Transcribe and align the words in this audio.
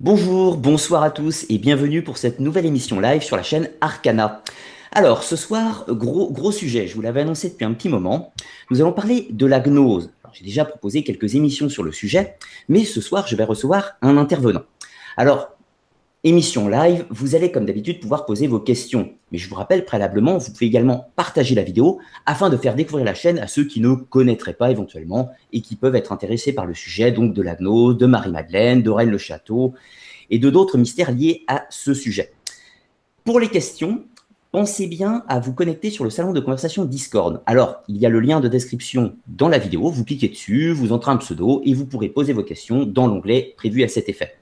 Bonjour, 0.00 0.56
bonsoir 0.56 1.02
à 1.02 1.10
tous 1.10 1.44
et 1.48 1.58
bienvenue 1.58 2.04
pour 2.04 2.18
cette 2.18 2.38
nouvelle 2.38 2.66
émission 2.66 3.00
live 3.00 3.20
sur 3.20 3.36
la 3.36 3.42
chaîne 3.42 3.68
Arcana. 3.80 4.44
Alors, 4.92 5.24
ce 5.24 5.34
soir, 5.34 5.86
gros, 5.88 6.52
sujet, 6.52 6.86
je 6.86 6.94
vous 6.94 7.00
l'avais 7.00 7.22
annoncé 7.22 7.48
depuis 7.48 7.64
un 7.64 7.72
petit 7.72 7.88
moment. 7.88 8.32
Nous 8.70 8.80
allons 8.80 8.92
parler 8.92 9.26
de 9.30 9.44
la 9.44 9.58
gnose. 9.58 10.12
J'ai 10.32 10.44
déjà 10.44 10.64
proposé 10.64 11.02
quelques 11.02 11.34
émissions 11.34 11.68
sur 11.68 11.82
le 11.82 11.90
sujet, 11.90 12.36
mais 12.68 12.84
ce 12.84 13.00
soir, 13.00 13.26
je 13.26 13.34
vais 13.34 13.42
recevoir 13.42 13.94
un 14.00 14.16
intervenant. 14.18 14.62
Alors, 15.16 15.57
émission 16.24 16.68
live, 16.68 17.06
vous 17.10 17.36
allez 17.36 17.52
comme 17.52 17.64
d'habitude 17.64 18.00
pouvoir 18.00 18.26
poser 18.26 18.48
vos 18.48 18.58
questions. 18.58 19.12
Mais 19.30 19.38
je 19.38 19.48
vous 19.48 19.54
rappelle 19.54 19.84
préalablement, 19.84 20.38
vous 20.38 20.52
pouvez 20.52 20.66
également 20.66 21.10
partager 21.14 21.54
la 21.54 21.62
vidéo 21.62 22.00
afin 22.26 22.50
de 22.50 22.56
faire 22.56 22.74
découvrir 22.74 23.04
la 23.04 23.14
chaîne 23.14 23.38
à 23.38 23.46
ceux 23.46 23.64
qui 23.64 23.80
ne 23.80 23.94
connaîtraient 23.94 24.54
pas 24.54 24.70
éventuellement 24.70 25.30
et 25.52 25.60
qui 25.60 25.76
peuvent 25.76 25.94
être 25.94 26.12
intéressés 26.12 26.52
par 26.52 26.66
le 26.66 26.74
sujet, 26.74 27.12
donc 27.12 27.34
de 27.34 27.42
la 27.42 27.54
gnose, 27.54 27.96
de 27.98 28.06
Marie-Madeleine, 28.06 28.82
de 28.82 28.90
Rennes 28.90 29.10
le 29.10 29.18
Château 29.18 29.74
et 30.30 30.38
de 30.38 30.50
d'autres 30.50 30.76
mystères 30.76 31.12
liés 31.12 31.44
à 31.46 31.66
ce 31.70 31.94
sujet. 31.94 32.32
Pour 33.24 33.38
les 33.38 33.48
questions, 33.48 34.04
pensez 34.50 34.88
bien 34.88 35.22
à 35.28 35.38
vous 35.38 35.52
connecter 35.52 35.90
sur 35.90 36.02
le 36.02 36.10
salon 36.10 36.32
de 36.32 36.40
conversation 36.40 36.84
Discord. 36.84 37.42
Alors, 37.46 37.82
il 37.86 37.96
y 37.96 38.06
a 38.06 38.08
le 38.08 38.20
lien 38.20 38.40
de 38.40 38.48
description 38.48 39.14
dans 39.28 39.48
la 39.48 39.58
vidéo, 39.58 39.88
vous 39.88 40.04
cliquez 40.04 40.28
dessus, 40.28 40.72
vous 40.72 40.92
entrez 40.92 41.12
un 41.12 41.18
pseudo 41.18 41.62
et 41.64 41.74
vous 41.74 41.86
pourrez 41.86 42.08
poser 42.08 42.32
vos 42.32 42.42
questions 42.42 42.84
dans 42.84 43.06
l'onglet 43.06 43.54
prévu 43.56 43.84
à 43.84 43.88
cet 43.88 44.08
effet. 44.08 44.34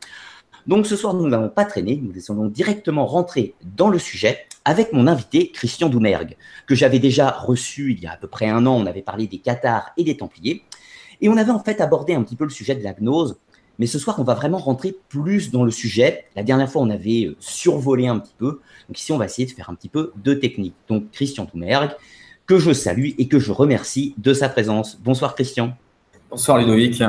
Donc 0.66 0.87
ce 0.87 0.97
soir, 0.97 1.15
nous 1.15 1.29
n'allons 1.29 1.48
pas 1.48 1.65
traîner, 1.65 2.02
nous 2.02 2.12
allons 2.29 2.47
directement 2.47 3.07
rentrer 3.07 3.55
dans 3.77 3.88
le 3.88 3.98
sujet 3.98 4.47
avec 4.65 4.93
mon 4.93 5.07
invité 5.07 5.51
Christian 5.52 5.88
Doumergue, 5.88 6.37
que 6.66 6.74
j'avais 6.74 6.98
déjà 6.98 7.30
reçu 7.30 7.93
il 7.93 8.02
y 8.02 8.07
a 8.07 8.12
à 8.12 8.16
peu 8.16 8.27
près 8.27 8.48
un 8.48 8.66
an. 8.66 8.74
On 8.74 8.87
avait 8.87 9.02
parlé 9.02 9.29
des 9.29 9.38
Cathares 9.38 9.93
et 9.97 10.02
des 10.02 10.16
Templiers. 10.16 10.62
Et 11.21 11.29
on 11.29 11.37
avait 11.37 11.52
en 11.52 11.62
fait 11.62 11.80
abordé 11.80 12.15
un 12.15 12.23
petit 12.23 12.34
peu 12.34 12.45
le 12.45 12.51
sujet 12.51 12.74
de 12.74 12.83
la 12.83 12.93
gnose. 12.93 13.37
Mais 13.79 13.87
ce 13.87 13.98
soir, 13.98 14.19
on 14.19 14.24
va 14.24 14.34
vraiment 14.34 14.59
rentrer 14.59 14.97
plus 15.09 15.52
dans 15.52 15.65
le 15.65 15.71
sujet. 15.71 16.24
La 16.34 16.43
dernière 16.43 16.71
fois, 16.71 16.83
on 16.83 16.91
avait 16.91 17.27
euh, 17.27 17.37
survolé 17.38 18.09
un 18.09 18.19
petit 18.19 18.35
peu. 18.37 18.60
Donc 18.88 18.98
ici, 18.98 19.12
on 19.12 19.18
va 19.18 19.27
essayer 19.27 19.46
de 19.46 19.52
faire 19.52 19.71
un 19.71 19.74
petit 19.74 19.88
peu 19.88 20.12
de 20.16 20.35
technique. 20.35 20.74
Donc 20.88 21.10
Christian 21.12 21.46
Doumergue, 21.52 21.90
que 22.46 22.59
je 22.59 22.73
salue 22.73 23.10
et 23.18 23.29
que 23.29 23.38
je 23.38 23.52
remercie 23.52 24.15
de 24.18 24.35
sa 24.35 24.49
présence. 24.49 24.99
Bonsoir 25.01 25.35
Christian. 25.35 25.77
Bonsoir 26.30 26.59
Ludovic. 26.59 27.01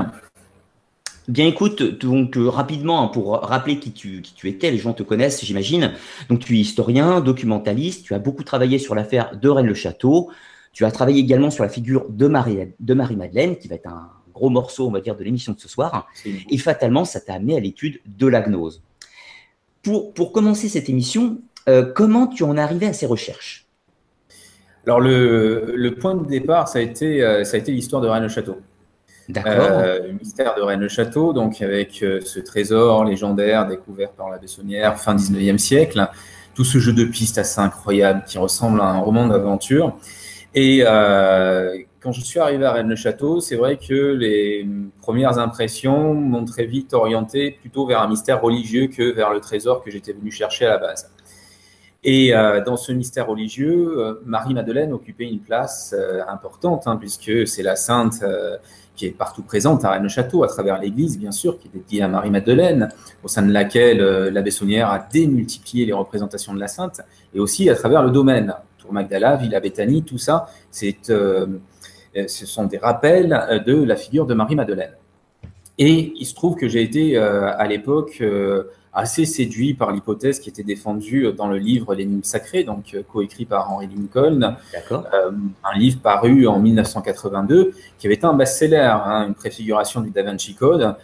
Bien 1.27 1.45
écoute, 1.45 1.83
donc 1.83 2.37
euh, 2.37 2.47
rapidement, 2.47 3.03
hein, 3.03 3.07
pour 3.07 3.33
rappeler 3.41 3.79
qui 3.79 3.91
tu, 3.91 4.21
qui 4.21 4.33
tu 4.33 4.47
étais, 4.47 4.71
les 4.71 4.77
gens 4.77 4.93
te 4.93 5.03
connaissent, 5.03 5.43
j'imagine. 5.43 5.91
Donc 6.29 6.39
tu 6.39 6.55
es 6.55 6.59
historien, 6.59 7.19
documentaliste, 7.19 8.05
tu 8.05 8.13
as 8.13 8.19
beaucoup 8.19 8.43
travaillé 8.43 8.79
sur 8.79 8.95
l'affaire 8.95 9.37
de 9.37 9.49
Rennes-le-Château, 9.49 10.31
tu 10.71 10.85
as 10.85 10.91
travaillé 10.91 11.19
également 11.19 11.51
sur 11.51 11.63
la 11.63 11.69
figure 11.69 12.05
de 12.09 12.27
Marie, 12.27 12.69
de 12.79 12.93
Marie-Madeleine, 12.93 13.57
qui 13.57 13.67
va 13.67 13.75
être 13.75 13.87
un 13.87 14.09
gros 14.33 14.49
morceau, 14.49 14.87
on 14.87 14.91
va 14.91 15.01
dire, 15.01 15.17
de 15.17 15.23
l'émission 15.23 15.51
de 15.51 15.59
ce 15.59 15.67
soir. 15.67 16.07
Et 16.49 16.57
fatalement, 16.57 17.03
ça 17.03 17.19
t'a 17.19 17.33
amené 17.33 17.57
à 17.57 17.59
l'étude 17.59 17.99
de 18.05 18.27
la 18.27 18.41
gnose. 18.41 18.81
Pour, 19.81 20.13
pour 20.13 20.31
commencer 20.31 20.69
cette 20.69 20.87
émission, 20.87 21.41
euh, 21.67 21.91
comment 21.93 22.27
tu 22.27 22.43
en 22.43 22.55
es 22.55 22.61
arrivé 22.61 22.85
à 22.85 22.93
ces 22.93 23.05
recherches? 23.05 23.67
Alors 24.85 25.01
le, 25.01 25.73
le, 25.75 25.95
point 25.95 26.15
de 26.15 26.25
départ, 26.25 26.69
ça 26.69 26.79
a 26.79 26.81
été, 26.81 27.21
euh, 27.21 27.43
ça 27.43 27.57
a 27.57 27.59
été 27.59 27.73
l'histoire 27.73 28.01
de 28.01 28.07
Rennes-le-Château. 28.07 28.57
Euh, 29.35 30.13
mystère 30.13 30.55
de 30.55 30.61
Rennes-le-Château, 30.61 31.33
donc 31.33 31.61
avec 31.61 32.01
euh, 32.01 32.21
ce 32.23 32.39
trésor 32.39 33.03
légendaire 33.03 33.67
découvert 33.67 34.11
par 34.11 34.29
la 34.29 34.37
Bessonnière 34.37 34.97
fin 34.99 35.15
19e 35.15 35.57
siècle. 35.57 36.07
Tout 36.55 36.63
ce 36.63 36.79
jeu 36.79 36.93
de 36.93 37.03
pistes 37.03 37.37
assez 37.37 37.59
incroyable 37.59 38.23
qui 38.25 38.37
ressemble 38.37 38.79
à 38.79 38.85
un 38.85 38.99
roman 38.99 39.27
d'aventure. 39.27 39.97
Et 40.55 40.81
euh, 40.85 41.77
quand 41.99 42.13
je 42.13 42.21
suis 42.21 42.39
arrivé 42.39 42.65
à 42.65 42.71
Rennes-le-Château, 42.71 43.41
c'est 43.41 43.57
vrai 43.57 43.77
que 43.77 43.93
les 43.93 44.65
premières 45.01 45.39
impressions 45.39 46.13
m'ont 46.13 46.45
très 46.45 46.65
vite 46.65 46.93
orienté 46.93 47.51
plutôt 47.51 47.85
vers 47.85 48.01
un 48.01 48.07
mystère 48.07 48.41
religieux 48.41 48.87
que 48.87 49.11
vers 49.11 49.31
le 49.31 49.41
trésor 49.41 49.83
que 49.83 49.91
j'étais 49.91 50.13
venu 50.13 50.31
chercher 50.31 50.65
à 50.65 50.69
la 50.69 50.77
base. 50.77 51.11
Et 52.03 52.33
euh, 52.33 52.63
dans 52.63 52.77
ce 52.77 52.93
mystère 52.93 53.27
religieux, 53.27 54.21
Marie-Madeleine 54.25 54.93
occupait 54.93 55.27
une 55.27 55.41
place 55.41 55.93
importante, 56.29 56.87
hein, 56.87 56.95
puisque 56.95 57.45
c'est 57.45 57.63
la 57.63 57.75
sainte 57.75 58.23
qui 58.97 59.05
est 59.05 59.11
partout 59.11 59.43
présente 59.43 59.85
à 59.85 59.91
Rennes-le-Château, 59.91 60.43
à 60.43 60.47
travers 60.47 60.81
l'église, 60.81 61.17
bien 61.17 61.31
sûr, 61.31 61.57
qui 61.57 61.67
est 61.67 61.77
dédiée 61.77 62.01
à 62.01 62.09
Marie-Madeleine, 62.09 62.89
au 63.23 63.29
sein 63.29 63.43
de 63.43 63.53
laquelle 63.53 64.01
euh, 64.01 64.29
la 64.29 64.41
Bessonnière 64.41 64.89
a 64.89 64.99
démultiplié 64.99 65.85
les 65.85 65.93
représentations 65.93 66.53
de 66.53 66.59
la 66.59 66.67
sainte, 66.67 67.01
et 67.33 67.39
aussi 67.39 67.69
à 67.69 67.75
travers 67.75 68.03
le 68.03 68.09
domaine. 68.09 68.53
Tour 68.79 68.91
Magdala, 68.91 69.37
Villa 69.37 69.59
Béthanie, 69.59 70.03
tout 70.03 70.17
ça, 70.17 70.47
c'est, 70.71 71.09
euh, 71.11 71.45
ce 72.13 72.45
sont 72.45 72.65
des 72.65 72.77
rappels 72.77 73.63
de 73.65 73.83
la 73.83 73.95
figure 73.95 74.25
de 74.25 74.33
Marie-Madeleine. 74.33 74.91
Et 75.77 76.13
il 76.15 76.25
se 76.25 76.33
trouve 76.33 76.55
que 76.55 76.67
j'ai 76.67 76.81
été 76.81 77.17
euh, 77.17 77.51
à 77.55 77.67
l'époque 77.67 78.21
assez 78.97 79.25
séduit 79.25 79.75
par 79.75 79.91
l'hypothèse 79.91 80.39
qui 80.39 80.49
était 80.49 80.63
défendue 80.63 81.31
dans 81.31 81.47
le 81.47 81.59
livre 81.59 81.93
L'énigme 81.93 82.23
sacrée, 82.23 82.63
donc 82.63 82.95
euh, 82.95 83.03
coécrit 83.03 83.45
par 83.45 83.71
Henry 83.71 83.87
Lincoln, 83.87 84.55
euh, 84.91 85.31
un 85.63 85.77
livre 85.77 85.99
paru 85.99 86.47
en 86.47 86.59
1982, 86.59 87.73
qui 87.99 88.07
avait 88.07 88.15
été 88.15 88.25
un 88.25 88.33
best-seller, 88.33 88.97
hein, 89.05 89.27
une 89.27 89.35
préfiguration 89.35 90.01
du 90.01 90.09
Da 90.09 90.23
Vinci 90.23 90.55
Code, 90.55 90.95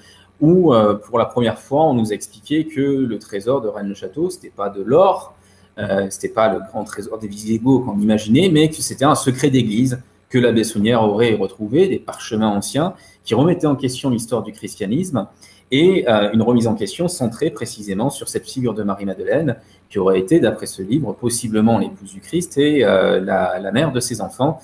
où 0.42 0.74
euh, 0.74 0.96
pour 0.96 1.20
la 1.20 1.26
première 1.26 1.60
fois 1.60 1.84
on 1.84 1.94
nous 1.94 2.12
expliquait 2.12 2.66
que 2.66 2.82
le 2.82 3.20
trésor 3.20 3.62
de 3.62 3.68
Rennes-le-Château, 3.68 4.32
c'était 4.32 4.50
pas 4.50 4.70
de 4.70 4.82
l'or, 4.82 5.36
euh, 5.78 6.08
c'était 6.10 6.34
pas 6.34 6.52
le 6.52 6.62
grand 6.72 6.86
trésor 6.86 7.20
des 7.20 7.28
Visigoths 7.28 7.86
qu'on 7.86 8.00
imaginait, 8.00 8.50
mais 8.50 8.70
que 8.70 8.82
c'était 8.82 9.06
un 9.06 9.16
secret 9.16 9.52
d'église 9.52 10.02
que 10.30 10.40
la 10.40 10.52
Bessonnière 10.52 11.04
aurait 11.04 11.36
retrouvé, 11.36 11.88
des 11.88 12.00
parchemins 12.00 12.50
anciens 12.50 12.96
qui 13.24 13.36
remettaient 13.36 13.68
en 13.68 13.76
question 13.76 14.10
l'histoire 14.10 14.44
du 14.44 14.52
christianisme 14.52 15.28
et 15.72 16.08
euh, 16.08 16.32
une 16.34 16.42
remise 16.42 16.68
en 16.68 16.76
question 16.76 17.08
centrée 17.08 17.50
précisément 17.50 18.10
sur 18.10 18.30
cette 18.30 18.48
figure 18.48 18.74
de 18.74 18.84
Marie-Madeleine, 18.84 19.58
qui 19.90 19.98
aurait 19.98 20.20
été, 20.20 20.40
d'après 20.40 20.68
ce 20.68 20.82
livre, 20.82 21.14
possiblement 21.14 21.80
l'épouse 21.80 22.14
du 22.14 22.20
Christ 22.20 22.58
et 22.58 22.86
euh, 22.86 23.20
la, 23.20 23.72
mère 23.72 23.92
de 23.92 24.00
ses 24.00 24.22
enfants, 24.22 24.60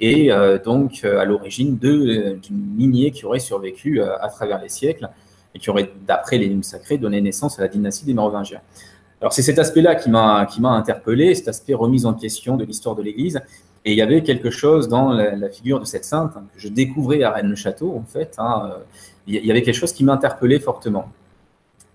et 0.00 0.32
euh, 0.32 0.58
donc 0.58 1.04
à 1.04 1.24
l'origine 1.24 1.76
d'une 1.76 2.76
lignée 2.76 3.10
qui 3.12 3.24
aurait 3.24 3.38
survécu 3.38 4.02
à 4.02 4.28
travers 4.28 4.60
les 4.60 4.68
siècles 4.68 5.08
et 5.54 5.58
qui 5.58 5.70
aurait, 5.70 5.90
d'après 6.06 6.38
l'énigme 6.38 6.62
sacrée, 6.62 6.98
donné 6.98 7.20
naissance 7.20 7.58
à 7.58 7.62
la 7.62 7.68
dynastie 7.68 8.04
des 8.04 8.14
Mérovingiens. 8.14 8.60
Alors 9.20 9.32
c'est 9.32 9.42
cet 9.42 9.58
aspect-là 9.58 9.96
qui 9.96 10.10
m'a 10.10 10.46
interpellé, 10.70 11.34
cet 11.34 11.48
aspect 11.48 11.74
remise 11.74 12.06
en 12.06 12.14
question 12.14 12.56
de 12.56 12.64
l'histoire 12.64 12.94
de 12.94 13.02
l'Église. 13.02 13.40
Et 13.88 13.92
il 13.92 13.96
y 13.96 14.02
avait 14.02 14.22
quelque 14.22 14.50
chose 14.50 14.86
dans 14.86 15.12
la, 15.12 15.48
figure 15.48 15.80
de 15.80 15.86
cette 15.86 16.04
sainte 16.04 16.32
hein, 16.36 16.44
que 16.54 16.60
je 16.60 16.68
découvrais 16.68 17.22
à 17.22 17.30
Rennes-le-Château, 17.30 17.96
en 17.96 18.04
fait. 18.04 18.34
Hein, 18.36 18.70
il 19.26 19.46
y 19.46 19.50
avait 19.50 19.62
quelque 19.62 19.76
chose 19.76 19.94
qui 19.94 20.04
m'interpellait 20.04 20.60
fortement. 20.60 21.08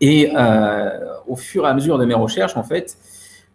Et 0.02 0.32
euh, 0.36 0.90
au 1.28 1.36
fur 1.36 1.68
et 1.68 1.70
à 1.70 1.74
mesure 1.76 2.00
de 2.00 2.06
mes 2.06 2.16
recherches, 2.16 2.58
en 2.58 2.64
fait, 2.64 2.98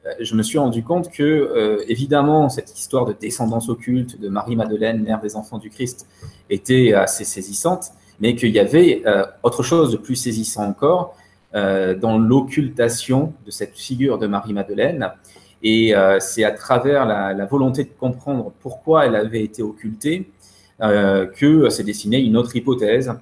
euh, 0.06 0.12
je 0.20 0.36
me 0.36 0.44
suis 0.44 0.56
rendu 0.56 0.84
compte 0.84 1.10
que, 1.10 1.24
euh, 1.24 1.82
évidemment, 1.88 2.48
cette 2.48 2.78
histoire 2.78 3.06
de 3.06 3.12
descendance 3.12 3.68
occulte 3.68 4.20
de 4.20 4.28
Marie-Madeleine, 4.28 5.02
mère 5.02 5.20
des 5.20 5.34
enfants 5.34 5.58
du 5.58 5.68
Christ, 5.68 6.06
était 6.48 6.92
assez 6.92 7.24
saisissante, 7.24 7.86
mais 8.20 8.36
qu'il 8.36 8.50
y 8.50 8.60
avait 8.60 9.02
autre 9.42 9.64
chose 9.64 9.90
de 9.90 9.96
plus 9.96 10.14
saisissant 10.14 10.64
encore 10.64 11.16
dans 11.54 12.18
l'occultation 12.18 13.32
de 13.46 13.50
cette 13.50 13.76
figure 13.76 14.18
de 14.18 14.28
Marie-Madeleine. 14.28 15.10
Et 15.62 15.92
c'est 16.20 16.44
à 16.44 16.52
travers 16.52 17.04
la, 17.04 17.44
volonté 17.46 17.84
de 17.84 17.90
comprendre 17.98 18.52
pourquoi 18.60 19.06
elle 19.06 19.16
avait 19.16 19.42
été 19.42 19.62
occultée 19.62 20.30
que 20.80 21.68
s'est 21.68 21.82
dessinée 21.82 22.20
une 22.20 22.36
autre 22.36 22.54
hypothèse 22.54 23.12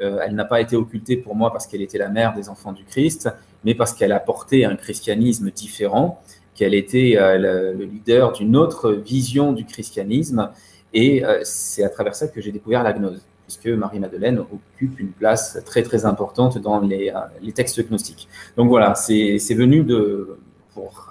euh, 0.00 0.18
elle 0.24 0.34
n'a 0.34 0.44
pas 0.44 0.60
été 0.60 0.76
occultée 0.76 1.16
pour 1.16 1.34
moi 1.34 1.52
parce 1.52 1.66
qu'elle 1.66 1.82
était 1.82 1.98
la 1.98 2.08
mère 2.08 2.34
des 2.34 2.48
enfants 2.48 2.72
du 2.72 2.84
Christ, 2.84 3.30
mais 3.64 3.74
parce 3.74 3.92
qu'elle 3.94 4.12
a 4.12 4.20
porté 4.20 4.64
un 4.64 4.76
christianisme 4.76 5.50
différent, 5.50 6.22
qu'elle 6.54 6.74
était 6.74 7.16
euh, 7.16 7.72
le, 7.72 7.84
leader 7.84 8.32
d'une 8.32 8.56
autre 8.56 8.92
vision 8.92 9.52
du 9.52 9.64
christianisme. 9.64 10.50
Et 10.92 11.24
euh, 11.24 11.40
c'est 11.44 11.84
à 11.84 11.88
travers 11.88 12.14
ça 12.14 12.28
que 12.28 12.40
j'ai 12.40 12.52
découvert 12.52 12.82
la 12.82 12.92
gnose, 12.92 13.22
puisque 13.44 13.68
Marie-Madeleine 13.68 14.38
occupe 14.38 14.98
une 15.00 15.12
place 15.12 15.58
très 15.64 15.82
très 15.82 16.04
importante 16.04 16.58
dans 16.58 16.80
les, 16.80 17.12
textes 17.54 17.86
gnostiques. 17.88 18.28
Donc 18.56 18.68
voilà, 18.68 18.94
c'est 18.94 19.54
venu 19.54 19.82
de, 19.82 20.38
pour, 20.74 21.10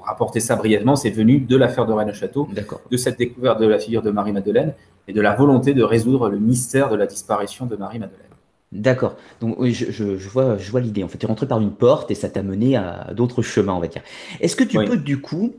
pour 0.00 0.06
rapporter 0.06 0.40
ça 0.40 0.56
brièvement, 0.56 0.96
c'est 0.96 1.10
venu 1.10 1.40
de 1.40 1.56
l'affaire 1.56 1.84
de 1.84 1.92
Rennes-Château, 1.92 2.48
de 2.90 2.96
cette 2.96 3.18
découverte 3.18 3.60
de 3.60 3.66
la 3.66 3.78
figure 3.78 4.00
de 4.00 4.10
Marie-Madeleine, 4.10 4.72
et 5.06 5.12
de 5.12 5.20
la 5.20 5.34
volonté 5.34 5.74
de 5.74 5.82
résoudre 5.82 6.30
le 6.30 6.38
mystère 6.38 6.88
de 6.88 6.96
la 6.96 7.06
disparition 7.06 7.66
de 7.66 7.76
Marie-Madeleine. 7.76 8.30
D'accord. 8.72 9.16
Donc 9.42 9.56
oui, 9.58 9.74
je, 9.74 10.28
vois, 10.28 10.56
je 10.56 10.70
vois 10.70 10.80
l'idée. 10.80 11.04
En 11.04 11.08
fait, 11.08 11.18
tu 11.18 11.26
es 11.26 11.28
rentré 11.28 11.46
par 11.46 11.60
une 11.60 11.72
porte 11.72 12.10
et 12.10 12.14
ça 12.14 12.30
t'a 12.30 12.42
mené 12.42 12.76
à 12.76 13.12
d'autres 13.14 13.42
chemins, 13.42 13.74
on 13.74 13.80
va 13.80 13.88
dire. 13.88 14.00
Est-ce 14.40 14.56
que 14.56 14.64
tu 14.64 14.78
peux 14.78 14.96
du 14.96 15.20
coup, 15.20 15.54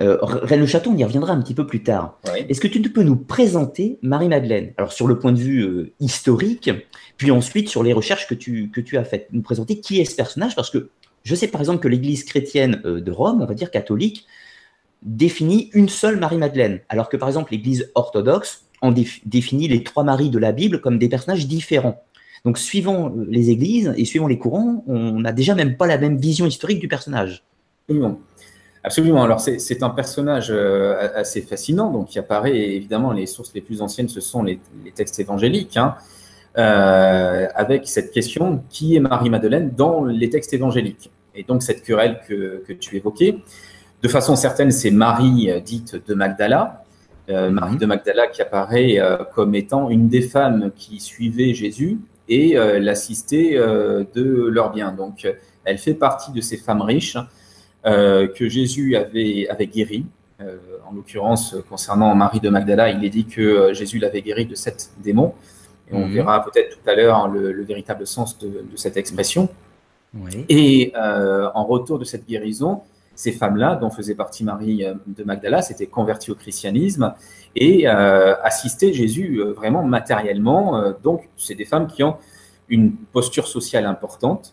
euh, 0.00 0.18
Rennes-le-Château, 0.20 0.90
on 0.90 0.96
y 0.96 1.04
reviendra 1.04 1.32
un 1.32 1.40
petit 1.40 1.54
peu 1.54 1.66
plus 1.66 1.84
tard. 1.84 2.18
Est-ce 2.48 2.60
que 2.60 2.66
tu 2.66 2.80
peux 2.80 3.04
nous 3.04 3.16
présenter 3.16 4.00
Marie-Madeleine? 4.02 4.72
Alors 4.78 4.92
sur 4.92 5.06
le 5.06 5.16
point 5.16 5.30
de 5.30 5.38
vue 5.38 5.62
euh, 5.62 5.92
historique, 6.00 6.70
puis 7.18 7.30
ensuite 7.30 7.68
sur 7.68 7.84
les 7.84 7.92
recherches 7.92 8.26
que 8.26 8.34
tu, 8.34 8.68
que 8.70 8.80
tu 8.80 8.96
as 8.96 9.04
faites. 9.04 9.28
Nous 9.30 9.42
présenter 9.42 9.78
qui 9.78 10.00
est 10.00 10.04
ce 10.06 10.16
personnage? 10.16 10.56
Parce 10.56 10.70
que 10.70 10.88
je 11.26 11.34
sais 11.34 11.48
par 11.48 11.60
exemple 11.60 11.80
que 11.80 11.88
l'Église 11.88 12.24
chrétienne 12.24 12.80
euh, 12.84 13.00
de 13.00 13.10
Rome, 13.10 13.42
on 13.42 13.46
va 13.46 13.54
dire 13.54 13.70
catholique, 13.70 14.26
définit 15.02 15.70
une 15.74 15.88
seule 15.88 16.18
Marie-Madeleine, 16.18 16.80
alors 16.88 17.08
que 17.08 17.16
par 17.16 17.28
exemple 17.28 17.52
l'Église 17.52 17.90
orthodoxe 17.94 18.66
on 18.82 18.92
définit 18.92 19.68
les 19.68 19.82
trois 19.82 20.04
maris 20.04 20.30
de 20.30 20.38
la 20.38 20.52
Bible 20.52 20.80
comme 20.80 20.98
des 20.98 21.08
personnages 21.08 21.46
différents. 21.46 22.02
Donc, 22.44 22.58
suivant 22.58 23.12
les 23.28 23.50
églises 23.50 23.92
et 23.96 24.04
suivant 24.04 24.28
les 24.28 24.38
courants, 24.38 24.84
on 24.86 25.20
n'a 25.20 25.32
déjà 25.32 25.54
même 25.54 25.76
pas 25.76 25.86
la 25.86 25.98
même 25.98 26.16
vision 26.16 26.46
historique 26.46 26.78
du 26.78 26.88
personnage. 26.88 27.42
Absolument. 27.84 28.20
Absolument. 28.84 29.24
Alors, 29.24 29.40
c'est 29.40 29.82
un 29.82 29.90
personnage 29.90 30.48
euh, 30.50 31.08
assez 31.16 31.40
fascinant, 31.40 31.90
donc 31.90 32.08
qui 32.08 32.20
apparaît 32.20 32.56
évidemment, 32.56 33.12
les 33.12 33.26
sources 33.26 33.52
les 33.52 33.60
plus 33.60 33.82
anciennes, 33.82 34.08
ce 34.08 34.20
sont 34.20 34.44
les, 34.44 34.60
textes 34.94 35.18
évangéliques, 35.18 35.76
hein, 35.76 35.96
euh, 36.56 37.48
avec 37.56 37.88
cette 37.88 38.12
question 38.12 38.62
qui 38.68 38.94
est 38.94 39.00
Marie-Madeleine 39.00 39.72
dans 39.76 40.04
les 40.04 40.30
textes 40.30 40.54
évangéliques? 40.54 41.10
Et 41.36 41.44
donc, 41.44 41.62
cette 41.62 41.82
querelle 41.82 42.20
que, 42.26 42.64
que 42.66 42.72
tu 42.72 42.96
évoquais, 42.96 43.38
de 44.02 44.08
façon 44.08 44.36
certaine, 44.36 44.70
c'est 44.70 44.90
Marie 44.90 45.50
euh, 45.50 45.60
dite 45.60 45.96
de 46.06 46.14
Magdala, 46.14 46.84
euh, 47.28 47.50
Marie 47.50 47.72
mhm. 47.72 47.78
de 47.78 47.86
Magdala 47.86 48.26
qui 48.28 48.40
apparaît 48.40 48.98
euh, 48.98 49.18
comme 49.34 49.54
étant 49.54 49.90
une 49.90 50.08
des 50.08 50.22
femmes 50.22 50.70
qui 50.76 51.00
suivait 51.00 51.54
Jésus 51.54 51.98
et 52.28 52.56
euh, 52.56 52.78
l'assistait 52.78 53.56
de 53.56 54.48
leurs 54.48 54.72
biens. 54.72 54.92
Donc, 54.92 55.28
elle 55.64 55.78
fait 55.78 55.94
partie 55.94 56.32
de 56.32 56.40
ces 56.40 56.56
femmes 56.56 56.82
riches 56.82 57.18
que 57.84 58.48
Jésus 58.48 58.96
avait, 58.96 59.46
avait 59.48 59.68
guéries. 59.68 60.06
en 60.40 60.92
l'occurrence, 60.92 61.54
concernant 61.68 62.12
Marie 62.16 62.40
de 62.40 62.48
Magdala, 62.48 62.90
il 62.90 63.04
est 63.04 63.10
dit 63.10 63.26
que 63.26 63.72
Jésus 63.72 64.00
l'avait 64.00 64.22
guérie 64.22 64.46
de 64.46 64.56
sept 64.56 64.90
démons. 65.04 65.34
Et 65.88 65.94
on 65.94 66.06
mhm. 66.06 66.14
verra 66.14 66.44
peut-être 66.44 66.76
tout 66.76 66.90
à 66.90 66.96
l'heure 66.96 67.28
le, 67.28 67.62
véritable 67.62 68.06
sens 68.08 68.38
de, 68.38 68.64
cette 68.74 68.96
expression. 68.96 69.48
Et 70.48 70.92
en 70.96 71.64
retour 71.64 71.98
de 71.98 72.04
cette 72.04 72.26
guérison, 72.26 72.82
ces 73.16 73.32
femmes-là, 73.32 73.76
dont 73.76 73.90
faisait 73.90 74.14
partie 74.14 74.44
Marie 74.44 74.84
euh, 74.84 74.94
de 75.06 75.24
Magdala, 75.24 75.62
s'étaient 75.62 75.86
converties 75.86 76.30
au 76.30 76.34
christianisme 76.34 77.14
et 77.56 77.88
euh, 77.88 78.36
assistaient 78.42 78.92
Jésus 78.92 79.38
euh, 79.38 79.52
vraiment 79.52 79.82
matériellement. 79.82 80.94
donc, 81.02 81.28
c'est 81.36 81.54
des 81.54 81.64
femmes 81.64 81.86
qui 81.88 82.04
ont 82.04 82.16
une 82.68 82.92
posture 82.92 83.48
sociale 83.48 83.86
importante, 83.86 84.52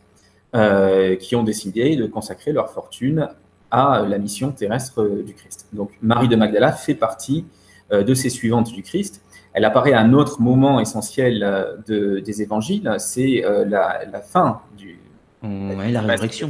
qui 1.20 1.36
ont 1.36 1.44
décidé 1.44 1.96
de 1.96 2.06
consacrer 2.06 2.52
leur 2.52 2.70
fortune 2.70 3.28
à 3.72 4.06
la 4.08 4.20
mission 4.20 4.52
terrestre 4.52 5.04
du 5.26 5.34
Christ. 5.34 5.68
Donc, 5.74 5.90
Marie 6.02 6.28
de 6.28 6.36
Magdala 6.36 6.72
fait 6.72 6.94
partie 6.94 7.46
de 7.92 8.14
ces 8.14 8.30
suivantes 8.30 8.72
du 8.72 8.84
Christ. 8.84 9.24
Elle 9.54 9.66
apparaît 9.66 9.94
à 9.94 10.00
un 10.00 10.14
autre 10.14 10.42
moment 10.42 10.80
essentiel 10.80 11.76
des 11.88 12.42
évangiles, 12.44 12.96
c'est 13.00 13.44
la, 13.66 14.22
fin 14.22 14.62
du, 14.78 15.00
la 15.44 16.02
résurrection 16.02 16.50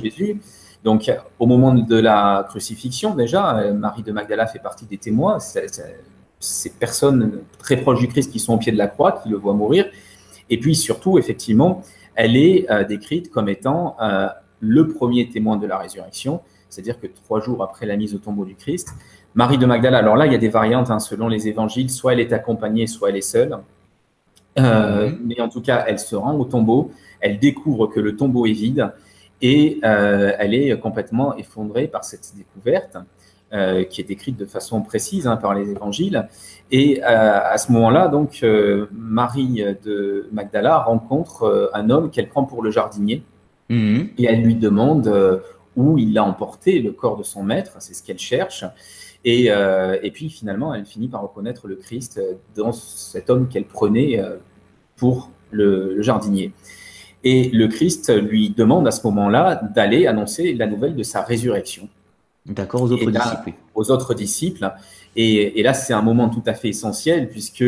donc, 0.84 1.10
au 1.40 1.46
moment 1.46 1.74
de 1.74 1.96
la 1.96 2.46
crucifixion, 2.48 3.16
déjà, 3.16 3.58
euh, 3.58 3.74
Marie 3.74 4.04
de 4.04 4.12
Magdala 4.12 4.48
fait 4.48 4.60
partie 4.60 4.86
des 4.86 4.98
témoins. 4.98 5.38
Ces 6.40 6.70
personnes 6.72 7.40
très 7.58 7.78
proches 7.78 8.00
du 8.00 8.10
Christ 8.10 8.32
qui 8.32 8.40
sont 8.40 8.54
au 8.54 8.58
pied 8.58 8.74
de 8.74 8.78
la 8.78 8.88
croix, 8.88 9.14
qui 9.14 9.30
le 9.30 9.38
voient 9.38 9.54
mourir. 9.54 9.86
Et 10.50 10.60
puis, 10.60 10.76
surtout, 10.76 11.18
effectivement, 11.18 11.82
elle 12.16 12.36
est 12.36 12.70
euh, 12.70 12.84
décrite 12.84 13.32
comme 13.32 13.48
étant 13.48 13.96
euh, 14.02 14.28
le 14.60 14.90
premier 14.90 15.30
témoin 15.30 15.56
de 15.56 15.66
la 15.66 15.78
résurrection, 15.78 16.42
c'est-à-dire 16.70 17.00
que 17.00 17.08
trois 17.08 17.40
jours 17.40 17.64
après 17.64 17.86
la 17.86 17.96
mise 17.96 18.14
au 18.14 18.18
tombeau 18.18 18.44
du 18.44 18.56
Christ, 18.56 18.94
Marie 19.36 19.58
de 19.58 19.66
Magdala, 19.66 20.00
alors 20.00 20.18
là, 20.18 20.26
il 20.26 20.34
y 20.34 20.36
a 20.36 20.40
des 20.40 20.50
variantes 20.50 20.92
hein, 20.92 21.00
selon 21.00 21.30
les 21.30 21.48
évangiles, 21.48 21.90
soit 21.90 22.14
elle 22.14 22.20
est 22.20 22.34
accompagnée, 22.34 22.88
soit 22.88 23.10
elle 23.10 23.16
est 23.16 23.22
seule. 23.22 23.58
Mhm. 24.58 25.20
Mais 25.26 25.42
en 25.42 25.50
tout 25.50 25.62
cas, 25.62 25.86
elle 25.88 25.98
se 25.98 26.16
rend 26.16 26.36
au 26.36 26.46
tombeau, 26.46 26.92
elle 27.24 27.40
découvre 27.40 27.88
que 27.88 28.00
le 28.00 28.16
tombeau 28.16 28.46
est 28.46 28.52
vide, 28.52 28.92
et 29.42 29.80
euh, 29.84 30.34
elle 30.38 30.54
est 30.54 30.78
complètement 30.80 31.36
effondrée 31.38 31.88
par 31.88 32.04
cette 32.04 32.34
découverte. 32.36 32.98
Euh, 33.52 33.84
qui 33.84 34.02
est 34.02 34.04
décrite 34.04 34.36
de 34.36 34.48
façon 34.48 34.82
précise 34.82 35.28
hein, 35.28 35.38
par 35.38 35.54
les 35.54 35.70
évangiles. 35.70 36.28
Et 36.72 37.04
euh, 37.04 37.08
à 37.08 37.56
ce 37.60 37.72
moment-là, 37.74 38.08
donc, 38.08 38.44
Marie 38.92 39.64
de 39.86 40.28
Magdala 40.32 40.80
rencontre 40.80 41.70
un 41.76 41.92
homme 41.92 42.10
qu'elle 42.10 42.30
prend 42.30 42.46
pour 42.46 42.64
le 42.64 42.72
jardinier. 42.72 43.22
Mhm. 43.70 44.10
Et 44.18 44.26
elle 44.26 44.42
lui 44.42 44.56
demande 44.56 45.40
où 45.76 46.00
il 46.00 46.18
a 46.18 46.24
emporté 46.24 46.80
le 46.80 46.94
corps 46.94 47.16
de 47.16 47.22
son 47.22 47.44
maître, 47.44 47.74
c'est 47.78 47.94
ce 47.94 48.02
qu'elle 48.02 48.18
cherche. 48.18 48.66
Et, 49.24 49.50
et, 49.50 50.12
puis 50.12 50.32
finalement, 50.32 50.74
elle 50.74 50.86
finit 50.86 51.08
par 51.08 51.22
reconnaître 51.22 51.68
le 51.68 51.76
Christ 51.76 52.20
dans 52.56 52.72
cet 52.72 53.30
homme 53.30 53.50
qu'elle 53.50 53.66
prenait 53.66 54.20
pour 54.96 55.30
le 55.52 56.02
jardinier. 56.02 56.54
Et 57.24 57.50
le 57.50 57.68
Christ 57.68 58.14
lui 58.14 58.50
demande 58.50 58.88
à 58.88 58.92
ce 58.92 59.06
moment-là 59.08 59.62
d'aller 59.76 60.08
annoncer 60.08 60.54
la 60.54 60.68
nouvelle 60.68 60.96
de 60.96 61.04
sa 61.04 61.22
résurrection. 61.22 61.88
D'accord, 62.46 62.82
aux 62.82 62.92
autres 62.92 63.10
disciples. 63.10 63.54
Aux 63.74 63.92
autres 63.92 64.14
disciples. 64.14 64.72
Et, 65.16 65.64
là, 65.64 65.74
c'est 65.74 65.94
un 65.94 66.02
moment 66.02 66.30
tout 66.30 66.44
à 66.46 66.54
fait 66.54 66.70
essentiel 66.70 67.30
puisque 67.30 67.64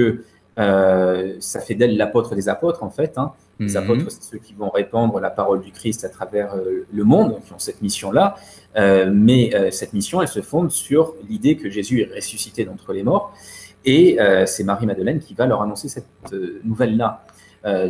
euh, 0.57 1.35
ça 1.39 1.61
fait 1.61 1.75
d'elle 1.75 1.95
l'apôtre 1.95 2.35
des 2.35 2.49
apôtres, 2.49 2.83
en 2.83 2.89
fait. 2.89 3.17
Hein. 3.17 3.31
Les 3.59 3.71
mhm. 3.71 3.77
apôtres, 3.77 4.11
c'est 4.11 4.23
ceux 4.23 4.37
qui 4.37 4.53
vont 4.53 4.69
répandre 4.69 5.19
la 5.21 5.29
parole 5.29 5.61
du 5.61 5.71
Christ 5.71 6.03
à 6.03 6.09
travers 6.09 6.55
euh, 6.55 6.85
le 6.91 7.03
monde, 7.05 7.39
qui 7.45 7.53
ont 7.53 7.59
cette 7.59 7.81
mission-là. 7.81 8.35
Euh, 8.75 9.09
mais 9.13 9.71
cette 9.71 9.93
mission, 9.93 10.21
elle 10.21 10.27
se 10.27 10.41
fonde 10.41 10.71
sur 10.71 11.15
l'idée 11.29 11.55
que 11.55 11.69
Jésus 11.69 12.01
est 12.01 12.13
ressuscité 12.13 12.65
d'entre 12.65 12.91
les 12.91 13.03
morts. 13.03 13.33
Et 13.85 14.17
c'est 14.47 14.63
Marie-Madeleine 14.63 15.19
qui 15.19 15.35
va 15.35 15.45
leur 15.45 15.61
annoncer 15.61 15.87
cette 15.87 16.07
nouvelle-là. 16.63 17.23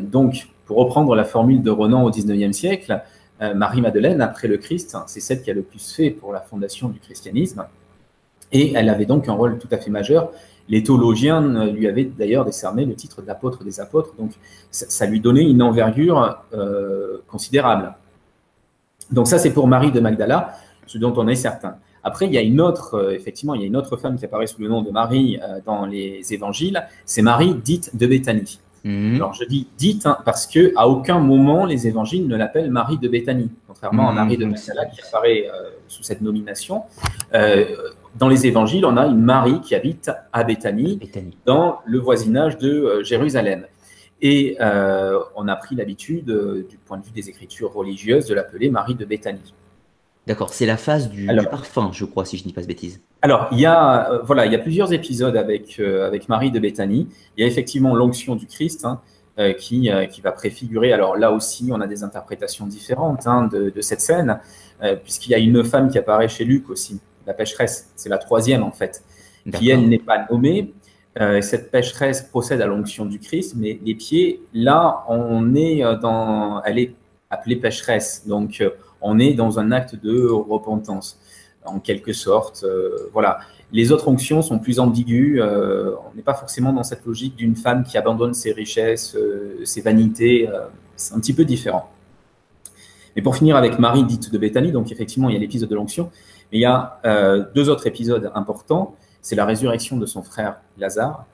donc, 0.01 0.50
pour 0.65 0.77
reprendre 0.77 1.15
la 1.15 1.23
formule 1.23 1.62
de 1.62 1.69
Renan 1.69 2.03
au 2.03 2.09
XIXe 2.09 2.56
siècle, 2.56 3.01
euh, 3.41 3.53
Marie-Madeleine, 3.53 4.21
après 4.21 4.47
le 4.47 4.57
Christ, 4.57 4.97
c'est 5.07 5.19
celle 5.19 5.41
qui 5.41 5.51
a 5.51 5.53
le 5.53 5.62
plus 5.62 5.94
fait 5.94 6.09
pour 6.09 6.31
la 6.31 6.39
fondation 6.39 6.89
du 6.89 7.00
christianisme. 7.00 7.65
Et 8.51 8.73
elle 8.73 8.89
avait 8.89 9.06
donc 9.06 9.27
un 9.27 9.33
rôle 9.33 9.57
tout 9.57 9.67
à 9.71 9.77
fait 9.77 9.91
majeur. 9.91 10.31
Les 10.69 10.81
théologiens 10.83 11.65
lui 11.65 11.88
avaient 11.88 12.06
d'ailleurs 12.06 12.45
décerné 12.45 12.85
le 12.85 12.95
titre 12.95 13.21
d'apôtre 13.21 13.63
des 13.63 13.79
apôtres, 13.79 14.15
donc 14.17 14.31
ça, 14.71 15.06
lui 15.06 15.19
donnait 15.19 15.44
une 15.44 15.62
envergure 15.62 16.39
euh, 16.53 17.17
considérable. 17.27 17.94
Donc 19.12 19.27
ça, 19.27 19.38
c'est 19.38 19.51
pour 19.51 19.67
Marie 19.67 19.91
de 19.91 20.00
Magdala, 20.00 20.56
ce 20.88 20.97
dont 20.97 21.13
on 21.17 21.27
est 21.27 21.35
certain. 21.35 21.75
Après, 22.03 22.25
il 22.25 22.33
y 22.33 22.38
a 22.38 22.41
une 22.41 22.62
autre, 22.62 22.95
euh, 22.95 23.13
effectivement, 23.13 23.53
il 23.53 23.62
y 23.62 23.63
a 23.63 23.67
une 23.67 23.75
autre 23.75 23.97
femme 23.97 24.17
qui 24.17 24.25
apparaît 24.25 24.47
sous 24.47 24.62
le 24.62 24.69
nom 24.69 24.81
de 24.81 24.89
Marie 24.89 25.39
dans 25.65 25.85
les 25.85 26.33
évangiles, 26.33 26.88
c'est 27.06 27.21
Marie 27.21 27.53
dite 27.53 27.95
de 27.95 28.07
Béthanie. 28.07 28.59
Mhm. 28.86 29.16
Alors 29.16 29.34
je 29.34 29.44
dis 29.46 29.68
dite 29.80 30.06
hein, 30.06 30.20
parce 30.26 30.46
que 30.46 30.72
à 30.76 30.88
aucun 30.88 31.18
moment 31.20 31.66
les 31.66 31.88
évangiles 31.88 32.28
ne 32.28 32.38
l'appellent 32.38 32.70
Marie 32.70 33.00
de 33.00 33.08
Béthanie, 33.08 33.50
contrairement 33.68 34.10
à 34.10 34.12
mhm. 34.12 34.16
Marie 34.16 34.38
de 34.38 34.46
Magdala 34.46 34.86
qui 34.86 35.02
apparaît 35.02 35.48
euh, 35.52 35.72
sous 35.88 36.04
cette 36.04 36.22
nomination. 36.22 36.84
Euh, 37.34 37.66
dans 38.16 38.30
les 38.30 38.46
évangiles, 38.46 38.86
on 38.86 38.96
a 38.96 39.08
une 39.08 39.22
Marie 39.22 39.60
qui 39.62 39.74
habite 39.74 40.12
à 40.32 40.44
Béthanie, 40.44 41.00
dans 41.46 41.80
le 41.86 42.00
voisinage 42.00 42.60
de 42.60 42.70
euh, 42.70 43.04
Jérusalem. 43.04 43.66
Et 44.22 44.56
on 45.36 45.48
a 45.48 45.56
pris 45.56 45.76
l'habitude, 45.76 46.26
du 46.70 46.78
point 46.78 46.98
de 46.98 47.04
vue 47.04 47.12
des 47.12 47.30
écritures 47.30 47.74
religieuses, 47.74 48.26
de 48.28 48.34
l'appeler 48.34 48.70
Marie 48.70 48.96
de 48.96 49.04
Béthanie. 49.04 49.54
D'accord, 50.27 50.53
c'est 50.53 50.65
la 50.65 50.77
phase 50.77 51.10
du, 51.10 51.27
parfum, 51.51 51.91
je 51.94 52.03
crois, 52.03 52.25
si 52.25 52.38
je 52.38 52.44
ne 52.44 52.48
dis 52.48 52.53
pas 52.53 52.62
de 52.62 52.67
bêtises. 52.67 53.00
Alors, 53.22 53.48
il 53.51 53.60
y 53.60 53.65
a, 53.65 54.12
euh, 54.12 54.22
voilà, 54.24 54.48
il 54.48 54.51
y 54.51 54.55
a 54.55 54.60
plusieurs 54.60 54.91
épisodes 54.91 55.38
avec, 55.38 55.79
euh, 55.79 56.08
avec 56.08 56.29
Marie 56.29 56.50
de 56.50 56.60
Béthanie. 56.60 57.08
Il 57.38 57.41
y 57.41 57.44
a 57.44 57.48
effectivement 57.48 57.94
l'onction 57.96 58.36
du 58.36 58.48
Christ 58.48 58.86
hein, 58.86 59.01
euh, 59.38 59.53
qui, 59.53 59.91
qui 60.12 60.22
va 60.22 60.32
préfigurer. 60.32 60.94
Alors 60.94 61.15
là 61.15 61.32
aussi, 61.32 61.70
on 61.72 61.79
a 61.79 61.86
des 61.86 62.03
interprétations 62.03 62.65
différentes 62.65 63.27
hein, 63.27 63.48
de, 63.51 63.70
de, 63.70 63.82
cette 63.82 64.01
scène, 64.01 64.39
puisqu'il 65.03 65.32
y 65.32 65.36
a 65.36 65.38
une 65.38 65.63
femme 65.63 65.89
qui 65.89 65.98
apparaît 65.98 66.27
chez 66.27 66.44
Luc 66.44 66.70
aussi, 66.70 67.00
la 67.27 67.34
pécheresse. 67.34 67.91
C'est 67.96 68.10
la 68.10 68.17
troisième 68.17 68.63
en 68.63 68.72
fait, 68.72 69.03
qui 69.53 69.70
elle 69.70 69.88
n'est 69.88 70.00
pas 70.00 70.25
nommée. 70.29 70.74
cette 71.41 71.72
pécheresse 71.72 72.24
procède 72.24 72.62
à 72.62 72.65
l'onction 72.65 73.05
du 73.05 73.20
Christ, 73.20 73.53
mais 73.58 73.79
les 73.86 73.96
pieds, 73.96 74.41
là, 74.53 75.03
on 75.08 75.55
est 75.55 75.82
dans, 76.01 76.62
elle 76.63 76.79
est 76.79 76.96
appelée 77.29 77.55
pécheresse. 77.55 78.27
Donc, 78.27 78.62
on 79.05 79.19
est 79.19 79.33
dans 79.33 79.59
un 79.59 79.71
acte 79.71 79.95
de 79.95 80.27
repentance, 80.27 81.19
en 81.63 81.79
quelque 81.79 82.12
sorte. 82.12 82.63
Euh, 82.63 83.09
voilà. 83.13 83.39
Les 83.71 83.91
autres 83.91 84.07
onctions 84.07 84.41
sont 84.41 84.57
plus 84.57 84.79
ambiguës. 84.79 85.39
Euh, 85.39 85.91
on 86.12 86.15
n'est 86.15 86.24
pas 86.24 86.33
forcément 86.33 86.74
dans 86.74 86.83
cette 86.83 87.05
logique 87.05 87.35
d'une 87.35 87.55
femme 87.55 87.83
qui 87.83 87.97
abandonne 87.97 88.33
ses 88.33 88.51
richesses, 88.51 89.15
euh, 89.15 89.62
ses 89.63 89.81
vanités. 89.81 90.50
c'est 90.95 91.13
un 91.13 91.19
petit 91.19 91.33
peu 91.33 91.45
différent. 91.45 91.89
Mais 93.15 93.21
pour 93.21 93.35
finir 93.35 93.55
avec 93.55 93.79
Marie 93.79 94.03
dite 94.03 94.33
de 94.33 94.38
Béthanie, 94.38 94.71
donc 94.71 94.91
effectivement, 94.91 95.29
il 95.29 95.33
y 95.33 95.38
a 95.38 95.39
l'épisode 95.39 95.69
de 95.69 95.75
l'onction, 95.75 96.09
mais 96.51 96.57
il 96.57 96.62
y 96.62 96.65
a 96.65 97.00
deux 97.55 97.69
autres 97.69 97.88
épisodes 97.88 98.31
importants. 98.35 98.95
C'est 99.21 99.35
la 99.35 99.45
résurrection 99.45 99.97
de 99.97 100.05
son 100.05 100.21
frère 100.21 100.57
Lazare, 100.77 101.25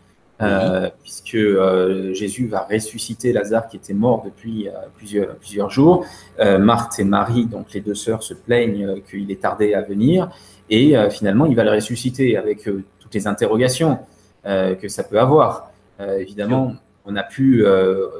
euh, 0.41 0.89
puisque 1.03 1.35
euh, 1.35 2.13
Jésus 2.13 2.47
va 2.47 2.67
ressusciter 2.69 3.31
Lazare 3.31 3.67
qui 3.67 3.77
était 3.77 3.93
mort 3.93 4.23
depuis 4.25 4.67
euh, 4.67 4.71
plusieurs, 4.95 5.35
plusieurs 5.35 5.69
jours. 5.69 6.05
Marthe 6.39 6.99
et 6.99 7.03
Marie, 7.03 7.45
donc 7.45 7.73
les 7.73 7.81
deux 7.81 7.93
sœurs, 7.93 8.23
se 8.23 8.33
plaignent 8.33 9.01
qu'il 9.09 9.29
est 9.29 9.41
tardé 9.41 9.73
à 9.73 9.81
venir, 9.81 10.29
et 10.69 10.95
finalement 11.11 11.45
il 11.45 11.55
va 11.55 11.63
le 11.63 11.71
ressusciter 11.71 12.35
avec 12.35 12.63
toutes 12.99 13.13
les 13.13 13.27
interrogations 13.27 13.99
que 14.43 14.87
ça 14.87 15.03
peut 15.03 15.19
avoir. 15.19 15.71
évidemment, 15.99 16.73
on 17.05 17.15
a 17.15 17.21
pu, 17.21 17.63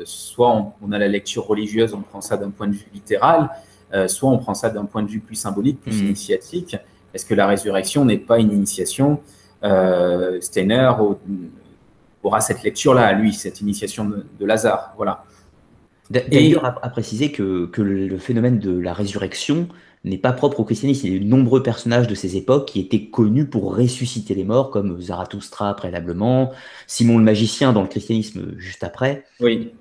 soit 0.04 0.72
on, 0.82 0.92
a 0.92 1.00
la 1.00 1.08
lecture 1.08 1.48
religieuse, 1.48 1.96
on 1.96 2.02
prend 2.02 2.22
ça 2.22 2.38
d'un 2.38 2.52
point 2.52 2.68
de 2.68 2.74
vue 2.74 2.88
littéral, 2.94 3.50
soit 4.08 4.30
on 4.30 4.38
prend 4.38 4.54
ça 4.54 4.70
d'un 4.70 4.86
point 4.86 5.02
de 5.02 5.10
vue 5.10 5.20
plus 5.20 5.36
symbolique, 5.36 5.82
plus 5.82 6.04
mmh. 6.04 6.06
initiatique. 6.06 6.78
Est-ce 7.16 7.26
que 7.26 7.34
la 7.34 7.48
résurrection 7.48 8.06
n'est 8.06 8.20
pas 8.20 8.38
une 8.38 8.52
initiation 8.52 9.20
Steiner, 10.42 10.92
au, 11.00 11.18
aura 12.24 12.42
cette 12.42 12.64
lecture-là 12.64 13.06
à 13.06 13.14
lui, 13.14 13.34
cette 13.34 13.62
initiation 13.62 14.06
de, 14.06 14.46
Lazare. 14.46 14.94
Voilà. 14.98 15.24
D'ailleurs, 16.10 16.66
à, 16.66 16.90
préciser 16.90 17.32
que, 17.32 17.66
que, 17.68 17.82
le 17.82 18.18
phénomène 18.18 18.60
de 18.60 18.78
la 18.78 18.94
résurrection 18.94 19.68
n'est 20.04 20.18
pas 20.18 20.32
propre 20.32 20.60
au 20.60 20.64
christianisme. 20.64 21.08
Il 21.08 21.14
y 21.14 21.16
a 21.18 21.20
de 21.20 21.26
nombreux 21.26 21.62
personnages 21.62 22.08
de 22.08 22.16
ces 22.16 22.36
époques 22.36 22.68
qui 22.68 22.80
étaient 22.80 23.06
connus 23.06 23.46
pour 23.46 23.76
ressusciter 23.76 24.34
les 24.34 24.44
morts, 24.44 24.72
comme 24.72 25.00
Zarathustra 25.00 25.76
préalablement, 25.76 26.52
Simon 26.88 27.18
le 27.18 27.24
magicien 27.24 27.72
dans 27.72 27.82
le 27.82 27.88
christianisme 27.88 28.54
juste 28.58 28.84
après. 28.84 29.26
Oui. 29.40 29.74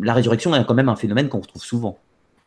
La 0.00 0.14
résurrection 0.14 0.54
est 0.54 0.64
quand 0.66 0.74
même 0.74 0.88
un 0.88 0.96
phénomène 0.96 1.28
qu'on 1.28 1.40
retrouve 1.40 1.62
souvent. 1.62 1.98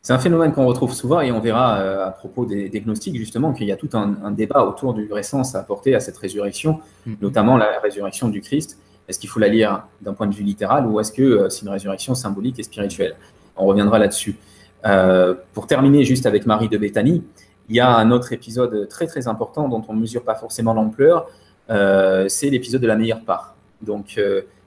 C'est 0.02 0.12
un 0.12 0.18
phénomène 0.18 0.52
qu'on 0.52 0.66
retrouve 0.66 0.92
souvent 0.92 1.20
et 1.20 1.30
on 1.30 1.38
verra 1.38 1.78
euh, 1.78 2.08
à 2.08 2.10
propos 2.10 2.44
des, 2.44 2.68
gnostiques 2.68 3.16
justement 3.16 3.52
qu'il 3.52 3.68
y 3.68 3.72
a 3.72 3.76
tout 3.76 3.90
un, 3.92 4.32
débat 4.32 4.64
autour 4.64 4.94
du 4.94 5.06
vrai 5.06 5.22
sens 5.22 5.54
à 5.54 5.60
apporter 5.60 5.94
à 5.94 6.00
cette 6.00 6.18
résurrection, 6.18 6.80
mm. 7.06 7.14
notamment 7.22 7.56
la 7.56 7.78
résurrection 7.80 8.28
du 8.28 8.40
Christ. 8.40 8.78
Est-ce 9.08 9.18
qu'il 9.18 9.28
faut 9.28 9.40
la 9.40 9.48
lire 9.48 9.84
d'un 10.00 10.14
point 10.14 10.26
de 10.26 10.34
vue 10.34 10.44
littéral 10.44 10.86
ou 10.86 11.00
est-ce 11.00 11.12
que 11.12 11.22
euh, 11.22 11.48
c'est 11.48 11.62
une 11.62 11.70
résurrection 11.70 12.14
symbolique 12.14 12.58
et 12.58 12.62
spirituelle? 12.62 13.16
On 13.56 13.66
reviendra 13.66 13.98
là-dessus. 13.98 14.36
Euh, 14.84 15.34
pour 15.52 15.66
terminer 15.66 16.04
juste 16.04 16.26
avec 16.26 16.46
Marie 16.46 16.68
de 16.68 16.78
Béthanie, 16.78 17.22
il 17.68 17.76
y 17.76 17.80
a 17.80 17.94
un 17.94 18.10
autre 18.10 18.32
épisode 18.32 18.88
très 18.88 19.06
très 19.06 19.28
important 19.28 19.68
dont 19.68 19.82
on 19.88 19.94
ne 19.94 20.00
mesure 20.00 20.24
pas 20.24 20.34
forcément 20.34 20.74
l'ampleur, 20.74 21.28
c'est 21.68 22.50
l'épisode 22.50 22.82
de 22.82 22.86
la 22.86 22.96
meilleure 22.96 23.24
part. 23.24 23.54
Donc 23.80 24.18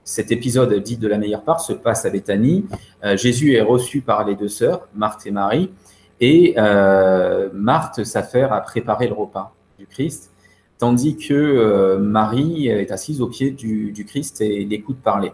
cet 0.06 0.32
épisode 0.32 0.72
dit 0.75 0.98
de 0.98 1.08
la 1.08 1.18
meilleure 1.18 1.42
part 1.42 1.60
se 1.60 1.74
passe 1.74 2.06
à 2.06 2.12
Béthanie. 2.12 2.65
Euh, 3.04 3.18
Jésus 3.18 3.56
est 3.56 3.62
reçu 3.62 4.01
par 4.01 4.24
les 4.24 4.36
deux 4.36 4.48
sœurs, 4.48 4.88
Marthe 4.94 5.25
et 5.25 5.32
Marie, 5.32 5.72
et 6.22 6.54
euh, 6.58 7.50
Marthe 7.51 8.04
s'affaire 8.04 8.54
à 8.54 8.62
préparer 8.62 9.08
le 9.08 9.15
repas 9.15 9.54
du 9.80 9.88
Christ, 9.88 10.32
tandis 10.77 11.17
que 11.17 11.34
euh, 11.34 11.98
Marie 11.98 12.67
est 12.67 12.91
assise 12.91 13.22
au 13.22 13.27
pied 13.27 13.51
du, 13.51 14.05
Christ 14.08 14.41
et 14.41 14.65
l'écoute 14.65 14.98
parler. 15.03 15.32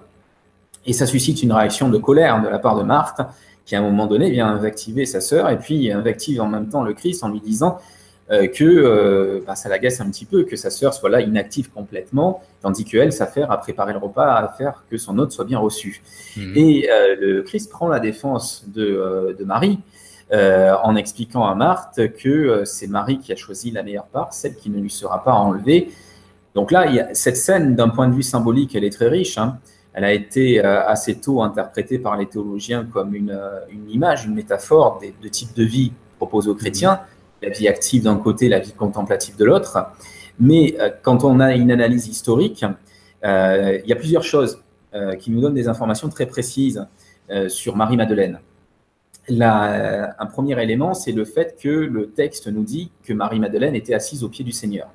Et 0.85 0.93
ça 0.93 1.05
suscite 1.05 1.43
une 1.43 1.53
réaction 1.53 1.89
de 1.89 1.97
colère 1.97 2.41
de 2.41 2.47
la 2.47 2.59
part 2.59 2.77
de 2.77 2.83
Marthe, 2.83 3.21
qui 3.65 3.75
à 3.75 3.79
un 3.79 3.83
moment 3.83 4.07
donné 4.07 4.31
vient 4.31 4.47
invectiver 4.47 5.05
sa 5.05 5.21
sœur, 5.21 5.49
et 5.49 5.57
puis 5.57 5.91
invective 5.91 6.41
en 6.41 6.47
même 6.47 6.69
temps 6.69 6.83
le 6.83 6.93
Christ 6.93 7.23
en 7.23 7.29
lui 7.29 7.39
disant 7.39 7.79
euh, 8.31 8.47
que 8.47 8.63
euh, 8.63 9.41
bah, 9.45 9.55
ça 9.55 9.67
l'agace 9.67 9.99
un 9.99 10.09
petit 10.09 10.23
peu 10.23 10.43
que 10.43 10.55
sa 10.55 10.69
sœur 10.69 10.93
soit 10.93 11.09
là 11.09 11.19
inactive 11.19 11.69
complètement, 11.69 12.41
tandis 12.61 12.85
qu'elle 12.85 13.11
s'affaire 13.11 13.51
à 13.51 13.57
préparer 13.57 13.91
le 13.91 13.99
repas, 13.99 14.35
à 14.35 14.47
faire 14.47 14.85
que 14.89 14.97
son 14.97 15.17
hôte 15.19 15.33
soit 15.33 15.43
bien 15.43 15.59
reçu. 15.59 16.01
Mhm. 16.37 16.53
Et 16.55 16.89
euh, 16.89 17.15
le 17.19 17.41
Christ 17.41 17.69
prend 17.69 17.89
la 17.89 17.99
défense 17.99 18.63
de, 18.73 19.35
Marie 19.43 19.79
en 20.33 20.95
expliquant 20.95 21.45
à 21.45 21.55
Marthe 21.55 22.13
que 22.13 22.63
c'est 22.65 22.87
Marie 22.87 23.19
qui 23.19 23.33
a 23.33 23.35
choisi 23.35 23.71
la 23.71 23.83
meilleure 23.83 24.05
part, 24.05 24.33
celle 24.33 24.55
qui 24.55 24.69
ne 24.69 24.79
lui 24.79 24.89
sera 24.89 25.23
pas 25.23 25.33
enlevée. 25.33 25.91
Donc 26.55 26.71
là, 26.71 26.85
il 26.87 26.95
y 26.95 26.99
a, 27.01 27.13
cette 27.13 27.35
scène, 27.35 27.75
d'un 27.75 27.89
point 27.89 28.07
de 28.07 28.13
vue 28.13 28.23
symbolique, 28.23 28.73
elle 28.75 28.85
est 28.85 28.93
très 28.93 29.09
riche. 29.09 29.37
Hein. 29.37 29.59
Elle 29.93 30.05
a 30.05 30.13
été 30.13 30.61
assez 30.61 31.15
tôt 31.15 31.41
interprétée 31.41 31.99
par 31.99 32.15
les 32.15 32.27
théologiens 32.27 32.85
comme 32.85 33.13
une, 33.13 33.37
image, 33.89 34.25
une 34.25 34.35
métaphore 34.35 35.01
de, 35.21 35.27
type 35.27 35.53
de 35.53 35.65
vie 35.65 35.91
proposé 36.17 36.49
aux 36.49 36.55
chrétiens 36.55 37.01
la 37.41 37.49
vie 37.49 37.67
active 37.67 38.03
d'un 38.03 38.17
côté, 38.17 38.49
la 38.49 38.59
vie 38.59 38.73
contemplative 38.73 39.35
de 39.35 39.45
l'autre. 39.45 39.77
Mais 40.39 40.75
euh, 40.79 40.89
quand 41.01 41.23
on 41.23 41.39
a 41.39 41.53
une 41.53 41.71
analyse 41.71 42.07
historique, 42.07 42.65
euh, 43.23 43.79
il 43.83 43.89
y 43.89 43.93
a 43.93 43.95
plusieurs 43.95 44.23
choses 44.23 44.61
euh, 44.93 45.15
qui 45.15 45.31
nous 45.31 45.41
donnent 45.41 45.53
des 45.53 45.67
informations 45.67 46.09
très 46.09 46.25
précises 46.25 46.85
sur 47.47 47.77
Marie-Madeleine. 47.77 48.41
Un 49.29 50.25
premier 50.25 50.61
élément, 50.61 50.93
c'est 50.93 51.11
le 51.11 51.25
fait 51.25 51.57
que 51.61 51.69
le 51.69 52.09
texte 52.09 52.47
nous 52.47 52.63
dit 52.63 52.91
que 53.03 53.13
Marie-Madeleine 53.13 53.75
était 53.75 53.93
assise 53.93 54.23
au 54.23 54.29
pied 54.29 54.43
du 54.43 54.51
Seigneur. 54.51 54.87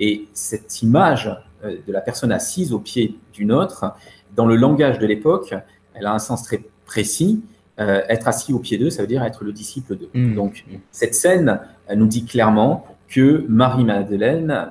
Et 0.00 0.26
cette 0.32 0.82
image 0.82 1.30
de 1.62 1.92
la 1.92 2.00
personne 2.00 2.32
assise 2.32 2.72
au 2.72 2.80
pied 2.80 3.16
d'une 3.32 3.52
autre, 3.52 3.94
dans 4.34 4.46
le 4.46 4.56
langage 4.56 4.98
de 4.98 5.06
l'époque, 5.06 5.54
elle 5.94 6.06
a 6.06 6.12
un 6.12 6.18
sens 6.18 6.42
très 6.42 6.62
précis 6.84 7.42
euh, 7.80 8.02
être 8.08 8.28
assis 8.28 8.52
au 8.52 8.60
pied 8.60 8.78
d'eux, 8.78 8.90
ça 8.90 9.02
veut 9.02 9.08
dire 9.08 9.24
être 9.24 9.42
le 9.42 9.52
disciple 9.52 9.96
d'eux. 9.96 10.08
Hmm. 10.14 10.36
Donc, 10.36 10.64
cette 10.92 11.14
scène 11.14 11.58
elle 11.88 11.98
nous 11.98 12.06
dit 12.06 12.24
clairement 12.24 12.86
que 13.08 13.44
Marie-Madeleine, 13.48 14.70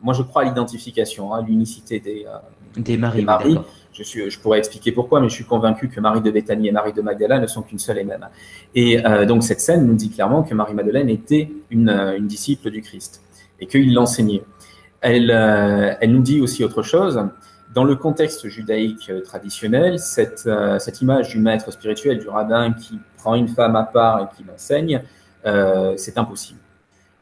moi 0.00 0.14
je 0.14 0.22
crois 0.22 0.42
à 0.42 0.44
l'identification, 0.44 1.32
à 1.32 1.42
l'unicité 1.42 1.98
des, 1.98 2.24
euh, 2.28 2.80
des 2.80 2.96
Marie. 2.96 3.26
Je, 3.92 4.02
suis, 4.02 4.30
je 4.30 4.40
pourrais 4.40 4.58
expliquer 4.58 4.92
pourquoi, 4.92 5.20
mais 5.20 5.28
je 5.28 5.34
suis 5.34 5.44
convaincu 5.44 5.88
que 5.88 6.00
Marie 6.00 6.22
de 6.22 6.30
Béthanie 6.30 6.68
et 6.68 6.72
Marie 6.72 6.92
de 6.92 7.02
Magdala 7.02 7.38
ne 7.38 7.46
sont 7.46 7.62
qu'une 7.62 7.78
seule 7.78 7.98
et 7.98 8.04
même. 8.04 8.26
Et 8.74 9.04
euh, 9.04 9.26
donc 9.26 9.42
cette 9.42 9.60
scène 9.60 9.86
nous 9.86 9.94
dit 9.94 10.10
clairement 10.10 10.42
que 10.42 10.54
Marie-Madeleine 10.54 11.08
était 11.08 11.50
une, 11.70 11.90
une, 11.90 12.26
disciple 12.26 12.70
du 12.70 12.80
Christ 12.80 13.22
et 13.60 13.66
qu'il 13.66 13.92
l'enseignait. 13.92 14.42
Elle, 15.00 15.30
elle 15.30 16.12
nous 16.12 16.22
dit 16.22 16.40
aussi 16.40 16.64
autre 16.64 16.82
chose, 16.82 17.22
dans 17.74 17.84
le 17.84 17.96
contexte 17.96 18.48
judaïque 18.48 19.08
euh, 19.10 19.20
traditionnel, 19.20 19.98
cette, 19.98 20.44
euh, 20.46 20.78
cette, 20.78 21.00
image 21.00 21.30
du 21.30 21.38
maître 21.38 21.70
spirituel, 21.70 22.18
du 22.18 22.28
rabbin 22.28 22.72
qui 22.72 22.98
prend 23.16 23.34
une 23.34 23.48
femme 23.48 23.76
à 23.76 23.84
part 23.84 24.20
et 24.20 24.36
qui 24.36 24.44
l'enseigne, 24.44 25.02
euh, 25.46 25.94
c'est 25.96 26.18
impossible. 26.18 26.60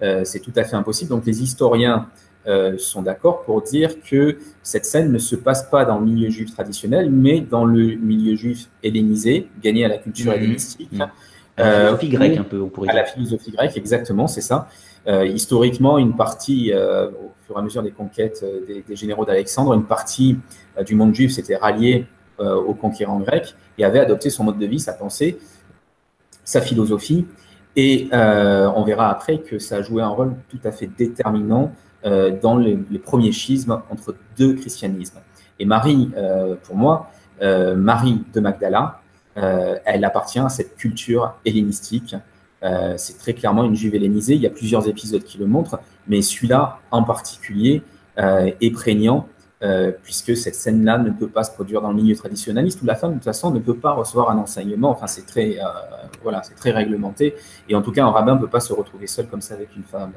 c'est 0.01 0.41
tout 0.41 0.53
à 0.57 0.65
fait 0.65 0.77
impossible. 0.77 1.11
Donc 1.11 1.27
les 1.27 1.43
historiens 1.43 2.09
sont 2.79 3.03
d'accord 3.03 3.43
pour 3.43 3.63
dire 3.63 4.03
que 4.03 4.39
cette 4.63 4.85
scène 4.85 5.13
ne 5.13 5.19
se 5.19 5.37
passe 5.37 5.63
pas 5.71 5.85
dans 5.85 5.99
le 5.99 6.07
milieu 6.07 6.31
juif 6.31 6.53
traditionnel, 6.53 7.11
mais 7.11 7.41
dans 7.41 7.65
le 7.65 7.97
milieu 7.97 8.35
juif 8.35 8.69
hellénisé, 8.83 9.49
gagné 9.63 9.85
à 9.85 9.89
la 9.89 9.99
culture 9.99 10.33
mmh. 10.33 10.35
hellénistique. 10.35 10.93
Mmh. 10.93 11.03
À 11.57 11.63
la 11.63 11.79
philosophie 11.79 12.09
grecque, 12.09 12.39
un 12.39 12.45
peu, 12.45 12.61
on 12.61 12.69
pourrait 12.69 12.89
dire. 12.89 12.97
À 12.97 13.03
la 13.03 13.05
philosophie 13.05 13.51
grecque, 13.51 13.77
exactement, 13.77 14.27
c'est 14.27 14.41
ça. 14.41 14.69
historiquement, 15.07 15.99
une 15.99 16.17
partie, 16.17 16.73
fur 17.51 17.57
et 17.57 17.61
à 17.61 17.63
mesure 17.63 17.83
des 17.83 17.91
conquêtes 17.91 18.45
euh, 18.45 18.83
des, 18.87 18.97
généraux 18.97 19.25
d'Alexandre, 19.25 19.75
une 19.75 19.85
partie 19.85 20.39
euh, 20.79 20.85
du 20.85 20.95
monde 20.95 21.15
juif 21.15 21.33
s'était 21.33 21.57
ralliée 21.57 22.07
euh, 22.39 22.55
aux 22.55 22.75
conquérants 22.75 23.19
grecs 23.19 23.57
et 23.77 23.85
avait 23.85 23.99
adopté 23.99 24.31
son 24.31 24.45
mode 24.45 24.59
de 24.59 24.67
vie, 24.67 24.79
sa 24.79 24.93
pensée, 24.93 25.39
sa 26.45 26.61
philosophie. 26.61 27.27
Et 27.77 28.09
on 28.13 28.83
verra 28.83 29.11
après 29.11 29.39
que 29.39 29.61
ça 29.61 29.77
a 29.77 29.83
joué 29.83 30.03
un 30.03 30.09
rôle 30.09 30.35
tout 30.49 30.59
à 30.65 30.73
fait 30.73 30.89
déterminant 30.89 31.73
dans 32.05 32.57
les, 32.57 32.77
premiers 32.99 33.33
schismes 33.33 33.83
entre 33.91 34.15
deux 34.39 34.55
christianismes. 34.55 35.19
Et 35.59 35.67
Marie, 35.67 36.11
pour 36.63 36.77
moi, 36.77 37.11
Marie 37.43 38.23
de 38.33 38.41
Magdala, 38.41 39.01
elle 39.35 40.05
appartient 40.05 40.39
à 40.39 40.49
cette 40.49 40.77
culture 40.77 41.35
hellénistique 41.45 42.15
euh, 42.63 42.95
c'est 42.97 43.19
très 43.19 43.33
clairement 43.33 43.65
une 43.65 43.75
juive 43.75 43.95
hellénisée. 43.95 44.35
Il 44.35 44.43
y 44.43 44.47
a 44.47 44.51
plusieurs 44.51 44.87
épisodes 44.89 45.23
qui 45.23 45.39
le 45.39 45.47
montrent, 45.47 45.81
mais 46.09 46.23
celui-là 46.23 46.79
en 46.91 47.03
particulier 47.03 47.83
euh, 48.19 48.51
est 48.61 48.71
prégnant, 48.71 49.29
euh, 49.63 49.93
puisque 50.03 50.37
cette 50.37 50.55
scène-là 50.55 50.99
ne 50.99 51.11
peut 51.11 51.29
pas 51.29 51.45
se 51.45 51.51
produire 51.53 51.81
dans 51.81 51.91
le 51.91 51.97
milieu 51.97 52.17
traditionnaliste 52.17 52.83
où 52.83 52.87
la 52.87 52.95
femme, 52.95 53.11
de 53.11 53.15
toute 53.17 53.25
façon, 53.25 53.51
ne 53.51 53.61
peut 53.61 53.77
pas 53.77 53.93
recevoir 53.93 54.31
un 54.31 54.39
enseignement. 54.39 54.91
Enfin, 54.91 55.07
c'est 55.07 55.27
très, 55.27 55.59
voilà, 56.23 56.43
c'est 56.43 56.55
très 56.55 56.71
réglementé. 56.71 57.35
Et 57.69 57.75
en 57.75 57.83
tout 57.83 57.93
cas, 57.93 58.05
un 58.05 58.11
rabbin 58.11 58.35
ne 58.35 58.41
peut 58.41 58.49
pas 58.49 58.61
se 58.61 58.73
retrouver 58.73 59.07
seul 59.07 59.27
comme 59.27 59.41
ça 59.41 59.55
avec 59.55 59.75
une 59.77 59.85
femme. 59.85 60.13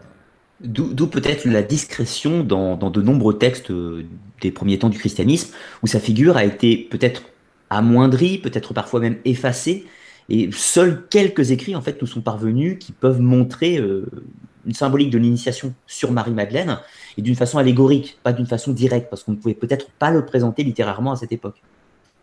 D'où 0.63 1.07
peut-être 1.07 1.45
la 1.45 1.61
discrétion 1.61 2.43
dans, 2.43 2.77
de 2.77 3.01
nombreux 3.01 3.37
textes 3.37 3.71
des 4.41 4.51
premiers 4.51 4.79
temps 4.79 4.89
du 4.89 4.97
christianisme, 4.97 5.53
où 5.81 5.87
sa 5.87 5.99
figure 5.99 6.37
a 6.37 6.45
été 6.45 6.77
peut-être 6.77 7.23
amoindrie, 7.69 8.37
peut-être 8.37 8.73
parfois 8.73 8.99
même 8.99 9.17
effacée, 9.25 9.85
et 10.29 10.49
seuls 10.53 11.05
quelques 11.09 11.51
écrits 11.51 11.75
en 11.75 11.81
fait 11.81 12.01
nous 12.01 12.07
sont 12.07 12.21
parvenus 12.21 12.77
qui 12.79 12.93
peuvent 12.93 13.19
montrer 13.19 13.77
euh, 13.77 14.05
une 14.65 14.73
symbolique 14.73 15.09
de 15.09 15.17
l'initiation 15.17 15.73
sur 15.85 16.11
Marie-Madeleine 16.11 16.79
et 17.17 17.21
d'une 17.21 17.35
façon 17.35 17.57
allégorique, 17.57 18.17
pas 18.23 18.31
d'une 18.31 18.45
façon 18.45 18.71
directe, 18.71 19.09
parce 19.09 19.23
qu'on 19.23 19.33
ne 19.33 19.37
pouvait 19.37 19.53
peut-être 19.53 19.89
pas 19.91 20.11
le 20.11 20.25
présenter 20.25 20.63
littérairement 20.63 21.11
à 21.11 21.15
cette 21.17 21.31
époque. 21.31 21.61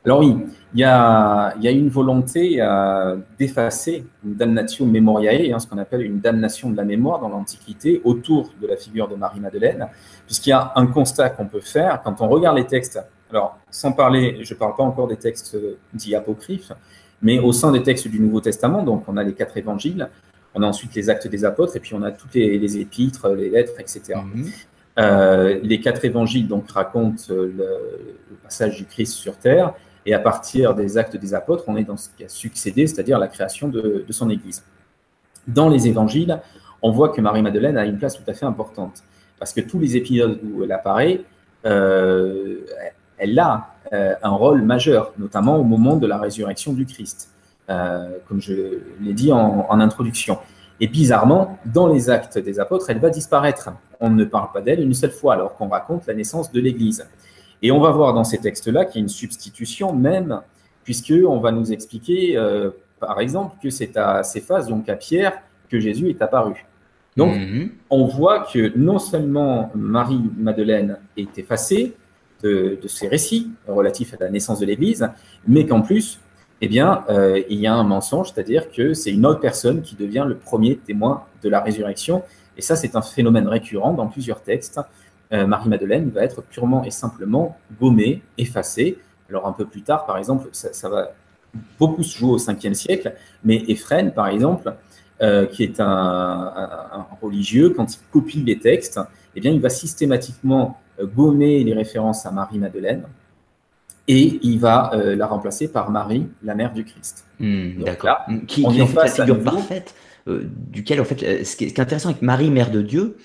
Alors 0.05 0.21
oui, 0.21 0.35
il 0.73 0.81
y 0.81 0.85
a, 0.85 1.55
y 1.61 1.69
a, 1.69 1.71
une 1.71 1.91
volonté 1.91 2.57
euh, 2.59 3.17
d'effacer 3.39 4.07
une 4.25 4.35
damnatio 4.35 4.87
memoriae, 4.87 5.53
hein, 5.53 5.59
ce 5.59 5.67
qu'on 5.67 5.77
appelle 5.77 6.03
une 6.03 6.21
damnation 6.21 6.71
de 6.71 6.77
la 6.77 6.85
mémoire 6.85 7.21
dans 7.21 7.29
l'Antiquité, 7.29 8.01
autour 8.05 8.51
de 8.63 8.67
la 8.67 8.77
figure 8.77 9.09
de 9.09 9.15
Marie-Madeleine, 9.15 9.89
puisqu'il 10.25 10.51
y 10.51 10.53
a 10.55 10.73
un 10.77 10.87
constat 10.87 11.31
qu'on 11.31 11.47
peut 11.47 11.61
faire 11.61 12.01
quand 12.03 12.23
on 12.23 12.29
regarde 12.29 12.57
les 12.57 12.67
textes. 12.67 12.99
Alors, 13.31 13.59
sans 13.71 13.93
parler, 13.93 14.39
je 14.43 14.55
ne 14.55 14.59
parle 14.59 14.75
pas 14.75 14.83
encore 14.83 15.07
des 15.07 15.17
textes 15.17 15.57
dits 15.93 16.15
apocryphes, 16.15 16.73
mais 17.21 17.39
au 17.39 17.53
sein 17.53 17.71
des 17.71 17.83
textes 17.83 18.09
du 18.09 18.21
Nouveau 18.21 18.41
Testament, 18.41 18.83
donc 18.83 19.05
on 19.07 19.19
a 19.19 19.23
les 19.23 19.35
quatre 19.35 19.59
évangiles, 19.59 20.09
on 20.55 20.63
a 20.63 20.67
ensuite 20.67 20.95
les 20.95 21.11
actes 21.11 21.29
des 21.29 21.45
apôtres, 21.45 21.77
et 21.77 21.81
puis 21.81 21.95
on 21.95 22.03
a 22.03 22.11
toutes 22.11 22.35
les, 22.35 22.79
épîtres, 22.79 23.29
les 23.29 23.51
lettres, 23.51 23.79
etc. 23.79 24.15
Mhm. 24.25 24.47
Euh, 24.99 25.61
les 25.63 25.81
quatre 25.81 26.05
évangiles 26.05 26.49
donc 26.49 26.71
racontent 26.71 27.23
euh, 27.31 27.53
le, 27.57 28.37
passage 28.43 28.77
du 28.77 28.85
Christ 28.85 29.13
sur 29.13 29.37
terre, 29.37 29.75
et 30.07 30.15
à 30.15 30.19
partir 30.19 30.75
des 30.75 30.99
actes 30.99 31.17
des 31.17 31.35
apôtres, 31.35 31.65
on 31.67 31.77
est 31.77 31.85
dans 31.85 31.97
ce 31.97 32.09
qui 32.17 32.25
a 32.25 32.29
succédé, 32.29 32.87
c'est-à-dire 32.87 33.19
la 33.19 33.29
création 33.29 33.69
de, 33.69 34.05
son 34.11 34.31
Église. 34.31 34.65
Dans 35.47 35.69
les 35.69 35.89
évangiles, 35.89 36.41
on 36.83 36.91
voit 36.91 37.11
que 37.11 37.21
Marie-Madeleine 37.21 37.77
a 37.77 37.85
une 37.85 37.99
place 37.99 38.17
tout 38.17 38.29
à 38.29 38.35
fait 38.35 38.47
importante, 38.47 39.03
parce 39.39 39.53
que 39.53 39.61
tous 39.61 39.79
les 39.79 39.97
épisodes 39.97 40.39
où 40.43 40.65
elle 40.65 40.73
apparaît, 40.73 41.21
euh, 41.67 42.61
elle 43.19 43.39
a 43.39 43.75
euh, 43.93 44.15
un 44.23 44.31
rôle 44.31 44.63
majeur, 44.63 45.13
notamment 45.19 45.57
au 45.57 45.65
moment 45.65 45.97
de 45.97 46.07
la 46.07 46.19
résurrection 46.19 46.73
du 46.73 46.87
Christ, 46.87 47.31
euh, 47.69 48.19
comme 48.27 48.41
je 48.41 48.81
l'ai 49.01 49.13
dit 49.13 49.33
en, 49.33 49.81
introduction. 49.81 50.39
Et 50.81 50.87
bizarrement, 50.87 51.59
dans 51.67 51.89
les 51.89 52.09
actes 52.09 52.39
des 52.39 52.59
apôtres, 52.59 52.89
elle 52.89 52.99
va 52.99 53.11
disparaître. 53.11 53.71
On 54.01 54.09
ne 54.09 54.25
parle 54.25 54.51
pas 54.53 54.63
d'elle 54.63 54.81
une 54.81 54.95
seule 54.95 55.11
fois, 55.11 55.35
alors 55.35 55.55
qu'on 55.57 55.69
raconte 55.69 56.07
la 56.07 56.15
naissance 56.15 56.51
de 56.51 56.61
l'Église. 56.61 57.07
Et 57.63 57.71
on 57.71 57.81
va 57.81 57.91
voir 57.91 58.15
dans 58.15 58.25
ces 58.25 58.39
textes-là 58.39 58.85
qu'il 58.85 58.97
y 58.97 58.99
a 58.99 59.03
une 59.03 59.09
substitution 59.09 59.95
même 59.95 60.41
puisqu'on 60.85 61.39
va 61.41 61.53
nous 61.53 61.73
expliquer, 61.73 62.37
par 62.99 63.21
exemple, 63.21 63.57
que 63.63 63.71
c'est 63.71 63.97
à 63.97 64.23
Céphas, 64.23 64.63
donc 64.63 64.89
à 64.89 64.97
Pierre, 64.97 65.43
que 65.69 65.79
Jésus 65.79 66.09
est 66.09 66.23
apparu. 66.23 66.67
Donc, 67.17 67.37
mhm. 67.37 67.71
on 67.91 68.07
voit 68.07 68.47
que 68.53 68.77
non 68.77 68.99
seulement 68.99 69.71
Marie-Madeleine 69.75 70.99
est 71.17 71.39
effacée 71.39 71.95
de, 72.43 72.79
de, 72.81 72.89
ces 72.89 73.09
récits 73.09 73.51
relatifs 73.69 74.15
à 74.15 74.17
la 74.21 74.31
naissance 74.31 74.61
de 74.61 74.67
l'Église, 74.67 75.09
mais 75.47 75.67
qu'en 75.67 75.83
plus, 75.83 76.21
eh 76.61 76.69
bien, 76.69 77.05
euh, 77.09 77.43
il 77.49 77.59
y 77.59 77.67
a 77.67 77.75
un 77.75 77.85
mensonge, 77.85 78.33
c'est-à-dire 78.33 78.71
que 78.71 78.95
c'est 78.95 79.11
une 79.11 79.27
autre 79.27 79.41
personne 79.41 79.83
qui 79.83 79.97
devient 79.97 80.25
le 80.27 80.37
premier 80.37 80.77
témoin 80.77 81.25
de 81.43 81.49
la 81.49 81.61
résurrection. 81.61 82.23
Et 82.57 82.63
ça, 82.63 82.77
c'est 82.77 82.97
un 82.97 83.03
phénomène 83.03 83.49
récurrent 83.49 83.95
dans 83.95 84.07
plusieurs 84.07 84.43
textes. 84.43 84.81
Euh, 85.33 85.47
Marie-Madeleine 85.47 86.11
va 86.11 86.23
être 86.23 86.43
purement 86.43 86.85
et 86.85 86.91
simplement 86.91 87.57
gommée, 87.81 88.23
effacée. 88.39 88.99
Alors, 89.29 89.47
un 89.47 89.53
peu 89.53 89.65
plus 89.65 89.83
tard, 89.83 90.07
par 90.07 90.19
exemple, 90.19 90.49
ça, 90.53 90.89
va 90.89 91.13
beaucoup 91.79 92.03
se 92.03 92.19
jouer 92.19 92.31
au 92.31 92.39
5e 92.39 92.75
siècle, 92.75 93.15
mais 93.45 93.63
Ephrem, 93.69 94.13
par 94.13 94.29
exemple, 94.29 94.75
euh, 95.23 95.47
qui 95.47 95.63
est 95.63 95.79
un, 95.79 97.07
religieux, 97.23 97.71
quand 97.71 97.95
il 97.95 97.99
copie 98.11 98.43
les 98.43 98.59
textes, 98.59 98.99
eh 99.37 99.41
bien, 99.41 99.53
il 99.53 99.61
va 99.61 99.69
systématiquement 99.69 100.79
gommer 101.01 101.63
les 101.63 101.75
références 101.75 102.27
à 102.27 102.31
Marie-Madeleine 102.31 103.05
et 104.11 104.41
il 104.43 104.59
va 104.59 104.91
euh, 104.95 105.15
la 105.15 105.27
remplacer 105.27 105.69
par 105.69 105.91
Marie, 105.91 106.27
la 106.43 106.57
mère 106.57 106.73
du 106.73 106.85
Christ. 106.85 107.25
Hmm, 107.39 107.85
d'accord. 107.85 108.19
Qui, 108.49 108.65
qui 108.65 108.79
est 108.79 108.83
en 108.83 108.87
fait 108.87 108.97
la 108.97 109.07
figure 109.07 109.43
parfaite, 109.43 109.95
euh, 110.27 110.43
duquel, 110.71 111.01
en 111.01 111.05
fait, 111.05 111.23
euh, 111.23 111.45
ce 111.45 111.55
qui 111.55 111.65
est, 111.65 111.79
intéressant 111.79 112.09
avec 112.09 112.21
Marie, 112.21 112.51
mère 112.51 112.73
de 112.73 112.83
Dieu, 112.83 113.17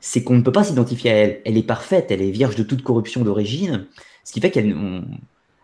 c'est 0.00 0.22
qu'on 0.22 0.36
ne 0.36 0.42
peut 0.42 0.52
pas 0.52 0.64
s'identifier 0.64 1.10
à 1.10 1.14
elle. 1.14 1.40
Elle 1.44 1.56
est 1.56 1.62
parfaite, 1.62 2.10
elle 2.10 2.22
est 2.22 2.30
vierge 2.30 2.56
de 2.56 2.62
toute 2.62 2.82
corruption 2.82 3.22
d'origine, 3.22 3.86
ce 4.24 4.32
qui 4.32 4.40
fait 4.40 4.50
qu'elle 4.50 4.74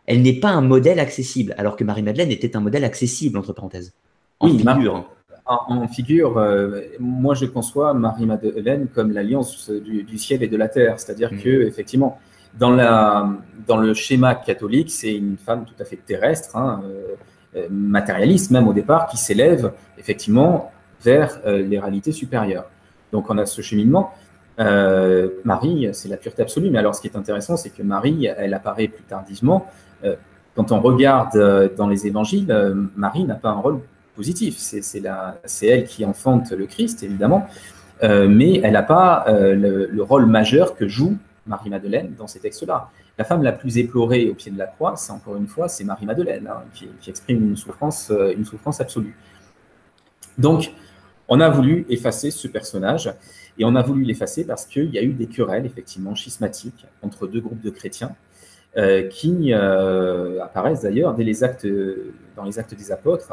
elle 0.07 0.21
n'est 0.21 0.39
pas 0.39 0.51
un 0.51 0.61
modèle 0.61 1.01
accessible, 1.01 1.55
alors 1.57 1.77
que 1.77 1.85
Marie-Madeleine 1.85 2.31
était 2.31 2.57
un 2.57 2.61
modèle 2.61 2.85
accessible, 2.85 3.39
entre 3.39 3.55
parenthèses. 3.55 3.95
En 4.39 4.49
figure. 4.51 5.09
En, 5.47 5.89
figure, 5.89 6.43
moi 7.01 7.35
je 7.35 7.47
conçois 7.47 7.95
Marie-Madeleine 7.95 8.89
comme 8.89 9.13
l'alliance 9.13 9.71
du, 9.71 10.19
ciel 10.19 10.43
et 10.43 10.49
de 10.49 10.57
la 10.57 10.69
terre, 10.69 10.99
c'est-à-dire 10.99 11.33
hmm. 11.33 11.39
que 11.39 11.67
effectivement, 11.67 12.19
dans, 12.59 12.71
la, 12.71 13.29
dans 13.67 13.77
le 13.77 13.95
schéma 13.95 14.35
catholique, 14.35 14.91
c'est 14.91 15.15
une 15.15 15.37
femme 15.37 15.65
tout 15.65 15.75
à 15.81 15.85
fait 15.85 15.97
terrestre, 15.97 16.57
hein, 16.57 16.83
euh, 16.85 17.15
euh, 17.57 17.67
matérialiste 17.71 18.51
même 18.51 18.69
au 18.69 18.73
départ, 18.73 19.07
qui 19.07 19.17
s'élève 19.17 19.73
effectivement 19.99 20.73
vers 21.03 21.41
euh, 21.47 21.63
les 21.63 21.79
réalités 21.79 22.13
supérieures. 22.13 22.67
Donc 23.13 23.31
on 23.31 23.39
a 23.39 23.47
ce 23.47 23.63
cheminement. 23.63 24.13
Marie, 24.59 25.89
c'est 25.93 26.09
la 26.09 26.17
pureté 26.17 26.43
absolue, 26.43 26.71
mais 26.71 26.79
alors 26.79 26.95
ce 26.95 27.01
qui 27.01 27.09
est 27.09 27.17
intéressant, 27.17 27.57
c'est 27.57 27.71
que 27.71 27.83
Marie, 27.83 28.27
elle 28.27 28.55
apparaît 28.55 28.89
plus 28.89 29.05
tardivement. 29.05 29.67
quand 30.55 30.73
on 30.73 30.81
regarde 30.81 31.75
dans 31.77 31.89
les 31.89 32.07
évangiles, 32.07 32.55
Marie 32.97 33.25
n'a 33.25 33.35
pas 33.35 33.51
un 33.51 33.61
rôle 33.61 33.81
positif. 34.15 34.57
C'est 34.59 35.67
elle 35.67 35.85
qui 35.85 36.05
enfante 36.05 36.53
le 36.53 36.67
Christ, 36.67 37.03
évidemment, 37.03 37.49
mais 38.03 38.61
elle 38.63 38.75
n'a 38.75 38.83
pas 38.83 39.25
le, 39.29 39.87
le, 39.87 40.03
rôle 40.03 40.27
majeur 40.27 40.77
que 40.77 40.87
joue 40.87 41.17
Marie-Madeleine 41.47 42.15
dans 42.17 42.27
ces 42.27 42.41
textes-là. 42.41 42.91
La 43.19 43.25
femme 43.25 43.43
la 43.43 43.53
plus 43.53 43.79
éplorée 43.79 44.29
au 44.31 44.35
pied 44.35 44.51
de 44.51 44.59
la 44.59 44.67
croix, 44.67 44.97
c'est 44.97 45.13
encore 45.13 45.37
une 45.37 45.47
fois, 45.47 45.69
c'est 45.69 45.85
Marie-Madeleine, 45.85 46.49
hein, 46.49 46.65
qui, 46.75 46.89
exprime 47.09 47.55
euh, 48.11 48.35
une 48.37 48.45
souffrance 48.45 48.81
absolue. 48.81 49.17
Donc, 50.37 50.73
on 51.29 51.41
a 51.41 51.49
voulu 51.49 51.87
effacer 51.89 52.31
ce 52.31 52.49
personnage, 52.49 53.13
et 53.59 53.65
on 53.65 53.75
a 53.77 53.83
voulu 53.83 54.05
l'effacer 54.05 54.45
parce 54.45 54.67
qu'il 54.67 54.91
y 54.91 54.99
a 54.99 55.03
eu 55.03 55.13
des 55.13 55.27
querelles, 55.27 55.67
effectivement, 55.67 56.15
schismatiques 56.15 56.87
entre 57.03 57.27
deux 57.27 57.41
groupes 57.41 57.63
de 57.63 57.71
chrétiens, 57.71 58.15
euh, 58.77 59.07
qui 59.09 59.53
euh, 59.53 60.43
apparaissent 60.43 60.83
d'ailleurs 60.83 61.15
dès 61.15 61.25
les 61.25 61.45
actes, 61.45 61.67
dans 62.37 62.45
les 62.45 62.59
actes 62.59 62.75
des 62.75 62.91
apôtres. 62.91 63.33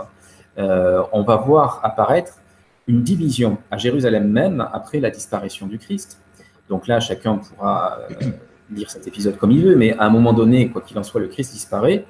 on 0.57 1.23
va 1.23 1.37
voir 1.37 1.79
apparaître 1.83 2.41
une 2.87 3.03
division 3.03 3.57
à 3.69 3.77
Jérusalem 3.77 4.27
même 4.27 4.67
après 4.73 4.99
la 4.99 5.09
disparition 5.09 5.67
du 5.67 5.77
Christ. 5.77 6.19
Donc 6.69 6.87
là, 6.87 6.99
chacun 6.99 7.37
pourra 7.37 7.99
euh, 7.99 8.31
lire 8.69 8.89
cet 8.89 9.07
épisode 9.07 9.37
comme 9.37 9.51
il 9.51 9.63
veut, 9.63 9.75
mais 9.75 9.93
à 9.97 10.05
un 10.05 10.09
moment 10.09 10.33
donné, 10.33 10.69
quoi 10.69 10.81
qu'il 10.81 10.97
en 10.97 11.03
soit, 11.03 11.21
le 11.21 11.27
Christ 11.27 11.53
disparaît. 11.53 12.05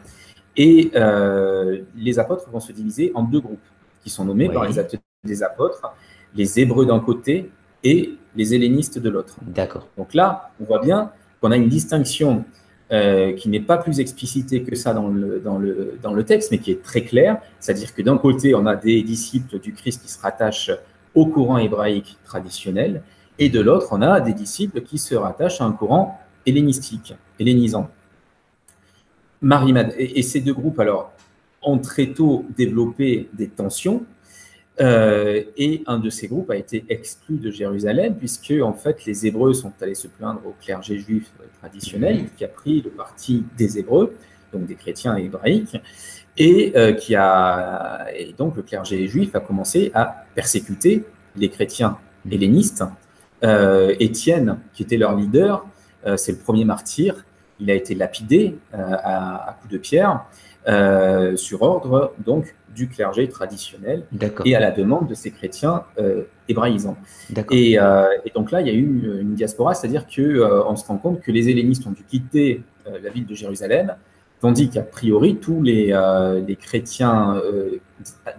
Et 0.57 0.91
euh, 0.95 1.81
les 1.95 2.19
apôtres 2.19 2.49
vont 2.49 2.59
se 2.59 2.71
diviser 2.71 3.11
en 3.15 3.23
deux 3.23 3.39
groupes, 3.39 3.59
qui 4.03 4.09
sont 4.09 4.25
nommés 4.25 4.49
par 4.49 4.65
les 4.65 4.77
actes 4.79 4.97
des 5.23 5.43
apôtres, 5.43 5.81
les 6.35 6.59
Hébreux 6.59 6.85
d'un 6.85 6.99
côté 6.99 7.49
et 7.83 8.17
les 8.35 8.53
hellénistes 8.53 8.99
de 8.99 9.09
l'autre. 9.09 9.37
D'accord. 9.41 9.87
Donc 9.97 10.13
là, 10.13 10.51
on 10.59 10.65
voit 10.65 10.81
bien 10.81 11.11
qu'on 11.39 11.51
a 11.51 11.57
une 11.57 11.69
distinction 11.69 12.45
euh, 12.91 13.33
qui 13.33 13.49
n'est 13.49 13.61
pas 13.61 13.77
plus 13.77 13.99
explicitée 13.99 14.63
que 14.63 14.75
ça 14.75 14.93
dans 14.93 15.07
le, 15.07 15.39
dans, 15.39 15.57
le, 15.57 15.97
dans 16.01 16.13
le 16.13 16.23
texte, 16.23 16.51
mais 16.51 16.57
qui 16.57 16.71
est 16.71 16.83
très 16.83 17.03
claire. 17.03 17.41
C'est-à-dire 17.59 17.93
que 17.93 18.01
d'un 18.01 18.17
côté, 18.17 18.53
on 18.53 18.65
a 18.65 18.75
des 18.75 19.01
disciples 19.01 19.59
du 19.59 19.73
Christ 19.73 20.01
qui 20.01 20.11
se 20.11 20.19
rattachent 20.19 20.71
au 21.15 21.25
courant 21.25 21.57
hébraïque 21.57 22.17
traditionnel, 22.23 23.03
et 23.39 23.49
de 23.49 23.59
l'autre, 23.59 23.87
on 23.91 24.01
a 24.01 24.21
des 24.21 24.33
disciples 24.33 24.81
qui 24.81 24.97
se 24.97 25.15
rattachent 25.15 25.61
à 25.61 25.65
un 25.65 25.71
courant 25.71 26.19
hellénistique, 26.45 27.15
hellénisant. 27.39 27.89
Marie 29.41 29.73
et, 29.97 30.19
et 30.19 30.21
ces 30.21 30.41
deux 30.41 30.53
groupes, 30.53 30.79
alors, 30.79 31.11
ont 31.63 31.79
très 31.79 32.07
tôt 32.07 32.45
développé 32.55 33.29
des 33.33 33.47
tensions, 33.47 34.03
euh, 34.81 35.43
et 35.57 35.83
un 35.85 35.99
de 35.99 36.09
ces 36.09 36.27
groupes 36.27 36.49
a 36.49 36.55
été 36.55 36.83
exclu 36.89 37.37
de 37.37 37.51
Jérusalem, 37.51 38.15
puisque 38.15 38.53
en 38.63 38.73
fait 38.73 39.05
les 39.05 39.27
Hébreux 39.27 39.53
sont 39.53 39.71
allés 39.79 39.95
se 39.95 40.07
plaindre 40.07 40.41
au 40.45 40.55
clergé 40.59 40.97
juif 40.97 41.31
traditionnel, 41.59 42.25
qui 42.35 42.43
a 42.43 42.47
pris 42.47 42.81
le 42.81 42.89
parti 42.89 43.43
des 43.57 43.77
Hébreux, 43.77 44.15
donc 44.51 44.65
des 44.65 44.75
chrétiens 44.75 45.15
hébraïques, 45.17 45.77
et 46.37 46.73
euh, 46.75 46.93
qui 46.93 47.15
a 47.15 48.07
et 48.15 48.33
donc 48.33 48.55
le 48.55 48.63
clergé 48.63 49.07
juif 49.07 49.35
a 49.35 49.39
commencé 49.39 49.91
à 49.93 50.25
persécuter 50.33 51.05
les 51.35 51.49
chrétiens 51.49 51.97
hellénistes 52.29 52.83
euh, 53.43 53.95
Étienne, 53.99 54.57
qui 54.73 54.83
était 54.83 54.97
leur 54.97 55.15
leader, 55.15 55.65
c'est 56.15 56.31
le 56.31 56.39
premier 56.39 56.65
martyr. 56.65 57.25
Il 57.59 57.69
a 57.69 57.75
été 57.75 57.93
lapidé 57.93 58.57
à, 58.73 59.49
à 59.49 59.53
coups 59.53 59.73
de 59.73 59.77
pierre 59.77 60.25
sur 61.35 61.61
ordre 61.61 62.13
donc 62.25 62.55
du 62.75 62.87
clergé 62.87 63.27
traditionnel 63.27 64.05
et 64.45 64.55
à 64.55 64.59
la 64.59 64.71
demande 64.71 65.07
de 65.07 65.13
ces 65.13 65.31
chrétiens 65.31 65.83
hébraïsants. 66.47 66.97
Et, 67.51 67.73
et, 67.73 68.31
donc 68.35 68.51
là, 68.51 68.61
il 68.61 68.67
y 68.67 68.69
a 68.69 68.73
eu 68.73 69.19
une, 69.21 69.35
diaspora, 69.35 69.73
c'est-à-dire 69.73 70.05
qu'on 70.07 70.65
on 70.67 70.75
se 70.75 70.85
rend 70.85 70.97
compte 70.97 71.21
que 71.21 71.31
les 71.31 71.49
hellénistes 71.49 71.85
ont 71.87 71.91
dû 71.91 72.03
quitter 72.03 72.63
la 72.85 73.09
ville 73.09 73.25
de 73.25 73.35
Jérusalem 73.35 73.95
Tandis 74.41 74.69
qu'a 74.71 74.81
priori, 74.81 75.35
tous 75.35 75.61
les, 75.61 75.89
euh, 75.91 76.41
chrétiens 76.59 77.35
euh, 77.35 77.77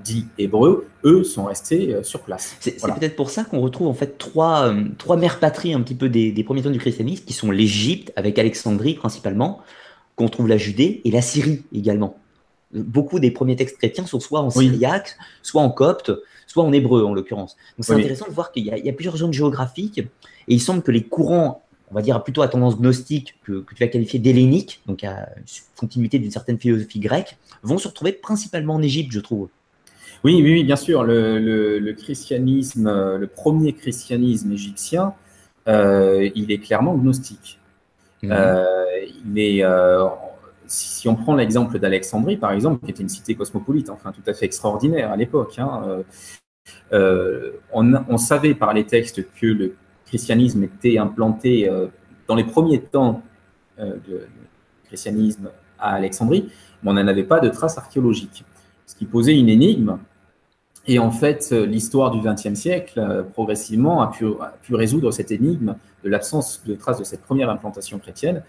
dits 0.02 0.26
hébreux, 0.36 0.88
eux, 1.04 1.22
sont 1.22 1.44
restés 1.44 1.94
euh, 1.94 2.02
sur 2.02 2.22
place. 2.22 2.56
C'est 2.58 2.76
peut-être 2.80 3.14
pour 3.14 3.30
ça 3.30 3.44
qu'on 3.44 3.60
retrouve 3.60 3.86
en 3.86 3.94
fait 3.94 4.18
trois, 4.18 4.74
trois 4.98 5.16
mères 5.16 5.38
patries 5.38 5.74
un 5.74 5.80
petit 5.80 5.94
peu 5.94 6.08
des, 6.08 6.42
premiers 6.42 6.62
temps 6.62 6.70
du 6.70 6.80
christianisme, 6.80 7.24
qui 7.24 7.32
sont 7.32 7.52
l'Égypte, 7.52 8.12
avec 8.16 8.36
Alexandrie 8.40 8.94
principalement, 8.94 9.60
qu'on 10.16 10.28
trouve 10.28 10.48
la 10.48 10.56
Judée, 10.56 11.02
et 11.04 11.12
la 11.12 11.22
Syrie 11.22 11.62
également. 11.72 12.16
Beaucoup 12.72 13.20
des 13.20 13.30
premiers 13.30 13.56
textes 13.56 13.76
chrétiens 13.78 14.06
sont 14.06 14.20
soit 14.20 14.40
en 14.40 14.50
syriaque, 14.50 15.16
soit 15.42 15.62
en 15.62 15.70
copte, 15.70 16.12
soit 16.46 16.64
en 16.64 16.72
hébreu 16.72 17.04
en 17.04 17.14
l'occurrence. 17.14 17.56
Donc 17.76 17.84
c'est 17.84 17.92
intéressant 17.92 18.26
de 18.26 18.32
voir 18.32 18.52
qu'il 18.52 18.64
y, 18.64 18.68
y, 18.68 18.88
a 18.88 18.92
plusieurs 18.92 19.16
zones 19.16 19.32
géographiques, 19.32 19.98
et 19.98 20.08
il 20.48 20.60
semble 20.60 20.82
que 20.82 20.90
les 20.90 21.02
courants 21.02 21.62
on 21.92 21.94
va 21.94 22.02
dire 22.02 22.22
plutôt 22.22 22.40
à 22.40 22.48
tendance 22.48 22.78
gnostique 22.78 23.34
que, 23.44 23.64
tu 23.74 23.84
vas 23.84 23.88
qualifier 23.88 24.18
d'hellénique, 24.18 24.80
donc 24.86 25.04
à 25.04 25.28
continuité 25.76 26.18
d'une 26.18 26.30
certaine 26.30 26.58
philosophie 26.58 27.00
grecque, 27.00 27.36
vont 27.62 27.76
se 27.76 27.86
retrouver 27.86 28.12
principalement 28.12 28.74
en 28.76 28.82
Égypte, 28.82 29.12
je 29.12 29.20
trouve. 29.20 29.48
Oui, 30.24 30.40
oui, 30.42 30.64
bien 30.64 30.76
sûr. 30.76 31.04
Le, 31.04 31.92
christianisme, 31.92 33.16
le 33.16 33.26
premier 33.26 33.74
christianisme 33.74 34.52
égyptien, 34.52 35.12
euh, 35.68 36.30
il 36.34 36.50
est 36.50 36.58
clairement 36.58 36.94
gnostique. 36.94 37.58
Mhm. 38.22 38.32
Euh, 38.32 38.64
euh, 39.36 40.08
si 40.72 41.08
on 41.08 41.14
prend 41.14 41.34
l'exemple 41.34 41.78
d'Alexandrie, 41.78 42.36
par 42.36 42.52
exemple, 42.52 42.84
qui 42.84 42.90
était 42.90 43.02
une 43.02 43.08
cité 43.08 43.34
cosmopolite, 43.34 43.90
enfin 43.90 44.12
tout 44.12 44.22
à 44.26 44.32
fait 44.32 44.46
extraordinaire 44.46 45.12
à 45.12 45.16
l'époque, 45.16 45.58
hein, 45.58 46.02
on, 46.90 47.94
on, 48.08 48.16
savait 48.16 48.54
par 48.54 48.72
les 48.72 48.86
textes 48.86 49.24
que 49.34 49.46
le 49.46 49.76
christianisme 50.12 50.62
était 50.64 50.98
implanté 50.98 51.70
euh, 51.70 51.86
dans 52.28 52.34
les 52.34 52.44
premiers 52.44 52.82
temps 52.82 53.22
euh, 53.78 53.96
du 53.96 54.12
christianisme 54.84 55.48
à 55.78 55.94
Alexandrie, 55.94 56.50
mais 56.82 56.90
on 56.90 56.94
n'en 56.94 57.06
avait 57.06 57.24
pas 57.24 57.40
de 57.40 57.48
traces 57.48 57.78
archéologiques, 57.78 58.44
ce 58.84 58.94
qui 58.94 59.06
posait 59.06 59.38
une 59.38 59.48
énigme. 59.48 59.96
Et 60.86 60.98
en 60.98 61.10
fait, 61.10 61.50
l'histoire 61.52 62.10
du 62.10 62.20
XXe 62.20 62.52
siècle, 62.54 62.98
euh, 62.98 63.22
progressivement, 63.22 64.02
a 64.02 64.08
pu, 64.08 64.74
résoudre 64.74 65.12
cette 65.12 65.30
énigme 65.30 65.76
de 66.04 66.10
l'absence 66.10 66.62
de 66.66 66.74
traces 66.74 66.98
de 66.98 67.04
cette 67.04 67.22
première 67.22 67.48
implantation 67.48 67.98
chrétienne. 67.98 68.42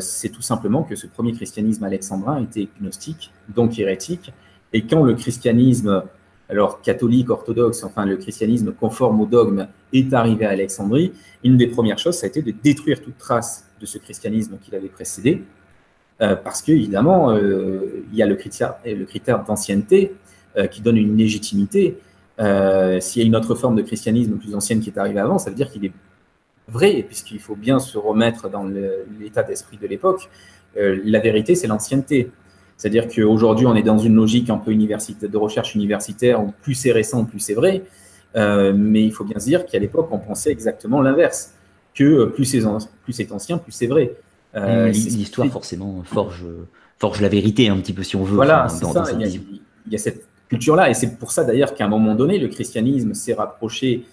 C'est 0.00 0.28
tout 0.28 0.42
simplement 0.42 0.82
que 0.84 0.94
ce 0.94 1.06
premier 1.06 1.32
christianisme 1.32 1.84
alexandrin 1.84 2.42
était 2.42 2.68
gnostique, 2.80 3.32
donc 3.48 3.78
hérétique, 3.78 4.32
et 4.72 4.86
quand 4.86 5.02
le 5.02 5.14
christianisme 5.14 6.04
alors 6.50 6.80
catholique, 6.80 7.28
orthodoxe, 7.28 7.84
enfin 7.84 8.06
le 8.06 8.16
christianisme 8.16 8.72
conforme 8.72 9.20
au 9.20 9.26
dogme 9.26 9.68
est 9.92 10.14
arrivé 10.14 10.46
à 10.46 10.50
Alexandrie, 10.50 11.12
une 11.44 11.56
des 11.56 11.66
premières 11.66 11.98
choses, 11.98 12.16
ça 12.16 12.26
a 12.26 12.28
été 12.28 12.40
de 12.40 12.52
détruire 12.62 13.02
toute 13.02 13.18
trace 13.18 13.66
de 13.80 13.86
ce 13.86 13.98
christianisme 13.98 14.56
qui 14.62 14.70
l'avait 14.70 14.88
précédé 14.88 15.42
parce 16.18 16.62
qu'évidemment, 16.62 17.36
il 17.36 18.14
y 18.14 18.22
a 18.22 18.26
le 18.26 18.34
critère, 18.34 18.76
le 18.84 19.04
critère 19.04 19.44
d'ancienneté 19.44 20.14
qui 20.70 20.80
donne 20.80 20.96
une 20.96 21.16
légitimité. 21.16 21.98
S'il 22.38 23.22
y 23.22 23.24
a 23.24 23.26
une 23.26 23.36
autre 23.36 23.54
forme 23.54 23.76
de 23.76 23.82
christianisme 23.82 24.36
plus 24.36 24.54
ancienne 24.54 24.80
qui 24.80 24.90
est 24.90 24.98
arrivée 24.98 25.20
avant, 25.20 25.38
ça 25.38 25.50
veut 25.50 25.56
dire 25.56 25.70
qu'il 25.70 25.84
est 25.84 25.92
vrai, 26.68 27.02
puisqu'il 27.06 27.40
faut 27.40 27.56
bien 27.56 27.78
se 27.78 27.98
remettre 27.98 28.48
dans 28.48 28.64
l'état 29.18 29.42
d'esprit 29.42 29.78
de 29.78 29.86
l'époque. 29.86 30.28
la 30.76 31.18
vérité, 31.18 31.54
c'est 31.54 31.66
l'ancienneté. 31.66 32.30
C'est-à-dire 32.78 33.08
qu'aujourd'hui, 33.08 33.66
on 33.66 33.74
est 33.74 33.82
dans 33.82 33.98
une 33.98 34.14
logique 34.14 34.50
un 34.50 34.56
peu 34.56 34.72
de 34.72 35.36
recherche 35.36 35.74
universitaire 35.74 36.42
où 36.42 36.54
plus 36.62 36.74
c'est 36.74 36.92
récent, 36.92 37.24
plus 37.24 37.40
c'est 37.40 37.54
vrai. 37.54 37.82
Euh, 38.36 38.72
mais 38.74 39.02
il 39.02 39.12
faut 39.12 39.24
bien 39.24 39.40
se 39.40 39.46
dire 39.46 39.66
qu'à 39.66 39.80
l'époque, 39.80 40.08
on 40.12 40.18
pensait 40.18 40.52
exactement 40.52 41.02
l'inverse, 41.02 41.54
que 41.94 42.26
plus 42.26 42.44
c'est 42.44 42.60
plus 43.02 43.32
ancien, 43.32 43.58
plus 43.58 43.72
c'est 43.72 43.88
vrai. 43.88 44.12
Euh, 44.54 44.88
L'histoire, 44.90 45.48
forcément, 45.48 46.02
forge, 46.04 46.44
forge 46.98 47.20
la 47.20 47.28
vérité 47.28 47.68
un 47.68 47.76
petit 47.78 47.92
peu, 47.92 48.04
si 48.04 48.14
on 48.14 48.22
veut. 48.22 48.36
Voilà, 48.36 48.68
c'est 48.68 48.84
ça. 48.84 49.04
Il 49.18 49.92
y, 49.92 49.94
a, 49.96 49.98
cette 49.98 50.24
culture-là. 50.48 50.88
Et 50.88 50.94
c'est 50.94 51.18
pour 51.18 51.32
ça, 51.32 51.42
d'ailleurs, 51.42 51.74
qu'à 51.74 51.84
un 51.84 51.88
moment 51.88 52.14
donné, 52.14 52.38
le 52.38 52.46
christianisme 52.46 53.12
s'est 53.12 53.34
rapproché 53.34 54.04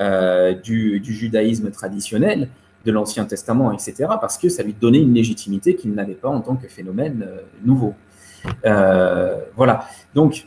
euh, 0.00 0.54
du, 0.54 1.02
judaïsme 1.04 1.70
traditionnel 1.70 2.48
de 2.84 2.92
l'Ancien 2.92 3.24
Testament, 3.24 3.72
etc., 3.72 3.94
parce 4.20 4.38
que 4.38 4.48
ça 4.48 4.62
lui 4.62 4.72
donnait 4.72 5.02
une 5.02 5.14
légitimité 5.14 5.74
qu'il 5.74 5.92
n'avait 5.92 6.14
pas 6.14 6.28
en 6.28 6.40
tant 6.40 6.56
que 6.56 6.68
phénomène 6.68 7.26
nouveau. 7.64 7.94
Euh, 8.64 9.36
voilà. 9.56 9.86
Donc, 10.14 10.46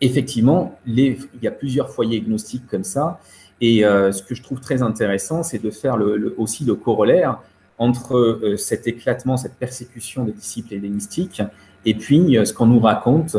effectivement, 0.00 0.78
il 0.86 1.18
y 1.42 1.46
a 1.46 1.50
plusieurs 1.50 1.90
foyers 1.90 2.20
gnostiques 2.20 2.66
comme 2.68 2.84
ça. 2.84 3.20
Et 3.60 3.84
euh, 3.84 4.10
ce 4.12 4.22
que 4.22 4.34
je 4.34 4.42
trouve 4.42 4.60
très 4.60 4.82
intéressant, 4.82 5.42
c'est 5.42 5.62
de 5.62 5.70
faire 5.70 5.98
aussi 6.38 6.64
le 6.64 6.74
corollaire 6.74 7.40
entre 7.78 8.16
euh, 8.16 8.56
cet 8.56 8.86
éclatement, 8.86 9.36
cette 9.36 9.56
persécution 9.56 10.24
des 10.24 10.32
disciples 10.32 10.74
hellénistiques, 10.74 11.42
et 11.84 11.94
puis 11.94 12.36
ce 12.44 12.52
qu'on 12.52 12.66
nous 12.66 12.80
raconte 12.80 13.38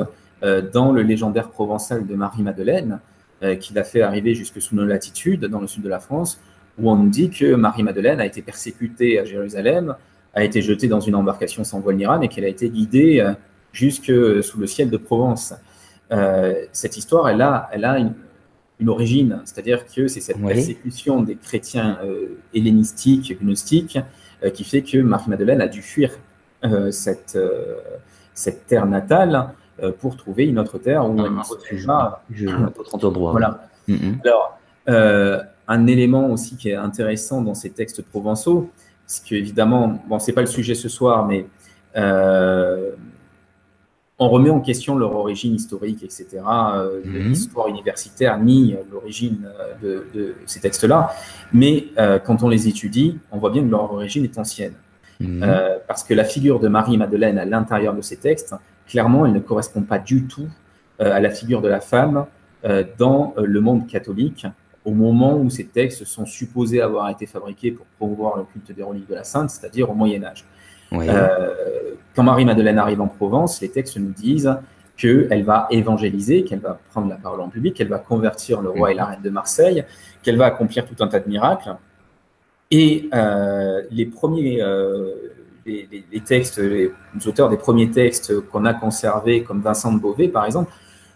dans 0.73 0.91
le 0.91 1.03
légendaire 1.03 1.49
provençal 1.49 2.07
de 2.07 2.15
Marie-Madeleine, 2.15 2.99
qui 3.59 3.73
l'a 3.73 3.83
fait 3.83 4.01
arriver 4.01 4.35
jusque 4.35 4.61
sous 4.61 4.75
nos 4.75 4.85
latitudes, 4.85 5.45
dans 5.45 5.61
le 5.61 5.67
sud 5.67 5.83
de 5.83 5.89
la 5.89 5.99
France, 5.99 6.39
où 6.79 6.91
on 6.91 6.95
nous 6.95 7.09
dit 7.09 7.29
que 7.29 7.55
Marie-Madeleine 7.55 8.19
a 8.19 8.25
été 8.25 8.41
persécutée 8.41 9.19
à 9.19 9.25
Jérusalem, 9.25 9.95
a 10.33 10.43
été 10.43 10.61
jetée 10.61 10.87
dans 10.87 10.99
une 10.99 11.15
embarcation 11.15 11.63
sans 11.63 11.79
voile 11.79 11.95
ni 11.95 12.05
rame, 12.05 12.23
et 12.23 12.27
qu'elle 12.27 12.45
a 12.45 12.49
été 12.49 12.69
guidée 12.69 13.25
jusque 13.73 14.11
sous 14.43 14.59
le 14.59 14.67
ciel 14.67 14.89
de 14.89 14.97
Provence. 14.97 15.53
Euh, 16.11 16.65
cette 16.71 16.97
histoire, 16.97 17.29
elle 17.29 17.41
a, 17.41 17.69
elle 17.71 17.85
a 17.85 17.97
une, 17.97 18.13
origine, 18.87 19.41
c'est-à-dire 19.45 19.85
que 19.85 20.07
c'est 20.07 20.21
cette 20.21 20.43
persécution 20.43 21.21
des 21.21 21.35
chrétiens 21.35 21.99
euh, 22.03 22.39
hellénistiques, 22.55 23.37
gnostiques, 23.39 23.99
euh, 24.43 24.49
qui 24.49 24.63
fait 24.63 24.81
que 24.81 24.97
Marie-Madeleine 24.97 25.61
a 25.61 25.67
dû 25.67 25.83
fuir 25.83 26.11
cette, 26.91 27.39
cette 28.35 28.67
terre 28.67 28.85
natale 28.85 29.49
pour 29.99 30.17
trouver 30.17 30.45
une 30.45 30.59
autre 30.59 30.77
terre 30.77 31.09
où 31.09 31.17
elle 31.19 31.31
retrouvera 31.37 32.23
autre 32.77 32.95
endroit. 32.95 33.31
Voilà. 33.31 33.67
Mm-hmm. 33.89 34.21
Alors, 34.25 34.57
un 35.67 35.87
élément 35.87 36.29
aussi 36.29 36.57
qui 36.57 36.69
est 36.69 36.75
intéressant 36.75 37.41
dans 37.41 37.53
ces 37.53 37.69
textes 37.69 38.01
provençaux, 38.03 38.69
c'est 39.05 39.23
qu'évidemment, 39.23 40.01
bon, 40.07 40.19
c'est 40.19 40.33
pas 40.33 40.41
le 40.41 40.47
sujet 40.47 40.75
ce 40.75 40.89
soir, 40.89 41.25
mais 41.25 41.45
on 44.21 44.29
remet 44.29 44.51
en 44.51 44.59
question 44.59 44.95
leur 44.95 45.15
origine 45.15 45.55
historique, 45.55 46.03
etc., 46.03 46.27
euh, 46.45 47.01
mhm. 47.03 47.29
l'histoire 47.29 47.67
universitaire, 47.67 48.37
ni 48.39 48.75
l'origine 48.91 49.49
euh, 49.83 50.03
de, 50.13 50.35
ces 50.45 50.59
textes-là. 50.59 51.09
Mais 51.51 51.87
euh, 51.97 52.19
quand 52.19 52.43
on 52.43 52.47
les 52.47 52.67
étudie, 52.67 53.17
on 53.31 53.39
voit 53.39 53.49
bien 53.49 53.63
que 53.63 53.71
leur 53.71 53.91
origine 53.91 54.23
est 54.23 54.37
ancienne. 54.37 54.73
Mhm. 55.19 55.45
parce 55.87 56.03
que 56.03 56.15
la 56.15 56.23
figure 56.23 56.59
de 56.59 56.67
Marie-Madeleine 56.67 57.37
à 57.37 57.45
l'intérieur 57.45 57.93
de 57.93 58.01
ces 58.01 58.17
textes, 58.17 58.55
clairement, 58.91 59.25
elle 59.25 59.33
ne 59.33 59.39
correspond 59.39 59.81
pas 59.81 59.97
du 59.97 60.27
tout 60.27 60.47
à 60.99 61.19
la 61.19 61.31
figure 61.31 61.61
de 61.61 61.67
la 61.67 61.79
femme 61.79 62.25
dans 62.99 63.33
le 63.37 63.59
monde 63.59 63.87
catholique 63.87 64.45
au 64.85 64.91
moment 64.91 65.37
où 65.37 65.49
ces 65.49 65.65
textes 65.65 66.05
sont 66.05 66.25
supposés 66.25 66.81
avoir 66.81 67.09
été 67.09 67.25
fabriqués 67.25 67.71
pour 67.71 67.85
promouvoir 67.97 68.37
le 68.37 68.43
culte 68.43 68.75
des 68.75 68.83
reliques 68.83 69.09
de 69.09 69.15
la 69.15 69.23
Sainte, 69.23 69.49
c'est-à-dire 69.49 69.89
au 69.89 69.93
Moyen 69.93 70.23
Âge. 70.23 70.45
Euh, 70.93 71.95
quand 72.15 72.23
Marie-Madeleine 72.23 72.77
arrive 72.77 73.01
en 73.01 73.07
Provence, 73.07 73.61
les 73.61 73.69
textes 73.69 73.97
nous 73.97 74.11
disent 74.11 74.53
qu'elle 74.97 75.43
va 75.43 75.67
évangéliser, 75.71 76.43
qu'elle 76.43 76.59
va 76.59 76.79
prendre 76.89 77.09
la 77.09 77.15
parole 77.15 77.41
en 77.41 77.49
public, 77.49 77.75
qu'elle 77.75 77.87
va 77.87 77.99
convertir 77.99 78.61
le 78.61 78.69
roi 78.69 78.91
et 78.91 78.93
la 78.93 79.05
reine 79.05 79.21
de 79.21 79.29
Marseille, 79.29 79.85
qu'elle 80.21 80.37
va 80.37 80.45
accomplir 80.45 80.85
tout 80.85 81.01
un 81.01 81.07
tas 81.07 81.19
de 81.19 81.29
miracles. 81.29 81.75
Et 82.71 83.09
euh, 83.13 83.83
les 83.91 84.05
premiers, 84.05 84.61
euh, 84.61 85.13
les, 85.65 86.21
textes, 86.25 86.59
les 86.59 86.91
auteurs 87.25 87.49
des 87.49 87.57
premiers 87.57 87.91
textes 87.91 88.39
qu'on 88.49 88.65
a 88.65 88.73
conservés, 88.73 89.43
comme 89.43 89.61
Vincent 89.61 89.93
de 89.93 89.99
Beauvais 89.99 90.27
par 90.27 90.45
exemple, 90.45 90.71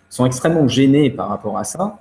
sont 0.09 0.25
extrêmement 0.25 0.67
gênés 0.67 1.09
par 1.09 1.29
rapport 1.29 1.57
à 1.57 1.63
ça, 1.63 1.99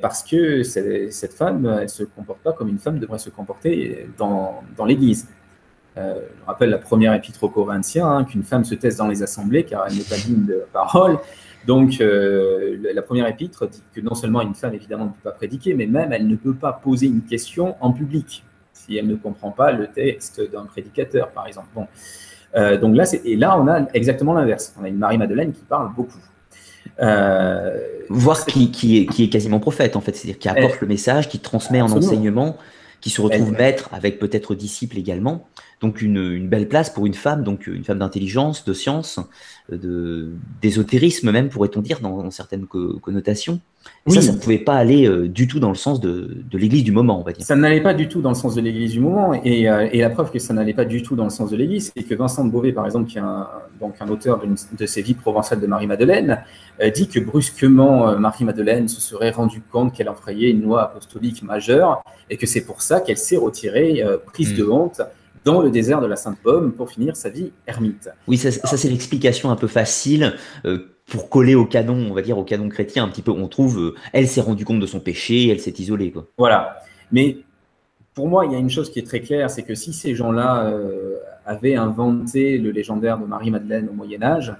parce 0.00 0.22
que 0.22 0.62
cette 0.62 1.32
femme, 1.32 1.78
elle 1.80 1.88
se 1.88 2.04
comporte 2.04 2.40
pas 2.40 2.52
comme 2.52 2.68
une 2.68 2.78
femme 2.78 2.98
devrait 2.98 3.18
se 3.18 3.30
comporter 3.30 4.08
dans, 4.18 4.62
dans 4.76 4.84
l'Église. 4.84 5.26
Euh, 5.96 6.20
je 6.40 6.46
rappelle 6.46 6.70
la 6.70 6.78
première 6.78 7.14
épître 7.14 7.42
aux 7.44 7.48
Corinthiens, 7.48 8.08
hein, 8.08 8.24
qu'une 8.24 8.42
femme 8.42 8.64
se 8.64 8.74
taise 8.74 8.96
dans 8.96 9.06
les 9.06 9.22
assemblées 9.22 9.64
car 9.64 9.86
elle 9.86 9.96
n'est 9.96 10.02
pas 10.02 10.16
digne 10.16 10.44
de 10.44 10.64
parole. 10.72 11.18
Donc, 11.66 12.00
euh, 12.00 12.76
la 12.92 13.02
première 13.02 13.26
épître 13.26 13.68
dit 13.68 13.82
que 13.94 14.00
non 14.00 14.14
seulement 14.14 14.42
une 14.42 14.54
femme, 14.54 14.74
évidemment, 14.74 15.04
ne 15.06 15.10
peut 15.10 15.22
pas 15.22 15.32
prédiquer, 15.32 15.74
mais 15.74 15.86
même 15.86 16.12
elle 16.12 16.26
ne 16.26 16.36
peut 16.36 16.54
pas 16.54 16.72
poser 16.72 17.06
une 17.06 17.22
question 17.22 17.76
en 17.80 17.92
public 17.92 18.44
si 18.84 18.96
elle 18.96 19.06
ne 19.06 19.16
comprend 19.16 19.50
pas 19.50 19.72
le 19.72 19.88
texte 19.88 20.40
d'un 20.50 20.64
prédicateur, 20.64 21.30
par 21.30 21.46
exemple. 21.46 21.68
Bon. 21.74 21.86
Euh, 22.56 22.78
donc 22.78 22.96
là, 22.96 23.04
et 23.24 23.36
là, 23.36 23.58
on 23.58 23.66
a 23.66 23.86
exactement 23.94 24.32
l'inverse. 24.32 24.74
On 24.80 24.84
a 24.84 24.88
une 24.88 24.98
Marie-Madeleine 24.98 25.52
qui 25.52 25.62
parle 25.62 25.92
beaucoup. 25.94 26.18
Euh, 27.00 27.78
Voire 28.08 28.44
qui, 28.46 28.70
qui, 28.70 28.98
est, 28.98 29.06
qui, 29.06 29.24
est, 29.24 29.28
quasiment 29.28 29.58
prophète, 29.58 29.96
en 29.96 30.00
fait, 30.00 30.14
c'est-à-dire 30.14 30.38
qui 30.38 30.48
apporte 30.48 30.80
le 30.80 30.86
message, 30.86 31.28
qui 31.28 31.40
transmet 31.40 31.80
en 31.80 31.90
enseignement, 31.90 32.56
qui 33.00 33.10
se 33.10 33.20
retrouve 33.20 33.52
maître 33.52 33.88
avec 33.92 34.18
peut-être 34.18 34.54
disciple 34.54 34.98
également. 34.98 35.48
Donc 35.80 36.00
une, 36.00 36.48
belle 36.48 36.68
place 36.68 36.90
pour 36.90 37.06
une 37.06 37.14
femme, 37.14 37.42
donc 37.42 37.66
une 37.66 37.84
femme 37.84 37.98
d'intelligence, 37.98 38.64
de 38.64 38.72
science, 38.72 39.18
d'ésotérisme 40.62 41.32
même, 41.32 41.48
pourrait-on 41.48 41.80
dire, 41.80 42.00
dans, 42.00 42.30
certaines 42.30 42.66
connotations. 42.66 43.60
Ça, 44.06 44.20
ça 44.20 44.32
ne 44.32 44.38
pouvait 44.38 44.58
pas 44.58 44.74
aller 44.74 45.06
euh, 45.06 45.28
du 45.28 45.48
tout 45.48 45.60
dans 45.60 45.70
le 45.70 45.74
sens 45.74 46.00
de, 46.00 46.44
l'Église 46.52 46.84
du 46.84 46.92
moment, 46.92 47.20
on 47.20 47.22
va 47.22 47.32
dire. 47.32 47.44
Ça 47.44 47.56
n'allait 47.56 47.80
pas 47.80 47.94
du 47.94 48.08
tout 48.08 48.20
dans 48.20 48.30
le 48.30 48.34
sens 48.34 48.54
de 48.54 48.60
l'Église 48.60 48.92
du 48.92 49.00
moment, 49.00 49.32
euh, 49.32 49.38
et, 49.44 50.00
la 50.00 50.10
preuve 50.10 50.30
que 50.30 50.38
ça 50.38 50.52
n'allait 50.52 50.74
pas 50.74 50.84
du 50.84 51.02
tout 51.02 51.16
dans 51.16 51.24
le 51.24 51.30
sens 51.30 51.50
de 51.50 51.56
l'Église, 51.56 51.92
c'est 51.96 52.02
que 52.02 52.14
Vincent 52.14 52.44
de 52.44 52.50
Beauvais, 52.50 52.72
par 52.72 52.84
exemple, 52.84 53.08
qui 53.08 53.18
est 53.18 53.22
un, 53.22 53.48
donc 53.80 53.94
un 54.00 54.08
auteur 54.08 54.40
de, 54.78 54.86
ces 54.86 55.02
vies 55.02 55.14
provençales 55.14 55.60
de 55.60 55.66
Marie-Madeleine, 55.66 56.42
euh, 56.82 56.90
dit 56.90 57.08
que 57.08 57.20
brusquement, 57.20 58.18
Marie-Madeleine 58.18 58.88
se 58.88 59.00
serait 59.00 59.30
rendu 59.30 59.62
compte 59.62 59.94
qu'elle 59.94 60.08
enfrayait 60.08 60.50
une 60.50 60.62
loi 60.62 60.82
apostolique 60.82 61.42
majeure, 61.42 62.02
et 62.30 62.36
que 62.36 62.46
c'est 62.46 62.64
pour 62.64 62.82
ça 62.82 63.00
qu'elle 63.00 63.18
s'est 63.18 63.36
retirée, 63.36 64.02
prise 64.26 64.54
de 64.54 64.64
hmm. 64.64 64.72
honte, 64.72 65.00
dans 65.44 65.60
le 65.60 65.70
désert 65.70 66.00
de 66.00 66.06
la 66.06 66.16
Sainte 66.16 66.38
Pomme 66.42 66.72
pour 66.72 66.90
finir 66.90 67.16
sa 67.16 67.28
vie 67.28 67.52
ermite. 67.66 68.08
Oui, 68.26 68.38
ça, 68.38 68.50
c'est 68.50 68.88
l'explication 68.88 69.50
un 69.50 69.56
peu 69.56 69.66
facile. 69.66 70.34
Euh, 70.64 70.93
pour 71.06 71.28
coller 71.28 71.54
au 71.54 71.66
canon, 71.66 71.94
on 72.10 72.14
va 72.14 72.22
dire 72.22 72.38
au 72.38 72.44
canon 72.44 72.68
chrétien, 72.68 73.04
un 73.04 73.08
petit 73.08 73.22
peu, 73.22 73.30
on 73.30 73.48
trouve, 73.48 73.78
euh, 73.78 73.94
elle 74.12 74.26
s'est 74.26 74.40
rendue 74.40 74.64
compte 74.64 74.80
de 74.80 74.86
son 74.86 75.00
péché, 75.00 75.48
elle 75.48 75.60
s'est 75.60 75.74
isolée. 75.78 76.10
Quoi. 76.10 76.26
Voilà. 76.38 76.82
Mais 77.12 77.38
pour 78.14 78.28
moi, 78.28 78.46
il 78.46 78.52
y 78.52 78.54
a 78.54 78.58
une 78.58 78.70
chose 78.70 78.90
qui 78.90 78.98
est 79.00 79.06
très 79.06 79.20
claire, 79.20 79.50
c'est 79.50 79.62
que 79.62 79.74
si 79.74 79.92
ces 79.92 80.14
gens-là 80.14 80.66
euh, 80.66 81.16
avaient 81.44 81.74
inventé 81.74 82.58
le 82.58 82.70
légendaire 82.70 83.18
de 83.18 83.26
Marie-Madeleine 83.26 83.88
au 83.90 83.92
Moyen 83.92 84.22
Âge, 84.22 84.54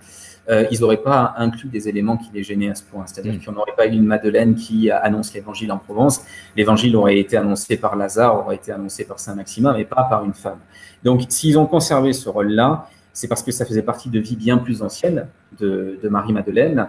euh, 0.51 0.67
ils 0.71 0.81
n'auraient 0.81 1.03
pas 1.03 1.35
inclus 1.39 1.69
des 1.71 1.89
éléments 1.89 2.19
qui 2.19 2.29
les 2.35 2.43
gênaient 2.43 2.69
à 2.69 2.75
ce 2.75 2.83
point. 2.83 3.05
C'est-à-dire 3.07 3.35
mm. 3.35 3.45
qu'on 3.45 3.53
n'aurait 3.53 3.75
pas 3.77 3.87
eu 3.87 3.93
une 3.93 4.05
Madeleine 4.05 4.55
qui 4.55 4.91
annonce 4.91 5.33
l'évangile 5.33 5.73
en 5.73 5.79
Provence. 5.79 6.21
L'évangile 6.57 6.95
aurait 6.97 7.19
été 7.19 7.39
annoncé 7.39 7.79
par 7.79 7.97
Lazare, 7.97 8.41
aurait 8.41 8.57
été 8.57 8.71
annoncé 8.71 9.05
par 9.05 9.19
Saint 9.19 9.35
Maximin, 9.35 9.73
mais 9.73 9.85
pas 9.85 10.05
par 10.05 10.25
une 10.25 10.35
femme. 10.35 10.59
Donc, 11.03 11.23
s'ils 11.29 11.59
ont 11.59 11.67
conservé 11.67 12.13
ce 12.13 12.29
rôle-là, 12.29 12.89
c'est 13.15 13.29
parce 13.29 13.43
que 13.43 13.53
ça 13.53 13.65
faisait 13.65 13.83
partie 13.83 14.11
de 14.11 14.19
vie 14.19 14.37
bien 14.37 14.59
plus 14.59 14.83
ancienne 14.83 15.29
de, 15.59 15.99
Marie-Madeleine 16.03 16.89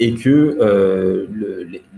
et 0.00 0.14
que 0.14 0.58
euh, 0.60 1.26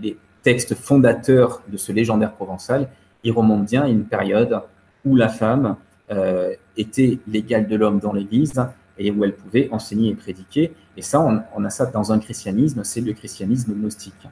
les, 0.01 0.17
textes 0.41 0.73
fondateurs 0.73 1.61
de 1.67 1.75
ce 1.75 1.91
légendaire 1.91 2.31
provençal, 2.31 2.87
ils 3.25 3.31
remontent 3.31 3.63
bien 3.63 3.83
à 3.83 3.87
une 3.89 4.05
période 4.05 4.61
où 5.03 5.17
la 5.17 5.27
femme 5.27 5.75
euh, 6.11 6.53
était 6.77 7.19
l'égale 7.27 7.67
de 7.67 7.75
l'homme 7.75 7.99
dans 7.99 8.13
l'Église 8.13 8.53
et 8.97 9.11
où 9.11 9.25
elle 9.25 9.33
pouvait 9.33 9.67
enseigner 9.71 10.11
et 10.11 10.15
prédiquer. 10.15 10.73
Et 10.95 11.01
ça, 11.01 11.19
on, 11.19 11.65
a 11.65 11.69
ça 11.69 11.87
dans 11.87 12.13
un 12.13 12.19
christianisme, 12.19 12.85
c'est 12.85 13.01
le 13.01 13.11
christianisme 13.11 13.73
gnostique. 13.73 14.27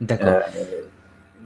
D'accord. 0.00 0.28
Euh, 0.28 0.82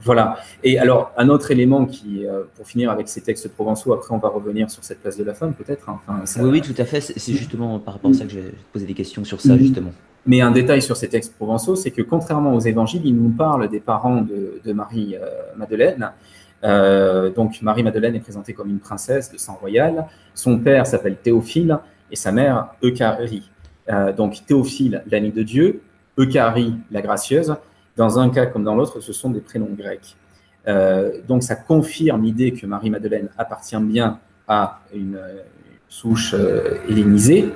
voilà. 0.03 0.37
Et 0.63 0.79
alors, 0.79 1.11
un 1.17 1.29
autre 1.29 1.51
élément 1.51 1.85
qui, 1.85 2.25
euh, 2.25 2.43
pour 2.55 2.67
finir 2.67 2.89
avec 2.91 3.07
ces 3.07 3.21
textes 3.21 3.49
provençaux, 3.49 3.93
après 3.93 4.13
on 4.13 4.17
va 4.17 4.29
revenir 4.29 4.69
sur 4.69 4.83
cette 4.83 4.99
place 5.01 5.17
de 5.17 5.23
la 5.23 5.33
femme 5.33 5.53
peut-être. 5.53 5.89
Hein. 5.89 5.99
oui, 6.39 6.49
oui, 6.49 6.61
tout 6.61 6.79
à 6.79 6.85
fait. 6.85 7.01
C'est 7.01 7.33
justement 7.33 7.79
par 7.79 7.95
rapport 7.95 8.11
à 8.11 8.13
ça 8.13 8.25
que 8.25 8.31
je 8.31 8.39
vais 8.39 8.53
poser 8.73 8.85
des 8.85 8.93
questions 8.93 9.23
sur 9.23 9.39
ça, 9.41 9.57
justement. 9.57 9.91
Mais 10.25 10.41
un 10.41 10.51
détail 10.51 10.81
sur 10.81 10.95
ces 10.95 11.09
textes 11.09 11.35
provençaux, 11.35 11.75
c'est 11.75 11.91
que 11.91 12.01
contrairement 12.01 12.53
aux 12.53 12.59
évangiles, 12.59 13.01
ils 13.05 13.15
nous 13.15 13.29
parlent 13.29 13.67
des 13.69 13.79
parents 13.79 14.21
de, 14.21 14.73
Marie-Madeleine. 14.73 16.11
Euh, 16.63 17.31
donc 17.31 17.59
Marie-Madeleine 17.63 18.15
est 18.15 18.19
présentée 18.19 18.53
comme 18.53 18.69
une 18.69 18.79
princesse 18.79 19.31
de 19.31 19.37
sang 19.37 19.57
royal. 19.59 20.05
Son 20.35 20.59
père 20.59 20.85
s'appelle 20.85 21.17
Théophile 21.17 21.79
et 22.11 22.15
sa 22.15 22.31
mère 22.31 22.67
Eucharie. 22.83 23.49
donc 24.15 24.45
Théophile, 24.45 25.03
l'ami 25.09 25.31
de 25.31 25.41
Dieu, 25.41 25.81
Eucharie, 26.19 26.75
la 26.91 27.01
gracieuse. 27.01 27.55
Dans 27.97 28.19
un 28.19 28.29
cas 28.29 28.45
comme 28.45 28.63
dans 28.63 28.75
l'autre, 28.75 28.99
ce 29.01 29.13
sont 29.13 29.29
des 29.29 29.41
prénoms 29.41 29.75
grecs. 29.77 30.15
donc 31.27 31.43
ça 31.43 31.55
confirme 31.55 32.23
l'idée 32.23 32.53
que 32.53 32.65
Marie-Madeleine 32.65 33.29
appartient 33.37 33.77
bien 33.77 34.19
à 34.47 34.81
une, 34.93 35.19
souche 35.89 36.33
hellénisée. 36.87 37.49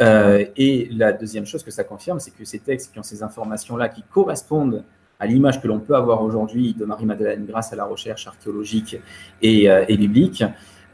et 0.00 0.88
la 0.90 1.12
deuxième 1.12 1.44
chose 1.44 1.62
que 1.62 1.70
ça 1.70 1.84
confirme, 1.84 2.18
c'est 2.18 2.30
que 2.30 2.44
ces 2.44 2.58
textes 2.58 2.92
qui 2.92 2.98
ont 2.98 3.02
ces 3.02 3.22
informations-là, 3.22 3.90
qui 3.90 4.02
correspondent 4.02 4.84
à 5.20 5.26
l'image 5.26 5.60
que 5.60 5.68
l'on 5.68 5.80
peut 5.80 5.94
avoir 5.94 6.22
aujourd'hui 6.22 6.74
de 6.74 6.84
Marie-Madeleine 6.84 7.46
grâce 7.46 7.72
à 7.72 7.76
la 7.76 7.84
recherche 7.84 8.26
archéologique 8.26 8.96
et, 9.42 9.70
euh, 9.70 9.84
biblique, 9.86 10.44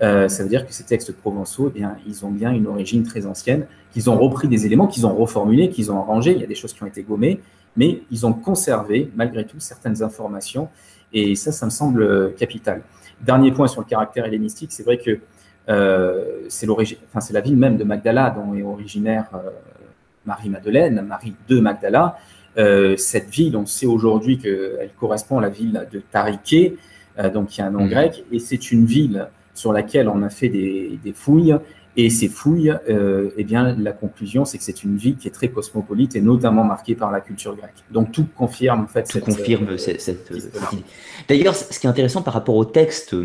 euh, 0.02 0.28
ça 0.28 0.42
veut 0.42 0.48
dire 0.48 0.66
que 0.66 0.72
ces 0.72 0.84
textes 0.84 1.12
provençaux, 1.12 1.70
eh 1.74 1.78
bien, 1.78 1.96
ils 2.06 2.24
ont 2.24 2.30
bien 2.30 2.52
une 2.52 2.66
origine 2.66 3.02
très 3.02 3.26
ancienne, 3.26 3.66
qu'ils 3.92 4.08
ont 4.08 4.16
repris 4.16 4.48
des 4.48 4.66
éléments, 4.66 4.86
qu'ils 4.86 5.06
ont 5.06 5.14
reformulés, 5.14 5.68
qu'ils 5.68 5.90
ont 5.90 5.98
arrangés. 5.98 6.32
Il 6.32 6.40
y 6.40 6.44
a 6.44 6.46
des 6.46 6.54
choses 6.54 6.72
qui 6.72 6.82
ont 6.82 6.86
été 6.86 7.02
gommées, 7.02 7.40
mais 7.76 8.02
ils 8.10 8.26
ont 8.26 8.32
conservé 8.32 9.10
malgré 9.14 9.44
tout 9.44 9.60
certaines 9.60 10.02
informations. 10.02 10.68
Et 11.12 11.34
ça, 11.34 11.52
ça 11.52 11.66
me 11.66 11.70
semble 11.70 12.34
capital. 12.34 12.82
Dernier 13.20 13.52
point 13.52 13.66
sur 13.66 13.80
le 13.80 13.86
caractère 13.86 14.24
hellénistique, 14.24 14.72
c'est 14.72 14.84
vrai 14.84 14.98
que 14.98 15.18
euh, 15.68 16.46
c'est 16.48 16.68
enfin, 16.68 17.32
la 17.32 17.40
ville 17.40 17.56
même 17.56 17.76
de 17.76 17.84
Magdala 17.84 18.30
dont 18.30 18.54
est 18.54 18.62
originaire 18.62 19.28
Marie-Madeleine, 20.26 21.02
Marie 21.02 21.34
de 21.48 21.60
Magdala. 21.60 22.16
Euh, 22.58 22.96
cette 22.96 23.30
ville, 23.30 23.56
on 23.56 23.66
sait 23.66 23.86
aujourd'hui 23.86 24.38
qu'elle 24.38 24.90
correspond 24.98 25.38
à 25.38 25.42
la 25.42 25.48
ville 25.48 25.86
de 25.90 26.00
Tariké, 26.00 26.76
euh, 27.18 27.30
donc 27.30 27.56
il 27.56 27.60
y 27.60 27.62
a 27.62 27.66
un 27.66 27.70
nom 27.70 27.84
mm. 27.84 27.88
grec, 27.88 28.24
et 28.32 28.38
c'est 28.38 28.72
une 28.72 28.84
ville 28.84 29.28
sur 29.54 29.72
laquelle 29.72 30.08
on 30.08 30.22
a 30.22 30.30
fait 30.30 30.48
des, 30.48 30.98
fouilles. 31.14 31.56
Et 31.96 32.08
ces 32.08 32.28
fouilles, 32.28 32.72
euh, 32.88 33.30
eh 33.36 33.44
bien, 33.44 33.74
la 33.76 33.92
conclusion, 33.92 34.44
c'est 34.44 34.58
que 34.58 34.64
c'est 34.64 34.84
une 34.84 34.96
ville 34.96 35.16
qui 35.16 35.26
est 35.26 35.32
très 35.32 35.48
cosmopolite 35.48 36.14
et 36.14 36.20
notamment 36.20 36.62
marquée 36.62 36.94
par 36.94 37.10
la 37.10 37.20
culture 37.20 37.56
grecque. 37.56 37.82
Donc 37.90 38.12
tout 38.12 38.26
confirme 38.36 38.82
en 38.82 38.86
fait 38.86 39.08
tout 39.08 39.20
confirme 39.20 39.76
cette, 39.76 40.00
cette, 40.00 40.32
D'ailleurs, 41.28 41.56
ce 41.56 41.78
qui 41.78 41.86
est 41.86 41.90
intéressant 41.90 42.22
par 42.22 42.34
rapport 42.34 42.54
aux 42.54 42.64
textes 42.64 43.16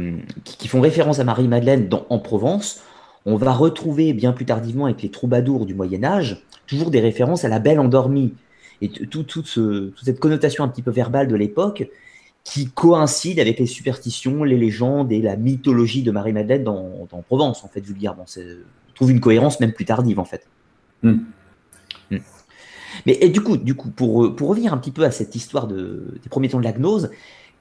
qui, 0.43 0.67
font 0.67 0.82
référence 0.82 1.19
à 1.19 1.23
Marie-Madeleine 1.23 1.89
en 2.10 2.19
Provence, 2.19 2.82
on 3.28 3.36
va 3.36 3.54
retrouver 3.54 4.13
bien 4.13 4.32
plus 4.32 4.45
tardivement 4.45 4.86
avec 4.86 5.01
les 5.04 5.10
troubadours 5.10 5.65
du 5.65 5.75
Moyen 5.75 6.04
Âge 6.04 6.43
toujours 6.67 6.91
des 6.91 6.99
références 6.99 7.45
à 7.45 7.49
la 7.49 7.60
Belle 7.60 7.80
endormie. 7.80 8.34
Et 8.82 8.89
toute 8.89 9.47
cette 10.04 10.19
connotation 10.19 10.63
un 10.63 10.67
petit 10.67 10.82
peu 10.82 10.91
verbale 10.91 11.28
de 11.28 11.36
l'époque 11.36 11.88
qui 12.45 12.69
coïncide 12.69 13.39
avec 13.39 13.60
les 13.60 13.65
superstitions, 13.65 14.45
les 14.45 14.55
légendes 14.55 15.12
et 15.12 15.21
la 15.21 15.36
mythologie 15.36 16.03
de 16.03 16.12
Marie-Madeleine 16.12 16.63
dans, 16.63 17.08
Provence, 17.27 17.65
en 17.65 17.67
fait, 17.67 17.81
vulgairement. 17.81 18.25
On 18.38 18.93
trouve 18.93 19.12
une 19.12 19.19
cohérence 19.19 19.60
même 19.60 19.73
plus 19.73 19.84
tardive, 19.84 20.19
en 20.19 20.25
fait. 20.25 20.47
Hmm. 21.03 21.17
Hmm. 22.12 22.19
Mais 23.05 23.17
et 23.19 23.29
du 23.29 23.41
coup, 23.41 23.58
du 23.58 23.73
coup 23.73 23.89
pour, 23.89 24.36
pour 24.36 24.47
revenir 24.47 24.73
un 24.73 24.77
petit 24.77 24.91
peu 24.91 25.03
à 25.03 25.12
cette 25.12 25.36
histoire 25.36 25.67
de, 25.67 26.17
des 26.23 26.29
premiers 26.29 26.47
temps 26.47 26.60
de 26.60 26.63
la 26.63 26.71
gnose, 26.71 27.10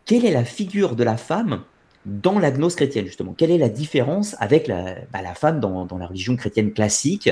quelle 0.05 0.25
est 0.25 0.31
la 0.31 0.45
figure 0.45 0.95
de 0.97 1.03
la 1.03 1.17
femme 1.17 1.63
dans 2.05 2.39
la 2.39 2.51
gnose 2.51 2.77
chrétienne, 2.77 3.07
justement? 3.07 3.33
Quelle 3.33 3.51
est 3.51 3.59
la 3.59 3.71
différence 3.71 4.37
avec 4.39 4.69
la, 4.69 4.97
bah, 5.13 5.23
la 5.23 5.35
femme 5.35 5.61
dans, 5.61 5.87
dans, 5.87 5.97
la 5.97 6.07
religion 6.07 6.37
chrétienne 6.37 6.73
classique? 6.73 7.31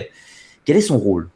Quel 0.65 0.79
est 0.79 0.81
son 0.81 0.99
rôle? 0.99 1.29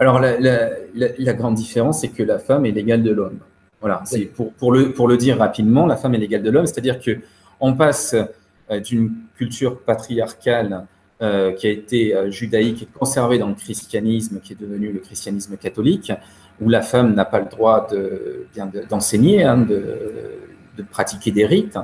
Alors, 0.00 0.18
la, 0.18 1.32
grande 1.34 1.54
différence, 1.54 2.00
c'est 2.00 2.08
que 2.08 2.24
la 2.24 2.40
femme 2.40 2.66
est 2.66 2.72
l'égale 2.72 3.04
de 3.04 3.12
l'homme. 3.12 3.38
Voilà, 3.84 4.00
c'est 4.06 4.24
pour, 4.24 4.50
pour, 4.54 4.72
le, 4.72 4.92
pour 4.92 5.08
le 5.08 5.18
dire 5.18 5.36
rapidement, 5.36 5.84
la 5.84 5.96
femme 5.96 6.14
est 6.14 6.18
l'égale 6.18 6.42
de 6.42 6.48
l'homme, 6.50 6.64
c'est-à-dire 6.64 6.98
que 6.98 7.18
on 7.60 7.74
passe 7.74 8.16
euh, 8.70 8.80
d'une 8.80 9.12
culture 9.36 9.78
patriarcale 9.78 10.86
euh, 11.20 11.52
qui 11.52 11.66
a 11.66 11.70
été 11.70 12.16
euh, 12.16 12.30
judaïque 12.30 12.84
et 12.84 12.86
conservée 12.86 13.36
dans 13.36 13.48
le 13.48 13.54
christianisme, 13.54 14.40
qui 14.40 14.54
est 14.54 14.58
devenu 14.58 14.90
le 14.90 15.00
christianisme 15.00 15.58
catholique, 15.58 16.14
où 16.62 16.70
la 16.70 16.80
femme 16.80 17.14
n'a 17.14 17.26
pas 17.26 17.40
le 17.40 17.44
droit 17.50 17.86
d'enseigner, 18.88 19.42
de, 19.42 19.48
hein, 19.48 19.58
de, 19.58 19.82
de, 20.78 20.82
pratiquer 20.82 21.30
des 21.30 21.44
rites, 21.44 21.76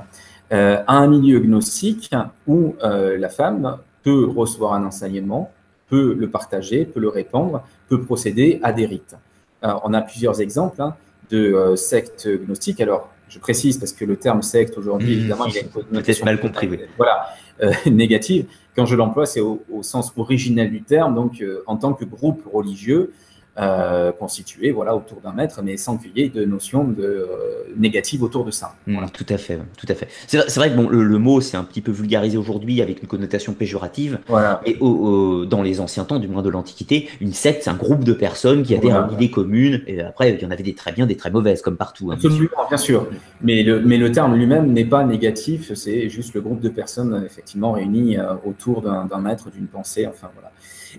à 0.50 0.96
un 0.96 1.06
milieu 1.06 1.38
gnostique 1.40 2.14
où 2.46 2.76
la 2.82 3.28
femme 3.28 3.76
peut 4.02 4.24
recevoir 4.24 4.72
un 4.72 4.86
enseignement, 4.86 5.52
peut 5.88 6.16
le 6.18 6.30
partager, 6.30 6.86
peut 6.86 7.00
le 7.00 7.10
répandre, 7.10 7.62
peut 7.90 8.00
procéder 8.00 8.58
à 8.62 8.72
des 8.72 8.86
rites. 8.86 9.16
on 9.62 9.92
a 9.92 10.00
plusieurs 10.00 10.40
exemples 10.40 10.80
hein, 10.80 10.96
de 11.30 11.54
euh, 11.54 11.76
sectes 11.76 12.28
gnostiques. 12.28 12.80
Alors, 12.80 13.10
je 13.28 13.38
précise 13.38 13.78
parce 13.78 13.92
que 13.92 14.04
le 14.04 14.16
terme 14.16 14.42
secte 14.42 14.76
aujourd'hui, 14.76 15.14
mmh. 15.14 15.18
évidemment, 15.18 15.46
il 15.46 15.58
a 15.58 15.60
une 15.60 15.68
connotation 15.68 16.24
mal 16.24 16.40
compris. 16.40 16.68
Voilà, 16.96 17.28
euh, 17.62 17.72
négative. 17.86 18.46
Quand 18.74 18.86
je 18.86 18.96
l'emploie, 18.96 19.26
c'est 19.26 19.40
au, 19.40 19.62
sens 19.82 20.12
originel 20.16 20.70
du 20.70 20.82
terme, 20.82 21.14
donc 21.14 21.40
euh, 21.40 21.62
en 21.66 21.76
tant 21.76 21.92
que 21.92 22.04
groupe 22.04 22.42
religieux 22.52 23.12
euh, 23.60 24.10
constitué 24.12 24.70
voilà, 24.70 24.96
autour 24.96 25.20
d'un 25.20 25.32
maître, 25.32 25.60
mais 25.62 25.76
sans 25.76 25.98
qu'il 25.98 26.12
y 26.16 26.22
ait 26.22 26.30
de 26.30 26.46
notion 26.46 26.84
de, 26.84 27.02
euh, 27.02 27.26
négative 27.76 28.22
autour 28.22 28.46
de 28.46 28.50
ça. 28.50 28.74
Mmh, 28.86 29.04
tout 29.12 29.26
à 29.28 29.36
fait, 29.36 29.58
tout 29.76 29.86
à 29.90 29.94
fait. 29.94 30.08
C'est 30.26 30.56
vrai, 30.56 30.70
que 30.70 30.76
bon, 30.76 30.88
le, 30.88 31.18
mot 31.18 31.42
c'est 31.42 31.58
un 31.58 31.64
petit 31.64 31.82
peu 31.82 31.92
vulgarisé 31.92 32.38
aujourd'hui 32.38 32.80
avec 32.80 33.02
une 33.02 33.08
connotation 33.08 33.52
péjorative. 33.52 34.18
Voilà. 34.28 34.62
Et 34.64 34.78
dans 34.78 35.62
les 35.62 35.80
anciens 35.80 36.04
temps, 36.04 36.18
du 36.18 36.26
moins 36.26 36.40
de 36.40 36.48
l'Antiquité, 36.48 37.10
une 37.20 37.34
secte 37.34 37.64
c'est 37.64 37.70
un 37.70 37.74
groupe 37.74 38.02
de 38.02 38.14
personnes 38.14 38.62
qui 38.62 38.74
avaient 38.74 38.88
une 38.88 39.12
idée 39.12 39.30
commune. 39.30 39.82
Et 39.86 40.00
après, 40.00 40.32
il 40.32 40.40
y 40.40 40.46
en 40.46 40.50
avait 40.50 40.62
des 40.62 40.74
très 40.74 40.92
bien, 40.92 41.04
des 41.06 41.16
très 41.16 41.30
mauvaises, 41.30 41.60
comme 41.60 41.76
partout. 41.76 42.12
Hein, 42.12 42.16
bien, 42.16 42.78
sûr. 42.78 43.08
Mais 43.42 43.62
le, 43.62 43.80
mais 43.80 43.98
le 43.98 44.10
terme 44.10 44.36
lui-même 44.36 44.72
n'est 44.72 44.86
pas 44.86 45.04
négatif. 45.04 45.74
C'est 45.74 46.08
juste 46.08 46.32
le 46.32 46.40
groupe 46.40 46.60
de 46.60 46.70
personnes 46.70 47.22
effectivement 47.26 47.72
réunies 47.72 48.16
euh, 48.16 48.32
autour 48.46 48.80
d'un 48.80 49.20
maître, 49.20 49.50
d'une 49.50 49.66
pensée. 49.66 50.06
Enfin 50.06 50.30
voilà. 50.32 50.50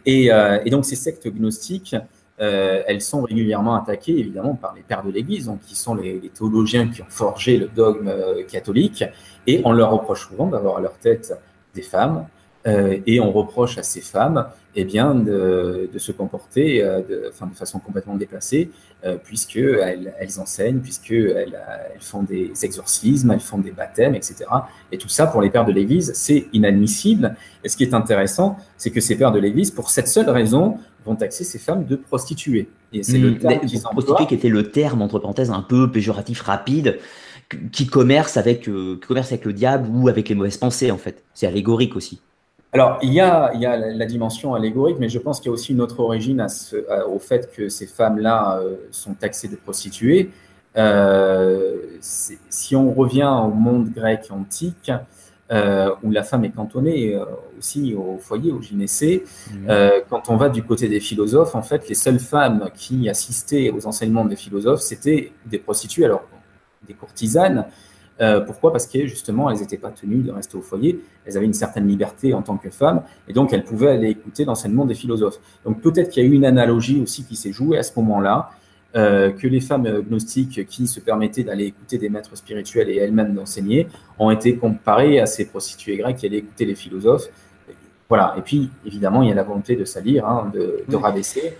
Et, 0.06 0.30
et 0.65 0.69
donc 0.69 0.86
ces 0.86 0.95
sectes 0.95 1.28
gnostiques. 1.28 1.95
Euh, 2.39 2.82
elles 2.88 3.02
sont 3.02 3.22
régulièrement 3.24 3.76
attaquées, 3.76 4.17
évidemment, 4.17 4.56
par 4.56 4.74
les 4.74 4.82
pères 4.82 5.04
de 5.04 5.12
l'Église, 5.12 5.46
donc, 5.46 5.60
qui 5.62 5.76
sont 5.76 5.96
les, 5.96 6.20
théologiens 6.34 6.88
qui 6.88 7.02
ont 7.02 7.10
forgé 7.10 7.58
le 7.58 7.67
dogme 7.67 8.08
euh, 8.08 8.44
catholique, 8.44 9.04
et 9.46 9.62
on 9.65 9.72
leur 9.72 9.91
reproche 9.91 10.28
souvent 10.28 10.48
d'avoir 10.48 10.78
à 10.78 10.82
leur 10.82 10.94
tête 10.94 11.34
des 11.76 11.82
femmes, 11.82 12.26
euh, 12.67 12.98
et 13.06 13.20
on 13.20 13.32
reproche 13.32 13.78
à 13.78 13.84
ces 13.84 14.02
femmes 14.02 14.48
eh 14.75 14.86
bien, 14.86 15.15
de, 15.15 15.89
se 15.97 16.12
comporter 16.12 16.81
de, 16.81 17.29
enfin, 17.29 17.47
de, 17.47 17.55
façon 17.55 17.79
complètement 17.79 18.15
déplacée, 18.15 18.71
puisqu'elles 19.23 20.13
elles 20.19 20.39
enseignent, 20.39 20.79
puisqu'elles 20.79 21.60
elles 21.93 22.01
font 22.01 22.23
des 22.23 22.51
exorcismes, 22.63 23.31
elles 23.31 23.39
font 23.39 23.57
des 23.57 23.71
baptêmes, 23.71 24.15
etc. 24.15 24.45
Et 24.91 24.97
tout 24.97 25.10
ça, 25.10 25.27
pour 25.27 25.41
les 25.41 25.49
pères 25.49 25.65
de 25.65 25.71
l'Église, 25.71 26.13
c'est 26.15 26.47
inadmissible. 26.53 27.36
Et 27.63 27.69
ce 27.69 27.75
qui 27.75 27.84
est 27.84 27.93
intéressant, 27.93 28.57
c'est 28.77 28.91
que 28.91 29.01
ces 29.01 29.17
pères 29.17 29.31
de 29.31 29.39
l'Église, 29.39 29.71
pour 29.71 29.89
cette 29.89 30.07
seule 30.07 30.29
raison, 30.29 30.77
vont 31.05 31.15
taxer 31.15 31.43
ces 31.43 31.60
femmes 31.60 31.86
de 31.86 31.95
prostituées. 31.95 32.69
Et 32.93 33.03
c'est 33.03 33.17
le 33.17 33.31
hmm. 33.31 33.38
terme 33.39 33.65
qui 33.65 33.79
prostituée 33.79 34.25
qui 34.27 34.36
était 34.36 34.49
le 34.49 34.71
terme 34.71 35.01
entre 35.01 35.19
parenthèses 35.19 35.51
un 35.51 35.62
peu 35.62 35.91
péjoratif 35.91 36.41
rapide 36.41 36.99
qui 37.71 37.88
commerce 37.88 38.38
avec 38.38 38.67
euh, 38.69 38.99
commerce 39.05 39.31
avec 39.31 39.45
le 39.45 39.53
diable 39.53 39.89
ou 39.91 40.07
avec 40.07 40.29
les 40.29 40.36
mauvaises 40.36 40.57
pensées 40.57 40.91
en 40.91 40.97
fait. 40.97 41.23
C'est 41.34 41.47
allégorique 41.47 41.95
aussi. 41.95 42.21
Alors, 42.73 42.99
il 43.01 43.12
y, 43.13 43.19
a, 43.19 43.51
il 43.53 43.60
y 43.60 43.65
a 43.65 43.75
la 43.75 44.05
dimension 44.05 44.53
allégorique, 44.53 44.97
mais 44.97 45.10
je 45.10 45.19
pense 45.19 45.39
qu'il 45.39 45.47
y 45.47 45.49
a 45.49 45.53
aussi 45.53 45.73
une 45.73 45.81
autre 45.81 45.99
origine 45.99 46.39
à 46.39 46.47
ce, 46.47 46.77
au 47.05 47.19
fait 47.19 47.51
que 47.51 47.67
ces 47.67 47.86
femmes-là 47.86 48.60
euh, 48.60 48.75
sont 48.91 49.13
taxées 49.13 49.49
de 49.49 49.57
prostituées. 49.57 50.29
Euh, 50.77 51.77
si 51.99 52.75
on 52.75 52.93
revient 52.93 53.29
au 53.43 53.49
monde 53.49 53.89
grec 53.91 54.27
antique, 54.29 54.89
euh, 55.51 55.89
où 56.01 56.12
la 56.12 56.23
femme 56.23 56.45
est 56.45 56.51
cantonnée 56.51 57.19
aussi 57.60 57.93
au 57.93 58.17
foyer, 58.17 58.53
au 58.53 58.62
gynécée. 58.62 59.25
Euh, 59.67 59.99
quand 60.10 60.29
on 60.29 60.38
va 60.38 60.47
du 60.47 60.63
côté 60.63 60.88
des 60.88 61.01
philosophes, 61.01 61.55
en 61.55 61.62
fait, 61.62 61.89
les 61.89 61.95
seules 61.95 62.21
femmes 62.21 62.69
qui 62.73 63.10
assistaient 63.10 63.69
aux 63.69 63.86
enseignements 63.86 64.23
des 64.23 64.38
philosophes, 64.38 64.79
c'était 64.79 65.34
des 65.45 65.57
prostituées, 65.57 66.05
alors 66.05 66.23
des 66.88 66.93
courtisanes. 66.93 67.65
Pourquoi? 68.45 68.71
Parce 68.71 68.88
que 68.88 69.07
justement, 69.07 69.49
elles 69.49 69.60
n'étaient 69.60 69.77
pas 69.77 69.89
tenues 69.89 70.21
de 70.21 70.31
rester 70.31 70.57
au 70.57 70.62
foyer, 70.62 70.99
elles 71.25 71.38
avaient 71.38 71.45
une 71.45 71.53
certaine 71.53 71.88
liberté 71.88 72.34
en 72.34 72.41
tant 72.41 72.57
que 72.57 72.69
femmes, 72.69 73.01
et 73.27 73.34
donc 73.34 73.51
elles 73.51 73.63
pouvaient 73.63 73.89
aller 73.89 74.10
écouter 74.10 74.45
l'enseignement 74.45 74.86
des 74.86 74.93
philosophes. 74.93 75.39
Donc 75.65 75.81
peut-être 75.81 76.10
qu'il 76.10 76.23
y 76.23 76.25
a 76.27 76.29
eu 76.29 76.34
une 76.34 76.45
analogie 76.45 77.01
aussi 77.01 77.23
qui 77.23 77.36
s'est 77.36 77.51
jouée 77.51 77.77
à 77.77 77.84
ce 77.84 77.93
moment-là, 77.97 78.51
euh, 78.93 79.31
que 79.31 79.47
les 79.47 79.62
femmes 79.62 79.88
gnostiques 80.01 80.65
qui 80.67 80.86
se 80.86 80.99
permettaient 80.99 81.43
d'aller 81.43 81.67
écouter 81.67 81.97
des 81.97 82.10
maîtres 82.10 82.36
spirituels 82.36 82.89
et 82.89 82.97
elles-mêmes 82.97 83.34
d'enseigner 83.34 83.88
ont 84.19 84.31
été 84.31 84.57
comparées 84.57 85.21
à 85.21 85.25
ces 85.25 85.45
prostituées 85.45 85.95
grecques 85.95 86.17
qui 86.17 86.25
allaient 86.25 86.39
écouter 86.39 86.65
les 86.65 86.75
philosophes. 86.75 87.29
Voilà. 88.10 88.36
Et 88.38 88.41
puis, 88.41 88.69
évidemment, 88.86 89.23
il 89.23 89.29
y 89.29 89.31
a 89.31 89.36
la 89.36 89.43
volonté 89.43 89.77
de 89.77 89.86
salir, 89.86 90.27
hein, 90.27 90.51
de, 90.53 90.95
rabaisser. 90.97 91.53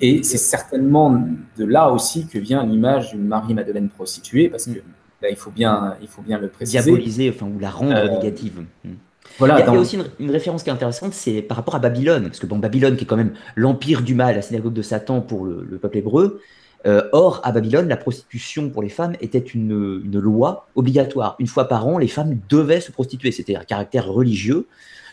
Et 0.00 0.22
c'est 0.22 0.38
certainement 0.38 1.10
de 1.58 1.64
là 1.64 1.90
aussi 1.90 2.28
que 2.28 2.38
vient 2.38 2.64
l'image 2.64 3.10
d'une 3.10 3.26
Marie-Madeleine 3.26 3.88
prostituée, 3.88 4.48
parce 4.48 4.66
que 4.66 4.78
là, 5.22 5.30
il 5.30 5.36
faut 5.36 5.50
bien, 5.50 5.96
il 6.00 6.08
faut 6.08 6.22
bien 6.22 6.38
le 6.38 6.48
préciser. 6.48 6.82
Diaboliser, 6.82 7.30
enfin, 7.30 7.46
ou 7.46 7.58
la 7.58 7.70
rendre 7.70 7.96
euh, 7.96 8.08
négative. 8.08 8.64
Hmm. 8.84 8.94
Voilà, 9.38 9.60
il, 9.60 9.64
y 9.64 9.68
a, 9.68 9.72
aussi 9.72 9.98
une, 10.18 10.30
référence 10.30 10.62
qui 10.62 10.70
est 10.70 10.72
intéressante, 10.72 11.14
c'est 11.14 11.40
par 11.40 11.56
rapport 11.56 11.74
à 11.74 11.78
Babylone, 11.78 12.24
parce 12.24 12.40
que 12.40 12.46
bon, 12.46 12.58
Babylone, 12.58 12.96
qui 12.96 13.04
est 13.04 13.06
quand 13.06 13.16
même 13.16 13.32
l'empire 13.56 14.02
du 14.02 14.14
mal, 14.14 14.34
la 14.34 14.42
synagogue 14.42 14.72
de 14.72 14.82
Satan 14.82 15.20
pour 15.20 15.44
le, 15.44 15.64
le 15.68 15.78
peuple 15.78 15.98
hébreu, 15.98 16.40
euh, 16.86 17.02
or, 17.12 17.40
à 17.44 17.52
Babylone, 17.52 17.88
la 17.88 17.96
prostitution 17.96 18.70
pour 18.70 18.82
les 18.82 18.88
femmes 18.88 19.14
était 19.20 19.38
une, 19.38 20.00
loi 20.18 20.66
obligatoire. 20.74 21.36
Une 21.38 21.46
fois 21.46 21.68
par 21.68 21.86
an, 21.86 21.98
les 21.98 22.08
femmes 22.08 22.38
devaient 22.48 22.80
se 22.80 22.90
prostituer. 22.90 23.32
C'était 23.32 23.56
un 23.56 23.64
caractère 23.64 24.08
religieux. 24.08 24.66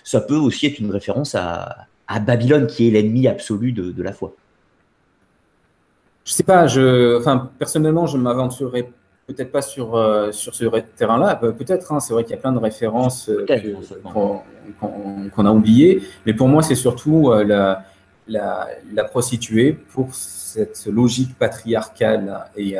Ça 0.04 0.22
peut 0.22 0.36
aussi 0.36 0.68
être 0.68 0.80
une 0.80 0.92
référence 0.92 1.36
à, 1.36 1.88
à 2.08 2.20
Babylone, 2.20 2.68
qui 2.68 2.88
est 2.88 2.92
l'ennemi 2.92 3.28
absolu 3.28 3.74
de, 3.74 4.02
la 4.02 4.14
foi 4.14 4.34
Je 6.24 6.32
sais 6.32 6.44
pas, 6.44 6.68
je, 6.68 7.18
enfin, 7.18 7.50
personnellement, 7.60 8.08
je 8.08 8.18
m'aventurerai 8.18 8.90
peut-être 9.28 9.52
pas 9.52 9.62
sur, 9.62 9.96
euh, 9.96 10.32
sur 10.32 10.56
ce 10.56 10.66
terrain-là. 10.96 11.36
Peut-être, 11.36 11.92
hein, 11.92 12.00
c'est 12.00 12.14
vrai 12.14 12.24
qu'il 12.24 12.32
y 12.32 12.38
a 12.38 12.42
plein 12.42 12.54
de 12.54 12.60
références 12.60 13.30
euh, 13.30 13.46
qu'on 14.82 15.46
a 15.46 15.52
oubliées, 15.52 16.02
mais 16.26 16.34
pour 16.34 16.48
moi, 16.48 16.64
c'est 16.64 16.76
surtout 16.76 17.32
la, 17.32 17.84
la, 18.28 18.68
la, 18.94 19.04
prostituée 19.04 19.74
pour 19.74 20.14
cette 20.14 20.88
logique 20.88 21.38
patriarcale 21.38 22.46
et 22.56 22.78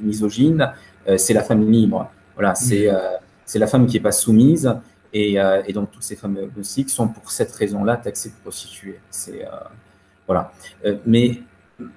misogyne. 0.00 0.72
c'est 1.16 1.34
la 1.34 1.42
femme 1.42 1.68
libre. 1.70 2.10
Voilà, 2.34 2.54
c'est 2.54 2.90
mmh. 2.90 2.98
c'est 3.44 3.58
la 3.58 3.66
femme 3.66 3.86
qui 3.86 3.96
n'est 3.96 4.02
pas 4.02 4.12
soumise 4.12 4.74
euh, 5.14 5.62
et, 5.66 5.72
donc, 5.72 5.90
toutes 5.90 6.02
ces 6.02 6.16
femmes 6.16 6.38
gnostiques 6.54 6.90
sont 6.90 7.08
pour 7.08 7.30
cette 7.30 7.52
raison-là 7.52 7.96
taxées 7.96 8.30
de 8.30 8.34
prostituées. 8.42 8.98
C'est, 9.10 9.44
euh, 9.44 9.50
voilà. 10.26 10.52
Euh, 10.84 10.96
mais 11.06 11.40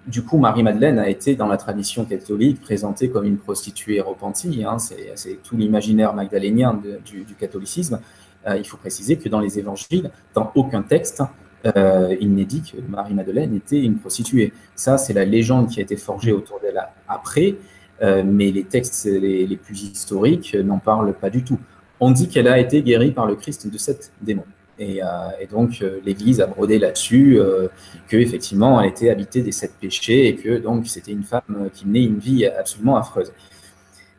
du 0.08 0.24
coup, 0.24 0.38
Marie-Madeleine 0.38 1.00
a 1.00 1.10
été, 1.10 1.36
dans 1.36 1.48
la 1.48 1.58
tradition 1.58 2.06
catholique, 2.06 2.62
présentée 2.62 3.10
comme 3.10 3.26
une 3.26 3.38
prostituée 3.38 4.02
repentie. 4.02 4.64
Hein. 4.64 4.80
c'est, 4.80 5.40
tout 5.44 5.58
l'imaginaire 5.58 6.14
magdalénien 6.14 6.80
du, 7.06 7.36
catholicisme. 7.40 8.00
il 8.48 8.66
faut 8.66 8.78
préciser 8.78 9.18
que 9.18 9.30
dans 9.30 9.40
les 9.40 9.60
évangiles, 9.60 10.10
dans 10.34 10.52
aucun 10.56 10.82
texte, 10.82 11.24
il 11.66 12.34
n'est 12.34 12.46
dit 12.46 12.62
que 12.62 12.78
Marie-Madeleine 12.90 13.56
était 13.56 13.82
une 13.82 13.98
prostituée. 13.98 14.54
Ça, 14.76 14.98
c'est 14.98 15.14
la 15.14 15.26
légende 15.26 15.70
qui 15.70 15.80
a 15.80 15.84
été 15.84 15.98
forgée 15.98 16.32
autour 16.32 16.60
d'elle 16.60 16.82
après, 17.08 17.56
mais 18.02 18.52
les 18.52 18.64
textes 18.64 19.06
les, 19.06 19.46
les 19.46 19.58
plus 19.58 19.84
historiques 19.84 20.56
n'en 20.56 20.80
parlent 20.80 21.14
pas 21.14 21.30
du 21.30 21.44
tout 21.44 21.60
on 22.00 22.12
dit 22.12 22.28
qu'elle 22.28 22.48
a 22.48 22.60
été 22.60 22.82
guérie 22.82 23.12
par 23.12 23.26
le 23.26 23.36
Christ 23.36 23.68
de 23.68 23.78
sept 23.78 24.12
démons. 24.22 24.46
Et, 24.78 25.02
euh, 25.02 25.06
donc 25.50 25.80
euh, 25.82 26.00
l'Église 26.06 26.42
a 26.42 26.48
brodé 26.48 26.80
là-dessus 26.80 27.40
euh, 27.40 27.70
que 28.10 28.18
effectivement 28.18 28.82
elle 28.82 28.90
était 28.90 29.10
habitée 29.10 29.42
des 29.42 29.54
sept 29.54 29.74
péchés 29.80 30.28
et 30.28 30.36
que 30.36 30.58
donc 30.58 30.88
c'était 30.88 31.14
une 31.14 31.24
femme 31.24 31.70
qui 31.74 31.88
menait 31.88 32.04
une 32.04 32.20
vie 32.20 32.46
absolument 32.46 32.98
affreuse. 32.98 33.32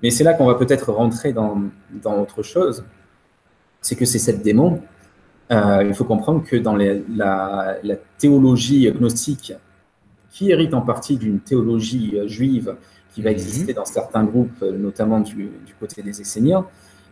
Mais 0.02 0.10
c'est 0.10 0.24
là 0.24 0.34
qu'on 0.34 0.46
va 0.46 0.54
peut-être 0.54 0.92
rentrer 0.92 1.32
dans, 1.32 1.70
autre 2.04 2.42
chose, 2.42 2.84
c'est 3.80 3.96
que 3.96 4.04
ces 4.04 4.18
sept 4.18 4.42
démons, 4.42 4.82
il 5.50 5.92
faut 5.94 6.04
comprendre 6.04 6.44
que 6.44 6.56
dans 6.56 6.76
la, 6.76 7.78
théologie 8.18 8.90
gnostique, 8.92 9.54
qui 10.30 10.50
hérite 10.50 10.74
en 10.74 10.82
partie 10.82 11.16
d'une 11.16 11.40
théologie 11.40 12.18
juive 12.26 12.76
qui 13.14 13.22
va 13.22 13.30
mhm. 13.30 13.36
exister 13.36 13.72
dans 13.72 13.86
certains 13.86 14.24
groupes, 14.24 14.60
notamment 14.60 15.20
du, 15.20 15.50
côté 15.80 16.02
des 16.02 16.20
Esséniens, 16.20 16.66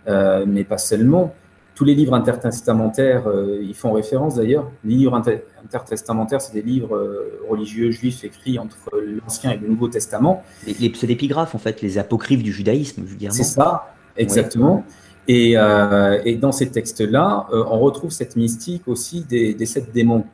euh, 0.07 0.45
mais 0.47 0.65
pas 0.65 0.79
seulement. 0.79 1.35
Tous 1.75 1.85
les 1.85 1.95
livres 1.97 2.15
intertestamentaires, 2.15 3.27
euh, 3.27 3.59
ils 3.61 3.75
font 3.75 3.93
référence 3.93 4.37
d'ailleurs. 4.37 4.71
Les 4.85 4.95
livres 4.95 5.21
intertestamentaires, 5.65 6.41
c'est 6.41 6.53
des 6.53 6.63
livres 6.63 6.95
euh, 6.95 7.41
religieux 7.49 7.91
juifs 7.91 8.23
écrits 8.23 8.61
entre 8.61 8.91
l'Ancien 8.95 9.53
et 9.53 9.57
le 9.57 9.67
Nouveau 9.67 9.89
Testament. 9.89 10.45
Les, 10.67 10.75
les 10.75 10.91
pseudépigraphes, 10.91 11.55
en 11.55 11.59
fait, 11.59 11.83
les 11.83 11.99
apocryphes 11.99 12.45
du 12.45 12.53
judaïsme, 12.53 13.03
vulgairement. 13.03 13.35
C'est 13.35 13.43
ça, 13.43 13.93
exactement. 14.17 14.85
Et, 15.27 15.53
et, 15.53 16.37
dans 16.37 16.53
ces 16.53 16.71
textes-là, 16.71 17.47
on 17.51 17.79
retrouve 17.81 18.11
cette 18.11 18.37
mystique 18.37 18.87
aussi 18.87 19.23
des, 19.23 19.67
sept 19.67 19.91
démons. 19.91 20.27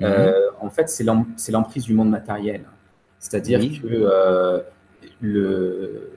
Mhm. 0.00 0.08
en 0.60 0.70
fait, 0.70 0.88
c'est 0.88 1.52
l'emprise 1.52 1.84
du 1.84 1.94
monde 1.94 2.10
matériel. 2.10 2.62
C'est-à-dire 3.18 3.60
que 3.82 4.62
le, 5.20 6.10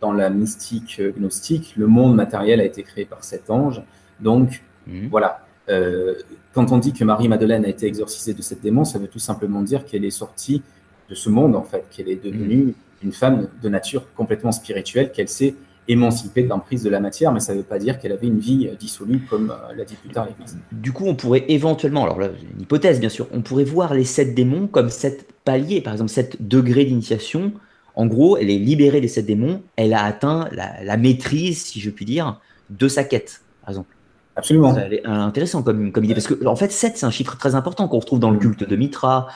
dans 0.00 0.12
la 0.12 0.30
mystique 0.30 1.00
gnostique, 1.16 1.74
le 1.76 1.86
monde 1.86 2.14
matériel 2.14 2.60
a 2.60 2.64
été 2.64 2.82
créé 2.82 3.06
par 3.06 3.24
cet 3.24 3.50
ange. 3.50 3.82
Donc, 4.20 4.62
mhm. 4.86 5.08
voilà. 5.08 5.44
Euh, 5.68 6.14
quand 6.52 6.72
on 6.72 6.78
dit 6.78 6.92
que 6.92 7.04
Marie-Madeleine 7.04 7.64
a 7.64 7.68
été 7.68 7.86
exorcisée 7.86 8.34
de 8.34 8.42
cette 8.42 8.60
démon, 8.60 8.84
ça 8.84 8.98
veut 8.98 9.06
tout 9.06 9.18
simplement 9.18 9.62
dire 9.62 9.84
qu'elle 9.84 10.04
est 10.04 10.10
sortie 10.10 10.62
de 11.08 11.14
ce 11.14 11.28
monde, 11.28 11.54
en 11.54 11.62
fait, 11.62 11.84
qu'elle 11.90 12.08
est 12.08 12.22
devenue 12.22 12.64
mhm. 12.64 12.74
une 13.04 13.12
femme 13.12 13.48
de 13.62 13.68
nature 13.68 14.04
complètement 14.14 14.52
spirituelle, 14.52 15.12
qu'elle 15.12 15.28
s'est 15.28 15.54
émancipée 15.88 16.42
de 16.42 16.48
l'emprise 16.48 16.84
de 16.84 16.90
la 16.90 17.00
matière, 17.00 17.32
mais 17.32 17.40
ça 17.40 17.52
ne 17.52 17.58
veut 17.58 17.64
pas 17.64 17.78
dire 17.78 17.98
qu'elle 17.98 18.12
avait 18.12 18.26
une 18.26 18.38
vie 18.38 18.70
dissolue, 18.78 19.26
comme 19.28 19.50
euh, 19.50 19.74
l'a 19.74 19.84
dit 19.84 19.96
plus 19.96 20.10
tard 20.10 20.26
l'Église. 20.26 20.58
Du 20.70 20.92
coup, 20.92 21.06
on 21.06 21.14
pourrait 21.14 21.44
éventuellement, 21.48 22.04
alors 22.04 22.20
là, 22.20 22.28
une 22.54 22.62
hypothèse 22.62 23.00
bien 23.00 23.08
sûr, 23.08 23.26
on 23.32 23.40
pourrait 23.40 23.64
voir 23.64 23.94
les 23.94 24.04
sept 24.04 24.34
démons 24.34 24.68
comme 24.68 24.88
sept 24.88 25.26
paliers, 25.44 25.80
par 25.80 25.94
exemple, 25.94 26.10
sept 26.10 26.36
degrés 26.46 26.84
d'initiation 26.84 27.52
en 27.94 28.06
gros, 28.06 28.36
elle 28.36 28.50
est 28.50 28.58
libérée 28.58 29.00
des 29.00 29.08
sept 29.08 29.26
démons, 29.26 29.62
elle 29.76 29.92
a 29.92 30.04
atteint 30.04 30.48
la, 30.52 30.96
maîtrise, 30.96 31.62
si 31.64 31.80
je 31.80 31.90
puis 31.90 32.04
dire, 32.04 32.40
de 32.70 32.88
sa 32.88 33.04
quête, 33.04 33.42
par 33.60 33.70
exemple. 33.70 33.94
Absolument. 34.40 34.74
C'est 34.74 35.04
intéressant 35.04 35.62
comme, 35.62 35.92
idée, 36.02 36.14
parce 36.14 36.26
que 36.26 36.46
en 36.46 36.56
fait, 36.56 36.72
7, 36.72 36.96
c'est 36.96 37.06
un 37.06 37.10
chiffre 37.10 37.36
très 37.36 37.54
important 37.54 37.88
qu'on 37.88 37.98
retrouve 37.98 38.18
dans 38.18 38.30
le 38.30 38.38
culte 38.38 38.64
de 38.64 38.76
Mitra, 38.76 39.28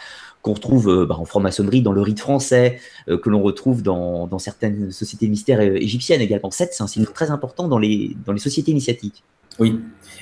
qu'on 0.43 0.55
retrouve 0.55 0.89
euh, 0.89 1.07
bah, 1.07 1.17
en 1.19 1.25
franc-maçonnerie 1.25 1.83
dans 1.83 1.93
le 1.93 2.01
rite 2.01 2.21
français, 2.21 2.79
euh, 3.09 3.19
que 3.19 3.31
l'on 3.31 3.43
retrouve 3.43 3.83
dans, 3.83 4.39
certaines 4.39 4.91
sociétés 4.91 5.29
mystères 5.29 5.61
euh, 5.61 5.77
égyptiennes 5.77 6.21
également. 6.21 6.51
7, 6.51 6.71
c'est 6.73 6.83
un 6.83 6.87
chiffre 6.87 7.13
très 7.13 7.31
important 7.31 7.69
dans 7.69 7.79
les, 7.79 8.17
dans 8.27 8.33
les 8.33 8.39
sociétés 8.41 8.71
initiatiques. 8.71 9.23
Oui, 9.61 9.81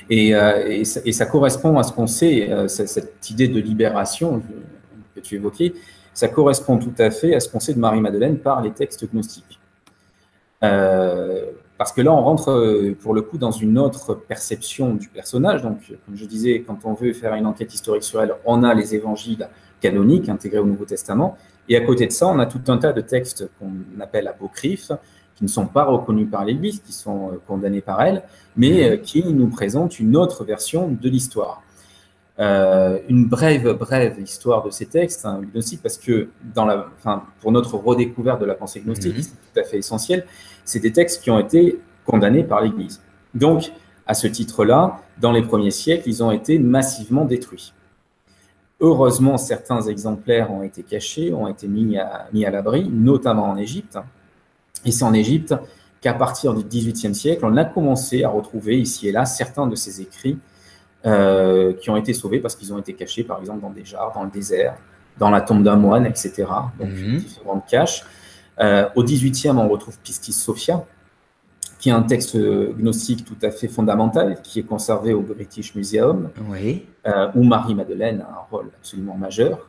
et, 0.09 0.33
ça, 0.83 1.25
correspond 1.25 1.77
à 1.79 1.83
ce 1.83 1.91
qu'on 1.91 2.05
sait, 2.05 2.49
cette 2.67 3.29
idée 3.31 3.47
de 3.47 3.59
libération 3.59 4.43
que 5.15 5.19
tu 5.21 5.35
évoquais, 5.35 5.73
ça 6.13 6.27
correspond 6.27 6.77
tout 6.77 6.93
à 6.99 7.09
fait 7.09 7.33
à 7.33 7.39
ce 7.39 7.49
qu'on 7.49 7.59
sait 7.59 7.73
de 7.73 7.79
Marie-Madeleine 7.79 8.37
par 8.37 8.61
les 8.61 8.71
textes 8.71 9.11
gnostiques. 9.11 9.59
Euh, 10.63 11.45
parce 11.77 11.91
que 11.91 12.01
là, 12.01 12.13
on 12.13 12.21
rentre 12.21 12.51
euh, 12.51 12.95
pour 12.99 13.13
le 13.13 13.21
coup 13.21 13.37
dans 13.37 13.51
une 13.51 13.77
autre 13.77 14.13
perception 14.13 14.93
du 14.93 15.07
personnage. 15.07 15.63
Donc, 15.63 15.79
comme 16.05 16.15
je 16.15 16.25
disais, 16.25 16.63
quand 16.65 16.79
on 16.85 16.93
veut 16.93 17.13
faire 17.13 17.33
une 17.33 17.45
enquête 17.45 17.73
historique 17.73 18.03
sur 18.03 18.21
elle, 18.21 18.33
on 18.45 18.63
a 18.63 18.73
les 18.73 18.95
évangiles 18.95 19.49
canoniques 19.81 20.29
intégrés 20.29 20.59
au 20.59 20.65
Nouveau 20.65 20.85
Testament. 20.85 21.37
Et 21.69 21.75
à 21.75 21.81
côté 21.81 22.07
de 22.07 22.11
ça, 22.11 22.27
on 22.27 22.39
a 22.39 22.45
tout 22.45 22.61
un 22.67 22.77
tas 22.77 22.93
de 22.93 23.01
textes 23.01 23.49
qu'on 23.59 23.71
appelle 24.01 24.27
apocryphes, 24.27 24.91
qui 25.35 25.43
ne 25.43 25.49
sont 25.49 25.65
pas 25.65 25.85
reconnus 25.85 26.27
par 26.29 26.45
l'Église, 26.45 26.79
qui 26.79 26.93
sont 26.93 27.29
euh, 27.29 27.41
condamnés 27.47 27.81
par 27.81 28.01
elle, 28.01 28.23
mais 28.55 29.01
qui 29.01 29.23
nous 29.23 29.47
présentent 29.47 29.99
une 29.99 30.15
autre 30.15 30.43
version 30.43 30.87
de 30.89 31.09
l'histoire. 31.09 31.63
Euh, 32.39 32.97
une 33.09 33.27
brève, 33.27 33.73
brève 33.73 34.19
histoire 34.19 34.63
de 34.63 34.71
ces 34.71 34.87
textes 34.87 35.23
hein, 35.23 35.41
parce 35.83 35.99
que 35.99 36.29
dans 36.55 36.65
la, 36.65 36.87
enfin, 36.97 37.25
pour 37.41 37.51
notre 37.51 37.75
redécouverte 37.75 38.41
de 38.41 38.45
la 38.45 38.55
pensée 38.55 38.79
gnostique, 38.79 39.15
mhm. 39.15 39.21
c'est 39.21 39.53
tout 39.53 39.59
à 39.59 39.63
fait 39.63 39.77
essentiel, 39.77 40.25
c'est 40.65 40.79
des 40.79 40.91
textes 40.91 41.23
qui 41.23 41.31
ont 41.31 41.39
été 41.39 41.79
condamnés 42.05 42.43
par 42.43 42.61
l'Église. 42.61 43.01
Donc, 43.33 43.71
à 44.05 44.13
ce 44.13 44.27
titre-là, 44.27 44.99
dans 45.19 45.31
les 45.31 45.41
premiers 45.41 45.71
siècles, 45.71 46.07
ils 46.07 46.23
ont 46.23 46.31
été 46.31 46.59
massivement 46.59 47.25
détruits. 47.25 47.73
Heureusement, 48.79 49.37
certains 49.37 49.81
exemplaires 49.83 50.51
ont 50.51 50.61
été 50.61 50.83
cachés, 50.83 51.33
ont 51.33 51.47
été 51.47 51.67
mis 51.67 51.97
à, 51.97 52.27
mis 52.33 52.45
à 52.45 52.51
l'abri, 52.51 52.89
notamment 52.89 53.49
en 53.49 53.55
Égypte. 53.55 53.97
Et 54.83 54.91
c'est 54.91 55.05
en 55.05 55.13
Égypte 55.13 55.55
qu'à 56.01 56.13
partir 56.13 56.53
du 56.53 56.63
XVIIIe 56.63 57.15
siècle, 57.15 57.45
on 57.45 57.55
a 57.55 57.63
commencé 57.63 58.25
à 58.25 58.29
retrouver 58.29 58.77
ici 58.77 59.07
et 59.07 59.13
là 59.13 59.23
certains 59.23 59.67
de 59.67 59.75
ces 59.75 60.01
écrits 60.01 60.37
euh, 61.05 61.73
qui 61.73 61.89
ont 61.89 61.95
été 61.95 62.13
sauvés 62.13 62.39
parce 62.39 62.55
qu'ils 62.55 62.73
ont 62.73 62.77
été 62.77 62.93
cachés, 62.93 63.23
par 63.23 63.39
exemple, 63.39 63.61
dans 63.61 63.69
des 63.69 63.85
jars, 63.85 64.11
dans 64.13 64.23
le 64.23 64.29
désert, 64.29 64.75
dans 65.17 65.29
la 65.29 65.39
tombe 65.39 65.63
d'un 65.63 65.77
moine, 65.77 66.05
etc. 66.05 66.45
Donc, 66.77 66.89
mhm. 66.89 67.17
différentes 67.17 67.65
caches. 67.67 68.03
Euh, 68.59 68.87
au 68.95 69.03
18e, 69.03 69.57
on 69.57 69.67
retrouve 69.67 69.97
Pistis 69.99 70.33
Sophia, 70.33 70.85
qui 71.79 71.89
est 71.89 71.93
un 71.93 72.03
texte 72.03 72.37
gnostique 72.37 73.25
tout 73.25 73.37
à 73.41 73.51
fait 73.51 73.67
fondamental, 73.67 74.41
qui 74.41 74.59
est 74.59 74.63
conservé 74.63 75.13
au 75.13 75.21
British 75.21 75.75
Museum, 75.75 76.29
oui. 76.49 76.85
euh, 77.07 77.29
où 77.35 77.43
Marie-Madeleine 77.43 78.21
a 78.21 78.31
un 78.31 78.45
rôle 78.49 78.69
absolument 78.79 79.17
majeur. 79.17 79.67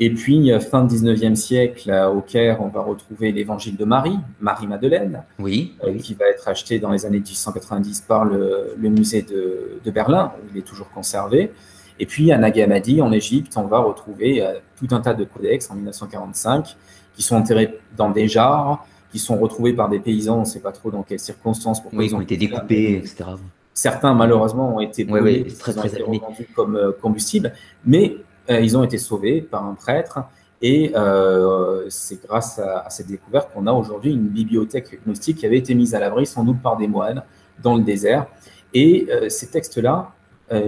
Et 0.00 0.10
puis, 0.10 0.50
euh, 0.50 0.58
fin 0.58 0.84
19e 0.84 1.36
siècle, 1.36 1.92
au 2.14 2.20
Caire, 2.20 2.60
on 2.60 2.68
va 2.68 2.80
retrouver 2.80 3.30
l'évangile 3.30 3.76
de 3.76 3.84
Marie, 3.84 4.18
Marie-Madeleine, 4.40 5.22
oui, 5.38 5.74
euh, 5.84 5.96
qui 5.96 6.14
va 6.14 6.26
être 6.26 6.48
acheté 6.48 6.80
dans 6.80 6.90
les 6.90 7.06
années 7.06 7.20
1890 7.20 8.00
par 8.00 8.24
le, 8.24 8.74
musée 8.78 9.22
de, 9.22 9.90
Berlin, 9.90 10.32
où 10.42 10.48
il 10.52 10.58
est 10.58 10.62
toujours 10.62 10.90
conservé. 10.90 11.52
Et 12.00 12.06
puis, 12.06 12.32
à 12.32 12.38
Nag 12.38 12.60
Hammadi, 12.60 13.00
en 13.02 13.12
Égypte, 13.12 13.52
on 13.56 13.66
va 13.66 13.78
retrouver 13.78 14.42
euh, 14.42 14.54
tout 14.76 14.88
un 14.90 15.00
tas 15.00 15.14
de 15.14 15.22
codex 15.22 15.70
en 15.70 15.74
1945 15.74 16.76
qui 17.14 17.22
sont 17.22 17.36
enterrés 17.36 17.78
dans 17.96 18.10
des 18.10 18.28
jars, 18.28 18.84
qui 19.10 19.18
sont 19.18 19.36
retrouvés 19.36 19.72
par 19.72 19.88
des 19.88 20.00
paysans, 20.00 20.38
on 20.38 20.40
ne 20.40 20.44
sait 20.44 20.60
pas 20.60 20.72
trop 20.72 20.90
dans 20.90 21.02
quelles 21.02 21.20
circonstances. 21.20 21.80
Pourquoi 21.80 22.00
oui, 22.00 22.06
ils 22.06 22.14
ont, 22.14 22.20
été 22.20 22.36
découpés, 22.36 22.96
etc. 22.96 23.30
Certains, 23.72 24.14
malheureusement, 24.14 24.76
ont 24.76 24.80
été 24.80 25.04
brûlés, 25.04 25.46
très, 25.58 25.72
très, 25.72 25.88
revendus 26.02 26.48
comme 26.54 26.94
combustible. 27.00 27.52
Mais 27.84 28.16
euh, 28.50 28.60
ils 28.60 28.76
ont 28.76 28.84
été 28.84 28.98
sauvés 28.98 29.40
par 29.40 29.64
un 29.64 29.74
prêtre. 29.74 30.20
Et 30.62 30.92
euh, 30.94 31.84
c'est 31.90 32.24
grâce 32.24 32.58
à, 32.58 32.88
cette 32.88 33.06
découverte 33.06 33.52
qu'on 33.52 33.66
a 33.66 33.72
aujourd'hui 33.72 34.12
une 34.12 34.28
bibliothèque 34.28 35.04
gnostique 35.04 35.38
qui 35.38 35.46
avait 35.46 35.58
été 35.58 35.74
mise 35.74 35.94
à 35.94 36.00
l'abri 36.00 36.26
sans 36.26 36.44
doute 36.44 36.62
par 36.62 36.76
des 36.76 36.88
moines 36.88 37.22
dans 37.62 37.76
le 37.76 37.82
désert. 37.82 38.26
Et 38.72 39.06
euh, 39.10 39.28
ces 39.28 39.48
textes-là 39.48 40.10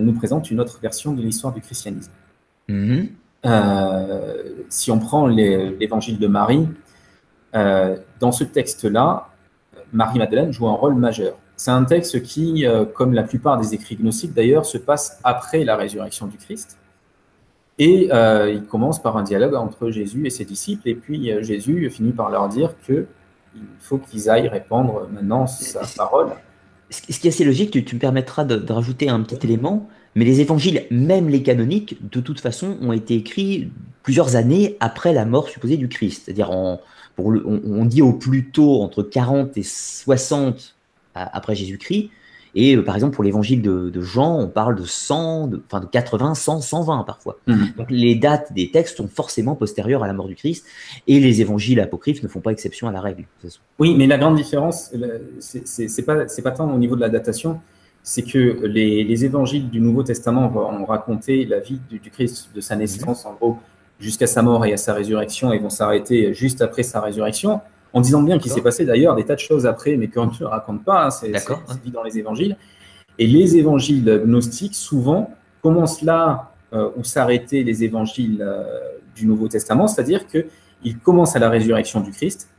nous 0.01 0.14
présentent 0.14 0.51
une 0.51 0.59
autre 0.59 0.80
version 0.80 1.12
de 1.12 1.22
l'histoire 1.22 1.53
du 1.53 1.61
christianisme. 1.61 2.11
Mm-hmm. 3.45 4.64
si 4.68 4.91
on 4.91 4.99
prend 4.99 5.26
l'évangile 5.26 6.18
de 6.18 6.26
Marie, 6.26 6.66
dans 7.53 8.32
ce 8.32 8.45
texte-là, 8.45 9.28
Marie-Madeleine 9.93 10.53
joue 10.53 10.66
un 10.66 10.74
rôle 10.74 10.95
majeur. 10.95 11.37
C'est 11.57 11.70
un 11.70 11.84
texte 11.84 12.22
qui, 12.22 12.66
comme 12.95 13.14
la 13.14 13.22
plupart 13.22 13.59
des 13.59 13.72
écrits 13.74 13.97
gnostiques 13.97 14.34
d'ailleurs, 14.34 14.66
se 14.66 14.78
passe 14.78 15.20
après 15.22 15.64
la 15.64 15.76
résurrection 15.76 16.26
du 16.26 16.37
Christ. 16.39 16.76
Et 17.78 18.09
euh, 18.11 18.51
il 18.51 18.64
commence 18.64 19.03
par 19.03 19.16
un 19.16 19.22
dialogue 19.22 19.55
entre 19.55 19.91
Jésus 19.91 20.26
et 20.26 20.30
ses 20.30 20.45
disciples, 20.45 20.89
et 20.89 20.95
puis 20.95 21.30
euh, 21.30 21.43
Jésus 21.43 21.91
finit 21.91 22.12
par 22.12 22.30
leur 22.30 22.49
dire 22.49 22.74
qu'il 22.87 23.07
faut 23.80 23.99
qu'ils 23.99 24.30
aillent 24.30 24.49
répandre 24.49 25.07
maintenant 25.12 25.47
sa 25.47 25.82
parole. 25.97 26.28
Ce 26.89 27.03
qui 27.03 27.26
est 27.26 27.30
assez 27.30 27.45
logique, 27.45 27.72
tu, 27.84 27.95
me 27.95 28.01
permettras 28.01 28.45
de, 28.45 28.72
rajouter 28.72 29.09
un 29.11 29.20
petit 29.20 29.45
élément, 29.45 29.89
mais 30.16 30.24
les 30.24 30.40
évangiles, 30.40 30.84
même 30.90 31.28
les 31.28 31.42
canoniques, 31.42 31.98
de 32.10 32.20
toute 32.20 32.40
façon, 32.40 32.76
ont 32.80 32.92
été 32.92 33.14
écrits 33.14 33.70
plusieurs 34.02 34.34
années 34.34 34.76
après 34.80 35.12
la 35.12 35.26
mort 35.26 35.48
supposée 35.48 35.76
du 35.76 35.88
Christ. 35.88 36.22
C'est-à-dire, 36.24 36.50
on, 36.50 36.80
on, 37.18 37.84
dit 37.84 38.02
au 38.02 38.12
plus 38.12 38.50
tôt 38.50 38.82
entre 38.82 39.02
40 39.02 39.56
et 39.58 39.62
60 39.62 40.74
après 41.14 41.54
Jésus-Christ, 41.54 42.10
et 42.58 42.74
euh, 42.74 42.82
par 42.82 42.94
exemple, 42.94 43.14
pour 43.14 43.22
l'évangile 43.22 43.60
de, 43.60 44.00
Jean, 44.00 44.38
on 44.38 44.48
parle 44.48 44.76
de 44.76 44.84
100, 44.84 45.48
de, 45.48 45.62
enfin 45.66 45.80
de 45.80 45.86
80, 45.86 46.34
100, 46.34 46.62
120 46.62 47.04
parfois. 47.04 47.38
Mhm. 47.46 47.72
Donc 47.76 47.90
les 47.90 48.14
dates 48.14 48.52
des 48.54 48.70
textes 48.70 48.96
sont 48.96 49.08
forcément 49.08 49.54
postérieures 49.54 50.02
à 50.02 50.06
la 50.06 50.14
mort 50.14 50.26
du 50.26 50.34
Christ, 50.34 50.64
et 51.06 51.20
les 51.20 51.42
évangiles 51.42 51.80
apocryphes 51.80 52.22
ne 52.22 52.28
font 52.28 52.40
pas 52.40 52.52
exception 52.52 52.88
à 52.88 52.92
la 52.92 53.02
règle. 53.02 53.24
Oui, 53.78 53.94
mais 53.94 54.06
la 54.06 54.16
grande 54.16 54.36
différence, 54.36 54.90
c'est 55.40 56.06
pas, 56.06 56.24
pas 56.24 56.50
tant 56.50 56.72
au 56.72 56.78
niveau 56.78 56.96
de 56.96 57.02
la 57.02 57.10
datation, 57.10 57.60
c'est 58.09 58.22
que 58.22 58.64
les, 58.66 59.24
évangiles 59.24 59.68
du 59.68 59.80
Nouveau 59.80 60.04
Testament 60.04 60.46
vont 60.46 60.84
raconter 60.84 61.44
la 61.44 61.59
vie 61.59 61.80
du, 61.90 61.98
Christ, 61.98 62.50
de 62.54 62.61
sa 62.61 62.76
naissance, 62.76 63.26
en 63.26 63.34
gros, 63.34 63.59
jusqu'à 63.98 64.28
sa 64.28 64.42
mort 64.42 64.64
et 64.64 64.72
à 64.72 64.76
sa 64.76 64.94
résurrection, 64.94 65.52
et 65.52 65.59
vont 65.59 65.70
s'arrêter 65.70 66.32
juste 66.32 66.62
après 66.62 66.84
sa 66.84 67.00
résurrection 67.00 67.61
en 67.92 68.00
disant 68.00 68.22
bien 68.22 68.38
qu'il 68.38 68.52
s'est 68.52 68.61
passé 68.61 68.84
d'ailleurs 68.84 69.16
des 69.16 69.24
tas 69.24 69.34
de 69.34 69.40
choses 69.40 69.66
après, 69.66 69.96
mais 69.96 70.07
qu'on 70.07 70.26
ne 70.26 70.44
raconte 70.44 70.84
pas, 70.84 71.07
hein, 71.07 71.11
c'est 71.11 71.32
dit 71.82 71.90
dans 71.90 72.04
les 72.04 72.16
évangiles. 72.16 72.57
Et 73.18 73.26
les 73.26 73.57
évangiles 73.57 74.22
gnostiques, 74.24 74.76
souvent, 74.76 75.34
commencent 75.61 76.02
là 76.02 76.52
euh, 76.74 76.90
où 76.96 77.02
s'arrêtaient 77.02 77.64
les 77.64 77.82
évangiles 77.82 78.38
euh, 78.40 78.62
du 79.16 79.26
Nouveau 79.26 79.48
Testament, 79.48 79.88
c'est-à-dire 79.88 80.28
qu'ils 80.28 80.98
commencent 81.02 81.34
à 81.34 81.40
la 81.40 81.50
résurrection 81.50 82.00
du 82.00 82.12
Christ 82.12 82.50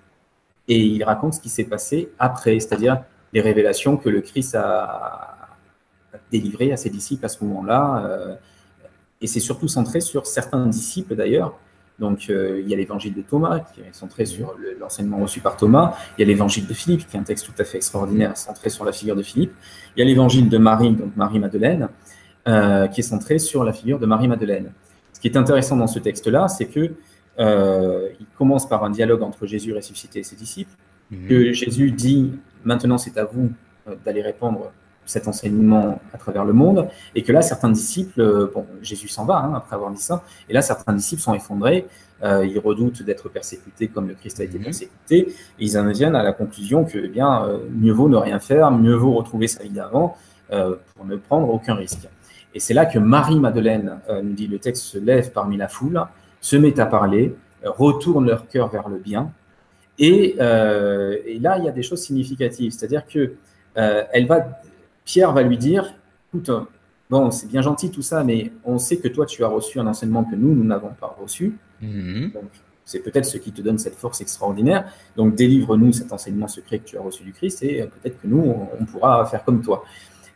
et 0.67 0.77
ils 0.77 1.05
racontent 1.05 1.37
ce 1.37 1.39
qui 1.39 1.49
s'est 1.49 1.63
passé 1.63 2.09
après, 2.19 2.59
c'est-à-dire 2.59 3.01
les 3.31 3.39
révélations 3.39 3.95
que 3.95 4.09
le 4.09 4.19
Christ 4.19 4.55
a, 4.55 5.36
délivrées 6.32 6.72
à 6.72 6.78
ses 6.78 6.89
disciples 6.89 7.26
à 7.26 7.30
ce 7.30 7.43
moment-là. 7.43 8.05
Euh, 8.05 8.36
et 9.22 9.28
c'est 9.28 9.39
surtout 9.39 9.68
centré 9.68 9.99
sur 10.01 10.28
certains 10.28 10.65
disciples 10.68 11.15
d'ailleurs, 11.15 11.57
donc, 11.99 12.30
euh, 12.30 12.61
il 12.63 12.70
y 12.70 12.74
a 12.74 12.78
l'évangile 12.78 13.13
de 13.13 13.22
Thomas, 13.22 13.59
qui 13.59 13.82
est 13.82 13.93
centré 13.93 14.26
sur 14.26 14.55
l'enseignement 14.80 15.18
reçu 15.18 15.39
par 15.39 15.57
Thomas. 15.57 15.95
Il 16.18 16.22
y 16.22 16.24
a 16.24 16.28
l'évangile 16.28 16.68
de 16.68 16.74
Philippe, 16.74 17.07
qui 17.07 17.18
est 17.18 17.20
un 17.20 17.24
texte 17.24 17.45
tout 17.45 17.59
à 17.59 17.63
fait 17.63 17.78
extraordinaire, 17.78 18.38
centré 18.38 18.70
sur 18.70 18.86
la 18.86 18.91
figure 18.91 19.15
de 19.15 19.24
Philippe. 19.24 19.51
Il 19.95 19.99
y 19.99 20.03
a 20.03 20.05
l'évangile 20.05 20.47
de 20.47 20.57
Marie, 20.59 20.91
donc 20.91 21.15
Marie-Madeleine, 21.15 21.89
euh, 22.47 22.88
qui 22.88 22.99
est 22.99 23.03
centré 23.03 23.39
sur 23.39 23.63
la 23.63 23.74
figure 23.74 23.97
de 23.97 24.05
Marie-Madeleine. 24.05 24.72
Ce 25.13 25.20
qui 25.20 25.28
est 25.28 25.38
intéressant 25.38 25.76
dans 25.76 25.88
ce 25.88 25.97
texte-là, 25.97 26.47
c'est 26.47 26.68
que 26.68 26.91
euh, 27.39 28.09
il 28.20 28.28
commence 28.38 28.70
par 28.70 28.84
un 28.84 28.91
dialogue 28.91 29.24
entre 29.24 29.47
Jésus 29.47 29.74
ressuscité 29.74 30.20
et 30.20 30.24
ses 30.24 30.36
disciples, 30.36 30.72
mhm. 31.09 31.28
que 31.28 31.51
Jésus 31.51 31.91
dit 31.91 32.32
Maintenant, 32.63 32.97
c'est 32.97 33.18
à 33.18 33.24
vous 33.24 33.51
d'aller 34.03 34.22
répandre 34.22 34.72
cet 35.07 35.27
enseignement 35.27 35.99
à 36.13 36.17
travers 36.17 36.45
le 36.45 36.53
monde, 36.53 36.87
et 37.15 37.23
que 37.23 37.31
là, 37.31 37.41
certains 37.41 37.71
disciples, 37.71 38.21
euh, 38.21 38.51
bon, 38.53 38.65
Jésus 38.81 39.07
s'en 39.07 39.25
va 39.25 39.37
hein, 39.37 39.53
après 39.55 39.75
avoir 39.75 39.89
dit 39.89 40.01
ça, 40.01 40.23
et 40.49 40.53
là, 40.53 40.61
certains 40.61 40.93
disciples 40.93 41.21
sont 41.21 41.33
effondrés, 41.33 41.87
euh, 42.23 42.45
ils 42.45 42.59
redoutent 42.59 43.03
d'être 43.03 43.29
persécutés 43.29 43.87
comme 43.87 44.07
le 44.09 44.15
Christ 44.15 44.39
a 44.39 44.43
été 44.43 44.57
mhm. 44.57 44.65
persécuté, 44.65 45.17
et 45.17 45.33
ils 45.59 45.77
en 45.77 45.89
viennent 45.89 46.15
à 46.15 46.23
la 46.23 46.33
conclusion 46.33 46.83
que, 46.83 46.97
eh 46.97 47.07
bien, 47.07 47.45
euh, 47.45 47.59
mieux 47.71 47.93
vaut 47.93 48.09
ne 48.09 48.17
rien 48.17 48.39
faire, 48.39 48.69
mieux 48.71 48.95
vaut 48.95 49.13
retrouver 49.13 49.47
sa 49.47 49.63
vie 49.63 49.69
d'avant 49.69 50.15
pour 50.95 51.05
ne 51.05 51.17
prendre 51.17 51.49
aucun 51.49 51.75
risque. 51.75 52.07
Et 52.53 52.61
c'est 52.61 52.73
là 52.73 52.85
que 52.85 52.99
Marie-Madeleine, 52.99 53.99
nous 54.23 54.31
dit 54.31 54.47
le 54.47 54.59
texte, 54.59 54.83
se 54.83 54.97
lève 54.97 55.31
parmi 55.33 55.57
la 55.57 55.67
foule, 55.67 56.01
se 56.39 56.55
met 56.55 56.79
à 56.79 56.85
parler, 56.85 57.35
retourne 57.65 58.25
leur 58.25 58.47
cœur 58.47 58.69
vers 58.69 58.87
le 58.87 58.97
bien, 58.97 59.29
et, 59.99 60.37
et 60.37 61.39
là, 61.39 61.57
il 61.57 61.65
y 61.65 61.67
a 61.67 61.71
des 61.71 61.83
choses 61.83 61.99
significatives, 61.99 62.71
c'est-à-dire 62.71 63.05
que 63.05 63.33
elle 63.75 64.25
va 64.25 64.47
Pierre 65.07 65.31
va 65.31 65.41
lui 65.41 65.57
dire, 65.57 65.93
écoute, 66.27 66.51
bon, 67.09 67.31
c'est 67.31 67.47
bien 67.47 67.61
gentil 67.61 67.89
tout 67.89 68.01
ça, 68.01 68.25
mais 68.25 68.51
on 68.65 68.77
sait 68.77 68.97
que 68.97 69.07
toi, 69.07 69.25
tu 69.25 69.41
as 69.45 69.47
reçu 69.47 69.79
un 69.79 69.87
enseignement 69.87 70.25
que 70.25 70.35
nous, 70.35 70.53
nous 70.53 70.65
n'avons 70.65 70.91
pas 70.99 71.15
reçu. 71.19 71.57
Mhm. 71.81 72.31
Donc, 72.33 72.43
c'est 72.83 72.99
peut-être 72.99 73.25
ce 73.25 73.37
qui 73.37 73.53
te 73.53 73.61
donne 73.61 73.77
cette 73.77 73.95
force 73.95 74.19
extraordinaire. 74.19 74.91
Donc, 75.15 75.33
délivre-nous 75.33 75.93
cet 75.93 76.11
enseignement 76.11 76.49
secret 76.49 76.79
que 76.79 76.85
tu 76.89 76.97
as 76.97 77.01
reçu 77.01 77.23
du 77.23 77.31
Christ 77.31 77.63
et 77.63 77.83
peut-être 77.83 78.21
que 78.21 78.27
nous, 78.27 78.53
on, 78.79 78.85
pourra 78.85 79.25
faire 79.25 79.45
comme 79.45 79.61
toi. 79.61 79.85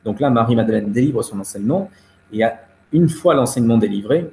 Donc 0.05 0.21
là, 0.21 0.29
Marie-Madeleine 0.29 0.89
délivre 0.89 1.21
son 1.21 1.39
enseignement 1.41 1.91
et 2.31 2.41
une 2.93 3.09
fois 3.09 3.33
l'enseignement 3.33 3.77
délivré, 3.77 4.31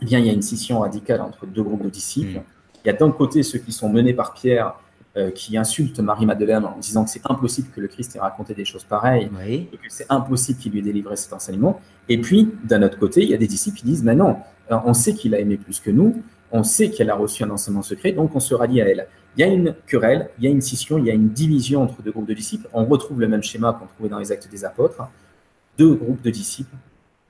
eh 0.00 0.04
bien, 0.04 0.18
il 0.18 0.26
y 0.26 0.30
a 0.30 0.32
une 0.32 0.42
scission 0.42 0.80
radicale 0.80 1.20
entre 1.20 1.46
deux 1.46 1.62
groupes 1.62 1.84
de 1.84 1.88
disciples. 1.88 2.38
Mhm. 2.38 2.44
Il 2.84 2.88
y 2.88 2.90
a 2.90 2.94
d'un 2.94 3.12
côté 3.12 3.44
ceux 3.44 3.60
qui 3.60 3.70
sont 3.70 3.88
menés 3.88 4.12
par 4.12 4.34
Pierre 4.34 4.74
euh, 5.16 5.30
qui 5.30 5.58
insulte 5.58 6.00
Marie-Madeleine 6.00 6.64
en 6.64 6.78
disant 6.78 7.04
que 7.04 7.10
c'est 7.10 7.20
impossible 7.28 7.68
que 7.74 7.82
le 7.82 7.88
Christ 7.88 8.16
ait 8.16 8.18
raconté 8.18 8.54
des 8.54 8.64
choses 8.64 8.84
pareilles 8.84 9.28
et 9.46 9.66
que 9.76 9.90
c'est 9.90 10.06
impossible 10.08 10.58
qu'il 10.58 10.72
lui 10.72 10.78
ait 10.78 10.82
délivré 10.82 11.16
cet 11.16 11.34
enseignement. 11.34 11.80
Et 12.08 12.18
puis, 12.18 12.50
d'un 12.64 12.82
autre 12.82 12.98
côté, 12.98 13.22
il 13.22 13.28
y 13.28 13.34
a 13.34 13.36
des 13.36 13.46
disciples 13.46 13.76
qui 13.76 13.84
disent, 13.84 14.02
mais 14.02 14.14
non, 14.14 14.38
euh, 14.70 14.76
on 14.86 14.94
sait 14.94 15.12
qu'il 15.12 15.34
a 15.34 15.38
aimé 15.38 15.58
plus 15.58 15.80
que 15.80 15.90
nous, 15.90 16.22
on 16.50 16.62
sait 16.62 16.88
qu'elle 16.88 17.10
a 17.10 17.14
reçu 17.14 17.44
un 17.44 17.50
enseignement 17.50 17.82
secret, 17.82 18.12
donc 18.12 18.34
on 18.34 18.40
se 18.40 18.54
rallie 18.54 18.80
à 18.80 18.88
elle. 18.88 19.06
Il 19.36 19.40
y 19.40 19.44
a 19.44 19.52
une 19.52 19.74
querelle, 19.86 20.30
il 20.38 20.44
y 20.44 20.46
a 20.46 20.50
une 20.50 20.62
scission, 20.62 20.96
il 20.96 21.04
y 21.04 21.10
a 21.10 21.14
une 21.14 21.28
division 21.28 21.82
entre 21.82 22.00
deux 22.00 22.10
groupes 22.10 22.28
de 22.28 22.32
disciples. 22.32 22.68
On 22.72 22.86
retrouve 22.86 23.20
le 23.20 23.28
même 23.28 23.42
schéma 23.42 23.76
qu'on 23.78 23.86
trouvait 23.86 24.08
dans 24.08 24.18
les 24.18 24.32
actes 24.32 24.48
des 24.50 24.64
apôtres. 24.64 25.02
Deux 25.76 25.94
groupes 25.94 26.22
de 26.22 26.30
disciples, 26.30 26.74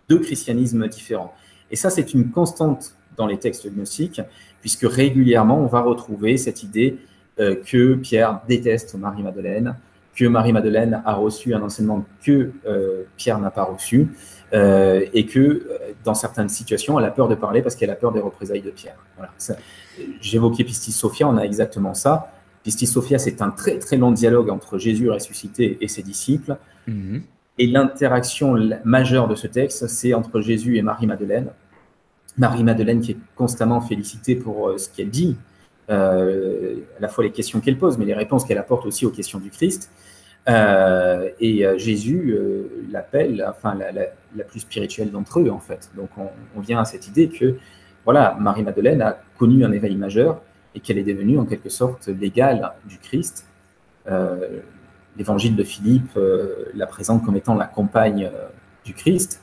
deux 0.09 0.21
christianismes 0.21 0.87
différents. 0.87 1.35
Et 1.71 1.75
ça, 1.75 1.91
c'est 1.91 2.15
une 2.15 2.31
constante 2.31 2.95
dans 3.17 3.27
les 3.27 3.39
textes 3.39 3.69
gnostiques, 3.69 4.21
puisque 4.61 4.83
régulièrement, 4.85 5.59
on 5.61 5.67
va 5.67 5.81
retrouver 5.81 6.37
cette 6.37 6.63
idée 6.63 6.99
que 7.39 7.95
Pierre 7.95 8.41
déteste 8.47 8.95
Marie-Madeleine, 8.95 9.77
que 10.15 10.25
Marie-Madeleine 10.27 11.03
a 11.05 11.15
reçu 11.15 11.55
un 11.55 11.63
enseignement 11.63 12.05
que 12.23 12.53
euh, 12.67 13.05
Pierre 13.17 13.39
n'a 13.39 13.51
pas 13.51 13.65
reçu, 13.65 14.09
euh, 14.53 15.05
et 15.15 15.25
que 15.27 15.67
dans 16.05 16.15
certaines 16.15 16.51
situations, 16.51 16.99
elle 16.99 17.07
a 17.07 17.11
peur 17.11 17.29
de 17.29 17.35
parler 17.35 17.63
parce 17.63 17.75
qu'elle 17.75 17.91
a 17.91 17.95
peur 17.95 18.13
des 18.13 18.21
représailles 18.21 18.61
de 18.61 18.71
Pierre. 18.71 18.97
Voilà. 19.17 19.33
J'évoquais 20.21 20.65
Pistis 20.65 20.93
Sophia, 20.93 21.27
on 21.29 21.37
a 21.37 21.43
exactement 21.43 21.95
ça. 21.95 22.33
Pistis 22.63 22.87
Sophia, 22.87 23.19
c'est 23.19 23.41
un 23.41 23.51
très 23.51 23.79
très 23.79 23.97
long 23.97 24.13
dialogue 24.13 24.51
entre 24.51 24.79
Jésus 24.79 25.11
ressuscité 25.11 25.79
et 25.81 25.89
ses 25.89 26.03
disciples. 26.03 26.57
Mhm. 26.87 27.23
Et 27.59 27.67
l'interaction 27.67 28.57
majeure 28.85 29.29
de 29.29 29.35
ce 29.35 29.47
texte, 29.47 29.87
c'est 29.87 30.15
entre 30.15 30.41
Jésus 30.41 30.77
et 30.77 30.83
Marie-Madeleine. 30.83 31.49
Marie-Madeleine 32.39 33.01
qui 33.01 33.13
est 33.13 33.19
constamment 33.37 33.81
félicitée 33.81 34.37
pour 34.37 34.79
ce 34.79 34.89
qu'elle 34.89 35.11
dit, 35.11 35.37
euh, 35.93 36.77
à 36.97 37.01
la 37.01 37.09
fois 37.09 37.23
les 37.23 37.33
questions 37.33 37.61
qu'elle 37.61 37.77
pose, 37.77 37.99
mais 37.99 38.07
les 38.07 38.15
réponses 38.15 38.45
qu'elle 38.45 38.59
apporte 38.59 38.87
aussi 38.87 39.05
aux 39.05 39.11
questions 39.11 39.39
du 39.39 39.51
Christ. 39.51 39.91
Euh, 40.49 41.29
et 41.39 41.67
euh, 41.67 41.77
Jésus 41.77 42.37
l'appelle, 42.91 43.45
enfin, 43.49 43.77
la, 43.77 44.45
plus 44.45 44.61
spirituelle 44.61 45.11
d'entre 45.11 45.41
eux, 45.41 45.51
en 45.51 45.59
fait. 45.59 45.91
Donc, 45.97 46.09
on, 46.17 46.61
vient 46.61 46.81
à 46.81 46.85
cette 46.85 47.09
idée 47.09 47.29
que, 47.29 47.57
voilà, 48.05 48.37
Marie-Madeleine 48.41 49.03
a 49.03 49.19
connu 49.39 49.65
un 49.65 49.73
éveil 49.73 49.97
majeur 49.97 50.41
et 50.75 50.81
qu'elle 50.81 50.99
est 50.99 51.05
devenue, 51.05 51.39
en 51.39 51.45
quelque 51.45 51.69
sorte, 51.69 52.09
l'égale 52.09 52.73
du 52.89 52.99
Christ. 52.99 53.47
L'évangile 55.17 55.55
de 55.55 55.63
Philippe 55.63 56.19
la 56.75 56.87
présente 56.87 57.23
comme 57.25 57.37
étant 57.37 57.55
la 57.55 57.67
compagne 57.67 58.31
du 58.85 58.95
Christ. 58.95 59.42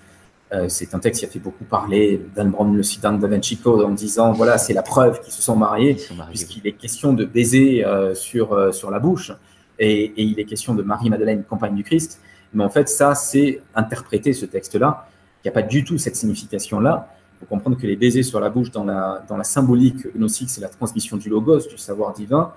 Euh, 0.51 0.67
c'est 0.67 0.95
un 0.95 0.99
texte 0.99 1.19
qui 1.19 1.25
a 1.27 1.29
fait 1.29 1.39
beaucoup 1.39 1.63
parler 1.63 2.19
Dan 2.35 2.49
Brown, 2.49 2.75
le 2.75 2.81
Sidan 2.81 3.13
d'Avenchico, 3.13 3.83
en 3.85 3.91
disant 3.91 4.31
voilà, 4.31 4.57
c'est 4.57 4.73
la 4.73 4.81
preuve 4.81 5.21
qu'ils 5.21 5.33
se 5.33 5.43
sont 5.43 5.55
mariés, 5.55 5.95
puisqu'il 6.29 6.65
est 6.65 6.71
question 6.71 7.13
de 7.13 7.23
baiser 7.23 7.85
euh, 7.85 8.15
sur, 8.15 8.53
euh, 8.53 8.71
sur 8.71 8.89
la 8.89 8.97
bouche, 8.99 9.31
et, 9.77 10.11
il 10.17 10.39
est 10.39 10.45
question 10.45 10.73
de 10.73 10.81
Marie-Madeleine, 10.81 11.43
compagne 11.43 11.75
du 11.75 11.83
Christ. 11.83 12.19
Mais 12.53 12.63
en 12.63 12.69
fait, 12.69 12.89
ça, 12.89 13.13
c'est 13.13 13.61
interpréter 13.75 14.33
ce 14.33 14.47
texte-là. 14.47 15.07
Il 15.43 15.47
n'y 15.47 15.49
a 15.49 15.53
pas 15.53 15.61
du 15.61 15.83
tout 15.83 15.99
cette 15.99 16.15
signification-là. 16.15 17.07
Il 17.35 17.39
faut 17.41 17.45
comprendre 17.45 17.77
que 17.77 17.85
les 17.85 17.95
baisers 17.95 18.23
sur 18.23 18.39
la 18.39 18.49
bouche, 18.49 18.71
dans 18.71 18.83
la, 18.83 19.23
dans 19.29 19.37
la 19.37 19.43
symbolique 19.43 20.11
gnostique, 20.15 20.49
c'est 20.49 20.61
la 20.61 20.67
transmission 20.67 21.15
du 21.15 21.29
logos, 21.29 21.67
du 21.67 21.77
savoir 21.77 22.11
divin, 22.13 22.51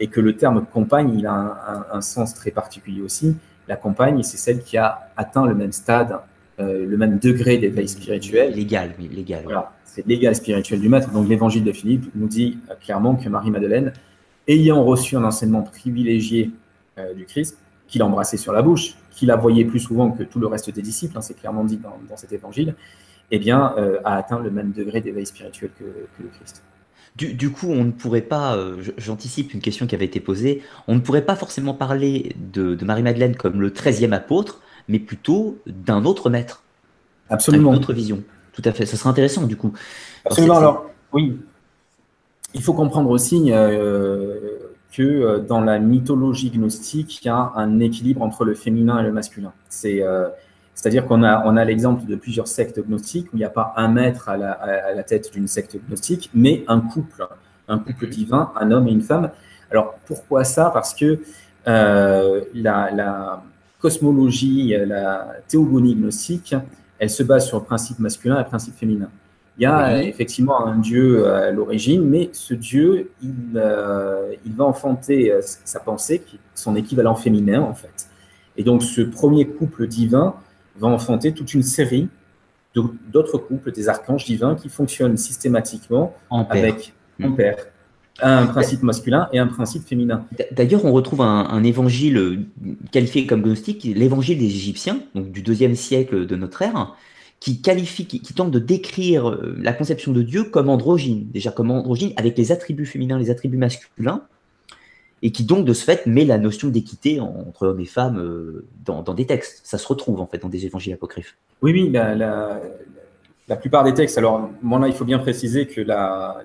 et 0.00 0.08
que 0.08 0.20
le 0.20 0.36
terme 0.36 0.66
compagne, 0.66 1.16
il 1.16 1.26
a 1.26 1.32
un, 1.32 1.86
un 1.96 2.00
sens 2.00 2.34
très 2.34 2.50
particulier 2.50 3.00
aussi. 3.00 3.36
La 3.68 3.76
compagne, 3.76 4.24
c'est 4.24 4.38
celle 4.38 4.62
qui 4.62 4.76
a 4.76 5.08
atteint 5.16 5.46
le 5.46 5.54
même 5.54 5.72
stade 5.72 6.18
euh, 6.60 6.84
le 6.84 6.96
même 6.96 7.18
degré 7.20 7.56
d'éveil 7.56 7.88
spirituel. 7.88 8.52
Légal, 8.52 8.92
oui, 8.98 9.08
légal. 9.12 9.42
Voilà, 9.44 9.72
c'est 9.84 10.04
l'égal 10.06 10.34
spirituel 10.34 10.80
du 10.80 10.88
maître. 10.88 11.08
Donc 11.12 11.28
l'évangile 11.28 11.62
de 11.62 11.70
Philippe 11.70 12.10
nous 12.16 12.26
dit 12.26 12.58
euh, 12.68 12.74
clairement 12.74 13.14
que 13.14 13.28
Marie-Madeleine, 13.28 13.92
ayant 14.48 14.82
reçu 14.82 15.16
un 15.16 15.22
enseignement 15.22 15.62
privilégié 15.62 16.50
euh, 16.98 17.14
du 17.14 17.26
Christ, 17.26 17.58
qu'il 17.86 18.02
embrassait 18.02 18.36
sur 18.36 18.52
la 18.52 18.62
bouche, 18.62 18.96
qu'il 19.12 19.28
la 19.28 19.36
voyait 19.36 19.64
plus 19.64 19.78
souvent 19.78 20.10
que 20.10 20.24
tout 20.24 20.40
le 20.40 20.48
reste 20.48 20.70
des 20.70 20.82
disciples, 20.82 21.16
hein, 21.16 21.20
c'est 21.20 21.38
clairement 21.38 21.62
dit 21.64 21.78
dans, 21.78 22.16
cet 22.16 22.32
évangile, 22.32 22.74
eh 23.30 23.38
bien, 23.38 23.74
a 24.04 24.16
atteint 24.16 24.40
le 24.40 24.50
même 24.50 24.72
degré 24.72 25.00
d'éveil 25.00 25.26
spirituel 25.26 25.70
que, 25.78 25.84
le 25.84 26.28
Christ. 26.28 26.62
Du, 27.16 27.50
coup, 27.50 27.68
on 27.68 27.84
ne 27.84 27.90
pourrait 27.90 28.20
pas, 28.20 28.58
j'anticipe 28.96 29.54
une 29.54 29.60
question 29.60 29.86
qui 29.86 29.94
avait 29.94 30.04
été 30.04 30.20
posée, 30.20 30.62
on 30.86 30.94
ne 30.94 31.00
pourrait 31.00 31.24
pas 31.24 31.34
forcément 31.34 31.74
parler 31.74 32.34
de, 32.52 32.74
de 32.74 32.84
Marie-Madeleine 32.84 33.36
comme 33.36 33.60
le 33.60 33.72
treizième 33.72 34.12
apôtre, 34.12 34.60
mais 34.88 34.98
plutôt 34.98 35.58
d'un 35.66 36.04
autre 36.04 36.30
maître. 36.30 36.62
Absolument. 37.28 37.72
Une 37.72 37.78
autre 37.78 37.92
vision. 37.92 38.22
tout 38.52 38.62
à 38.64 38.72
fait. 38.72 38.86
Ça 38.86 38.96
serait 38.96 39.10
intéressant 39.10 39.46
du 39.46 39.56
coup. 39.56 39.72
Absolument. 40.24 40.56
Alors, 40.56 40.90
oui. 41.12 41.38
Il 42.54 42.62
faut 42.62 42.72
comprendre 42.72 43.10
aussi 43.10 43.50
que 44.92 45.38
dans 45.46 45.60
la 45.60 45.78
mythologie 45.78 46.50
gnostique, 46.50 47.22
il 47.22 47.26
y 47.26 47.28
a 47.28 47.52
un 47.54 47.78
équilibre 47.78 48.22
entre 48.22 48.46
le 48.46 48.54
féminin 48.54 48.98
et 49.00 49.02
le 49.02 49.12
masculin. 49.12 49.52
C'est 49.68 50.02
c'est-à-dire 50.78 51.06
qu'on 51.06 51.24
a, 51.24 51.44
on 51.44 51.56
a 51.56 51.64
l'exemple 51.64 52.06
de 52.06 52.14
plusieurs 52.14 52.46
sectes 52.46 52.80
gnostiques 52.86 53.32
où 53.32 53.36
il 53.36 53.40
n'y 53.40 53.44
a 53.44 53.50
pas 53.50 53.72
un 53.74 53.88
maître 53.88 54.28
à 54.28 54.36
la, 54.36 55.02
tête 55.02 55.32
d'une 55.32 55.48
secte 55.48 55.76
gnostique, 55.88 56.30
mais 56.34 56.62
un 56.68 56.78
couple, 56.78 57.26
un 57.66 57.80
couple 57.80 58.04
mhm. 58.04 58.10
divin, 58.12 58.52
un 58.54 58.70
homme 58.70 58.86
et 58.86 58.92
une 58.92 59.02
femme. 59.02 59.32
Alors 59.72 59.96
pourquoi 60.06 60.44
ça? 60.44 60.70
Parce 60.72 60.94
que 60.94 61.18
euh, 61.66 62.42
la, 62.54 63.42
cosmologie, 63.80 64.74
la 64.86 65.34
théogonie 65.46 65.94
gnostique, 65.94 66.54
elle 66.98 67.10
se 67.10 67.22
base 67.22 67.46
sur 67.46 67.58
le 67.58 67.64
principe 67.64 67.98
masculin 67.98 68.36
et 68.36 68.42
le 68.42 68.48
principe 68.48 68.74
féminin. 68.74 69.10
Il 69.56 69.62
y 69.62 69.66
a 69.66 70.02
effectivement 70.04 70.64
un 70.64 70.76
Dieu 70.76 71.26
à 71.26 71.50
l'origine, 71.50 72.04
mais 72.04 72.30
ce 72.32 72.54
Dieu, 72.54 73.10
il, 73.22 73.34
euh, 73.56 74.32
il 74.46 74.52
va 74.52 74.64
enfanter 74.64 75.32
euh, 75.32 75.40
sa 75.42 75.80
pensée, 75.80 76.22
son 76.54 76.76
équivalent 76.76 77.16
féminin 77.16 77.62
en 77.62 77.74
fait. 77.74 78.08
Et 78.56 78.62
donc 78.62 78.84
ce 78.84 79.00
premier 79.00 79.46
couple 79.46 79.88
divin, 79.88 80.34
va 80.78 80.88
enfanter 80.88 81.32
toute 81.32 81.54
une 81.54 81.62
série 81.62 82.08
d'autres 83.08 83.38
couples, 83.38 83.72
des 83.72 83.88
archanges 83.88 84.24
divins 84.24 84.54
qui 84.54 84.68
fonctionnent 84.68 85.16
systématiquement 85.16 86.14
avec 86.30 86.94
un 87.20 87.32
père, 87.32 87.56
un 88.20 88.46
principe 88.46 88.82
masculin 88.82 89.28
et 89.32 89.38
un 89.38 89.46
principe 89.46 89.86
féminin. 89.86 90.24
D'ailleurs, 90.52 90.84
on 90.84 90.92
retrouve 90.92 91.22
un, 91.22 91.62
évangile 91.64 92.16
euh, 92.16 92.38
qualifié 92.90 93.26
comme 93.26 93.42
gnostique, 93.42 93.84
l'évangile 93.84 94.38
des 94.38 94.46
Égyptiens, 94.46 95.00
donc 95.14 95.30
du 95.30 95.42
deuxième 95.42 95.74
siècle 95.74 96.26
de 96.26 96.36
notre 96.36 96.62
ère, 96.62 96.96
qui 97.40 97.60
qualifie, 97.60 98.06
qui, 98.06 98.20
qui, 98.20 98.34
tente 98.34 98.50
de 98.50 98.58
décrire 98.58 99.30
euh, 99.30 99.56
la 99.60 99.72
conception 99.72 100.12
de 100.12 100.22
Dieu 100.22 100.44
comme 100.44 100.68
androgyne, 100.68 101.28
déjà 101.30 101.50
comme 101.50 101.70
androgyne 101.70 102.12
avec 102.16 102.36
les 102.36 102.50
attributs 102.50 102.86
féminins, 102.86 103.18
les 103.18 103.30
attributs 103.30 103.56
masculins, 103.56 104.22
et 105.22 105.32
qui 105.32 105.44
donc 105.44 105.64
de 105.64 105.72
ce 105.72 105.84
fait 105.84 106.06
met 106.06 106.24
la 106.24 106.38
notion 106.38 106.68
d'équité 106.68 107.20
entre 107.20 107.66
hommes 107.66 107.80
et 107.80 107.86
femmes 107.86 108.18
euh, 108.18 108.66
dans, 108.84 109.02
des 109.14 109.26
textes. 109.26 109.60
Ça 109.64 109.78
se 109.78 109.86
retrouve 109.86 110.20
en 110.20 110.26
fait 110.26 110.38
dans 110.38 110.48
des 110.48 110.66
évangiles 110.66 110.92
apocryphes. 110.92 111.36
Oui, 111.62 111.72
oui, 111.72 111.90
la, 111.90 112.14
la, 112.14 113.56
plupart 113.56 113.84
des 113.84 113.94
textes. 113.94 114.18
Alors, 114.18 114.50
moi 114.62 114.78
là, 114.78 114.88
il 114.88 114.94
faut 114.94 115.04
bien 115.04 115.18
préciser 115.18 115.66
que 115.66 115.80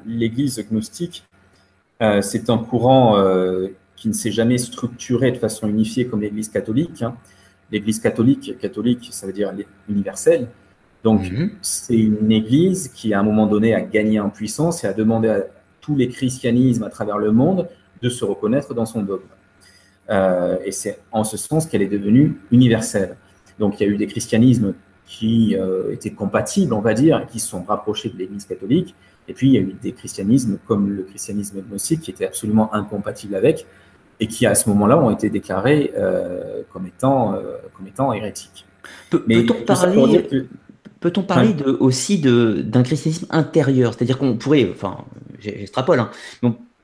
l'Église 0.05 0.65
gnostique, 0.69 1.23
euh, 2.01 2.21
c'est 2.21 2.49
un 2.49 2.57
courant 2.57 3.17
euh, 3.17 3.67
qui 3.95 4.07
ne 4.07 4.13
s'est 4.13 4.31
jamais 4.31 4.57
structuré 4.57 5.31
de 5.31 5.37
façon 5.37 5.67
unifiée 5.67 6.07
comme 6.07 6.21
l'Église 6.21 6.49
catholique. 6.49 7.01
Hein. 7.01 7.15
L'Église 7.71 7.99
catholique, 7.99 8.57
catholique, 8.59 9.09
ça 9.11 9.27
veut 9.27 9.33
dire 9.33 9.51
universelle. 9.89 10.47
Donc, 11.03 11.31
mhm. 11.31 11.51
c'est 11.61 11.97
une 11.97 12.31
Église 12.31 12.89
qui, 12.89 13.13
à 13.13 13.19
un 13.19 13.23
moment 13.23 13.45
donné, 13.45 13.73
a 13.73 13.81
gagné 13.81 14.19
en 14.19 14.29
puissance 14.29 14.83
et 14.83 14.87
a 14.87 14.93
demandé 14.93 15.29
à 15.29 15.43
tous 15.81 15.95
les 15.95 16.07
christianismes 16.07 16.83
à 16.83 16.89
travers 16.89 17.17
le 17.17 17.31
monde 17.31 17.67
de 18.01 18.09
se 18.09 18.23
reconnaître 18.23 18.73
dans 18.73 18.85
son 18.85 19.01
dogme. 19.03 19.23
Euh, 20.09 20.57
et 20.65 20.71
c'est 20.71 20.99
en 21.11 21.23
ce 21.23 21.37
sens 21.37 21.65
qu'elle 21.65 21.81
est 21.81 21.87
devenue 21.87 22.39
universelle. 22.51 23.17
Donc 23.59 23.79
il 23.79 23.87
y 23.87 23.89
a 23.89 23.89
eu 23.89 23.97
des 23.97 24.07
christianismes 24.07 24.73
qui 25.05 25.55
étaient 25.91 26.11
compatibles, 26.11 26.73
on 26.73 26.79
va 26.79 26.93
dire, 26.93 27.27
qui 27.27 27.39
se 27.39 27.49
sont 27.49 27.61
rapprochés 27.63 28.09
de 28.09 28.17
l'Église 28.17 28.45
catholique, 28.45 28.95
et 29.27 29.33
puis 29.33 29.47
il 29.49 29.53
y 29.53 29.57
a 29.57 29.61
eu 29.61 29.75
des 29.81 29.91
christianismes 29.93 30.57
comme 30.67 30.89
le 30.89 31.03
christianisme 31.03 31.61
gnostique 31.61 32.01
qui 32.01 32.11
étaient 32.11 32.25
absolument 32.25 32.73
incompatibles 32.73 33.35
avec, 33.35 33.65
et 34.19 34.27
qui 34.27 34.45
à 34.45 34.55
ce 34.55 34.69
moment-là 34.69 34.97
ont 34.97 35.09
été 35.09 35.29
déclarés 35.29 35.91
euh, 35.97 36.61
comme, 36.71 36.85
étant, 36.85 37.35
comme 37.73 37.87
étant 37.87 38.13
hérétiques. 38.13 38.65
Peut-on 39.09 39.65
parler, 39.65 40.27
peut 40.99 41.11
parler 41.11 41.53
de, 41.53 41.71
aussi 41.79 42.19
d'un 42.19 42.83
christianisme 42.83 43.27
intérieur? 43.29 43.93
C'est-à-dire 43.93 44.17
qu'on 44.17 44.37
pourrait, 44.37 44.69
enfin 44.71 44.97
j'extrapole, 45.39 45.99
hein, 45.99 46.11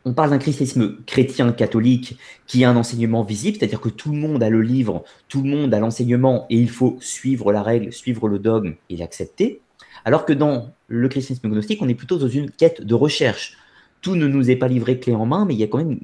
on 0.05 0.13
parle 0.13 0.31
d'un 0.31 0.37
christianisme 0.37 0.97
chrétien 1.05 1.51
catholique 1.51 2.17
qui 2.47 2.63
a 2.63 2.69
un 2.69 2.75
enseignement 2.75 3.23
visible, 3.23 3.57
c'est-à-dire 3.57 3.81
que 3.81 3.89
tout 3.89 4.11
le 4.11 4.17
monde 4.17 4.41
a 4.41 4.49
le 4.49 4.61
livre, 4.61 5.03
tout 5.27 5.43
le 5.43 5.49
monde 5.49 5.73
a 5.73 5.79
l'enseignement 5.79 6.45
et 6.49 6.57
il 6.57 6.69
faut 6.69 6.97
suivre 7.01 7.51
la 7.51 7.61
règle, 7.61 7.91
suivre 7.91 8.27
le 8.27 8.39
dogme 8.39 8.73
et 8.89 8.97
l'accepter. 8.97 9.61
Alors 10.09 10.25
que 10.25 10.33
dans 10.33 10.73
le 10.87 11.07
christianisme 11.07 11.49
gnostique, 11.49 11.83
on 11.83 11.87
est 11.87 11.93
plutôt 11.93 12.17
dans 12.17 12.27
une 12.27 12.49
quête 12.49 12.81
de 12.81 12.95
recherche. 12.95 13.55
Tout 14.01 14.15
ne 14.15 14.25
nous 14.25 14.49
est 14.49 14.55
pas 14.55 14.67
livré 14.67 14.99
clé 14.99 15.13
en 15.13 15.27
main, 15.27 15.45
mais 15.45 15.53
il 15.53 15.59
y 15.59 15.63
a 15.63 15.67
quand 15.67 15.77
même, 15.77 15.99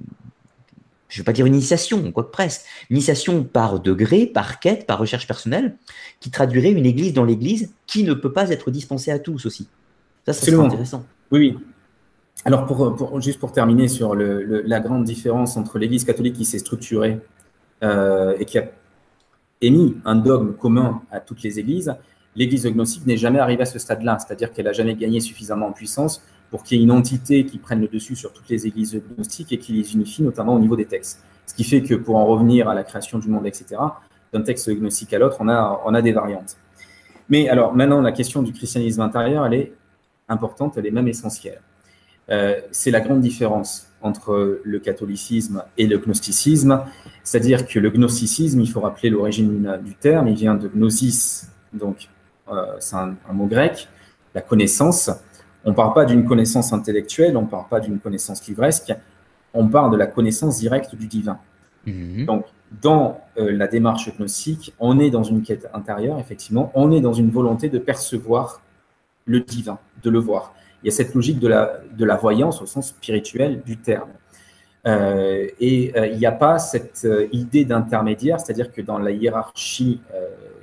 je 1.09 1.17
ne 1.17 1.21
vais 1.23 1.25
pas 1.25 1.33
dire 1.33 1.47
une 1.47 1.55
initiation, 1.55 2.11
quoi 2.11 2.23
que 2.23 2.29
presque, 2.29 2.67
une 2.91 2.97
initiation 2.97 3.43
par 3.43 3.79
degré, 3.79 4.27
par 4.27 4.59
quête, 4.59 4.85
par 4.85 4.99
recherche 4.99 5.25
personnelle, 5.25 5.75
qui 6.19 6.29
traduirait 6.29 6.71
une 6.71 6.85
église 6.85 7.13
dans 7.13 7.23
l'église 7.23 7.73
qui 7.87 8.03
ne 8.03 8.13
peut 8.13 8.31
pas 8.31 8.51
être 8.51 8.69
dispensée 8.69 9.09
à 9.09 9.17
tous 9.17 9.47
aussi. 9.47 9.67
Ça, 10.23 10.33
c'est 10.33 10.53
intéressant. 10.53 11.03
Oui, 11.31 11.39
oui. 11.39 11.57
Alors, 12.45 12.67
pour, 12.67 13.19
juste 13.21 13.39
pour 13.39 13.53
terminer 13.53 13.87
sur 13.87 14.13
la 14.13 14.79
grande 14.81 15.03
différence 15.03 15.57
entre 15.57 15.79
l'Église 15.79 16.03
catholique 16.03 16.35
qui 16.35 16.45
s'est 16.45 16.59
structurée 16.59 17.21
euh, 17.81 18.35
et 18.37 18.45
qui 18.45 18.59
a 18.59 18.69
émis 19.61 19.97
un 20.05 20.15
dogme 20.15 20.53
commun 20.53 21.01
à 21.09 21.19
toutes 21.19 21.41
les 21.41 21.57
églises, 21.57 21.91
l'Église 22.35 22.65
gnostique 22.65 23.05
n'est 23.05 23.17
jamais 23.17 23.39
arrivée 23.39 23.63
à 23.63 23.65
ce 23.65 23.79
stade-là, 23.79 24.17
c'est-à-dire 24.19 24.51
qu'elle 24.51 24.65
n'a 24.65 24.73
jamais 24.73 24.95
gagné 24.95 25.19
suffisamment 25.19 25.67
en 25.67 25.71
puissance 25.71 26.21
pour 26.49 26.63
qu'il 26.63 26.77
y 26.77 26.81
ait 26.81 26.83
une 26.83 26.91
entité 26.91 27.45
qui 27.45 27.57
prenne 27.57 27.81
le 27.81 27.87
dessus 27.87 28.15
sur 28.15 28.31
toutes 28.31 28.49
les 28.49 28.67
églises 28.67 29.01
gnostiques 29.17 29.51
et 29.51 29.57
qui 29.57 29.73
les 29.73 29.93
unifie, 29.93 30.23
notamment 30.23 30.55
au 30.55 30.59
niveau 30.59 30.75
des 30.75 30.85
textes. 30.85 31.23
Ce 31.45 31.53
qui 31.53 31.63
fait 31.63 31.81
que 31.81 31.95
pour 31.95 32.15
en 32.17 32.25
revenir 32.25 32.69
à 32.69 32.73
la 32.73 32.83
création 32.83 33.19
du 33.19 33.27
monde, 33.29 33.45
etc., 33.45 33.75
d'un 34.33 34.41
texte 34.41 34.69
gnostique 34.69 35.13
à 35.13 35.19
l'autre, 35.19 35.37
on 35.39 35.47
a, 35.47 36.01
des 36.01 36.11
variantes. 36.11 36.57
Mais 37.29 37.49
alors 37.49 37.73
maintenant, 37.73 38.01
la 38.01 38.11
question 38.11 38.41
du 38.41 38.53
christianisme 38.53 39.01
intérieur, 39.01 39.45
elle 39.45 39.53
est 39.53 39.73
importante, 40.27 40.77
elle 40.77 40.85
est 40.85 40.91
même 40.91 41.07
essentielle. 41.07 41.61
Euh, 42.29 42.59
c'est 42.71 42.91
la 42.91 43.01
grande 43.01 43.21
différence 43.21 43.87
entre 44.01 44.61
le 44.63 44.79
catholicisme 44.79 45.63
et 45.77 45.87
le 45.87 45.97
gnosticisme. 45.97 46.83
C'est-à-dire 47.23 47.67
que 47.67 47.79
le 47.79 47.89
gnosticisme, 47.89 48.61
il 48.61 48.69
faut 48.69 48.81
rappeler 48.81 49.09
l'origine 49.09 49.79
du 49.83 49.95
terme, 49.95 50.27
il 50.27 50.35
vient 50.35 50.55
de 50.55 50.67
gnosis, 50.67 51.49
donc 51.73 52.09
c'est 52.79 52.95
un, 52.95 53.15
mot 53.31 53.45
grec, 53.45 53.87
la 54.33 54.41
connaissance. 54.41 55.09
On 55.63 55.71
ne 55.71 55.75
parle 55.75 55.93
pas 55.93 56.05
d'une 56.05 56.25
connaissance 56.25 56.73
intellectuelle, 56.73 57.35
on 57.37 57.43
ne 57.43 57.47
parle 57.47 57.67
pas 57.67 57.79
d'une 57.79 57.99
connaissance 57.99 58.45
livresque, 58.47 58.93
on 59.53 59.67
parle 59.67 59.91
de 59.91 59.97
la 59.97 60.07
connaissance 60.07 60.59
directe 60.59 60.95
du 60.95 61.07
divin. 61.07 61.39
Mhm. 61.85 62.25
Donc, 62.25 62.45
dans 62.81 63.21
euh, 63.37 63.51
la 63.51 63.67
démarche 63.67 64.15
gnostique, 64.15 64.73
on 64.79 64.99
est 64.99 65.09
dans 65.09 65.23
une 65.23 65.41
quête 65.43 65.69
intérieure, 65.73 66.19
effectivement, 66.19 66.71
on 66.75 66.91
est 66.91 67.01
dans 67.01 67.13
une 67.13 67.29
volonté 67.29 67.69
de 67.69 67.79
percevoir 67.79 68.61
le 69.25 69.39
divin, 69.39 69.79
de 70.03 70.09
le 70.09 70.19
voir 70.19 70.53
il 70.85 70.89
y 70.89 70.93
a 70.93 70.95
cette 70.95 71.15
logique 71.15 71.39
de 71.39 71.47
la, 71.47 71.79
de 71.97 72.05
la 72.05 72.15
voyance 72.15 72.61
au 72.61 72.67
sens 72.67 72.89
spirituel 72.89 73.63
du 73.65 73.77
terme. 73.77 74.11
Euh, 74.85 75.47
et 75.59 75.91
euh, 75.97 76.05
il 76.05 76.19
n'y 76.19 76.27
a 76.27 76.31
pas 76.31 76.59
cette 76.59 77.05
euh, 77.05 77.27
idée 77.31 77.65
d'intermédiaire, 77.65 78.39
c'est-à-dire 78.39 78.71
que 78.71 78.83
dans 78.83 78.99
la 78.99 79.09
hiérarchie 79.09 79.99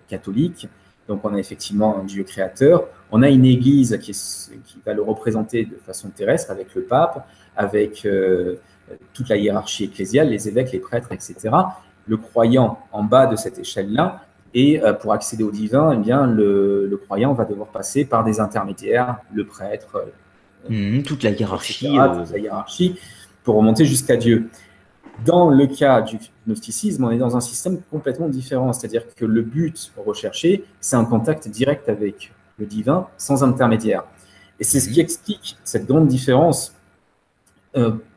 catholique, 0.07 0.69
donc 1.09 1.25
on 1.25 1.35
a 1.35 1.39
effectivement 1.39 1.99
un 1.99 2.05
Dieu 2.05 2.25
créateur, 2.25 2.87
on 3.11 3.23
a 3.23 3.29
une 3.29 3.45
Église 3.45 3.99
qui, 4.01 4.13
qui 4.13 4.79
va 4.85 4.95
le 4.95 5.03
représenter 5.03 5.65
de 5.65 5.77
façon 5.77 6.09
terrestre 6.11 6.51
avec 6.51 6.75
le 6.75 6.83
pape, 6.83 7.27
avec 7.57 8.07
toute 9.13 9.29
la 9.29 9.37
hiérarchie 9.37 9.85
ecclésiale, 9.85 10.31
les 10.31 10.49
évêques, 10.49 10.73
les 10.73 10.79
prêtres, 10.79 11.13
etc. 11.13 11.51
Le 12.07 12.17
croyant 12.17 12.79
en 12.93 13.05
bas 13.05 13.27
de 13.27 13.37
cette 13.37 13.59
échelle-là 13.59 14.23
et 14.55 14.83
euh, 14.83 14.93
pour 14.93 15.13
accéder 15.13 15.45
au 15.45 15.51
divin, 15.51 15.93
eh 15.93 15.97
bien, 15.97 16.27
le, 16.27 17.01
croyant 17.05 17.33
va 17.33 17.45
devoir 17.45 17.69
passer 17.69 18.05
par 18.05 18.25
des 18.25 18.41
intermédiaires, 18.41 19.17
le 19.33 19.47
prêtre, 19.47 19.97
euh, 19.97 20.69
mhm, 20.69 21.03
toute 21.03 21.23
la 21.23 21.31
hiérarchie, 21.31 21.99
euh, 21.99 22.25
la 22.31 22.39
hiérarchie, 22.39 22.99
pour 23.45 23.57
remonter 23.57 23.85
jusqu'à 23.85 24.17
Dieu. 24.17 24.49
Dans 25.25 25.51
le 25.51 25.67
cas 25.67 26.03
du 26.03 26.19
gnosticisme, 26.47 27.05
on 27.05 27.11
est 27.11 27.19
dans 27.19 27.37
un 27.37 27.41
système 27.41 27.81
complètement 27.91 28.29
différent, 28.29 28.73
c'est-à-dire 28.73 29.05
que 29.15 29.25
le 29.25 29.43
but 29.43 29.93
recherché, 29.97 30.65
c'est 30.81 30.97
un 30.97 31.05
contact 31.05 31.49
direct 31.49 31.89
avec 31.89 32.33
le 32.59 32.67
divin, 32.67 33.09
sans 33.19 33.45
intermédiaire. 33.45 34.05
Et 34.59 34.65
c'est 34.65 34.81
ce 34.81 34.89
qui 34.89 35.01
mhm. 35.01 35.05
explique 35.05 35.57
cette 35.65 35.87
grande 35.87 36.07
différence. 36.07 36.75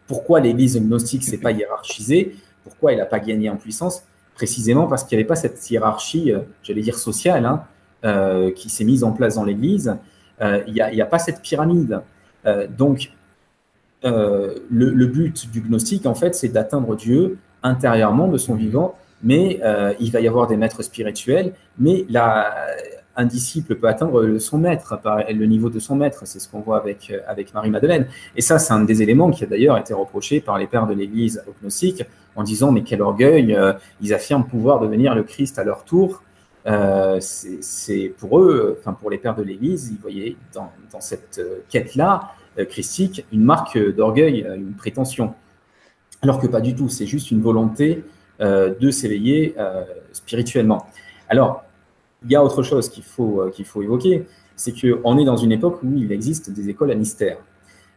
pourquoi 0.07 0.39
l'Église 0.39 0.79
gnostique 0.79 1.23
s'est 1.23 1.39
pas 1.39 1.51
hiérarchisée? 1.51 2.35
Pourquoi 2.63 2.91
elle 2.91 2.99
n'a 2.99 3.05
pas 3.05 3.19
gagné 3.19 3.49
en 3.49 3.57
puissance? 3.57 4.03
Précisément 4.33 4.87
parce 4.87 5.03
qu'il 5.03 5.17
n'y 5.17 5.21
avait 5.21 5.27
pas 5.27 5.35
cette 5.35 5.69
hiérarchie, 5.69 6.33
euh, 6.33 6.41
j'allais 6.61 6.81
dire 6.81 6.97
sociale, 6.97 7.45
hein, 7.45 7.63
euh, 8.03 8.51
qui 8.51 8.69
s'est 8.69 8.83
mise 8.83 9.03
en 9.03 9.11
place 9.11 9.35
dans 9.35 9.45
l'Église. 9.45 9.97
Euh, 10.41 10.61
il 10.67 10.73
n'y 10.73 11.01
a, 11.01 11.05
pas 11.05 11.19
cette 11.19 11.41
pyramide. 11.41 12.01
donc, 12.77 13.11
le, 14.05 15.05
but 15.05 15.49
du 15.51 15.61
gnostique, 15.61 16.05
en 16.05 16.15
fait, 16.15 16.35
c'est 16.35 16.49
d'atteindre 16.49 16.95
Dieu 16.95 17.37
intérieurement 17.63 18.27
de 18.27 18.37
son 18.37 18.55
vivant, 18.55 18.95
mais 19.23 19.59
il 19.99 20.11
va 20.11 20.19
y 20.21 20.27
avoir 20.27 20.47
des 20.47 20.57
maîtres 20.57 20.83
spirituels, 20.83 21.53
mais 21.77 22.05
la, 22.09 22.53
un 23.15 23.25
disciple 23.25 23.75
peut 23.75 23.87
atteindre 23.87 24.37
son 24.39 24.57
maître, 24.57 24.99
le 25.29 25.45
niveau 25.45 25.69
de 25.69 25.79
son 25.79 25.95
maître. 25.95 26.21
C'est 26.25 26.39
ce 26.39 26.49
qu'on 26.49 26.59
voit 26.59 26.77
avec, 26.77 27.13
avec 27.27 27.53
Marie-Madeleine. 27.53 28.07
Et 28.35 28.41
ça, 28.41 28.59
c'est 28.59 28.73
un 28.73 28.83
des 28.83 29.01
éléments 29.01 29.31
qui 29.31 29.43
a 29.43 29.47
d'ailleurs 29.47 29.77
été 29.77 29.93
reproché 29.93 30.41
par 30.41 30.57
les 30.57 30.67
pères 30.67 30.87
de 30.87 30.93
l'Église 30.93 31.43
gnostique 31.61 32.03
en 32.35 32.43
disant 32.43 32.71
Mais 32.71 32.83
quel 32.83 33.01
orgueil, 33.01 33.55
euh, 33.55 33.73
ils 34.01 34.13
affirment 34.13 34.45
pouvoir 34.45 34.79
devenir 34.79 35.15
le 35.15 35.23
Christ 35.23 35.57
à 35.59 35.63
leur 35.63 35.83
tour. 35.85 36.23
c'est 37.19 38.13
pour 38.17 38.39
eux, 38.39 38.77
enfin 38.79 38.93
pour 38.93 39.09
les 39.09 39.17
pères 39.17 39.35
de 39.35 39.43
l'Église, 39.43 39.91
ils 39.91 40.01
voyaient 40.01 40.35
dans, 40.53 40.71
cette 40.99 41.41
quête-là 41.69 42.31
christique 42.69 43.25
une 43.31 43.43
marque 43.43 43.77
d'orgueil, 43.77 44.47
une 44.55 44.73
prétention. 44.73 45.33
Alors 46.21 46.39
que 46.39 46.47
pas 46.47 46.61
du 46.61 46.73
tout, 46.75 46.89
c'est 46.89 47.05
juste 47.05 47.31
une 47.31 47.41
volonté 47.41 48.03
de 48.39 48.91
s'éveiller 48.91 49.55
spirituellement. 50.13 50.85
Alors, 51.29 51.63
il 52.23 52.31
y 52.31 52.35
a 52.35 52.43
autre 52.43 52.63
chose 52.63 52.89
qu'il 52.89 53.03
faut, 53.03 53.49
qu'il 53.53 53.65
faut 53.65 53.81
évoquer, 53.81 54.25
c'est 54.55 54.73
qu'on 54.73 55.17
est 55.17 55.25
dans 55.25 55.37
une 55.37 55.51
époque 55.51 55.83
où 55.83 55.93
il 55.95 56.11
existe 56.11 56.49
des 56.49 56.69
écoles 56.69 56.91
à 56.91 56.95
mystère. 56.95 57.37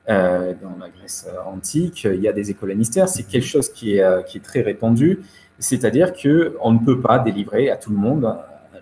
Euh, 0.08 0.54
dans 0.62 0.74
la 0.80 0.88
Grèce 0.88 1.28
antique, 1.46 2.04
il 2.04 2.20
y 2.22 2.28
a 2.28 2.32
des 2.32 2.50
écoles 2.50 2.70
à 2.70 2.74
mystère. 2.74 3.08
C'est 3.08 3.24
quelque 3.24 3.46
chose 3.46 3.68
qui 3.68 3.96
est, 3.96 4.02
euh, 4.02 4.22
qui 4.22 4.38
est 4.38 4.40
très 4.40 4.62
répandu, 4.62 5.20
c'est-à-dire 5.58 6.14
qu'on 6.14 6.72
ne 6.72 6.78
peut 6.78 7.00
pas 7.00 7.18
délivrer 7.18 7.68
à 7.68 7.76
tout 7.76 7.90
le 7.90 7.98
monde 7.98 8.34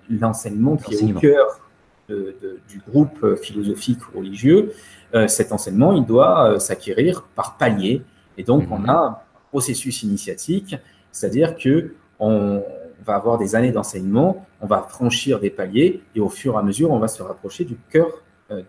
l'enseignement 0.08 0.76
qui 0.76 0.94
est 0.94 1.02
au 1.02 1.18
cœur 1.18 1.65
du 2.08 2.80
groupe 2.88 3.36
philosophique 3.36 4.02
religieux. 4.14 4.72
Euh, 5.14 5.28
cet 5.28 5.52
enseignement, 5.52 5.92
il 5.92 6.04
doit 6.04 6.58
s'acquérir 6.60 7.22
par 7.34 7.56
palier. 7.56 8.02
Et 8.38 8.44
donc, 8.44 8.64
on 8.70 8.78
mhm. 8.78 8.90
a 8.90 8.98
un 8.98 9.18
processus 9.50 10.02
initiatique, 10.02 10.76
c'est-à-dire 11.12 11.56
que 11.56 11.94
on 12.18 12.62
va 13.04 13.14
avoir 13.14 13.38
des 13.38 13.54
années 13.54 13.72
d'enseignement, 13.72 14.46
on 14.60 14.66
va 14.66 14.82
franchir 14.82 15.38
des 15.38 15.50
paliers, 15.50 16.02
et 16.14 16.20
au 16.20 16.28
fur 16.28 16.54
et 16.54 16.58
à 16.58 16.62
mesure, 16.62 16.90
on 16.90 16.98
va 16.98 17.08
se 17.08 17.22
rapprocher 17.22 17.64
du 17.64 17.76
cœur 17.90 18.08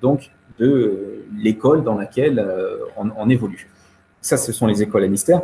donc 0.02 0.32
de 0.60 1.24
l'école 1.38 1.84
dans 1.84 1.96
laquelle 1.96 2.40
euh, 2.40 2.78
on, 2.98 3.30
évolue. 3.30 3.70
Ça, 4.22 4.38
ce 4.38 4.52
sont 4.52 4.68
les 4.68 4.82
écoles 4.82 5.04
à 5.04 5.08
mystère. 5.08 5.42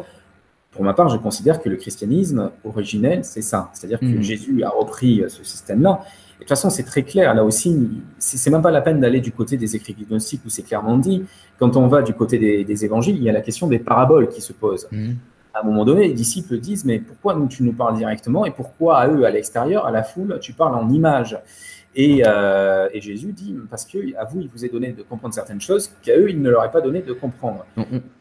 Pour 0.72 0.84
ma 0.84 0.94
part, 0.94 1.10
je 1.10 1.18
considère 1.18 1.62
que 1.62 1.70
le 1.70 1.76
christianisme 1.76 2.52
originel, 2.64 3.24
c'est 3.24 3.44
ça. 3.44 3.70
C'est-à-dire 3.74 4.00
que 4.00 4.06
mhm. 4.06 4.22
Jésus 4.22 4.64
a 4.64 4.70
repris 4.70 5.22
euh, 5.22 5.30
ce 5.30 5.44
système-là. 5.44 6.02
De 6.44 6.46
toute 6.46 6.58
façon, 6.58 6.70
c'est 6.70 6.84
très 6.84 7.04
clair. 7.04 7.34
Là 7.34 7.46
aussi, 7.46 7.90
c'est 8.20 8.50
même 8.50 8.62
pas 8.62 8.70
la 8.70 8.82
peine 8.82 9.00
d'aller 9.00 9.22
du 9.22 9.32
côté 9.32 9.56
des 9.56 9.78
écrits 9.78 9.96
gnostiques 9.96 10.42
où 10.46 10.50
c'est 10.50 10.64
clairement 10.64 10.98
dit. 10.98 11.24
Quand 11.58 11.78
on 11.78 11.88
va 11.88 12.02
du 12.02 12.14
côté 12.14 12.38
des, 12.38 12.86
évangiles, 12.86 13.16
il 13.16 13.24
y 13.24 13.30
a 13.30 13.32
la 13.32 13.40
question 13.40 13.68
des 13.68 13.80
paraboles 13.80 14.28
qui 14.28 14.42
se 14.42 14.52
posent. 14.52 14.90
Mhm. 14.92 15.16
À 15.54 15.62
un 15.62 15.64
moment 15.64 15.86
donné, 15.86 16.10
les 16.10 16.14
disciples 16.14 16.60
disent 16.60 16.84
Mais 16.84 17.00
pourquoi 17.00 17.36
nous, 17.36 17.48
tu 17.48 17.64
nous 17.64 17.72
parles 17.72 17.96
directement 17.96 18.46
et 18.46 18.52
pourquoi 18.52 18.98
à 18.98 19.08
eux, 19.08 19.24
à 19.24 19.32
l'extérieur, 19.32 19.86
à 19.86 19.92
la 19.92 20.04
foule, 20.04 20.38
tu 20.42 20.52
parles 20.52 20.76
en 20.76 20.90
images? 20.90 21.40
Euh, 21.98 22.90
et, 22.94 23.02
Jésus 23.02 23.32
dit, 23.34 23.56
parce 23.70 23.86
qu'à 23.86 24.24
vous, 24.26 24.42
il 24.42 24.48
vous 24.48 24.66
est 24.66 24.70
donné 24.70 24.92
de 24.94 25.04
comprendre 25.04 25.34
certaines 25.34 25.62
choses 25.62 25.92
qu'à 26.02 26.18
eux, 26.18 26.30
il 26.30 26.42
ne 26.42 26.50
leur 26.50 26.64
est 26.64 26.72
pas 26.72 26.82
donné 26.82 27.02
de 27.02 27.14
comprendre. 27.14 27.66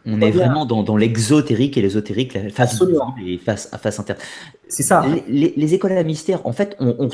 On, 0.04 0.20
est 0.20 0.30
vraiment 0.30 0.66
dans, 0.66 0.96
l'exotérique 0.96 1.76
et 1.78 1.82
l'ésotérique, 1.82 2.38
face 2.50 2.82
et 3.24 3.38
face, 3.38 3.70
face 3.80 4.00
interne. 4.00 4.18
C'est 4.68 4.82
ça. 4.82 5.04
Les, 5.28 5.74
écoles 5.74 5.92
à 5.92 6.02
mystère, 6.02 6.46
en 6.46 6.52
fait, 6.52 6.76
il 6.80 7.08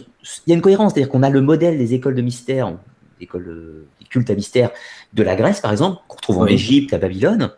y 0.49 0.53
a 0.53 0.55
une 0.55 0.63
cohérence, 0.63 0.95
c'est-à-dire 0.95 1.11
qu'on 1.11 1.23
a 1.23 1.31
le 1.31 1.41
modèle 1.41 1.79
des 1.79 1.95
écoles 1.95 2.15
de 2.15 2.23
mystère, 2.23 2.71
des 3.19 3.25
écoles 3.25 3.87
des 4.01 4.07
cultes 4.07 4.31
à 4.31 4.35
mystère 4.35 4.71
de 5.15 5.23
la 5.23 5.37
Grèce, 5.37 5.61
par 5.61 5.71
exemple, 5.71 6.03
qu'on 6.09 6.17
retrouve 6.17 6.39
en 6.39 6.47
Égypte, 6.47 6.93
à 6.93 6.99
Babylone. 6.99 7.51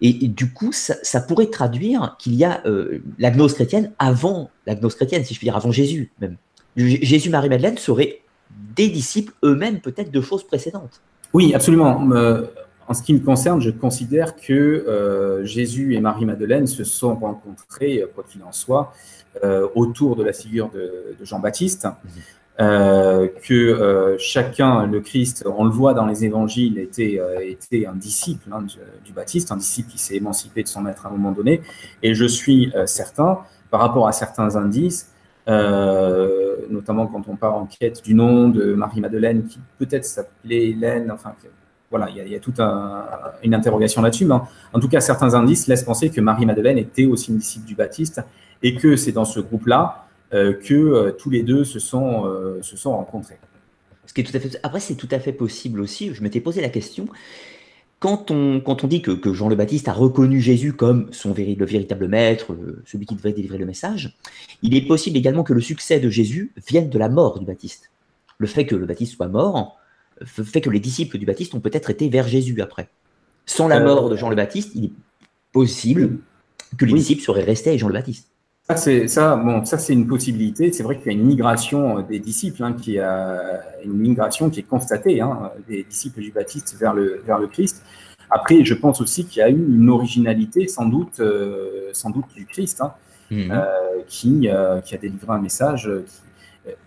Et, 0.00 0.12
du 0.28 0.52
coup, 0.52 0.70
ça, 0.72 1.20
pourrait 1.20 1.46
traduire 1.46 2.16
qu'il 2.18 2.34
y 2.34 2.44
a 2.44 2.62
euh, 2.66 3.02
la 3.18 3.30
gnose 3.30 3.54
chrétienne 3.54 3.92
avant 3.98 4.50
la 4.66 4.74
gnose 4.74 4.96
chrétienne, 4.96 5.24
si 5.24 5.34
je 5.34 5.38
puis 5.38 5.46
dire, 5.46 5.56
avant 5.56 5.72
Jésus 5.72 6.10
même. 6.20 6.36
Jésus, 6.76 7.30
Marie, 7.30 7.48
Madeleine 7.48 7.78
seraient 7.78 8.20
des 8.74 8.88
disciples 8.88 9.32
eux-mêmes 9.44 9.80
peut-être 9.80 10.10
de 10.10 10.20
choses 10.20 10.44
précédentes. 10.44 11.00
Oui, 11.32 11.52
absolument. 11.54 12.08
Euh, 12.12 12.42
en 12.86 12.94
ce 12.94 13.02
qui 13.02 13.12
me 13.14 13.18
concerne, 13.18 13.60
je 13.60 13.70
considère 13.70 14.36
que 14.36 14.52
euh, 14.52 15.44
Jésus 15.44 15.94
et 15.94 16.00
Marie-Madeleine 16.00 16.66
se 16.66 16.84
sont 16.84 17.16
rencontrés, 17.16 18.02
euh, 18.02 18.06
quoi 18.14 18.24
qu'il 18.28 18.42
en 18.42 18.52
soit, 18.52 18.92
autour 19.74 20.14
de 20.14 20.22
la 20.22 20.32
figure 20.32 20.70
de, 20.70 21.16
Jean-Baptiste, 21.24 21.88
mhm. 21.88 23.28
que 23.42 24.14
chacun, 24.16 24.86
le 24.86 25.00
Christ, 25.00 25.44
on 25.44 25.64
le 25.64 25.70
voit 25.70 25.92
dans 25.92 26.06
les 26.06 26.24
évangiles, 26.24 26.78
était, 26.78 27.20
était 27.42 27.84
un 27.84 27.96
disciple 27.96 28.48
hein, 28.52 28.64
du, 29.04 29.12
Baptiste, 29.12 29.50
un 29.50 29.56
disciple 29.56 29.90
qui 29.90 29.98
s'est 29.98 30.14
émancipé 30.14 30.62
de 30.62 30.68
son 30.68 30.82
maître 30.82 31.04
à 31.04 31.08
un 31.08 31.12
moment 31.12 31.32
donné. 31.32 31.62
Et 32.04 32.14
je 32.14 32.26
suis 32.26 32.72
certain, 32.86 33.40
par 33.72 33.80
rapport 33.80 34.06
à 34.06 34.12
certains 34.12 34.54
indices, 34.54 35.10
euh, 35.46 36.56
notamment 36.70 37.06
quand 37.06 37.28
on 37.28 37.36
part 37.36 37.56
en 37.56 37.66
quête 37.66 38.02
du 38.02 38.14
nom 38.14 38.48
de 38.48 38.74
Marie-Madeleine, 38.74 39.46
qui 39.46 39.58
peut-être 39.78 40.04
s'appelait 40.04 40.70
Hélène, 40.70 41.10
enfin, 41.10 41.34
voilà, 41.90 42.08
il 42.10 42.28
y, 42.28 42.34
a, 42.34 42.40
toute 42.40 42.60
une 42.60 43.54
interrogation 43.54 44.02
là-dessus, 44.02 44.24
mais 44.24 44.34
en, 44.34 44.80
tout 44.80 44.88
cas, 44.88 45.00
certains 45.00 45.34
indices 45.34 45.66
laissent 45.68 45.84
penser 45.84 46.10
que 46.10 46.20
Marie-Madeleine 46.20 46.78
était 46.78 47.06
aussi 47.06 47.30
une 47.30 47.38
disciple 47.38 47.66
du 47.66 47.74
Baptiste, 47.74 48.22
et 48.62 48.74
que 48.74 48.96
c'est 48.96 49.12
dans 49.12 49.24
ce 49.24 49.40
groupe-là 49.40 50.06
euh, 50.32 50.54
que 50.54 50.74
euh, 50.74 51.10
tous 51.12 51.30
les 51.30 51.42
deux 51.42 51.64
se 51.64 51.78
sont, 51.78 52.22
rencontrés. 52.84 53.38
Après, 54.62 54.80
c'est 54.80 54.94
tout 54.94 55.08
à 55.10 55.20
fait 55.20 55.32
possible 55.32 55.80
aussi, 55.80 56.12
je 56.14 56.22
m'étais 56.22 56.40
posé 56.40 56.60
la 56.60 56.68
question, 56.68 57.06
quand 58.04 58.30
on, 58.30 58.60
quand 58.60 58.84
on 58.84 58.86
dit 58.86 59.00
que, 59.00 59.32
Jean 59.32 59.48
le 59.48 59.56
Baptiste 59.56 59.88
a 59.88 59.94
reconnu 59.94 60.38
Jésus 60.38 60.74
comme 60.74 61.10
son 61.10 61.30
le 61.30 61.64
véritable 61.64 62.06
maître, 62.06 62.54
celui 62.84 63.06
qui 63.06 63.14
devait 63.14 63.32
délivrer 63.32 63.56
le 63.56 63.64
message, 63.64 64.18
il 64.60 64.76
est 64.76 64.82
possible 64.82 65.16
également 65.16 65.42
que 65.42 65.54
le 65.54 65.62
succès 65.62 66.00
de 66.00 66.10
Jésus 66.10 66.52
vienne 66.68 66.90
de 66.90 66.98
la 66.98 67.08
mort 67.08 67.38
du 67.38 67.46
Baptiste. 67.46 67.90
Le 68.36 68.46
fait 68.46 68.66
que 68.66 68.74
le 68.74 68.84
Baptiste 68.84 69.14
soit 69.14 69.28
mort 69.28 69.78
fait 70.22 70.60
que 70.60 70.68
les 70.68 70.80
disciples 70.80 71.16
du 71.16 71.24
Baptiste 71.24 71.54
ont 71.54 71.60
peut-être 71.60 71.88
été 71.88 72.10
vers 72.10 72.28
Jésus 72.28 72.60
après. 72.60 72.90
Sans 73.46 73.68
la 73.68 73.80
euh, 73.80 73.84
mort 73.84 74.10
de 74.10 74.16
Jean 74.16 74.28
le 74.28 74.36
Baptiste, 74.36 74.72
il 74.74 74.84
est 74.84 74.92
possible 75.52 76.18
que 76.76 76.84
les 76.84 76.92
disciples 76.92 77.22
seraient 77.22 77.42
restés 77.42 77.70
avec 77.70 77.80
Jean 77.80 77.88
le 77.88 77.94
Baptiste. 77.94 78.28
Ça, 78.66 78.76
c'est 78.76 79.08
ça, 79.08 79.36
bon, 79.36 79.62
ça 79.66 79.76
c'est 79.76 79.92
une 79.92 80.06
possibilité. 80.06 80.72
C'est 80.72 80.82
vrai 80.82 80.96
qu'il 80.96 81.12
y 81.12 81.14
a 81.14 81.18
une 81.18 81.26
migration 81.26 82.00
des 82.00 82.18
disciples, 82.18 82.62
hein, 82.64 82.72
qui 82.72 82.98
a 82.98 83.60
une 83.84 83.92
migration 83.92 84.48
qui 84.48 84.60
est 84.60 84.64
constatée 84.64 85.20
hein, 85.20 85.52
des 85.68 85.84
disciples 85.84 86.20
du 86.20 86.32
Baptiste 86.32 86.74
vers 86.80 86.94
le 86.94 87.22
vers 87.26 87.38
le 87.38 87.46
Christ. 87.46 87.82
Après, 88.30 88.64
je 88.64 88.74
pense 88.74 89.02
aussi 89.02 89.26
qu'il 89.26 89.40
y 89.40 89.42
a 89.42 89.50
eu 89.50 89.66
une 89.66 89.90
originalité, 89.90 90.66
sans 90.66 90.86
doute, 90.86 91.20
euh, 91.20 91.90
sans 91.92 92.08
doute 92.08 92.24
du 92.34 92.46
Christ, 92.46 92.80
hein, 92.80 92.94
mhm. 93.30 93.50
euh, 93.50 93.64
qui, 94.08 94.48
euh, 94.48 94.80
qui 94.80 94.94
a 94.94 94.98
délivré 94.98 95.32
un 95.32 95.40
message. 95.40 95.90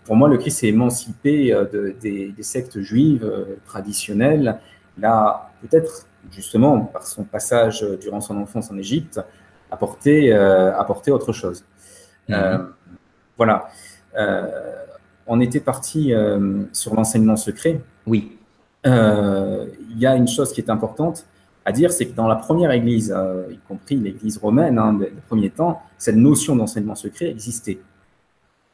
pour 0.04 0.16
moi, 0.16 0.28
le 0.28 0.36
Christ 0.36 0.58
s'est 0.58 0.68
émancipé 0.68 1.50
de, 1.72 1.94
des, 2.00 2.32
des, 2.32 2.42
sectes 2.42 2.80
juives 2.80 3.30
traditionnelles. 3.66 4.58
Là, 4.98 5.52
peut-être 5.62 6.08
justement 6.32 6.80
par 6.80 7.06
son 7.06 7.22
passage 7.22 7.86
durant 8.00 8.20
son 8.20 8.36
enfance 8.36 8.70
en 8.72 8.76
Égypte, 8.76 9.20
apporter, 9.70 10.32
apporter 10.32 11.10
autre 11.10 11.32
chose. 11.32 11.64
Mhm. 12.28 12.68
voilà. 13.36 13.68
on 15.26 15.40
était 15.40 15.60
parti 15.60 16.12
sur 16.72 16.94
l'enseignement 16.94 17.36
secret. 17.36 17.80
Oui. 18.06 18.38
Il 18.84 19.98
y 19.98 20.06
a 20.06 20.14
une 20.16 20.28
chose 20.28 20.52
qui 20.52 20.60
est 20.60 20.70
importante, 20.70 21.26
à 21.68 21.72
dire, 21.72 21.92
c'est 21.92 22.06
que 22.06 22.14
dans 22.14 22.26
la 22.26 22.36
première 22.36 22.70
Église, 22.70 23.14
euh, 23.14 23.44
y 23.52 23.58
compris 23.58 23.96
l'Église 23.96 24.38
romaine 24.38 24.78
hein, 24.78 24.94
des, 24.94 25.12
premiers 25.28 25.50
temps, 25.50 25.82
cette 25.98 26.16
notion 26.16 26.56
d'enseignement 26.56 26.94
secret 26.94 27.28
existait. 27.28 27.78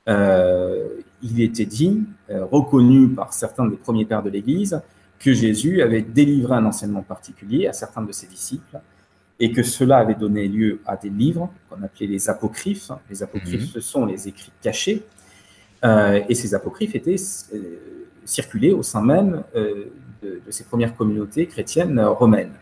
Euh, 0.09 1.01
il 1.21 1.41
était 1.41 1.65
dit, 1.65 2.05
euh, 2.31 2.45
reconnu 2.45 3.09
par 3.09 3.33
certains 3.33 3.67
des 3.67 3.75
premiers 3.75 4.05
pères 4.05 4.23
de 4.23 4.31
l'Église, 4.31 4.81
que 5.19 5.33
Jésus 5.33 5.83
avait 5.83 6.03
délivré 6.03 6.55
un 6.55 6.67
enseignement 6.67 7.03
particulier 7.03 7.67
à 7.67 7.73
certains 7.73 8.03
de 8.03 8.13
ses 8.13 8.29
disciples 8.29 8.79
et 9.41 9.53
que 9.53 9.63
cela 9.63 9.99
avait 9.99 10.15
donné 10.15 10.49
lieu 10.49 10.81
à 10.87 10.97
des 10.97 11.11
livres 11.11 11.51
qu'on 11.69 11.83
appelait 11.83 12.07
les 12.07 12.29
apocryphes. 12.31 12.91
Les 13.11 13.23
apocryphes, 13.23 13.63
mhm. 13.63 13.67
ce 13.75 13.81
sont 13.81 14.07
les 14.07 14.29
écrits 14.29 14.53
cachés. 14.63 15.03
et 15.83 16.35
ces 16.35 16.55
apocryphes 16.55 16.95
étaient 16.95 17.17
circulés 18.25 18.73
au 18.73 18.83
sein 18.83 19.03
même 19.03 19.43
de, 19.55 19.91
de, 20.23 20.51
ces 20.51 20.65
premières 20.65 20.97
communautés 20.97 21.47
chrétiennes 21.47 22.01
romaines. 22.01 22.53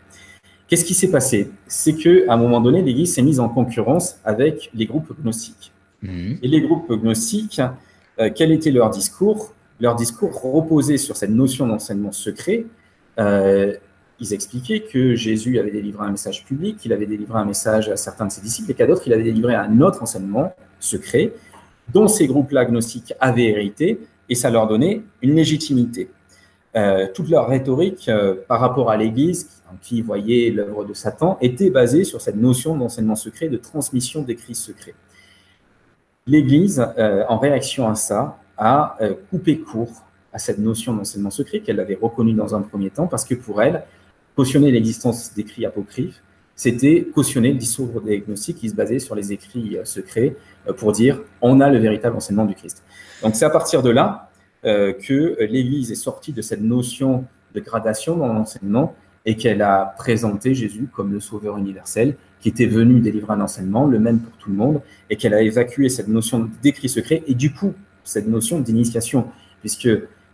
Qu'est-ce 0.73 0.87
qui 0.87 0.95
s'est 0.95 1.11
passé? 1.11 1.51
C'est 1.67 1.95
qu'à 1.95 2.33
un 2.33 2.37
moment 2.39 2.59
donné, 2.61 2.81
l'Église 2.81 3.15
s'est 3.15 3.21
mise 3.21 3.41
en 3.41 3.51
concurrence 3.51 4.19
avec 4.25 4.71
les 4.73 4.87
groupes 4.87 5.13
gnostiques. 5.23 5.71
Mhm. 6.01 6.39
Et 6.43 6.49
les 6.49 6.63
groupes 6.63 6.91
gnostiques, 6.93 7.61
euh, 8.19 8.31
quel 8.35 8.53
était 8.53 8.71
leur 8.71 8.89
discours? 8.89 9.53
Leur 9.81 9.97
discours 9.97 10.41
reposait 10.41 10.97
sur 10.97 11.17
cette 11.17 11.31
notion 11.31 11.67
d'enseignement 11.67 12.13
secret. 12.13 12.65
Euh, 14.21 14.21
ils 14.21 14.33
expliquaient 14.35 14.81
que 14.81 15.15
Jésus 15.15 15.59
avait 15.59 15.71
délivré 15.71 16.07
un 16.07 16.11
message 16.11 16.45
public, 16.45 16.77
qu'il 16.79 16.93
avait 16.93 17.07
délivré 17.07 17.39
un 17.39 17.45
message 17.45 17.89
à 17.89 17.97
certains 17.97 18.27
de 18.27 18.33
ses 18.33 18.41
disciples, 18.41 18.71
et 18.71 18.75
qu'à 18.75 18.87
d'autres, 18.87 19.03
il 19.07 19.13
avait 19.13 19.23
délivré 19.23 19.55
un 19.55 19.81
autre 19.81 20.03
enseignement 20.03 20.55
secret, 20.81 21.33
dont 21.93 22.09
ces 22.09 22.27
groupes-là 22.27 22.65
gnostiques 22.65 23.15
avaient 23.21 23.47
hérité, 23.47 24.01
et 24.29 24.35
ça 24.35 24.51
leur 24.51 24.67
donnait 24.67 25.03
une 25.21 25.35
légitimité. 25.35 26.11
Euh, 26.75 27.07
toute 27.13 27.29
leur 27.29 27.49
rhétorique 27.49 28.11
par 28.49 28.61
rapport 28.61 28.91
à 28.91 28.97
l'Église, 28.97 29.63
qui 29.81 30.03
voyait 30.03 30.51
l'œuvre 30.51 30.85
de 30.85 30.95
Satan, 30.95 31.39
était 31.41 31.71
basée 31.71 32.05
sur 32.05 32.21
cette 32.21 32.37
notion 32.37 32.77
d'enseignement 32.77 33.17
secret, 33.17 33.49
de 33.49 33.57
transmission 33.57 34.23
d'écrits 34.23 34.55
secrets. 34.55 34.95
L'Église, 36.27 36.85
euh, 36.99 37.25
en 37.29 37.39
réaction 37.39 37.89
à 37.89 37.97
ça, 37.97 38.39
a 38.57 38.97
euh, 39.01 39.15
coupé 39.31 39.59
court 39.59 40.05
à 40.33 40.39
cette 40.39 40.59
notion 40.59 40.95
d'enseignement 40.95 41.31
secret 41.31 41.61
qu'elle 41.61 41.81
avait 41.81 41.99
reconnue 42.01 42.33
dans 42.33 42.55
un 42.55 42.63
premier 42.63 42.91
temps, 42.91 43.09
parce 43.09 43.25
que 43.25 43.35
pour 43.35 43.61
elle, 43.61 43.83
cautionner 44.37 44.71
l'existence 44.71 45.35
d'écrits 45.35 45.67
apocryphes, 45.67 46.23
c'était 46.55 47.07
cautionner 47.15 47.53
le 47.53 47.59
discours 47.59 48.01
des 48.03 48.21
gnostiques 48.21 48.59
qui 48.59 48.69
se 48.69 48.75
basait 48.75 48.99
sur 48.99 49.15
les 49.15 49.33
écrits 49.33 49.79
secrets 49.85 50.37
pour 50.77 50.93
dire 50.93 51.21
on 51.41 51.61
a 51.61 51.71
le 51.71 51.79
véritable 51.79 52.17
enseignement 52.17 52.45
du 52.45 52.55
Christ. 52.55 52.83
Donc 53.23 53.35
c'est 53.35 53.45
à 53.45 53.51
partir 53.51 53.83
de 53.83 53.91
là 53.91 54.31
que 54.63 55.37
l'Église 55.41 55.91
est 55.91 55.97
sortie 55.97 56.33
de 56.33 56.43
cette 56.43 56.61
notion 56.61 57.25
de 57.55 57.61
gradation 57.61 58.17
dans 58.17 58.33
l'enseignement 58.33 58.95
et 59.25 59.37
qu'elle 59.37 59.63
a 59.63 59.95
présenté 59.97 60.55
Jésus 60.55 60.89
comme 60.93 61.13
le 61.13 61.21
sauveur 61.21 61.57
universel 61.57 62.17
qui 62.41 62.49
était 62.49 62.67
venu 62.67 63.01
délivrer 63.01 63.35
un 63.35 63.41
enseignement, 63.41 63.87
le 63.87 64.01
même 64.01 64.19
pour 64.19 64.37
tout 64.37 64.51
le 64.51 64.57
monde, 64.57 64.81
et 65.09 65.17
qu'elle 65.17 65.33
a 65.33 65.43
évacué 65.43 65.89
cette 65.89 66.09
notion 66.09 66.51
d'écrit 66.61 66.89
secret 66.89 67.23
et 67.27 67.35
du 67.35 67.53
coup 67.53 67.73
cette 68.03 68.27
notion 68.27 68.59
d'initiation, 68.59 69.29
puisque 69.61 69.89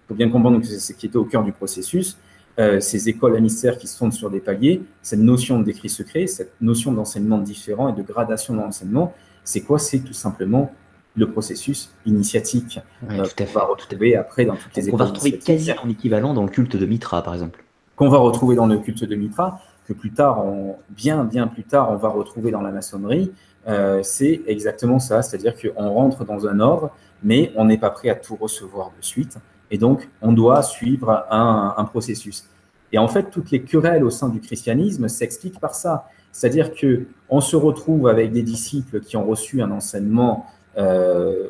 faut 0.09 0.15
bien 0.15 0.31
comprendre 0.31 0.59
que 0.61 0.67
c'est 0.67 0.79
ce 0.79 0.95
qui 0.95 1.07
était 1.07 1.19
au 1.19 1.27
cœur 1.27 1.45
du 1.45 1.53
processus, 1.53 2.17
euh, 2.59 2.81
ces 2.81 3.09
écoles 3.09 3.37
à 3.37 3.41
mystère 3.41 3.79
qui 3.79 3.87
se 3.87 3.97
fondent 3.97 4.13
sur 4.13 4.31
des 4.31 4.41
paliers, 4.41 4.83
cette 5.03 5.21
notion 5.21 5.61
d'écrit 5.61 5.89
secret, 5.89 6.27
cette 6.27 6.53
notion 6.61 6.93
d'enseignement 6.93 7.39
différent 7.39 7.89
et 7.89 7.93
de 7.93 8.03
gradation 8.03 8.55
dans 8.55 8.65
l'enseignement, 8.65 9.15
c'est 9.45 9.61
quoi? 9.61 9.79
C'est 9.79 10.01
tout 10.01 10.13
simplement 10.13 10.73
le 11.15 11.31
processus 11.31 11.91
initiatique 12.07 12.81
euh, 13.11 13.25
qu'on 13.37 13.45
va 13.45 13.65
retrouver 13.65 14.15
après 14.17 14.45
dans 14.45 14.57
toutes 14.57 14.75
les 14.77 14.89
écoles. 14.89 15.01
On 15.01 15.05
va 15.05 15.11
retrouver 15.11 15.39
quasi 15.39 15.73
en 15.73 15.89
équivalent 15.89 16.35
dans 16.35 16.45
le 16.45 16.51
culte 16.51 16.77
de 16.77 16.87
Mitra, 16.87 17.23
par 17.23 17.35
exemple 17.35 17.65
qu'on 17.97 18.09
va 18.09 18.19
retrouver 18.19 18.55
dans 18.55 18.67
le 18.67 18.79
culte 18.79 19.03
de 19.03 19.17
Mitra, 19.17 19.61
que 19.85 19.93
plus 19.93 20.13
tard, 20.13 20.45
bien, 20.91 21.25
bien 21.25 21.49
plus 21.49 21.65
tard, 21.65 21.91
on 21.91 21.97
va 21.97 22.09
retrouver 22.09 22.53
dans 22.53 22.61
la 22.61 22.71
maçonnerie, 22.71 23.33
euh, 23.67 24.03
c'est 24.03 24.41
exactement 24.47 24.99
ça. 24.99 25.23
C'est-à-dire 25.23 25.55
qu'on 25.61 25.91
rentre 25.91 26.25
dans 26.25 26.47
un 26.47 26.61
ordre, 26.61 26.91
mais 27.23 27.53
on 27.57 27.65
n'est 27.65 27.79
pas 27.79 27.91
prêt 27.91 28.09
à 28.09 28.15
tout 28.15 28.37
recevoir 28.37 28.93
de 28.97 29.05
suite. 29.05 29.39
Et 29.71 29.79
donc, 29.79 30.09
on 30.23 30.33
doit 30.33 30.63
suivre 30.63 31.27
un, 31.31 31.85
processus. 31.85 32.45
Et 32.93 32.99
en 32.99 33.09
fait, 33.09 33.31
toutes 33.31 33.51
les 33.51 33.63
querelles 33.63 34.05
au 34.05 34.11
sein 34.11 34.29
du 34.29 34.41
christianisme 34.41 35.09
s'expliquent 35.09 35.61
par 35.61 35.75
ça. 35.75 36.09
C'est-à-dire 36.33 36.73
que 36.73 37.07
on 37.29 37.41
se 37.41 37.57
retrouve 37.57 38.09
avec 38.09 38.33
des 38.33 38.43
disciples 38.43 39.01
qui 39.01 39.17
ont 39.17 39.27
reçu 39.27 39.61
un 39.61 39.71
enseignement 39.71 40.47
euh, 40.79 41.49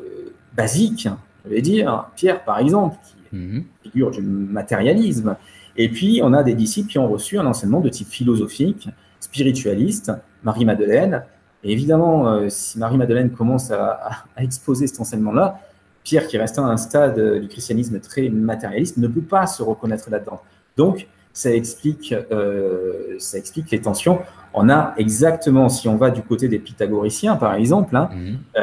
basique, 0.55 1.07
je 1.45 1.49
vais 1.49 1.61
dire, 1.61 2.09
Pierre 2.15 2.43
par 2.43 2.59
exemple, 2.59 2.97
qui 3.03 3.35
mhm. 3.35 3.63
figure 3.83 4.11
du 4.11 4.21
matérialisme, 4.21 5.37
et 5.79 5.87
puis, 5.87 6.19
on 6.21 6.33
a 6.33 6.43
des 6.43 6.55
disciples 6.55 6.89
qui 6.89 6.99
ont 6.99 7.07
reçu 7.07 7.39
un 7.39 7.45
enseignement 7.45 7.79
de 7.79 7.87
type 7.87 8.09
philosophique, 8.09 8.89
spiritualiste, 9.21 10.11
Marie-Madeleine. 10.43 11.23
Et 11.63 11.71
évidemment, 11.71 12.27
euh, 12.27 12.49
si 12.49 12.77
Marie-Madeleine 12.77 13.31
commence 13.31 13.71
à, 13.71 14.25
exposer 14.37 14.87
cet 14.87 14.99
enseignement-là, 14.99 15.61
Pierre, 16.03 16.27
qui 16.27 16.37
reste 16.37 16.57
à 16.57 16.63
un 16.63 16.77
stade 16.77 17.39
du 17.39 17.47
christianisme 17.47 17.99
très 17.99 18.29
matérialiste, 18.29 18.97
ne 18.97 19.07
peut 19.07 19.21
pas 19.21 19.47
se 19.47 19.61
reconnaître 19.61 20.09
là-dedans. 20.09 20.41
Donc, 20.77 21.07
ça 21.33 21.53
explique, 21.53 22.13
euh, 22.31 23.15
ça 23.17 23.37
explique 23.37 23.71
les 23.71 23.81
tensions. 23.81 24.19
On 24.53 24.69
a 24.69 24.93
exactement, 24.97 25.69
si 25.69 25.87
on 25.87 25.95
va 25.95 26.09
du 26.09 26.21
côté 26.21 26.47
des 26.47 26.59
pythagoriciens, 26.59 27.35
par 27.35 27.53
exemple, 27.53 27.95
hein, 27.95 28.09
mhm. 28.13 28.37
euh, 28.57 28.61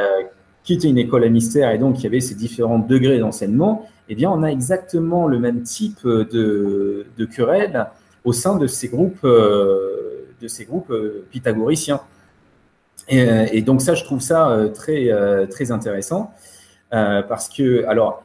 qui 0.65 0.75
était 0.75 0.89
une 0.89 0.99
école 0.99 1.25
à 1.25 1.29
mystère 1.29 1.71
et 1.71 1.79
donc 1.79 2.03
y 2.03 2.07
avait 2.07 2.21
ces 2.21 2.35
différents 2.35 2.79
degrés 2.79 3.19
d'enseignement, 3.19 3.87
eh 4.09 4.15
bien, 4.15 4.31
on 4.31 4.43
a 4.43 4.49
exactement 4.49 5.27
le 5.27 5.39
même 5.39 5.63
type 5.63 6.05
de, 6.05 7.07
de 7.17 7.25
querelle 7.25 7.87
au 8.25 8.33
sein 8.33 8.57
de 8.57 8.67
ces 8.67 8.89
groupes, 8.89 9.25
euh, 9.25 10.27
de 10.41 10.49
ces 10.49 10.65
groupes 10.65 10.93
pythagoriciens. 11.31 12.01
Et, 13.09 13.63
donc 13.63 13.83
ça, 13.83 13.95
je 13.95 14.03
trouve 14.03 14.21
ça 14.21 14.69
très, 14.75 15.13
très 15.49 15.71
intéressant 15.71 16.35
parce 16.91 17.49
que, 17.49 17.85
alors, 17.87 18.23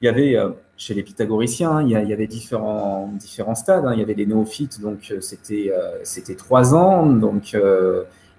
il 0.00 0.06
y 0.06 0.08
avait 0.08 0.36
chez 0.76 0.94
les 0.94 1.02
pythagoriciens, 1.02 1.82
il 1.82 1.90
y, 1.90 2.12
avait 2.12 2.26
différents, 2.26 3.10
différents 3.14 3.54
stades. 3.54 3.84
Hein. 3.86 3.92
Il 3.94 3.98
y 3.98 4.02
avait 4.02 4.14
les 4.14 4.26
néophytes, 4.26 4.80
donc 4.80 5.12
c'était 5.20 5.72
c'était 6.04 6.34
trois 6.34 6.74
ans, 6.74 7.06
donc 7.06 7.56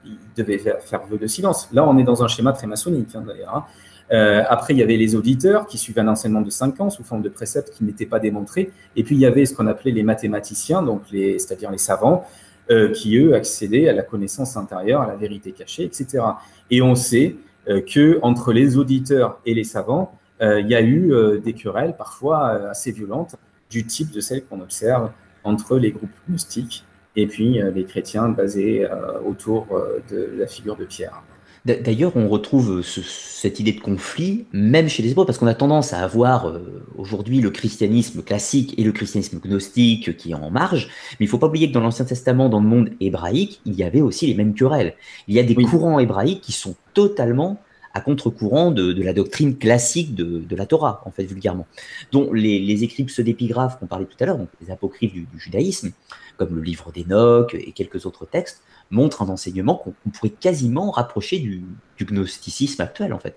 ils 0.08 0.18
devaient 0.36 0.58
faire, 0.58 1.06
vœu 1.10 1.18
de 1.18 1.28
silence. 1.28 1.70
Là, 1.74 1.88
on 1.88 1.98
est 1.98 2.04
dans 2.04 2.24
un 2.24 2.28
schéma 2.28 2.54
très 2.54 2.68
maçonnique, 2.68 3.10
hein, 3.16 3.24
d'ailleurs. 3.26 3.56
Hein. 3.56 3.66
Euh, 4.12 4.44
après, 4.48 4.74
il 4.74 4.80
y 4.80 4.84
avait 4.84 4.98
les 4.98 5.16
auditeurs 5.16 5.68
qui 5.68 5.78
suivaient 5.78 6.02
un 6.02 6.08
enseignement 6.08 6.42
de 6.42 6.50
5 6.50 6.80
ans 6.80 6.90
sous 6.90 7.04
forme 7.04 7.22
de 7.22 7.30
préceptes 7.30 7.72
qui 7.72 7.84
n'étaient 7.84 8.06
pas 8.06 8.20
démontrés. 8.20 8.72
Et 8.96 9.04
puis, 9.04 9.16
il 9.16 9.22
y 9.22 9.26
avait 9.26 9.46
ce 9.46 9.54
qu'on 9.54 9.68
appelait 9.68 9.92
les 9.92 10.04
mathématiciens, 10.04 10.82
donc 10.82 11.02
c'est-à-dire 11.12 11.72
les 11.72 11.78
savants, 11.78 12.26
euh, 12.70 12.92
qui, 12.92 13.18
eux, 13.18 13.34
accédaient 13.34 13.90
à 13.90 13.94
la 13.94 14.04
connaissance 14.04 14.56
intérieure, 14.58 15.02
à 15.02 15.08
la 15.08 15.16
vérité 15.16 15.52
cachée, 15.52 15.84
etc. 15.84 16.24
Et 16.72 16.82
on 16.82 16.96
sait 16.96 17.36
euh, 17.36 17.57
que 17.68 18.20
entre 18.22 18.54
les 18.54 18.78
auditeurs 18.78 19.40
et 19.46 19.54
les 19.54 19.64
savants, 19.64 20.18
il 20.42 20.68
y 20.68 20.76
a 20.76 20.82
eu 20.82 21.12
des 21.44 21.54
querelles 21.54 21.96
parfois 21.98 22.70
assez 22.70 22.92
violentes 22.92 23.36
du 23.70 23.86
type 23.86 24.12
de 24.12 24.22
celles 24.22 24.46
qu'on 24.46 24.62
observe 24.62 25.12
entre 25.44 25.78
les 25.78 25.92
groupes 25.92 26.10
gnostiques 26.30 26.86
et 27.16 27.28
puis 27.28 27.60
les 27.74 27.84
chrétiens 27.86 28.30
basés 28.30 28.88
autour 29.26 29.68
de 30.10 30.38
la 30.38 30.48
figure 30.48 30.76
de 30.76 30.86
Pierre. 30.86 31.22
D'ailleurs, 31.68 32.16
on 32.16 32.30
retrouve 32.30 32.82
cette 32.82 33.60
idée 33.60 33.74
de 33.74 33.82
conflit, 33.82 34.46
même 34.54 34.88
chez 34.88 35.04
les 35.04 35.12
hébreux, 35.12 35.26
parce 35.26 35.38
qu'on 35.38 35.48
a 35.48 35.54
tendance 35.54 35.92
à 35.92 36.00
avoir 36.00 36.48
euh, 36.48 36.86
aujourd'hui 36.98 37.42
le 37.42 37.50
christianisme 37.50 38.24
classique 38.24 38.74
et 38.78 38.86
le 38.86 38.94
christianisme 38.94 39.40
gnostique 39.40 40.16
qui 40.16 40.32
est 40.32 40.34
en 40.34 40.50
marge, 40.50 40.88
mais 41.20 41.26
il 41.26 41.28
ne 41.28 41.30
faut 41.30 41.40
pas 41.40 41.48
oublier 41.48 41.68
que 41.68 41.74
dans 41.74 41.82
l'Ancien 41.82 42.06
Testament, 42.06 42.48
dans 42.48 42.62
le 42.62 42.68
monde 42.68 42.92
hébraïque, 43.02 43.60
il 43.66 43.76
y 43.76 43.84
avait 43.84 44.00
aussi 44.00 44.28
les 44.28 44.34
mêmes 44.34 44.54
querelles. 44.54 44.96
Il 45.28 45.36
y 45.36 45.40
a 45.40 45.44
des 45.44 45.56
courants 45.56 46.00
hébraïques 46.00 46.40
qui 46.40 46.54
sont 46.54 46.76
totalement 46.94 47.60
à 47.94 48.00
contre-courant 48.00 48.72
de, 48.72 49.04
la 49.04 49.12
doctrine 49.12 49.58
classique 49.58 50.16
de, 50.16 50.56
la 50.56 50.68
Torah, 50.68 51.02
en 51.06 51.12
fait, 51.12 51.26
vulgairement, 51.26 51.68
dont 52.14 52.32
les, 52.32 52.84
écrits 52.86 53.04
pseudépigraphes 53.04 53.78
qu'on 53.78 53.88
parlait 53.88 54.06
tout 54.06 54.18
à 54.22 54.26
l'heure, 54.26 54.38
donc 54.38 54.50
les 54.62 54.72
apocryphes 54.72 55.12
du, 55.12 55.22
du 55.22 55.38
judaïsme, 55.40 55.92
comme 56.38 56.56
le 56.56 56.62
livre 56.62 56.94
d'Enoch 56.94 57.56
et 57.56 57.74
quelques 57.74 58.06
autres 58.06 58.26
textes, 58.26 58.62
montre 58.92 59.22
un 59.22 59.30
enseignement 59.30 59.76
qu'on 59.76 59.94
pourrait 60.12 60.30
quasiment 60.30 60.92
rapprocher 60.92 61.40
du, 61.40 61.64
gnosticisme 62.06 62.82
actuel, 62.82 63.14
en 63.14 63.20
fait. 63.20 63.36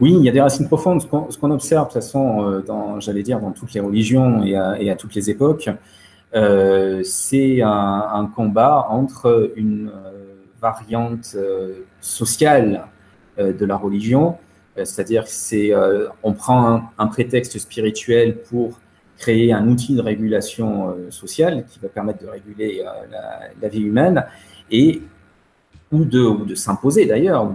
Oui, 0.00 0.14
il 0.16 0.24
y 0.24 0.28
a 0.28 0.32
des 0.32 0.40
racines 0.40 0.66
profondes. 0.66 1.00
Ce 1.02 1.38
qu'on 1.38 1.50
observe, 1.50 1.88
de 1.88 1.92
toute 1.92 2.02
façon, 2.02 2.42
euh, 2.42 3.00
j'allais 3.00 3.22
dire, 3.22 3.40
dans 3.40 3.52
toutes 3.52 3.72
les 3.72 3.80
religions 3.80 4.42
et 4.42 4.56
à, 4.56 4.96
toutes 4.96 5.14
les 5.14 5.30
époques, 5.30 5.70
euh, 6.34 7.02
c'est 7.04 7.62
un, 7.62 8.30
combat 8.34 8.86
entre 8.88 9.52
une 9.56 9.88
euh, 9.88 10.34
variante 10.60 11.36
sociale 12.00 12.86
de 13.38 13.64
la 13.64 13.76
religion, 13.76 14.36
c'est-à-dire 14.76 15.26
c'est 15.26 15.72
on 16.22 16.34
prend 16.34 16.82
un, 16.98 17.06
prétexte 17.06 17.58
spirituel 17.58 18.36
pour 18.42 18.78
créer 19.20 19.52
un 19.52 19.68
outil 19.68 19.94
de 19.94 20.00
régulation 20.00 20.88
euh, 20.88 21.10
sociale 21.10 21.64
qui 21.68 21.78
va 21.78 21.88
permettre 21.88 22.24
de 22.24 22.26
réguler 22.26 22.82
euh, 22.84 23.50
la, 23.60 23.68
vie 23.68 23.82
humaine 23.82 24.24
et 24.70 25.02
ou 25.92 26.04
de, 26.04 26.44
de 26.44 26.54
s'imposer 26.54 27.04
d'ailleurs, 27.04 27.44
ou 27.44 27.54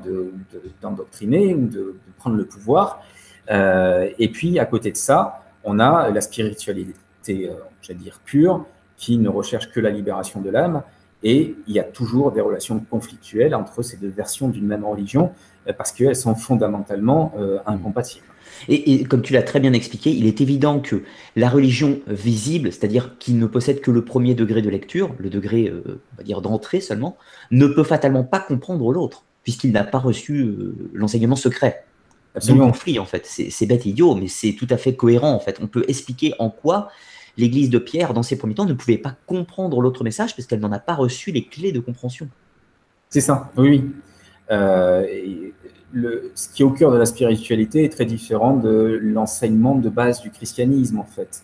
d'endoctriner, 0.81 1.55
ou 1.55 1.67
de, 1.67 1.95
prendre 2.17 2.35
le 2.35 2.45
pouvoir. 2.45 3.01
Euh, 3.49 4.09
et 4.19 4.29
puis 4.29 4.59
à 4.59 4.65
côté 4.65 4.91
de 4.91 4.97
ça, 4.97 5.43
on 5.63 5.79
a 5.79 6.09
la 6.09 6.21
spiritualité, 6.21 7.49
j'allais 7.81 7.99
dire 7.99 8.19
pure, 8.23 8.65
qui 8.97 9.17
ne 9.17 9.29
recherche 9.29 9.71
que 9.71 9.79
la 9.79 9.89
libération 9.89 10.41
de 10.41 10.49
l'âme. 10.49 10.83
Et 11.23 11.55
il 11.65 11.73
y 11.73 11.79
a 11.79 11.83
toujours 11.83 12.31
des 12.31 12.41
relations 12.41 12.79
conflictuelles 12.79 13.55
entre 13.55 13.81
ces 13.81 13.97
deux 13.97 14.09
versions 14.09 14.49
d'une 14.49 14.67
même 14.67 14.85
religion 14.85 15.31
parce 15.77 15.91
qu'elles 15.91 16.15
sont 16.15 16.35
fondamentalement 16.35 17.33
incompatibles. 17.65 18.25
Et, 18.67 19.03
comme 19.03 19.21
tu 19.21 19.33
l'as 19.33 19.43
très 19.43 19.59
bien 19.59 19.73
expliqué, 19.73 20.11
il 20.11 20.25
est 20.25 20.41
évident 20.41 20.79
que 20.79 21.03
la 21.35 21.49
religion 21.49 21.99
visible, 22.07 22.71
c'est-à-dire 22.71 23.17
qui 23.19 23.33
ne 23.33 23.45
possède 23.45 23.81
que 23.81 23.91
le 23.91 24.03
premier 24.03 24.35
degré 24.35 24.61
de 24.61 24.69
lecture, 24.69 25.13
le 25.17 25.29
degré, 25.29 25.67
euh, 25.67 26.01
on 26.13 26.17
va 26.17 26.23
dire, 26.23 26.41
d'entrée 26.41 26.81
seulement, 26.81 27.17
ne 27.51 27.67
peut 27.67 27.83
fatalement 27.83 28.23
pas 28.23 28.39
comprendre 28.39 28.91
l'autre, 28.91 29.23
puisqu'il 29.43 29.71
n'a 29.71 29.83
pas 29.83 29.99
reçu 29.99 30.41
euh, 30.41 30.75
l'enseignement 30.93 31.35
secret. 31.35 31.85
Absolument. 32.35 32.67
conflit, 32.67 32.99
en 32.99 33.05
fait. 33.05 33.25
C'est 33.25 33.65
bête 33.65 33.85
et 33.85 33.89
idiot, 33.89 34.13
mais 34.15 34.27
c'est 34.27 34.53
tout 34.53 34.67
à 34.69 34.77
fait 34.77 34.95
cohérent, 34.95 35.31
en 35.31 35.39
fait. 35.39 35.57
On 35.61 35.67
peut 35.67 35.85
expliquer 35.87 36.33
en 36.37 36.49
quoi 36.49 36.89
l'Église 37.37 37.69
de 37.69 37.79
Pierre, 37.79 38.13
dans 38.13 38.23
ses 38.23 38.37
premiers 38.37 38.55
temps, 38.55 38.65
ne 38.65 38.73
pouvait 38.73 38.97
pas 38.97 39.15
comprendre 39.25 39.81
l'autre 39.81 40.03
message, 40.03 40.35
parce 40.35 40.45
qu'elle 40.47 40.59
n'en 40.59 40.71
a 40.71 40.79
pas 40.79 40.95
reçu 40.95 41.31
les 41.31 41.45
clés 41.45 41.71
de 41.71 41.79
compréhension. 41.79 42.27
C'est 43.09 43.21
ça, 43.21 43.51
oui. 43.57 43.85
Euh, 44.51 45.05
ce 46.33 46.49
qui 46.49 46.61
est 46.61 46.65
au 46.65 46.71
cœur 46.71 46.91
de 46.91 46.97
la 46.97 47.05
spiritualité 47.05 47.85
est 47.85 47.89
très 47.89 48.05
différent 48.05 48.55
de 48.55 48.99
l'enseignement 49.01 49.75
de 49.75 49.89
base 49.89 50.21
du 50.21 50.29
christianisme, 50.29 50.99
en 50.99 51.05
fait. 51.05 51.43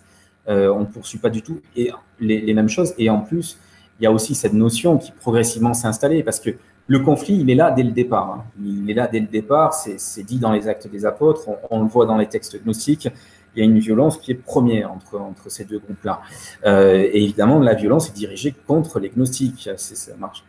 Euh, 0.49 0.73
on 0.73 0.81
ne 0.81 0.85
poursuit 0.85 1.19
pas 1.19 1.29
du 1.29 1.41
tout 1.41 1.61
et 1.75 1.91
les, 2.19 2.53
mêmes 2.53 2.69
choses. 2.69 2.93
Et 2.97 3.09
en 3.09 3.19
plus, 3.19 3.57
il 3.99 4.03
y 4.03 4.07
a 4.07 4.11
aussi 4.11 4.35
cette 4.35 4.53
notion 4.53 4.97
qui 4.97 5.11
progressivement 5.11 5.73
s'est 5.73 5.87
installée, 5.87 6.23
parce 6.23 6.39
que 6.39 6.51
le 6.87 6.99
conflit, 6.99 7.37
il 7.39 7.49
est 7.49 7.55
là 7.55 7.71
dès 7.71 7.83
le 7.83 7.91
départ. 7.91 8.31
Hein. 8.31 8.43
Il 8.63 8.89
est 8.89 8.93
là 8.93 9.07
dès 9.07 9.19
le 9.19 9.27
départ, 9.27 9.73
c'est 9.73 10.23
dit 10.23 10.39
dans 10.39 10.51
les 10.51 10.67
actes 10.67 10.89
des 10.89 11.05
apôtres, 11.05 11.47
on, 11.69 11.81
le 11.81 11.87
voit 11.87 12.05
dans 12.05 12.17
les 12.17 12.27
textes 12.27 12.61
gnostiques. 12.63 13.07
Il 13.55 13.59
y 13.59 13.61
a 13.61 13.65
une 13.65 13.79
violence 13.79 14.17
qui 14.17 14.31
est 14.31 14.35
première 14.35 14.91
entre, 14.91 15.49
ces 15.49 15.65
deux 15.65 15.79
groupes-là. 15.79 16.21
Euh, 16.65 16.97
et 16.97 17.23
évidemment, 17.23 17.59
la 17.59 17.73
violence 17.73 18.09
est 18.09 18.13
dirigée 18.13 18.53
contre 18.65 18.99
les 18.99 19.09
gnostiques. 19.09 19.69
Ça 19.75 20.15
marche, 20.17 20.43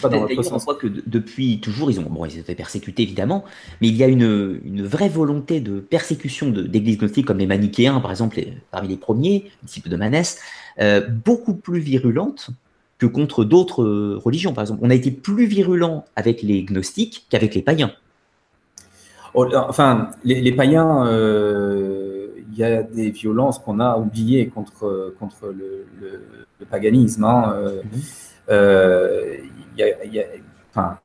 pas 0.00 0.08
dans 0.08 0.26
On 0.52 0.56
voit 0.58 0.74
que 0.74 0.86
depuis 1.06 1.60
toujours, 1.60 1.90
ils 1.90 2.00
ont, 2.00 2.04
bon, 2.04 2.24
ils 2.24 2.38
été 2.38 2.54
persécutés 2.54 3.02
évidemment, 3.02 3.44
mais 3.80 3.88
il 3.88 3.96
y 3.96 4.04
a 4.04 4.08
une, 4.08 4.60
une 4.64 4.84
vraie 4.84 5.08
volonté 5.08 5.60
de 5.60 5.80
persécution 5.80 6.50
d'églises 6.50 6.98
gnostiques 6.98 7.26
comme 7.26 7.38
les 7.38 7.46
manichéens, 7.46 8.00
par 8.00 8.10
exemple, 8.10 8.40
parmi 8.70 8.88
les 8.88 8.96
premiers, 8.96 9.50
disciples 9.62 9.88
de 9.88 9.96
Manès, 9.96 10.40
euh, 10.80 11.06
beaucoup 11.08 11.54
plus 11.54 11.80
virulente 11.80 12.50
que 12.98 13.06
contre 13.06 13.44
d'autres 13.44 13.84
religions. 14.16 14.52
Par 14.52 14.62
exemple, 14.62 14.80
on 14.82 14.90
a 14.90 14.94
été 14.94 15.10
plus 15.10 15.46
virulent 15.46 16.04
avec 16.16 16.42
les 16.42 16.64
gnostiques 16.64 17.26
qu'avec 17.30 17.54
les 17.54 17.62
païens. 17.62 17.92
Oh, 19.34 19.46
enfin, 19.54 20.10
les, 20.24 20.52
païens, 20.52 21.06
y 22.60 22.64
a 22.64 22.82
des 22.82 23.10
violences 23.10 23.58
qu'on 23.58 23.80
a 23.80 23.96
oubliées 23.96 24.48
contre, 24.48 25.14
contre 25.18 25.52
le, 25.56 25.86
paganisme. 26.70 27.24
Hein. 27.24 27.56
Mhm. 27.84 28.00
Il 29.76 29.84
y 30.12 30.20
a, 30.20 30.24
enfin, 30.70 30.98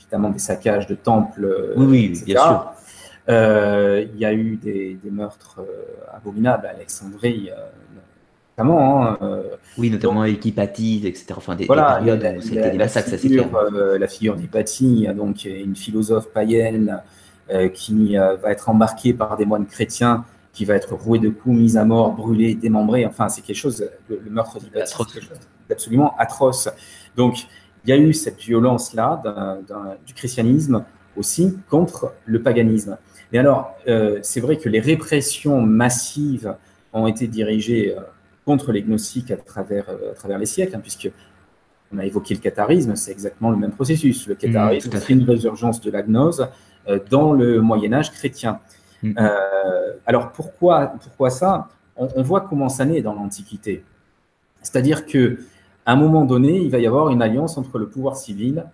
évidemment 0.00 0.30
des 0.30 0.38
saccages 0.38 0.86
de 0.86 0.94
temples. 0.94 1.74
Oui, 1.76 1.86
oui 1.86 2.22
bien 2.24 2.40
sûr. 2.40 2.72
Euh, 3.30 4.04
il 4.12 4.20
y 4.20 4.24
a 4.24 4.32
eu 4.32 4.56
des, 4.56 4.98
meurtres 5.10 5.60
euh, 5.60 6.16
abominables 6.16 6.66
à 6.66 6.70
Alexandrie, 6.70 7.50
euh, 7.50 7.60
notamment. 8.56 9.06
Hein, 9.06 9.18
oui, 9.78 9.90
notamment 9.90 10.22
avec 10.22 10.44
etc. 10.44 11.24
Enfin, 11.36 11.54
des, 11.54 11.66
voilà, 11.66 12.00
des 12.00 12.06
périodes 12.06 12.42
c'était 12.42 12.70
des 12.70 12.78
massacres, 12.78 13.08
ça 13.08 13.18
c'est 13.18 13.28
clair. 13.28 13.48
la 13.98 14.08
figure 14.08 14.36
d'Hypatie, 14.36 15.06
donc 15.14 15.44
une 15.44 15.76
philosophe 15.76 16.28
païenne 16.32 17.00
qui 17.74 18.16
va 18.16 18.50
être 18.50 18.68
embarquée 18.68 19.12
par 19.12 19.36
des 19.36 19.44
moines 19.44 19.66
chrétiens 19.66 20.24
qui 20.52 20.64
va 20.64 20.74
être 20.74 20.94
roué 20.94 21.18
de 21.18 21.28
coups, 21.28 21.56
mise 21.56 21.76
à 21.76 21.84
mort, 21.84 22.12
brûlé, 22.12 22.54
démembré. 22.54 23.06
Enfin, 23.06 23.28
c'est 23.28 23.42
quelque 23.42 23.56
chose, 23.56 23.88
le, 24.08 24.20
meurtre 24.30 24.58
d'Hypatie, 24.58 24.94
c'est 25.68 25.72
absolument 25.72 26.16
atroce. 26.18 26.68
Donc, 27.16 27.46
il 27.84 27.90
y 27.90 27.92
a 27.92 27.96
eu 27.96 28.12
cette 28.12 28.40
violence-là 28.40 29.22
du 30.06 30.14
christianisme 30.14 30.84
aussi 31.16 31.56
contre 31.68 32.14
le 32.24 32.42
paganisme. 32.42 32.98
Et 33.32 33.38
alors, 33.38 33.76
euh, 33.86 34.18
c'est 34.22 34.40
vrai 34.40 34.56
que 34.56 34.68
les 34.68 34.80
répressions 34.80 35.60
massives 35.60 36.54
ont 36.92 37.06
été 37.06 37.28
dirigées 37.28 37.94
euh, 37.96 38.00
contre 38.44 38.72
les 38.72 38.82
gnostiques 38.82 39.30
à 39.30 39.36
travers, 39.36 39.88
euh, 39.88 40.12
à 40.12 40.14
travers 40.14 40.38
les 40.38 40.46
siècles, 40.46 40.74
hein, 40.74 40.80
puisque 40.80 41.10
on 41.92 41.98
a 41.98 42.04
évoqué 42.04 42.34
le 42.34 42.40
catharisme, 42.40 42.96
c'est 42.96 43.12
exactement 43.12 43.50
le 43.50 43.56
même 43.56 43.72
processus. 43.72 44.26
Le 44.26 44.34
catharisme, 44.34 44.90
c'est 44.92 45.12
une 45.12 45.24
résurgence 45.24 45.80
de 45.80 45.90
la 45.90 46.02
gnose 46.02 46.48
dans 47.10 47.32
le 47.32 47.60
Moyen 47.60 47.92
Âge 47.92 48.12
chrétien. 48.12 48.60
Mm. 49.02 49.14
alors 50.06 50.32
pourquoi, 50.32 50.92
pourquoi 51.02 51.30
ça? 51.30 51.68
On, 51.96 52.08
on, 52.16 52.22
voit 52.22 52.42
comment 52.42 52.68
ça 52.68 52.84
naît 52.84 53.02
dans 53.02 53.14
l'Antiquité. 53.14 53.84
C'est-à-dire 54.62 55.06
que 55.06 55.38
à 55.86 55.92
un 55.92 55.96
moment 55.96 56.24
donné, 56.24 56.58
il 56.58 56.70
va 56.70 56.78
y 56.78 56.86
avoir 56.86 57.10
une 57.10 57.22
alliance 57.22 57.56
entre 57.58 57.78
le 57.78 57.88
pouvoir 57.88 58.16
civil 58.16 58.64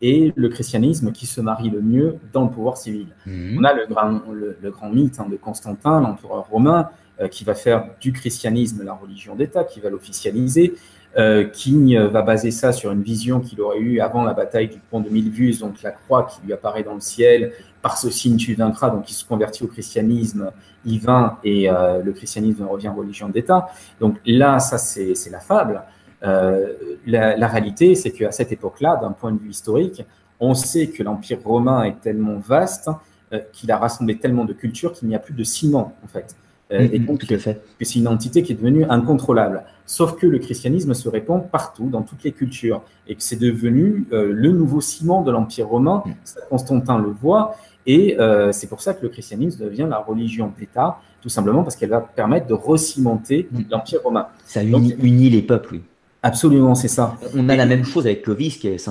et 0.00 0.32
le 0.36 0.48
christianisme 0.48 1.12
qui 1.12 1.26
se 1.26 1.40
marie 1.40 1.70
le 1.70 1.80
mieux 1.80 2.16
dans 2.32 2.44
le 2.44 2.50
pouvoir 2.50 2.76
civil. 2.76 3.08
Mhm. 3.26 3.58
On 3.58 3.64
a 3.64 3.72
le 3.72 3.86
grand, 3.86 4.20
le, 4.32 4.70
grand 4.70 4.90
mythe 4.90 5.18
hein, 5.18 5.26
de 5.30 5.36
Constantin, 5.36 6.00
l'empereur 6.00 6.46
romain, 6.48 6.90
euh, 7.20 7.28
qui 7.28 7.44
va 7.44 7.54
faire 7.54 7.88
du 8.00 8.12
christianisme 8.12 8.84
la 8.84 8.92
religion 8.92 9.34
d'État, 9.34 9.64
qui 9.64 9.80
va 9.80 9.90
l'officialiser, 9.90 10.74
euh, 11.16 11.44
qui 11.44 11.96
euh, 11.96 12.08
va 12.08 12.22
baser 12.22 12.50
ça 12.50 12.72
sur 12.72 12.92
une 12.92 13.02
vision 13.02 13.40
qu'il 13.40 13.60
aurait 13.60 13.80
eue 13.80 14.00
avant 14.00 14.22
la 14.22 14.34
bataille 14.34 14.68
du 14.68 14.78
pont 14.78 15.00
de 15.00 15.08
Milvius, 15.08 15.58
donc 15.58 15.82
la 15.82 15.90
croix 15.90 16.24
qui 16.24 16.46
lui 16.46 16.52
apparaît 16.52 16.84
dans 16.84 16.94
le 16.94 17.00
ciel, 17.00 17.52
par 17.88 17.96
ce 17.96 18.10
signe 18.10 18.36
tu 18.36 18.54
vaincras, 18.54 18.90
donc 18.90 19.10
il 19.10 19.14
se 19.14 19.24
convertit 19.24 19.64
au 19.64 19.68
christianisme, 19.68 20.50
il 20.84 21.00
vint 21.00 21.38
et 21.42 21.68
le 21.68 22.12
christianisme 22.12 22.64
revient 22.64 22.92
religion 22.94 23.30
d'État. 23.30 23.68
Donc 23.98 24.16
là, 24.26 24.58
ça 24.58 24.76
c'est 24.76 25.30
la 25.30 25.40
fable. 25.40 25.82
Euh, 26.24 26.74
la, 27.06 27.46
réalité, 27.46 27.94
c'est 27.94 28.10
qu'à 28.10 28.32
cette 28.32 28.52
époque-là, 28.52 28.98
d'un 29.00 29.12
point 29.12 29.32
de 29.32 29.38
vue 29.38 29.50
historique, 29.50 30.04
on 30.40 30.54
sait 30.54 30.88
que 30.88 31.02
l'Empire 31.02 31.38
romain 31.44 31.84
est 31.84 32.00
tellement 32.00 32.38
vaste 32.38 32.90
euh, 33.32 33.40
qu'il 33.52 33.70
a 33.70 33.78
rassemblé 33.78 34.18
tellement 34.18 34.44
de 34.44 34.52
cultures 34.52 34.92
qu'il 34.92 35.08
n'y 35.08 35.14
a 35.14 35.18
plus 35.18 35.34
de 35.34 35.44
ciment, 35.44 35.94
en 36.04 36.08
fait. 36.08 36.36
Euh, 36.70 36.80
mm-hmm, 36.80 36.90
et 36.92 36.98
donc, 36.98 37.26
que 37.26 37.84
c'est 37.84 37.98
une 37.98 38.08
entité 38.08 38.42
qui 38.42 38.52
est 38.52 38.56
devenue 38.56 38.84
incontrôlable. 38.88 39.64
Sauf 39.86 40.16
que 40.16 40.26
le 40.26 40.38
christianisme 40.38 40.92
se 40.92 41.08
répand 41.08 41.48
partout, 41.48 41.88
dans 41.88 42.02
toutes 42.02 42.24
les 42.24 42.32
cultures, 42.32 42.82
et 43.06 43.14
que 43.14 43.22
c'est 43.22 43.38
devenu 43.38 44.06
le 44.10 44.50
nouveau 44.50 44.82
ciment 44.82 45.22
de 45.22 45.30
l'Empire 45.30 45.68
romain. 45.68 46.02
Mm. 46.04 46.12
Constantin 46.50 46.98
le 46.98 47.08
voit, 47.08 47.56
et 47.88 48.16
c'est 48.52 48.68
pour 48.68 48.80
ça 48.80 48.94
que 48.94 49.02
le 49.02 49.08
christianisme 49.08 49.64
devient 49.64 49.86
la 49.88 49.98
religion 49.98 50.52
d'État, 50.56 50.98
tout 51.22 51.30
simplement 51.30 51.62
parce 51.64 51.74
qu'elle 51.74 51.90
va 51.90 52.00
permettre 52.00 52.46
de 52.46 52.54
recimenter 52.54 53.48
mm. 53.50 53.62
l'Empire 53.70 54.02
romain. 54.04 54.28
Ça 54.44 54.62
unit 54.62 55.30
les 55.30 55.42
peuples, 55.42 55.70
oui. 55.72 55.82
Absolument, 56.22 56.74
c'est 56.74 56.88
ça. 56.88 57.16
On 57.34 57.48
a 57.48 57.56
la 57.56 57.66
même 57.66 57.84
chose 57.84 58.06
avec 58.06 58.22
Clovis, 58.22 58.58
qui 58.58 58.68
est 58.68 58.90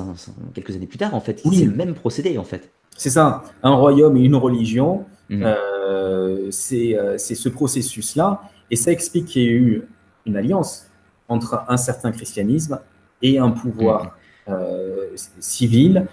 quelques 0.54 0.76
années 0.76 0.88
plus 0.88 0.98
tard, 0.98 1.14
en 1.14 1.20
fait. 1.20 1.42
C'est 1.44 1.66
le 1.66 1.76
même 1.76 1.94
procédé, 1.94 2.38
en 2.38 2.44
fait. 2.44 2.72
C'est 2.96 3.10
ça. 3.10 3.44
Un 3.64 3.76
royaume 3.76 4.18
et 4.18 4.22
une 4.22 4.36
religion, 4.36 5.06
mm. 5.30 5.44
euh, 5.44 6.50
euh, 6.72 7.18
c'est 7.18 7.36
ce 7.36 7.50
processus-là. 7.50 8.42
Et 8.72 8.76
ça 8.76 8.92
explique 8.92 9.28
qu'il 9.28 9.42
y 9.44 9.46
ait 9.46 9.52
eu 9.52 9.84
une 10.26 10.36
alliance 10.36 10.90
entre 11.30 11.64
un 11.68 11.78
certain 11.78 12.12
christianisme 12.12 12.80
et 13.22 13.38
un 13.38 13.52
pouvoir 13.52 14.18
mm. 14.48 14.52
euh, 14.52 15.08
civil. 15.40 16.08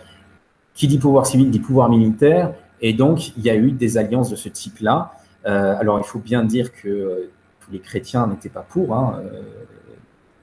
Qui 0.74 0.88
dit 0.88 0.98
pouvoir 0.98 1.24
civil 1.26 1.50
dit 1.50 1.60
pouvoir 1.60 1.88
militaire. 1.88 2.52
Et 2.86 2.92
donc, 2.92 3.36
il 3.36 3.42
y 3.42 3.50
a 3.50 3.56
eu 3.56 3.72
des 3.72 3.96
alliances 3.96 4.30
de 4.30 4.36
ce 4.36 4.48
type-là. 4.48 5.12
alors, 5.44 5.98
il 5.98 6.04
faut 6.04 6.18
bien 6.18 6.44
dire 6.44 6.72
que 6.72 7.30
tous 7.60 7.72
les 7.72 7.80
chrétiens 7.80 8.26
n'étaient 8.26 8.50
pas 8.50 8.66
pour. 8.68 8.94
Hein, 8.94 9.22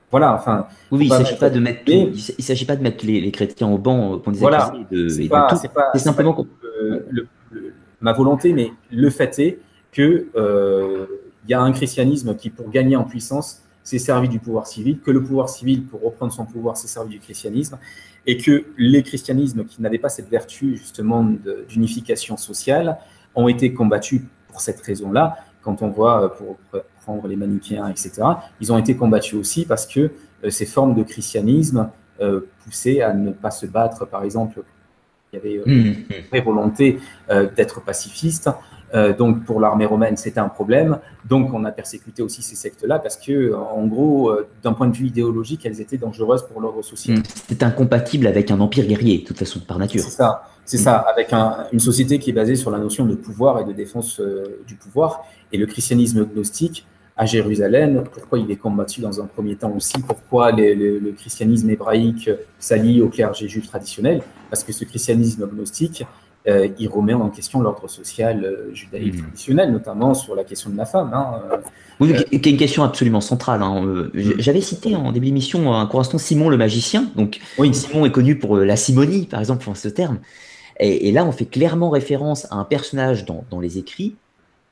voilà, 0.10 0.34
enfin. 0.34 0.68
Oui, 0.92 1.06
il 1.06 1.12
ne 1.12 1.18
s'agit 1.24 1.38
pas 1.38 1.50
de 1.50 1.60
mettre, 1.60 1.84
il 1.88 2.44
s'agit 2.44 2.66
pas 2.66 2.76
de 2.76 2.84
mettre 2.84 3.06
les, 3.06 3.32
chrétiens 3.32 3.70
au 3.70 3.78
banc 3.78 4.20
pour 4.20 4.34
des 4.34 4.40
voilà, 4.40 4.74
C'est 5.94 6.00
simplement 6.00 6.46
ma 8.02 8.14
volonté, 8.14 8.52
mais 8.54 8.74
le 8.92 9.10
fait 9.10 9.40
est 9.40 9.60
que 9.92 10.28
euh, 10.36 11.06
il 11.46 11.52
y 11.52 11.54
a 11.54 11.62
un 11.62 11.72
christianisme 11.72 12.36
qui, 12.36 12.50
pour 12.50 12.70
gagner 12.70 12.96
en 12.96 13.04
puissance, 13.04 13.62
s'est 13.84 14.00
servi 14.00 14.30
du 14.30 14.40
pouvoir 14.40 14.68
civil, 14.68 15.00
que 15.00 15.12
le 15.12 15.24
pouvoir 15.24 15.50
civil, 15.50 15.86
pour 15.86 16.02
reprendre 16.02 16.32
son 16.32 16.46
pouvoir, 16.46 16.78
s'est 16.78 16.88
servi 16.88 17.12
du 17.12 17.20
christianisme, 17.20 17.78
et 18.26 18.38
que 18.38 18.66
les 18.78 19.04
christianismes 19.04 19.66
qui 19.66 19.82
n'avaient 19.82 19.98
pas 19.98 20.10
cette 20.10 20.30
vertu 20.30 20.78
justement 20.78 21.26
d'unification 21.68 22.38
sociale 22.38 22.98
ont 23.36 23.48
été 23.48 23.74
combattus 23.74 24.22
pour 24.48 24.62
cette 24.62 24.82
raison-là. 24.82 25.38
Quand 25.64 25.82
on 25.82 25.90
voit, 25.90 26.24
euh, 26.24 26.28
pour 26.30 26.58
prendre 27.04 27.28
les 27.28 27.36
manichéens, 27.36 27.88
etc., 27.88 28.22
ils 28.60 28.72
ont 28.72 28.78
été 28.78 28.96
combattus 28.96 29.36
aussi 29.36 29.66
parce 29.66 29.86
que 29.86 30.12
euh, 30.44 30.50
ces 30.50 30.66
formes 30.66 30.94
de 30.94 31.04
christianisme 31.04 31.90
euh, 32.20 32.42
poussaient 32.64 33.02
à 33.02 33.14
ne 33.14 33.32
pas 33.32 33.52
se 33.52 33.66
battre, 33.66 34.06
par 34.06 34.24
exemple, 34.24 34.64
il 35.34 35.38
y 35.38 35.40
avait 35.40 35.62
mmh, 35.66 35.72
mmh. 35.72 35.96
une 36.10 36.26
vraie 36.30 36.42
volonté 36.42 37.00
d'être 37.56 37.82
pacifiste. 37.82 38.50
Donc 39.18 39.44
pour 39.46 39.60
l'armée 39.60 39.86
romaine, 39.86 40.18
c'était 40.18 40.40
un 40.40 40.50
problème. 40.50 41.00
Donc 41.26 41.54
on 41.54 41.64
a 41.66 41.72
persécuté 41.72 42.22
aussi 42.22 42.42
ces 42.42 42.56
sectes-là 42.56 43.00
parce 43.00 43.18
que, 43.18 43.54
en 43.54 43.86
gros, 43.88 44.32
d'un 44.64 44.74
point 44.74 44.88
de 44.88 44.96
vue 44.96 45.08
idéologique, 45.08 45.66
elles 45.66 45.80
étaient 45.82 45.98
dangereuses 45.98 46.46
pour 46.52 46.62
l'ordre 46.62 46.82
social. 46.82 47.20
Mmh. 47.20 47.24
C'est 47.48 47.64
incompatible 47.64 48.28
avec 48.28 48.52
un 48.52 48.60
empire 48.60 48.86
guerrier, 48.86 49.20
de 49.20 49.26
toute 49.26 49.38
façon, 49.38 49.60
par 49.60 49.80
nature. 49.80 50.02
C'est 50.02 50.10
ça, 50.10 50.44
c'est 50.66 50.78
ça, 50.78 50.98
avec 50.98 51.34
une 51.72 51.80
société 51.80 52.20
qui 52.20 52.32
est 52.32 52.34
basée 52.34 52.56
sur 52.56 52.72
la 52.72 52.80
notion 52.80 53.06
de 53.06 53.16
pouvoir 53.16 53.60
et 53.60 53.64
de 53.64 53.72
défense 53.72 54.22
du 54.68 54.76
pouvoir. 54.76 55.24
Et 55.52 55.58
le 55.58 55.66
christianisme 55.66 56.26
gnostique 56.26 56.86
à 57.18 57.26
Jérusalem, 57.26 58.04
pourquoi 58.12 58.40
il 58.40 58.50
est 58.50 58.56
combattu 58.56 59.02
dans 59.02 59.22
un 59.22 59.26
premier 59.26 59.56
temps 59.56 59.72
aussi, 59.76 60.00
pourquoi 60.00 60.52
le 60.52 61.12
christianisme 61.12 61.70
hébraïque 61.70 62.30
s'allie 62.58 63.02
au 63.02 63.10
clergé 63.10 63.48
juif 63.48 63.68
traditionnel, 63.68 64.24
parce 64.50 64.64
que 64.64 64.72
ce 64.72 64.86
christianisme 64.86 65.46
gnostique, 65.46 66.04
euh, 66.48 66.70
il 66.80 66.88
remet 66.88 67.14
en 67.14 67.30
question 67.30 67.62
l'ordre 67.62 67.88
social 67.88 68.44
euh, 68.44 68.74
judaïque 68.74 69.16
mmh. 69.16 69.22
traditionnel, 69.22 69.72
notamment 69.72 70.16
sur 70.16 70.36
la 70.36 70.44
question 70.44 70.72
de 70.72 70.78
la 70.78 70.86
femme. 70.86 71.12
Hein, 71.14 71.42
euh, 71.52 71.58
oui, 72.00 72.16
qui 72.26 72.36
est 72.36 72.52
une 72.52 72.58
question 72.58 72.84
absolument 72.84 73.22
centrale. 73.22 73.62
Hein. 73.62 73.82
Mmh. 73.82 74.12
J'avais 74.40 74.62
cité 74.62 74.96
en 74.96 75.12
début 75.12 75.28
d'émission 75.28 75.74
un 75.74 75.86
court 75.86 76.00
instant 76.00 76.18
Simon 76.18 76.50
le 76.50 76.58
magicien. 76.58 77.12
Donc, 77.16 77.40
oui. 77.60 77.74
Simon 77.76 78.06
est 78.06 78.12
connu 78.12 78.40
pour 78.40 78.58
la 78.58 78.76
simonie, 78.76 79.28
par 79.28 79.40
exemple, 79.40 79.64
pour 79.64 79.78
ce 79.78 79.88
terme. 79.88 80.20
Et, 80.80 81.12
là, 81.12 81.26
on 81.26 81.32
fait 81.32 81.46
clairement 81.46 81.92
référence 81.92 82.48
à 82.50 82.56
un 82.56 82.64
personnage 82.64 83.26
dans, 83.26 83.60
les 83.60 83.78
écrits, 83.78 84.16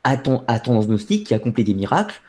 à, 0.03 0.17
ton, 0.17 0.41
à 0.47 0.59
tendance 0.59 0.87
gnostique, 0.87 1.27
qui 1.27 1.35
accomplit 1.35 1.63
des 1.63 1.75
miracles, 1.75 2.19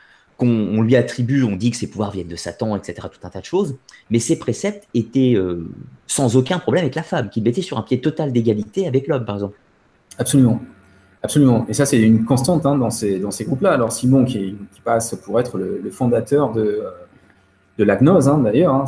on 0.41 0.81
lui 0.81 0.95
attribue, 0.95 1.43
on 1.43 1.55
dit 1.55 1.71
que 1.71 1.77
ses 1.77 1.87
pouvoirs 1.87 2.11
viennent 2.11 2.27
de 2.27 2.35
Satan, 2.35 2.75
etc., 2.75 3.07
tout 3.11 3.25
un 3.25 3.29
tas 3.29 3.39
de 3.39 3.45
choses, 3.45 3.77
mais 4.09 4.19
ses 4.19 4.37
préceptes 4.37 4.87
étaient 4.93 5.33
euh, 5.35 5.69
sans 6.07 6.35
aucun 6.35 6.59
problème 6.59 6.83
avec 6.83 6.95
la 6.95 7.03
femme, 7.03 7.29
qui 7.29 7.41
mettait 7.41 7.61
sur 7.61 7.77
un 7.77 7.83
pied 7.83 8.01
total 8.01 8.31
d'égalité 8.31 8.87
avec 8.87 9.07
l'homme, 9.07 9.25
par 9.25 9.35
exemple. 9.35 9.57
Absolument. 10.17 10.61
Absolument. 11.23 11.65
Et 11.69 11.73
ça, 11.73 11.85
c'est 11.85 12.01
une 12.01 12.25
constante 12.25 12.65
hein, 12.65 12.77
dans 12.77 12.89
ces, 12.89 13.19
dans 13.19 13.31
ces 13.31 13.45
groupes-là. 13.45 13.73
Alors, 13.73 13.91
Simon, 13.91 14.25
qui, 14.25 14.57
passe 14.83 15.15
pour 15.15 15.39
être 15.39 15.57
le, 15.59 15.91
fondateur 15.91 16.51
de, 16.51 16.61
euh, 16.61 16.89
de 17.77 17.83
la 17.83 17.95
gnose, 17.95 18.27
hein, 18.27 18.39
d'ailleurs, 18.39 18.73
hein, 18.73 18.85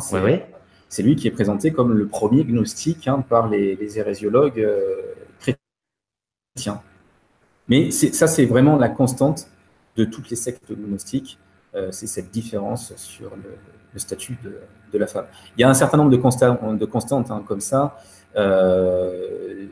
c'est 0.88 1.02
lui 1.02 1.16
qui 1.16 1.28
est 1.28 1.32
présenté 1.32 1.72
comme 1.72 1.92
le 1.92 2.06
premier 2.06 2.44
gnostique 2.44 3.08
par 3.28 3.48
les, 3.48 3.98
hérésiologues 3.98 4.60
euh, 4.60 4.96
chrétiens. 6.54 6.80
Mais 7.68 7.90
ça, 7.90 8.26
c'est 8.26 8.44
vraiment 8.44 8.76
la 8.76 8.88
constante 8.88 9.48
de 9.96 10.04
toutes 10.04 10.30
les 10.30 10.36
sectes 10.36 10.72
gnostiques. 10.72 11.38
Euh, 11.74 11.88
c'est 11.90 12.06
cette 12.06 12.30
différence 12.30 12.94
sur 12.96 13.32
le, 13.36 13.98
statut 13.98 14.36
de, 14.42 14.98
la 14.98 15.06
femme. 15.06 15.26
Il 15.56 15.60
y 15.60 15.64
a 15.64 15.68
un 15.68 15.74
certain 15.74 15.96
nombre 15.96 16.10
de, 16.10 16.16
de 16.16 16.84
constantes 16.84 17.30
hein, 17.30 17.42
comme 17.46 17.60
ça. 17.60 17.98
Euh, 18.36 19.66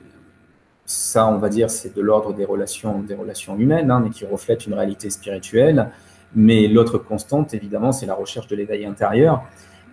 ça, 0.84 1.28
on 1.28 1.38
va 1.38 1.48
dire, 1.48 1.70
c'est 1.70 1.94
de 1.94 2.00
l'ordre 2.00 2.32
des 2.34 2.44
relations, 2.44 3.00
des 3.00 3.14
relations 3.14 3.56
humaines, 3.56 3.90
hein, 3.90 4.00
mais 4.02 4.10
qui 4.10 4.26
reflètent 4.26 4.66
une 4.66 4.74
réalité 4.74 5.10
spirituelle. 5.10 5.90
Mais 6.34 6.66
l'autre 6.66 6.98
constante, 6.98 7.54
évidemment, 7.54 7.92
c'est 7.92 8.06
la 8.06 8.14
recherche 8.14 8.46
de 8.48 8.56
l'éveil 8.56 8.84
intérieur. 8.84 9.44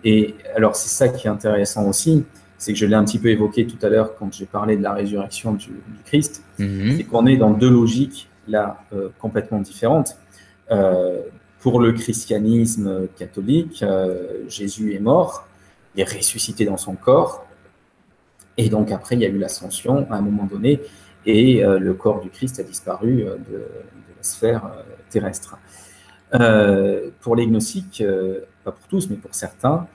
Et 0.04 0.34
alors, 0.56 0.74
c'est 0.74 0.88
ça 0.88 1.08
qui 1.08 1.26
est 1.26 1.30
intéressant 1.30 1.86
aussi, 1.86 2.24
c'est 2.58 2.72
que 2.72 2.78
je 2.78 2.86
l'ai 2.86 2.94
un 2.94 3.04
petit 3.04 3.18
peu 3.18 3.28
évoqué 3.28 3.66
tout 3.66 3.78
à 3.84 3.88
l'heure 3.88 4.16
quand 4.16 4.32
j'ai 4.32 4.46
parlé 4.46 4.76
de 4.76 4.82
la 4.82 4.92
résurrection 4.92 5.52
du, 5.52 5.70
Christ, 6.04 6.42
mhm. 6.58 6.96
c'est 6.96 7.04
qu'on 7.04 7.26
est 7.26 7.36
dans 7.36 7.50
deux 7.50 7.70
logiques 7.70 8.28
là 8.48 8.82
euh, 8.92 9.08
complètement 9.18 9.60
différentes. 9.60 10.16
Euh, 10.70 11.20
pour 11.60 11.80
le 11.80 11.92
christianisme 11.92 13.08
catholique, 13.16 13.82
euh, 13.82 14.44
Jésus 14.48 14.94
est 14.94 15.00
mort, 15.00 15.46
il 15.94 16.00
est 16.00 16.04
ressuscité 16.04 16.64
dans 16.64 16.76
son 16.76 16.94
corps, 16.94 17.46
et 18.56 18.68
donc 18.68 18.92
après 18.92 19.16
il 19.16 19.22
y 19.22 19.24
a 19.24 19.28
eu 19.28 19.38
l'ascension 19.38 20.06
à 20.10 20.16
un 20.16 20.20
moment 20.20 20.44
donné, 20.44 20.80
et 21.26 21.62
le 21.62 21.92
corps 21.92 22.22
du 22.22 22.30
Christ 22.30 22.60
a 22.60 22.62
disparu 22.62 23.24
de, 23.24 23.52
de 23.52 23.62
la 24.16 24.22
sphère 24.22 24.72
terrestre. 25.10 25.58
pour 27.20 27.36
les 27.36 27.46
gnostiques, 27.46 28.02
pas 28.64 28.72
pour 28.72 28.86
tous, 28.88 29.10
mais 29.10 29.16
pour 29.16 29.34
certains, 29.34 29.86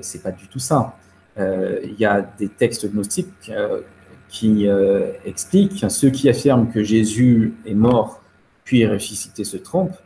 c'est 0.00 0.22
pas 0.22 0.30
du 0.30 0.46
tout 0.46 0.60
ça. 0.60 0.94
Euh, 1.38 1.80
il 1.82 1.98
y 1.98 2.04
a 2.04 2.22
des 2.22 2.48
textes 2.48 2.90
gnostiques 2.92 3.50
euh, 3.50 3.80
qui 4.28 4.68
euh, 4.68 5.12
expliquent 5.24 5.84
ceux 5.90 6.10
qui 6.10 6.28
affirment 6.28 6.70
que 6.70 6.82
Jésus 6.82 7.54
est 7.66 7.74
mort 7.74 8.22
puis 8.64 8.86
ressuscité 8.86 9.44
se 9.44 9.56
trompent. 9.56 9.98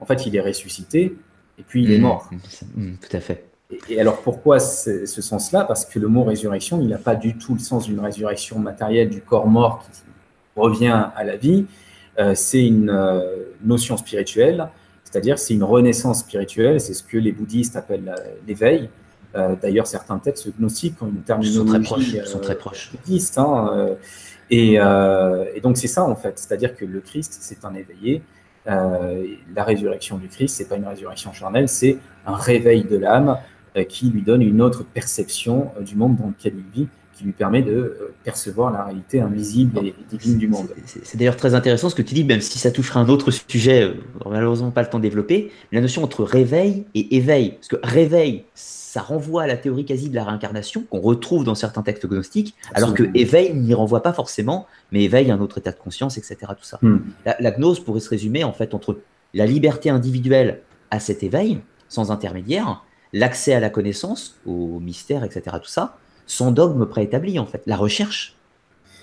En 0.00 0.06
fait, 0.06 0.26
il 0.26 0.34
est 0.34 0.40
ressuscité 0.40 1.16
et 1.58 1.62
puis 1.62 1.84
il 1.84 1.92
est 1.92 1.98
mmh. 1.98 2.02
mort. 2.02 2.30
Mmh, 2.74 2.92
tout 2.94 3.16
à 3.16 3.20
fait. 3.20 3.44
Et, 3.88 4.00
alors 4.00 4.22
pourquoi 4.22 4.58
ce 4.58 5.06
sens-là? 5.06 5.64
Parce 5.64 5.84
que 5.84 5.98
le 5.98 6.08
mot 6.08 6.24
résurrection, 6.24 6.80
il 6.80 6.88
n'a 6.88 6.98
pas 6.98 7.14
du 7.14 7.36
tout 7.36 7.54
le 7.54 7.60
sens 7.60 7.86
d'une 7.86 8.00
résurrection 8.00 8.58
matérielle 8.58 9.10
du 9.10 9.20
corps 9.20 9.46
mort 9.46 9.84
qui 9.84 10.00
revient 10.56 11.08
à 11.14 11.22
la 11.24 11.36
vie. 11.36 11.66
c'est 12.34 12.66
une 12.66 12.92
notion 13.62 13.96
spirituelle, 13.96 14.68
c'est-à-dire 15.04 15.38
c'est 15.38 15.54
une 15.54 15.62
renaissance 15.62 16.20
spirituelle, 16.20 16.80
c'est 16.80 16.94
ce 16.94 17.04
que 17.04 17.16
les 17.16 17.30
bouddhistes 17.30 17.76
appellent 17.76 18.14
l'éveil. 18.48 18.88
Euh, 19.36 19.54
d'ailleurs, 19.60 19.86
certains 19.86 20.18
textes 20.18 20.48
gnostiques 20.58 21.00
ont 21.02 21.08
une 21.08 21.22
terminologie 21.22 22.20
sont 22.24 22.38
très 22.40 22.56
proches. 22.58 22.90
Bouddhiste, 22.92 23.38
hein, 23.38 23.70
euh, 23.72 23.94
et, 24.50 24.80
euh, 24.80 25.44
et, 25.54 25.60
donc 25.60 25.76
c'est 25.76 25.86
ça 25.86 26.02
en 26.02 26.16
fait, 26.16 26.38
c'est-à-dire 26.38 26.74
que 26.74 26.84
le 26.84 27.00
Christ, 27.00 27.38
c'est 27.40 27.64
un 27.64 27.74
éveillé. 27.74 28.22
La 28.66 29.64
résurrection 29.64 30.18
du 30.18 30.28
Christ, 30.28 30.56
c'est 30.56 30.68
pas 30.68 30.76
une 30.76 30.86
résurrection 30.86 31.32
charnelle, 31.32 31.68
c'est 31.68 31.98
un 32.26 32.36
réveil 32.36 32.84
de 32.84 32.96
l'âme 32.96 33.38
qui 33.88 34.10
lui 34.10 34.22
donne 34.22 34.42
une 34.42 34.60
autre 34.60 34.84
perception 34.84 35.70
du 35.80 35.96
monde 35.96 36.16
dans 36.16 36.28
lequel 36.28 36.54
il 36.56 36.80
vit 36.80 36.88
qui 37.12 37.26
lui 37.26 37.32
permet 37.32 37.60
de 37.60 38.12
percevoir 38.24 38.72
la 38.72 38.84
réalité 38.84 39.20
invisible 39.20 39.78
et 39.84 39.94
divine 40.08 40.38
du 40.38 40.48
monde. 40.48 40.68
C'est 40.86 41.18
d'ailleurs 41.18 41.36
très 41.36 41.54
intéressant 41.54 41.90
ce 41.90 41.94
que 41.94 42.00
tu 42.00 42.14
dis, 42.14 42.24
même 42.24 42.40
si 42.40 42.58
ça 42.58 42.70
touchera 42.70 42.98
un 43.00 43.08
autre 43.10 43.30
sujet, 43.30 43.92
malheureusement 44.24 44.70
pas 44.70 44.80
le 44.82 44.88
temps 44.88 44.96
de 44.98 45.02
développer, 45.02 45.52
la 45.70 45.82
notion 45.82 46.02
entre 46.02 46.24
réveil 46.24 46.86
et 46.94 47.16
éveil. 47.16 47.50
Parce 47.52 47.68
que 47.68 47.76
réveil, 47.82 48.44
ça 48.90 49.02
renvoie 49.02 49.44
à 49.44 49.46
la 49.46 49.56
théorie 49.56 49.84
quasi 49.84 50.10
de 50.10 50.16
la 50.16 50.24
réincarnation 50.24 50.82
qu'on 50.90 50.98
retrouve 50.98 51.44
dans 51.44 51.54
certains 51.54 51.82
textes 51.82 52.08
gnostiques, 52.08 52.56
alors 52.74 52.92
que 52.92 53.04
éveil 53.14 53.54
n'y 53.54 53.72
renvoie 53.72 54.02
pas 54.02 54.12
forcément, 54.12 54.66
mais 54.90 55.04
éveil 55.04 55.30
un 55.30 55.40
autre 55.40 55.58
état 55.58 55.70
de 55.70 55.78
conscience, 55.78 56.18
etc. 56.18 56.38
Tout 56.58 56.64
ça. 56.64 56.80
Hmm. 56.82 56.98
La, 57.24 57.52
gnose 57.52 57.78
pourrait 57.78 58.00
se 58.00 58.08
résumer 58.08 58.42
en 58.42 58.52
fait 58.52 58.74
entre 58.74 58.98
la 59.32 59.46
liberté 59.46 59.90
individuelle 59.90 60.62
à 60.90 60.98
cet 60.98 61.22
éveil, 61.22 61.60
sans 61.88 62.10
intermédiaire, 62.10 62.82
l'accès 63.12 63.54
à 63.54 63.60
la 63.60 63.70
connaissance, 63.70 64.40
au 64.44 64.80
mystère, 64.80 65.22
etc. 65.22 65.58
Tout 65.62 65.68
ça, 65.68 65.96
sans 66.26 66.50
dogme 66.50 66.84
préétabli 66.84 67.38
en 67.38 67.46
fait, 67.46 67.62
la 67.66 67.76
recherche. 67.76 68.34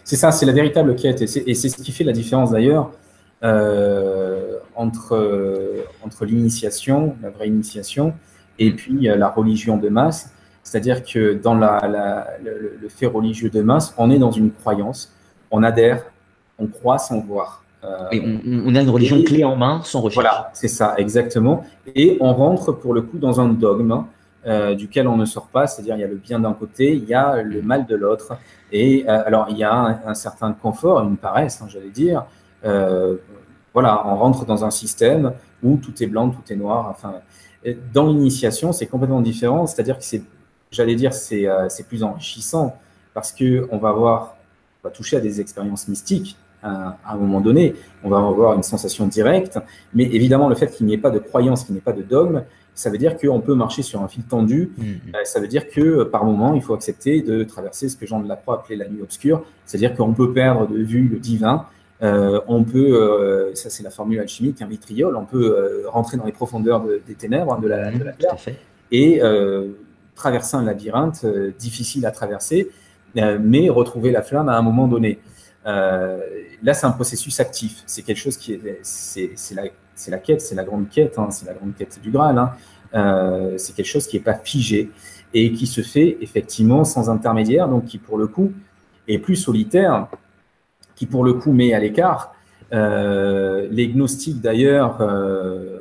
C'est 0.03 0.17
ça, 0.17 0.33
c'est 0.33 0.45
la 0.45 0.51
véritable 0.51 0.97
quête, 0.97 1.21
et 1.21 1.53
c'est 1.53 1.69
ce 1.69 1.81
qui 1.81 1.93
fait 1.93 2.03
la 2.03 2.11
différence 2.11 2.51
d'ailleurs 2.51 2.91
euh, 3.41 4.57
entre, 4.75 5.15
euh, 5.15 5.85
entre 6.03 6.25
l'initiation, 6.25 7.15
la 7.21 7.29
vraie 7.29 7.47
initiation, 7.47 8.13
et 8.59 8.71
puis 8.71 9.01
la 9.01 9.29
religion 9.29 9.77
de 9.77 9.89
masse. 9.89 10.31
C'est-à-dire 10.63 11.03
que 11.03 11.33
dans 11.33 11.55
la, 11.55 12.27
le, 12.43 12.89
fait 12.89 13.05
religieux 13.05 13.49
de 13.49 13.61
masse, 13.61 13.93
on 13.97 14.11
est 14.11 14.19
dans 14.19 14.31
une 14.31 14.51
croyance, 14.51 15.13
on 15.49 15.63
adhère, 15.63 16.03
on 16.59 16.67
croit 16.67 16.97
sans 16.97 17.21
voir. 17.21 17.63
Euh, 17.83 18.09
et 18.11 18.19
on, 18.21 18.75
a 18.75 18.81
une 18.81 18.89
religion 18.89 19.21
clé 19.23 19.43
en 19.43 19.55
main 19.55 19.81
sans 19.83 20.01
recherche. 20.01 20.15
Voilà, 20.15 20.49
c'est 20.53 20.67
ça, 20.67 20.95
exactement. 20.97 21.63
Et 21.95 22.17
on 22.19 22.33
rentre 22.33 22.71
pour 22.71 22.93
le 22.93 23.01
coup 23.01 23.17
dans 23.17 23.39
un 23.39 23.47
dogme 23.47 24.03
euh, 24.45 24.75
duquel 24.75 25.07
on 25.07 25.15
ne 25.15 25.25
sort 25.25 25.47
pas, 25.47 25.67
c'est-à-dire 25.67 25.95
il 25.95 26.01
y 26.01 26.03
a 26.03 26.07
le 26.07 26.15
bien 26.15 26.39
d'un 26.39 26.53
côté, 26.53 26.93
il 26.93 27.05
y 27.05 27.13
a 27.13 27.41
le 27.41 27.61
mal 27.61 27.85
de 27.85 27.95
l'autre. 27.95 28.37
Et 28.71 29.05
euh, 29.07 29.23
alors 29.25 29.47
il 29.49 29.57
y 29.57 29.63
a 29.63 30.01
un, 30.05 30.13
certain 30.15 30.53
confort, 30.53 31.01
une 31.03 31.17
paresse, 31.17 31.61
hein, 31.61 31.67
j'allais 31.69 31.89
dire. 31.89 32.25
voilà, 33.73 34.03
on 34.07 34.15
rentre 34.15 34.45
dans 34.45 34.65
un 34.65 34.71
système 34.71 35.33
où 35.63 35.77
tout 35.77 36.03
est 36.03 36.07
blanc, 36.07 36.29
tout 36.29 36.51
est 36.51 36.55
noir. 36.55 36.87
Enfin, 36.89 37.13
dans 37.93 38.07
l'initiation, 38.07 38.71
c'est 38.71 38.85
complètement 38.85 39.21
différent. 39.21 39.67
C'est-à-dire 39.67 39.97
que 39.97 40.03
c'est, 40.03 40.21
j'allais 40.71 40.95
dire, 40.95 41.13
c'est, 41.13 41.47
euh, 41.47 41.67
plus 41.87 42.03
enrichissant 42.03 42.77
parce 43.13 43.31
que 43.31 43.67
on 43.71 43.77
va 43.77 43.89
avoir, 43.89 44.37
on 44.83 44.87
va 44.87 44.93
toucher 44.93 45.17
à 45.17 45.19
des 45.19 45.41
expériences 45.41 45.87
mystiques 45.87 46.37
à, 46.63 46.97
un 47.07 47.15
moment 47.15 47.41
donné. 47.41 47.75
On 48.03 48.09
va 48.09 48.17
avoir 48.17 48.53
une 48.55 48.63
sensation 48.63 49.07
directe. 49.07 49.59
Mais 49.93 50.03
évidemment, 50.03 50.49
le 50.49 50.55
fait 50.55 50.67
qu'il 50.67 50.85
n'y 50.85 50.93
ait 50.93 50.99
pas 50.99 51.11
de 51.11 51.19
croyance, 51.19 51.63
qu'il 51.63 51.73
n'y 51.73 51.79
ait 51.79 51.81
pas 51.81 51.93
de 51.93 52.01
dogme, 52.01 52.43
ça 52.73 52.89
veut 52.89 52.97
dire 52.97 53.17
qu'on 53.17 53.41
peut 53.41 53.55
marcher 53.55 53.81
sur 53.81 54.01
un 54.01 54.07
fil 54.07 54.23
tendu. 54.23 54.71
Mm-hmm. 54.79 55.15
Euh, 55.15 55.19
ça 55.23 55.39
veut 55.39 55.47
dire 55.47 55.67
que 55.67 56.03
par 56.03 56.25
moment, 56.25 56.53
il 56.53 56.61
faut 56.61 56.73
accepter 56.73 57.21
de 57.21 57.43
traverser 57.43 57.89
ce 57.89 57.97
que 57.97 58.05
Jean 58.05 58.19
de 58.19 58.27
la 58.27 58.35
Croix 58.35 58.55
appelait 58.55 58.75
la 58.75 58.87
nuit 58.87 59.01
obscure. 59.01 59.43
C'est-à-dire 59.65 59.95
qu'on 59.95 60.13
peut 60.13 60.31
perdre 60.31 60.67
de 60.67 60.77
vue 60.77 61.07
le 61.07 61.17
divin 61.17 61.65
euh, 62.03 62.39
on 62.47 62.63
peut, 62.63 62.95
euh, 62.95 63.55
ça 63.55 63.69
c'est 63.69 63.83
la 63.83 63.89
formule 63.89 64.19
alchimique, 64.19 64.61
un 64.61 64.67
vitriol, 64.67 65.15
on 65.15 65.25
peut 65.25 65.57
euh, 65.57 65.89
rentrer 65.89 66.17
dans 66.17 66.25
les 66.25 66.31
profondeurs 66.31 66.85
des 66.85 67.15
ténèbres, 67.15 67.53
hein, 67.53 67.59
de, 67.59 67.67
la, 67.67 67.91
de 67.91 67.97
terre, 67.97 68.35
et 68.91 69.21
traverser 70.15 70.57
un 70.57 70.63
labyrinthe 70.63 71.25
difficile 71.57 72.05
à 72.05 72.11
traverser, 72.11 72.69
mais 73.15 73.69
retrouver 73.69 74.11
la 74.11 74.21
flamme 74.21 74.49
à 74.49 74.57
un 74.57 74.61
moment 74.61 74.87
donné. 74.87 75.19
là, 75.65 76.73
c'est 76.73 76.85
un 76.85 76.91
processus 76.91 77.39
actif. 77.39 77.83
C'est 77.85 78.03
quelque 78.03 78.17
chose 78.17 78.37
qui 78.37 78.53
est, 78.53 78.79
c'est 78.83 79.55
la, 79.55 79.63
la, 80.07 80.17
quête, 80.17 80.41
c'est 80.41 80.55
la 80.55 80.63
grande 80.63 80.89
quête, 80.89 81.19
hein, 81.19 81.29
c'est 81.31 81.45
la 81.45 81.53
grande 81.53 81.75
quête 81.75 81.99
du 82.01 82.11
Graal. 82.11 82.37
Hein. 82.37 83.57
c'est 83.57 83.75
quelque 83.75 83.87
chose 83.87 84.07
qui 84.07 84.17
n'est 84.17 84.23
pas 84.23 84.35
figé 84.35 84.91
et 85.33 85.51
qui 85.51 85.67
se 85.67 85.81
fait 85.81 86.17
effectivement 86.21 86.83
sans 86.83 87.09
intermédiaire, 87.09 87.67
donc 87.67 87.85
qui 87.85 87.97
pour 87.97 88.17
le 88.17 88.27
coup 88.27 88.53
est 89.07 89.19
plus 89.19 89.35
solitaire 89.35 90.07
qui 90.97 91.05
pour 91.05 91.23
le 91.23 91.33
coup 91.33 91.53
met 91.53 91.73
à 91.73 91.79
l'écart. 91.79 92.33
Euh, 92.73 93.67
les 93.71 93.87
gnostiques 93.87 94.41
d'ailleurs, 94.41 94.97
euh, 94.99 95.77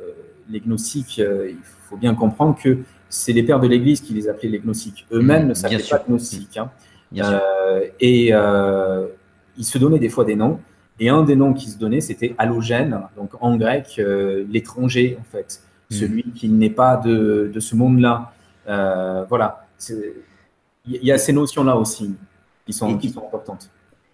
les 0.49 0.61
gnostiques, 0.61 1.19
euh, 1.19 1.49
il 1.49 1.57
faut 1.89 1.97
bien 1.97 2.15
comprendre 2.15 2.55
que 2.57 2.77
c'est 3.09 3.33
les 3.33 3.43
pères 3.43 3.59
de 3.59 3.67
l'Église 3.67 3.99
qui 3.99 4.13
les 4.13 4.29
appelaient 4.29 4.49
les 4.49 4.59
gnostiques. 4.59 5.05
Eux-mêmes 5.11 5.45
mmh, 5.45 5.49
ne 5.49 5.53
s'appelaient 5.53 5.89
pas 5.89 6.03
gnostiques. 6.07 6.57
Hein. 6.57 6.69
et 7.99 8.31
ils 9.59 9.65
se 9.65 9.77
donnaient 9.77 9.99
des 9.99 10.09
fois 10.09 10.23
des 10.23 10.35
noms. 10.35 10.59
Et 10.99 11.09
un 11.09 11.21
des 11.21 11.35
noms 11.35 11.53
qui 11.53 11.69
se 11.69 11.77
donnait, 11.77 12.01
c'était 12.01 12.33
allogène, 12.39 13.01
donc 13.15 13.31
en 13.39 13.55
grec, 13.55 14.01
l'étranger, 14.49 15.17
en 15.19 15.23
fait, 15.23 15.61
mmh. 15.89 15.93
celui 15.93 16.23
qui 16.31 16.49
n'est 16.49 16.71
pas 16.71 16.97
de, 16.97 17.51
de 17.53 17.59
ce 17.59 17.75
monde-là. 17.75 18.33
voilà. 18.65 19.65
Il 20.85 21.03
y 21.03 21.11
a 21.11 21.17
ces 21.17 21.33
notions-là 21.33 21.75
aussi 21.75 22.15
qui 22.65 22.73
sont, 22.73 22.97
qui 22.97 23.09
sont 23.09 23.23
importantes. 23.25 23.69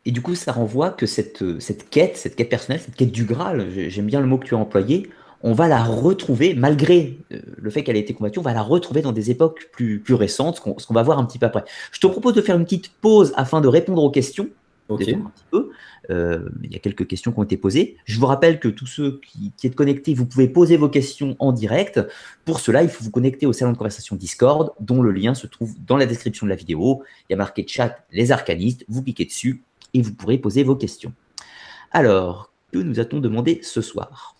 Et 0.05 0.11
du 0.11 0.21
coup, 0.21 0.35
ça 0.35 0.51
renvoie 0.51 0.89
que 0.89 1.05
cette, 1.05 1.41
euh, 1.41 1.59
cette 1.59 1.89
quête, 1.89 2.17
cette 2.17 2.35
quête 2.35 2.49
personnelle, 2.49 2.81
cette 2.81 2.95
quête 2.95 3.11
du 3.11 3.23
Graal, 3.23 3.69
j'aime 3.89 4.05
bien 4.05 4.19
le 4.19 4.27
mot 4.27 4.37
que 4.37 4.45
tu 4.45 4.55
as 4.55 4.57
employé, 4.57 5.09
on 5.43 5.53
va 5.53 5.67
la 5.67 5.83
retrouver, 5.83 6.53
malgré 6.53 7.17
euh, 7.33 7.39
le 7.57 7.69
fait 7.69 7.83
qu'elle 7.83 7.97
ait 7.97 8.01
été 8.01 8.13
combattue, 8.13 8.39
on 8.39 8.43
va 8.43 8.53
la 8.53 8.61
retrouver 8.61 9.01
dans 9.01 9.11
des 9.11 9.29
époques 9.29 9.69
plus, 9.73 9.99
plus 9.99 10.13
récentes, 10.13 10.61
ce 10.77 10.85
qu'on 10.87 10.93
va 10.93 11.03
voir 11.03 11.19
un 11.19 11.25
petit 11.25 11.37
peu 11.37 11.45
après. 11.45 11.63
Je 11.91 11.99
te 11.99 12.07
propose 12.07 12.33
de 12.33 12.41
faire 12.41 12.55
une 12.55 12.63
petite 12.63 12.91
pause 13.01 13.33
afin 13.35 13.59
de 13.59 13.67
répondre 13.67 14.01
aux 14.01 14.11
questions. 14.11 14.49
Un 14.89 14.97
petit 14.97 15.43
peu. 15.49 15.71
Euh, 16.09 16.49
il 16.61 16.71
y 16.71 16.75
a 16.75 16.79
quelques 16.79 17.07
questions 17.07 17.31
qui 17.31 17.39
ont 17.39 17.43
été 17.43 17.57
posées. 17.57 17.97
Je 18.05 18.19
vous 18.19 18.25
rappelle 18.25 18.59
que 18.59 18.67
tous 18.67 18.85
ceux 18.85 19.19
qui, 19.25 19.51
qui 19.57 19.67
êtes 19.67 19.75
connectés, 19.75 20.13
vous 20.13 20.25
pouvez 20.25 20.47
poser 20.47 20.77
vos 20.77 20.89
questions 20.89 21.35
en 21.39 21.51
direct. 21.51 22.01
Pour 22.45 22.59
cela, 22.59 22.83
il 22.83 22.89
faut 22.89 23.03
vous 23.03 23.11
connecter 23.11 23.45
au 23.45 23.53
salon 23.53 23.71
de 23.71 23.77
conversation 23.77 24.15
Discord, 24.15 24.71
dont 24.79 25.01
le 25.01 25.11
lien 25.11 25.33
se 25.33 25.47
trouve 25.47 25.73
dans 25.85 25.97
la 25.97 26.05
description 26.05 26.45
de 26.45 26.49
la 26.49 26.55
vidéo. 26.55 27.01
Il 27.29 27.33
y 27.33 27.35
a 27.35 27.37
marqué 27.37 27.65
chat 27.67 28.05
les 28.11 28.31
arcanistes. 28.31 28.85
Vous 28.87 29.01
cliquez 29.01 29.25
dessus 29.25 29.63
et 29.93 30.01
vous 30.01 30.13
pourrez 30.13 30.37
poser 30.37 30.63
vos 30.63 30.75
questions. 30.75 31.13
Alors, 31.91 32.51
que 32.71 32.79
nous 32.79 32.99
a-t-on 32.99 33.19
demandé 33.19 33.59
ce 33.61 33.81
soir? 33.81 34.35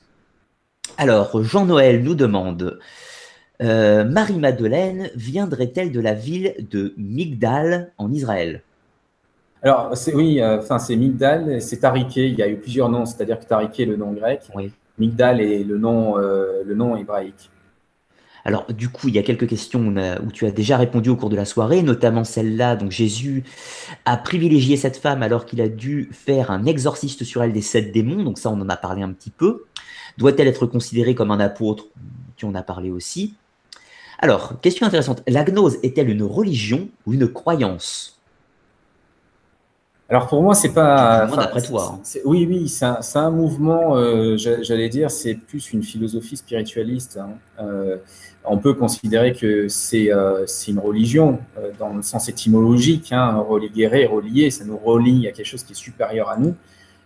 Alors, 0.98 1.44
Jean-Noël 1.44 2.04
nous 2.04 2.16
demande 2.16 2.80
euh, 3.62 4.04
Marie-Madeleine 4.04 5.10
viendrait-elle 5.16 5.92
de 5.92 6.00
la 6.00 6.14
ville 6.14 6.56
de 6.70 6.94
Migdal 6.98 7.92
en 7.98 8.12
Israël? 8.12 8.64
Alors, 9.62 9.94
oui, 10.14 10.42
euh, 10.42 10.60
enfin, 10.60 10.78
c'est 10.80 10.96
Migdal, 10.96 11.62
c'est 11.62 11.78
Tariké, 11.78 12.28
il 12.28 12.38
y 12.38 12.44
a 12.44 12.50
eu 12.50 12.58
plusieurs 12.58 12.90
noms, 12.90 13.06
c'est-à-dire 13.06 13.40
que 13.40 13.46
Tariké 13.46 13.84
est 13.84 13.86
le 13.86 13.96
nom 13.96 14.12
grec, 14.12 14.42
oui. 14.56 14.72
Migdal 15.00 15.42
est 15.42 15.64
le 15.64 15.78
nom, 15.78 16.18
euh, 16.18 16.64
le 16.66 16.76
nom 16.76 16.96
hébraïque. 16.96 17.50
Alors, 18.46 18.66
du 18.74 18.90
coup, 18.90 19.08
il 19.08 19.16
y 19.16 19.20
a 19.20 19.24
quelques 19.24 19.48
questions 19.48 19.94
où 20.26 20.32
tu 20.32 20.46
as 20.46 20.52
déjà 20.52 20.78
répondu 20.78 21.10
au 21.10 21.16
cours 21.16 21.30
de 21.30 21.36
la 21.36 21.46
soirée, 21.46 21.82
notamment 21.82 22.24
celle-là. 22.24 22.76
Donc, 22.76 22.92
Jésus 22.92 23.44
a 24.06 24.18
privilégié 24.18 24.76
cette 24.76 24.98
femme 24.98 25.24
alors 25.24 25.46
qu'il 25.46 25.62
a 25.62 25.70
dû 25.70 26.10
faire 26.12 26.52
un 26.52 26.66
exorciste 26.66 27.24
sur 27.24 27.42
elle 27.42 27.54
des 27.54 27.62
sept 27.62 27.92
démons. 27.94 28.24
Donc, 28.24 28.38
ça, 28.38 28.50
on 28.50 28.60
en 28.60 28.70
a 28.70 28.76
parlé 28.76 29.02
un 29.02 29.12
petit 29.12 29.32
peu. 29.32 29.64
Doit-elle 30.18 30.48
être 30.48 30.66
considérée 30.66 31.16
comme 31.16 31.32
un 31.32 31.40
apôtre? 31.40 31.88
Tu 32.36 32.46
en 32.46 32.54
as 32.54 32.64
parlé 32.64 32.92
aussi. 32.92 33.36
Alors, 34.20 34.60
question 34.62 34.86
intéressante. 34.86 35.24
La 35.28 35.44
gnose 35.44 35.78
est-elle 35.84 36.10
une 36.10 36.24
religion 36.24 36.90
ou 37.06 37.14
une 37.14 37.28
croyance? 37.28 38.14
Alors 40.10 40.28
pour 40.28 40.44
moi, 40.44 40.54
c'est 40.54 40.74
pas. 40.74 41.26
D'après 41.26 41.62
toi. 41.62 41.96
Hein. 41.96 42.20
Oui, 42.26 42.46
oui, 42.48 42.70
c'est 42.70 42.86
un, 43.18 43.32
mouvement. 43.32 43.98
Euh, 43.98 44.38
j'allais 44.38 44.90
dire, 44.90 45.10
c'est 45.10 45.34
plus 45.34 45.74
une 45.74 45.82
philosophie 45.82 46.38
spiritualiste. 46.38 47.18
Hein. 47.18 47.32
Euh, 47.60 47.98
on 48.46 48.58
peut 48.58 48.74
considérer 48.74 49.34
que 49.34 49.68
c'est 49.68 50.12
euh, 50.12 50.46
une 50.68 50.80
religion 50.80 51.40
dans 51.80 51.94
le 51.94 52.02
sens 52.02 52.30
étymologique. 52.30 53.12
Hein, 53.12 53.38
relier, 53.38 54.06
relier, 54.06 54.52
ça 54.52 54.66
nous 54.66 54.78
relie 54.78 55.28
à 55.28 55.32
quelque 55.32 55.46
chose 55.46 55.64
qui 55.64 55.74
est 55.74 55.76
supérieur 55.76 56.30
à 56.30 56.38
nous. 56.38 56.56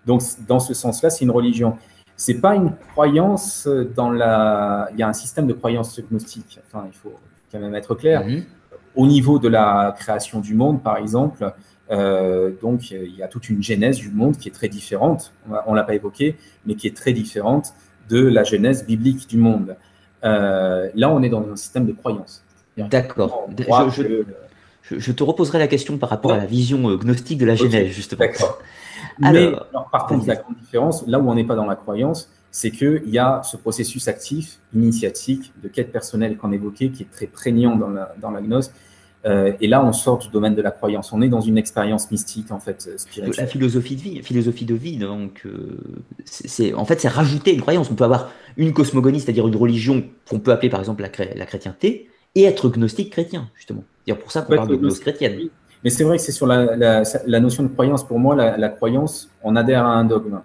Donc 0.05 0.21
dans 0.47 0.59
ce 0.59 0.73
sens-là, 0.73 1.09
c'est 1.09 1.25
une 1.25 1.31
religion. 1.31 1.77
C'est 2.15 2.41
pas 2.41 2.55
une 2.55 2.71
croyance 2.91 3.67
dans 3.95 4.09
la. 4.09 4.89
Il 4.93 4.99
y 4.99 5.03
a 5.03 5.07
un 5.07 5.13
système 5.13 5.45
de 5.45 5.53
croyance 5.53 5.99
gnostique. 6.09 6.59
Enfin, 6.65 6.87
il 6.91 6.97
faut 6.97 7.13
quand 7.51 7.59
même 7.59 7.75
être 7.75 7.93
clair. 7.93 8.25
Mm-hmm. 8.25 8.43
Au 8.95 9.05
niveau 9.05 9.37
de 9.37 9.47
la 9.47 9.95
création 9.97 10.39
du 10.39 10.55
monde, 10.55 10.81
par 10.81 10.97
exemple, 10.97 11.53
euh, 11.91 12.51
donc, 12.61 12.91
il 12.91 13.15
y 13.15 13.23
a 13.23 13.27
toute 13.27 13.49
une 13.49 13.63
genèse 13.63 13.97
du 13.97 14.09
monde 14.09 14.37
qui 14.37 14.49
est 14.49 14.51
très 14.51 14.67
différente, 14.67 15.33
on 15.65 15.71
ne 15.71 15.75
l'a 15.75 15.83
pas 15.83 15.95
évoqué, 15.95 16.35
mais 16.65 16.75
qui 16.75 16.87
est 16.87 16.95
très 16.95 17.13
différente 17.13 17.73
de 18.09 18.25
la 18.25 18.43
genèse 18.43 18.85
biblique 18.85 19.27
du 19.27 19.37
monde. 19.37 19.75
Euh, 20.23 20.89
là, 20.95 21.09
on 21.09 21.21
est 21.21 21.29
dans 21.29 21.45
un 21.47 21.55
système 21.55 21.85
de 21.85 21.93
croyance. 21.93 22.43
D'accord. 22.77 23.47
Je, 24.89 25.11
te 25.11 25.23
reposerai 25.23 25.59
la 25.59 25.67
question 25.67 25.97
par 25.97 26.09
rapport 26.09 26.31
à 26.31 26.37
la 26.37 26.45
vision 26.45 26.89
euh, 26.89 26.95
gnostique 26.95 27.37
de 27.39 27.45
la 27.45 27.55
genèse, 27.55 27.89
justement. 27.89 28.19
D'accord. 28.19 28.59
Mais 29.19 29.51
par 29.91 30.05
contre, 30.07 30.27
la 30.27 30.35
grande 30.35 30.55
différence, 30.55 31.05
là 31.07 31.19
où 31.19 31.29
on 31.29 31.35
n'est 31.35 31.43
pas 31.43 31.55
dans 31.55 31.65
la 31.65 31.75
croyance, 31.75 32.29
c'est 32.51 32.71
qu'il 32.71 33.09
y 33.09 33.19
a 33.19 33.41
ce 33.43 33.57
processus 33.57 34.07
actif, 34.07 34.59
initiatique, 34.73 35.51
de 35.61 35.67
quête 35.67 35.91
personnelle 35.91 36.37
qu'on 36.37 36.51
évoquait, 36.51 36.89
qui 36.89 37.03
est 37.03 37.11
très 37.11 37.27
prégnant 37.27 37.75
dans 37.75 37.89
la, 37.89 38.15
dans 38.21 38.31
la 38.31 38.41
gnose, 38.41 38.71
euh, 39.27 39.51
et 39.59 39.67
là, 39.67 39.83
on 39.83 39.91
sort 39.91 40.19
du 40.19 40.29
domaine 40.29 40.55
de 40.55 40.61
la 40.61 40.71
croyance. 40.71 41.11
On 41.11 41.21
est 41.21 41.27
dans 41.27 41.41
une 41.41 41.57
expérience 41.57 42.09
mystique, 42.11 42.51
en 42.51 42.59
fait, 42.59 42.97
spirituelle. 42.97 43.35
La 43.37 43.47
philosophie 43.47 43.95
de 43.95 44.01
vie, 44.01 44.23
philosophie 44.23 44.65
de 44.65 44.75
vie, 44.75 44.97
donc, 44.97 45.41
euh, 45.45 45.79
c'est, 46.25 46.73
en 46.73 46.85
fait, 46.85 47.01
c'est 47.01 47.09
rajouter 47.09 47.53
une 47.53 47.61
croyance. 47.61 47.91
On 47.91 47.95
peut 47.95 48.05
avoir 48.05 48.31
une 48.55 48.73
cosmogonie, 48.73 49.19
c'est-à-dire 49.19 49.47
une 49.47 49.55
religion 49.55 50.03
qu'on 50.29 50.39
peut 50.39 50.51
appeler, 50.51 50.69
par 50.69 50.79
exemple, 50.79 51.01
la, 51.01 51.25
la 51.35 51.45
chrétienté, 51.45 52.09
et 52.35 52.43
être 52.43 52.69
gnostique 52.69 53.11
chrétien, 53.11 53.49
justement. 53.55 53.83
C'est 54.07 54.15
pour 54.15 54.31
ça 54.31 54.41
qu'on 54.43 54.55
parle 54.55 54.69
de 54.69 54.75
gnose 54.75 54.99
chrétienne. 54.99 55.49
Mais 55.83 55.89
c'est 55.89 56.03
vrai 56.03 56.17
que 56.17 56.23
c'est 56.23 56.31
sur 56.31 56.47
la, 56.47 56.75
la, 56.75 57.39
notion 57.39 57.63
de 57.63 57.67
croyance. 57.67 58.05
Pour 58.05 58.19
moi, 58.19 58.35
la, 58.35 58.69
croyance, 58.69 59.29
on 59.43 59.55
adhère 59.55 59.85
à 59.85 59.93
un 59.93 60.05
dogme. 60.05 60.41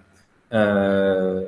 Euh, 0.53 1.43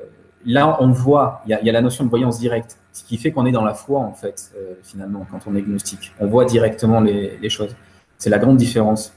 là, 0.46 0.76
on 0.80 0.88
voit, 0.88 1.42
il 1.46 1.58
y, 1.62 1.68
a 1.68 1.72
la 1.72 1.82
notion 1.82 2.04
de 2.04 2.10
voyance 2.10 2.38
directe, 2.38 2.78
ce 2.92 3.04
qui 3.04 3.16
fait 3.16 3.32
qu'on 3.32 3.46
est 3.46 3.52
dans 3.52 3.64
la 3.64 3.74
foi, 3.74 4.00
en 4.00 4.12
fait, 4.12 4.52
euh, 4.56 4.74
finalement, 4.82 5.26
quand 5.30 5.40
on 5.46 5.54
est 5.54 5.62
gnostique. 5.62 6.12
On 6.20 6.26
voit 6.26 6.44
directement 6.44 7.00
les, 7.00 7.48
choses. 7.48 7.74
C'est 8.18 8.30
la 8.30 8.38
grande 8.38 8.56
différence. 8.56 9.12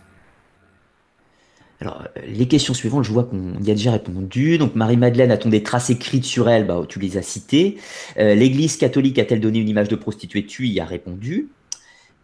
Alors, 1.80 2.08
les 2.26 2.48
questions 2.48 2.74
suivantes, 2.74 3.04
je 3.04 3.12
vois 3.12 3.26
qu'on 3.26 3.54
y 3.62 3.70
a 3.70 3.76
déjà 3.76 3.92
répondu. 3.92 4.58
Donc, 4.58 4.76
Marie-Madeleine, 4.76 5.30
a-t-on 5.32 5.50
des 5.50 5.62
traces 5.62 5.90
écrites 5.92 6.26
sur 6.26 6.50
elle? 6.50 6.66
Bah, 6.66 6.82
Tu 6.90 7.00
les 7.00 7.18
as 7.18 7.22
citées. 7.22 7.78
Euh, 8.18 8.34
L'Église 8.34 8.78
catholique 8.78 9.20
a-t-elle 9.20 9.42
donné 9.42 9.60
une 9.60 9.70
image 9.70 9.88
de 9.88 9.96
prostituée 9.96 10.46
Tu 10.46 10.68
y 10.68 10.80
as 10.80 10.86
répondu. 10.86 11.50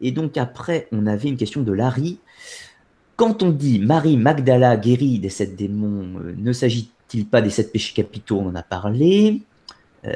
Et 0.02 0.12
donc, 0.12 0.38
après, 0.38 0.88
on 0.92 1.06
avait 1.06 1.30
une 1.30 1.38
question 1.38 1.62
de 1.62 1.72
Larry. 1.72 2.18
Quand 3.16 3.44
on 3.44 3.52
dit 3.52 3.78
Marie 3.78 4.18
Magdala 4.18 4.76
guérie 4.76 5.20
des 5.20 5.30
sept 5.30 5.56
démons, 5.56 6.20
euh, 6.20 6.34
ne 6.36 6.52
s'agit 6.52 6.90
pas 7.24 7.42
des 7.42 7.50
sept 7.50 7.72
péchés 7.72 7.94
capitaux? 7.94 8.40
On 8.40 8.50
en 8.50 8.56
a 8.56 8.64
parlé. 8.64 9.44
Euh, 10.06 10.12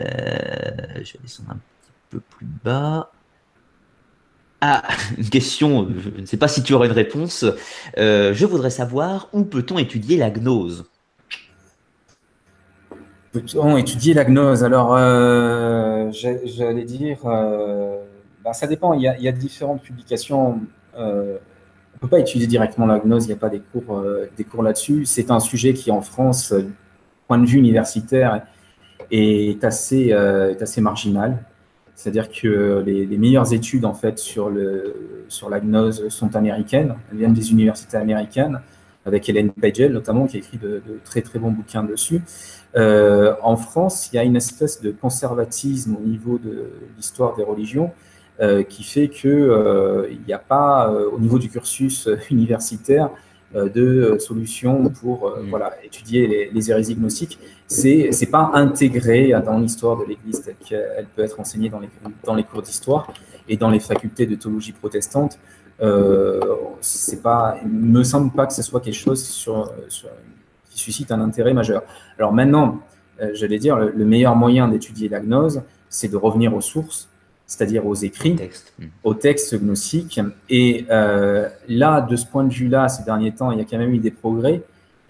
je 0.96 1.14
vais 1.14 1.20
descendre 1.22 1.52
un 1.52 1.56
petit 1.56 1.92
peu 2.10 2.20
plus 2.20 2.48
bas. 2.64 3.12
Ah, 4.62 4.84
une 5.18 5.30
question, 5.30 5.88
je 5.98 6.22
ne 6.22 6.26
sais 6.26 6.38
pas 6.38 6.48
si 6.48 6.64
tu 6.64 6.74
auras 6.74 6.88
une 6.88 6.92
réponse. 6.92 7.46
Euh, 7.98 8.34
je 8.34 8.46
voudrais 8.46 8.70
savoir 8.70 9.30
où 9.34 9.44
peut-on 9.44 9.78
étudier 9.78 10.18
la 10.18 10.30
gnose? 10.30 10.86
Peut-on 13.32 13.78
étudier 13.78 14.14
la 14.14 14.26
gnose? 14.26 14.64
Alors, 14.64 14.96
euh, 14.96 16.10
j'allais 16.12 16.86
dire, 16.86 17.20
ben, 17.24 18.54
ça 18.54 18.68
dépend. 18.68 18.94
Il 18.94 19.02
y, 19.02 19.28
a, 19.28 19.32
différentes 19.32 19.82
publications 19.82 20.62
on 21.00 22.06
ne 22.06 22.10
peut 22.10 22.10
pas 22.10 22.20
étudier 22.20 22.46
directement 22.46 22.86
la 22.86 23.00
gnose, 23.00 23.26
il 23.26 23.30
n'y 23.30 23.34
a 23.34 23.38
pas 23.38 23.50
des 23.50 23.60
cours, 23.60 24.04
des 24.36 24.44
cours 24.44 24.64
là-dessus. 24.64 25.06
C'est 25.06 25.30
un 25.30 25.40
sujet 25.40 25.74
qui, 25.74 25.92
en 25.92 26.02
France, 26.02 26.54
point 27.28 27.38
de 27.38 27.46
vue 27.46 27.58
universitaire, 27.58 28.42
est 29.12 29.64
assez, 29.64 30.12
euh, 30.12 30.52
est 30.52 30.62
assez 30.62 30.82
marginal. 30.82 31.44
C'est-à-dire 31.96 32.30
que 32.30 32.84
les, 32.86 33.18
meilleures 33.18 33.54
études 33.54 33.86
en 33.86 33.94
fait 33.94 34.20
sur, 34.20 34.50
le, 34.50 35.26
sur 35.30 35.50
la 35.50 35.60
gnose 35.60 36.10
sont 36.10 36.36
américaines, 36.36 36.96
elles 37.12 37.18
viennent 37.18 37.34
des 37.34 37.52
universités 37.52 37.98
américaines, 37.98 38.60
avec 39.06 39.28
Hélène 39.30 39.52
Pagel 39.52 39.94
notamment, 39.94 40.28
qui 40.28 40.38
a 40.38 40.40
écrit 40.40 40.58
de, 40.58 40.82
très 41.04 41.22
très 41.22 41.40
bons 41.40 41.50
bouquins 41.52 41.84
dessus. 41.84 42.22
Euh, 42.76 43.34
en 43.42 43.56
France, 43.56 44.10
il 44.12 44.18
y 44.18 44.20
a 44.20 44.24
une 44.24 44.36
espèce 44.36 44.80
de 44.82 44.92
conservatisme 44.92 45.96
au 45.96 46.06
niveau 46.06 46.38
de 46.38 46.70
l'histoire 46.98 47.36
des 47.36 47.44
religions 47.44 47.92
euh, 48.42 48.62
qui 48.62 48.84
fait 48.84 49.08
qu'il 49.08 49.32
euh, 49.32 50.08
n'y 50.28 50.34
a 50.34 50.40
pas, 50.40 50.92
au 50.92 51.20
niveau 51.20 51.40
du 51.40 51.50
cursus 51.50 52.08
universitaire, 52.30 53.10
de 53.54 54.18
solutions 54.20 54.90
pour 54.90 55.30
mm. 55.30 55.50
voilà, 55.50 55.74
étudier 55.84 56.28
les, 56.28 56.50
les 56.52 56.72
hérésies 56.72 56.96
gnostiques. 56.96 57.40
C'est 57.68 58.10
n'est 58.20 58.28
pas 58.28 58.52
intégré 58.54 59.34
dans 59.46 59.58
l'histoire 59.58 59.98
de 59.98 60.06
l'Église 60.06 60.42
telle 60.42 60.56
qu'elle 60.56 61.08
peut 61.16 61.24
être 61.24 61.40
enseignée 61.40 61.70
dans 61.70 61.80
les, 61.80 61.90
dans 62.24 62.36
les 62.36 62.44
cours 62.44 62.62
d'histoire 62.62 63.12
et 63.50 63.58
dans 63.58 63.70
les 63.70 63.80
facultés 63.80 64.26
de 64.26 64.36
théologie 64.36 64.74
protestante. 64.74 65.40
Euh, 65.82 66.40
c'est 66.82 67.22
pas, 67.22 67.58
il 67.64 67.70
me 67.70 68.04
semble 68.04 68.32
pas 68.32 68.48
que 68.48 68.54
ce 68.54 68.64
soit 68.64 68.82
quelque 68.82 68.96
chose 68.96 69.24
sur, 69.24 69.72
qui 70.70 70.80
suscite 70.80 71.12
un 71.12 71.22
intérêt 71.22 71.54
majeur. 71.54 71.84
Alors 72.18 72.34
maintenant, 72.34 72.80
j'allais 73.34 73.60
dire, 73.60 73.78
le, 73.78 73.92
le 73.92 74.06
meilleur 74.06 74.36
moyen 74.36 74.68
d'étudier 74.68 75.10
la 75.10 75.20
gnose, 75.20 75.62
c'est 75.90 76.10
de 76.10 76.18
revenir 76.18 76.54
aux 76.54 76.62
sources 76.62 77.10
c'est-à-dire 77.48 77.88
aux 77.88 77.96
écrits, 77.96 78.36
hmm. 78.78 78.86
aux 79.06 79.14
textes 79.14 79.56
gnostiques. 79.56 80.20
Et 80.50 80.86
euh, 80.92 81.48
là, 81.70 82.02
de 82.02 82.16
ce 82.18 82.26
point 82.26 82.44
de 82.44 82.54
vue-là, 82.54 82.90
ces 82.90 83.04
derniers 83.04 83.32
temps, 83.32 83.52
il 83.52 83.58
y 83.58 83.62
a 83.62 83.64
quand 83.64 83.78
même 83.78 83.94
eu 83.94 84.00
des 84.00 84.12
progrès 84.12 84.62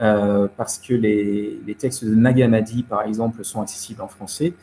euh, 0.01 0.47
parce 0.55 0.77
que 0.77 0.93
les, 0.93 1.75
textes 1.77 2.05
de 2.05 2.13
Nagamadi, 2.13 2.83
par 2.83 3.01
exemple, 3.01 3.43
sont 3.43 3.59
accessibles 3.61 4.03
en 4.03 4.07
français. 4.07 4.53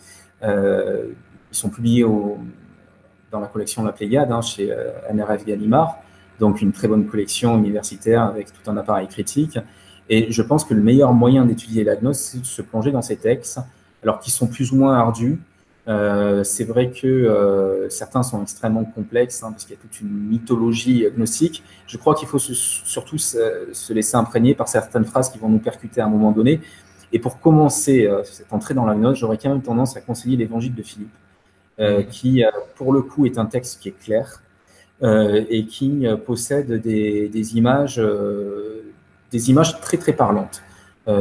Euh, 0.45 1.09
ils 1.51 1.57
sont 1.57 1.69
publiés 1.69 2.07
dans 3.33 3.41
la 3.41 3.49
collection 3.49 3.83
La 3.83 3.93
Pléiade 3.93 4.31
hein, 4.31 4.41
chez 4.41 4.73
NRF 5.13 5.45
Gallimard, 5.45 5.97
donc 6.39 6.63
une 6.63 6.73
très 6.73 6.87
bonne 6.87 7.07
collection 7.07 7.59
universitaire 7.59 8.23
avec 8.23 8.53
tout 8.53 8.71
un 8.71 8.77
appareil 8.77 9.09
critique. 9.09 9.59
Et 10.09 10.31
je 10.31 10.43
pense 10.43 10.65
que 10.65 10.75
le 10.75 10.83
meilleur 10.83 11.13
moyen 11.13 11.45
d'étudier 11.45 11.83
la 11.83 11.97
gnose, 11.97 12.19
c'est 12.19 12.41
de 12.41 12.47
se 12.47 12.63
plonger 12.63 12.93
dans 12.93 13.03
ces 13.03 13.17
textes, 13.17 13.59
alors 14.03 14.21
qu'ils 14.21 14.33
sont 14.33 14.47
plus 14.47 14.71
ou 14.73 14.77
moins 14.77 14.97
ardus, 14.97 15.41
euh, 15.87 16.45
c'est 16.45 16.65
vrai 16.65 16.91
que 16.91 17.07
euh, 17.07 17.91
certains 17.91 18.23
sont 18.23 18.43
extrêmement 18.43 18.85
complexes, 18.85 19.43
hein, 19.43 19.51
parce 19.53 19.65
qu'il 19.65 19.77
y 19.77 19.79
a 19.79 19.83
toute 19.83 20.01
une 20.01 20.09
mythologie 20.09 21.07
gnostique. 21.15 21.63
Je 21.87 21.99
crois 21.99 22.15
qu'il 22.15 22.27
faut 22.27 22.39
surtout 22.39 23.19
se, 23.19 23.93
laisser 23.93 24.17
imprégner 24.17 24.55
par 24.55 24.69
certaines 24.69 25.05
phrases 25.05 25.31
qui 25.31 25.39
vont 25.39 25.49
nous 25.49 25.59
percuter 25.59 26.01
à 26.01 26.07
un 26.07 26.09
moment 26.09 26.33
donné. 26.33 26.61
Et 27.13 27.19
pour 27.19 27.39
commencer 27.39 28.07
euh, 28.07 28.25
cette 28.25 28.53
entrée 28.53 28.75
dans 28.75 28.87
la 28.87 28.95
gnose, 28.95 29.19
j'aurais 29.19 29.39
quand 29.39 29.51
même 29.51 29.63
tendance 29.63 29.97
à 29.97 30.01
conseiller 30.01 30.37
l'évangile 30.37 30.75
de 30.75 30.83
Philippe, 30.83 31.15
qui, 32.09 32.45
pour 32.77 32.93
le 32.93 33.03
coup, 33.03 33.27
est 33.27 33.37
un 33.37 33.47
texte 33.47 33.81
qui 33.81 33.89
est 33.89 33.99
clair 33.99 34.43
et 35.03 35.67
qui 35.67 36.07
possède 36.25 36.81
des, 36.81 37.29
des 37.29 37.57
images, 37.57 38.01
des 39.33 39.51
images 39.51 39.81
très 39.81 39.97
très 39.97 40.13
parlantes 40.13 40.63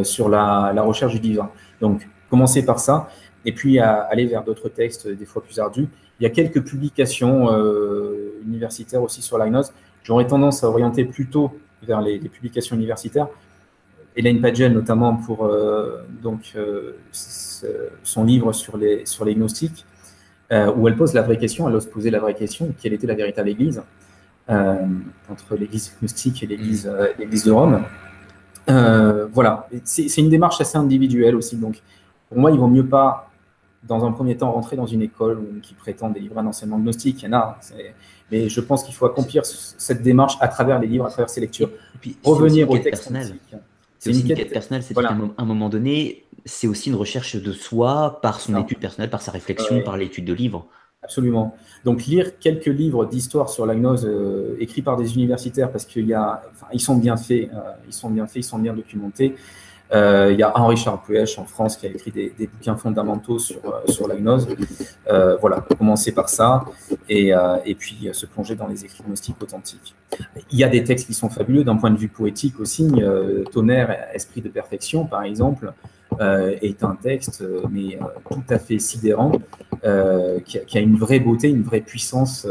sur 0.03 0.29
la, 0.29 0.71
la 0.75 0.83
recherche 0.83 1.13
du 1.13 1.19
divin. 1.19 1.49
Donc, 1.81 2.07
commencez 2.29 2.63
par 2.63 2.79
ça 2.79 3.09
et 3.45 3.51
puis 3.51 3.79
à 3.79 4.01
aller 4.01 4.25
vers 4.25 4.43
d'autres 4.43 4.69
textes 4.69 5.07
des 5.07 5.25
fois 5.25 5.43
plus 5.43 5.59
ardus. 5.59 5.87
Il 6.19 6.23
y 6.23 6.25
a 6.25 6.29
quelques 6.29 6.63
publications 6.63 7.51
euh, 7.51 8.39
universitaires 8.45 9.01
aussi 9.01 9.21
sur 9.21 9.37
la 9.37 9.49
gnose. 9.49 9.73
J'aurais 10.03 10.27
tendance 10.27 10.63
à 10.63 10.69
orienter 10.69 11.05
plutôt 11.05 11.51
vers 11.81 12.01
les, 12.01 12.19
publications 12.19 12.75
universitaires. 12.75 13.27
Elaine 14.15 14.41
Pagel 14.41 14.73
notamment 14.73 15.15
pour 15.15 15.45
euh, 15.45 16.03
donc 16.21 16.53
euh, 16.55 16.93
son 17.11 18.23
livre 18.23 18.53
sur 18.53 18.77
les 18.77 19.05
sur 19.05 19.25
les 19.25 19.33
gnostiques, 19.33 19.85
où 20.51 20.87
elle 20.87 20.95
pose 20.95 21.13
la 21.13 21.23
vraie 21.23 21.37
question. 21.37 21.67
Elle 21.67 21.75
ose 21.75 21.87
poser 21.87 22.11
la 22.11 22.19
vraie 22.19 22.35
question 22.35 22.73
quelle 22.79 22.93
était 22.93 23.07
la 23.07 23.15
véritable 23.15 23.49
Église 23.49 23.81
entre 24.47 25.55
l'Église 25.57 25.95
gnostique 25.99 26.43
et 26.43 26.47
l'Église 26.47 26.91
l'Église 27.17 27.45
de 27.45 27.51
Rome. 27.51 27.83
voilà, 28.67 29.67
c'est 29.83 30.17
une 30.17 30.29
démarche 30.29 30.61
assez 30.61 30.77
individuelle 30.77 31.35
aussi. 31.35 31.55
Donc, 31.55 31.81
pour 32.29 32.37
moi, 32.37 32.51
il 32.51 32.59
vaut 32.59 32.67
mieux 32.67 32.85
pas 32.85 33.32
dans 33.87 34.05
un 34.05 34.11
premier 34.11 34.37
temps, 34.37 34.51
rentrer 34.51 34.75
dans 34.75 34.85
une 34.85 35.01
école 35.01 35.59
qui 35.61 35.73
prétend 35.73 36.09
délivrer 36.09 36.39
un 36.39 36.47
enseignement 36.47 36.79
gnostique. 36.79 37.21
Il 37.23 37.25
y 37.25 37.29
en 37.29 37.37
a. 37.37 37.59
Mais 38.31 38.49
je 38.49 38.61
pense 38.61 38.83
qu'il 38.83 38.93
faut 38.93 39.05
accomplir 39.05 39.45
cette 39.45 40.01
démarche 40.01 40.37
à 40.39 40.47
travers 40.47 40.79
les 40.79 40.87
livres, 40.87 41.05
à 41.05 41.09
travers 41.09 41.29
ces 41.29 41.41
lectures. 41.41 41.69
Et 41.95 41.97
puis, 41.99 42.17
revenir 42.23 42.69
au 42.69 42.77
texte 42.77 43.11
C'est 43.99 44.11
une, 44.11 44.23
quête 44.23 44.49
personnelle. 44.49 44.83
C'est 44.83 44.93
qu'à 44.93 45.15
un 45.37 45.45
moment 45.45 45.69
donné, 45.69 46.25
c'est 46.45 46.67
aussi 46.67 46.89
une 46.89 46.95
recherche 46.95 47.35
de 47.35 47.51
soi 47.51 48.19
par 48.21 48.39
son 48.39 48.57
étude 48.61 48.79
personnelle, 48.79 49.09
par 49.09 49.21
sa 49.21 49.31
réflexion, 49.31 49.81
par 49.81 49.97
l'étude 49.97 50.25
de 50.25 50.33
livres. 50.33 50.67
Absolument. 51.03 51.55
Donc 51.83 52.05
lire 52.05 52.39
quelques 52.39 52.67
livres 52.67 53.05
d'histoire 53.05 53.49
sur 53.49 53.65
la 53.65 53.75
gnose 53.75 54.05
euh, 54.05 54.55
écrits 54.61 54.81
par 54.81 54.95
des 54.95 55.15
universitaires 55.15 55.69
parce 55.69 55.83
qu'ils 55.83 56.07
y 56.07 56.13
a, 56.13 56.41
ils 56.71 56.79
sont 56.79 56.95
bien 56.95 57.17
faits, 57.17 57.49
euh, 57.53 57.59
ils 57.85 57.93
sont 57.93 58.09
bien 58.09 58.25
faits, 58.25 58.37
ils 58.37 58.47
sont 58.47 58.59
bien 58.59 58.73
documentés. 58.73 59.35
Euh, 59.91 60.31
il 60.31 60.39
y 60.39 60.43
a 60.43 60.57
Henri 60.57 60.77
Charles 60.77 61.01
Puech 61.05 61.37
en 61.37 61.45
France 61.45 61.77
qui 61.77 61.85
a 61.85 61.89
écrit 61.89 62.11
des, 62.11 62.47
bouquins 62.47 62.75
fondamentaux 62.75 63.37
sur, 63.37 63.59
sur 63.87 64.07
la 64.07 64.15
gnose. 64.15 64.47
voilà, 65.39 65.65
commencer 65.77 66.11
par 66.11 66.29
ça 66.29 66.65
et, 67.09 67.31
et 67.65 67.75
puis 67.75 68.09
se 68.11 68.25
plonger 68.25 68.55
dans 68.55 68.67
les 68.67 68.85
écrits 68.85 69.03
gnostiques 69.07 69.41
authentiques. 69.41 69.95
Il 70.51 70.57
y 70.57 70.63
a 70.63 70.69
des 70.69 70.83
textes 70.83 71.07
qui 71.07 71.13
sont 71.13 71.29
fabuleux 71.29 71.63
d'un 71.63 71.75
point 71.75 71.91
de 71.91 71.97
vue 71.97 72.07
poétique 72.07 72.59
aussi. 72.59 72.91
Tonnerre, 73.51 74.07
Esprit 74.13 74.41
de 74.41 74.49
perfection, 74.49 75.05
par 75.05 75.23
exemple, 75.23 75.73
est 76.19 76.83
un 76.83 76.95
texte 76.95 77.43
mais 77.69 77.99
tout 78.31 78.43
à 78.49 78.59
fait 78.59 78.79
sidérant 78.79 79.33
euh, 79.85 80.39
qui, 80.39 80.77
a, 80.77 80.81
une 80.81 80.95
vraie 80.95 81.19
beauté, 81.19 81.49
une 81.49 81.63
vraie 81.63 81.81
puissance. 81.81 82.47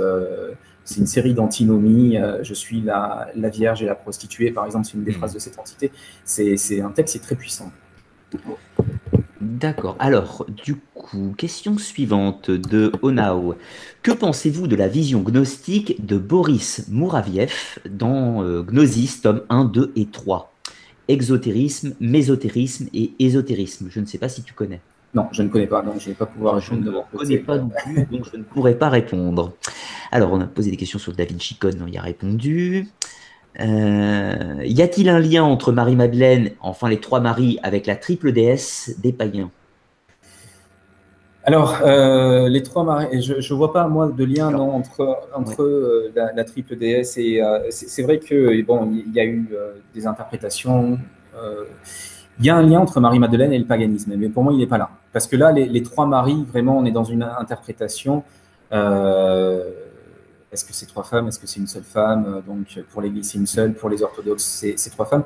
Euh, 0.82 0.84
c'est 0.84 1.00
une 1.00 1.06
série 1.06 1.34
d'antinomies. 1.34 2.18
Euh, 2.18 2.42
je 2.42 2.54
suis 2.54 2.80
la, 2.80 3.28
la, 3.34 3.48
Vierge 3.48 3.82
et 3.82 3.86
la 3.86 3.94
prostituée, 3.94 4.50
par 4.50 4.66
exemple, 4.66 4.86
c'est 4.86 4.94
une 4.94 5.04
des 5.04 5.12
hmm. 5.12 5.14
phrases 5.14 5.34
de 5.34 5.38
cette 5.38 5.58
entité. 5.58 5.92
C'est 6.24 6.80
un 6.80 6.90
texte 6.90 7.12
qui 7.12 7.18
est 7.18 7.22
très 7.22 7.36
puissant. 7.36 7.72
D'accord. 9.40 9.96
Alors, 9.98 10.46
du 10.48 10.76
coup, 10.76 11.34
question 11.36 11.76
suivante 11.78 12.50
de 12.50 12.92
Onao. 13.02 13.56
Que 14.02 14.12
pensez-vous 14.12 14.66
de 14.66 14.76
la 14.76 14.88
vision 14.88 15.20
gnostique 15.20 16.04
de 16.04 16.16
Boris 16.16 16.86
Mouraviev 16.88 17.78
dans 17.88 18.42
Gnosis, 18.62 19.20
tome 19.20 19.42
1, 19.50 19.66
2 19.66 19.92
et 19.96 20.06
3 20.06 20.54
Exotérisme, 21.08 21.94
mésotérisme 22.00 22.86
et 22.94 23.12
ésotérisme. 23.18 23.88
Je 23.90 24.00
ne 24.00 24.06
sais 24.06 24.18
pas 24.18 24.28
si 24.28 24.42
tu 24.42 24.54
connais. 24.54 24.80
Non, 25.14 25.28
je 25.32 25.42
ne 25.42 25.48
connais 25.48 25.66
pas, 25.66 25.82
donc 25.82 25.98
je 25.98 26.08
ne 26.08 26.14
vais 26.14 26.18
pas 26.18 26.26
pouvoir 26.26 26.54
répondre. 26.54 26.84
Je 26.84 27.16
ne 27.16 27.18
connais 27.18 27.38
pas 27.38 27.58
non 27.58 27.68
plus, 27.68 28.06
donc 28.06 28.26
je 28.32 28.38
ne 28.38 28.42
pourrai 28.44 28.74
pas 28.74 28.88
répondre. 28.88 29.52
Alors, 30.10 30.32
on 30.32 30.40
a 30.40 30.46
posé 30.46 30.70
des 30.70 30.78
questions 30.78 30.98
sur 30.98 31.12
David 31.12 31.40
Chicone, 31.40 31.82
on 31.86 31.86
y 31.86 31.98
a 31.98 32.02
répondu. 32.02 32.88
Euh, 33.60 34.62
y 34.64 34.80
a-t-il 34.80 35.10
un 35.10 35.20
lien 35.20 35.42
entre 35.42 35.70
Marie-Madeleine, 35.72 36.52
enfin 36.62 36.88
les 36.88 36.98
trois 36.98 37.20
Maries, 37.20 37.58
avec 37.62 37.86
la 37.86 37.96
triple 37.96 38.32
déesse 38.32 38.96
des 39.02 39.12
païens? 39.12 39.50
Alors, 41.44 41.80
euh, 41.82 42.48
les 42.48 42.62
trois 42.62 42.84
Maries, 42.84 43.20
je 43.20 43.34
ne 43.34 43.58
vois 43.58 43.74
pas, 43.74 43.88
moi, 43.88 44.08
de 44.08 44.24
lien 44.24 44.54
entre, 44.54 45.28
entre 45.34 45.62
euh, 45.62 46.10
la, 46.14 46.44
triple 46.44 46.76
déesse 46.76 47.18
et. 47.18 47.42
c'est 47.68 48.02
vrai 48.02 48.18
que, 48.18 48.62
bon, 48.62 48.90
il 48.90 49.12
y 49.12 49.20
a 49.20 49.26
eu 49.26 49.50
des 49.94 50.06
interprétations. 50.06 50.98
Il 52.38 52.46
y 52.46 52.50
a 52.50 52.56
un 52.56 52.62
lien 52.62 52.80
entre 52.80 53.00
Marie-Madeleine 53.00 53.52
et 53.52 53.58
le 53.58 53.64
paganisme, 53.66 54.14
mais 54.16 54.28
pour 54.28 54.42
moi, 54.42 54.52
il 54.52 54.58
n'est 54.58 54.66
pas 54.66 54.78
là. 54.78 54.90
Parce 55.12 55.26
que 55.26 55.36
là, 55.36 55.52
les, 55.52 55.82
trois 55.82 56.06
maris, 56.06 56.44
vraiment, 56.48 56.78
on 56.78 56.84
est 56.84 56.90
dans 56.90 57.04
une 57.04 57.22
interprétation. 57.22 58.24
Euh, 58.72 59.70
est-ce 60.50 60.64
que 60.64 60.72
c'est 60.72 60.86
trois 60.86 61.04
femmes 61.04 61.28
Est-ce 61.28 61.38
que 61.38 61.46
c'est 61.46 61.60
une 61.60 61.66
seule 61.66 61.82
femme 61.82 62.42
Donc, 62.46 62.82
pour 62.90 63.02
l'Église, 63.02 63.30
c'est 63.30 63.38
une 63.38 63.46
seule. 63.46 63.74
Pour 63.74 63.90
les 63.90 64.02
orthodoxes, 64.02 64.64
c'est 64.76 64.90
trois 64.90 65.06
femmes. 65.06 65.24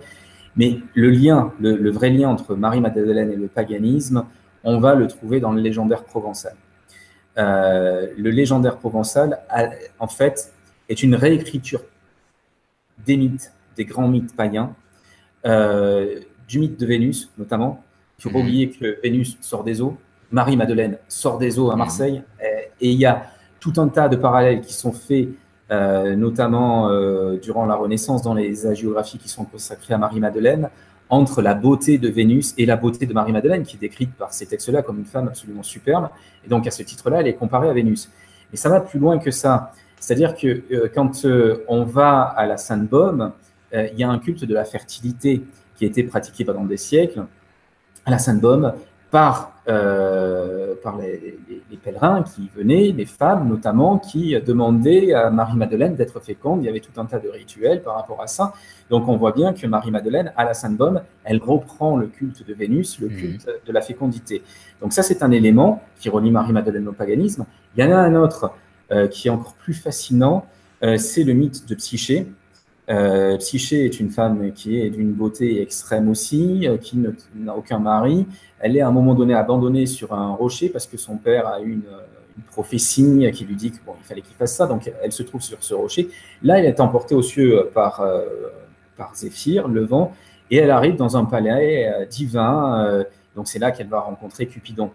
Mais 0.57 0.81
le 0.95 1.11
lien, 1.11 1.53
le, 1.61 1.91
vrai 1.91 2.11
lien 2.11 2.28
entre 2.28 2.55
Marie-Madeleine 2.55 3.31
et 3.31 3.37
le 3.37 3.47
paganisme, 3.47 4.24
on 4.65 4.81
va 4.81 4.95
le 4.95 5.07
trouver 5.07 5.39
dans 5.39 5.53
le 5.53 5.61
légendaire 5.61 6.03
provençal. 6.03 6.55
Euh, 7.39 8.09
le 8.16 8.31
légendaire 8.31 8.78
provençal, 8.78 9.39
en 9.99 10.09
fait, 10.09 10.53
est 10.89 11.03
une 11.03 11.15
réécriture 11.15 11.83
des 13.05 13.16
mythes, 13.16 13.53
des 13.77 13.85
grands 13.85 14.09
mythes 14.09 14.35
païens, 14.35 14.74
euh, 15.45 16.20
du 16.48 16.59
mythe 16.59 16.78
de 16.78 16.86
Vénus, 16.86 17.31
notamment. 17.39 17.82
Il 18.18 18.23
faut 18.23 18.31
pas 18.31 18.39
mhm. 18.39 18.44
oublier 18.44 18.70
que 18.70 18.98
Vénus 19.02 19.36
sort 19.40 19.64
des 19.64 19.81
eaux, 19.81 19.97
Marie-Madeleine 20.31 20.98
sort 21.09 21.39
des 21.39 21.59
eaux 21.59 21.70
à 21.70 21.74
mhm. 21.74 21.78
Marseille, 21.78 22.23
et, 22.43 22.90
il 22.90 22.98
y 22.98 23.06
a 23.06 23.27
tout 23.59 23.73
un 23.78 23.89
tas 23.89 24.09
de 24.09 24.16
parallèles 24.16 24.60
qui 24.60 24.74
sont 24.74 24.93
faits, 24.93 25.28
euh, 25.70 26.14
notamment 26.14 26.90
euh, 26.90 27.39
durant 27.39 27.66
la 27.66 27.74
Renaissance, 27.74 28.23
dans 28.23 28.35
les 28.35 28.66
hagiographies 28.66 29.18
qui 29.18 29.28
sont 29.28 29.44
consacrées 29.44 29.94
à 29.94 29.98
Marie-Madeleine, 29.98 30.68
entre 31.09 31.40
la 31.40 31.55
beauté 31.55 31.98
de 31.98 32.09
Vénus 32.09 32.55
et 32.59 32.66
la 32.66 32.77
beauté 32.77 33.06
de 33.06 33.14
Marie-Madeleine, 33.14 33.62
qui 33.62 33.77
est 33.77 33.81
décrite 33.81 34.12
par 34.14 34.32
ces 34.32 34.47
textes-là 34.47 34.82
comme 34.82 34.98
une 34.98 35.05
femme 35.05 35.28
absolument 35.28 35.62
superbe. 35.62 36.09
Et 36.44 36.48
donc, 36.48 36.66
à 36.66 36.70
ce 36.70 36.82
titre-là, 36.82 37.20
elle 37.20 37.28
est 37.28 37.35
comparée 37.35 37.68
à 37.68 37.73
Vénus. 37.73 38.10
Et 38.52 38.56
ça 38.56 38.68
va 38.68 38.81
plus 38.81 38.98
loin 38.98 39.18
que 39.18 39.31
ça. 39.31 39.73
C'est-à-dire 39.98 40.35
que 40.35 40.62
euh, 40.73 40.90
quand 40.94 41.24
on 41.68 41.85
va 41.85 42.23
à 42.23 42.47
la 42.47 42.56
Sainte-Baume, 42.56 43.32
il 43.73 43.98
y 43.98 44.05
a 44.05 44.09
un 44.09 44.18
culte 44.18 44.44
de 44.44 44.55
la 44.55 44.64
fertilité 44.64 45.43
qui 45.77 45.85
a 45.85 45.89
été 45.89 46.03
pratiquée 46.03 46.44
pendant 46.44 46.65
des 46.65 46.77
siècles 46.77 47.24
à 48.05 48.11
la 48.11 48.19
Sainte-Baume 48.19 48.74
par, 49.11 49.53
euh, 49.69 50.74
par 50.82 50.98
les, 50.98 51.39
pèlerins 51.82 52.23
qui 52.23 52.51
venaient, 52.57 52.93
les 52.93 53.07
femmes 53.07 53.48
notamment, 53.48 53.98
qui 53.98 54.39
demandaient 54.40 55.12
à 55.12 55.31
Marie-Madeleine 55.31 55.94
d'être 55.94 56.19
féconde. 56.20 56.62
Il 56.62 56.66
y 56.66 56.69
avait 56.69 56.81
tout 56.81 56.98
un 57.01 57.05
tas 57.05 57.19
de 57.19 57.28
rituels 57.28 57.82
par 57.82 57.94
rapport 57.94 58.20
à 58.20 58.27
ça. 58.27 58.53
Donc 58.90 59.09
on 59.09 59.16
voit 59.16 59.32
bien 59.32 59.53
que 59.53 59.66
Marie-Madeleine, 59.66 60.32
à 60.36 60.44
la 60.44 60.55
Sainte-Baume, 60.55 61.03
elle 61.24 61.39
reprend 61.39 61.97
le 61.97 62.07
culte 62.07 62.47
de 62.47 62.55
Vénus, 62.55 62.98
le 62.98 63.09
mhm. 63.09 63.16
culte 63.16 63.48
de 63.65 63.73
la 63.73 63.81
fécondité. 63.81 64.43
Donc 64.81 64.93
ça, 64.93 65.03
c'est 65.03 65.23
un 65.23 65.31
élément 65.31 65.82
qui 66.01 66.09
relie 66.09 66.31
Marie-Madeleine 66.31 66.89
au 66.89 66.93
paganisme. 66.93 67.47
Il 67.77 67.85
y 67.85 67.86
en 67.86 67.93
a 67.93 67.98
un 67.98 68.15
autre 68.16 68.53
euh, 68.90 69.09
qui 69.09 69.28
est 69.28 69.31
encore 69.31 69.55
plus 69.55 69.74
fascinant, 69.74 70.47
euh, 70.82 70.97
c'est 70.97 71.24
le 71.24 71.32
mythe 71.32 71.69
de 71.69 71.74
Psyché. 71.74 72.27
Euh, 72.88 73.36
Psyché 73.38 73.84
est 73.84 73.98
une 73.98 74.10
femme 74.10 74.52
qui 74.52 74.80
est 74.80 74.90
d'une 74.90 75.12
beauté 75.12 75.60
extrême 75.60 76.08
aussi, 76.08 76.68
euh, 76.68 76.76
qui 76.76 76.98
n'a 77.34 77.56
aucun 77.56 77.78
mari. 77.78 78.26
Elle 78.60 78.76
est 78.76 78.80
à 78.80 78.88
un 78.88 78.92
moment 78.92 79.14
donné 79.14 79.34
abandonnée 79.34 79.86
sur 79.86 80.14
un 80.14 80.34
rocher 80.34 80.68
parce 80.68 80.86
que 80.86 80.96
son 80.96 81.16
père 81.16 81.48
a 81.48 81.60
une, 81.60 81.82
une 82.36 82.42
prophétie 82.44 83.30
qui 83.32 83.44
lui 83.44 83.54
dit 83.54 83.70
qu'il 83.70 83.80
bon, 83.84 83.94
fallait 84.02 84.20
qu'il 84.20 84.34
fasse 84.34 84.54
ça. 84.54 84.66
Donc 84.66 84.90
elle 85.02 85.12
se 85.12 85.22
trouve 85.22 85.40
sur 85.40 85.62
ce 85.62 85.74
rocher. 85.74 86.08
Là, 86.42 86.58
elle 86.58 86.66
est 86.66 86.80
emportée 86.80 87.14
aux 87.14 87.22
cieux 87.22 87.70
par, 87.74 88.00
euh, 88.00 88.24
par 88.96 89.14
Zéphyr, 89.14 89.68
le 89.68 89.84
vent, 89.84 90.12
et 90.50 90.58
elle 90.58 90.70
arrive 90.70 90.96
dans 90.96 91.16
un 91.16 91.24
palais 91.24 91.92
euh, 91.92 92.06
divin. 92.06 92.86
Euh, 92.86 93.04
donc 93.34 93.48
c'est 93.48 93.58
là 93.58 93.70
qu'elle 93.70 93.88
va 93.88 94.00
rencontrer 94.00 94.46
Cupidon. 94.46 94.90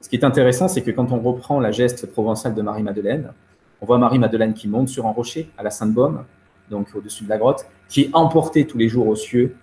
Ce 0.00 0.08
qui 0.08 0.16
est 0.16 0.24
intéressant, 0.24 0.68
c'est 0.68 0.82
que 0.82 0.90
quand 0.90 1.12
on 1.12 1.20
reprend 1.20 1.58
la 1.60 1.72
geste 1.72 2.06
provençale 2.12 2.54
de 2.54 2.62
Marie-Madeleine, 2.62 3.32
on 3.80 3.86
voit 3.86 3.98
Marie-Madeleine 3.98 4.54
qui 4.54 4.68
monte 4.68 4.88
sur 4.88 5.06
un 5.06 5.10
rocher 5.10 5.50
à 5.58 5.62
la 5.62 5.70
Sainte-Baume, 5.70 6.24
donc 6.70 6.88
au-dessus 6.94 7.24
de 7.24 7.28
la 7.28 7.38
grotte, 7.38 7.66
qui 7.88 8.02
est 8.02 8.10
emporté 8.12 8.66
tous 8.66 8.78
les 8.78 8.88
jours 8.88 9.06
aux 9.06 9.16
cieux 9.16 9.56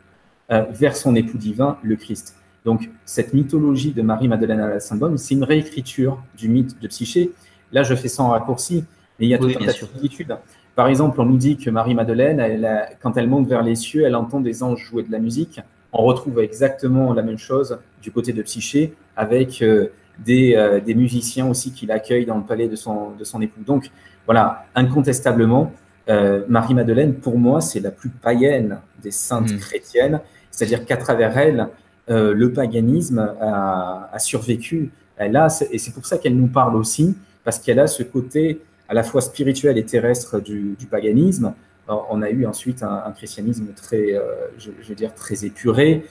euh, 0.52 0.64
vers 0.72 0.96
son 0.96 1.16
époux 1.16 1.38
divin, 1.38 1.78
le 1.84 1.96
Christ. 1.96 2.36
Donc 2.66 2.90
cette 3.06 3.34
mythologie 3.34 3.92
de 3.92 4.02
Marie-Madeleine 4.02 4.60
à 4.60 4.70
la 4.70 4.80
Sainte-Baume, 4.80 5.18
c'est 5.18 5.34
une 5.34 5.44
réécriture 5.44 6.22
du 6.38 6.50
mythe 6.50 6.80
de 6.82 6.88
Psyché. 6.88 7.32
Là, 7.72 7.84
je 7.84 7.96
fais 7.96 8.08
ça 8.08 8.24
en 8.24 8.30
raccourci, 8.30 8.86
mais 9.20 9.26
il 9.26 9.30
y 9.30 9.34
a 9.34 9.38
tout 9.38 9.48
un 9.48 9.66
tas 9.66 9.74
de 9.74 9.78
similitudes. 9.78 10.38
Par 10.76 10.88
exemple, 10.88 11.20
on 11.22 11.26
nous 11.26 11.38
dit 11.38 11.58
que 11.58 11.70
Marie-Madeleine, 11.70 12.88
quand 13.02 13.16
elle 13.18 13.28
monte 13.28 13.48
vers 13.48 13.62
les 13.62 13.76
cieux, 13.76 14.04
elle 14.06 14.16
entend 14.16 14.40
des 14.40 14.64
anges 14.64 14.80
jouer 14.90 15.04
de 15.04 15.12
la 15.12 15.20
musique. 15.20 15.60
On 15.92 16.04
retrouve 16.04 16.40
exactement 16.40 17.14
la 17.14 17.22
même 17.22 17.38
chose 17.38 17.78
du 18.02 18.12
côté 18.12 18.34
de 18.34 18.42
Psyché, 18.42 18.96
avec 19.16 19.62
euh, 19.62 19.90
des, 20.18 20.56
euh, 20.56 20.80
des, 20.80 20.96
musiciens 20.96 21.48
aussi 21.48 21.72
qui 21.72 21.86
l'accueillent 21.86 22.26
dans 22.26 22.38
le 22.38 22.44
palais 22.44 22.68
de 22.68 22.76
son, 22.76 23.12
de 23.12 23.24
son 23.24 23.42
époux. 23.42 23.62
Donc 23.66 23.92
voilà, 24.26 24.66
incontestablement, 24.74 25.72
euh, 26.10 26.44
Marie-Madeleine, 26.48 27.16
pour 27.16 27.38
moi, 27.38 27.62
c'est 27.62 27.80
la 27.80 27.92
plus 27.92 28.10
païenne 28.10 28.80
des 29.02 29.12
saintes 29.12 29.52
hmm. 29.52 29.58
chrétiennes, 29.58 30.22
c'est-à-dire 30.52 30.86
qu'à 30.86 30.98
travers 30.98 31.38
elle, 31.38 31.70
euh, 32.10 32.34
le 32.34 32.52
paganisme 32.52 33.20
a, 33.40 34.18
survécu. 34.20 34.92
Elle 35.18 35.36
a, 35.38 35.48
et 35.72 35.78
c'est 35.78 35.94
pour 35.94 36.06
ça 36.06 36.18
qu'elle 36.18 36.36
nous 36.36 36.48
parle 36.48 36.76
aussi, 36.76 37.16
parce 37.44 37.60
qu'elle 37.60 37.80
a 37.80 37.88
ce 37.88 38.04
côté 38.04 38.62
à 38.90 38.94
la 38.94 39.04
fois 39.04 39.22
spirituel 39.22 39.78
et 39.78 39.86
terrestre 39.86 40.40
du, 40.40 40.76
paganisme. 40.92 41.54
on 41.88 42.22
a 42.22 42.30
eu 42.30 42.46
ensuite 42.46 42.84
un, 42.84 43.12
christianisme 43.16 43.68
très, 43.76 44.14
euh, 44.14 44.22
je, 44.58 44.72
veux 44.88 44.96
dire, 44.96 45.14
très 45.14 45.46
épuré. 45.46 46.06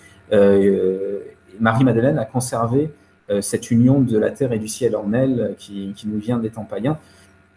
Marie-Madeleine 1.60 2.18
a 2.18 2.24
conservé 2.24 2.90
cette 3.40 3.70
union 3.70 4.00
de 4.00 4.18
la 4.18 4.30
terre 4.30 4.52
et 4.52 4.58
du 4.58 4.68
ciel 4.68 4.96
en 4.96 5.12
elle 5.12 5.54
qui, 5.58 5.92
qui 5.94 6.08
nous 6.08 6.18
vient 6.18 6.38
des 6.38 6.48
temps 6.48 6.64
païens. 6.64 6.98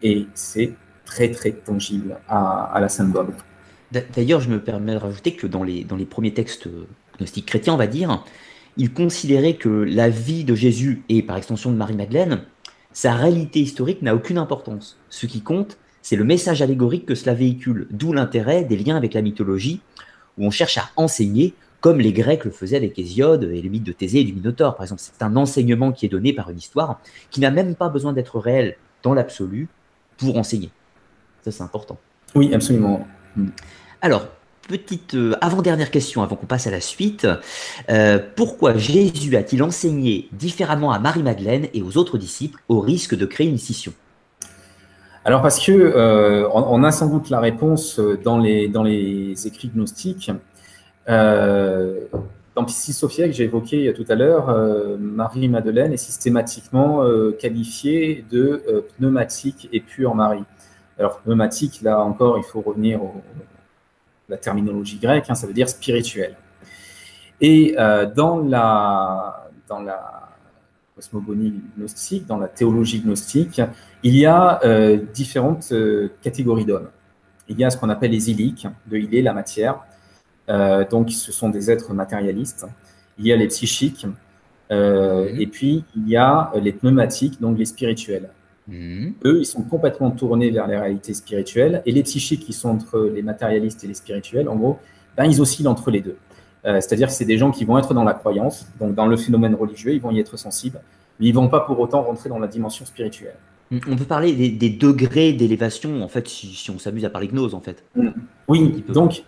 Et 0.04 0.28
c'est 0.34 0.74
très 1.06 1.32
très 1.32 1.52
tangible 1.52 2.18
à, 2.28 2.78
la 2.80 2.90
Sainte-Baume. 2.90 3.34
D'ailleurs, 4.14 4.42
je 4.42 4.50
me 4.50 4.60
permets 4.60 4.94
de 4.94 4.98
rajouter 4.98 5.36
que 5.36 5.48
dans 5.48 5.64
les, 5.64 5.84
dans 5.84 5.96
les 5.96 6.06
premiers 6.06 6.34
textes 6.34 6.68
gnostiques 7.18 7.46
chrétiens, 7.46 7.74
on 7.74 7.78
va 7.78 7.88
dire, 7.88 8.24
il 8.78 8.92
considérait 8.92 9.56
que 9.56 9.70
la 9.70 10.10
vie 10.10 10.44
de 10.44 10.56
Jésus 10.56 11.04
et 11.08 11.22
par 11.22 11.38
extension 11.38 11.72
de 11.72 11.78
Marie-Madeleine, 11.78 12.42
sa 12.92 13.14
réalité 13.14 13.60
historique 13.60 14.02
n'a 14.02 14.16
aucune 14.16 14.38
importance. 14.38 14.98
Ce 15.10 15.26
qui 15.26 15.42
compte, 15.42 15.78
c'est 16.02 16.16
le 16.16 16.24
message 16.24 16.62
allégorique 16.62 17.06
que 17.06 17.16
cela 17.16 17.34
véhicule, 17.34 17.88
d'où 17.92 18.14
l'intérêt 18.14 18.64
des 18.64 18.78
liens 18.78 18.98
avec 18.98 19.14
la 19.14 19.22
mythologie, 19.22 19.82
où 20.38 20.46
on 20.46 20.52
cherche 20.52 20.78
à 20.78 20.90
enseigner, 20.98 21.54
comme 21.82 22.00
les 22.00 22.14
Grecs 22.14 22.46
le 22.46 22.52
faisaient 22.52 22.78
avec 22.78 22.98
Hésiode 22.98 23.44
et 23.44 23.62
le 23.62 23.70
mythe 23.70 23.84
de 23.84 23.92
Thésée 23.92 24.20
et 24.20 24.24
du 24.24 24.34
Minotaure, 24.34 24.76
par 24.76 24.84
exemple. 24.84 25.02
C'est 25.02 25.24
un 25.24 25.36
enseignement 25.36 25.92
qui 25.92 26.06
est 26.06 26.10
donné 26.10 26.34
par 26.34 26.50
une 26.50 26.58
histoire 26.58 27.00
qui 27.32 27.40
n'a 27.40 27.52
même 27.52 27.76
pas 27.76 27.90
besoin 27.90 28.14
d'être 28.14 28.40
réel 28.40 28.78
dans 29.04 29.14
l'absolu 29.14 29.68
pour 30.18 30.38
enseigner. 30.38 30.70
Ça, 31.46 31.52
c'est 31.52 31.62
important. 31.62 32.00
Oui, 32.34 32.52
absolument. 32.56 33.06
Hmm. 33.36 33.50
Alors, 34.02 34.26
petite 34.68 35.14
euh, 35.14 35.36
avant-dernière 35.42 35.92
question 35.92 36.24
avant 36.24 36.36
qu'on 36.36 36.48
passe 36.48 36.66
à 36.66 36.72
la 36.72 36.82
suite. 36.82 37.28
Euh, 37.88 38.18
pourquoi 38.36 38.76
Jésus 38.76 39.36
a-t-il 39.36 39.62
enseigné 39.62 40.28
différemment 40.32 40.92
à 40.92 40.98
Marie-Madeleine 40.98 41.68
et 41.76 41.84
aux 41.84 41.98
autres 41.98 42.18
disciples 42.18 42.60
au 42.68 42.80
risque 42.80 43.16
de 43.16 43.28
créer 43.28 43.48
une 43.48 43.60
scission? 43.60 43.94
Alors 45.24 45.44
parce 45.44 45.64
que 45.64 45.72
euh, 45.72 46.50
on, 46.52 46.84
a 46.84 46.92
sans 46.92 47.12
doute 47.12 47.30
la 47.30 47.40
réponse 47.40 48.00
dans 48.24 48.40
les, 48.40 48.68
dans 48.68 48.82
les 48.82 49.46
écrits 49.46 49.70
gnostiques. 49.70 50.32
Euh, 51.10 52.06
dans 52.56 52.66
Piscis 52.66 52.94
Sophia 52.94 53.28
que 53.28 53.34
j'ai 53.34 53.44
évoqué 53.44 53.94
tout 53.94 54.06
à 54.10 54.16
l'heure, 54.16 54.48
Marie-Madeleine 54.98 55.94
est 55.94 55.98
systématiquement 55.98 57.04
qualifiée 57.38 58.24
de 58.32 58.86
pneumatique 58.98 59.68
et 59.74 59.82
pure 59.82 60.16
Marie. 60.16 60.46
Alors 60.98 61.20
pneumatique, 61.20 61.82
là 61.82 62.00
encore, 62.02 62.38
il 62.38 62.44
faut 62.44 62.62
revenir 62.62 63.00
à 63.02 63.04
la 64.30 64.38
terminologie 64.38 64.98
grecque, 64.98 65.26
hein, 65.30 65.36
ça 65.36 65.46
veut 65.48 65.54
dire 65.54 65.70
spirituel. 65.70 66.36
Et 67.42 67.76
dans 68.16 68.40
la, 68.40 69.50
dans 69.68 69.82
la 69.82 70.26
cosmogonie 70.96 71.62
gnostique, 71.78 72.26
dans 72.26 72.38
la 72.38 72.48
théologie 72.48 73.02
gnostique, 73.02 73.62
il 74.04 74.16
y 74.16 74.26
a 74.26 74.64
euh, 74.64 74.98
différentes 75.14 75.72
euh, 75.72 76.10
catégories 76.22 76.66
d'hommes. 76.66 76.90
Il 77.48 77.60
y 77.60 77.66
a 77.66 77.70
ce 77.70 77.78
qu'on 77.78 77.90
appelle 77.90 78.12
les 78.12 78.32
iliques, 78.32 78.68
de 78.88 78.98
iler, 78.98 79.22
la 79.22 79.34
matière. 79.34 79.80
Euh, 80.50 80.88
donc, 80.88 81.12
ce 81.12 81.32
sont 81.32 81.50
des 81.50 81.70
êtres 81.70 81.94
matérialistes. 81.94 82.66
Il 83.18 83.28
y 83.28 83.34
a 83.34 83.36
les 83.36 83.48
psychiques. 83.48 84.08
Et 84.72 85.48
puis, 85.52 85.86
il 85.96 86.10
y 86.10 86.18
a 86.18 86.52
les 86.56 86.74
pneumatiques, 86.74 87.40
donc 87.40 87.58
les 87.60 87.66
spirituels. 87.66 88.30
Eux, 88.70 89.40
ils 89.40 89.46
sont 89.46 89.62
complètement 89.62 90.12
tournés 90.12 90.50
vers 90.50 90.68
les 90.68 90.78
réalités 90.78 91.14
spirituelles. 91.14 91.82
Et 91.86 91.92
les 91.92 92.04
psychiques, 92.04 92.46
qui 92.46 92.54
sont 92.54 92.70
entre 92.70 93.00
les 93.14 93.22
matérialistes 93.22 93.84
et 93.84 93.88
les 93.88 93.94
spirituels, 93.94 94.50
en 94.50 94.56
gros, 94.56 94.80
ben, 95.18 95.26
ils 95.26 95.40
oscillent 95.42 95.68
entre 95.68 95.92
les 95.92 96.02
deux. 96.02 96.18
Euh, 96.66 96.82
c'est-à-dire 96.82 97.08
que 97.08 97.14
c'est 97.14 97.26
des 97.26 97.38
gens 97.38 97.52
qui 97.52 97.64
vont 97.64 97.78
être 97.78 97.94
dans 97.94 98.04
la 98.04 98.14
croyance, 98.14 98.68
donc 98.80 98.96
dans 98.96 99.06
le 99.06 99.18
phénomène 99.18 99.54
religieux, 99.54 99.94
ils 99.94 100.02
vont 100.02 100.12
y 100.12 100.20
être 100.20 100.36
sensibles, 100.36 100.82
mais 101.20 101.28
ils 101.28 101.32
ne 101.32 101.36
vont 101.36 101.48
pas 101.48 101.60
pour 101.60 101.80
autant 101.80 102.02
rentrer 102.02 102.30
dans 102.30 102.40
la 102.40 102.48
dimension 102.48 102.86
spirituelle. 102.86 103.36
On 103.72 103.96
peut 103.96 104.06
parler 104.06 104.34
des, 104.34 104.70
degrés 104.70 105.34
d'élévation, 105.34 106.02
en 106.02 106.08
fait, 106.08 106.28
si, 106.28 106.70
on 106.70 106.80
s'amuse 106.80 107.06
à 107.06 107.10
parler 107.10 107.28
gnose, 107.28 107.54
en 107.54 107.62
fait. 107.62 107.84
Mm. 107.96 108.10
Oui, 108.48 108.84
donc 108.90 109.24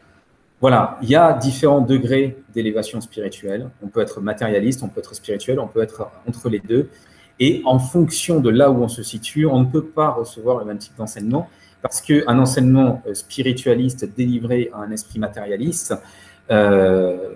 voilà, 0.61 0.97
il 1.01 1.09
y 1.09 1.15
a 1.15 1.33
différents 1.33 1.81
degrés 1.81 2.37
d'élévation 2.53 3.01
spirituelle. 3.01 3.69
On 3.83 3.87
peut 3.87 4.01
être 4.01 4.21
matérialiste, 4.21 4.81
on 4.83 4.87
peut 4.87 4.99
être 4.99 5.13
spirituel, 5.15 5.59
on 5.59 5.67
peut 5.67 5.81
être 5.81 6.09
entre 6.27 6.49
les 6.49 6.59
deux. 6.59 6.89
Et 7.39 7.61
en 7.65 7.79
fonction 7.79 8.39
de 8.39 8.49
là 8.49 8.71
où 8.71 8.81
on 8.81 8.87
se 8.87 9.03
situe, 9.03 9.45
on 9.45 9.59
ne 9.59 9.65
peut 9.65 9.85
pas 9.85 10.09
recevoir 10.09 10.57
le 10.57 10.65
même 10.65 10.77
type 10.77 10.95
d'enseignement, 10.97 11.47
parce 11.81 12.01
qu'un 12.01 12.39
enseignement 12.39 13.01
euh, 13.07 13.13
spiritualiste 13.13 14.05
délivré 14.15 14.71
à 14.73 14.79
un 14.79 14.91
esprit 14.91 15.19
matérialiste, 15.19 15.93
euh, 16.49 17.35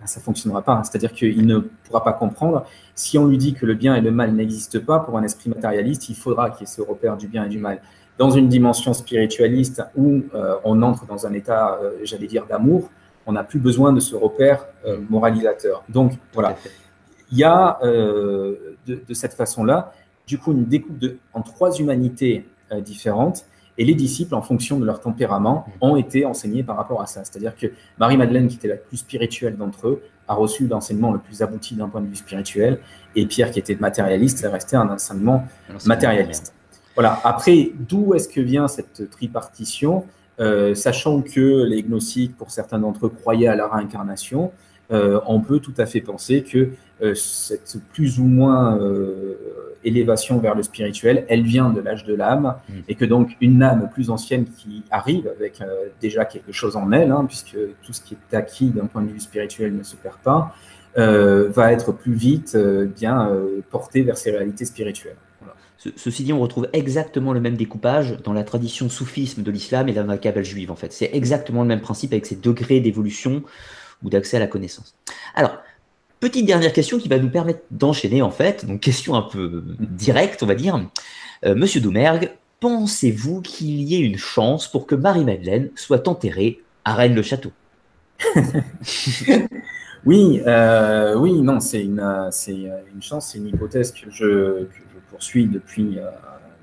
ben, 0.00 0.06
ça 0.06 0.20
fonctionnera 0.20 0.62
pas. 0.62 0.82
C'est-à-dire 0.84 1.12
qu'il 1.12 1.44
ne 1.44 1.58
pourra 1.58 2.04
pas 2.04 2.12
comprendre. 2.12 2.64
Si 2.94 3.18
on 3.18 3.26
lui 3.26 3.38
dit 3.38 3.54
que 3.54 3.66
le 3.66 3.74
bien 3.74 3.96
et 3.96 4.00
le 4.00 4.12
mal 4.12 4.32
n'existent 4.32 4.80
pas, 4.80 5.00
pour 5.00 5.18
un 5.18 5.24
esprit 5.24 5.50
matérialiste, 5.50 6.08
il 6.08 6.14
faudra 6.14 6.50
qu'il 6.50 6.60
y 6.60 6.64
ait 6.64 6.72
ce 6.72 6.80
repère 6.80 7.16
du 7.16 7.26
bien 7.26 7.44
et 7.44 7.48
du 7.48 7.58
mal. 7.58 7.80
Dans 8.18 8.30
une 8.30 8.48
dimension 8.48 8.92
spiritualiste 8.94 9.82
où 9.96 10.22
euh, 10.34 10.54
on 10.64 10.82
entre 10.82 11.06
dans 11.06 11.26
un 11.26 11.32
état, 11.32 11.80
j'allais 12.04 12.28
dire, 12.28 12.46
d'amour, 12.46 12.90
on 13.26 13.32
n'a 13.32 13.42
plus 13.42 13.58
besoin 13.58 13.92
de 13.92 14.00
ce 14.00 14.14
repère 14.14 14.66
moralisateur. 15.08 15.82
Donc, 15.88 16.12
voilà. 16.34 16.56
Il 17.32 17.38
y 17.38 17.44
a, 17.44 17.78
de, 17.82 18.76
de, 18.86 19.14
cette 19.14 19.34
façon-là, 19.34 19.92
du 20.26 20.38
coup, 20.38 20.52
une 20.52 20.66
découpe 20.66 20.98
de, 20.98 21.18
en 21.32 21.42
trois 21.42 21.76
humanités 21.78 22.46
différentes 22.84 23.46
et 23.78 23.84
les 23.84 23.94
disciples, 23.94 24.34
en 24.34 24.42
fonction 24.42 24.78
de 24.78 24.84
leur 24.84 25.00
tempérament, 25.00 25.66
ont 25.80 25.96
été 25.96 26.26
enseignés 26.26 26.62
par 26.62 26.76
rapport 26.76 27.00
à 27.00 27.06
ça. 27.06 27.24
C'est-à-dire 27.24 27.56
que 27.56 27.68
Marie-Madeleine, 27.98 28.48
qui 28.48 28.56
était 28.56 28.68
la 28.68 28.76
plus 28.76 28.98
spirituelle 28.98 29.56
d'entre 29.56 29.88
eux, 29.88 30.02
a 30.28 30.34
reçu 30.34 30.66
l'enseignement 30.66 31.12
le 31.12 31.18
plus 31.18 31.42
abouti 31.42 31.74
d'un 31.74 31.88
point 31.88 32.00
de 32.00 32.06
vue 32.06 32.16
spirituel, 32.16 32.80
et 33.16 33.26
Pierre, 33.26 33.50
qui 33.50 33.58
était 33.58 33.74
matérialiste, 33.74 34.44
est 34.44 34.48
resté 34.48 34.76
un 34.76 34.88
enseignement 34.88 35.44
matérialiste. 35.86 36.54
Voilà. 36.94 37.18
Après, 37.24 37.72
d'où 37.74 38.14
est-ce 38.14 38.28
que 38.28 38.40
vient 38.40 38.68
cette 38.68 39.10
tripartition? 39.10 40.04
Euh, 40.40 40.74
Sachant 40.74 41.22
que 41.22 41.64
les 41.64 41.82
gnostiques, 41.82 42.36
pour 42.36 42.50
certains 42.50 42.78
d'entre 42.78 43.06
eux, 43.06 43.08
croyaient 43.08 43.48
à 43.48 43.56
la 43.56 43.68
réincarnation, 43.68 44.52
euh, 44.90 45.20
on 45.26 45.40
peut 45.40 45.58
tout 45.58 45.74
à 45.78 45.86
fait 45.86 46.02
penser 46.02 46.42
que 46.42 46.58
euh, 46.58 46.72
cette 47.14 47.76
plus 47.92 48.18
ou 48.18 48.24
moins 48.24 48.78
élévation 49.84 50.38
vers 50.38 50.54
le 50.54 50.62
spirituel, 50.62 51.24
elle 51.28 51.42
vient 51.42 51.70
de 51.70 51.80
l'âge 51.80 52.04
de 52.04 52.14
l'âme, 52.14 52.56
mm. 52.68 52.72
et 52.88 52.94
que 52.94 53.04
donc 53.04 53.36
une 53.40 53.62
âme 53.62 53.88
plus 53.92 54.10
ancienne 54.10 54.44
qui 54.44 54.82
arrive 54.90 55.28
avec 55.28 55.60
euh, 55.60 55.88
déjà 56.00 56.24
quelque 56.24 56.52
chose 56.52 56.76
en 56.76 56.92
elle, 56.92 57.10
hein, 57.10 57.24
puisque 57.26 57.56
tout 57.82 57.92
ce 57.92 58.00
qui 58.00 58.14
est 58.14 58.36
acquis 58.36 58.70
d'un 58.70 58.86
point 58.86 59.02
de 59.02 59.10
vue 59.10 59.20
spirituel 59.20 59.76
ne 59.76 59.82
se 59.82 59.96
perd 59.96 60.16
pas, 60.22 60.54
euh, 60.98 61.48
va 61.48 61.72
être 61.72 61.92
plus 61.92 62.12
vite 62.12 62.54
euh, 62.54 62.86
bien 62.86 63.30
porté 63.70 64.02
vers 64.02 64.18
ses 64.18 64.30
réalités 64.30 64.64
spirituelles. 64.64 65.16
ceci 65.96 66.24
dit, 66.24 66.32
on 66.32 66.40
retrouve 66.40 66.68
exactement 66.72 67.32
le 67.32 67.40
même 67.40 67.56
découpage 67.56 68.18
dans 68.22 68.32
la 68.32 68.44
tradition 68.44 68.88
soufisme 68.88 69.42
de 69.42 69.50
l'islam 69.50 69.88
et 69.88 69.92
dans 69.92 70.06
la 70.06 70.18
cabale 70.18 70.44
juive, 70.44 70.70
en 70.70 70.76
fait. 70.76 70.92
C'est 70.92 71.10
exactement 71.12 71.62
le 71.62 71.68
même 71.68 71.80
principe 71.80 72.12
avec 72.12 72.26
ces 72.26 72.36
degrés 72.36 72.80
d'évolution 72.80 73.42
ou 74.02 74.10
d'accès 74.10 74.36
à 74.36 74.40
la 74.40 74.48
connaissance. 74.48 74.96
Alors, 75.34 75.58
Petite 76.22 76.46
dernière 76.46 76.72
question 76.72 76.98
qui 76.98 77.08
va 77.08 77.18
nous 77.18 77.30
permettre 77.30 77.62
d'enchaîner 77.72 78.22
en 78.22 78.30
fait, 78.30 78.64
donc 78.64 78.78
question 78.78 79.16
un 79.16 79.22
peu 79.22 79.64
directe 79.80 80.44
on 80.44 80.46
va 80.46 80.54
dire. 80.54 80.80
Euh, 81.44 81.56
Monsieur 81.56 81.80
Doumergue, 81.80 82.30
pensez-vous 82.60 83.40
qu'il 83.42 83.82
y 83.82 83.96
ait 83.96 84.06
une 84.06 84.18
chance 84.18 84.70
pour 84.70 84.86
que 84.86 84.94
Marie-Madeleine 84.94 85.70
soit 85.74 86.06
enterrée 86.06 86.60
à 86.84 86.94
Rennes-le-Château? 86.94 87.50
Oui, 90.04 90.42
euh, 90.46 91.16
oui, 91.16 91.40
non, 91.40 91.60
c'est 91.60 91.82
une, 91.82 92.00
chance, 93.00 93.30
c'est 93.30 93.38
une 93.38 93.46
hypothèse 93.48 93.92
que 93.92 94.10
je, 94.10 94.66
poursuis 95.10 95.46
depuis, 95.46 95.98
euh, 95.98 96.10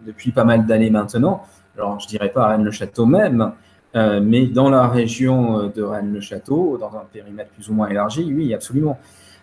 depuis 0.05 0.31
pas 0.31 0.43
mal 0.43 0.65
d'années 0.67 0.89
maintenant. 0.89 1.43
Alors, 1.77 1.99
je 2.01 2.07
dirais 2.07 2.29
pas 2.29 2.45
à 2.45 2.47
Rennes-le-Château 2.49 3.05
même, 3.05 3.53
mais 3.93 4.47
dans 4.47 4.69
la 4.69 4.87
région 4.87 5.67
de 5.67 5.81
Rennes-le-Château, 5.81 6.77
dans 6.77 6.97
un 6.97 7.05
périmètre 7.11 7.51
plus 7.51 7.69
ou 7.69 7.73
moins 7.73 7.87
élargi, 7.87 8.23
oui, 8.23 8.53
absolument. 8.53 8.97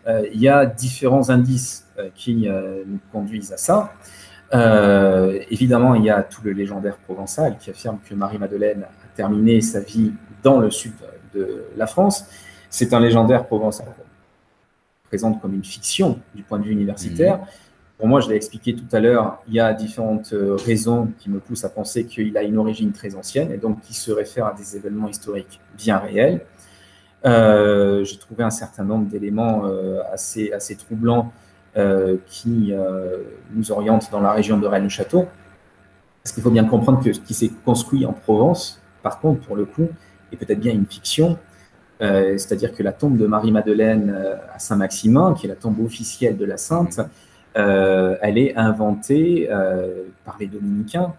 Euh, 0.07 0.27
il 0.33 0.41
y 0.41 0.49
a 0.49 0.67
différents 0.67 1.31
indices 1.31 1.87
euh, 1.99 2.11
qui 2.15 2.49
euh, 2.49 2.85
nous 2.87 3.01
conduisent 3.13 3.53
à 3.53 3.57
ça. 3.57 3.93
évidemment, 5.51 5.95
il 5.97 6.05
y 6.05 6.11
a 6.11 6.23
tout 6.23 6.41
le 6.45 6.53
légendaire 6.53 6.97
provençal 6.99 7.59
qui 7.59 7.71
affirme 7.71 7.99
que 8.09 8.15
Marie-Madeleine 8.15 8.85
a 8.85 9.17
terminé 9.17 9.61
sa 9.61 9.81
vie 9.81 10.13
dans 10.43 10.59
le 10.61 10.71
sud 10.71 10.93
de 11.35 11.65
la 11.77 11.89
France. 11.89 12.27
C'est 12.71 12.95
un 12.95 13.01
légendaire 13.01 13.47
provençal 13.47 13.89
présente 15.05 15.41
comme 15.41 15.55
une 15.55 15.65
fiction 15.65 16.19
du 16.35 16.43
point 16.43 16.59
de 16.59 16.65
vue 16.65 16.73
universitaire. 16.73 17.39
Mmh. 17.39 17.47
Pour 17.99 18.09
moi, 18.09 18.21
je 18.21 18.29
l'ai 18.29 18.37
expliqué 18.37 18.75
tout 18.75 18.91
à 18.93 19.01
l'heure, 19.01 19.43
il 19.49 19.55
y 19.55 19.61
a 19.61 19.73
différentes 19.73 20.35
raisons 20.65 21.09
qui 21.19 21.31
me 21.31 21.39
poussent 21.41 21.65
à 21.65 21.69
penser 21.69 22.05
qu'il 22.05 22.37
a 22.37 22.43
une 22.43 22.59
origine 22.59 22.93
très 22.93 23.15
ancienne 23.15 23.51
et 23.51 23.57
donc 23.57 23.81
qui 23.81 23.95
se 23.95 24.13
réfère 24.13 24.47
à 24.47 24.53
des 24.53 24.77
événements 24.77 25.09
historiques 25.09 25.61
bien 25.77 25.99
réels. 25.99 26.41
Euh, 27.27 28.05
j'ai 28.05 28.19
trouvé 28.19 28.45
un 28.45 28.51
certain 28.51 28.85
nombre 28.85 29.07
d'éléments 29.07 29.63
euh, 29.67 30.01
assez, 30.13 30.53
assez 30.53 30.77
troublants 30.77 31.33
euh, 31.77 32.17
qui 32.27 32.73
nous 33.55 33.73
orientent 33.73 34.11
dans 34.11 34.21
la 34.21 34.33
région 34.33 34.59
de 34.59 34.67
Rennes-le-Château. 34.67 35.27
Parce 36.23 36.33
qu'il 36.35 36.43
faut 36.43 36.51
bien 36.51 36.65
comprendre 36.65 37.03
que 37.03 37.13
ce 37.13 37.21
qui 37.21 37.35
s'est 37.35 37.51
construit 37.65 38.05
en 38.05 38.13
Provence, 38.13 38.81
par 39.03 39.21
contre, 39.21 39.41
pour 39.47 39.57
le 39.57 39.65
coup, 39.65 39.89
est 40.33 40.37
peut-être 40.37 40.59
bien 40.59 40.73
une 40.73 40.87
fiction. 40.87 41.39
C'est-à-dire 42.01 42.75
que 42.75 42.83
la 42.83 42.93
tombe 42.93 43.17
de 43.17 43.27
Marie-Madeleine 43.27 44.39
à 44.53 44.59
Saint-Maximin, 44.59 45.35
qui 45.35 45.47
est 45.47 45.49
la 45.49 45.55
tombe 45.55 45.79
officielle 45.81 46.37
de 46.37 46.45
la 46.45 46.57
Sainte, 46.57 47.01
elle 47.55 48.39
est 48.39 48.57
inventée 48.57 49.49
par 50.25 50.37
les 50.41 50.49
dominicains. 50.49 51.15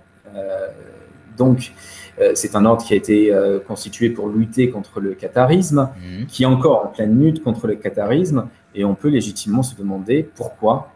Donc, 1.37 1.73
euh, 2.19 2.31
c'est 2.33 2.55
un 2.55 2.65
ordre 2.65 2.83
qui 2.83 2.93
a 2.93 2.97
été 2.97 3.33
euh, 3.33 3.59
constitué 3.59 4.09
pour 4.09 4.29
lutter 4.29 4.69
contre 4.69 4.99
le 4.99 5.13
catharisme, 5.13 5.89
mhm. 6.01 6.25
qui 6.25 6.43
est 6.43 6.47
encore 6.47 6.85
en 6.85 6.87
pleine 6.87 7.19
lutte 7.19 7.43
contre 7.43 7.67
le 7.67 7.75
catharisme, 7.75 8.47
et 8.73 8.83
on 8.83 8.95
peut 8.95 9.09
légitimement 9.09 9.63
se 9.63 9.75
demander 9.75 10.29
pourquoi, 10.35 10.89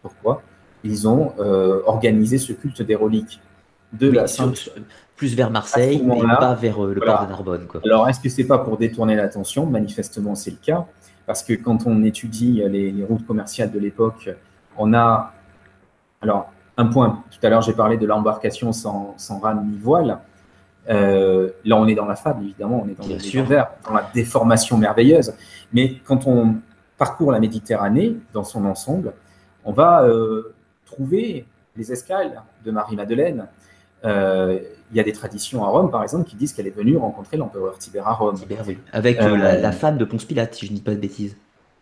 pourquoi 0.00 0.42
ils 0.84 1.06
ont 1.06 1.32
euh, 1.38 1.80
organisé 1.86 2.38
ce 2.38 2.52
culte 2.52 2.82
des 2.82 2.94
reliques 2.94 3.40
de 3.92 4.10
la 4.10 4.26
Sainte. 4.26 4.70
Plus 5.14 5.36
vers 5.36 5.50
Marseille, 5.50 6.02
mais 6.04 6.20
pas 6.22 6.54
vers 6.54 6.80
le 6.80 6.98
port 6.98 7.24
de 7.24 7.30
Narbonne. 7.30 7.68
Alors, 7.84 8.08
est-ce 8.08 8.18
que 8.18 8.28
c'est 8.28 8.46
pas 8.46 8.58
pour 8.58 8.76
détourner 8.76 9.14
l'attention? 9.14 9.66
Manifestement, 9.66 10.34
c'est 10.34 10.50
le 10.50 10.56
cas, 10.56 10.86
parce 11.26 11.44
que 11.44 11.52
quand 11.52 11.86
on 11.86 12.02
étudie 12.02 12.62
les, 12.68 13.04
routes 13.04 13.24
commerciales 13.24 13.70
de 13.70 13.78
l'époque, 13.78 14.30
on 14.76 14.94
a. 14.94 15.32
Alors, 16.22 16.50
un 16.76 16.86
point, 16.86 17.22
tout 17.30 17.46
à 17.46 17.50
l'heure, 17.50 17.62
j'ai 17.62 17.74
parlé 17.74 17.96
de 17.96 18.06
l'embarcation 18.06 18.72
sans, 18.72 19.14
sans 19.18 19.38
rame 19.38 19.68
ni 19.70 19.78
voile. 19.78 20.18
Euh, 20.88 21.50
là, 21.64 21.76
on 21.76 21.86
est 21.86 21.94
dans 21.94 22.06
la 22.06 22.16
fable, 22.16 22.44
évidemment, 22.44 22.82
on 22.84 22.88
est 22.88 22.94
dans 22.94 23.06
le 23.06 23.84
dans 23.84 23.94
la 23.94 24.10
déformation 24.14 24.78
merveilleuse. 24.78 25.34
Mais 25.72 25.96
quand 26.04 26.26
on 26.26 26.56
parcourt 26.98 27.32
la 27.32 27.40
Méditerranée 27.40 28.16
dans 28.32 28.44
son 28.44 28.64
ensemble, 28.64 29.12
on 29.64 29.72
va 29.72 30.02
euh, 30.02 30.54
trouver 30.84 31.46
les 31.76 31.92
escales 31.92 32.42
de 32.64 32.70
Marie-Madeleine. 32.70 33.46
Euh, 34.04 34.58
il 34.90 34.96
y 34.96 35.00
a 35.00 35.04
des 35.04 35.12
traditions 35.12 35.64
à 35.64 35.68
Rome, 35.68 35.90
par 35.90 36.02
exemple, 36.02 36.28
qui 36.28 36.36
disent 36.36 36.52
qu'elle 36.52 36.66
est 36.66 36.76
venue 36.76 36.96
rencontrer 36.96 37.36
l'empereur 37.36 37.78
Tibère 37.78 38.08
à 38.08 38.14
Rome. 38.14 38.36
Avec 38.92 39.20
la, 39.20 39.72
femme 39.72 39.96
de 39.96 40.04
Ponce 40.04 40.24
Pilate, 40.24 40.54
si 40.54 40.66
je 40.66 40.72
ne 40.72 40.76
dis 40.76 40.82
pas 40.82 40.90
de 40.90 41.00
bêtises. 41.00 41.36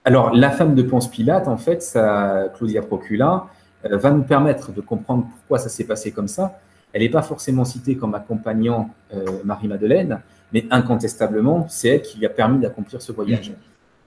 Alors, 0.05 0.33
la 0.33 0.51
femme 0.51 0.75
de 0.75 0.83
Ponce 0.83 1.09
Pilate, 1.09 1.49
en 1.49 1.57
fait, 1.57 1.83
ça, 1.83 2.45
Claudia 2.55 2.83
Procula, 2.83 3.47
va 3.85 4.11
nous 4.11 4.23
permettre 4.23 4.73
de 4.73 4.81
comprendre 4.81 5.27
pourquoi 5.29 5.59
ça 5.59 5.69
s'est 5.69 5.85
passé 5.85 6.13
comme 6.13 6.29
ça 6.29 6.59
Elle 6.93 7.03
n'est 7.03 7.09
pas 7.09 7.23
forcément 7.23 7.65
citée 7.65 7.97
comme 7.97 8.15
accompagnant 8.15 8.91
Marie-Madeleine, 9.45 10.21
mais 10.53 10.67
incontestablement, 10.71 11.67
c'est 11.69 11.89
elle 11.89 12.03
qui 12.03 12.19
lui 12.19 12.27
a 12.27 12.31
permis 12.31 12.59
d'accomplir 12.59 13.01
ce 13.01 13.13
voyage. 13.13 13.53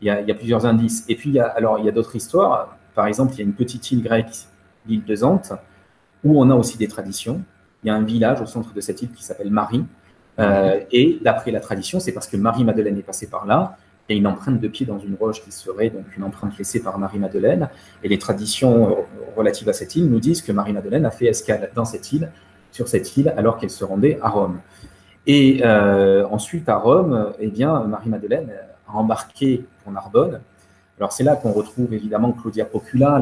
Il 0.02 0.08
y, 0.08 0.10
a, 0.10 0.36
plusieurs 0.36 0.66
indices. 0.66 1.06
Et 1.08 1.16
puis, 1.16 1.30
il 1.30 1.36
y 1.36 1.40
a, 1.40 1.48
alors, 1.48 1.80
il 1.80 1.86
y 1.86 1.88
a 1.90 1.92
d'autres 1.92 2.16
histoires. 2.16 2.78
Par 2.94 3.08
exemple, 3.08 3.34
il 3.34 3.38
y 3.38 3.42
a 3.42 3.46
une 3.46 3.54
petite 3.54 3.90
île 3.92 4.04
grecque, 4.04 4.36
l'île 4.86 5.06
de 5.06 5.16
Zante, 5.16 5.54
où 6.24 6.42
on 6.42 6.50
a 6.50 6.56
aussi 6.56 6.78
des 6.78 6.90
traditions. 6.90 7.42
Il 7.84 7.88
y 7.88 7.90
a 7.90 7.96
un 7.96 8.04
village 8.04 8.42
au 8.42 8.46
centre 8.46 8.74
de 8.74 8.82
cette 8.82 9.02
île 9.02 9.12
qui 9.12 9.24
s'appelle 9.24 9.50
Marie. 9.50 9.86
Euh, 10.40 10.82
et 10.92 11.20
d'après 11.22 11.52
la 11.52 11.60
tradition, 11.60 12.00
c'est 12.00 12.12
parce 12.12 12.28
que 12.28 12.36
Marie-Madeleine 12.38 12.98
est 12.98 13.04
passée 13.04 13.28
par 13.28 13.46
là. 13.46 13.78
A 14.10 14.14
une 14.14 14.28
empreinte 14.28 14.60
de 14.60 14.68
pied 14.68 14.86
dans 14.86 15.00
une 15.00 15.16
roche 15.16 15.42
qui 15.44 15.52
serait 15.52 15.90
donc 15.90 16.06
une 16.18 16.24
empreinte 16.24 16.58
laissée 16.58 16.82
par 16.82 17.00
Marie-Madeleine. 17.00 17.70
Et 18.04 18.10
les 18.10 18.20
traditions 18.20 18.98
relatives 19.38 19.70
à 19.70 19.74
cette 19.74 19.96
île 19.96 20.10
nous 20.10 20.20
disent 20.20 20.42
que 20.42 20.52
Marie-Madeleine 20.52 21.06
a 21.06 21.12
fait 21.12 21.28
escale 21.28 21.72
dans 21.74 21.86
cette 21.86 22.12
île, 22.12 22.30
sur 22.72 22.88
cette 22.88 23.16
île, 23.16 23.34
alors 23.38 23.58
qu'elle 23.58 23.70
se 23.70 23.86
rendait 23.86 24.20
à 24.22 24.30
Rome. 24.30 24.60
Et 25.26 25.62
euh, 25.64 26.28
ensuite, 26.28 26.68
à 26.68 26.78
Rome, 26.78 27.32
eh 27.40 27.48
bien, 27.48 27.86
Marie-Madeleine 27.86 28.52
a 28.88 28.98
embarqué 28.98 29.66
pour 29.84 29.94
Narbonne. 29.94 30.42
Alors, 31.00 31.12
c'est 31.12 31.24
là 31.24 31.36
qu'on 31.36 31.52
retrouve 31.52 31.94
évidemment 31.94 32.34
Claudia 32.34 32.66
Procula, 32.66 33.20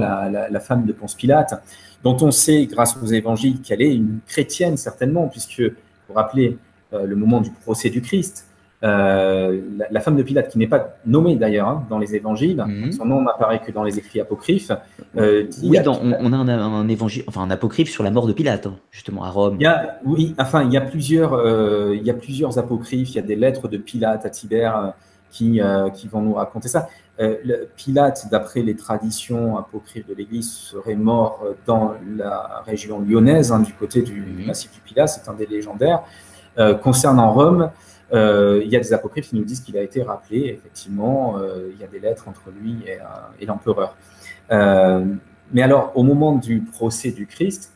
la, 0.50 0.60
femme 0.60 0.86
de 0.86 0.94
Ponce 0.94 1.16
Pilate, 1.16 1.62
dont 2.04 2.18
on 2.22 2.32
sait, 2.32 2.66
grâce 2.66 2.98
aux 2.98 3.06
évangiles, 3.06 3.62
qu'elle 3.62 3.82
est 3.82 3.96
une 3.96 4.20
chrétienne, 4.28 4.78
certainement, 4.78 5.28
puisque, 5.28 5.62
vous 5.62 6.14
rappelez, 6.14 6.58
euh, 6.94 7.06
le 7.06 7.16
moment 7.16 7.40
du 7.40 7.52
procès 7.52 7.90
du 7.90 8.02
Christ, 8.02 8.48
euh, 8.84 9.62
la, 9.92 10.00
femme 10.00 10.16
de 10.16 10.24
Pilate, 10.24 10.50
qui 10.50 10.58
n'est 10.58 10.68
pas 10.68 10.96
nommée 11.06 11.36
d'ailleurs 11.36 11.68
hein, 11.68 11.86
dans 11.90 12.00
les 12.00 12.16
évangiles, 12.16 12.64
mhm. 12.68 12.92
son 12.92 13.06
nom 13.06 13.22
n'apparaît 13.22 13.60
que 13.60 13.72
dans 13.72 13.84
les 13.84 14.00
écrits 14.00 14.20
apocryphes. 14.20 14.72
Euh, 15.18 15.46
oui, 15.62 15.78
on, 15.86 16.34
a 16.34 16.38
un, 16.38 16.88
évangile, 16.88 17.24
enfin 17.28 17.42
un 17.42 17.52
apocryphe 17.52 17.92
sur 17.92 18.04
la 18.04 18.10
mort 18.10 18.26
de 18.26 18.34
Pilate, 18.34 18.66
hein, 18.66 18.76
justement 18.90 19.24
à 19.24 19.30
Rome. 19.30 19.58
Il 19.60 19.64
y 19.64 19.68
a, 19.68 20.00
oui, 20.04 20.34
enfin 20.40 20.64
il 20.64 20.74
y 20.74 20.78
a 20.78 20.82
plusieurs, 20.82 21.40
il 21.94 22.02
y 22.02 22.10
a 22.10 22.14
plusieurs 22.16 22.58
apocryphes. 22.58 23.12
Il 23.12 23.16
y 23.16 23.20
a 23.20 23.24
des 23.24 23.36
lettres 23.36 23.68
de 23.68 23.78
Pilate 23.78 24.26
à 24.26 24.30
Tibère 24.32 24.94
qui, 25.30 25.62
qui 25.94 26.08
vont 26.08 26.22
nous 26.22 26.34
raconter 26.34 26.68
ça. 26.68 26.88
Pilate, 27.76 28.30
d'après 28.32 28.64
les 28.64 28.76
traditions 28.76 29.60
apocryphes 29.60 30.08
de 30.08 30.16
l'Église, 30.16 30.52
serait 30.52 30.96
mort 30.96 31.44
dans 31.68 31.94
la 32.18 32.64
région 32.66 33.00
lyonnaise, 33.00 33.52
hein, 33.52 33.60
du 33.60 33.74
côté 33.74 34.02
du 34.02 34.22
mhm. 34.22 34.48
massif 34.48 34.72
du 34.72 34.80
Pilate. 34.80 35.10
C'est 35.10 35.30
un 35.30 35.36
des 35.36 35.46
légendaires. 35.46 36.02
concernant 36.82 37.32
Rome. 37.32 37.70
Euh, 38.14 38.62
il 38.64 38.70
y 38.70 38.76
a 38.76 38.80
des 38.80 38.94
apocryphes 38.94 39.30
qui 39.30 39.36
nous 39.36 39.44
disent 39.44 39.62
qu'il 39.62 39.78
a 39.78 39.82
été 39.82 40.02
rappelé, 40.02 40.48
effectivement, 40.48 41.38
euh, 41.38 41.70
il 41.74 41.80
y 41.80 41.84
a 41.84 41.88
des 41.88 42.00
lettres 42.00 42.28
entre 42.28 42.52
lui 42.62 42.78
et, 42.86 43.00
euh, 43.00 43.46
l'empereur. 43.46 43.96
mais 45.54 45.62
alors, 45.62 45.92
au 45.96 46.04
moment 46.04 46.36
du 46.36 46.62
procès 46.62 47.12
du 47.12 47.26
Christ, 47.28 47.72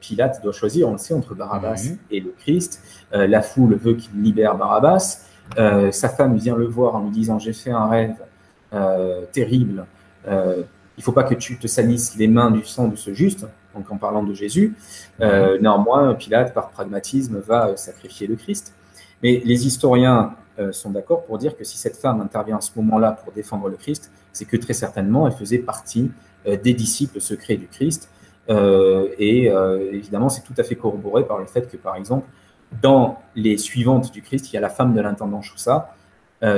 Pilate 0.00 0.42
doit 0.42 0.52
choisir, 0.52 0.88
on 0.88 0.92
le 0.92 0.98
sait, 0.98 1.14
entre 1.14 1.34
Barabbas 1.34 1.84
mhm. 1.84 1.98
et 2.10 2.20
le 2.20 2.34
Christ. 2.36 2.82
la 3.12 3.42
foule 3.42 3.76
veut 3.76 3.94
qu'il 3.94 4.20
libère 4.20 4.56
Barabbas. 4.56 5.26
sa 5.56 6.08
femme 6.08 6.36
vient 6.36 6.56
le 6.56 6.66
voir 6.66 6.96
en 6.96 7.04
lui 7.04 7.10
disant 7.10 7.38
J'ai 7.38 7.52
fait 7.52 7.70
un 7.70 7.86
rêve 7.86 8.16
terrible. 9.30 9.86
il 10.26 10.30
ne 10.98 11.02
faut 11.02 11.12
pas 11.12 11.24
que 11.24 11.34
tu 11.34 11.58
te 11.58 11.66
salisses 11.66 12.16
les 12.16 12.28
mains 12.28 12.50
du 12.50 12.64
sang 12.64 12.88
de 12.88 12.96
ce 12.96 13.14
juste, 13.14 13.46
donc 13.74 13.90
en 13.90 13.98
parlant 13.98 14.24
de 14.24 14.34
Jésus. 14.34 14.74
Mhm. 15.20 15.58
néanmoins, 15.60 16.14
Pilate, 16.14 16.52
par 16.52 16.70
pragmatisme, 16.70 17.38
va 17.38 17.76
sacrifier 17.76 18.26
le 18.26 18.36
Christ. 18.36 18.74
Mais 19.22 19.40
les 19.44 19.66
historiens 19.66 20.34
euh, 20.58 20.72
sont 20.72 20.90
d'accord 20.90 21.24
pour 21.24 21.38
dire 21.38 21.56
que 21.56 21.64
si 21.64 21.78
cette 21.78 21.96
femme 21.96 22.20
intervient 22.20 22.58
à 22.58 22.60
ce 22.60 22.72
moment-là 22.76 23.12
pour 23.12 23.32
défendre 23.32 23.68
le 23.68 23.76
Christ, 23.76 24.10
c'est 24.32 24.44
que 24.44 24.56
très 24.56 24.74
certainement 24.74 25.26
elle 25.26 25.32
faisait 25.32 25.58
partie 25.58 26.10
euh, 26.46 26.56
des 26.56 26.74
disciples 26.74 27.20
secrets 27.20 27.56
du 27.56 27.68
Christ. 27.68 28.10
Euh, 28.50 29.08
et 29.18 29.46
évidemment, 29.92 30.28
c'est 30.28 30.42
tout 30.42 30.54
à 30.58 30.64
fait 30.64 30.74
corroboré 30.74 31.24
par 31.24 31.38
le 31.38 31.46
fait 31.46 31.70
que, 31.70 31.76
par 31.76 31.94
exemple, 31.94 32.26
dans 32.82 33.20
les 33.36 33.56
suivantes 33.56 34.12
du 34.12 34.20
Christ, 34.20 34.50
il 34.50 34.54
y 34.54 34.58
a 34.58 34.60
la 34.60 34.68
femme 34.68 34.94
de 34.94 35.00
l'intendant 35.00 35.42
Choussa. 35.42 35.94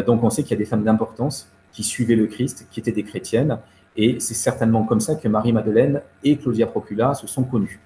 donc 0.07 0.23
on 0.23 0.31
sait 0.31 0.43
qu'il 0.43 0.53
y 0.53 0.55
a 0.55 0.59
des 0.59 0.65
femmes 0.65 0.85
d'importance 0.85 1.51
qui 1.73 1.83
suivaient 1.83 2.17
le 2.17 2.27
Christ, 2.27 2.67
qui 2.71 2.81
étaient 2.81 2.93
des 2.93 3.03
chrétiennes. 3.03 3.59
Et 3.97 4.19
c'est 4.19 4.35
certainement 4.35 4.85
comme 4.85 5.01
ça 5.01 5.15
que 5.17 5.29
Marie-Madeleine 5.29 6.01
et 6.23 6.37
Claudia 6.37 6.67
Procula 6.67 7.15
se 7.15 7.27
sont 7.27 7.45
connues. 7.45 7.81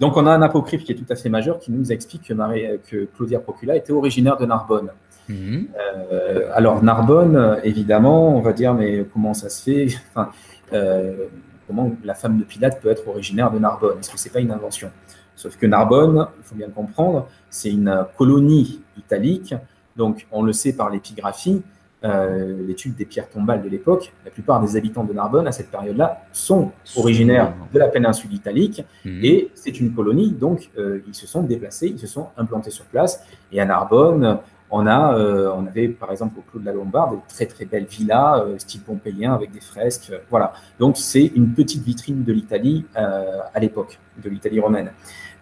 Donc, 0.00 0.16
on 0.16 0.26
a 0.26 0.30
un 0.32 0.42
apocryphe 0.42 0.84
qui 0.84 0.92
est 0.92 0.96
tout 0.96 1.10
à 1.10 1.16
fait 1.16 1.28
majeur 1.28 1.58
qui 1.58 1.72
nous 1.72 1.90
explique 1.92 2.22
que, 2.24 2.34
Marie, 2.34 2.66
que 2.88 3.08
Claudia 3.16 3.40
Procula 3.40 3.76
était 3.76 3.92
originaire 3.92 4.36
de 4.36 4.46
Narbonne. 4.46 4.90
Mhm. 5.28 5.68
Euh, 6.12 6.50
alors, 6.54 6.82
Narbonne, 6.82 7.58
évidemment, 7.64 8.36
on 8.36 8.40
va 8.40 8.52
dire, 8.52 8.74
mais 8.74 9.04
comment 9.12 9.34
ça 9.34 9.48
se 9.48 9.62
fait? 9.62 9.88
Enfin, 10.14 10.30
euh, 10.72 11.26
Comment 11.66 11.92
la 12.04 12.14
femme 12.14 12.38
de 12.38 12.44
Pilate 12.44 12.80
peut 12.80 12.90
être 12.90 13.06
originaire 13.08 13.50
de 13.50 13.58
Narbonne? 13.58 13.98
Est-ce 13.98 14.10
que 14.10 14.18
ce 14.18 14.28
n'est 14.28 14.32
pas 14.32 14.40
une 14.40 14.52
invention? 14.52 14.90
Sauf 15.34 15.56
que 15.56 15.66
Narbonne, 15.66 16.28
il 16.38 16.44
faut 16.44 16.54
bien 16.54 16.70
comprendre, 16.70 17.28
c'est 17.50 17.70
une 17.70 18.06
colonie 18.16 18.80
italique. 18.96 19.54
Donc, 19.96 20.26
on 20.30 20.42
le 20.42 20.52
sait 20.52 20.74
par 20.74 20.90
l'épigraphie, 20.90 21.62
euh, 22.04 22.66
l'étude 22.66 22.94
des 22.94 23.06
pierres 23.06 23.28
tombales 23.28 23.62
de 23.62 23.68
l'époque, 23.70 24.12
la 24.24 24.30
plupart 24.30 24.60
des 24.60 24.76
habitants 24.76 25.04
de 25.04 25.14
Narbonne 25.14 25.46
à 25.46 25.52
cette 25.52 25.70
période-là 25.70 26.20
sont 26.30 26.70
originaires 26.94 27.54
de 27.72 27.78
la 27.78 27.88
péninsule 27.88 28.34
italique 28.34 28.84
mhm. 29.04 29.24
et 29.24 29.50
c'est 29.54 29.80
une 29.80 29.94
colonie, 29.94 30.30
donc 30.30 30.70
euh, 30.76 31.00
ils 31.08 31.14
se 31.14 31.26
sont 31.26 31.42
déplacés, 31.42 31.88
ils 31.88 31.98
se 31.98 32.06
sont 32.06 32.28
implantés 32.36 32.70
sur 32.70 32.84
place. 32.84 33.24
Et 33.50 33.60
à 33.62 33.64
Narbonne, 33.64 34.38
on, 34.70 34.86
a, 34.86 35.16
euh, 35.16 35.50
on 35.56 35.66
avait 35.66 35.88
par 35.88 36.10
exemple 36.12 36.38
au 36.38 36.42
Clos 36.42 36.60
de 36.60 36.66
la 36.66 36.74
Lombarde 36.74 37.12
des 37.14 37.20
très 37.28 37.46
très 37.46 37.64
belles 37.64 37.86
villas 37.86 38.44
style 38.58 38.82
pompéien 38.82 39.32
avec 39.32 39.50
des 39.50 39.60
fresques. 39.60 40.12
voilà, 40.28 40.52
donc 40.78 40.98
c'est 40.98 41.32
une 41.34 41.54
petite 41.54 41.82
vitrine 41.82 42.24
de 42.24 42.32
l'Italie 42.32 42.84
à 42.94 43.58
l'époque, 43.58 43.98
de 44.22 44.28
l'Italie 44.28 44.60
romaine. 44.60 44.92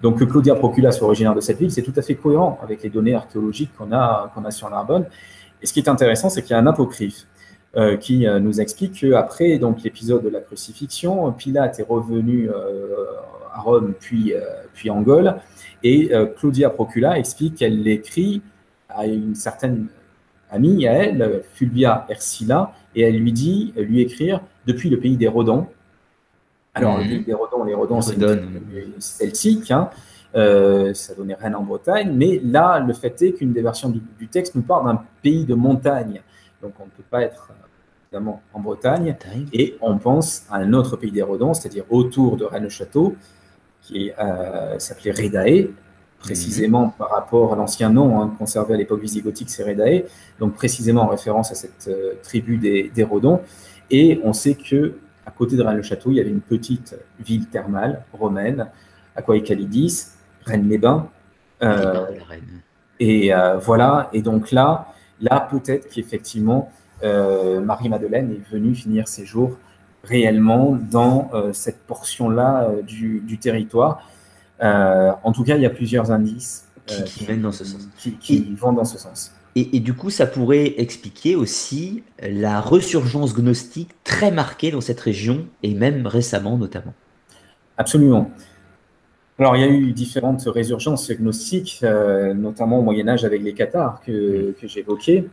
Donc 0.03 0.19
que 0.19 0.25
Claudia 0.25 0.55
Procula 0.55 0.93
soit 0.93 1.07
originaire 1.07 1.35
de 1.35 1.41
cette 1.41 1.59
ville, 1.59 1.71
c'est 1.71 1.83
tout 1.83 1.95
à 1.97 2.03
fait 2.03 2.15
cohérent 2.15 2.61
avec 2.63 2.83
les 2.83 2.91
données 2.91 3.15
archéologiques 3.15 3.71
qu'on 3.77 3.91
a, 3.91 4.31
qu'on 4.35 4.45
a 4.45 4.51
sur 4.51 4.69
Narbonne. 4.69 5.07
Et 5.65 5.67
ce 5.67 5.73
qui 5.73 5.81
est 5.81 5.89
intéressant, 5.89 6.29
c'est 6.29 6.43
qu'il 6.43 6.51
y 6.51 6.55
a 6.55 6.59
un 6.59 6.67
apocryphe 6.67 7.27
euh, 7.75 7.97
qui 7.97 8.27
euh, 8.27 8.39
nous 8.39 8.61
explique 8.61 9.01
qu'après 9.01 9.59
l'épisode 9.83 10.23
de 10.23 10.29
la 10.29 10.41
crucifixion, 10.41 11.33
Pilate 11.33 11.81
est 11.81 11.87
revenu 11.89 12.51
euh, 12.51 13.07
à 13.55 13.63
Rome 13.63 13.95
puis, 13.99 14.35
puis 14.75 14.91
en 14.91 15.01
Gaule, 15.01 15.37
et 15.83 16.11
Claudia 16.37 16.69
Procula 16.69 17.19
explique 17.19 17.55
qu'elle 17.55 17.83
l'écrit 17.83 18.43
à 18.91 19.07
une 19.07 19.35
certaine 19.35 19.87
amie 20.51 20.87
à 20.87 20.93
elle, 20.93 21.43
Fulvia 21.55 22.05
Ercilla, 22.11 22.73
et 22.95 23.01
elle 23.01 23.17
lui 23.17 23.33
dit, 23.33 23.73
lui 23.77 24.03
écrire 24.03 24.43
depuis 24.67 24.91
le 24.91 24.99
pays 24.99 25.17
des 25.17 25.29
Rodons. 25.29 25.67
Alors, 26.75 26.99
le 26.99 27.05
mhm. 27.05 27.11
pays 27.11 27.25
des 27.25 27.33
Rodons, 27.33 27.65
les 27.65 27.75
Rodons, 27.75 28.03
c'est 28.03 28.19
celtique, 28.99 29.71
hein, 29.71 29.89
euh, 30.37 30.93
ça 30.95 31.15
donnait 31.15 31.35
rien 31.35 31.55
en 31.55 31.63
Bretagne, 31.63 32.13
mais 32.13 32.41
là, 32.43 32.81
le 32.81 32.93
fait 32.93 33.21
est 33.23 33.33
qu'une 33.33 33.53
des 33.53 33.63
versions 33.63 33.89
du, 33.91 34.29
texte 34.29 34.55
nous 34.55 34.63
parle 34.63 34.87
d'un 34.87 35.03
pays 35.23 35.45
de 35.45 35.55
montagne. 35.55 36.23
Donc, 36.61 36.73
on 36.81 36.87
ne 36.87 36.91
peut 36.91 37.05
pas 37.09 37.23
être 37.23 37.53
évidemment 38.07 38.43
en 38.53 38.61
Bretagne. 38.61 39.17
Et 39.53 39.77
on 39.81 39.99
pense 39.99 40.47
à 40.51 40.57
un 40.57 40.73
autre 40.73 40.97
pays 40.97 41.13
des 41.13 41.23
Rodons, 41.23 41.55
c'est-à-dire 41.55 41.85
autour 41.91 42.37
de 42.37 42.45
Rennes-le-Château, 42.45 43.15
qui 43.83 44.11
euh, 44.19 44.79
s'appelait 44.79 45.13
Redae, 45.13 45.69
précisément 46.19 46.89
par 46.89 47.11
rapport 47.11 47.53
à 47.53 47.57
l'ancien 47.57 47.91
nom 47.91 48.21
hein, 48.21 48.35
conservé 48.39 48.75
à 48.75 48.77
l'époque 48.79 49.01
visigothique, 49.01 49.51
c'est 49.51 49.63
Redae, 49.63 50.07
donc 50.41 50.55
précisément 50.55 51.03
en 51.03 51.09
référence 51.09 51.53
à 51.53 51.55
cette 51.55 51.89
euh, 51.89 52.15
tribu 52.23 52.57
des, 52.57 52.91
des, 52.95 53.03
Rodons. 53.05 53.41
Et 53.91 54.21
on 54.25 54.33
sait 54.33 54.55
que 54.55 54.95
à 55.27 55.31
côté 55.31 55.57
de 55.57 55.63
Rennes-le-Château, 55.63 56.11
il 56.11 56.17
y 56.17 56.21
avait 56.21 56.31
une 56.31 56.41
petite 56.41 56.97
ville 57.21 57.47
thermale 57.47 58.05
romaine, 58.13 58.69
Aquae-Calidis, 59.17 60.14
Rennes-les-Bains. 60.47 61.09
Euh, 61.63 62.07
et 63.01 63.35
euh, 63.35 63.57
voilà, 63.59 64.09
et 64.13 64.23
donc 64.23 64.51
là, 64.51 64.89
là 65.21 65.47
peut-être 65.51 65.89
qu'effectivement, 65.89 66.71
euh, 67.03 67.61
Marie-Madeleine 67.61 68.31
est 68.33 68.51
venue 68.51 68.75
finir 68.75 69.09
ses 69.09 69.25
jours 69.25 69.59
réellement 70.03 70.79
dans 70.91 71.31
cette 71.53 71.81
portion-là 71.87 72.69
du, 72.87 73.39
territoire. 73.41 74.07
en 74.61 75.33
tout 75.33 75.45
cas, 75.45 75.57
il 75.57 75.63
y 75.63 75.67
a 75.67 75.71
plusieurs 75.71 76.11
indices 76.11 76.69
qui, 76.85 77.25
viennent 77.25 77.41
dans 77.41 77.53
ce 77.53 77.65
sens. 77.65 77.89
Qui, 77.97 78.55
vont 78.55 78.75
dans 78.75 78.85
ce 78.85 78.99
sens. 78.99 79.33
Et, 79.57 79.77
et, 79.77 79.81
du 79.81 79.95
coup, 79.95 80.11
ça 80.11 80.27
pourrait 80.27 80.75
expliquer 80.77 81.37
aussi 81.37 82.03
la 82.21 82.61
resurgence 82.61 83.33
gnostique 83.33 83.93
très 84.05 84.31
marquée 84.31 84.73
dans 84.73 84.83
cette 84.83 85.01
région, 85.01 85.47
et 85.63 85.73
même 85.73 86.07
récemment 86.07 86.59
notamment. 86.59 86.93
Absolument. 87.79 88.31
Alors, 89.37 89.57
il 89.57 89.63
y 89.63 89.65
a 89.65 89.69
eu 89.69 89.91
différentes 89.91 90.45
résurgences 90.47 91.11
gnostiques, 91.11 91.81
euh, 91.83 92.35
notamment 92.35 92.79
au 92.79 92.83
Moyen-Âge 92.83 93.25
avec 93.25 93.43
les 93.43 93.53
cathares 93.53 94.01
que, 94.01 94.53
que 94.53 94.69
j'évoquais. 94.69 95.29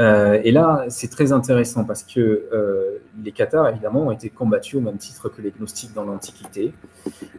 Euh, 0.00 0.40
et 0.42 0.50
là, 0.50 0.86
c'est 0.88 1.08
très 1.08 1.30
intéressant 1.30 1.84
parce 1.84 2.02
que 2.02 2.48
euh, 2.52 2.98
les 3.22 3.30
cathares, 3.30 3.68
évidemment, 3.68 4.08
ont 4.08 4.10
été 4.10 4.28
combattus 4.28 4.74
au 4.74 4.80
même 4.80 4.98
titre 4.98 5.28
que 5.28 5.40
les 5.40 5.52
gnostiques 5.52 5.94
dans 5.94 6.04
l'Antiquité. 6.04 6.72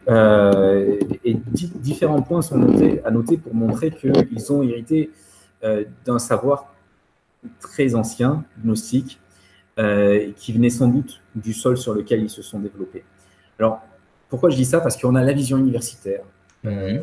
et 0.08 1.38
différents 1.76 2.22
points 2.22 2.42
sont 2.42 2.60
notés, 2.60 3.02
à 3.04 3.12
noter 3.12 3.36
pour 3.36 3.54
montrer 3.54 3.92
qu'ils 3.92 4.54
ont 4.54 4.64
hérité 4.64 5.12
d'un 6.06 6.20
savoir 6.20 6.74
très 7.60 7.94
ancien, 7.94 8.46
gnostique, 8.64 9.20
qui 10.38 10.54
venait 10.54 10.70
sans 10.70 10.88
doute 10.88 11.22
du 11.36 11.52
sol 11.52 11.76
sur 11.78 11.94
lequel 11.94 12.24
ils 12.24 12.30
se 12.30 12.42
sont 12.42 12.60
développés. 12.60 13.04
Alors, 13.60 13.82
pourquoi 14.36 14.50
je 14.50 14.56
dis 14.56 14.66
ça? 14.66 14.82
Parce 14.82 14.98
qu'on 14.98 15.16
a 15.16 15.24
la 15.24 15.34
vision 15.34 15.58
universitaire, 15.58 16.22
mhm. 16.64 17.02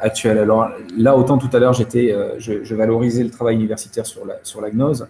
actuelle. 0.00 0.38
Alors 0.38 0.70
là, 0.96 1.16
autant 1.16 1.38
tout 1.38 1.50
à 1.52 1.58
l'heure, 1.58 1.72
j'étais, 1.72 2.14
je, 2.38 2.74
valorisais 2.74 3.24
le 3.24 3.30
travail 3.30 3.56
universitaire 3.56 4.06
sur 4.06 4.26
la, 4.26 4.36
sur 4.42 4.60
la 4.60 4.70
gnose, 4.70 5.06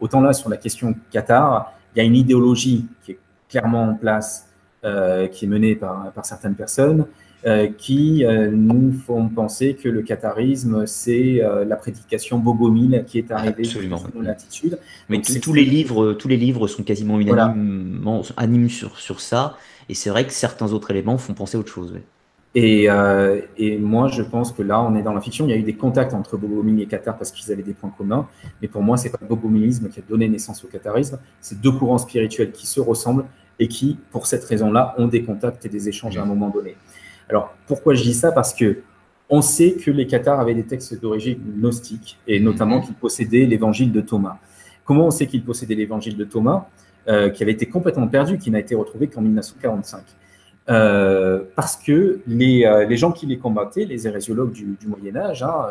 autant 0.00 0.20
là, 0.20 0.32
sur 0.32 0.48
la 0.48 0.56
question 0.56 0.94
Qatar, 1.10 1.72
il 1.94 1.98
y 1.98 2.02
a 2.02 2.04
une 2.04 2.16
idéologie 2.16 2.86
qui 3.04 3.12
est 3.12 3.18
clairement 3.48 3.84
en 3.90 3.94
place, 3.94 4.46
qui 4.82 5.44
est 5.44 5.48
menée 5.48 5.74
par, 5.74 6.12
par 6.12 6.26
certaines 6.26 6.54
personnes, 6.54 7.06
euh, 7.46 7.68
qui 7.68 8.24
euh, 8.24 8.50
nous 8.50 8.92
font 8.92 9.28
penser 9.28 9.74
que 9.74 9.88
le 9.88 10.02
catharisme, 10.02 10.86
c'est 10.86 11.40
euh, 11.40 11.64
la 11.64 11.76
prédication 11.76 12.40
bogomile 12.40 13.04
qui 13.06 13.18
est 13.18 13.30
arrivée 13.30 13.62
Absolument. 13.64 14.02
dans 14.12 14.22
l'attitude. 14.22 14.76
Mais 15.08 15.20
tous 15.20 15.54
les 15.54 15.64
livres, 15.64 16.14
tous 16.14 16.26
les 16.26 16.36
livres 16.36 16.66
sont 16.66 16.82
quasiment 16.82 17.20
unanimement 17.20 18.22
animés 18.36 18.68
sur, 18.68 18.98
sur 18.98 19.20
ça, 19.20 19.56
et 19.88 19.94
c'est 19.94 20.10
vrai 20.10 20.26
que 20.26 20.32
certains 20.32 20.72
autres 20.72 20.90
éléments 20.90 21.18
font 21.18 21.34
penser 21.34 21.56
à 21.56 21.60
autre 21.60 21.72
chose. 21.72 21.94
Et, 22.54 22.88
et, 23.56 23.78
moi, 23.78 24.08
je 24.08 24.22
pense 24.22 24.52
que 24.52 24.62
là, 24.62 24.80
on 24.80 24.96
est 24.96 25.02
dans 25.02 25.12
la 25.12 25.20
fiction. 25.20 25.46
Il 25.46 25.50
y 25.50 25.52
a 25.52 25.56
eu 25.56 25.62
des 25.62 25.74
contacts 25.74 26.12
entre 26.12 26.36
Bogomil 26.36 26.80
et 26.80 26.86
Qatar 26.86 27.16
parce 27.16 27.30
qu'ils 27.30 27.52
avaient 27.52 27.62
des 27.62 27.74
points 27.74 27.92
communs. 27.96 28.26
Mais 28.60 28.68
pour 28.68 28.82
moi, 28.82 28.96
c'est 28.96 29.10
pas 29.10 29.18
le 29.20 29.28
bogomilisme 29.28 29.88
qui 29.88 30.00
a 30.00 30.02
donné 30.08 30.28
naissance 30.28 30.64
au 30.64 30.68
catharisme. 30.68 31.20
C'est 31.40 31.60
deux 31.60 31.70
courants 31.70 31.98
spirituels 31.98 32.50
qui 32.50 32.66
se 32.66 32.80
ressemblent 32.80 33.26
et 33.58 33.68
qui, 33.68 33.98
pour 34.10 34.26
cette 34.26 34.44
raison-là, 34.44 34.94
ont 34.98 35.06
des 35.06 35.22
contacts 35.22 35.64
et 35.66 35.68
des 35.68 35.88
échanges 35.88 36.16
à 36.16 36.22
un 36.22 36.26
moment 36.26 36.48
donné. 36.48 36.76
Alors, 37.28 37.54
pourquoi 37.66 37.94
je 37.94 38.02
dis 38.02 38.14
ça? 38.14 38.32
Parce 38.32 38.54
que 38.54 38.78
on 39.30 39.42
sait 39.42 39.72
que 39.72 39.90
les 39.90 40.06
Cathares 40.06 40.40
avaient 40.40 40.54
des 40.54 40.64
textes 40.64 40.98
d'origine 41.00 41.38
gnostique, 41.58 42.18
et 42.26 42.40
notamment 42.40 42.78
mhm. 42.78 42.84
qu'ils 42.86 42.94
possédaient 42.94 43.44
l'évangile 43.44 43.92
de 43.92 44.00
Thomas. 44.00 44.38
Comment 44.84 45.06
on 45.06 45.10
sait 45.10 45.26
qu'ils 45.26 45.44
possédaient 45.44 45.74
l'évangile 45.74 46.16
de 46.16 46.24
Thomas, 46.24 46.66
euh, 47.08 47.30
qui 47.30 47.42
avait 47.42 47.52
été 47.52 47.64
complètement 47.64 48.06
perdu, 48.06 48.36
qui 48.36 48.50
n'a 48.50 48.58
été 48.58 48.74
retrouvé 48.74 49.06
qu'en 49.06 49.22
1945 49.22 50.02
euh, 50.68 51.40
parce 51.56 51.74
que 51.74 52.20
les, 52.26 52.66
euh, 52.66 52.84
les, 52.84 52.98
gens 52.98 53.12
qui 53.12 53.24
les 53.24 53.38
combattaient, 53.38 53.86
les 53.86 54.06
hérésiologues 54.06 54.52
du, 54.52 54.76
Moyen 54.86 55.16
Âge, 55.16 55.42
hein, 55.42 55.68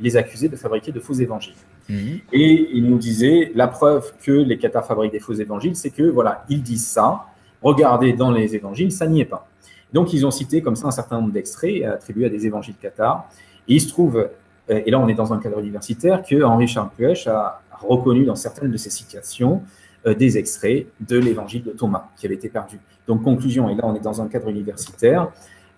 les 0.00 0.16
accusaient 0.16 0.46
de 0.46 0.54
fabriquer 0.54 0.92
de 0.92 1.00
faux 1.00 1.14
évangiles. 1.14 1.56
Mhm. 1.88 2.20
Et 2.32 2.70
ils 2.72 2.88
nous 2.88 2.98
disaient, 2.98 3.50
la 3.56 3.66
preuve 3.66 4.12
que 4.22 4.30
les 4.30 4.58
cathares 4.58 4.86
fabriquent 4.86 5.10
des 5.10 5.18
faux 5.18 5.32
évangiles, 5.32 5.74
c'est 5.74 5.90
que, 5.90 6.04
voilà, 6.04 6.44
ils 6.48 6.62
disent 6.62 6.86
ça, 6.86 7.24
regardez 7.62 8.12
dans 8.12 8.30
les 8.30 8.54
évangiles, 8.54 8.92
ça 8.92 9.08
n'y 9.08 9.22
est 9.22 9.24
pas. 9.24 9.48
Donc, 9.92 10.12
ils 10.12 10.24
ont 10.24 10.30
cité 10.30 10.62
comme 10.62 10.76
ça 10.76 10.86
un 10.86 10.92
certain 10.92 11.20
nombre 11.20 11.32
d'extraits 11.32 11.82
attribués 11.82 12.26
à 12.26 12.28
des 12.28 12.46
évangiles 12.46 12.76
cathares. 12.80 13.28
Et 13.66 13.74
il 13.74 13.80
se 13.80 13.88
trouve, 13.88 14.28
et 14.68 14.88
là 14.88 15.00
on 15.00 15.08
est 15.08 15.14
dans 15.14 15.32
un 15.32 15.40
cadre 15.40 15.58
universitaire, 15.58 16.22
que 16.22 16.44
Henri 16.44 16.68
Charles 16.68 16.90
Puech 16.96 17.26
a 17.26 17.60
reconnu 17.80 18.24
dans 18.24 18.36
certaines 18.36 18.70
de 18.70 18.76
ses 18.76 18.90
citations 18.90 19.62
des 20.06 20.38
extraits 20.38 20.86
de 21.00 21.18
l'évangile 21.18 21.62
de 21.62 21.70
Thomas 21.70 22.08
qui 22.16 22.26
avait 22.26 22.34
été 22.34 22.48
perdu. 22.48 22.78
Donc, 23.06 23.22
conclusion, 23.22 23.68
et 23.68 23.74
là 23.74 23.82
on 23.84 23.94
est 23.94 24.00
dans 24.00 24.22
un 24.22 24.28
cadre 24.28 24.48
universitaire, 24.48 25.30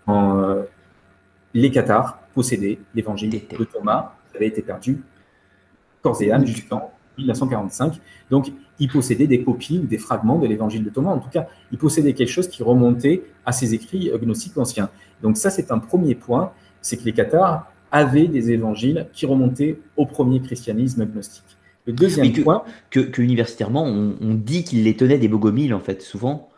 euh, 0.09 0.63
les 1.55 1.71
cathares 1.71 2.21
possédaient 2.35 2.79
l'évangile 2.95 3.31
de 3.31 3.65
Thomas 3.65 4.13
qui 4.31 4.37
avait 4.37 4.47
été 4.47 4.63
perdu 4.63 5.03
corps 6.03 6.21
et 6.23 6.33
âme 6.33 6.47
jusqu'en 6.47 6.91
1945. 7.19 8.01
Donc, 8.31 8.53
il 8.79 8.89
possédait 8.89 9.27
des 9.27 9.45
copies 9.45 9.79
ou 9.79 9.87
des 9.87 9.99
fragments 9.99 10.39
de 10.39 10.47
l'évangile 10.47 10.83
de 10.83 10.91
Thomas. 10.91 11.11
En 11.11 11.19
tout 11.19 11.29
cas, 11.29 11.47
il 11.71 11.79
possédait 11.79 12.15
quelque 12.15 12.31
chose 12.31 12.49
qui 12.49 12.63
remontait 12.63 13.23
à 13.45 13.53
ses 13.53 13.75
écrits 13.75 14.11
gnostiques 14.21 14.59
anciens. 14.59 14.89
Donc, 15.23 15.37
ça, 15.37 15.51
c'est 15.51 15.71
un 15.71 15.79
premier 15.79 16.15
point 16.15 16.53
c'est 16.83 16.97
que 16.97 17.05
les 17.05 17.13
cathares 17.13 17.73
avaient 17.91 18.27
des 18.27 18.51
évangiles 18.51 19.07
qui 19.13 19.25
remontaient 19.25 19.79
au 19.97 20.05
premier 20.05 20.41
christianisme 20.41 21.07
gnostique. 21.07 21.57
Le 21.87 21.93
deuxième 21.93 22.33
point. 22.33 22.65
Que, 22.91 23.01
que 23.01 23.23
universitairement, 23.23 23.85
on, 23.85 24.15
on 24.21 24.35
dit 24.35 24.65
qu'ils 24.65 24.85
les 24.85 24.97
tenaient 24.97 25.19
des 25.19 25.29
bogomiles, 25.29 25.75
en 25.75 25.81
fait, 25.81 26.03
souvent. 26.03 26.49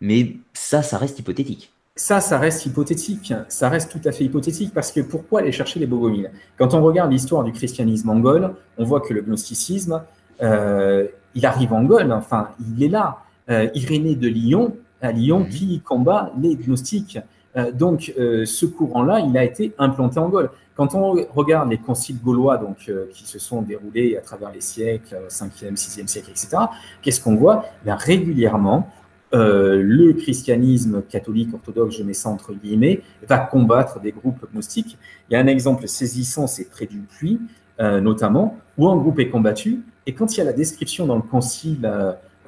Mais 0.00 0.36
ça, 0.54 0.82
ça 0.82 0.98
reste 0.98 1.18
hypothétique. 1.18 1.72
Ça, 1.96 2.20
ça 2.20 2.38
reste 2.38 2.64
hypothétique. 2.64 3.34
Ça 3.48 3.68
reste 3.68 3.90
tout 3.92 4.08
à 4.08 4.12
fait 4.12 4.24
hypothétique 4.24 4.72
parce 4.72 4.90
que 4.90 5.00
pourquoi 5.00 5.40
aller 5.40 5.52
chercher 5.52 5.80
les 5.80 5.86
bogomiles? 5.86 6.30
Quand 6.56 6.72
on 6.72 6.82
regarde 6.82 7.12
l'histoire 7.12 7.44
du 7.44 7.52
christianisme 7.52 8.08
en 8.08 8.20
Gaule, 8.20 8.54
on 8.78 8.84
voit 8.84 9.00
que 9.00 9.12
le 9.12 9.20
gnosticisme, 9.20 10.02
euh, 10.42 11.06
il 11.34 11.44
arrive 11.44 11.72
en 11.72 11.84
Gaule, 11.84 12.10
enfin, 12.12 12.50
il 12.74 12.82
est 12.82 12.88
là. 12.88 13.18
Euh, 13.50 13.68
Irénée 13.74 14.14
de 14.14 14.28
Lyon, 14.28 14.76
à 15.02 15.12
Lyon, 15.12 15.40
mhm. 15.40 15.48
qui 15.48 15.80
combat 15.80 16.32
les 16.40 16.56
gnostiques. 16.56 17.18
Euh, 17.56 17.72
donc, 17.72 18.14
ce 18.16 18.64
courant-là, 18.64 19.20
il 19.20 19.36
a 19.36 19.44
été 19.44 19.74
implanté 19.78 20.18
en 20.20 20.28
Gaule. 20.28 20.50
Quand 20.80 20.94
on 20.94 21.12
regarde 21.34 21.68
les 21.68 21.76
conciles 21.76 22.16
gaulois 22.22 22.56
donc, 22.56 22.90
qui 23.12 23.26
se 23.26 23.38
sont 23.38 23.60
déroulés 23.60 24.16
à 24.16 24.22
travers 24.22 24.50
les 24.50 24.62
siècles, 24.62 25.14
5e, 25.28 25.76
6e 25.76 26.06
siècle, 26.06 26.30
etc., 26.30 26.56
qu'est-ce 27.02 27.20
qu'on 27.20 27.36
voit? 27.36 27.66
Eh 27.84 27.92
Régulièrement, 27.92 28.88
euh, 29.34 29.82
le 29.84 30.14
christianisme 30.14 31.02
catholique 31.02 31.52
orthodoxe, 31.52 31.98
je 31.98 32.02
mets 32.02 32.14
ça 32.14 32.30
entre 32.30 32.54
guillemets, 32.54 33.02
va 33.28 33.36
combattre 33.40 34.00
des 34.00 34.10
groupes 34.10 34.46
gnostiques. 34.54 34.96
Il 35.28 35.34
y 35.34 35.36
a 35.36 35.40
un 35.40 35.48
exemple 35.48 35.86
saisissant, 35.86 36.46
c'est 36.46 36.70
près 36.70 36.86
du 36.86 37.00
puits, 37.00 37.42
euh, 37.78 38.00
notamment, 38.00 38.56
où 38.78 38.88
un 38.88 38.96
groupe 38.96 39.18
est 39.18 39.28
combattu, 39.28 39.82
et 40.06 40.14
quand 40.14 40.34
il 40.34 40.38
y 40.38 40.40
a 40.40 40.44
la 40.44 40.54
description 40.54 41.04
dans 41.04 41.16
le 41.16 41.22
concile 41.22 41.92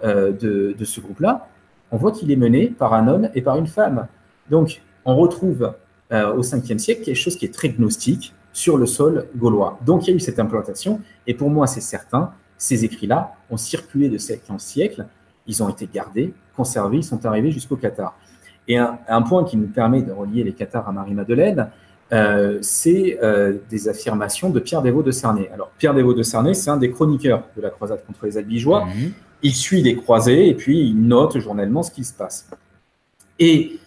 euh, 0.05 0.33
de, 0.33 0.85
ce 0.87 1.01
groupe-là, 1.03 1.49
on 1.91 1.99
voit 1.99 2.13
qu'il 2.13 2.33
est 2.33 2.37
mené 2.37 2.69
par 2.69 2.95
un 2.95 3.09
homme 3.09 3.29
et 3.35 3.43
par 3.43 3.59
une 3.59 3.67
femme. 3.67 4.09
Donc, 4.49 4.81
on 5.05 5.17
retrouve 5.17 5.75
au 6.12 6.43
5e 6.43 6.78
siècle 6.78 7.05
quelque 7.05 7.16
chose 7.16 7.36
qui 7.36 7.47
est 7.47 7.55
très 7.55 7.70
gnostique 7.70 8.34
sur 8.52 8.76
le 8.76 8.86
sol 8.86 9.26
gaulois. 9.36 9.78
Donc, 9.84 10.06
il 10.06 10.10
y 10.10 10.12
a 10.12 10.16
eu 10.16 10.20
cette 10.20 10.39
implantation, 10.39 11.01
et 11.26 11.34
pour 11.34 11.51
moi, 11.51 11.66
c'est 11.66 11.80
certain, 11.80 12.32
ces 12.59 12.84
écrits-là 12.84 13.34
ont 13.51 13.56
circulé 13.56 14.09
de 14.09 14.18
siècle 14.18 14.52
en 14.52 14.59
siècle, 14.59 15.06
ils 15.47 15.62
ont 15.62 15.68
été 15.68 15.89
gardés, 15.93 16.32
conservés, 16.56 16.98
ils 16.98 17.05
sont 17.05 17.24
arrivés 17.26 17.51
jusqu'au 17.51 17.76
Qatar. 17.76 18.16
Et 18.68 18.78
un, 18.78 19.22
point 19.22 19.44
qui 19.44 19.56
nous 19.56 19.66
permet 19.66 20.02
de 20.02 20.12
relier 20.12 20.44
les 20.44 20.52
Qatars 20.52 20.89
à 20.89 20.93
Marie-Madeleine, 20.93 21.70
euh, 22.12 22.59
c'est 22.60 23.18
euh, 23.22 23.59
des 23.70 23.89
affirmations 23.89 24.51
de 24.51 24.60
Pierre 24.60 24.82
Dévaux 24.82 25.02
de 25.02 25.10
Cernay. 25.10 25.51
Alors, 25.52 25.70
Pierre 25.78 25.94
Dévaux 25.94 26.14
de 26.14 26.22
Cernay, 26.22 26.55
c'est 26.55 26.70
un 26.70 26.76
des 26.76 26.90
chroniqueurs 26.90 27.43
de 27.56 27.62
la 27.62 27.70
croisade 27.70 28.05
contre 28.06 28.26
les 28.26 28.36
Albigeois. 28.36 28.84
Mhm. 28.84 29.12
Il 29.43 29.55
suit 29.55 29.82
les 29.82 29.97
croisés 29.97 30.48
et 30.48 30.55
puis 30.55 30.78
il 30.78 30.94
note 30.94 31.39
journellement 31.40 31.82
ce 31.82 31.90
qui 31.90 32.05
se 32.05 32.12
passe. 32.12 32.48
Et 33.40 33.80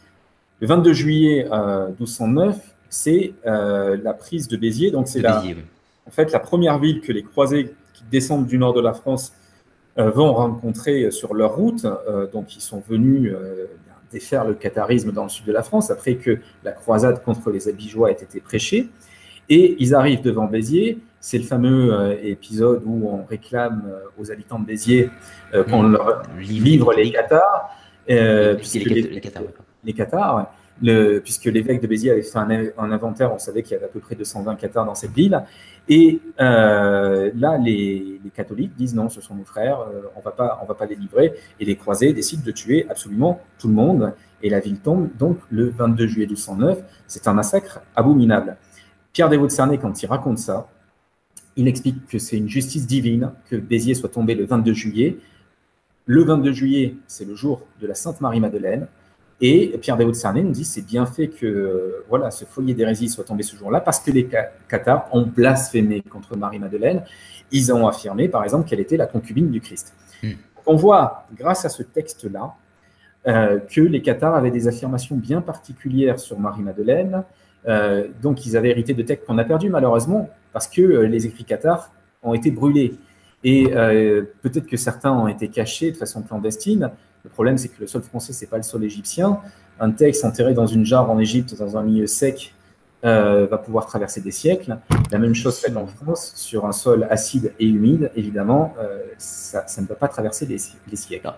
le 0.65 0.69
22 0.69 0.93
juillet 0.93 1.43
1209, 1.99 2.55
euh, 2.55 2.59
c'est 2.89 3.33
la 3.45 4.13
prise 4.13 4.47
de 4.47 4.57
Béziers. 4.57 4.89
Donc, 4.89 5.07
c'est 5.07 5.23
en 5.27 6.11
fait 6.11 6.31
la 6.31 6.39
première 6.39 6.79
ville 6.79 7.01
que 7.01 7.11
les 7.11 7.21
croisés 7.21 7.75
qui 7.93 8.03
descendent 8.11 8.47
du 8.47 8.57
nord 8.57 8.73
de 8.73 8.81
la 8.81 8.93
France 8.93 9.33
euh, 9.99 10.09
vont 10.09 10.33
rencontrer 10.33 11.11
sur 11.11 11.35
leur 11.35 11.55
route. 11.55 11.85
Euh, 11.85 12.25
donc, 12.25 12.55
ils 12.55 12.61
sont 12.61 12.81
venus 12.89 13.31
euh, 13.31 13.65
défaire 14.11 14.43
le 14.43 14.55
catharisme 14.55 15.11
dans 15.11 15.23
le 15.23 15.29
sud 15.29 15.45
de 15.45 15.51
la 15.51 15.61
France 15.61 15.91
après 15.91 16.15
que 16.15 16.39
la 16.63 16.71
croisade 16.71 17.23
contre 17.23 17.51
les 17.51 17.67
Abigeois 17.67 18.09
ait 18.09 18.13
été 18.13 18.39
prêchée. 18.39 18.89
Et 19.49 19.75
ils 19.77 19.93
arrivent 19.93 20.23
devant 20.23 20.45
Béziers. 20.45 20.97
C'est 21.19 21.37
le 21.37 21.43
fameux 21.43 22.17
épisode 22.23 22.81
où 22.85 23.07
on 23.07 23.23
réclame 23.25 23.83
aux 24.17 24.31
habitants 24.31 24.57
de 24.57 24.65
Béziers 24.65 25.11
qu'on 25.69 25.83
mmh. 25.83 25.91
leur 25.91 26.23
livre 26.39 26.93
les 26.93 27.11
Cathares. 27.11 27.69
puisque 28.07 28.85
les, 28.85 29.01
les, 29.01 29.01
les 29.01 29.21
Cathares 29.21 29.43
le, 30.81 31.19
puisque 31.19 31.45
l'évêque 31.45 31.81
de 31.81 31.87
Béziers 31.87 32.11
avait 32.11 32.21
fait 32.21 32.37
un, 32.37 32.91
inventaire, 32.91 33.33
on 33.33 33.39
savait 33.39 33.63
qu'il 33.63 33.73
y 33.73 33.75
avait 33.75 33.85
à 33.85 33.89
peu 33.89 33.99
près 33.99 34.15
220 34.15 34.55
cathares 34.55 34.85
dans 34.85 34.95
cette 34.95 35.13
ville. 35.13 35.41
Et 35.87 36.19
euh, 36.41 37.31
là, 37.35 37.57
les, 37.57 38.19
catholiques 38.35 38.75
disent 38.75 38.95
non, 38.95 39.07
ce 39.09 39.21
sont 39.21 39.35
nos 39.35 39.45
frères, 39.45 39.79
euh, 39.79 40.01
on 40.15 40.21
va 40.21 40.31
pas, 40.31 40.59
on 40.61 40.65
va 40.65 40.73
pas 40.73 40.85
les 40.85 40.95
livrer. 40.95 41.33
Et 41.59 41.65
les 41.65 41.75
croisés 41.75 42.11
décident 42.11 42.43
de 42.43 42.51
tuer 42.51 42.85
absolument 42.89 43.41
tout 43.57 43.67
le 43.67 43.73
monde. 43.73 44.13
Et 44.43 44.49
la 44.49 44.59
ville 44.59 44.79
tombe 44.79 45.09
donc 45.17 45.37
le 45.49 45.69
22 45.69 46.07
juillet 46.07 46.27
1209. 46.27 46.83
C'est 47.07 47.27
un 47.27 47.33
massacre 47.33 47.81
abominable. 47.95 48.57
Pierre 49.13 49.29
Desvaux 49.29 49.47
de 49.47 49.51
Cernay, 49.51 49.77
quand 49.77 50.03
il 50.03 50.07
raconte 50.07 50.39
ça, 50.39 50.67
il 51.55 51.69
explique 51.69 52.05
que 52.07 52.19
c'est 52.19 52.37
une 52.37 52.49
justice 52.49 52.85
divine 52.85 53.31
que 53.49 53.55
Béziers 53.55 53.93
soit 53.93 54.09
tombé 54.09 54.35
le 54.35 54.45
22 54.45 54.73
juillet. 54.73 55.17
Le 56.05 56.23
22 56.23 56.51
juillet, 56.51 56.95
c'est 57.07 57.25
le 57.25 57.33
jour 57.33 57.61
de 57.79 57.87
la 57.87 57.95
Sainte 57.95 58.19
Marie-Madeleine. 58.19 58.87
Et 59.41 59.77
Pierre 59.81 59.97
Daoud 59.97 60.15
Cerné 60.15 60.43
nous 60.43 60.51
dit 60.51 60.63
c'est 60.63 60.85
bien 60.85 61.05
fait 61.05 61.27
que 61.27 62.03
voilà 62.07 62.31
ce 62.31 62.45
foyer 62.45 62.73
d'hérésie 62.73 63.09
soit 63.09 63.25
tombé 63.25 63.43
ce 63.43 63.55
jour-là 63.55 63.81
parce 63.81 63.99
que 63.99 64.11
les 64.11 64.29
Cathares 64.69 65.09
ont 65.11 65.23
blasphémé 65.23 66.01
contre 66.01 66.37
Marie-Madeleine. 66.37 67.03
Ils 67.51 67.73
ont 67.73 67.87
affirmé, 67.87 68.27
par 68.27 68.43
exemple, 68.43 68.67
qu'elle 68.67 68.79
était 68.79 68.97
la 68.97 69.07
concubine 69.07 69.51
du 69.51 69.61
Christ. 69.61 69.93
Hmm. 70.23 70.31
On 70.65 70.75
voit, 70.75 71.27
grâce 71.37 71.65
à 71.65 71.69
ce 71.69 71.83
texte-là, 71.83 72.55
euh, 73.27 73.59
que 73.59 73.81
les 73.81 74.01
Cathares 74.01 74.35
avaient 74.35 74.51
des 74.51 74.67
affirmations 74.67 75.15
bien 75.15 75.41
particulières 75.41 76.19
sur 76.19 76.39
Marie-Madeleine. 76.39 77.23
Euh, 77.67 78.07
donc, 78.21 78.45
ils 78.45 78.55
avaient 78.55 78.69
hérité 78.69 78.93
de 78.93 79.01
textes 79.03 79.25
qu'on 79.25 79.37
a 79.37 79.43
perdus, 79.43 79.69
malheureusement, 79.69 80.29
parce 80.53 80.67
que 80.67 80.81
euh, 80.81 81.07
les 81.07 81.25
écrits 81.25 81.43
cathares 81.43 81.91
ont 82.23 82.33
été 82.33 82.51
brûlés. 82.51 82.95
Et 83.43 83.67
peut-être 84.41 84.65
que 84.65 84.75
certains 84.75 85.11
ont 85.11 85.27
été 85.27 85.49
cachés 85.49 85.91
de 85.91 85.97
façon 85.97 86.23
clandestine, 86.23 86.89
le 87.25 87.29
problème, 87.31 87.57
c'est 87.57 87.69
que 87.69 87.81
le 87.81 87.87
sol 87.87 88.03
français, 88.03 88.33
c'est 88.33 88.45
pas 88.45 88.57
le 88.57 88.63
sol 88.63 88.83
égyptien. 88.83 89.39
Un 89.79 89.91
texte 89.91 90.23
enterré 90.23 90.53
dans 90.53 90.67
une 90.67 90.85
jarre 90.85 91.09
en 91.09 91.19
Égypte, 91.19 91.57
dans 91.57 91.75
un 91.75 91.81
milieu 91.81 92.05
sec, 92.05 92.53
euh, 93.03 93.47
va 93.47 93.57
pouvoir 93.57 93.87
traverser 93.87 94.21
des 94.21 94.29
siècles. 94.29 94.77
La 95.11 95.17
même 95.17 95.33
chose 95.33 95.57
faite 95.57 95.75
en 95.75 95.87
France, 95.87 96.33
sur 96.35 96.67
un 96.67 96.71
sol 96.71 97.07
acide 97.09 97.51
et 97.59 97.65
humide, 97.65 98.11
évidemment, 98.15 98.75
euh, 98.79 99.01
ça, 99.17 99.65
ne 99.81 99.87
va 99.87 99.95
pas 99.95 100.07
traverser 100.07 100.45
les, 100.45 100.59
siècles. 100.95 101.31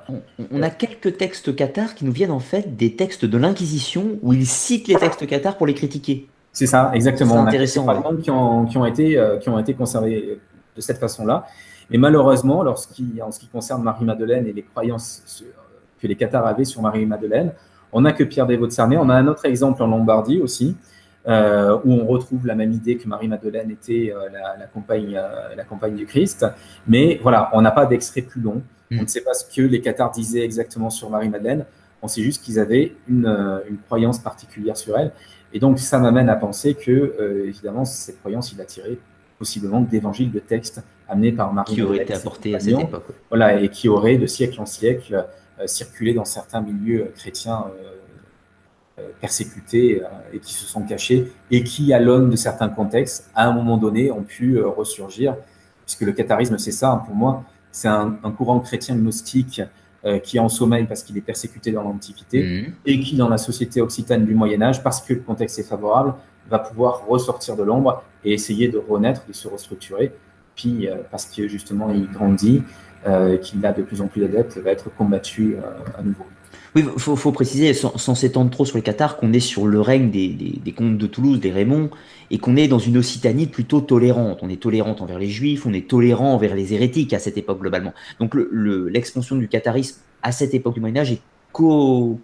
on, 0.51 0.61
a 0.61 0.69
quelques 0.69 1.15
textes 1.17 1.55
cathares 1.55 1.95
qui 1.95 2.03
nous 2.03 2.11
viennent 2.11 2.31
en 2.31 2.39
fait 2.39 2.75
des 2.75 2.95
textes 2.95 3.23
de 3.23 3.37
l'Inquisition 3.37 4.19
où 4.21 4.33
ils 4.33 4.45
citent 4.45 4.89
les 4.89 4.95
textes 4.95 5.25
cathares 5.25 5.55
pour 5.55 5.67
les 5.67 5.73
critiquer. 5.73 6.27
C'est 6.51 6.67
ça, 6.67 6.91
exactement. 6.93 7.35
C'est 7.35 7.47
intéressant. 7.47 7.85
On 7.85 7.89
a 7.89 8.21
qui, 8.21 8.29
ont, 8.29 8.65
qui, 8.65 8.77
ont 8.77 8.85
été, 8.85 9.17
euh, 9.17 9.37
qui 9.37 9.49
ont 9.49 9.57
été 9.57 9.73
conservés 9.73 10.39
de 10.75 10.81
cette 10.81 10.97
façon-là. 10.97 11.45
Et 11.91 11.97
malheureusement, 11.97 12.63
lorsqu'il, 12.63 13.23
en 13.23 13.31
ce 13.31 13.39
qui 13.39 13.47
concerne 13.47 13.83
Marie-Madeleine 13.83 14.47
et 14.47 14.53
les 14.53 14.63
croyances 14.63 15.45
que 16.01 16.07
les 16.07 16.15
cathares 16.15 16.45
avaient 16.45 16.65
sur 16.65 16.81
Marie-Madeleine, 16.81 17.53
on 17.91 18.01
n'a 18.01 18.11
que 18.11 18.23
Pierre 18.23 18.45
Dévot 18.45 18.67
de 18.67 18.71
Cernay. 18.71 18.97
On 18.97 19.09
a 19.09 19.15
un 19.15 19.27
autre 19.27 19.45
exemple 19.45 19.81
en 19.81 19.87
Lombardie 19.87 20.41
aussi, 20.41 20.75
euh, 21.27 21.77
où 21.83 21.93
on 21.93 22.05
retrouve 22.05 22.45
la 22.47 22.55
même 22.55 22.71
idée 22.71 22.97
que 22.97 23.07
Marie-Madeleine 23.07 23.71
était 23.71 24.13
euh, 24.15 24.29
la, 24.29 24.65
compagne, 24.65 25.17
euh, 25.17 25.55
la 25.55 25.63
compagne 25.63 25.95
du 25.95 26.05
Christ. 26.05 26.45
Mais 26.87 27.19
voilà, 27.21 27.49
on 27.53 27.61
n'a 27.61 27.71
pas 27.71 27.85
d'extrait 27.85 28.21
plus 28.21 28.41
long. 28.41 28.61
Mm. 28.91 28.99
On 28.99 29.01
ne 29.03 29.07
sait 29.07 29.21
pas 29.21 29.33
ce 29.33 29.43
que 29.53 29.61
les 29.61 29.81
Cathares 29.81 30.11
disaient 30.11 30.43
exactement 30.43 30.89
sur 30.89 31.09
Marie-Madeleine. 31.09 31.65
On 32.01 32.07
sait 32.07 32.21
juste 32.21 32.43
qu'ils 32.43 32.59
avaient 32.59 32.95
une, 33.07 33.61
croyance 33.87 34.19
particulière 34.19 34.77
sur 34.77 34.97
elle. 34.97 35.11
Et 35.53 35.59
donc, 35.59 35.79
ça 35.79 35.97
m'amène 35.97 36.29
à 36.29 36.35
penser 36.35 36.75
que, 36.75 37.43
évidemment, 37.47 37.85
cette 37.85 38.19
croyance, 38.19 38.51
il 38.51 38.61
a 38.61 38.65
tiré 38.65 38.99
possiblement 39.39 39.81
d'évangiles, 39.81 40.31
de 40.31 40.39
textes 40.39 40.83
amenés 41.09 41.31
par 41.31 41.51
Marie. 41.53 41.73
Qui 41.73 41.81
auraient 41.81 42.03
été 42.03 42.13
apportés 42.13 42.53
à 42.53 42.59
cette 42.59 42.79
époque. 42.79 43.05
Voilà, 43.29 43.59
et 43.59 43.69
qui 43.69 43.89
auraient, 43.89 44.17
de 44.17 44.27
siècle 44.27 44.61
en 44.61 44.65
siècle, 44.65 45.25
circulé 45.65 46.13
dans 46.13 46.25
certains 46.25 46.61
milieux 46.61 47.11
chrétiens 47.15 47.65
euh, 48.99 49.09
persécutés 49.21 50.01
euh, 50.01 50.07
et 50.33 50.39
qui 50.39 50.55
se 50.55 50.65
sont 50.65 50.81
cachés 50.81 51.31
et 51.51 51.63
qui, 51.63 51.93
à 51.93 51.99
l'aune 51.99 52.31
de 52.31 52.35
certains 52.35 52.67
contextes, 52.67 53.29
à 53.35 53.47
un 53.47 53.53
moment 53.53 53.77
donné, 53.77 54.09
ont 54.09 54.23
pu 54.23 54.55
euh, 54.55 54.67
ressurgir. 54.67 55.35
Puisque 55.85 56.01
le 56.01 56.13
catharisme, 56.13 56.57
c'est 56.57 56.71
ça, 56.71 57.03
pour 57.05 57.13
moi, 57.13 57.43
c'est 57.71 57.89
un, 57.89 58.17
courant 58.35 58.59
chrétien 58.59 58.95
gnostique 58.95 59.61
qui 60.23 60.37
est 60.37 60.39
en 60.39 60.49
sommeil 60.49 60.85
parce 60.85 61.03
qu'il 61.03 61.17
est 61.17 61.21
persécuté 61.21 61.71
dans 61.71 61.83
l'Antiquité 61.83 62.43
mhm. 62.43 62.73
et 62.85 62.99
qui, 62.99 63.15
dans 63.17 63.29
la 63.29 63.37
société 63.37 63.81
occitane 63.81 64.25
du 64.25 64.33
Moyen 64.33 64.61
Âge, 64.61 64.81
parce 64.81 65.01
que 65.01 65.13
le 65.13 65.19
contexte 65.19 65.59
est 65.59 65.63
favorable, 65.63 66.13
va 66.49 66.59
pouvoir 66.59 67.05
ressortir 67.07 67.55
de 67.55 67.63
l'ombre 67.63 68.03
et 68.23 68.33
essayer 68.33 68.67
de 68.69 68.77
renaître, 68.77 69.25
de 69.27 69.33
se 69.33 69.47
restructurer. 69.47 70.13
Puis, 70.55 70.87
parce 71.11 71.25
que 71.25 71.47
justement, 71.47 71.89
il 71.91 72.09
grandit, 72.09 72.63
qu'il 73.41 73.65
a 73.65 73.71
de 73.71 73.81
plus 73.81 74.01
en 74.01 74.07
plus 74.07 74.21
d'adeptes, 74.21 74.57
va 74.57 74.71
être 74.71 74.93
combattu 74.95 75.55
à 75.97 76.01
nouveau. 76.01 76.25
Oui, 76.75 76.85
il 76.93 76.99
faut, 76.99 77.31
préciser, 77.31 77.73
sans, 77.73 78.15
s'étendre 78.15 78.51
trop 78.51 78.65
sur 78.65 78.77
les 78.77 78.83
Cathares, 78.83 79.17
qu'on 79.17 79.33
est 79.33 79.39
sur 79.39 79.65
le 79.65 79.81
règne 79.81 80.11
des, 80.11 80.73
comtes 80.77 80.97
de 80.97 81.07
Toulouse, 81.07 81.39
des 81.39 81.51
Raymond, 81.51 81.89
et 82.29 82.37
qu'on 82.37 82.55
est 82.55 82.67
dans 82.67 82.77
une 82.77 82.97
Occitanie 82.97 83.47
plutôt 83.47 83.81
tolérante. 83.81 84.39
On 84.41 84.49
est 84.49 84.61
tolérante 84.61 85.01
envers 85.01 85.17
les 85.17 85.29
Juifs, 85.29 85.65
on 85.65 85.73
est 85.73 85.87
tolérant 85.87 86.33
envers 86.33 86.55
les 86.55 86.73
hérétiques 86.73 87.13
à 87.13 87.19
cette 87.19 87.37
époque 87.37 87.59
globalement. 87.59 87.93
Donc 88.19 88.35
l'expansion 88.51 89.37
du 89.37 89.47
catharisme 89.47 90.01
à 90.21 90.31
cette 90.31 90.53
époque 90.53 90.75
du 90.75 90.79
Moyen 90.79 90.97
Âge 90.97 91.13
est 91.13 91.21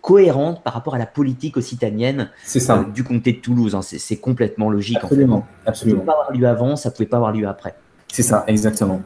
cohérente 0.02 0.64
par 0.64 0.74
rapport 0.74 0.94
à 0.94 1.00
la 1.00 1.08
politique 1.08 1.58
occitanienne 1.58 2.30
euh, 2.56 2.84
du 2.94 3.04
comté 3.04 3.34
de 3.34 3.38
Toulouse. 3.38 3.74
Hein. 3.74 3.82
C'est 3.82 4.18
complètement 4.18 4.70
logique. 4.70 5.00
Absolument. 5.02 5.48
absolument. 5.66 6.00
Ça 6.00 6.04
ne 6.04 6.06
pouvait 6.06 6.06
pas 6.06 6.22
avoir 6.22 6.38
lieu 6.38 6.48
avant, 6.48 6.76
ça 6.76 6.90
ne 6.90 6.94
pouvait 6.94 7.08
pas 7.08 7.18
avoir 7.18 7.32
lieu 7.32 7.48
après. 7.48 7.74
C'est 8.12 8.22
ça, 8.22 8.44
exactement. 8.46 9.02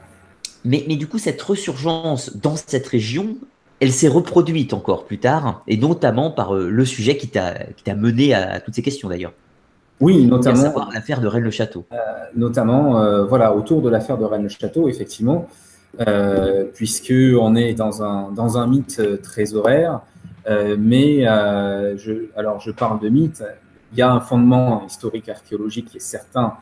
Mais, 0.66 0.84
mais, 0.88 0.96
du 0.96 1.08
coup, 1.08 1.18
cette 1.18 1.42
resurgence 1.42 2.36
dans 2.36 2.56
cette 2.56 2.88
région, 2.88 3.38
elle 3.80 3.92
s'est 3.92 4.08
reproduite 4.08 4.74
encore 4.74 5.06
plus 5.06 5.20
tard, 5.20 5.62
et 5.68 5.78
notamment 5.78 6.32
par 6.32 6.56
euh, 6.56 6.70
le 6.70 6.86
sujet 6.86 7.18
qui 7.18 7.28
t'a 7.28 7.96
mené 7.96 8.34
à, 8.34 8.60
toutes 8.60 8.76
ces 8.76 8.82
questions 8.82 9.10
d'ailleurs. 9.10 9.34
Oui, 10.00 10.26
notamment. 10.26 10.90
l'affaire 10.94 11.22
de 11.22 11.28
Rennes-le-Château. 11.28 11.86
Euh, 11.92 11.98
notamment, 12.36 13.02
euh, 13.02 13.26
voilà, 13.26 13.56
autour 13.56 13.82
de 13.82 13.90
l'affaire 13.90 14.18
de 14.18 14.26
Rennes-le-Château, 14.26 14.88
effectivement, 14.88 15.48
puisque 16.76 17.14
on 17.40 17.56
est 17.56 17.74
dans 17.74 18.04
un, 18.04 18.32
dans 18.32 18.58
un 18.60 18.68
mythe 18.68 19.02
très 19.24 19.56
horaire, 19.56 20.02
mais 20.78 21.24
je, 21.24 22.28
alors 22.36 22.60
je 22.60 22.70
parle 22.70 23.00
de 23.00 23.10
mythe, 23.10 23.44
il 23.94 23.98
y 23.98 24.04
a 24.04 24.12
un 24.12 24.20
fondement 24.20 24.86
historique 24.86 25.28
archéologique 25.30 25.90
qui 25.90 25.98
est 25.98 26.02
certain 26.02 26.54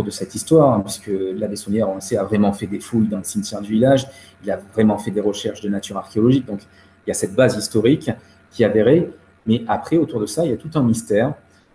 de 0.00 0.10
cette 0.10 0.34
histoire, 0.34 0.72
hein, 0.72 0.80
puisque 0.80 1.10
l'abbé 1.36 1.56
Saunière, 1.56 1.90
on 1.90 2.00
sait, 2.00 2.16
a 2.16 2.24
vraiment 2.24 2.52
fait 2.52 2.66
des 2.66 2.80
fouilles 2.80 3.08
dans 3.08 3.18
le 3.18 3.24
cimetière 3.24 3.60
du 3.60 3.72
village, 3.72 4.06
il 4.42 4.50
a 4.50 4.56
vraiment 4.56 4.96
fait 4.96 5.10
des 5.10 5.20
recherches 5.20 5.60
de 5.60 5.68
nature 5.68 5.98
archéologique, 5.98 6.46
donc 6.46 6.60
il 7.06 7.10
y 7.10 7.10
a 7.10 7.14
cette 7.14 7.34
base 7.34 7.56
historique 7.56 8.10
qui 8.50 8.62
est 8.62 8.66
avérée, 8.66 9.10
mais 9.46 9.62
après, 9.68 9.96
autour 9.96 10.20
de 10.20 10.26
ça, 10.26 10.44
il 10.44 10.50
y 10.50 10.54
a 10.54 10.56
tout 10.56 10.70
un 10.74 10.82
mystère 10.82 11.34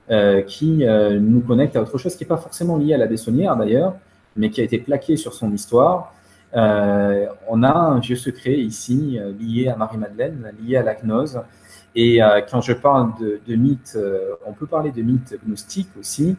euh, 0.10 0.42
qui 0.42 0.86
euh, 0.86 1.20
nous 1.20 1.42
connecte 1.42 1.76
à 1.76 1.82
autre 1.82 1.98
chose 1.98 2.16
qui 2.16 2.24
n'est 2.24 2.30
pas 2.30 2.38
forcément 2.38 2.78
lié 2.78 2.94
à 2.94 2.98
l'abbé 2.98 3.18
Saunière 3.18 3.58
d'ailleurs, 3.58 3.96
mais 4.36 4.50
qui 4.50 4.62
a 4.62 4.64
été 4.64 4.78
plaqué 4.78 5.18
sur 5.18 5.34
son 5.34 5.52
histoire. 5.52 6.14
Euh, 6.56 7.26
on 7.50 7.62
a 7.64 7.74
un 7.74 8.00
vieux 8.00 8.16
secret 8.16 8.54
ici 8.54 9.20
lié 9.40 9.68
à 9.68 9.76
Marie-Madeleine, 9.76 10.54
lié 10.64 10.78
à 10.78 10.84
la 10.84 10.96
gnose. 10.96 11.42
Et 11.94 12.20
quand 12.52 12.62
je 12.62 12.74
parle 12.74 13.12
de, 13.20 13.42
de 13.46 13.56
mythes, 13.56 13.98
on 14.46 14.54
peut 14.54 14.68
parler 14.68 14.92
de 14.92 15.02
mythes 15.02 15.36
gnostiques 15.44 15.90
aussi, 16.00 16.38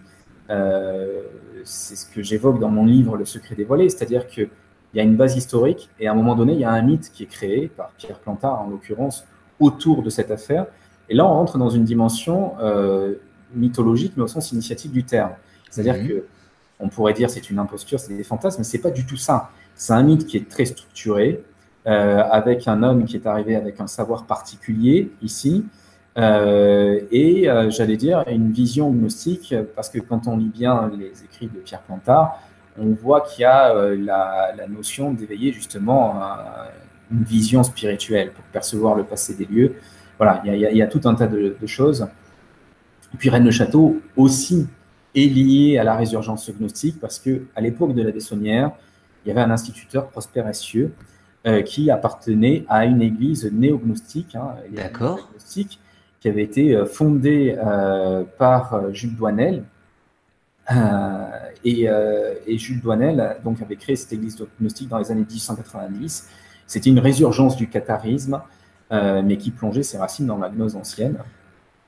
c'est 1.65 1.97
ce 1.97 2.07
que 2.07 2.23
j'évoque 2.23 2.59
dans 2.61 2.69
mon 2.69 2.85
livre 2.85 3.17
Le 3.17 3.25
secret 3.25 3.55
dévoilé, 3.55 3.89
c'est-à-dire 3.89 4.27
qu'il 4.27 4.49
y 4.95 5.01
a 5.01 5.03
une 5.03 5.17
base 5.17 5.37
historique 5.37 5.91
et 6.01 6.09
à 6.09 6.13
un 6.13 6.15
moment 6.15 6.35
donné, 6.35 6.55
il 6.55 6.61
y 6.61 6.65
a 6.65 6.71
un 6.71 6.83
mythe 6.83 7.11
qui 7.13 7.25
est 7.25 7.27
créé 7.27 7.69
par 7.69 7.91
Pierre 7.99 8.19
Plantard, 8.19 8.63
en 8.63 8.69
l'occurrence, 8.69 9.27
autour 9.61 10.03
de 10.03 10.11
cette 10.11 10.31
affaire. 10.31 10.67
Et 11.09 11.15
là, 11.15 11.27
on 11.27 11.31
rentre 11.31 11.59
dans 11.59 11.71
une 11.71 11.85
dimension 11.85 12.53
euh, 12.61 13.15
mythologique, 13.55 14.13
mais 14.17 14.23
au 14.23 14.29
sens 14.29 14.53
initiatique 14.53 14.93
du 14.93 15.05
terme. 15.05 15.33
C'est-à-dire 15.71 15.95
qu'on 15.95 16.03
mhm. 16.03 16.09
que 16.09 16.25
on 16.81 16.89
pourrait 16.89 17.13
dire 17.13 17.29
c'est 17.29 17.51
une 17.51 17.59
imposture, 17.59 17.99
c'est 17.99 18.17
des 18.17 18.23
fantasmes, 18.23 18.61
mais 18.61 18.65
c'est 18.65 18.79
pas 18.79 18.91
du 18.91 19.05
tout 19.05 19.17
ça. 19.17 19.51
C'est 19.75 19.93
un 19.93 20.03
mythe 20.03 20.27
qui 20.27 20.37
est 20.37 20.49
très 20.49 20.65
structuré, 20.65 21.43
euh, 21.87 22.23
avec 22.31 22.69
un 22.69 22.83
homme 22.83 23.05
qui 23.05 23.17
est 23.17 23.27
arrivé 23.27 23.57
avec 23.57 23.81
un 23.81 23.87
savoir 23.87 24.27
particulier 24.27 25.11
ici, 25.23 25.65
euh, 26.19 27.01
et 27.13 27.49
euh, 27.49 27.71
j'allais 27.71 27.97
dire 27.97 28.25
une 28.27 28.51
vision 28.51 28.91
gnostique, 28.91 29.55
parce 29.77 29.89
que 29.89 30.01
quand 30.01 30.27
on 30.27 30.37
lit 30.37 30.51
bien 30.53 30.91
les 30.99 31.13
écrits 31.25 31.47
de 31.47 31.61
Pierre 31.61 31.83
Plantard, 31.83 32.43
on 32.77 32.89
voit 32.91 33.21
qu'il 33.21 33.43
y 33.43 33.45
a 33.45 33.75
euh, 33.75 33.97
la, 33.97 34.67
notion 34.69 35.13
d'éveiller 35.13 35.53
justement 35.53 36.21
une 37.11 37.23
vision 37.23 37.63
spirituelle 37.63 38.33
pour 38.33 38.45
percevoir 38.47 38.95
le 38.95 39.05
passé 39.05 39.35
des 39.35 39.45
lieux. 39.45 39.77
Voilà, 40.19 40.43
il 40.45 40.59
y 40.59 40.83
a, 40.83 40.87
tout 40.89 41.01
un 41.05 41.15
tas 41.15 41.29
de, 41.29 41.57
choses. 41.67 42.09
Et 43.15 43.17
puis 43.17 43.31
Rennes-le-Château 43.31 44.01
aussi 44.17 44.67
est 45.15 45.33
lié 45.33 45.79
à 45.79 45.85
la 45.85 45.95
résurgence 45.95 46.51
gnostique 46.51 47.01
parce 47.01 47.19
que 47.19 47.45
à 47.55 47.61
l'époque 47.61 47.95
de 47.95 48.03
la 48.03 48.11
Bessonnière, 48.11 48.73
il 49.25 49.29
y 49.29 49.31
avait 49.31 49.41
un 49.41 49.51
instituteur 49.51 50.09
Prosper 50.09 50.45
Essieux 50.49 50.93
qui 51.65 51.91
appartenait 51.91 52.65
à 52.69 52.85
une 52.85 53.01
église 53.01 53.51
néognostique. 53.51 54.35
Hein, 54.35 54.57
D'accord 54.73 55.31
qui 56.21 56.29
avait 56.29 56.43
été 56.43 56.75
euh, 56.75 56.87
fondée 56.87 57.57
euh, 57.59 58.25
par 58.39 58.75
euh, 58.75 58.93
Jules 58.93 59.15
Douanel. 59.15 59.65
Et, 61.65 61.89
Jules 62.59 62.81
Douanel 62.81 63.37
donc, 63.45 63.63
avait 63.63 63.77
créé 63.77 63.97
cette 63.97 64.13
église 64.13 64.37
gnostique 64.61 64.89
dans 64.89 64.99
les 64.99 65.11
années 65.11 65.25
1890. 65.27 66.29
C'était 66.67 66.91
une 66.91 66.99
résurgence 66.99 67.57
du 67.57 67.69
catharisme, 67.69 68.43
mais 68.91 69.39
qui 69.39 69.51
plongeait 69.51 69.83
ses 69.83 69.97
racines 69.97 70.27
dans 70.27 70.37
la 70.37 70.51
gnose 70.51 70.77
ancienne, 70.77 71.17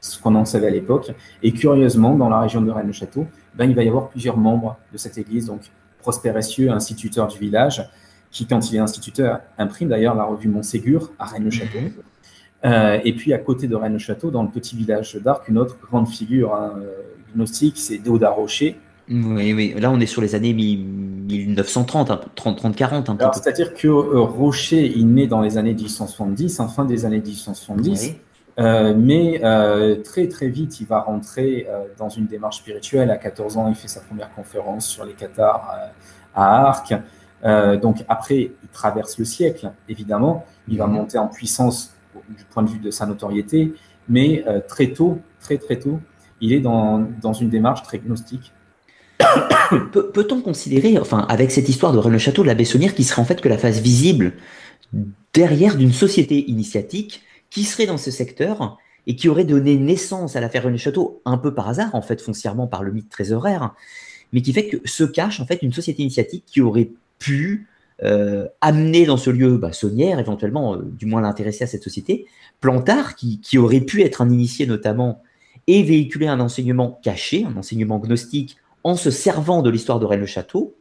ce 0.01 0.19
qu'on 0.19 0.35
en 0.35 0.47
savait 0.47 0.69
à 0.69 0.71
l'époque. 0.71 1.13
Et 1.43 1.53
curieusement, 1.53 2.15
dans 2.15 2.31
la 2.31 2.41
région 2.41 2.63
de 2.63 2.71
Rennes-le-Château, 2.71 3.27
ben, 3.55 3.69
il 3.69 3.77
va 3.77 3.83
y 3.83 3.89
avoir 3.89 4.09
plusieurs 4.09 4.39
membres 4.39 4.79
de 4.93 4.97
cette 4.97 5.19
église, 5.19 5.45
donc 5.47 5.61
Prosper 5.99 6.33
Essieux, 6.39 6.71
instituteur 6.71 7.29
du 7.29 7.39
village, 7.39 7.87
qui, 8.31 8.47
quand 8.47 8.71
il 8.71 8.77
est 8.77 8.81
instituteur, 8.81 9.41
imprime 9.59 9.91
d'ailleurs 9.91 10.15
la 10.15 10.25
revue 10.25 10.49
Montségur 10.49 11.13
à 11.19 11.27
Rennes-le-Château. 11.27 11.81
Euh, 12.65 12.99
et 13.05 13.15
puis 13.15 13.33
à 13.33 13.39
côté 13.39 13.67
de 13.69 13.75
Rennes-le-Château, 13.75 14.31
dans 14.31 14.43
le 14.43 14.51
petit 14.51 14.77
village 14.77 15.17
d'Arc, 15.17 15.49
une 15.49 15.59
autre 15.59 15.79
grande 15.83 16.09
figure 16.09 16.55
hein, 16.55 16.75
euh, 16.77 16.91
gnostique, 17.35 17.79
c'est 17.79 17.99
Déodat 17.99 18.31
Rocher. 18.31 18.77
Oui, 19.09 19.53
oui, 19.53 19.75
là 19.79 19.91
on 19.91 19.99
est 19.99 20.07
sur 20.07 20.23
les 20.23 20.35
années 20.37 20.53
1930, 20.53 22.13
30-40. 22.37 23.33
C'est-à-dire 23.33 23.75
que 23.75 23.89
euh, 23.89 24.21
Rocher, 24.21 24.87
il 24.95 25.13
naît 25.13 25.27
dans 25.27 25.41
les 25.41 25.59
années 25.59 25.75
1870, 25.75 26.61
en 26.61 26.69
fin 26.69 26.85
des 26.85 27.05
années 27.07 27.21
1870. 27.21 28.15
mais 28.59 29.41
très 30.05 30.29
très 30.29 30.49
vite, 30.49 30.81
il 30.81 30.87
va 30.87 31.01
rentrer 31.01 31.67
dans 31.99 32.11
une 32.11 32.27
démarche 32.27 32.59
spirituelle. 32.59 33.11
À 33.11 33.17
14 33.17 33.57
ans, 33.57 33.69
il 33.69 33.75
fait 33.75 33.89
sa 33.89 34.01
première 34.01 34.33
conférence 34.35 34.87
sur 34.87 35.05
les 35.05 35.15
Cathares 35.15 35.91
à 36.35 36.69
Arc. 36.69 36.95
donc 37.83 38.05
après, 38.07 38.53
il 38.63 38.69
traverse 38.73 39.19
le 39.19 39.25
siècle, 39.25 39.73
évidemment. 39.89 40.45
Il 40.69 40.79
va 40.79 40.87
monter 40.87 41.19
en 41.19 41.27
puissance 41.27 41.95
du 42.29 42.45
point 42.45 42.63
de 42.63 42.71
vue 42.71 42.79
de 42.79 42.91
sa 42.91 43.07
notoriété, 43.07 43.73
mais 44.09 44.45
euh, 44.47 44.61
très 44.67 44.89
tôt, 44.89 45.19
très 45.41 45.59
très 45.59 45.79
tôt, 45.79 46.01
il 46.41 46.53
est 46.53 46.61
dans, 46.61 47.07
dans 47.21 47.33
une 47.33 47.51
démarche 47.51 47.83
très 47.83 47.99
gnostique. 47.99 48.53
Peut-on 49.93 50.41
considérer, 50.41 50.99
enfin, 50.99 51.27
avec 51.29 51.51
cette 51.51 51.69
histoire 51.69 51.93
de 51.93 51.99
Rennes 51.99 52.19
Château 52.19 52.43
de 52.43 52.47
la 52.47 52.55
Bessonnière, 52.55 52.95
qui 52.95 53.05
serait 53.05 53.21
en 53.21 53.25
fait 53.25 53.41
que 53.41 53.49
la 53.49 53.59
face 53.59 53.81
visible 53.81 54.33
derrière 55.33 55.77
d'une 55.77 55.93
société 55.93 56.51
initiatique 56.51 57.23
qui 57.51 57.65
serait 57.65 57.87
dans 57.87 57.99
ce 57.99 58.11
secteur 58.11 58.79
et 59.07 59.17
qui 59.17 59.29
aurait 59.29 59.45
donné 59.45 59.77
naissance 59.77 60.37
à 60.37 60.41
l'affaire 60.41 60.65
Rennes-le-Château, 60.65 61.23
un 61.25 61.39
peu 61.39 61.55
par 61.55 61.69
hasard, 61.69 61.95
en 61.95 62.03
fait, 62.03 62.21
foncièrement 62.21 62.67
par 62.67 62.83
le 62.83 62.93
mythe 62.93 63.09
trésoraire, 63.09 63.75
mais 64.33 64.43
qui 64.43 64.53
fait 64.53 64.69
que 64.69 64.77
se 64.89 65.05
cache 65.05 65.41
en 65.41 65.47
fait 65.47 65.61
une 65.63 65.73
société 65.73 66.03
initiatique 66.03 66.45
qui 66.47 66.61
aurait 66.61 66.91
pu 67.19 67.69
euh, 68.03 68.47
amener 68.63 69.05
dans 69.05 69.19
ce 69.19 69.29
lieu 69.29 69.59
bah, 69.59 69.73
Saunière, 69.73 70.19
éventuellement, 70.19 70.75
euh, 70.75 70.79
du 70.83 71.05
moins 71.05 71.21
l'intéresser 71.21 71.65
à 71.65 71.67
cette 71.67 71.83
société, 71.83 72.27
Plantard, 72.61 73.15
qui, 73.15 73.59
aurait 73.59 73.81
pu 73.81 74.03
être 74.03 74.23
un 74.23 74.31
initié 74.31 74.67
notamment, 74.67 75.23
et 75.67 75.83
véhiculer 75.83 76.27
un 76.27 76.41
enseignement 76.41 76.99
caché, 77.03 77.45
un 77.45 77.57
enseignement 77.57 77.99
gnostique, 77.99 78.57
en 78.85 78.97
se 78.97 79.11
servant 79.11 79.61
de 79.61 79.69
l'histoire 79.69 80.01
de 80.01 80.07
Rennes-le-Château. 80.07 80.75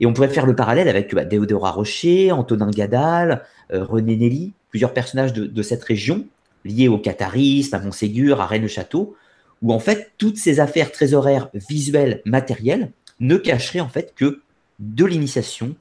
Et 0.00 0.06
on 0.06 0.14
pourrait 0.14 0.28
faire 0.28 0.46
le 0.46 0.56
parallèle 0.56 0.88
avec 0.88 1.14
bah, 1.14 1.24
Déodora 1.24 1.72
Rocher, 1.72 2.32
Antonin 2.32 2.70
Gadal, 2.70 3.42
euh, 3.72 3.84
René 3.84 4.16
Nelly, 4.16 4.52
plusieurs 4.70 4.94
personnages 4.94 5.34
de, 5.34 5.46
de, 5.46 5.62
cette 5.62 5.84
région, 5.84 6.26
liés 6.64 6.88
au 6.88 6.98
catharisme, 6.98 7.74
à 7.74 7.80
Montségur, 7.80 8.40
à 8.40 8.46
Rennes-le-Château, 8.46 9.14
où 9.60 9.72
en 9.72 9.78
fait 9.78 10.12
toutes 10.16 10.38
ces 10.38 10.58
affaires 10.60 10.90
trésoraires 10.90 11.50
visuelles, 11.54 12.22
matérielles, 12.24 12.92
ne 13.20 13.36
cacheraient 13.36 13.80
en 13.80 13.88
fait 13.88 14.14
que 14.14 14.40
de 14.78 15.04
l'initiation 15.04 15.74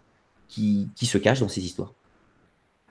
qui, 0.47 0.89
qui, 0.95 1.05
se 1.05 1.17
cache 1.17 1.39
dans 1.39 1.47
ces 1.47 1.61
histoires. 1.61 1.93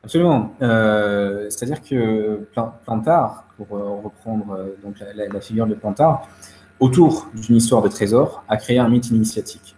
Absolument. 0.02 0.55
Euh, 0.60 1.48
C'est-à-dire 1.51 1.82
que 1.82 2.47
Plantard, 2.85 3.44
pour 3.56 3.76
euh, 3.76 4.01
reprendre 4.02 4.52
euh, 4.52 4.76
donc 4.82 4.97
la, 5.01 5.26
la, 5.28 5.40
figure 5.40 5.66
de 5.66 5.74
Plantard, 5.74 6.28
autour 6.81 7.28
d'une 7.35 7.56
histoire 7.56 7.82
de 7.82 7.89
trésor, 7.89 8.44
a 8.48 8.56
créé 8.56 8.78
un 8.78 8.89
mythe 8.89 9.09
initiatique. 9.09 9.76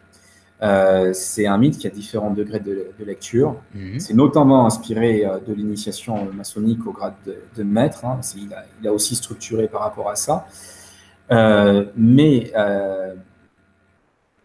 Euh, 0.62 1.12
c'est 1.12 1.47
un 1.47 1.59
mythe 1.59 1.78
qui 1.78 1.86
a 1.86 1.90
différents 1.90 2.31
degrés 2.31 2.61
de, 2.61 2.89
de 2.98 3.05
lecture. 3.05 3.57
Mmh. 3.74 3.98
C'est 3.98 4.15
notamment 4.15 4.66
inspiré 4.66 5.24
de 5.47 5.53
l'initiation 5.53 6.32
maçonnique 6.32 6.86
au 6.86 6.93
grade 6.93 7.15
de, 7.27 7.36
de 7.57 7.62
maître. 7.62 8.05
Hein. 8.07 8.20
Il, 8.36 8.53
a, 8.55 8.65
il, 8.81 8.89
a, 8.89 8.93
aussi 8.93 9.15
structuré 9.15 9.69
par 9.69 9.82
rapport 9.82 10.09
à 10.09 10.16
ça. 10.16 10.47
Euh, 11.31 11.85
mais 11.97 12.53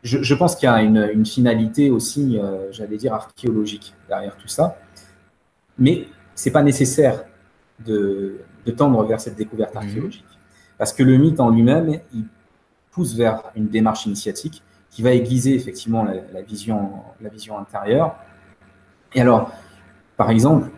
je, 0.04 0.22
je, 0.24 0.36
pense 0.36 0.56
qu'il 0.56 0.68
y 0.68 0.70
a 0.70 0.82
une, 0.82 1.10
une 1.14 1.26
finalité 1.26 1.90
aussi, 1.92 2.40
euh, 2.40 2.72
j'allais 2.72 2.98
dire, 2.98 3.14
archéologique 3.14 3.94
derrière 4.08 4.36
tout 4.36 4.48
ça. 4.48 4.78
Mais 5.78 6.08
c'est 6.36 6.52
pas 6.52 6.64
nécessaire 6.64 7.24
de, 7.86 8.40
de, 8.66 8.72
tendre 8.72 9.04
vers 9.06 9.22
cette 9.22 9.36
découverte 9.36 9.76
archéologique. 9.76 10.24
Mmh. 10.24 10.78
Parce 10.78 10.94
que 10.94 11.04
le 11.04 11.18
mythe 11.18 11.40
en 11.40 11.50
lui-même, 11.50 12.00
il 12.14 12.26
pousse 12.92 13.16
vers 13.16 13.44
une 13.56 13.68
démarche 13.68 14.06
initiatique 14.06 14.64
qui 14.90 15.02
va 15.02 15.14
aiguiser 15.14 15.56
effectivement 15.56 16.04
la, 16.04 16.16
la, 16.34 16.42
vision, 16.42 16.92
la 17.22 17.30
vision 17.30 17.58
intérieure. 17.58 18.16
Et 19.14 19.22
alors, 19.22 19.52
par 20.18 20.30
exemple, 20.30 20.70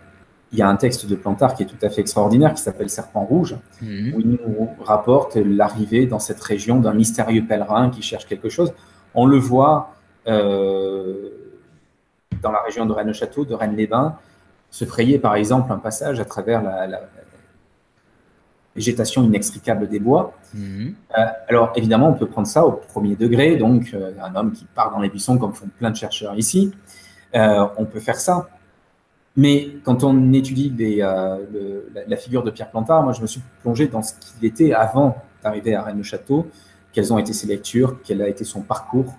il 0.51 0.59
y 0.59 0.61
a 0.61 0.69
un 0.69 0.75
texte 0.75 1.07
de 1.07 1.15
Plantard 1.15 1.55
qui 1.55 1.63
est 1.63 1.65
tout 1.65 1.83
à 1.83 1.89
fait 1.89 2.01
extraordinaire, 2.01 2.53
qui 2.53 2.61
s'appelle 2.61 2.89
Serpent 2.89 3.25
Rouge, 3.25 3.55
mmh. 3.81 4.13
où 4.13 4.19
il 4.19 4.29
nous 4.29 4.69
rapporte 4.81 5.35
l'arrivée 5.35 6.05
dans 6.05 6.19
cette 6.19 6.41
région 6.41 6.79
d'un 6.79 6.93
mystérieux 6.93 7.45
pèlerin 7.45 7.89
qui 7.89 8.01
cherche 8.01 8.27
quelque 8.27 8.49
chose. 8.49 8.71
On 9.15 9.25
le 9.25 9.37
voit 9.37 9.95
euh, 10.27 11.29
dans 12.41 12.51
la 12.51 12.61
région 12.61 12.85
de 12.85 12.93
Rennes-le-Château, 12.93 13.45
de 13.45 13.53
Rennes-les-Bains, 13.53 14.17
se 14.69 14.85
frayer 14.85 15.19
par 15.19 15.35
exemple 15.35 15.71
un 15.71 15.77
passage 15.77 16.19
à 16.19 16.25
travers 16.25 16.61
la, 16.61 16.87
la 16.87 17.01
végétation 18.75 19.23
inextricable 19.23 19.87
des 19.87 19.99
bois. 19.99 20.33
Mmh. 20.53 20.89
Euh, 21.17 21.25
alors 21.47 21.73
évidemment, 21.75 22.09
on 22.09 22.13
peut 22.13 22.27
prendre 22.27 22.47
ça 22.47 22.65
au 22.65 22.71
premier 22.71 23.15
degré, 23.15 23.55
donc 23.55 23.91
euh, 23.93 24.11
un 24.21 24.35
homme 24.35 24.51
qui 24.51 24.65
part 24.65 24.91
dans 24.91 24.99
les 24.99 25.09
buissons 25.09 25.37
comme 25.37 25.53
font 25.53 25.69
plein 25.77 25.91
de 25.91 25.95
chercheurs 25.95 26.35
ici. 26.35 26.73
Euh, 27.35 27.67
on 27.77 27.85
peut 27.85 27.99
faire 27.99 28.19
ça. 28.19 28.49
Mais 29.35 29.77
quand 29.83 30.03
on 30.03 30.31
étudie 30.33 30.69
des, 30.69 30.97
le, 30.97 31.89
la, 31.93 32.01
la, 32.05 32.17
figure 32.17 32.43
de 32.43 32.51
Pierre 32.51 32.69
Plantard, 32.69 33.01
moi 33.01 33.13
je 33.13 33.21
me 33.21 33.25
suis 33.25 33.41
plongé 33.63 33.87
dans 33.87 34.03
ce 34.03 34.13
qu'il 34.13 34.45
était 34.45 34.73
avant 34.73 35.17
d'arriver 35.41 35.73
à 35.73 35.81
Rennes-le-Château, 35.81 36.47
quelles 36.93 37.11
ont 37.11 37.17
été 37.17 37.33
ses 37.33 37.47
lectures, 37.47 37.97
quel 38.03 38.21
a 38.21 38.27
été 38.27 38.43
son 38.43 38.61
parcours, 38.61 39.17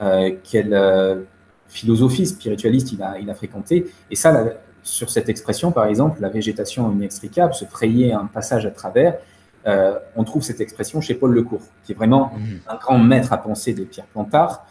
euh, 0.00 0.32
quelle 0.42 0.72
euh, 0.72 1.20
philosophie 1.68 2.26
spiritualiste 2.26 2.92
il 2.92 3.02
a, 3.02 3.18
il 3.18 3.28
a 3.30 3.34
fréquenté. 3.34 3.86
Et 4.10 4.16
ça, 4.16 4.32
la, 4.32 4.54
sur 4.82 5.10
cette 5.10 5.28
expression, 5.28 5.70
par 5.70 5.84
exemple, 5.84 6.20
la 6.20 6.30
végétation 6.30 6.90
inextricable, 6.90 7.52
se 7.52 7.66
frayer 7.66 8.12
un 8.14 8.24
passage 8.24 8.64
à 8.64 8.70
travers, 8.70 9.18
euh, 9.66 9.98
on 10.16 10.24
trouve 10.24 10.42
cette 10.42 10.62
expression 10.62 11.02
chez 11.02 11.14
Paul 11.14 11.32
Lecourt, 11.32 11.60
qui 11.84 11.92
est 11.92 11.94
vraiment 11.94 12.32
mmh. 12.34 12.70
un 12.70 12.76
grand 12.76 12.98
maître 12.98 13.34
à 13.34 13.36
penser 13.36 13.74
de 13.74 13.84
Pierre 13.84 14.06
Plantard. 14.06 14.66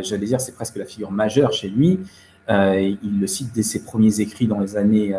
J'allais 0.00 0.24
dire, 0.24 0.40
c'est 0.40 0.54
presque 0.54 0.76
la 0.76 0.86
figure 0.86 1.10
majeure 1.10 1.52
chez 1.52 1.68
lui. 1.68 2.00
Il 2.48 3.20
le 3.20 3.26
cite 3.26 3.52
dès 3.52 3.62
ses 3.62 3.84
premiers 3.84 4.20
écrits 4.20 4.46
dans 4.46 4.58
les 4.58 4.78
années, 4.78 5.14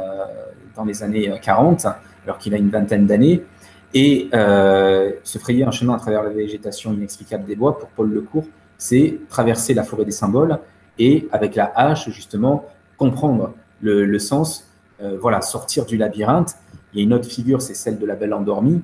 dans 0.75 0.83
les 0.83 1.03
années 1.03 1.31
40, 1.39 1.85
alors 2.23 2.39
qu'il 2.39 2.55
a 2.55 2.57
une 2.57 2.71
vingtaine 2.71 3.05
d'années. 3.05 3.43
Et 3.93 4.29
euh, 4.33 5.11
se 5.23 5.37
frayer 5.37 5.63
un 5.63 5.71
chemin 5.71 5.95
à 5.95 5.99
travers 5.99 6.23
la 6.23 6.29
végétation 6.29 6.93
inexplicable 6.93 7.45
des 7.45 7.55
bois, 7.55 7.79
pour 7.79 7.89
Paul 7.89 8.11
Lecourt, 8.11 8.45
c'est 8.77 9.19
traverser 9.29 9.73
la 9.73 9.83
forêt 9.83 10.05
des 10.05 10.11
symboles 10.11 10.59
et, 10.99 11.27
avec 11.31 11.55
la 11.55 11.71
hache, 11.75 12.09
justement, 12.09 12.65
comprendre 12.97 13.53
le, 13.81 14.05
le 14.05 14.19
sens, 14.19 14.69
euh, 15.01 15.17
voilà, 15.19 15.41
sortir 15.41 15.85
du 15.85 15.97
labyrinthe. 15.97 16.55
Il 16.93 16.99
y 16.99 17.01
a 17.01 17.03
une 17.03 17.13
autre 17.13 17.27
figure, 17.27 17.61
c'est 17.61 17.73
celle 17.73 17.97
de 17.97 18.05
la 18.05 18.15
belle 18.15 18.33
endormie. 18.33 18.81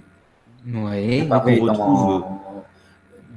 Oui, 0.65 1.27
on 1.30 1.39
retrouve... 1.39 1.67
dans, 1.67 2.41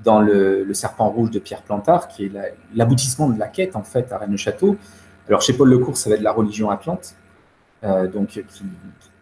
dans 0.04 0.20
le, 0.20 0.62
le, 0.62 0.74
serpent 0.74 1.08
rouge 1.10 1.30
de 1.30 1.40
Pierre 1.40 1.62
Plantard, 1.62 2.08
qui 2.08 2.26
est 2.26 2.32
l'aboutissement 2.74 3.28
de 3.28 3.38
la 3.38 3.48
quête, 3.48 3.74
en 3.74 3.82
fait, 3.82 4.12
à 4.12 4.18
Rennes-le-Château. 4.18 4.76
Alors, 5.28 5.42
chez 5.42 5.52
Paul 5.52 5.68
Lecourt, 5.68 5.96
ça 5.96 6.08
va 6.08 6.16
être 6.16 6.22
la 6.22 6.32
religion 6.32 6.70
atlante, 6.70 7.16
euh, 7.82 8.06
donc, 8.06 8.28
qui, 8.28 8.42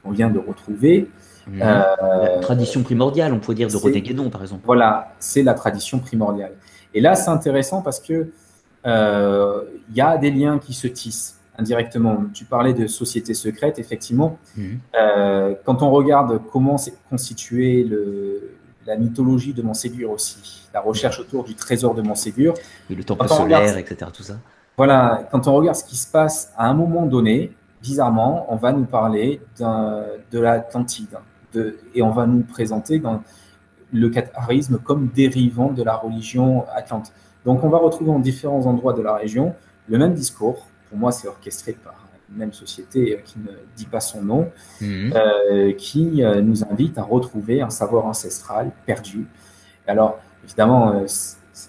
qu'on 0.02 0.10
vient 0.10 0.30
de 0.30 0.38
retrouver. 0.38 1.08
Mmh. 1.46 1.60
Euh, 1.62 2.40
tradition 2.40 2.82
primordiale, 2.82 3.32
on 3.32 3.38
pourrait 3.38 3.54
dire, 3.54 3.68
de 3.68 3.76
René 3.76 4.00
Guénon, 4.00 4.30
par 4.30 4.42
exemple. 4.42 4.62
Voilà, 4.64 5.14
c'est 5.18 5.42
la 5.42 5.54
tradition 5.54 5.98
primordiale. 5.98 6.52
Et 6.94 7.00
là, 7.00 7.14
c'est 7.14 7.30
intéressant 7.30 7.82
parce 7.82 8.00
que 8.00 8.30
il 8.86 8.90
euh, 8.90 9.62
y 9.94 10.00
a 10.02 10.18
des 10.18 10.30
liens 10.30 10.58
qui 10.58 10.74
se 10.74 10.86
tissent 10.86 11.40
indirectement. 11.56 12.24
Tu 12.34 12.44
parlais 12.44 12.74
de 12.74 12.86
société 12.86 13.32
secrète, 13.32 13.78
effectivement. 13.78 14.38
Mmh. 14.56 14.62
Euh, 14.98 15.54
quand 15.64 15.82
on 15.82 15.90
regarde 15.90 16.40
comment 16.52 16.76
s'est 16.76 16.94
constitué 17.08 17.84
le, 17.84 18.56
la 18.86 18.96
mythologie 18.96 19.54
de 19.54 19.62
Montségur 19.62 20.10
aussi, 20.10 20.68
la 20.74 20.80
recherche 20.80 21.18
autour 21.18 21.44
du 21.44 21.54
trésor 21.54 21.94
de 21.94 22.02
Montségur. 22.02 22.54
Et 22.90 22.94
le 22.94 23.04
temple 23.04 23.28
solaire, 23.28 23.60
regarde, 23.60 23.78
etc. 23.78 24.10
Tout 24.12 24.22
ça. 24.22 24.34
Voilà, 24.76 25.28
quand 25.30 25.46
on 25.46 25.54
regarde 25.54 25.76
ce 25.76 25.84
qui 25.84 25.96
se 25.96 26.10
passe 26.10 26.52
à 26.56 26.68
un 26.68 26.74
moment 26.74 27.06
donné, 27.06 27.52
bizarrement, 27.80 28.46
on 28.48 28.56
va 28.56 28.72
nous 28.72 28.84
parler 28.84 29.40
de 29.58 30.38
l'Atlantide 30.38 31.16
et 31.94 32.02
on 32.02 32.10
va 32.10 32.26
nous 32.26 32.42
présenter 32.42 32.98
dans 32.98 33.22
le 33.92 34.08
catharisme 34.08 34.78
comme 34.78 35.08
dérivant 35.08 35.72
de 35.72 35.82
la 35.82 35.96
religion 35.96 36.64
atlante. 36.74 37.12
Donc 37.44 37.62
on 37.62 37.68
va 37.68 37.78
retrouver 37.78 38.10
en 38.10 38.18
différents 38.18 38.66
endroits 38.66 38.92
de 38.92 39.02
la 39.02 39.14
région 39.14 39.54
le 39.88 39.98
même 39.98 40.14
discours. 40.14 40.66
Pour 40.88 40.98
moi, 40.98 41.12
c'est 41.12 41.28
orchestré 41.28 41.72
par 41.72 41.94
une 42.30 42.38
même 42.38 42.52
société 42.52 43.20
qui 43.24 43.38
ne 43.38 43.52
dit 43.76 43.86
pas 43.86 44.00
son 44.00 44.22
nom, 44.22 44.50
mmh. 44.80 45.12
euh, 45.14 45.72
qui 45.72 46.24
euh, 46.24 46.40
nous 46.40 46.64
invite 46.64 46.98
à 46.98 47.02
retrouver 47.02 47.60
un 47.60 47.70
savoir 47.70 48.06
ancestral 48.06 48.70
perdu. 48.86 49.26
Alors, 49.86 50.18
évidemment, 50.44 50.92
euh, 50.92 51.04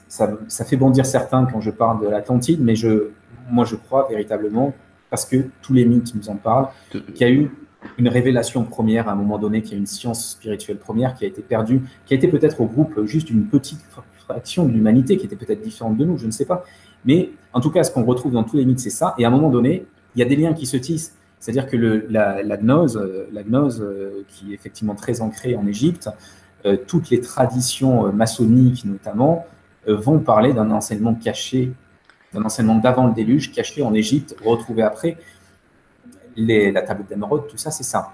ça, 0.08 0.32
ça, 0.48 0.66
fait 0.66 0.78
bondir 0.78 1.06
certains 1.06 1.46
quand 1.46 1.60
je 1.60 1.72
parle 1.72 2.02
de 2.02 2.08
l'Atlantide, 2.08 2.62
mais 2.62 2.76
je, 2.76 3.10
moi, 3.50 3.66
je 3.66 3.76
crois 3.76 4.08
véritablement, 4.10 4.74
parce 5.10 5.26
que 5.26 5.38
tous 5.62 5.74
les 5.74 5.86
mythes 5.86 6.16
nous 6.16 6.30
en 6.30 6.36
parlent, 6.36 6.68
qu'il 6.90 7.18
y 7.20 7.24
a 7.26 7.32
eu 7.32 7.52
une 7.98 8.08
révélation 8.08 8.64
première 8.64 9.08
à 9.10 9.14
un 9.14 9.16
moment 9.16 9.38
donné, 9.38 9.62
qu'il 9.62 9.74
y 9.74 9.76
a 9.76 9.80
une 9.80 9.86
science 9.86 10.32
spirituelle 10.32 10.78
première 10.78 11.16
qui 11.16 11.26
a 11.26 11.28
été 11.28 11.42
perdue, 11.42 11.82
qui 12.06 12.14
a 12.14 12.18
été 12.18 12.28
peut-être 12.28 12.62
au 12.62 12.66
groupe 12.66 13.06
juste 13.06 13.30
une 13.30 13.46
petite 13.46 13.82
fraction 14.26 14.66
de 14.66 14.72
l'humanité, 14.72 15.18
qui 15.18 15.26
était 15.26 15.36
peut-être 15.36 15.62
différente 15.62 15.98
de 15.98 16.06
nous, 16.06 16.18
je 16.18 16.26
ne 16.26 16.32
sais 16.32 16.46
pas. 16.46 16.64
Mais 17.06 17.30
en 17.54 17.62
tout 17.62 17.70
cas, 17.70 17.84
ce 17.84 17.92
qu'on 17.92 18.04
retrouve 18.04 18.34
dans 18.34 18.44
tous 18.44 18.58
les 18.58 18.66
mythes, 18.66 18.80
c'est 18.80 18.90
ça. 18.90 19.14
Et 19.18 19.26
à 19.26 19.28
un 19.28 19.32
moment 19.32 19.50
donné, 19.50 19.86
il 20.16 20.20
y 20.20 20.24
a 20.24 20.26
des 20.26 20.36
liens 20.36 20.54
qui 20.54 20.66
se 20.66 20.78
tissent. 20.78 21.16
C'est-à-dire 21.40 21.68
que 21.68 21.78
la, 21.78 22.58
gnose, 22.58 23.00
la 23.32 23.44
gnose 23.44 23.82
euh, 23.82 24.26
qui 24.28 24.52
est 24.52 24.56
effectivement 24.56 24.96
très 24.96 25.22
ancrée 25.22 25.56
en 25.56 25.68
Égypte, 25.68 26.10
euh, 26.66 26.76
toutes 26.88 27.12
les 27.12 27.22
traditions 27.22 28.08
euh, 28.08 28.12
maçonniques 28.12 28.86
notamment, 28.86 29.46
vont 29.88 30.18
parler 30.18 30.52
d'un 30.52 30.72
enseignement 30.72 31.14
caché, 31.14 31.72
d'un 32.34 32.44
enseignement 32.44 32.78
d'avant 32.78 33.06
le 33.06 33.14
déluge, 33.14 33.52
caché 33.52 33.84
en 33.84 33.94
Égypte, 33.94 34.36
retrouvé 34.44 34.82
après. 34.82 35.18
Les, 36.36 36.72
la 36.72 36.82
table 36.82 37.06
d'émeraude, 37.10 37.48
tout 37.48 37.58
ça, 37.58 37.72
c'est 37.72 37.84
ça. 37.84 38.14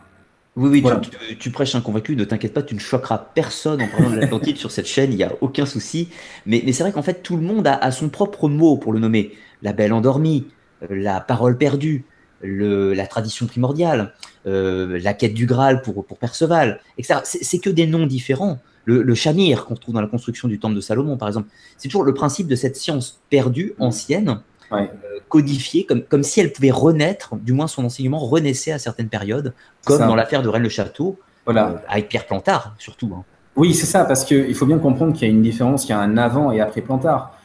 Oui, 0.58 0.70
oui, 0.70 0.82
voilà. 0.82 1.00
tu, 1.00 1.38
tu, 1.38 1.50
prêches 1.50 1.76
un 1.76 1.82
convaincu, 1.82 2.16
ne 2.16 2.26
t'inquiète 2.26 2.54
pas, 2.54 2.62
tu 2.62 2.76
ne 2.76 2.80
choqueras 2.80 3.18
personne 3.34 3.82
en 3.82 3.88
parlant 3.88 4.10
de 4.10 4.18
l'Atlantide 4.18 4.58
sur 4.58 4.70
cette 4.70 4.86
chaîne, 4.86 5.12
il 5.14 5.16
n'y 5.16 5.24
a 5.24 5.32
aucun 5.40 5.66
souci. 5.66 6.10
Mais, 6.46 6.62
mais 6.66 6.74
c'est 6.74 6.84
vrai 6.84 6.92
qu'en 6.92 7.02
fait, 7.02 7.24
tout 7.24 7.38
le 7.38 7.42
monde 7.42 7.66
a, 7.68 7.76
a, 7.76 7.92
son 7.92 8.10
propre 8.10 8.50
mot 8.50 8.76
pour 8.76 8.92
le 8.92 9.00
nommer. 9.00 9.32
La 9.62 9.72
belle 9.72 9.94
endormie, 9.94 10.48
la 10.90 11.22
parole 11.22 11.58
perdue, 11.58 12.06
le, 12.42 12.94
la 12.94 13.08
tradition 13.08 13.46
primordiale, 13.46 14.14
euh, 14.48 15.00
la 15.02 15.14
quête 15.14 15.34
du 15.34 15.46
Graal 15.46 15.82
pour, 15.82 16.06
pour 16.06 16.18
Perceval, 16.18 16.80
etc. 16.98 17.20
C'est 17.24 17.60
que 17.60 17.70
des 17.70 17.88
noms 17.88 18.06
différents. 18.06 18.60
Le, 18.86 19.04
le 19.04 19.16
chamir 19.16 19.66
qu'on 19.66 19.76
trouve 19.76 19.94
dans 19.94 20.02
la 20.02 20.08
construction 20.08 20.48
du 20.48 20.58
temple 20.60 20.76
de 20.76 20.82
Salomon, 20.82 21.16
par 21.16 21.28
exemple, 21.28 21.50
c'est 21.78 21.88
toujours 21.88 22.04
le 22.04 22.16
principe 22.16 22.48
de 22.48 22.56
cette 22.56 22.76
science 22.76 23.22
perdue, 23.30 23.74
ancienne, 23.78 24.42
ouais. 24.72 24.90
euh, 25.04 25.20
codifiée, 25.30 25.86
comme, 25.86 26.04
comme 26.04 26.24
si 26.24 26.40
elle 26.40 26.52
pouvait 26.52 26.72
renaître, 26.72 27.36
du 27.36 27.54
moins 27.54 27.68
son 27.68 27.86
enseignement 27.86 28.20
renaissait 28.20 28.72
à 28.72 28.80
certaines 28.80 29.10
périodes, 29.10 29.54
comme 29.86 30.00
dans 30.00 30.16
l'affaire 30.16 30.42
de 30.42 30.50
Rennes-le-Château. 30.50 31.20
voilà. 31.46 31.82
avec 31.88 32.10
Pierre 32.10 32.26
Plantard 32.26 32.76
surtout. 32.78 33.12
Hein. 33.16 33.24
Oui, 33.56 33.74
c'est 33.74 33.86
ça, 33.86 34.06
parce 34.06 34.24
qu'il 34.24 34.56
faut 34.56 34.66
bien 34.66 34.80
comprendre 34.80 35.14
qu'il 35.14 35.28
y 35.28 35.32
a 35.32 35.34
une 35.34 35.42
différence, 35.42 35.86
il 35.86 35.90
y 35.90 35.94
a 35.94 36.00
un 36.00 36.18
avant 36.18 36.52
et 36.52 36.62
après 36.62 36.82
Plantard. 36.82 37.38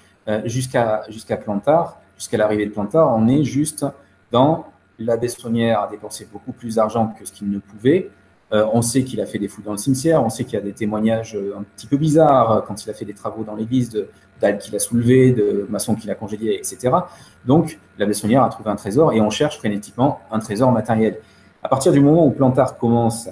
jusqu'à 0.44 1.02
jusqu'à 1.08 1.36
Plantard, 1.36 1.98
jusqu'à 2.16 2.36
l'arrivée 2.36 2.66
de 2.66 2.70
Plantard, 2.70 3.14
on 3.16 3.26
est 3.28 3.44
juste 3.44 3.84
dans 4.30 4.66
la 4.98 5.16
Bessonnière 5.16 5.80
a 5.80 5.88
dépensé 5.88 6.26
beaucoup 6.32 6.52
plus 6.52 6.76
d'argent 6.76 7.14
que 7.18 7.26
ce 7.26 7.32
qu'il 7.32 7.50
ne 7.50 7.58
pouvait. 7.58 8.10
Euh, 8.52 8.64
on 8.72 8.80
sait 8.80 9.02
qu'il 9.02 9.20
a 9.20 9.26
fait 9.26 9.38
des 9.38 9.48
fouilles 9.48 9.64
dans 9.64 9.72
le 9.72 9.78
cimetière, 9.78 10.24
on 10.24 10.30
sait 10.30 10.44
qu'il 10.44 10.54
y 10.54 10.56
a 10.56 10.64
des 10.64 10.72
témoignages 10.72 11.34
euh, 11.34 11.56
un 11.58 11.64
petit 11.64 11.88
peu 11.88 11.96
bizarres 11.96 12.52
euh, 12.52 12.60
quand 12.60 12.84
il 12.84 12.90
a 12.90 12.94
fait 12.94 13.04
des 13.04 13.12
travaux 13.12 13.42
dans 13.42 13.56
l'église, 13.56 13.90
de 13.90 14.08
dalles 14.40 14.58
qu'il 14.58 14.74
a 14.76 14.78
soulevées, 14.78 15.32
de 15.32 15.66
maçons 15.68 15.96
qu'il 15.96 16.10
a 16.10 16.14
congédiés, 16.14 16.56
etc. 16.56 16.94
Donc, 17.44 17.80
la 17.98 18.06
Bessonnière 18.06 18.44
a 18.44 18.48
trouvé 18.48 18.70
un 18.70 18.76
trésor 18.76 19.12
et 19.12 19.20
on 19.20 19.30
cherche 19.30 19.58
frénétiquement 19.58 20.20
un 20.30 20.38
trésor 20.38 20.70
matériel. 20.70 21.18
À 21.62 21.68
partir 21.68 21.90
du 21.90 22.00
moment 22.00 22.24
où 22.26 22.30
Plantard 22.30 22.78
commence 22.78 23.28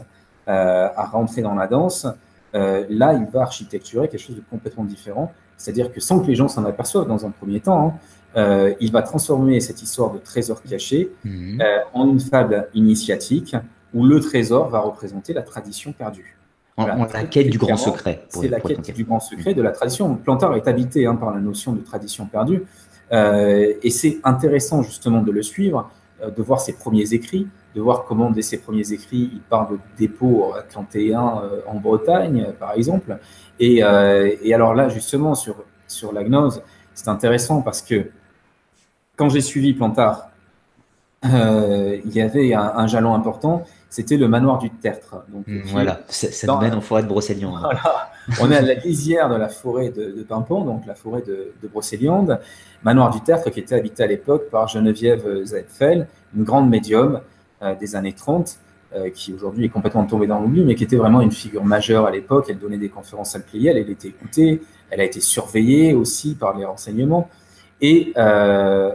à 0.46 1.04
rentrer 1.12 1.42
dans 1.42 1.54
la 1.54 1.66
danse, 1.66 2.06
là, 2.54 3.12
il 3.12 3.26
va 3.32 3.42
architecturer 3.42 4.08
quelque 4.08 4.20
chose 4.20 4.36
de 4.36 4.42
complètement 4.50 4.84
différent. 4.84 5.30
C'est-à-dire 5.56 5.92
que 5.92 6.00
sans 6.00 6.20
que 6.20 6.26
les 6.26 6.34
gens 6.34 6.48
s'en 6.48 6.64
aperçoivent 6.64 7.06
dans 7.06 7.24
un 7.26 7.30
premier 7.30 7.60
temps, 7.60 7.88
hein, 7.88 7.94
euh, 8.36 8.74
il 8.80 8.90
va 8.90 9.02
transformer 9.02 9.60
cette 9.60 9.82
histoire 9.82 10.12
de 10.12 10.18
trésor 10.18 10.62
caché 10.62 11.10
euh, 11.26 11.78
en 11.92 12.08
une 12.08 12.20
fable 12.20 12.68
initiatique 12.74 13.54
où 13.94 14.04
le 14.04 14.20
trésor 14.20 14.68
va 14.68 14.80
représenter 14.80 15.32
la 15.32 15.42
tradition 15.42 15.92
perdue. 15.92 16.36
la 16.76 17.24
quête 17.24 17.48
du 17.48 17.58
grand 17.58 17.76
secret. 17.76 18.24
C'est 18.28 18.48
la 18.48 18.60
quête 18.60 18.90
du 18.94 19.04
grand 19.04 19.20
secret 19.20 19.54
de 19.54 19.62
la 19.62 19.70
tradition. 19.70 20.14
Plantard 20.16 20.54
est 20.56 20.68
habité 20.68 21.06
hein, 21.06 21.14
par 21.14 21.32
la 21.32 21.40
notion 21.40 21.72
de 21.72 21.80
tradition 21.80 22.26
perdue. 22.26 22.64
Euh, 23.12 23.72
et 23.82 23.90
c'est 23.90 24.18
intéressant 24.24 24.82
justement 24.82 25.22
de 25.22 25.30
le 25.30 25.42
suivre, 25.42 25.90
de 26.24 26.42
voir 26.42 26.60
ses 26.60 26.72
premiers 26.72 27.12
écrits, 27.12 27.46
de 27.74 27.80
voir 27.80 28.04
comment 28.04 28.30
dès 28.30 28.42
ses 28.42 28.58
premiers 28.58 28.92
écrits, 28.92 29.30
il 29.32 29.40
parle 29.40 29.72
de 29.74 29.78
dépôts 29.98 30.54
atlantéens 30.54 31.42
en 31.66 31.78
Bretagne, 31.78 32.52
par 32.58 32.72
exemple. 32.72 33.18
Et, 33.60 33.78
et, 33.78 34.54
alors 34.54 34.74
là, 34.74 34.88
justement, 34.88 35.34
sur, 35.34 35.56
sur 35.86 36.12
la 36.12 36.24
gnose, 36.24 36.62
c'est 36.94 37.08
intéressant 37.08 37.62
parce 37.62 37.82
que 37.82 38.10
quand 39.16 39.28
j'ai 39.28 39.40
suivi 39.40 39.74
Plantard, 39.74 40.30
euh, 41.24 42.00
il 42.04 42.12
y 42.12 42.20
avait 42.20 42.54
un, 42.54 42.86
jalon 42.86 43.14
important, 43.14 43.64
c'était 43.94 44.16
le 44.16 44.26
manoir 44.26 44.58
du 44.58 44.70
Tertre. 44.70 45.22
Donc, 45.28 45.46
mmh, 45.46 45.60
voilà, 45.66 46.00
ça 46.08 46.46
nous 46.48 46.58
mène 46.58 46.74
en 46.74 46.80
forêt 46.80 47.04
de 47.04 47.08
Brocéliande. 47.08 47.60
Voilà. 47.62 48.10
On 48.40 48.50
est 48.50 48.56
à 48.56 48.62
la 48.62 48.74
lisière 48.74 49.28
de 49.28 49.36
la 49.36 49.48
forêt 49.48 49.90
de, 49.90 50.10
de 50.10 50.22
Pimpon, 50.22 50.64
donc 50.64 50.86
la 50.86 50.94
forêt 50.94 51.20
de, 51.20 51.52
de, 51.62 51.68
Brocéliande. 51.68 52.40
Manoir 52.82 53.10
du 53.10 53.20
Tertre 53.20 53.50
qui 53.50 53.60
était 53.60 53.74
habité 53.74 54.02
à 54.02 54.06
l'époque 54.06 54.48
par 54.50 54.66
Geneviève 54.66 55.44
Zaetfel, 55.44 56.08
une 56.34 56.42
grande 56.42 56.68
médium 56.70 57.20
euh, 57.62 57.74
des 57.76 57.94
années 57.94 58.14
30, 58.14 58.58
euh, 58.96 59.10
qui 59.10 59.32
aujourd'hui 59.32 59.66
est 59.66 59.68
complètement 59.68 60.06
tombée 60.06 60.26
dans 60.26 60.40
l'oubli, 60.40 60.64
mais 60.64 60.74
qui 60.74 60.84
était 60.84 60.96
vraiment 60.96 61.20
une 61.20 61.30
figure 61.30 61.64
majeure 61.64 62.06
à 62.06 62.10
l'époque. 62.10 62.46
Elle 62.48 62.58
donnait 62.58 62.78
des 62.78 62.88
conférences 62.88 63.36
à 63.36 63.38
le 63.38 63.44
plier, 63.44 63.70
elle 63.70 63.78
était 63.78 64.08
écoutée, 64.08 64.60
elle 64.90 65.02
a 65.02 65.04
été 65.04 65.20
surveillée 65.20 65.94
aussi 65.94 66.34
par 66.34 66.56
les 66.56 66.64
renseignements. 66.64 67.28
Et 67.80 68.12
euh, 68.16 68.90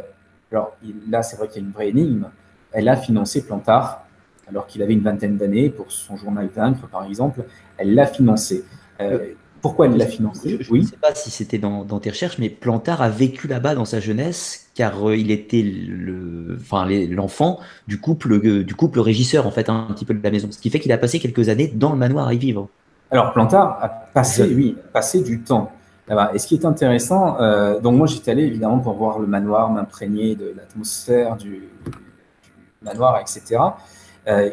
alors 0.51 0.75
là, 1.09 1.21
c'est 1.21 1.37
vrai 1.37 1.47
qu'il 1.47 1.61
y 1.61 1.65
a 1.65 1.67
une 1.67 1.73
vraie 1.73 1.89
énigme. 1.89 2.29
Elle 2.73 2.89
a 2.89 2.97
financé 2.97 3.45
Plantard, 3.45 4.05
alors 4.49 4.67
qu'il 4.67 4.81
avait 4.81 4.93
une 4.93 5.01
vingtaine 5.01 5.37
d'années 5.37 5.69
pour 5.69 5.91
son 5.91 6.17
journal 6.17 6.49
Vaincre, 6.53 6.87
par 6.87 7.05
exemple. 7.05 7.43
Elle 7.77 7.93
l'a 7.93 8.07
financé. 8.07 8.63
Euh, 8.99 9.33
pourquoi 9.61 9.87
elle 9.87 9.97
l'a 9.97 10.05
financé 10.05 10.57
Je 10.59 10.73
ne 10.73 10.81
sais 10.81 10.97
pas 10.97 11.13
si 11.13 11.29
c'était 11.29 11.57
dans, 11.57 11.83
tes 11.99 12.09
recherches, 12.09 12.37
mais 12.39 12.49
Plantard 12.49 13.01
a 13.01 13.09
vécu 13.09 13.47
là-bas 13.47 13.75
dans 13.75 13.85
sa 13.85 13.99
jeunesse, 13.99 14.69
car 14.73 15.09
euh, 15.09 15.17
il 15.17 15.31
était 15.31 15.61
le, 15.61 16.57
enfin, 16.59 16.87
l'enfant 17.09 17.59
du 17.87 17.99
couple, 17.99 18.39
du 18.63 18.75
couple 18.75 18.99
régisseur 18.99 19.45
en 19.47 19.51
fait, 19.51 19.69
un 19.69 19.87
petit 19.93 20.05
peu 20.05 20.13
de 20.13 20.23
la 20.23 20.31
maison. 20.31 20.47
Ce 20.51 20.59
qui 20.59 20.69
fait 20.69 20.79
qu'il 20.79 20.91
a 20.91 20.97
passé 20.97 21.19
quelques 21.19 21.49
années 21.49 21.67
dans 21.67 21.91
le 21.91 21.97
manoir 21.97 22.27
à 22.27 22.33
y 22.33 22.37
vivre. 22.37 22.69
Alors 23.11 23.33
Plantard 23.33 23.79
a 23.81 23.89
passé, 23.89 24.43
oui, 24.55 24.75
passé 24.93 25.21
du 25.21 25.41
temps. 25.41 25.71
Et 26.33 26.39
ce 26.39 26.47
qui 26.47 26.55
est 26.55 26.65
intéressant, 26.65 27.39
euh, 27.39 27.79
donc 27.79 27.95
moi 27.95 28.07
j'étais 28.07 28.31
allé 28.31 28.43
évidemment 28.43 28.79
pour 28.79 28.93
voir 28.93 29.19
le 29.19 29.27
manoir, 29.27 29.69
m'imprégner 29.69 30.35
de 30.35 30.53
l'atmosphère 30.57 31.37
du, 31.37 31.69
manoir, 32.81 33.19
etc. 33.19 33.61
Euh, 34.29 34.49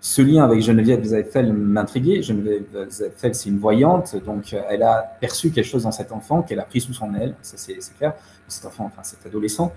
ce 0.00 0.22
lien 0.22 0.44
avec 0.44 0.60
Geneviève 0.60 1.02
Zaeffel 1.02 1.52
m'intriguait. 1.52 2.22
Geneviève 2.22 2.88
Zaeffel, 2.88 3.34
c'est 3.34 3.48
une 3.48 3.58
voyante, 3.58 4.16
donc 4.24 4.54
elle 4.68 4.82
a 4.82 5.16
perçu 5.20 5.50
quelque 5.50 5.64
chose 5.66 5.82
dans 5.82 5.92
cet 5.92 6.12
enfant 6.12 6.42
qu'elle 6.42 6.60
a 6.60 6.64
pris 6.64 6.80
sous 6.80 6.92
son 6.92 7.12
aile, 7.14 7.34
ça 7.42 7.56
c'est 7.56 7.78
clair, 7.98 8.14
cet 8.46 8.66
enfant, 8.66 8.84
enfin 8.84 9.02
cet 9.02 9.26
adolescent. 9.26 9.72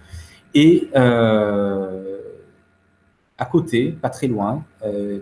Et 0.53 0.89
euh, 0.95 2.19
à 3.37 3.45
côté, 3.45 3.91
pas 3.91 4.09
très 4.09 4.27
loin, 4.27 4.63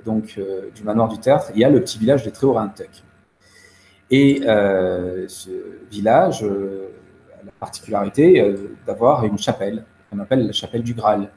donc 0.06 0.40
du 0.76 0.84
manoir 0.84 1.08
du 1.08 1.20
Tertre, 1.20 1.52
il 1.54 1.62
y 1.62 1.64
a 1.64 1.70
le 1.70 1.80
petit 1.80 2.00
village 2.00 2.26
de 2.26 2.30
Tréorintuc. 2.30 3.04
Et 4.10 4.42
euh, 4.46 5.28
ce 5.28 5.50
village 5.92 6.44
euh, 6.44 6.90
a 7.40 7.46
la 7.46 7.52
particularité 7.60 8.40
euh, 8.40 8.78
d'avoir 8.86 9.26
une 9.26 9.38
chapelle 9.38 9.84
qu'on 10.10 10.20
appelle 10.20 10.46
la 10.48 10.54
chapelle 10.54 10.84
du 10.84 10.94
Graal. 10.94 11.30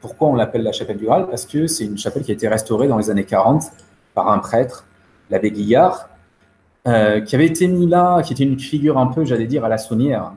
Pourquoi 0.00 0.28
on 0.28 0.34
l'appelle 0.34 0.62
la 0.62 0.72
chapelle 0.72 0.96
du 0.96 1.04
Graal? 1.04 1.28
Parce 1.28 1.46
que 1.46 1.66
c'est 1.66 1.84
une 1.84 1.98
chapelle 1.98 2.22
qui 2.22 2.30
a 2.30 2.34
été 2.34 2.48
restaurée 2.48 2.88
dans 2.88 2.98
les 2.98 3.10
années 3.10 3.24
40 3.24 3.64
par 4.14 4.30
un 4.30 4.38
prêtre, 4.38 4.84
l'abbé 5.30 5.50
Guillard, 5.50 6.08
qui 6.84 7.34
avait 7.34 7.46
été 7.46 7.66
mis 7.66 7.86
là, 7.86 8.22
qui 8.22 8.32
était 8.32 8.44
une 8.44 8.58
figure 8.58 8.98
un 8.98 9.08
peu, 9.08 9.24
j'allais 9.24 9.46
dire, 9.46 9.64
à 9.64 9.68
la 9.68 9.78
saunière. 9.78 10.32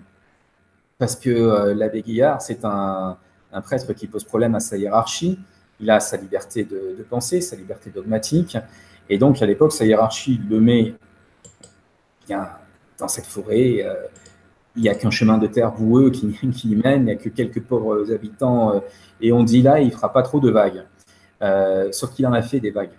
Parce 0.98 1.16
que 1.16 1.74
l'abbé 1.74 2.02
Guillard, 2.02 2.42
c'est 2.42 2.66
un, 2.66 3.18
prêtre 3.64 3.94
qui 3.94 4.08
pose 4.08 4.24
problème 4.24 4.56
à 4.56 4.60
sa 4.60 4.78
hiérarchie. 4.78 5.40
Il 5.80 5.90
a 5.90 6.00
sa 6.00 6.18
liberté 6.18 6.64
de, 6.64 7.06
penser, 7.10 7.42
sa 7.42 7.56
liberté 7.56 7.90
dogmatique. 7.90 8.58
Et 9.10 9.18
donc, 9.18 9.42
à 9.42 9.46
l'époque, 9.46 9.74
sa 9.74 9.86
hiérarchie 9.86 10.40
le 10.50 10.60
met 10.60 10.94
dans 12.98 13.08
cette 13.08 13.26
forêt. 13.26 13.84
Euh, 13.84 13.96
il 14.76 14.84
n'y 14.84 14.90
a 14.90 14.96
qu'un 14.96 15.12
chemin 15.12 15.38
de 15.38 15.48
terre 15.48 15.74
boueux 15.74 16.12
qui, 16.12 16.32
qui 16.54 16.76
mène, 16.76 17.02
il 17.02 17.06
n'y 17.06 17.12
a 17.12 17.16
que 17.16 17.30
quelques 17.30 17.62
pauvres 17.62 18.12
habitants. 18.12 18.76
Euh, 18.76 18.80
et 19.22 19.32
on 19.32 19.44
dit 19.44 19.62
là, 19.62 19.80
il 19.80 19.88
ne 19.88 19.92
fera 19.92 20.12
pas 20.12 20.24
trop 20.24 20.40
de 20.40 20.50
vagues. 20.50 20.84
Euh, 21.42 21.92
sauf 21.92 22.14
qu'il 22.14 22.26
en 22.28 22.34
a 22.34 22.42
fait 22.42 22.60
des 22.60 22.72
vagues. 22.72 22.92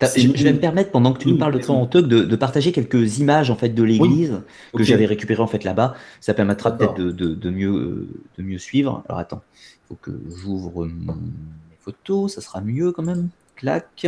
Je, 0.00 0.44
vais 0.44 0.52
me 0.52 0.60
permettre, 0.60 0.90
pendant 0.90 1.14
que 1.14 1.18
tu 1.20 1.28
nous 1.28 1.38
parles 1.38 1.54
de 1.54 1.58
Tréhanteuc, 1.58 2.06
de, 2.06 2.22
de 2.22 2.36
partager 2.36 2.70
quelques 2.70 3.18
images 3.18 3.50
en 3.50 3.56
fait 3.56 3.70
de 3.70 3.82
l'église 3.82 4.42
que 4.74 4.82
j'avais 4.82 5.06
récupérées 5.06 5.42
en 5.42 5.46
fait 5.46 5.64
là-bas. 5.64 5.94
Ça 6.20 6.34
permettra 6.34 6.76
peut-être 6.76 6.94
de, 6.94 7.10
de, 7.10 7.50
mieux, 7.50 8.06
de 8.36 8.42
mieux 8.42 8.58
suivre. 8.58 9.02
Alors 9.08 9.20
attends, 9.20 9.42
il 9.54 9.88
faut 9.88 9.94
que 9.94 10.10
j'ouvre 10.36 10.84
mes 10.84 11.76
photos, 11.80 12.34
ça 12.34 12.42
sera 12.42 12.60
mieux 12.60 12.92
quand 12.92 13.04
même. 13.04 13.30
Clac. 13.54 14.06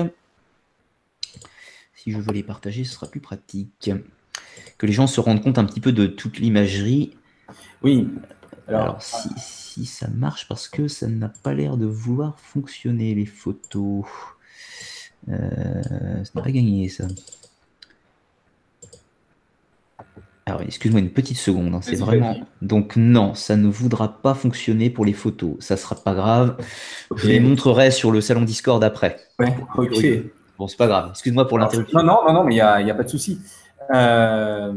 Si 1.94 2.12
je 2.12 2.18
veux 2.18 2.32
les 2.32 2.42
partager, 2.42 2.84
ce 2.84 2.92
sera 2.92 3.06
plus 3.06 3.20
pratique. 3.20 3.90
Que 4.78 4.86
les 4.86 4.92
gens 4.92 5.06
se 5.06 5.20
rendent 5.20 5.42
compte 5.42 5.58
un 5.58 5.64
petit 5.64 5.80
peu 5.80 5.92
de 5.92 6.06
toute 6.06 6.38
l'imagerie. 6.38 7.16
Oui. 7.82 8.08
Alors, 8.68 9.00
si, 9.00 9.86
ça 9.86 10.08
marche, 10.08 10.46
parce 10.48 10.68
que 10.68 10.88
ça 10.88 11.06
n'a 11.08 11.32
pas 11.42 11.54
l'air 11.54 11.76
de 11.76 11.86
vouloir 11.86 12.38
fonctionner, 12.38 13.14
les 13.14 13.26
photos. 13.26 14.04
Euh, 15.28 16.24
ça 16.24 16.30
n'a 16.34 16.42
pas 16.42 16.50
gagné, 16.50 16.88
ça. 16.88 17.06
Alors, 20.46 20.62
excuse-moi 20.62 21.00
une 21.00 21.10
petite 21.10 21.36
seconde. 21.36 21.74
Hein, 21.74 21.80
c'est 21.82 21.96
vraiment. 21.96 22.36
Donc, 22.62 22.96
non, 22.96 23.34
ça 23.34 23.56
ne 23.56 23.68
voudra 23.68 24.20
pas 24.22 24.34
fonctionner 24.34 24.90
pour 24.90 25.04
les 25.04 25.12
photos. 25.12 25.56
Ça 25.60 25.76
sera 25.76 25.96
pas 25.96 26.14
grave. 26.14 26.56
Je 27.16 27.28
les 27.28 27.40
montrerai 27.40 27.90
sur 27.90 28.10
le 28.10 28.20
salon 28.20 28.42
Discord 28.42 28.82
après. 28.82 29.18
Ouais, 29.38 29.54
ok. 29.76 30.06
Bon, 30.58 30.66
c'est 30.66 30.76
pas 30.76 30.86
grave. 30.86 31.10
Excuse-moi 31.10 31.46
pour 31.46 31.58
l'interruption. 31.58 31.98
Non, 31.98 32.04
non, 32.04 32.20
non, 32.26 32.32
non, 32.32 32.44
mais 32.44 32.54
il 32.54 32.56
n'y 32.56 32.60
a, 32.60 32.76
a, 32.76 32.94
pas 32.94 33.04
de 33.04 33.08
souci. 33.08 33.38
Euh, 33.94 34.72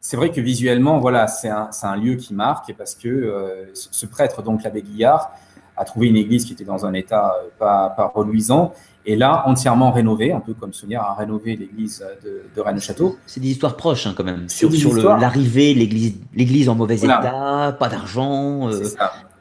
c'est 0.00 0.16
vrai 0.16 0.30
que 0.30 0.40
visuellement, 0.40 0.98
voilà, 0.98 1.26
c'est 1.26 1.48
un, 1.48 1.70
un, 1.82 1.96
lieu 1.96 2.14
qui 2.14 2.34
marque 2.34 2.72
parce 2.76 2.94
que 2.94 3.08
euh, 3.08 3.66
ce 3.74 4.06
prêtre, 4.06 4.42
donc 4.42 4.62
l'abbé 4.62 4.82
Guillard, 4.82 5.30
a 5.76 5.84
trouvé 5.84 6.08
une 6.08 6.16
église 6.16 6.44
qui 6.44 6.52
était 6.52 6.64
dans 6.64 6.86
un 6.86 6.92
état 6.92 7.34
euh, 7.34 7.48
pas, 7.58 7.90
pas 7.90 8.10
reluisant 8.12 8.72
et 9.06 9.16
là 9.16 9.44
entièrement 9.46 9.90
rénovée, 9.90 10.32
un 10.32 10.40
peu 10.40 10.54
comme 10.54 10.72
Sonia 10.72 11.02
a 11.02 11.14
rénové 11.14 11.56
l'église 11.56 12.04
de, 12.24 12.42
de 12.54 12.60
Rennes-le-Château. 12.60 13.16
C'est 13.26 13.40
des 13.40 13.48
histoires 13.48 13.76
proches 13.76 14.06
hein, 14.06 14.14
quand 14.16 14.24
même, 14.24 14.48
sur, 14.48 14.72
sur 14.72 14.94
l'arrivée, 15.16 15.74
l'église 15.74 16.68
en 16.68 16.74
mauvais 16.74 16.96
état, 16.96 17.76
pas 17.78 17.88
d'argent. 17.88 18.70
Euh... 18.70 18.82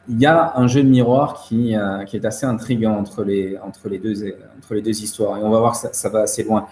Il 0.09 0.21
y 0.21 0.25
a 0.25 0.53
un 0.55 0.67
jeu 0.67 0.83
de 0.83 0.87
miroir 0.87 1.43
qui, 1.43 1.75
euh, 1.75 2.05
qui 2.05 2.15
est 2.15 2.25
assez 2.25 2.45
intriguant 2.45 2.97
entre 2.97 3.23
les, 3.25 3.57
entre, 3.61 3.89
les 3.89 3.99
deux, 3.99 4.37
entre 4.57 4.73
les 4.73 4.81
deux 4.81 5.03
histoires 5.03 5.37
et 5.37 5.43
on 5.43 5.49
va 5.49 5.59
voir 5.59 5.73
que 5.73 5.79
ça, 5.79 5.89
ça 5.91 6.07
va 6.07 6.21
assez 6.21 6.43
loin. 6.43 6.65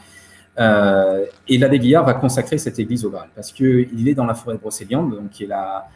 Euh, 0.58 1.26
et 1.48 1.58
l'abbé 1.58 1.80
Guillard 1.80 2.06
va 2.06 2.14
consacrer 2.14 2.58
cette 2.58 2.80
église 2.80 3.04
au 3.06 3.10
Graal 3.10 3.28
parce 3.36 3.52
qu'il 3.52 4.08
est 4.08 4.14
dans 4.14 4.26
la 4.26 4.34
forêt 4.34 4.56
de 4.56 4.62
Brocéliande, 4.62 5.12
donc 5.12 5.30
qui 5.30 5.44
est 5.44 5.48
la, 5.48 5.88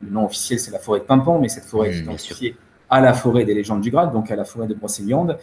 le 0.00 0.10
nom 0.10 0.26
officiel 0.26 0.58
c'est 0.58 0.70
la 0.70 0.78
forêt 0.78 1.00
de 1.00 1.04
Pimpon, 1.04 1.38
mais 1.38 1.48
cette 1.48 1.64
forêt 1.64 1.90
est 1.90 1.98
identifiée 2.00 2.56
à 2.90 3.00
la 3.00 3.14
forêt 3.14 3.44
des 3.44 3.54
légendes 3.54 3.80
du 3.80 3.90
Graal, 3.90 4.10
donc 4.10 4.30
à 4.30 4.36
la 4.36 4.44
forêt 4.44 4.66
de 4.66 4.74
Brocéliande. 4.74 5.38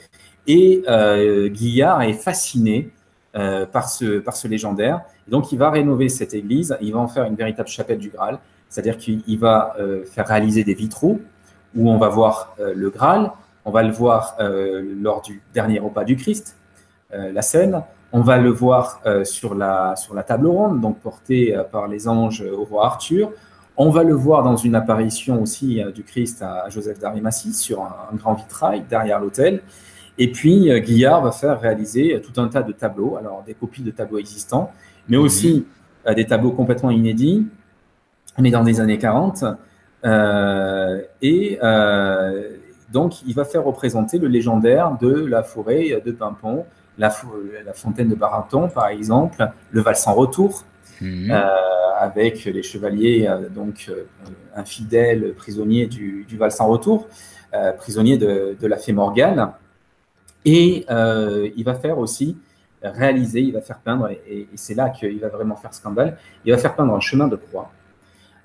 Et 0.46 0.84
euh, 0.88 1.48
Guillard 1.48 2.02
est 2.04 2.14
fasciné 2.14 2.92
euh, 3.36 3.66
par, 3.66 3.90
ce, 3.90 4.20
par 4.20 4.36
ce 4.36 4.48
légendaire. 4.48 5.02
Et 5.28 5.32
donc 5.32 5.52
il 5.52 5.58
va 5.58 5.72
rénover 5.72 6.10
cette 6.10 6.34
église, 6.34 6.78
il 6.82 6.94
va 6.94 7.00
en 7.00 7.08
faire 7.08 7.24
une 7.24 7.36
véritable 7.36 7.70
chapelle 7.70 7.98
du 7.98 8.10
Graal, 8.10 8.40
c'est-à-dire 8.70 8.98
qu'il 8.98 9.40
va 9.40 9.76
euh, 9.80 10.04
faire 10.06 10.28
réaliser 10.28 10.64
des 10.64 10.74
vitraux 10.74 11.22
où 11.76 11.90
on 11.90 11.98
va 11.98 12.10
voir 12.10 12.56
le 12.60 12.90
Graal, 12.90 13.32
On 13.66 13.72
va 13.72 13.84
le 13.84 13.92
voir 13.92 14.38
lors 14.40 15.22
du 15.22 15.44
dernier 15.54 15.80
repas 15.80 16.06
du 16.06 16.16
Christ, 16.16 16.56
la 17.12 17.42
scène. 17.42 17.84
On 18.18 18.22
va 18.22 18.40
le 18.40 18.50
voir 18.50 19.00
sur, 19.26 19.54
la, 19.54 19.96
sur 19.96 20.16
la 20.16 20.24
table 20.24 20.48
ronde, 20.48 20.82
donc 20.82 21.00
porté 21.00 21.56
par 21.72 21.88
les 21.88 22.08
anges 22.08 22.42
au 22.42 22.64
roi 22.64 22.88
Arthur. 22.88 23.30
On 23.78 23.92
va 23.92 24.02
le 24.02 24.16
voir 24.16 24.42
dans 24.42 24.56
une 24.56 24.74
apparition 24.74 25.40
aussi 25.40 25.84
du 25.94 26.04
Christ 26.04 26.42
à 26.42 26.68
Joseph 26.70 26.98
d'Arimathie 26.98 27.54
sur 27.54 27.84
un, 27.84 28.16
grand 28.16 28.34
vitrail 28.34 28.84
derrière 28.90 29.20
l'autel. 29.20 29.62
Et 30.18 30.32
puis, 30.32 30.68
Guillard 30.82 31.22
va 31.22 31.32
faire 31.32 31.62
réaliser 31.62 32.20
tout 32.22 32.42
un 32.42 32.48
tas 32.48 32.64
de 32.64 32.72
tableaux, 32.72 33.18
alors 33.18 33.44
des 33.46 33.54
copies 33.54 33.84
de 33.84 33.92
tableaux 33.92 34.18
existants, 34.18 34.72
mais 35.08 35.18
aussi 35.18 35.68
des 36.16 36.26
tableaux 36.26 36.54
complètement 36.54 36.90
inédits. 36.90 37.46
On 38.40 38.44
est 38.44 38.52
dans 38.52 38.64
les 38.64 38.80
années 38.80 38.98
40. 38.98 39.44
Euh, 40.06 41.02
et 41.22 41.60
euh, 41.62 42.50
donc, 42.92 43.22
il 43.28 43.34
va 43.36 43.46
faire 43.46 43.64
représenter 43.64 44.18
le 44.18 44.28
légendaire 44.28 44.98
de 45.00 45.26
la 45.26 45.44
forêt 45.44 46.02
de 46.04 46.12
Pimpon, 46.12 46.66
la, 46.98 47.14
la 47.66 47.74
fontaine 47.74 48.10
de 48.10 48.16
Baraton, 48.16 48.70
par 48.70 48.88
exemple, 48.88 49.50
le 49.72 49.82
val 49.82 49.96
sans 49.96 50.14
retour, 50.14 50.64
mhm. 51.02 51.32
euh, 51.32 51.44
avec 52.00 52.46
les 52.46 52.64
chevaliers, 52.64 53.28
donc 53.54 53.92
infidèles, 54.56 55.34
prisonniers 55.36 55.88
du, 55.88 56.26
val 56.38 56.52
sans 56.52 56.68
retour, 56.68 57.08
prisonniers 57.78 58.18
de, 58.18 58.68
la 58.68 58.78
fée 58.78 58.94
Morgane. 58.94 59.52
Et 60.46 60.86
il 60.90 61.64
va 61.64 61.74
faire 61.74 61.98
aussi 61.98 62.38
réaliser, 62.84 63.42
il 63.42 63.54
va 63.54 63.62
faire 63.62 63.80
peindre, 63.80 64.10
et, 64.10 64.48
c'est 64.56 64.76
là 64.76 64.90
qu'il 64.90 65.20
va 65.20 65.30
vraiment 65.30 65.56
faire 65.56 65.74
scandale, 65.74 66.18
il 66.46 66.52
va 66.52 66.58
faire 66.58 66.76
peindre 66.76 66.94
un 66.94 67.00
chemin 67.00 67.28
de 67.28 67.36
croix, 67.36 67.72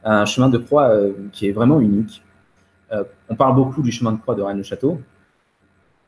un 0.05 0.25
chemin 0.25 0.49
de 0.49 0.59
croix 0.59 0.89
euh, 0.89 1.13
qui 1.33 1.49
est 1.49 1.53
vraiment 1.53 1.81
unique. 1.81 2.23
Euh, 2.93 3.05
on 3.29 3.37
parle 3.37 3.55
beaucoup 3.55 3.83
du 3.83 3.93
chemin 3.93 4.13
de 4.13 4.19
croix 4.19 4.35
de 4.35 4.43
Rennes-le-Château, 4.43 5.01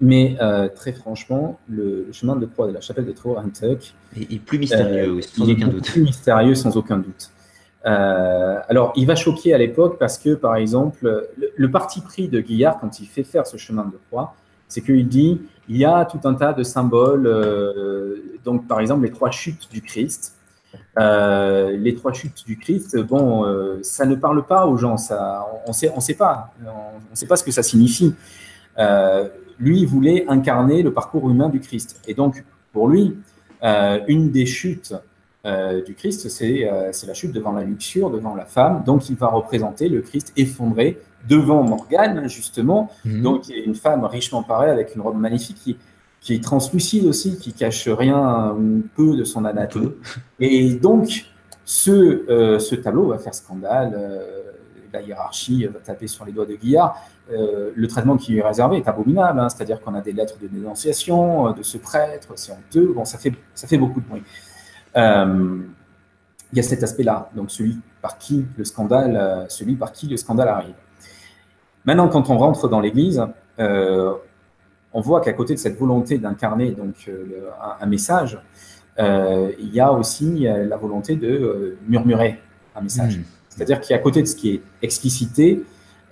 mais 0.00 0.36
euh, 0.40 0.68
très 0.68 0.92
franchement, 0.92 1.58
le, 1.68 2.08
chemin 2.12 2.36
de 2.36 2.46
croix 2.46 2.66
de 2.66 2.72
la 2.72 2.80
chapelle 2.80 3.06
de 3.06 3.12
Traurentuck 3.12 3.94
est 4.16 4.38
plus 4.40 4.58
mystérieux, 4.58 5.20
sans 5.22 5.48
aucun 5.48 5.68
doute. 5.68 5.84
Plus 5.84 6.02
mystérieux, 6.02 6.54
sans 6.54 6.76
aucun 6.76 6.98
doute. 6.98 7.30
alors, 7.84 8.92
il 8.96 9.06
va 9.06 9.14
choquer 9.14 9.54
à 9.54 9.58
l'époque 9.58 9.98
parce 9.98 10.18
que, 10.18 10.34
par 10.34 10.56
exemple, 10.56 11.28
le, 11.56 11.70
parti 11.70 12.00
pris 12.00 12.28
de 12.28 12.40
Guillard, 12.40 12.78
quand 12.80 13.00
il 13.00 13.06
fait 13.06 13.24
faire 13.24 13.46
ce 13.46 13.56
chemin 13.56 13.84
de 13.84 13.98
croix, 14.08 14.34
c'est 14.68 14.80
qu'il 14.80 15.06
dit 15.06 15.40
il 15.68 15.76
y 15.76 15.84
a 15.84 16.04
tout 16.04 16.20
un 16.24 16.34
tas 16.34 16.52
de 16.52 16.62
symboles, 16.62 17.26
euh, 17.26 18.16
donc 18.44 18.66
par 18.66 18.80
exemple 18.80 19.04
les 19.04 19.10
trois 19.10 19.30
chutes 19.30 19.70
du 19.70 19.80
Christ. 19.80 20.34
Euh, 20.98 21.76
les 21.76 21.94
trois 21.94 22.12
chutes 22.12 22.44
du 22.46 22.58
Christ, 22.58 22.98
bon, 22.98 23.46
euh, 23.46 23.78
ça 23.82 24.06
ne 24.06 24.16
parle 24.16 24.44
pas 24.44 24.66
aux 24.66 24.76
gens, 24.76 24.96
ça, 24.96 25.46
on 25.66 25.70
ne 25.70 25.74
sait, 25.74 25.92
on 25.94 26.00
sait 26.00 26.14
pas, 26.14 26.52
on, 26.66 27.14
sait 27.14 27.26
pas 27.26 27.36
ce 27.36 27.44
que 27.44 27.52
ça 27.52 27.62
signifie. 27.62 28.14
Lui, 29.58 29.80
il 29.80 29.86
voulait 29.86 30.24
incarner 30.28 30.82
le 30.82 30.92
parcours 30.92 31.30
humain 31.30 31.48
du 31.48 31.60
Christ, 31.60 32.00
et 32.06 32.14
donc 32.14 32.44
pour 32.72 32.88
lui, 32.88 33.16
une 34.08 34.30
des 34.30 34.46
chutes 34.46 34.94
du 35.86 35.94
Christ, 35.94 36.28
c'est 36.28 36.68
la 37.06 37.14
chute 37.14 37.32
devant 37.32 37.52
la 37.52 37.62
luxure, 37.64 38.10
devant 38.10 38.34
la 38.34 38.44
femme. 38.44 38.82
Donc, 38.84 39.08
il 39.10 39.16
va 39.16 39.28
représenter 39.28 39.88
le 39.88 40.00
Christ 40.00 40.32
effondré 40.36 40.98
devant 41.28 41.62
Morgane, 41.62 42.28
justement. 42.28 42.90
Mhm. 43.04 43.22
Donc, 43.22 43.48
il 43.48 43.56
y 43.56 43.60
a 43.60 43.64
une 43.64 43.74
femme 43.74 44.04
richement 44.04 44.42
parée 44.42 44.70
avec 44.70 44.94
une 44.94 45.02
robe 45.02 45.18
magnifique 45.18 45.56
qui, 45.56 45.76
qui 46.20 46.34
est 46.34 46.42
translucide 46.42 47.06
aussi, 47.06 47.38
qui 47.38 47.52
cache 47.52 47.88
rien 47.88 48.52
ou 48.52 48.82
peu 48.96 49.16
de 49.16 49.24
son 49.24 49.44
anatomie. 49.44 49.92
Et 50.40 50.74
donc, 50.74 51.26
ce, 51.64 51.90
euh, 52.30 52.58
ce 52.58 52.74
tableau 52.74 53.06
va 53.08 53.18
faire 53.18 53.34
scandale. 53.34 53.98
Euh, 54.94 54.98
la 54.98 55.02
hiérarchie 55.02 55.66
va 55.66 55.80
taper 55.80 56.06
sur 56.06 56.24
les 56.24 56.32
doigts 56.32 56.46
de 56.46 56.54
Guillard. 56.54 56.96
Euh, 57.32 57.72
le 57.74 57.88
traitement 57.88 58.16
qui 58.16 58.32
lui 58.32 58.38
est 58.38 58.46
réservé 58.46 58.78
est 58.78 58.88
abominable, 58.88 59.40
hein. 59.40 59.48
c'est-à-dire 59.48 59.80
qu'on 59.80 59.94
a 59.94 60.00
des 60.00 60.12
lettres 60.12 60.38
de 60.38 60.46
dénonciation 60.46 61.52
de 61.52 61.62
ce 61.62 61.78
prêtre, 61.78 62.28
c'est 62.36 62.52
honteux. 62.52 62.92
Bon, 62.94 63.04
ça 63.04 63.18
fait, 63.18 63.32
ça 63.54 63.66
fait 63.66 63.78
beaucoup 63.78 64.00
de 64.00 64.06
bruit. 64.06 64.22
il 64.96 66.56
y 66.56 66.60
a 66.60 66.62
cet 66.62 66.82
aspect-là, 66.82 67.30
donc 67.34 67.50
celui 67.50 67.78
par 68.00 68.18
qui 68.18 68.46
le 68.56 68.64
scandale, 68.64 69.46
celui 69.48 69.74
par 69.74 69.92
qui 69.92 70.06
le 70.06 70.16
scandale 70.16 70.48
arrive. 70.48 70.74
Maintenant, 71.84 72.08
quand 72.08 72.30
on 72.30 72.38
rentre 72.38 72.68
dans 72.68 72.80
l'Église, 72.80 73.22
euh, 73.58 74.14
on 74.92 75.00
voit 75.00 75.20
qu'à 75.20 75.32
côté 75.32 75.54
de 75.54 75.58
cette 75.58 75.78
volonté 75.78 76.18
d'incarner 76.18 76.70
donc 76.70 76.94
euh, 77.08 77.50
un, 77.80 77.86
message, 77.86 78.38
euh, 78.98 79.52
il 79.58 79.74
y 79.74 79.80
a 79.80 79.92
aussi 79.92 80.46
la 80.46 80.76
volonté 80.76 81.16
de 81.16 81.76
murmurer 81.86 82.40
un 82.74 82.80
message. 82.80 83.18
Hmm. 83.18 83.24
C'est-à-dire 83.54 83.80
qu'à 83.80 83.98
côté 83.98 84.20
de 84.20 84.26
ce 84.26 84.34
qui 84.36 84.50
est 84.50 84.62
explicité, 84.82 85.62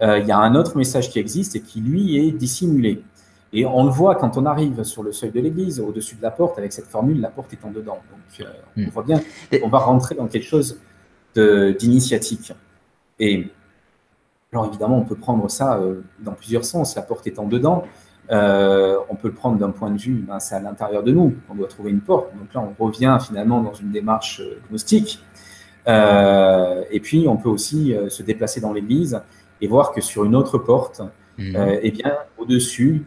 il 0.01 0.27
y 0.27 0.33
a 0.33 0.39
un 0.39 0.55
autre 0.57 0.77
message 0.77 1.11
qui 1.11 1.21
existe 1.21 1.55
et 1.55 1.61
qui 1.61 1.81
lui 1.81 2.17
est 2.17 2.33
dissimulé. 2.33 3.03
Et 3.53 3.67
on 3.67 3.85
le 3.85 3.91
voit 3.91 4.15
quand 4.15 4.37
on 4.37 4.47
arrive 4.47 4.83
sur 4.83 5.03
le 5.03 5.13
seuil 5.13 5.31
de 5.31 5.41
l'église, 5.41 5.79
au-dessus 5.79 6.17
de 6.17 6.23
la 6.23 6.31
porte, 6.31 6.59
avec 6.59 6.73
cette 6.73 6.87
formule, 6.87 7.21
la 7.21 7.29
porte 7.29 7.53
étant 7.53 7.71
dedans. 7.71 8.01
Donc, 8.11 8.49
on 8.77 8.81
hmm. 8.81 8.89
voit 8.89 9.03
bien, 9.03 9.21
on 9.63 9.69
va 9.69 9.79
rentrer 9.79 10.15
dans 10.15 10.27
quelque 10.27 10.47
chose 10.47 10.79
d'initiatique. 11.37 12.53
Et 13.19 13.51
alors 14.53 14.67
évidemment, 14.67 14.99
on 14.99 15.05
peut 15.05 15.17
prendre 15.17 15.51
ça 15.51 15.79
euh, 15.79 16.03
dans 16.21 16.33
plusieurs 16.33 16.65
sens, 16.65 16.95
la 16.95 17.03
porte 17.03 17.27
étant 17.27 17.47
dedans. 17.47 17.85
Euh, 18.31 18.99
on 19.11 19.17
peut 19.17 19.29
le 19.29 19.35
prendre 19.35 19.59
d'un 19.59 19.71
point 19.71 19.91
de 19.91 19.99
vue, 19.99 20.25
ben, 20.27 20.39
c'est 20.39 20.55
à 20.55 20.61
l'intérieur 20.61 21.03
de 21.03 21.11
nous, 21.11 21.35
on 21.51 21.55
doit 21.55 21.69
trouver 21.69 21.91
une 21.91 22.01
porte. 22.01 22.33
Donc 22.37 22.55
là, 22.55 22.63
on 22.79 22.85
revient 22.85 23.19
finalement 23.25 23.61
dans 23.61 23.75
une 23.75 23.91
démarche 23.91 24.41
euh, 24.41 24.61
gnostique. 24.69 25.21
Et 25.87 27.01
puis, 27.01 27.27
on 27.29 27.37
peut 27.37 27.49
aussi 27.49 27.95
se 28.09 28.23
déplacer 28.23 28.61
dans 28.61 28.73
l'église 28.73 29.21
et 29.61 29.67
voir 29.67 29.93
que 29.93 30.01
sur 30.01 30.25
une 30.25 30.35
autre 30.35 30.59
porte, 30.59 31.03
mhm. 31.39 31.79
eh 31.83 31.91
bien, 31.91 32.13
au-dessus, 32.39 33.05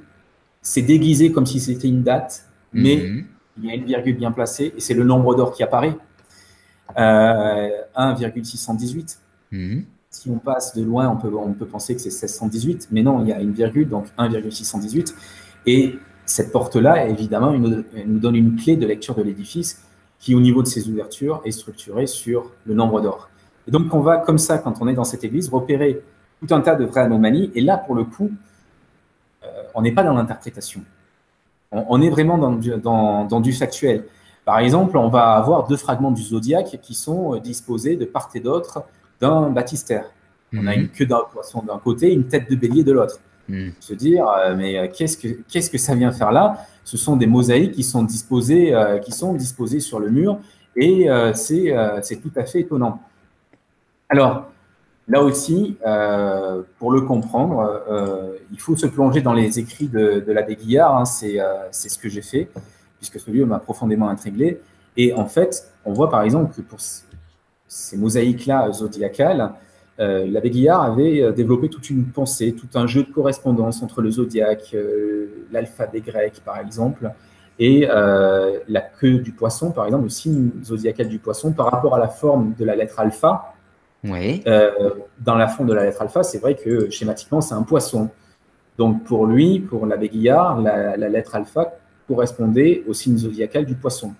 c'est 0.61 0.81
déguisé 0.81 1.31
comme 1.31 1.45
si 1.45 1.59
c'était 1.59 1.87
une 1.87 2.03
date, 2.03 2.45
mais 2.73 2.97
mhm. 2.97 3.25
il 3.57 3.65
y 3.65 3.71
a 3.71 3.75
une 3.75 3.85
virgule 3.85 4.17
bien 4.17 4.31
placée 4.31 4.73
et 4.75 4.79
c'est 4.79 4.93
le 4.93 5.03
nombre 5.03 5.35
d'or 5.35 5.53
qui 5.53 5.63
apparaît. 5.63 5.95
1,618 6.97 9.19
si 10.15 10.29
on 10.29 10.37
passe 10.37 10.75
de 10.75 10.83
loin, 10.83 11.09
on 11.09 11.17
peut, 11.17 11.31
on 11.35 11.53
peut 11.53 11.65
penser 11.65 11.95
que 11.95 12.01
c'est 12.01 12.09
1618, 12.09 12.89
mais 12.91 13.03
non, 13.03 13.21
il 13.21 13.29
y 13.29 13.33
a 13.33 13.39
une 13.39 13.51
virgule, 13.51 13.89
donc 13.89 14.05
1,618. 14.17 15.13
Et 15.65 15.95
cette 16.25 16.51
porte-là, 16.51 17.07
évidemment, 17.07 17.53
nous 17.53 18.19
donne 18.19 18.35
une 18.35 18.55
clé 18.55 18.77
de 18.77 18.87
lecture 18.87 19.15
de 19.15 19.23
l'édifice 19.23 19.83
qui, 20.25 20.33
au 20.33 20.39
niveau 20.39 20.63
de 20.63 20.67
ses 20.67 20.89
ouvertures, 20.89 21.39
est 21.45 21.51
structurée 21.51 22.07
sur 22.07 22.51
le 22.65 22.73
nombre 22.73 22.99
d'or. 22.99 23.29
Et 23.67 23.71
donc, 23.71 23.93
on 23.93 23.99
va, 23.99 24.17
comme 24.17 24.39
ça, 24.39 24.57
quand 24.57 24.81
on 24.81 24.87
est 24.87 24.95
dans 24.95 25.03
cette 25.03 25.23
église, 25.23 25.49
repérer 25.49 26.01
tout 26.39 26.51
un 26.51 26.61
tas 26.61 26.73
de 26.73 26.83
vraies 26.83 27.01
anomalies. 27.01 27.51
Et 27.53 27.61
là, 27.61 27.77
pour 27.77 27.93
le 27.93 28.05
coup, 28.05 28.31
euh, 29.43 29.47
on 29.75 29.83
n'est 29.83 29.91
pas 29.91 30.03
dans 30.03 30.15
l'interprétation. 30.15 30.81
On, 31.69 32.01
est 32.01 32.09
vraiment 32.09 32.39
dans, 32.39 32.53
dans, 32.53 33.25
dans, 33.25 33.39
du 33.39 33.53
factuel. 33.53 34.05
Par 34.45 34.57
exemple, 34.57 34.97
on 34.97 35.09
va 35.09 35.33
avoir 35.33 35.67
deux 35.67 35.77
fragments 35.77 36.11
du 36.11 36.23
zodiaque 36.23 36.79
qui 36.81 36.95
sont 36.95 37.35
euh, 37.35 37.39
disposés 37.39 37.95
de 37.95 38.05
part 38.05 38.31
et 38.33 38.39
d'autre 38.39 38.83
d'un 39.21 39.51
baptistère. 39.51 40.05
On 40.53 40.65
a 40.65 40.75
mhm. 40.75 40.81
une 40.81 40.89
queue 40.89 41.05
d'un 41.05 41.21
poisson 41.31 41.61
d'un 41.61 41.77
côté, 41.77 42.11
une 42.11 42.27
tête 42.27 42.49
de 42.49 42.55
bélier 42.55 42.83
de 42.83 42.93
l'autre. 42.93 43.19
Mhm. 43.47 43.73
Se 43.79 43.93
dire, 43.93 44.27
euh, 44.27 44.55
mais 44.55 44.77
euh, 44.77 44.87
qu'est-ce 44.91 45.17
que 45.17 45.27
qu'est-ce 45.47 45.69
que 45.69 45.77
ça 45.77 45.93
vient 45.95 46.11
faire 46.11 46.31
là? 46.31 46.65
Ce 46.83 46.97
sont 46.97 47.15
des 47.15 47.27
mosaïques 47.27 47.73
qui 47.73 47.83
sont 47.83 48.03
disposées, 48.03 48.73
euh, 48.73 48.97
qui 48.99 49.11
sont 49.11 49.33
disposées 49.33 49.79
sur 49.79 49.99
le 49.99 50.09
mur, 50.09 50.39
et 50.75 51.07
c'est 51.33 51.73
c'est 52.01 52.17
tout 52.17 52.31
à 52.35 52.43
fait 52.43 52.59
étonnant. 52.59 52.99
Alors 54.09 54.51
là 55.07 55.23
aussi, 55.23 55.77
pour 56.79 56.91
le 56.91 57.01
comprendre, 57.01 57.81
il 58.51 58.59
faut 58.59 58.75
se 58.75 58.85
plonger 58.85 59.21
dans 59.21 59.33
les 59.33 59.57
écrits 59.57 59.87
de, 59.87 60.19
de 60.19 60.31
l'abbé 60.33 60.57
Guillard. 60.57 60.97
Hein, 60.97 61.05
c'est 61.05 61.39
c'est 61.71 61.87
ce 61.87 61.97
que 61.97 62.09
j'ai 62.09 62.21
fait, 62.21 62.49
puisque 62.97 63.21
ce 63.21 63.31
lieu 63.31 63.45
m'a 63.45 63.59
profondément 63.59 64.09
intrigué. 64.09 64.59
Et 64.97 65.13
en 65.13 65.27
fait, 65.27 65.71
on 65.85 65.93
voit 65.93 66.09
par 66.09 66.23
exemple 66.23 66.53
que 66.53 66.61
pour 66.61 66.79
ces 67.67 67.97
mosaïques-là 67.97 68.69
zodiacales, 68.73 69.53
euh, 69.99 70.25
l'abbé 70.29 70.49
Guillard 70.49 70.81
avait 70.81 71.21
euh, 71.21 71.31
développé 71.31 71.69
toute 71.69 71.89
une 71.89 72.05
pensée, 72.05 72.53
tout 72.53 72.67
un 72.77 72.85
jeu 72.85 73.03
de 73.03 73.11
correspondance 73.11 73.81
entre 73.81 74.01
le 74.01 74.11
zodiaque, 74.11 74.71
euh, 74.73 75.27
l'alphabet 75.51 76.01
grec 76.01 76.41
par 76.43 76.59
exemple, 76.59 77.11
et 77.57 77.87
la 77.87 78.81
queue 78.81 79.19
du 79.19 79.31
poisson, 79.31 79.71
par 79.71 79.85
exemple, 79.85 80.03
le 80.03 80.09
signe 80.09 80.49
zodiacal 80.61 81.07
du 81.07 81.19
poisson 81.19 81.53
par 81.53 81.71
rapport 81.71 81.95
à 81.95 81.99
la 81.99 82.09
forme 82.09 82.53
de 82.59 82.65
la 82.65 82.75
lettre 82.75 82.99
alpha. 82.99 83.53
Oui. 84.03 84.43
dans 85.19 85.35
la 85.35 85.47
forme 85.47 85.69
de 85.69 85.73
la 85.73 85.85
lettre 85.85 86.01
alpha, 86.01 86.21
c'est 86.23 86.39
vrai 86.39 86.55
que 86.55 86.89
schématiquement, 86.89 87.39
c'est 87.39 87.55
un 87.55 87.63
poisson. 87.63 88.09
Donc 88.77 89.05
pour 89.05 89.25
lui, 89.25 89.61
pour 89.61 89.85
l'abbé 89.85 90.09
Guillard, 90.09 90.59
la, 90.59 90.97
la 90.97 91.07
lettre 91.07 91.33
alpha 91.33 91.71
correspondait 92.09 92.83
au 92.89 92.93
signe 92.93 93.17
zodiacal 93.17 93.63
du 93.65 93.75
poisson. 93.75 94.13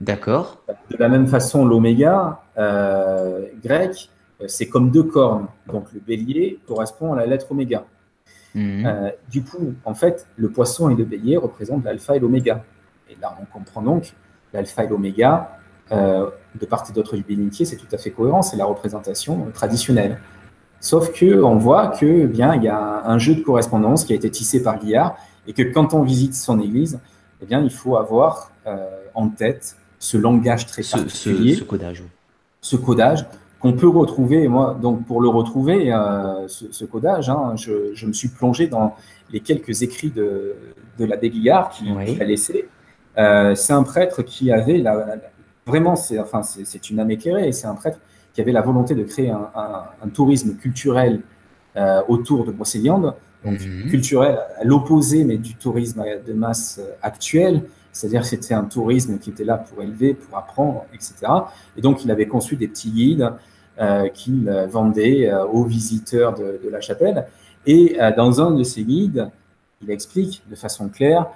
D'accord. 0.00 0.62
De 0.90 0.96
la 0.98 1.08
même 1.08 1.26
façon, 1.26 1.64
l'oméga 1.64 2.40
euh, 2.58 3.46
grec, 3.62 3.90
euh, 3.90 4.13
c'est 4.46 4.68
comme 4.68 4.90
deux 4.90 5.04
cornes. 5.04 5.46
Donc 5.66 5.92
le 5.92 6.00
bélier 6.00 6.58
correspond 6.66 7.12
à 7.12 7.16
la 7.16 7.26
lettre 7.26 7.50
oméga. 7.50 7.84
Mhm. 8.54 8.86
Euh, 8.86 9.10
du 9.30 9.42
coup, 9.42 9.74
en 9.84 9.94
fait, 9.94 10.26
le 10.36 10.48
poisson 10.48 10.88
et 10.90 10.94
le 10.94 11.04
bélier 11.04 11.36
représentent 11.36 11.84
l'alpha 11.84 12.16
et 12.16 12.18
l'oméga. 12.18 12.64
Et 13.10 13.16
là, 13.20 13.36
on 13.40 13.44
comprend 13.46 13.82
donc 13.82 14.14
l'alpha 14.52 14.84
et 14.84 14.88
l'oméga, 14.88 15.58
de 15.90 16.66
part 16.68 16.84
et 16.88 16.92
d'autre 16.92 17.16
du 17.16 17.22
bénitier, 17.22 17.66
c'est 17.66 17.76
tout 17.76 17.88
à 17.92 17.98
fait 17.98 18.10
cohérent, 18.10 18.42
c'est 18.42 18.56
la 18.56 18.64
représentation 18.64 19.48
traditionnelle. 19.52 20.18
Sauf 20.80 21.12
que 21.12 21.42
on 21.42 21.56
voit 21.56 21.88
que 21.88 22.06
eh 22.06 22.26
bien 22.26 22.54
il 22.54 22.62
y 22.62 22.68
a 22.68 23.02
un 23.06 23.18
jeu 23.18 23.34
de 23.34 23.40
correspondance 23.42 24.04
qui 24.04 24.12
a 24.12 24.16
été 24.16 24.30
tissé 24.30 24.62
par 24.62 24.78
Guillard 24.78 25.16
et 25.46 25.52
que 25.52 25.62
quand 25.62 25.92
on 25.92 26.02
visite 26.02 26.34
son 26.34 26.60
église, 26.60 27.00
eh 27.42 27.46
bien 27.46 27.60
il 27.60 27.70
faut 27.70 27.96
avoir 27.96 28.50
en 29.14 29.28
tête 29.28 29.76
ce 29.98 30.16
langage 30.16 30.66
très 30.66 30.82
particulier, 30.82 31.56
ce, 31.56 31.64
codage, 31.64 32.04
ce 32.60 32.76
codage 32.76 33.26
qu'on 33.64 33.72
peut 33.72 33.88
retrouver. 33.88 34.46
Moi, 34.46 34.78
donc 34.80 35.04
pour 35.06 35.20
le 35.20 35.28
retrouver, 35.28 35.90
ce, 36.46 36.84
codage, 36.84 37.28
hein, 37.30 37.54
je, 37.56 38.06
me 38.06 38.12
suis 38.12 38.28
plongé 38.28 38.66
dans 38.68 38.94
les 39.32 39.40
quelques 39.40 39.82
écrits 39.82 40.10
de, 40.10 40.54
de 40.98 41.04
l'abbé 41.04 41.30
Guillard 41.30 41.70
qui, 41.70 41.88
a 41.90 42.24
laissé. 42.24 42.68
c'est 43.16 43.72
un 43.72 43.82
prêtre 43.82 44.22
qui 44.22 44.52
avait 44.52 44.78
la, 44.78 45.18
vraiment, 45.66 45.96
c'est 45.96 46.18
enfin, 46.18 46.42
c'est 46.42 46.90
une 46.90 47.00
âme 47.00 47.10
éclairée. 47.10 47.52
C'est 47.52 47.66
un 47.66 47.74
prêtre 47.74 47.98
qui 48.32 48.40
avait 48.40 48.52
la 48.52 48.62
volonté 48.62 48.94
de 48.94 49.04
créer 49.04 49.30
un, 49.30 49.48
un, 49.54 50.08
tourisme 50.08 50.56
culturel 50.56 51.20
euh, 51.76 52.02
autour 52.08 52.44
de 52.44 52.52
Brocéliande, 52.52 53.14
donc 53.44 53.60
mhm. 53.60 53.88
culturel 53.90 54.38
à 54.60 54.64
l'opposé, 54.64 55.24
mais 55.24 55.38
du 55.38 55.54
tourisme 55.54 56.02
de 56.26 56.32
masse 56.32 56.80
euh, 56.82 56.92
actuel. 57.02 57.62
C'est-à-dire 57.92 58.24
c'était 58.24 58.54
un 58.54 58.64
tourisme 58.64 59.18
qui 59.18 59.30
était 59.30 59.44
là 59.44 59.56
pour 59.56 59.80
élever, 59.80 60.14
pour 60.14 60.36
apprendre, 60.36 60.84
etc. 60.92 61.14
Et 61.76 61.80
donc, 61.80 62.04
il 62.04 62.10
avait 62.10 62.26
conçu 62.26 62.56
des 62.56 62.66
petits 62.66 62.90
guides 62.90 63.22
euh, 63.22 63.30
qu'il 64.14 64.48
vendait 64.68 65.28
euh, 65.30 65.44
aux 65.46 65.64
visiteurs 65.64 66.34
de, 66.34 66.60
de, 66.62 66.70
la 66.70 66.80
chapelle. 66.80 67.26
Et 67.66 67.96
dans 68.16 68.42
un 68.42 68.50
de 68.50 68.62
ces 68.62 68.84
guides, 68.84 69.30
il 69.82 69.90
explique 69.90 70.42
de 70.50 70.54
façon 70.54 70.88
claire 70.88 71.26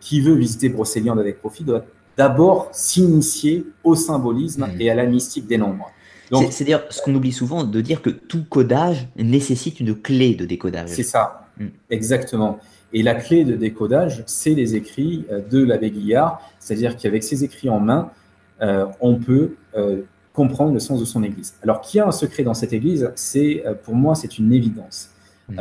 qui 0.00 0.20
veut 0.20 0.34
visiter 0.34 0.68
Brocéliande 0.68 1.18
avec 1.18 1.40
profit 1.40 1.64
doit 1.64 1.84
d'abord 2.16 2.68
s'initier 2.72 3.66
au 3.84 3.94
symbolisme 3.94 4.66
hmm. 4.66 4.80
et 4.80 4.90
à 4.90 4.94
la 4.94 5.06
mystique 5.06 5.46
des 5.46 5.58
nombres. 5.58 5.90
C'est-à-dire 6.30 6.82
ce 6.88 7.02
qu'on 7.02 7.14
oublie 7.14 7.32
souvent 7.32 7.62
de 7.62 7.80
dire 7.82 8.00
que 8.00 8.08
tout 8.08 8.44
codage 8.48 9.06
nécessite 9.16 9.80
une 9.80 9.94
clé 9.94 10.34
de 10.34 10.46
décodage. 10.46 10.88
C'est 10.88 11.02
ça, 11.02 11.46
hmm. 11.58 11.66
exactement. 11.90 12.58
Et 12.94 13.02
la 13.02 13.14
clé 13.14 13.44
de 13.44 13.54
décodage, 13.54 14.22
c'est 14.26 14.54
les 14.54 14.74
écrits 14.74 15.24
euh, 15.30 15.40
de 15.50 15.62
l'abbé 15.62 15.90
Guillard, 15.90 16.40
c'est-à-dire 16.58 16.96
qu'avec 16.96 17.22
ces 17.22 17.44
écrits 17.44 17.68
en 17.68 17.80
main, 17.80 18.10
euh, 18.60 18.86
on 19.00 19.16
peut 19.16 19.54
euh, 19.76 20.02
comprendre 20.32 20.72
le 20.72 20.80
sens 20.80 20.98
de 21.00 21.04
son 21.04 21.22
Église. 21.22 21.54
Alors, 21.62 21.80
qu'il 21.80 21.98
y 21.98 22.00
a 22.00 22.06
un 22.06 22.12
secret 22.12 22.42
dans 22.42 22.54
cette 22.54 22.72
Église, 22.72 23.12
c'est 23.14 23.64
pour 23.84 23.94
moi, 23.94 24.14
c'est 24.14 24.38
une 24.38 24.52
évidence. 24.52 25.10
Hmm. 25.48 25.58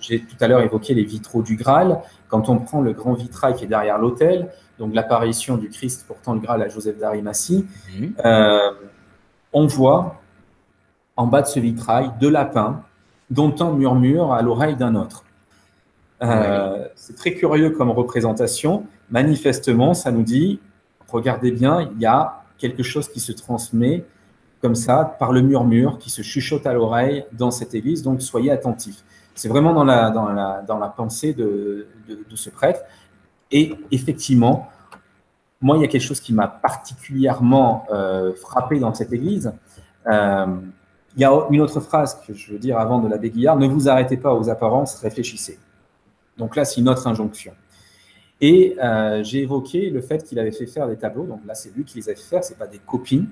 J'ai 0.00 0.20
tout 0.20 0.36
à 0.40 0.46
l'heure 0.48 0.60
évoqué 0.60 0.94
les 0.94 1.04
vitraux 1.04 1.42
du 1.42 1.56
Graal. 1.56 2.00
Quand 2.28 2.48
on 2.48 2.58
prend 2.58 2.80
le 2.80 2.92
grand 2.92 3.14
vitrail 3.14 3.54
qui 3.54 3.64
est 3.64 3.68
derrière 3.68 3.98
l'autel, 3.98 4.48
donc 4.78 4.94
l'apparition 4.94 5.56
du 5.56 5.68
Christ 5.68 6.06
portant 6.06 6.34
le 6.34 6.40
Graal 6.40 6.62
à 6.62 6.68
Joseph 6.68 6.98
d'Arimathie, 6.98 7.66
mhm. 7.98 8.12
euh, 8.24 8.70
on 9.52 9.66
voit 9.66 10.20
en 11.16 11.26
bas 11.26 11.42
de 11.42 11.46
ce 11.48 11.58
vitrail 11.58 12.10
deux 12.20 12.30
lapins 12.30 12.82
dont 13.30 13.54
un 13.60 13.72
murmure 13.72 14.32
à 14.32 14.40
l'oreille 14.42 14.76
d'un 14.76 14.94
autre. 14.94 15.24
Euh, 16.22 16.86
c'est 16.94 17.16
très 17.16 17.34
curieux 17.34 17.70
comme 17.70 17.90
représentation. 17.90 18.86
Manifestement, 19.10 19.94
ça 19.94 20.10
nous 20.12 20.22
dit, 20.22 20.60
regardez 21.08 21.50
bien, 21.50 21.90
il 21.94 22.00
y 22.00 22.06
a 22.06 22.37
quelque 22.58 22.82
chose 22.82 23.08
qui 23.08 23.20
se 23.20 23.32
transmet 23.32 24.04
comme 24.60 24.74
ça, 24.74 25.16
par 25.18 25.32
le 25.32 25.40
murmure, 25.40 25.98
qui 25.98 26.10
se 26.10 26.22
chuchote 26.22 26.66
à 26.66 26.72
l'oreille 26.72 27.24
dans 27.32 27.50
cette 27.50 27.74
église, 27.74 28.02
donc 28.02 28.22
soyez 28.22 28.50
attentifs. 28.50 29.04
C'est 29.34 29.48
vraiment 29.48 29.72
dans 29.72 29.84
la, 29.84 30.94
pensée 30.96 31.32
de, 31.32 31.86
de, 32.08 32.36
ce 32.36 32.50
prêtre. 32.50 32.80
Et 33.52 33.76
effectivement, 33.92 34.68
moi, 35.60 35.76
il 35.76 35.82
y 35.82 35.84
a 35.84 35.88
quelque 35.88 36.02
chose 36.02 36.20
qui 36.20 36.34
m'a 36.34 36.48
particulièrement 36.48 37.86
euh, 37.92 38.34
frappé 38.34 38.80
dans 38.80 38.92
cette 38.94 39.12
église. 39.12 39.52
Euh, 40.08 40.46
il 41.16 41.22
y 41.22 41.24
a 41.24 41.32
une 41.50 41.60
autre 41.60 41.80
phrase 41.80 42.20
que 42.26 42.34
je 42.34 42.52
veux 42.52 42.58
dire 42.58 42.78
avant 42.78 42.98
de 42.98 43.08
la 43.08 43.18
Guillard 43.18 43.56
ne 43.56 43.66
vous 43.66 43.88
arrêtez 43.88 44.16
pas 44.16 44.34
aux 44.34 44.50
apparences, 44.50 44.96
réfléchissez. 44.96 45.58
Donc 46.36 46.56
là, 46.56 46.64
c'est 46.64 46.80
une 46.80 46.88
autre 46.88 47.06
injonction. 47.06 47.52
Et 48.40 48.76
euh, 48.82 49.22
j'ai 49.24 49.42
évoqué 49.42 49.90
le 49.90 50.00
fait 50.00 50.24
qu'il 50.24 50.38
avait 50.38 50.52
fait 50.52 50.66
faire 50.66 50.86
des 50.88 50.96
tableaux. 50.96 51.24
Donc 51.24 51.40
là, 51.46 51.54
c'est 51.54 51.74
lui 51.74 51.84
qui 51.84 51.98
les 51.98 52.08
a 52.08 52.14
fait 52.14 52.22
faire, 52.22 52.44
c'est 52.44 52.58
pas 52.58 52.66
des 52.66 52.78
copines. 52.78 53.26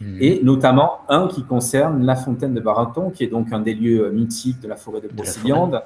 Hmm. 0.00 0.18
Et 0.20 0.40
notamment 0.42 1.00
un 1.08 1.28
qui 1.28 1.44
concerne 1.44 2.04
la 2.04 2.16
fontaine 2.16 2.54
de 2.54 2.60
Baraton, 2.60 3.10
qui 3.10 3.24
est 3.24 3.28
donc 3.28 3.52
un 3.52 3.60
des 3.60 3.74
lieux 3.74 4.10
mythiques 4.10 4.60
de 4.60 4.68
la 4.68 4.76
forêt 4.76 5.00
de 5.00 5.08
Brocéliande. 5.08 5.82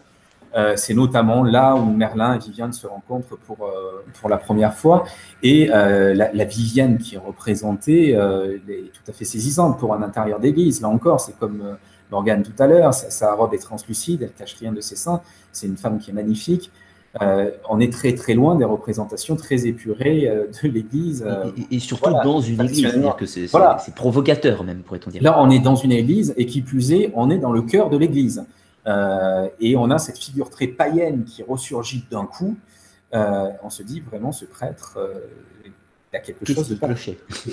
Euh, 0.56 0.74
c'est 0.76 0.94
notamment 0.94 1.43
là 1.43 1.74
où 1.74 1.85
Merlin 1.85 2.35
et 2.35 2.39
Viviane 2.39 2.72
se 2.72 2.86
rencontrent 2.86 3.36
pour, 3.36 3.59
euh, 3.66 4.05
pour 4.18 4.28
la 4.28 4.39
première 4.39 4.74
fois. 4.74 5.05
Et 5.43 5.70
euh, 5.70 6.14
la, 6.14 6.44
Viviane 6.44 6.98
qui 6.98 7.16
est 7.16 7.18
représentée 7.18 8.10
est 8.10 8.93
tout 8.93 9.10
à 9.10 9.12
fait 9.12 9.24
saisissante 9.24 9.78
pour 9.78 9.94
un 9.94 10.02
intérieur 10.02 10.40
d'église. 10.40 10.80
Là 10.80 10.89
encore, 10.89 11.20
c'est 11.20 11.39
comme 11.39 11.76
Morgane 12.10 12.43
tout 12.43 12.55
à 12.59 12.66
l'heure, 12.66 12.94
sa, 12.94 13.35
robe 13.35 13.52
est 13.52 13.59
translucide, 13.59 14.22
elle 14.22 14.32
cache 14.32 14.55
rien 14.55 14.72
de 14.72 14.80
ses 14.80 14.97
seins. 14.97 15.20
C'est 15.52 15.66
une 15.66 15.76
femme 15.76 15.98
qui 15.98 16.10
est 16.10 16.14
magnifique. 16.14 16.70
On 17.69 17.81
est 17.81 17.93
très 17.93 18.15
très 18.15 18.35
loin 18.35 18.55
des 18.55 18.65
représentations 18.65 19.36
très 19.36 19.66
épurées 19.66 20.31
de 20.62 20.69
l'Église. 20.69 21.27
et, 21.70 21.78
surtout 21.78 22.11
dans 22.24 22.40
une 22.40 22.61
Église, 22.61 22.90
c'est-à-dire 22.90 23.16
que 23.16 23.27
c'est 23.27 23.49
provocateur 23.95 24.65
même, 24.65 24.82
pourrait-on 24.82 25.11
dire. 25.11 25.23
Là, 25.23 25.40
on 25.40 25.51
est 25.51 25.61
dans 25.61 25.77
une 25.77 25.93
Église 25.93 26.35
et 26.36 26.47
qui 26.47 26.62
plus 26.62 26.93
est, 26.93 27.12
on 27.15 27.31
est 27.31 27.39
dans 27.39 27.53
le 27.53 27.62
cœur 27.62 27.90
de 27.90 27.97
l'Église. 27.97 28.45
Euh, 28.89 29.49
et 29.61 29.77
on 29.77 29.90
a 29.90 29.99
cette 29.99 30.19
figure 30.19 30.51
très 30.51 30.66
païenne 30.66 31.24
qui 31.24 31.43
ressurgit 31.43 32.05
d'un 32.11 32.24
coup. 32.24 32.57
Euh, 33.15 33.49
on 33.62 33.70
se 33.70 33.82
dit 33.82 34.01
vraiment, 34.01 34.32
ce 34.32 34.45
prêtre, 34.45 34.99
euh, 34.99 35.15
il 36.12 36.16
a 36.16 36.20
quelque 36.20 36.47
chose 36.47 36.69
de 36.69 36.74
pas, 36.74 36.89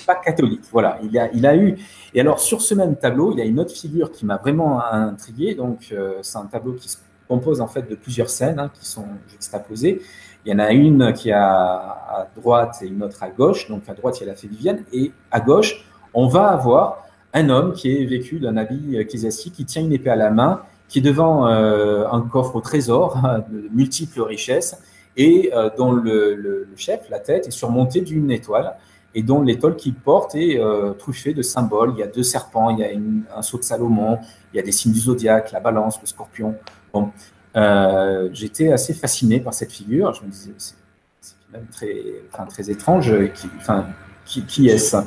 pas, 0.06 0.16
catholique. 0.16 0.62
Voilà, 0.72 0.98
il 1.04 1.18
a, 1.18 1.30
il 1.34 1.46
a 1.46 1.56
eu. 1.58 1.78
Et 2.14 2.22
alors, 2.22 2.40
sur 2.40 2.62
ce 2.62 2.74
même 2.74 2.96
tableau, 2.96 3.34
il 3.34 3.40
y 3.40 3.42
a 3.42 3.46
une 3.46 3.60
autre 3.60 3.74
figure 3.76 4.12
qui 4.12 4.26
m'a 4.26 4.38
vraiment 4.38 4.82
intrigué. 4.82 5.56
Donc, 5.56 5.94
c'est 6.22 6.38
un 6.38 6.46
tableau 6.46 6.74
qui 6.74 6.88
se 6.88 6.98
compose 7.28 7.62
en 7.62 7.68
fait 7.68 7.90
de 7.90 7.96
plusieurs 7.96 8.30
scènes 8.30 8.60
hein, 8.60 8.72
qui 8.74 8.86
sont 8.86 9.08
juxtaposées. 9.30 10.02
Il 10.46 10.52
y 10.52 10.56
en 10.56 10.60
a 10.60 10.72
une 10.72 11.14
qui 11.14 11.30
est 11.30 11.34
à, 11.34 12.30
droite 12.36 12.78
et 12.82 12.88
une 12.88 13.02
autre 13.04 13.24
à 13.24 13.30
gauche. 13.30 13.68
Donc, 13.68 13.84
à 13.88 13.94
droite, 13.94 14.20
il 14.20 14.26
y 14.26 14.30
a 14.30 14.32
la 14.32 14.36
fée 14.36 14.48
Vivienne. 14.48 14.84
Et 14.94 15.12
à 15.32 15.40
gauche, 15.40 15.86
on 16.14 16.28
va 16.28 16.50
avoir 16.50 17.06
un 17.34 17.50
homme 17.50 17.74
qui 17.74 17.92
est 17.92 18.06
vécu 18.06 18.40
d'un 18.40 18.56
habit 18.56 18.96
ecclésiastique, 18.98 19.54
qui 19.54 19.66
tient 19.66 19.82
une 19.82 19.92
épée 19.92 20.12
à 20.12 20.16
la 20.16 20.30
main 20.30 20.62
qui 20.88 21.00
est 21.00 21.02
devant 21.02 21.48
euh, 21.48 22.08
un 22.12 22.22
coffre 22.22 22.56
au 22.56 22.62
trésor 22.62 23.18
de 23.52 23.70
multiples 23.74 24.22
richesses 24.22 24.78
et 25.18 25.52
euh, 25.54 25.70
dont 25.76 25.92
le, 25.92 26.68
chef, 26.76 27.10
la 27.10 27.20
tête, 27.20 27.48
est 27.48 27.52
surmonté 27.52 28.02
d'une 28.02 28.32
étoile 28.32 28.76
et 29.14 29.24
dont 29.24 29.42
l'étoile 29.42 29.76
qu'il 29.78 29.96
porte 29.96 30.36
est 30.36 30.60
euh, 30.60 30.92
truffée 30.92 31.34
de 31.34 31.42
symboles. 31.42 31.94
Il 31.96 32.00
y 32.00 32.04
a 32.04 32.08
deux 32.08 32.24
serpents, 32.24 32.70
il 32.70 32.80
y 32.80 32.84
a 32.84 32.90
un 33.36 33.42
sceau 33.42 33.58
de 33.58 33.64
Salomon, 33.64 34.20
il 34.54 34.58
y 34.58 34.60
a 34.60 34.64
des 34.64 34.74
signes 34.74 34.92
du 34.92 35.00
zodiaque, 35.00 35.52
la 35.54 35.62
balance, 35.62 36.00
le 36.02 36.08
scorpion. 36.08 36.56
Bon, 36.96 38.32
j'étais 38.32 38.72
assez 38.72 38.94
fasciné 38.94 39.40
par 39.40 39.54
cette 39.54 39.72
figure. 39.72 40.14
Je 40.14 40.24
me 40.24 40.30
disais, 40.30 40.54
c'est 40.58 41.36
même 41.52 41.68
très, 41.72 41.96
enfin, 42.32 42.46
très 42.46 42.70
étrange. 42.70 43.14
Qui, 43.34 43.48
enfin, 43.58 43.88
qui, 44.26 44.44
qui 44.46 44.70
est-ce? 44.70 44.98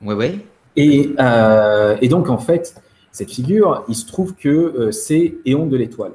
Oui, 0.00 0.14
oui. 0.14 0.46
Et, 0.76 1.14
et 2.00 2.08
donc, 2.08 2.28
en 2.28 2.38
fait, 2.38 2.74
cette 3.18 3.32
figure, 3.32 3.84
il 3.88 3.96
se 3.96 4.06
trouve 4.06 4.36
que 4.36 4.48
euh, 4.48 4.92
c'est 4.92 5.34
Éon 5.44 5.66
de 5.66 5.76
l'étoile. 5.76 6.12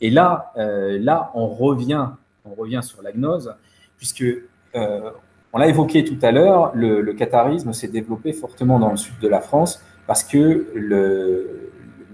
Et 0.00 0.10
là, 0.10 0.52
euh, 0.56 0.98
là, 1.00 1.30
on 1.34 1.46
revient, 1.46 2.08
on 2.44 2.54
revient 2.54 2.80
sur 2.82 3.02
la 3.02 3.12
gnose, 3.12 3.54
puisque 3.96 4.22
euh, 4.22 5.10
on 5.52 5.58
l'a 5.58 5.68
évoqué 5.68 6.04
tout 6.04 6.18
à 6.22 6.32
l'heure, 6.32 6.72
le, 6.74 7.12
catharisme 7.12 7.72
s'est 7.72 7.86
développé 7.86 8.32
fortement 8.32 8.80
dans 8.80 8.90
le 8.90 8.96
sud 8.96 9.18
de 9.20 9.28
la 9.28 9.40
France 9.40 9.80
parce 10.08 10.24
que 10.24 10.66
le, 10.74 11.67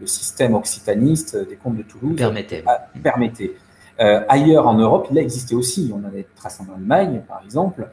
système 0.07 0.55
occitaniste 0.55 1.37
des 1.49 1.57
comtes 1.57 1.77
de 1.77 1.83
Toulouse 1.83 2.17
permettait. 2.17 2.65
permettait. 3.03 3.53
ailleurs 3.99 4.67
en 4.67 4.75
Europe, 4.75 5.09
il 5.11 5.19
a 5.19 5.23
existé 5.23 5.55
aussi. 5.55 5.93
On 5.95 6.07
a 6.07 6.11
des 6.11 6.27
traces 6.37 6.61
en 6.61 6.75
Allemagne, 6.75 7.23
par 7.27 7.43
exemple, 7.45 7.89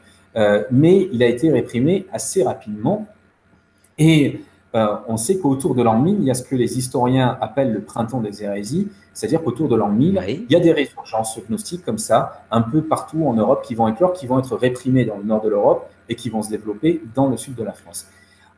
mais 0.72 1.10
il 1.12 1.24
a 1.24 1.28
été 1.28 1.52
réprimé 1.52 2.06
assez 2.12 2.44
rapidement. 2.44 3.08
Et 3.98 4.42
euh, 4.74 4.96
on 5.08 5.18
sait 5.18 5.38
qu'autour 5.38 5.76
de 5.76 5.84
l'an 5.84 6.00
1000, 6.00 6.18
il 6.20 6.24
y 6.24 6.32
a 6.32 6.34
ce 6.34 6.44
que 6.44 6.56
les 6.56 6.78
historiens 6.78 7.38
appellent 7.42 7.74
le 7.74 7.82
printemps 7.82 8.22
des 8.22 8.44
hérésies, 8.44 8.88
c'est-à-dire 9.14 9.44
qu'autour 9.44 9.68
de 9.68 9.76
l'an 9.76 9.90
1000, 9.90 10.22
il 10.28 10.46
y 10.50 10.56
a 10.56 10.60
des 10.60 10.72
résurgences 10.72 11.40
gnostiques 11.50 11.84
comme 11.84 11.98
ça, 11.98 12.46
un 12.52 12.62
peu 12.62 12.82
partout 12.82 13.26
en 13.28 13.34
Europe, 13.34 13.64
qui 13.64 13.76
vont 13.76 13.88
éclore, 13.90 14.14
qui 14.14 14.28
vont 14.28 14.40
être 14.40 14.56
réprimées 14.56 15.04
dans 15.04 15.18
le 15.18 15.24
nord 15.24 15.42
de 15.42 15.50
l'Europe 15.50 15.90
et 16.08 16.16
qui 16.16 16.30
vont 16.30 16.42
se 16.42 16.50
développer 16.50 17.02
dans 17.14 17.28
le 17.28 17.36
sud 17.36 17.56
de 17.56 17.64
la 17.64 17.74
France. 17.74 18.08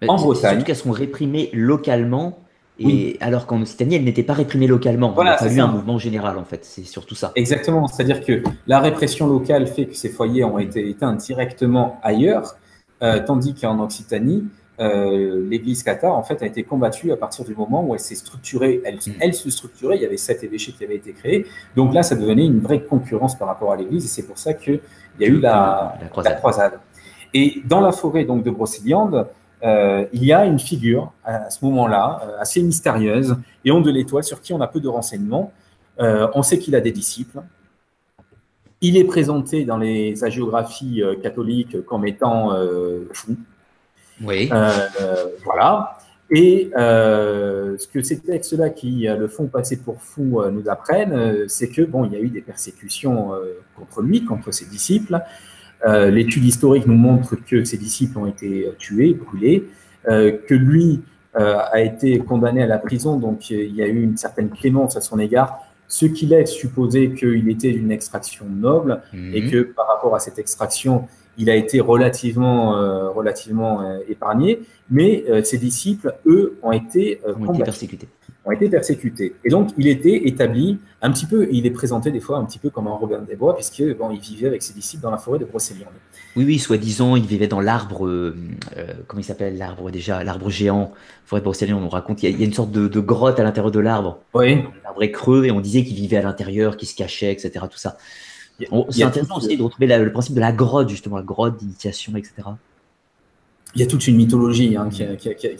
en 0.07 0.15
Bretagne. 0.15 0.51
Surtout 0.51 0.65
qu'elles 0.65 0.75
sont 0.75 0.91
réprimées 0.91 1.49
localement, 1.53 2.37
et 2.79 3.17
alors 3.21 3.45
qu'en 3.45 3.61
Occitanie, 3.61 3.95
elles 3.95 4.03
n'étaient 4.03 4.23
pas 4.23 4.33
réprimées 4.33 4.67
localement. 4.67 5.11
Voilà, 5.11 5.31
il 5.31 5.33
a 5.33 5.37
fallu 5.37 5.59
un 5.59 5.67
mouvement 5.67 5.97
général, 5.99 6.37
en 6.37 6.43
fait. 6.43 6.65
C'est 6.65 6.83
surtout 6.83 7.15
ça. 7.15 7.31
Exactement. 7.35 7.87
C'est-à-dire 7.87 8.25
que 8.25 8.43
la 8.65 8.79
répression 8.79 9.27
locale 9.27 9.67
fait 9.67 9.85
que 9.85 9.95
ces 9.95 10.09
foyers 10.09 10.43
ont 10.43 10.57
été 10.57 10.89
éteints 10.89 11.13
directement 11.13 11.99
ailleurs, 12.01 12.55
euh, 13.03 13.21
tandis 13.25 13.53
qu'en 13.53 13.79
Occitanie, 13.79 14.45
euh, 14.79 15.47
l'Église 15.47 15.83
cathare 15.83 16.13
en 16.13 16.23
fait 16.23 16.41
a 16.41 16.47
été 16.47 16.63
combattue 16.63 17.11
à 17.11 17.17
partir 17.17 17.45
du 17.45 17.53
moment 17.53 17.85
où 17.85 17.93
elle 17.93 17.99
s'est 17.99 18.15
structurée. 18.15 18.81
Elle, 18.83 18.95
mm. 18.95 19.13
elle, 19.19 19.33
se 19.35 19.49
structurait. 19.51 19.97
Il 19.97 20.01
y 20.01 20.05
avait 20.05 20.17
sept 20.17 20.43
évêchés 20.43 20.71
qui 20.71 20.83
avaient 20.83 20.95
été 20.95 21.13
créés. 21.13 21.45
Donc 21.75 21.93
là, 21.93 22.01
ça 22.01 22.15
devenait 22.15 22.45
une 22.45 22.59
vraie 22.59 22.81
concurrence 22.81 23.37
par 23.37 23.47
rapport 23.47 23.71
à 23.71 23.75
l'Église, 23.75 24.05
et 24.05 24.07
c'est 24.07 24.25
pour 24.25 24.39
ça 24.39 24.53
qu'il 24.53 24.79
y 25.19 25.25
a 25.25 25.27
eu 25.27 25.39
la, 25.39 25.95
croisade. 26.09 26.79
Et 27.35 27.61
dans 27.65 27.81
la 27.81 27.91
forêt 27.91 28.25
donc 28.25 28.43
de 28.43 28.49
Brocéliande, 28.49 29.27
il 29.63 30.23
y 30.23 30.33
a 30.33 30.45
une 30.45 30.59
figure 30.59 31.13
à 31.23 31.49
ce 31.49 31.63
moment-là 31.65 32.21
assez 32.39 32.61
mystérieuse, 32.61 33.37
Léon 33.63 33.81
de 33.81 33.91
l'Étoile, 33.91 34.23
sur 34.23 34.41
qui 34.41 34.53
on 34.53 34.61
a 34.61 34.67
peu 34.67 34.79
de 34.79 34.89
renseignements. 34.89 35.53
on 35.99 36.43
sait 36.43 36.59
qu'il 36.59 36.75
a 36.75 36.81
des 36.81 36.91
disciples. 36.91 37.39
Il 38.81 38.97
est 38.97 39.05
présenté 39.05 39.63
dans 39.63 39.77
les 39.77 40.23
hagiographies 40.23 41.01
catholiques 41.21 41.85
comme 41.85 42.05
étant 42.05 42.51
fou. 43.13 43.37
Oui. 44.21 44.49
voilà. 45.45 45.97
Et 46.35 46.71
euh, 46.75 47.77
ce 47.77 47.87
que 47.87 48.01
ces 48.01 48.19
textes-là 48.19 48.71
qui 48.71 49.07
euh, 49.07 49.17
le 49.17 49.27
font 49.27 49.45
passer 49.45 49.77
pour 49.77 50.01
fou 50.01 50.41
euh, 50.41 50.49
nous 50.49 50.67
apprennent, 50.67 51.47
c'est 51.47 51.69
que 51.69 51.83
bon, 51.83 52.05
il 52.05 52.13
y 52.13 52.15
a 52.15 52.19
eu 52.19 52.29
des 52.29 52.41
persécutions 52.41 53.31
contre 53.77 54.01
lui, 54.01 54.25
contre 54.25 54.51
ses 54.51 54.65
disciples. 54.65 55.21
L'étude 55.85 56.45
historique 56.45 56.87
nous 56.87 56.95
montre 56.95 57.35
que 57.35 57.65
ses 57.65 57.77
disciples 57.77 58.17
ont 58.17 58.25
été 58.25 58.69
tués, 58.77 59.13
brûlés, 59.13 59.65
que 60.05 60.53
lui 60.53 61.01
a 61.33 61.81
été 61.81 62.19
condamné 62.19 62.63
à 62.63 62.67
la 62.67 62.77
prison, 62.77 63.17
donc 63.17 63.49
il 63.49 63.75
y 63.75 63.81
a 63.81 63.87
eu 63.87 64.01
une 64.01 64.15
certaine 64.15 64.49
clémence 64.49 64.95
à 64.95 65.01
son 65.01 65.19
égard, 65.19 65.59
ce 65.87 66.05
qui 66.05 66.25
laisse 66.25 66.51
supposer 66.51 67.11
qu'il 67.11 67.49
était 67.49 67.71
d'une 67.71 67.91
extraction 67.91 68.45
noble 68.49 69.01
et 69.13 69.41
mhm. 69.41 69.51
que 69.51 69.61
par 69.61 69.87
rapport 69.87 70.15
à 70.15 70.19
cette 70.19 70.39
extraction, 70.39 71.07
il 71.37 71.49
a 71.49 71.55
été 71.55 71.79
relativement, 71.79 72.77
euh, 72.77 73.09
relativement 73.09 73.81
euh, 73.81 73.99
épargné, 74.07 74.59
mais 74.89 75.23
euh, 75.29 75.43
ses 75.43 75.57
disciples, 75.57 76.13
eux, 76.25 76.57
ont 76.61 76.71
été, 76.71 77.19
ont 77.25 77.53
été 77.53 77.63
persécutés. 77.63 78.07
Ont 78.45 78.51
été 78.51 78.67
persécutés. 78.67 79.35
Et 79.45 79.49
donc, 79.49 79.69
il 79.77 79.87
était 79.87 80.27
établi 80.27 80.77
un 81.01 81.11
petit 81.11 81.25
peu, 81.25 81.47
il 81.51 81.65
est 81.65 81.71
présenté 81.71 82.11
des 82.11 82.19
fois 82.19 82.37
un 82.37 82.45
petit 82.45 82.59
peu 82.59 82.69
comme 82.69 82.87
un 82.87 82.91
Robin 82.91 83.19
des 83.19 83.37
Bois, 83.37 83.55
puisque 83.55 83.81
bon, 83.97 84.11
il 84.11 84.19
vivait 84.19 84.47
avec 84.47 84.61
ses 84.61 84.73
disciples 84.73 85.03
dans 85.03 85.11
la 85.11 85.17
forêt 85.17 85.39
de 85.39 85.45
Brocéliande. 85.45 85.93
Oui, 86.35 86.43
oui, 86.43 86.59
soi-disant, 86.59 87.15
il 87.15 87.25
vivait 87.25 87.47
dans 87.47 87.61
l'arbre, 87.61 88.33
comment 89.07 89.21
il 89.21 89.23
s'appelle 89.23 89.57
l'arbre 89.57 89.91
déjà, 89.91 90.25
l'arbre 90.25 90.49
géant, 90.49 90.91
forêt 91.25 91.39
de 91.39 91.45
Brocéliande. 91.45 91.83
On 91.83 91.89
raconte, 91.89 92.21
il 92.23 92.37
y, 92.37 92.43
a, 92.43 92.45
une 92.45 92.53
sorte 92.53 92.71
de, 92.71 92.99
grotte 92.99 93.39
à 93.39 93.43
l'intérieur 93.43 93.71
de 93.71 93.79
l'arbre. 93.79 94.19
Oui. 94.33 94.61
L'arbre 94.83 95.03
est 95.03 95.11
creux 95.11 95.45
et 95.45 95.51
on 95.51 95.61
disait 95.61 95.85
qu'il 95.85 95.95
vivait 95.95 96.17
à 96.17 96.23
l'intérieur, 96.23 96.75
qu'il 96.75 96.87
se 96.89 96.95
cachait, 96.95 97.31
etc. 97.31 97.65
Tout 97.71 97.77
ça. 97.77 97.97
C'est 98.89 99.03
intéressant 99.03 99.37
aussi 99.37 99.57
de 99.57 99.63
retrouver 99.63 99.87
le 99.87 100.11
principe 100.11 100.35
de 100.35 100.39
la 100.41 100.51
grotte, 100.51 100.89
justement, 100.89 101.17
la 101.17 101.23
grotte 101.23 101.57
d'initiation, 101.57 102.15
etc. 102.15 102.33
Il 103.75 103.81
y 103.81 103.83
a 103.83 103.87
toute 103.87 104.07
une 104.07 104.17
mythologie 104.17 104.75
hein, 104.77 104.89
qui, 104.89 105.03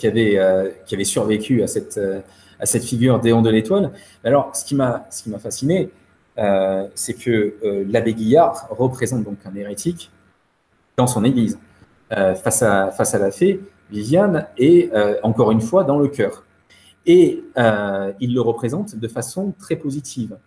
avait, 0.08 0.38
euh, 0.38 0.70
qui 0.86 0.94
avait 0.94 1.04
survécu 1.04 1.64
à 1.64 1.68
cette, 1.68 1.98
euh, 1.98 2.20
à 2.60 2.66
cette 2.66 2.84
figure 2.84 3.20
d'Éon 3.20 3.42
de 3.42 3.50
l'Étoile. 3.50 3.92
Alors, 4.24 4.56
ce 4.56 4.66
qui 4.66 4.76
m'a 4.76 5.06
fasciné, 5.40 5.90
euh, 6.38 6.88
c'est 6.96 7.14
que 7.14 7.56
l'abbé 7.90 8.14
Guillard 8.14 8.68
représente 8.70 9.24
donc 9.24 9.38
un 9.46 9.56
hérétique 9.56 10.12
dans 10.98 11.08
son 11.08 11.24
église, 11.24 11.58
face, 12.10 12.62
à, 12.62 12.92
face 12.92 13.16
à 13.16 13.20
la 13.20 13.32
fée 13.32 13.60
Viviane, 13.90 14.48
et 14.58 14.92
encore 15.24 15.52
une 15.52 15.62
fois 15.62 15.84
dans 15.84 15.98
le 15.98 16.08
cœur. 16.08 16.44
Et 17.06 17.44
il 18.20 18.34
le 18.34 18.42
représente 18.42 18.96
de 18.96 19.08
façon 19.08 19.54
très 19.60 19.76
positive. 19.76 20.38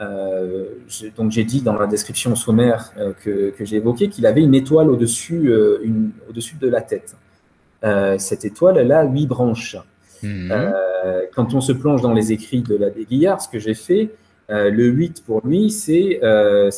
Euh, 0.00 0.66
donc 1.16 1.32
j'ai 1.32 1.44
dit 1.44 1.60
dans 1.60 1.74
la 1.74 1.86
description 1.86 2.36
sommaire 2.36 2.92
euh, 2.98 3.12
que, 3.12 3.52
j'ai 3.64 3.76
évoqué 3.76 4.08
qu'il 4.08 4.26
avait 4.26 4.42
une 4.42 4.54
étoile 4.54 4.90
au-dessus 4.90 5.50
euh, 5.50 5.82
au-dessus 6.28 6.56
de 6.56 6.68
la 6.68 6.82
tête. 6.82 7.16
cette 8.18 8.44
étoile, 8.44 8.78
elle 8.78 8.92
a 8.92 9.04
huit 9.04 9.26
branches. 9.26 9.76
Mhm. 10.22 10.52
quand 11.34 11.54
on 11.54 11.60
se 11.60 11.72
plonge 11.72 12.02
dans 12.02 12.12
les 12.12 12.32
écrits 12.32 12.62
de 12.62 12.76
l'abbé 12.76 13.04
Guillard, 13.04 13.40
ce 13.40 13.48
que 13.48 13.58
j'ai 13.58 13.74
fait, 13.74 14.10
le 14.48 14.86
8 14.86 15.24
pour 15.24 15.46
lui, 15.46 15.70
c'est 15.70 16.20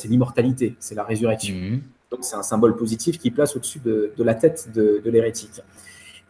l'immortalité, 0.04 0.76
c'est 0.78 0.94
la 0.94 1.04
résurrection. 1.04 1.54
Mhm. 1.54 1.80
Donc 2.10 2.20
c'est 2.22 2.36
un 2.36 2.42
symbole 2.42 2.76
positif 2.76 3.18
qui 3.18 3.30
place 3.30 3.56
au-dessus 3.56 3.80
de, 3.84 4.12
la 4.18 4.34
tête 4.34 4.68
de, 4.74 5.00
l'hérétique. 5.04 5.62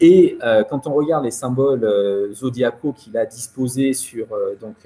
Et 0.01 0.39
quand 0.69 0.87
on 0.87 0.95
regarde 0.95 1.25
les 1.25 1.31
symboles 1.31 1.89
zodiacaux 2.33 2.93
qu'il 2.93 3.17
a 3.17 3.27
disposés 3.27 3.93
sur 3.93 4.27
donc, 4.61 4.77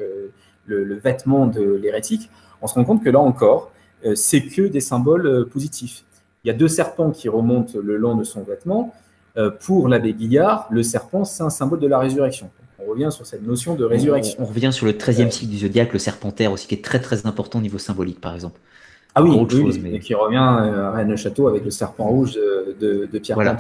le, 0.67 0.95
vêtement 0.95 1.47
de 1.47 1.63
l'hérétique, 1.63 2.31
on 2.63 2.67
se 2.67 2.75
rend 2.75 2.85
compte 2.85 3.05
que 3.05 3.11
là 3.11 3.21
encore, 3.21 3.71
euh, 4.05 4.15
c'est 4.15 4.43
que 4.43 4.63
des 4.63 4.81
symboles 4.81 5.27
euh, 5.27 5.45
positifs. 5.45 6.05
Il 6.45 6.49
y 6.49 6.51
a 6.51 6.55
deux 6.55 6.69
serpents 6.69 7.11
qui 7.11 7.29
remontent 7.29 7.79
le 7.79 7.97
long 7.97 8.17
de 8.17 8.25
son 8.25 8.43
vêtement. 8.43 8.95
Euh, 9.37 9.51
pour 9.51 9.89
l'abbé 9.89 10.13
Guillard, 10.13 10.69
le 10.71 10.83
serpent, 10.83 11.25
c'est 11.25 11.43
un 11.43 11.51
symbole 11.51 11.81
de 11.81 11.89
la 11.89 11.99
résurrection. 11.99 12.51
On 12.79 12.91
revient 12.91 13.09
sur 13.11 13.27
cette 13.27 13.47
notion 13.47 13.75
de 13.75 13.85
résurrection. 13.85 14.37
On, 14.43 14.47
revient 14.47 14.73
sur 14.73 14.87
le 14.87 14.93
13e 14.93 15.31
cycle 15.31 15.51
du 15.51 15.59
zodiaque, 15.59 15.93
le 15.93 15.99
serpentaire 15.99 16.53
aussi, 16.53 16.67
qui 16.67 16.75
est 16.75 16.85
très 16.85 17.01
très 17.01 17.27
important 17.27 17.59
au 17.59 17.63
niveau 17.63 17.79
symbolique, 17.79 18.21
par 18.21 18.35
exemple. 18.35 18.61
Ah 19.17 19.23
oui, 19.23 19.31
et 19.93 20.01
qui 20.01 20.15
revient 20.15 20.37
à 20.37 20.91
Rennes 20.91 21.17
Château 21.17 21.47
avec 21.47 21.65
le 21.65 21.71
serpent 21.71 22.09
rouge 22.09 22.35
de, 22.35 23.19
Pierre 23.19 23.37
voilà, 23.37 23.57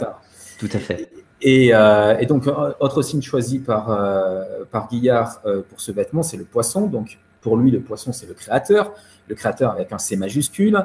Tout 0.59 0.69
à 0.73 0.79
fait. 0.79 1.09
Euh, 1.47 2.19
et, 2.19 2.27
donc, 2.27 2.45
autre 2.81 3.03
signe 3.03 3.23
choisi 3.23 3.59
par, 3.59 3.91
euh, 3.91 4.65
par 4.71 4.89
Guillard 4.89 5.41
euh, 5.45 5.63
pour 5.69 5.81
ce 5.81 5.93
vêtement, 5.93 6.23
c'est 6.23 6.37
le 6.37 6.45
poisson. 6.45 6.87
Donc, 6.87 7.19
pour 7.41 7.57
lui, 7.57 7.71
le 7.71 7.81
poisson, 7.81 8.13
c'est 8.13 8.27
le 8.27 8.35
créateur, 8.35 8.93
le 9.29 9.35
créateur 9.35 9.73
avec 9.73 9.93
un 9.93 9.99
C 9.99 10.17
majuscule. 10.17 10.85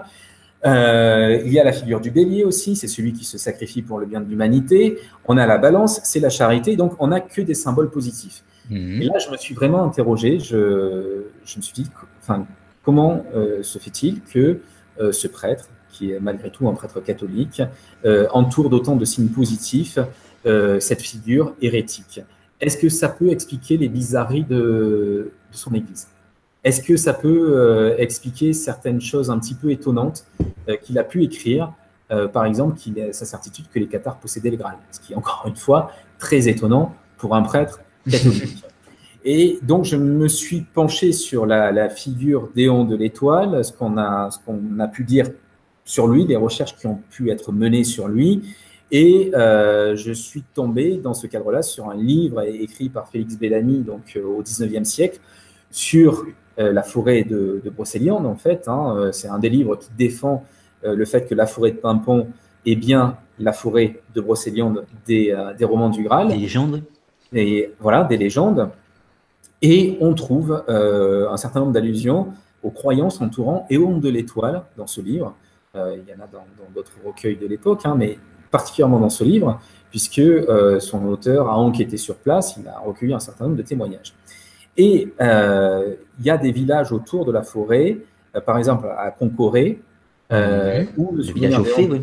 Il 0.66 1.54
y 1.54 1.60
a 1.60 1.64
la 1.64 1.72
figure 1.72 2.02
du 2.02 2.12
bélier 2.12 2.44
aussi, 2.44 2.76
c'est 2.76 2.88
celui 2.88 3.14
qui 3.14 3.24
se 3.24 3.38
sacrifie 3.38 3.82
pour 3.82 4.00
le 4.00 4.06
bien 4.06 4.22
de 4.22 4.30
l'humanité. 4.30 4.98
On 5.26 5.38
a 5.38 5.46
la 5.48 5.58
balance, 5.58 6.02
c'est 6.04 6.20
la 6.20 6.30
charité. 6.30 6.76
Donc, 6.76 6.94
on 7.00 7.08
n'a 7.08 7.22
que 7.22 7.42
des 7.42 7.54
symboles 7.54 7.90
positifs. 7.90 8.44
Mhm. 8.70 9.02
Et 9.02 9.06
là, 9.06 9.18
je 9.20 9.32
me 9.32 9.38
suis 9.38 9.56
vraiment 9.56 9.84
interrogé. 9.84 10.40
Je, 10.40 11.24
je 11.46 11.58
me 11.58 11.62
suis 11.62 11.74
dit, 11.74 11.88
enfin, 12.22 12.46
comment 12.84 13.24
se 13.62 13.80
fait-il 13.80 14.22
que 14.22 14.60
ce 15.12 15.28
prêtre, 15.28 15.70
qui 15.92 16.12
est 16.12 16.20
malgré 16.20 16.52
tout 16.52 16.68
un 16.68 16.74
prêtre 16.74 17.00
catholique, 17.00 17.62
entoure 18.32 18.70
d'autant 18.70 18.96
de 18.96 19.06
signes 19.06 19.30
positifs 19.30 19.98
euh, 20.46 20.80
cette 20.80 21.02
figure 21.02 21.54
hérétique? 21.62 22.22
Est-ce 22.62 22.78
que 22.78 22.90
ça 22.90 23.10
peut 23.10 23.30
expliquer 23.30 23.78
les 23.78 23.90
bizarreries 23.90 24.44
de, 24.44 25.32
son 25.52 25.74
Église? 25.74 26.08
Est-ce 26.64 26.82
que 26.82 26.98
ça 26.98 27.14
peut 27.14 27.54
euh, 27.56 27.96
expliquer 27.98 28.54
certaines 28.54 29.02
choses 29.02 29.30
un 29.32 29.40
petit 29.40 29.56
peu 29.56 29.72
étonnantes 29.72 30.26
euh, 30.68 30.76
qu'il 30.76 30.98
a 31.00 31.04
pu 31.04 31.24
écrire 31.24 31.74
Par 32.34 32.46
exemple, 32.46 32.76
qu'il 32.76 33.00
a 33.00 33.14
sa 33.14 33.26
certitude 33.26 33.66
que 33.72 33.80
les 33.80 33.88
cathares 33.88 34.20
possédaient 34.20 34.50
le 34.50 34.58
Graal, 34.58 34.78
ce 34.92 35.00
qui 35.00 35.14
est 35.14 35.16
encore 35.16 35.44
une 35.46 35.56
fois 35.56 35.92
très 36.18 36.48
étonnant 36.48 36.96
pour 37.18 37.36
un 37.36 37.44
prêtre 37.44 37.82
catholique. 38.10 38.64
Et 39.26 39.60
donc, 39.62 39.86
je 39.86 39.98
me 39.98 40.28
suis 40.28 40.62
penché 40.62 41.12
sur 41.12 41.46
la, 41.46 41.90
figure 41.90 42.50
d'Éon 42.56 42.86
de 42.86 42.96
l'Étoile, 42.96 43.64
ce 43.64 43.72
qu'on 43.72 43.98
a, 43.98 44.88
pu 44.92 45.04
dire 45.04 45.28
sur 45.84 46.08
lui, 46.08 46.26
les 46.26 46.36
recherches 46.36 46.76
qui 46.78 46.88
ont 46.88 47.02
pu 47.10 47.30
être 47.30 47.52
menées 47.52 47.84
sur 47.84 48.08
lui, 48.08 48.44
et 48.92 49.32
euh, 49.36 49.96
je 49.96 50.12
suis 50.12 50.44
tombé 50.54 50.98
dans 50.98 51.14
ce 51.14 51.28
cadre-là 51.28 51.62
sur 51.62 51.90
un 51.90 51.96
livre 51.96 52.42
écrit 52.42 52.90
par 52.90 53.08
Félix 53.08 53.38
Bellamy 53.38 53.82
donc, 53.82 54.14
euh, 54.16 54.24
au 54.24 54.42
19e 54.42 54.84
siècle 54.84 55.20
sur 55.70 56.24
euh, 56.24 56.32
la 56.60 56.84
forêt 56.84 57.24
de, 57.24 57.62
de, 57.64 57.70
Brocéliande, 57.70 58.26
en 58.26 58.36
fait. 58.36 58.68
Hein. 58.68 59.10
C'est 59.12 59.28
un 59.28 59.40
des 59.40 59.50
livres 59.50 59.78
qui 59.78 59.90
défend 59.98 60.44
le 60.84 61.06
fait 61.06 61.28
que 61.28 61.34
la 61.34 61.46
forêt 61.46 61.72
de 61.72 61.78
Pimpon 61.78 62.28
est 62.66 62.76
bien 62.76 63.18
la 63.40 63.54
forêt 63.54 64.02
de 64.14 64.22
Brocéliande 64.22 64.86
des, 65.08 65.36
des 65.58 65.66
romans 65.66 65.90
du 65.90 66.04
Graal. 66.04 66.28
Des 66.28 66.36
légendes. 66.36 66.84
Et 67.34 67.72
voilà, 67.80 68.04
des 68.04 68.18
légendes. 68.18 68.70
Et 69.62 69.98
on 70.02 70.14
trouve 70.14 70.64
un 70.68 71.38
certain 71.38 71.62
nombre 71.62 71.72
d'allusions 71.72 72.28
aux 72.62 72.72
croyances 72.72 73.22
entourant 73.22 73.66
Éon 73.70 73.98
de 73.98 74.10
l'Étoile 74.10 74.64
dans 74.76 74.88
ce 74.88 75.00
livre. 75.00 75.34
il 75.76 76.04
y 76.08 76.14
en 76.14 76.24
a 76.24 76.28
dans 76.28 76.44
d'autres 76.76 76.98
recueils 77.06 77.38
de 77.38 77.48
l'époque, 77.48 77.82
hein, 77.86 77.96
mais 77.98 78.20
particulièrement 78.52 79.00
dans 79.00 79.10
ce 79.10 79.24
livre, 79.24 79.60
puisque 79.90 80.20
euh, 80.20 80.80
son 80.80 81.06
auteur 81.08 81.50
a 81.50 81.58
enquêté 81.58 81.98
sur 81.98 82.16
place, 82.16 82.56
il 82.58 82.68
a 82.68 82.80
recueilli 82.80 83.14
un 83.14 83.20
certain 83.20 83.46
nombre 83.46 83.58
de 83.58 83.64
témoignages. 83.64 84.14
Et 84.80 85.10
euh, 85.22 85.94
il 86.20 86.26
y 86.26 86.32
a 86.32 86.38
des 86.38 86.52
villages 86.52 86.92
autour 86.92 87.26
de 87.26 87.32
la 87.32 87.44
forêt, 87.44 87.98
euh, 88.36 88.42
par 88.42 88.58
exemple 88.58 88.88
à 88.88 89.12
Concoré, 89.12 89.80
où 90.32 91.16
le 91.16 91.22
village 91.22 91.60
oui. 91.78 92.02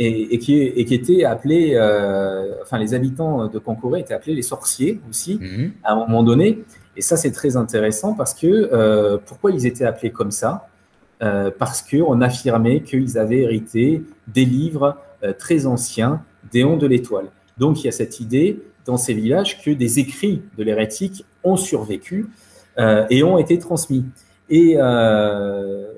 Et, 0.00 0.34
et, 0.34 0.38
qui, 0.38 0.62
et, 0.62 0.84
qui, 0.84 0.94
était 0.94 1.24
appelé, 1.24 1.76
enfin 2.62 2.78
les 2.78 2.94
habitants 2.94 3.48
de 3.48 3.58
Concoré 3.58 4.00
étaient 4.00 4.14
appelés 4.14 4.34
les 4.34 4.42
sorciers 4.42 5.00
aussi, 5.10 5.38
mhm. 5.40 5.72
à 5.84 5.92
un 5.92 5.96
moment 5.96 6.22
donné. 6.22 6.64
Et 6.96 7.02
ça, 7.02 7.16
c'est 7.16 7.32
très 7.32 7.56
intéressant 7.56 8.14
parce 8.14 8.32
que 8.32 9.16
pourquoi 9.26 9.50
ils 9.50 9.66
étaient 9.66 9.84
appelés 9.84 10.10
comme 10.10 10.30
ça? 10.30 10.68
Parce 11.18 11.82
qu'on 11.82 12.20
affirmait 12.20 12.82
qu'ils 12.82 13.18
avaient 13.18 13.40
hérité 13.40 14.02
des 14.28 14.44
livres 14.44 14.96
euh, 15.24 15.32
très 15.36 15.66
anciens 15.66 16.22
déons 16.52 16.76
de 16.76 16.86
l'étoile. 16.86 17.26
Donc 17.58 17.82
il 17.82 17.86
y 17.86 17.88
a 17.88 17.92
cette 17.92 18.20
idée 18.20 18.62
dans 18.88 18.96
ces 18.96 19.12
villages 19.12 19.62
que 19.62 19.70
des 19.70 19.98
écrits 19.98 20.42
de 20.56 20.64
l'hérétique 20.64 21.24
ont 21.44 21.58
survécu 21.58 22.26
euh, 22.78 23.06
et 23.10 23.22
ont 23.22 23.36
été 23.36 23.58
transmis. 23.58 24.06
Et 24.48 24.76
euh, 24.78 25.92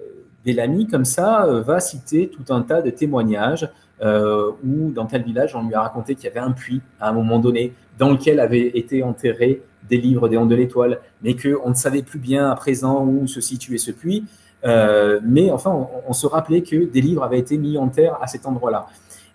Bellamy, 0.45 0.89
comme 0.89 1.05
ça, 1.05 1.47
euh, 1.47 1.63
va 1.63 1.79
citer 1.79 2.29
tout 2.29 2.53
un 2.53 2.63
tas 2.63 2.83
de 2.83 2.91
témoignages 2.91 3.71
où 4.03 4.91
dans 4.93 5.05
tel 5.05 5.23
village, 5.23 5.55
on 5.55 5.63
lui 5.63 5.75
a 5.75 5.83
raconté 5.83 6.15
qu'il 6.15 6.25
y 6.25 6.29
avait 6.29 6.41
un 6.41 6.53
puits 6.53 6.81
à 7.01 7.11
un 7.11 7.13
moment 7.13 7.39
donné 7.39 7.75
dans 7.99 8.11
lequel 8.11 8.41
avaient 8.41 8.69
été 8.69 9.03
enterrés 9.03 9.61
des 9.91 9.99
livres 9.99 10.27
déons 10.27 10.47
de 10.47 10.55
l'étoile, 10.55 11.01
mais 11.23 11.37
qu'on 11.37 11.69
ne 11.69 11.75
savait 11.75 12.01
plus 12.01 12.19
bien 12.19 12.51
à 12.51 12.55
présent 12.55 13.05
où 13.05 13.27
se 13.27 13.43
situait 13.43 13.77
ce 13.77 13.91
puits. 13.91 14.25
mais 14.65 15.51
enfin, 15.51 15.87
on, 16.09 16.15
se 16.15 16.27
rappelait 16.27 16.63
que 16.63 16.87
des 16.87 17.03
livres 17.03 17.23
avaient 17.23 17.41
été 17.41 17.59
mis 17.59 17.77
en 17.77 17.89
terre 17.89 18.17
à 18.23 18.27
cet 18.27 18.47
endroit-là. 18.47 18.87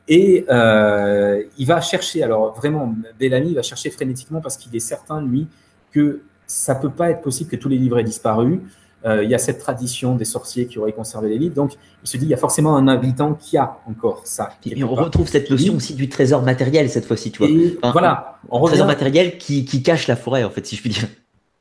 Et 0.07 0.45
euh, 0.49 1.43
il 1.57 1.65
va 1.65 1.81
chercher, 1.81 2.23
alors 2.23 2.53
vraiment, 2.55 2.93
Bellamy 3.19 3.53
va 3.53 3.63
chercher 3.63 3.89
frénétiquement 3.89 4.41
parce 4.41 4.57
qu'il 4.57 4.75
est 4.75 4.79
certain, 4.79 5.21
lui, 5.21 5.47
que 5.91 6.21
ça 6.45 6.75
peut 6.75 6.91
pas 6.91 7.09
être 7.09 7.21
possible 7.21 7.49
que 7.49 7.55
tous 7.55 7.69
les 7.69 7.77
livres 7.77 7.97
aient 7.97 8.03
disparu. 8.03 8.61
Euh, 9.05 9.23
il 9.23 9.29
y 9.29 9.35
a 9.35 9.37
cette 9.37 9.59
tradition 9.59 10.15
des 10.15 10.25
sorciers 10.25 10.65
qui 10.65 10.79
auraient 10.79 10.93
conservé 10.93 11.29
les 11.29 11.37
livres. 11.37 11.53
Donc, 11.53 11.73
il 12.03 12.07
se 12.07 12.17
dit, 12.17 12.25
il 12.25 12.29
y 12.29 12.33
a 12.33 12.37
forcément 12.37 12.75
un 12.75 12.87
habitant 12.87 13.33
qui 13.33 13.55
a 13.57 13.77
encore 13.87 14.21
ça. 14.25 14.49
Et 14.65 14.83
on 14.83 14.95
retrouve 14.95 15.27
cette 15.27 15.49
notion 15.49 15.75
aussi 15.75 15.93
du 15.93 16.09
trésor 16.09 16.41
matériel 16.41 16.89
cette 16.89 17.05
fois-ci, 17.05 17.31
tu 17.31 17.45
vois. 17.45 17.91
voilà. 17.91 18.39
On 18.49 18.59
revient... 18.59 18.73
Trésor 18.73 18.87
matériel 18.87 19.37
qui, 19.37 19.65
qui, 19.65 19.83
cache 19.83 20.07
la 20.07 20.15
forêt, 20.15 20.43
en 20.43 20.49
fait, 20.49 20.65
si 20.65 20.75
je 20.75 20.81
puis 20.81 20.89
dire. 20.89 21.07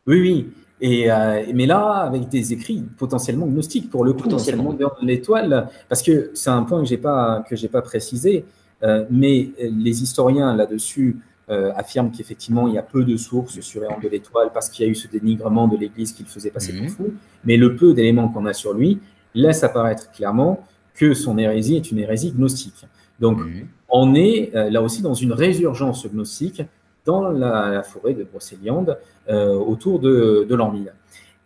Oui, 0.06 0.20
oui. 0.20 0.52
Et, 0.86 1.10
euh, 1.10 1.42
mais 1.54 1.64
là, 1.64 1.92
avec 1.92 2.28
des 2.28 2.52
écrits 2.52 2.84
potentiellement 2.98 3.46
gnostiques, 3.46 3.88
pour 3.88 4.04
le 4.04 4.12
coup, 4.12 4.24
potentiellement 4.24 4.74
de 4.74 4.84
l'étoile, 5.00 5.70
parce 5.88 6.02
que 6.02 6.30
c'est 6.34 6.50
un 6.50 6.62
point 6.62 6.82
que 6.82 6.86
j'ai 6.86 6.98
pas 6.98 7.42
que 7.48 7.56
j'ai 7.56 7.68
pas 7.68 7.80
précisé, 7.80 8.44
euh, 8.82 9.06
mais 9.10 9.48
les 9.58 10.02
historiens 10.02 10.54
là-dessus 10.54 11.16
euh, 11.48 11.72
affirment 11.74 12.10
qu'effectivement 12.10 12.68
il 12.68 12.74
y 12.74 12.78
a 12.78 12.82
peu 12.82 13.02
de 13.02 13.16
sources 13.16 13.60
sur 13.60 13.80
de 13.80 14.08
l'Étoile 14.10 14.50
parce 14.52 14.68
qu'il 14.68 14.84
y 14.84 14.88
a 14.88 14.90
eu 14.90 14.94
ce 14.94 15.08
dénigrement 15.08 15.68
de 15.68 15.78
l'Église 15.78 16.12
qu'il 16.12 16.26
faisait 16.26 16.50
passer 16.50 16.74
pour 16.74 16.82
mhm. 16.82 16.90
fou, 16.90 17.14
mais 17.46 17.56
le 17.56 17.76
peu 17.76 17.94
d'éléments 17.94 18.28
qu'on 18.28 18.44
a 18.44 18.52
sur 18.52 18.74
lui 18.74 19.00
laisse 19.34 19.64
apparaître 19.64 20.10
clairement 20.12 20.66
que 20.92 21.14
son 21.14 21.38
hérésie 21.38 21.76
est 21.76 21.90
une 21.90 21.98
hérésie 21.98 22.32
gnostique. 22.32 22.84
Donc 23.20 23.38
mhm. 23.38 23.68
on 23.88 24.14
est 24.14 24.52
là 24.52 24.82
aussi 24.82 25.00
dans 25.00 25.14
une 25.14 25.32
résurgence 25.32 26.06
gnostique 26.06 26.60
dans 27.04 27.30
la, 27.30 27.82
forêt 27.82 28.14
de 28.14 28.24
Brocéliande 28.24 28.98
euh, 29.28 29.54
autour 29.54 30.00
de, 30.00 30.46
de 30.48 30.58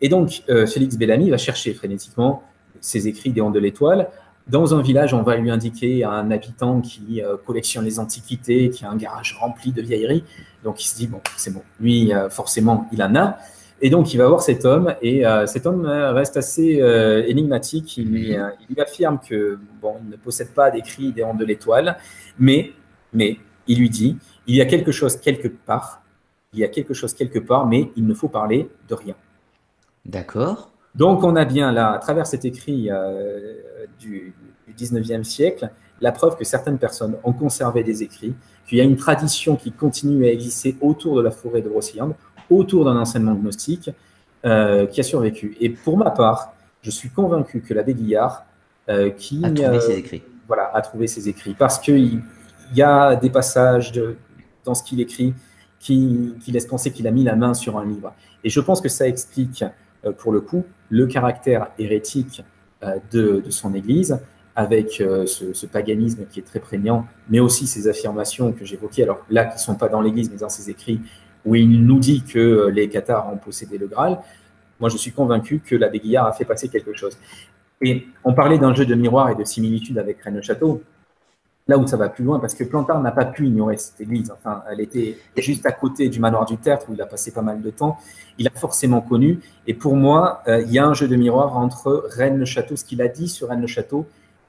Et 0.01 0.09
donc, 0.09 0.43
euh, 0.48 0.66
Félix 0.66 0.97
Bellamy 0.97 1.30
va 1.30 1.36
chercher 1.36 1.74
frénétiquement 1.74 2.43
ses 2.80 3.09
écrits 3.09 3.32
des 3.32 3.40
Hondes 3.40 3.55
de 3.55 3.59
l'Étoile. 3.59 4.09
Dans 4.47 4.74
un 4.74 4.80
village, 4.80 5.12
on 5.12 5.22
va 5.22 5.36
lui 5.36 5.51
indiquer 5.51 6.05
un 6.05 6.30
habitant 6.30 6.80
qui 6.80 7.22
euh, 7.22 7.36
collectionne 7.44 7.85
les 7.85 7.98
antiquités, 7.98 8.70
qui 8.70 8.85
a 8.85 8.90
un 8.90 8.97
garage 8.97 9.36
rempli 9.39 9.72
de 9.72 9.82
vieilleries. 9.82 10.24
Donc, 10.64 10.82
il 10.82 10.89
se 10.89 10.97
dit, 10.97 11.06
bon, 11.06 11.20
c'est 11.36 11.52
bon, 11.52 11.62
lui, 11.80 12.12
forcément, 12.30 12.89
il 12.93 13.02
en 13.02 13.14
a. 13.14 13.36
Et 13.80 13.90
donc, 13.90 14.12
il 14.12 14.16
va 14.16 14.26
voir 14.26 14.43
cet 14.43 14.64
homme, 14.64 14.94
et 15.02 15.22
cet 15.47 15.66
homme 15.66 15.86
reste 15.86 16.36
assez 16.36 16.82
énigmatique. 17.28 17.97
Il 17.97 18.09
lui, 18.09 18.36
affirme 18.80 19.20
que, 19.20 19.56
bon, 19.80 19.94
il 20.02 20.10
ne 20.10 20.16
possède 20.16 20.48
pas 20.48 20.72
d'écrits 20.72 21.12
des 21.12 21.22
Hondes 21.22 21.39
de 21.39 21.44
l'Étoile, 21.44 21.97
mais, 22.40 22.72
mais 23.12 23.36
il 23.68 23.78
lui 23.78 23.89
dit 23.89 24.16
il 24.48 24.56
y 24.56 24.60
a 24.60 24.64
quelque 24.64 24.90
chose 24.90 25.16
quelque 25.16 25.48
part, 25.48 26.02
il 26.52 26.58
y 26.58 26.64
a 26.64 26.68
quelque 26.68 26.94
chose 26.94 27.12
quelque 27.12 27.38
part, 27.38 27.66
mais 27.66 27.90
il 27.96 28.06
ne 28.06 28.14
faut 28.14 28.28
parler 28.28 28.68
de 28.88 28.94
rien. 28.94 29.14
D'accord. 30.06 30.70
Donc 30.94 31.22
on 31.22 31.36
a 31.36 31.44
bien 31.44 31.70
là, 31.70 31.92
à 31.92 31.98
travers 31.98 32.26
cet 32.26 32.44
écrit 32.44 32.88
euh, 32.90 33.54
du, 34.00 34.34
19e 34.76 35.22
siècle, 35.22 35.70
la 36.00 36.12
preuve 36.12 36.36
que 36.36 36.44
certaines 36.44 36.78
personnes 36.78 37.16
ont 37.24 37.32
conservé 37.32 37.82
des 37.82 38.02
écrits, 38.02 38.34
qu'il 38.66 38.78
y 38.78 38.80
a 38.80 38.84
une 38.84 38.96
tradition 38.96 39.56
qui 39.56 39.70
continue 39.70 40.24
à 40.26 40.32
exister 40.32 40.76
autour 40.80 41.16
de 41.16 41.22
la 41.22 41.30
forêt 41.30 41.60
de 41.60 41.68
Brocéliande, 41.68 42.14
autour 42.48 42.84
d'un 42.84 42.96
enseignement 42.96 43.34
gnostique 43.34 43.90
euh, 44.44 44.86
qui 44.86 45.00
a 45.00 45.02
survécu. 45.02 45.56
Et 45.60 45.70
pour 45.70 45.98
ma 45.98 46.10
part, 46.10 46.54
je 46.80 46.90
suis 46.90 47.10
convaincu 47.10 47.60
que 47.60 47.74
l'abbé 47.74 47.92
Guillard, 47.92 48.44
euh, 48.88 49.10
qui 49.10 49.44
a 49.44 49.50
trouvé 49.50 49.80
ses 49.80 49.98
écrits, 49.98 50.22
voilà, 50.46 50.70
a 50.72 50.80
trouvé 50.80 51.06
ses 51.06 51.28
écrits, 51.28 51.54
parce 51.58 51.78
qu'il 51.78 52.22
y 52.74 52.82
a 52.82 53.16
des 53.16 53.30
passages 53.30 53.92
de, 53.92 54.16
dans 54.68 54.74
ce 54.74 54.82
qu'il 54.82 55.00
écrit 55.00 55.34
qui, 55.80 56.34
laisse 56.48 56.66
penser 56.66 56.92
qu'il 56.92 57.06
a 57.06 57.10
mis 57.10 57.24
la 57.24 57.36
main 57.36 57.54
sur 57.54 57.78
un 57.78 57.86
livre. 57.86 58.12
Et 58.44 58.50
je 58.50 58.60
pense 58.60 58.80
que 58.80 58.88
ça 58.88 59.08
explique, 59.08 59.64
euh, 60.04 60.12
pour 60.12 60.30
le 60.30 60.40
coup, 60.40 60.64
le 60.90 61.06
caractère 61.06 61.68
hérétique 61.78 62.42
euh, 62.82 62.98
de, 63.12 63.42
son 63.48 63.74
Église, 63.74 64.20
avec 64.54 65.00
euh, 65.00 65.24
ce, 65.26 65.66
paganisme 65.66 66.26
qui 66.30 66.40
est 66.40 66.42
très 66.42 66.60
prégnant, 66.60 67.06
mais 67.30 67.40
aussi 67.40 67.66
ces 67.66 67.88
affirmations 67.88 68.52
que 68.52 68.64
j'évoquais, 68.64 69.04
alors 69.04 69.24
là, 69.30 69.46
qui 69.46 69.54
ne 69.54 69.60
sont 69.60 69.76
pas 69.76 69.88
dans 69.88 70.00
l'Église, 70.00 70.30
mais 70.30 70.36
dans 70.36 70.48
ses 70.48 70.68
écrits, 70.68 71.00
où 71.46 71.54
il 71.54 71.86
nous 71.86 71.98
dit 71.98 72.22
que 72.22 72.68
les 72.68 72.88
Cathares 72.88 73.32
ont 73.32 73.38
possédé 73.38 73.78
le 73.78 73.86
Graal. 73.86 74.18
Moi, 74.80 74.90
je 74.90 74.96
suis 74.96 75.12
convaincu 75.12 75.60
que 75.60 75.76
l'abbé 75.76 76.00
Guillard 76.00 76.26
a 76.26 76.32
fait 76.32 76.44
passer 76.44 76.68
quelque 76.68 76.92
chose. 76.92 77.16
Et 77.80 78.08
on 78.24 78.34
parlait 78.34 78.58
d'un 78.58 78.74
jeu 78.74 78.84
de 78.84 78.94
miroir 78.94 79.30
et 79.30 79.36
de 79.36 79.44
similitude 79.44 79.98
avec 79.98 80.20
Rennes-le-Château 80.20 80.82
là 81.68 81.76
où 81.76 81.86
ça 81.86 81.98
va 81.98 82.08
plus 82.08 82.24
loin, 82.24 82.40
parce 82.40 82.54
que 82.54 82.64
Plantard 82.64 83.00
n'a 83.02 83.12
pas 83.12 83.26
pu 83.26 83.46
ignorer 83.46 83.76
cette 83.76 84.00
église. 84.00 84.32
Enfin, 84.32 84.62
elle 84.70 84.80
était 84.80 85.18
juste 85.36 85.66
à 85.66 85.72
côté 85.72 86.08
du 86.08 86.18
manoir 86.18 86.46
du 86.46 86.56
Tertre, 86.56 86.86
où 86.88 86.94
il 86.94 87.02
a 87.02 87.06
passé 87.06 87.30
pas 87.30 87.42
mal 87.42 87.60
de 87.60 87.70
temps. 87.70 87.98
Il 88.38 88.48
a 88.48 88.50
forcément 88.50 89.02
connu. 89.02 89.40
Et 89.66 89.74
pour 89.74 89.94
moi, 89.94 90.42
euh, 90.48 90.62
il 90.62 90.72
y 90.72 90.78
a 90.78 90.86
un 90.86 90.94
jeu 90.94 91.06
de 91.08 91.14
miroir 91.14 91.58
entre 91.58 92.08
Rennes-le-Château, 92.10 92.74
ce 92.74 92.84
qu'il 92.84 93.02
a 93.02 93.08
dit 93.08 93.28
sur 93.28 93.48
Rennes-le-Château, 93.48 94.06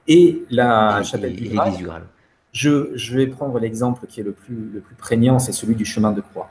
et 0.08 0.44
la 0.50 1.02
chapelle 1.02 1.36
du 1.36 1.50
Graal. 1.50 2.04
Je, 2.52 2.90
je, 2.94 3.16
vais 3.16 3.26
prendre 3.26 3.60
l'exemple 3.60 4.06
qui 4.08 4.20
est 4.20 4.24
le 4.24 4.32
plus, 4.32 4.70
le 4.74 4.80
plus 4.80 4.96
prégnant, 4.96 5.38
c'est 5.38 5.52
celui 5.52 5.76
du 5.76 5.84
chemin 5.84 6.10
de 6.12 6.22
croix. 6.22 6.48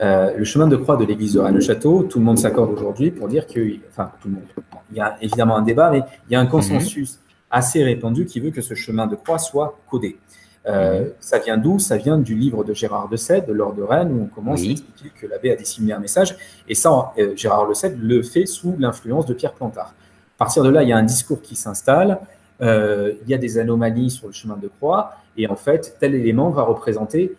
Euh, 0.00 0.36
le 0.36 0.44
chemin 0.44 0.66
de 0.68 0.76
croix 0.76 0.96
de 0.96 1.04
l'église 1.04 1.34
de 1.34 1.40
Rennes-le-Château, 1.40 2.04
tout 2.04 2.20
le 2.20 2.24
monde 2.24 2.38
s'accorde 2.38 2.70
aujourd'hui 2.70 3.10
pour 3.10 3.28
dire 3.28 3.46
que, 3.46 3.60
enfin, 3.90 4.12
tout 4.22 4.28
le 4.28 4.34
monde, 4.34 4.44
il 4.92 4.96
y 4.96 5.00
a 5.00 5.16
évidemment 5.20 5.56
un 5.56 5.62
débat, 5.62 5.90
mais 5.90 6.02
il 6.28 6.32
y 6.32 6.36
a 6.36 6.40
un 6.40 6.46
consensus 6.46 7.18
assez 7.54 7.84
répandu 7.84 8.26
qui 8.26 8.40
veut 8.40 8.50
que 8.50 8.60
ce 8.60 8.74
chemin 8.74 9.06
de 9.06 9.14
croix 9.14 9.38
soit 9.38 9.78
codé. 9.88 10.18
Euh, 10.66 11.00
mhm. 11.00 11.10
Ça 11.20 11.38
vient 11.38 11.56
d'où? 11.56 11.78
Ça 11.78 11.96
vient 11.96 12.18
du 12.18 12.34
livre 12.34 12.64
de 12.64 12.74
Gérard 12.74 13.08
de 13.08 13.16
Sède, 13.16 13.46
de 13.46 13.52
l'Ordre 13.52 13.76
de 13.76 13.82
Rennes, 13.82 14.12
où 14.12 14.22
on 14.24 14.26
commence 14.26 14.62
à 14.62 14.64
expliquer 14.64 15.10
que 15.20 15.26
l'abbé 15.26 15.52
a 15.52 15.56
dissimulé 15.56 15.92
un 15.92 16.00
message. 16.00 16.36
Et 16.68 16.74
ça, 16.74 17.12
euh, 17.18 17.36
Gérard 17.36 17.68
de 17.68 17.74
Sède 17.74 17.96
le 18.00 18.22
fait 18.22 18.46
sous 18.46 18.74
l'influence 18.78 19.26
de 19.26 19.34
Pierre 19.34 19.52
Plantard. 19.52 19.94
À 20.36 20.38
partir 20.38 20.64
de 20.64 20.68
là, 20.68 20.82
il 20.82 20.88
y 20.88 20.92
a 20.92 20.96
un 20.96 21.04
discours 21.04 21.40
qui 21.40 21.54
s'installe. 21.54 22.18
Euh, 22.60 23.12
il 23.22 23.30
y 23.30 23.34
a 23.34 23.38
des 23.38 23.58
anomalies 23.58 24.10
sur 24.10 24.26
le 24.26 24.32
chemin 24.32 24.56
de 24.56 24.68
croix. 24.68 25.12
Et 25.36 25.46
en 25.46 25.56
fait, 25.56 25.96
tel 26.00 26.14
élément 26.14 26.50
va 26.50 26.62
représenter 26.62 27.34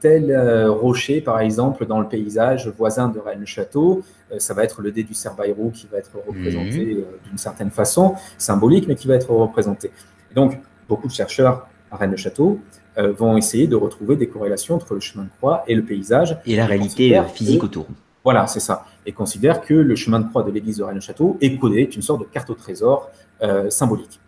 tel 0.00 0.36
rocher, 0.68 1.20
par 1.20 1.40
exemple, 1.40 1.86
dans 1.86 2.00
le 2.00 2.08
paysage 2.08 2.68
voisin 2.68 3.08
de 3.08 3.18
Rennes-le-Château. 3.18 4.02
ça 4.38 4.54
va 4.54 4.64
être 4.64 4.80
le 4.80 4.92
dé 4.92 5.02
du 5.02 5.14
Cerbaïrou 5.14 5.70
qui 5.70 5.86
va 5.90 5.98
être 5.98 6.12
représenté 6.26 6.94
mhm. 6.94 7.04
d'une 7.28 7.38
certaine 7.38 7.70
façon, 7.70 8.14
symbolique, 8.38 8.88
mais 8.88 8.94
qui 8.94 9.06
va 9.06 9.14
être 9.14 9.30
représenté. 9.30 9.90
donc, 10.34 10.58
beaucoup 10.88 11.06
de 11.06 11.12
chercheurs 11.12 11.66
à 11.90 11.96
Rennes-le-Château, 11.96 12.60
euh, 12.98 13.12
vont 13.12 13.36
essayer 13.36 13.66
de 13.66 13.76
retrouver 13.76 14.16
des 14.16 14.28
corrélations 14.28 14.74
entre 14.74 14.94
le 14.94 15.00
chemin 15.00 15.24
de 15.24 15.30
croix 15.38 15.62
et 15.66 15.74
le 15.74 15.84
paysage. 15.84 16.36
Et 16.44 16.56
la 16.56 16.66
réalité 16.66 17.16
euh, 17.16 17.22
physique 17.24 17.62
autour. 17.62 17.86
Voilà, 18.24 18.46
c'est 18.46 18.60
ça. 18.60 18.84
Et 19.06 19.12
considère 19.12 19.60
que 19.60 19.74
le 19.74 19.96
chemin 19.96 20.20
de 20.20 20.28
croix 20.28 20.42
de 20.42 20.50
l'église 20.50 20.78
de 20.78 20.82
Rennes-le-Château 20.82 21.38
est 21.40 21.56
codé, 21.56 21.82
est 21.82 21.96
une 21.96 22.02
sorte 22.02 22.20
de 22.20 22.26
carte 22.26 22.50
au 22.50 22.54
trésor 22.54 23.10
euh, 23.42 23.70
symbolique. 23.70 24.20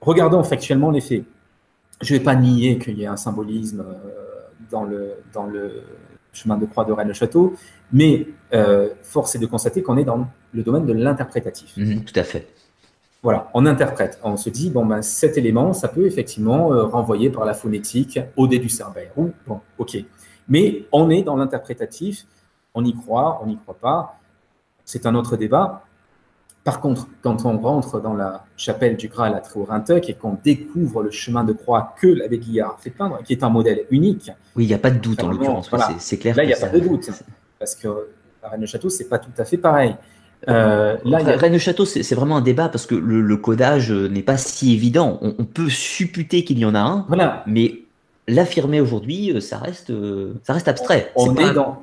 Regardons 0.00 0.42
factuellement 0.42 0.90
les 0.90 1.00
faits. 1.00 1.24
Je 2.00 2.12
ne 2.12 2.18
vais 2.18 2.24
pas 2.24 2.34
nier 2.34 2.78
qu'il 2.78 2.98
y 2.98 3.04
ait 3.04 3.06
un 3.06 3.16
symbolisme 3.16 3.84
dans, 4.70 4.84
le, 4.84 5.14
dans 5.32 5.46
le 5.46 5.82
chemin 6.32 6.58
de 6.58 6.66
croix 6.66 6.84
de 6.84 6.92
Rennes-le-Château, 6.92 7.54
mais 7.92 8.26
force 9.02 9.34
est 9.34 9.38
de 9.38 9.46
constater 9.46 9.82
qu'on 9.82 9.96
est 9.96 10.04
dans 10.04 10.26
le 10.52 10.62
domaine 10.62 10.86
de 10.86 10.92
l'interprétatif. 10.92 11.76
Mhm, 11.76 12.04
tout 12.04 12.18
à 12.18 12.24
fait. 12.24 12.48
Voilà, 13.24 13.48
on 13.54 13.64
interprète. 13.64 14.20
On 14.22 14.36
se 14.36 14.50
dit, 14.50 14.68
bon, 14.68 14.84
ben, 14.84 15.00
cet 15.00 15.38
élément, 15.38 15.72
ça 15.72 15.88
peut 15.88 16.04
effectivement 16.04 16.74
euh, 16.74 16.84
renvoyer 16.84 17.30
par 17.30 17.46
la 17.46 17.54
phonétique 17.54 18.20
au 18.36 18.46
dé 18.46 18.58
du 18.58 18.68
Cerbère. 18.68 19.12
Bon, 19.16 19.60
ok. 19.78 19.96
Mais 20.46 20.84
on 20.92 21.08
est 21.08 21.22
dans 21.22 21.34
l'interprétatif, 21.34 22.26
on 22.74 22.84
y 22.84 22.94
croit, 22.94 23.40
on 23.42 23.46
n'y 23.46 23.56
croit 23.56 23.78
pas. 23.80 24.20
C'est 24.84 25.06
un 25.06 25.14
autre 25.14 25.38
débat. 25.38 25.86
Par 26.64 26.80
contre, 26.80 27.08
quand 27.22 27.44
on 27.44 27.58
rentre 27.58 28.00
dans 28.00 28.14
la 28.14 28.46
chapelle 28.56 28.96
du 28.96 29.08
Graal 29.08 29.34
à 29.34 29.40
Tréorintec 29.40 30.08
et 30.08 30.14
qu'on 30.14 30.38
découvre 30.42 31.02
le 31.02 31.10
chemin 31.10 31.44
de 31.44 31.52
croix 31.52 31.94
que 32.00 32.06
l'abbé 32.06 32.38
Guillard 32.38 32.78
fait 32.80 32.90
peindre, 32.90 33.18
qui 33.22 33.34
est 33.34 33.44
un 33.44 33.50
modèle 33.50 33.84
unique. 33.90 34.30
Oui, 34.56 34.64
il 34.64 34.68
n'y 34.68 34.74
a 34.74 34.78
pas 34.78 34.90
de 34.90 34.98
doute 34.98 35.22
en 35.22 35.30
l'occurrence, 35.30 35.70
c'est 35.98 36.16
clair. 36.16 36.34
Là, 36.34 36.44
il 36.44 36.46
n'y 36.46 36.54
a 36.54 36.58
pas 36.58 36.68
de 36.68 36.80
doute, 36.80 37.10
parce 37.58 37.74
que 37.74 38.08
la 38.42 38.48
Reine 38.48 38.62
de 38.62 38.66
Château, 38.66 38.88
c'est 38.88 39.08
pas 39.08 39.18
tout 39.18 39.30
à 39.36 39.44
fait 39.44 39.58
pareil. 39.58 39.94
Euh, 40.48 40.96
là, 41.04 41.18
Rennes 41.18 41.58
Château, 41.58 41.84
c'est 41.84 42.14
vraiment 42.14 42.36
un 42.36 42.42
débat 42.42 42.68
parce 42.68 42.86
que 42.86 42.94
le, 42.94 43.36
codage 43.36 43.90
n'est 43.92 44.22
pas 44.22 44.36
si 44.36 44.72
évident. 44.72 45.18
On, 45.22 45.44
peut 45.44 45.68
supputer 45.68 46.44
qu'il 46.44 46.58
y 46.58 46.64
en 46.64 46.74
a 46.74 46.80
un, 46.80 47.04
voilà. 47.08 47.44
mais 47.46 47.84
l'affirmer 48.28 48.80
aujourd'hui, 48.80 49.32
euh, 49.32 49.40
ça 49.40 49.58
reste, 49.58 49.90
euh, 49.90 50.34
ça 50.42 50.52
reste 50.52 50.68
abstrait. 50.68 51.12
On, 51.16 51.34
est, 51.36 51.52
dans, 51.52 51.82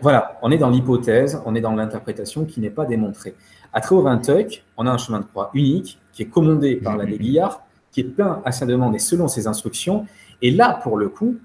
voilà, 0.00 0.38
on 0.42 0.50
est 0.50 0.58
dans 0.58 0.70
l'hypothèse, 0.70 1.40
on 1.44 1.54
est 1.54 1.60
dans 1.60 1.74
l'interprétation 1.74 2.44
qui 2.44 2.60
n'est 2.60 2.70
pas 2.70 2.84
démontrée. 2.84 3.34
À 3.72 3.80
Tréauvinteuil, 3.80 4.62
on 4.76 4.86
a 4.86 4.90
un 4.90 4.98
chemin 4.98 5.20
de 5.20 5.24
croix 5.24 5.50
unique 5.54 5.98
qui 6.12 6.22
est 6.22 6.26
commandé 6.26 6.76
par 6.76 6.96
l'abbé 6.96 7.18
Guillard, 7.18 7.62
qui 7.92 8.00
est 8.00 8.04
plein 8.04 8.42
à 8.44 8.52
sa 8.52 8.66
demande 8.66 8.94
et 8.94 8.98
selon 8.98 9.28
ses 9.28 9.46
instructions. 9.46 10.06
Et 10.42 10.50
là, 10.50 10.80
pour 10.82 10.96
le 10.96 11.08
coup, 11.08 11.36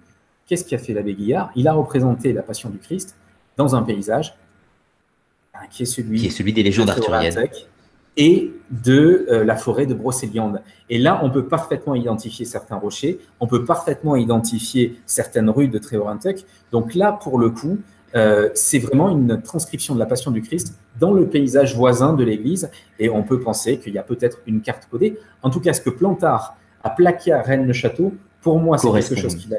qu'est-ce 0.48 0.66
qu'a 0.66 0.78
fait 0.78 0.94
l'abbé 0.94 1.14
Guillard 1.14 1.52
Il 1.56 1.68
a 1.68 1.74
représenté 1.74 2.34
la 2.34 2.44
Passion 2.44 2.70
du 2.70 2.78
Christ 2.78 3.16
dans 3.58 3.76
un 3.76 3.84
paysage 3.84 4.36
qui 5.70 5.84
est 5.84 5.86
celui, 5.86 6.20
qui 6.20 6.28
est 6.28 6.32
celui 6.32 6.54
des 6.54 6.64
légions 6.64 6.86
d'Arthurienne 6.86 7.48
et 8.18 8.52
de 8.70 9.26
euh, 9.30 9.44
la 9.46 9.56
forêt 9.56 9.86
de 9.86 9.94
Brocéliande. 9.94 10.62
Et 10.90 10.98
là, 10.98 11.22
on 11.24 11.30
peut 11.30 11.46
parfaitement 11.46 11.96
identifier 11.96 12.46
certains 12.46 12.76
rochers, 12.76 13.20
on 13.40 13.48
peut 13.48 13.64
parfaitement 13.64 14.16
identifier 14.16 15.00
certaines 15.06 15.50
rues 15.50 15.70
de 15.70 15.78
Tréorintec. 15.78 16.46
Donc 16.72 16.94
là, 16.94 17.14
pour 17.14 17.40
le 17.40 17.50
coup, 17.50 17.80
euh, 18.16 18.50
c'est 18.54 18.80
vraiment 18.80 19.10
une 19.10 19.42
transcription 19.42 19.94
de 19.94 20.00
la 20.00 20.06
Passion 20.06 20.32
du 20.32 20.42
Christ 20.42 20.78
dans 21.00 21.14
le 21.14 21.28
paysage 21.28 21.76
voisin 21.76 22.14
de 22.14 22.24
l'église, 22.24 22.70
et 23.00 23.10
on 23.10 23.24
peut 23.24 23.40
penser 23.40 23.80
qu'il 23.80 23.94
y 23.94 23.98
a 23.98 24.04
peut-être 24.04 24.40
une 24.48 24.62
carte 24.62 24.88
codée. 24.90 25.18
En 25.42 25.50
tout 25.50 25.60
cas, 25.60 25.74
ce 25.74 25.82
que 25.82 25.90
Plantard 25.90 26.58
a 26.84 26.90
plaqué 26.90 27.32
à 27.32 27.42
Rennes-le-Château. 27.42 28.14
Pour 28.42 28.60
moi, 28.60 28.78
c'est 28.78 28.92
quelque 28.92 29.16
chose 29.16 29.36
qu'il 29.36 29.54
a 29.54 29.58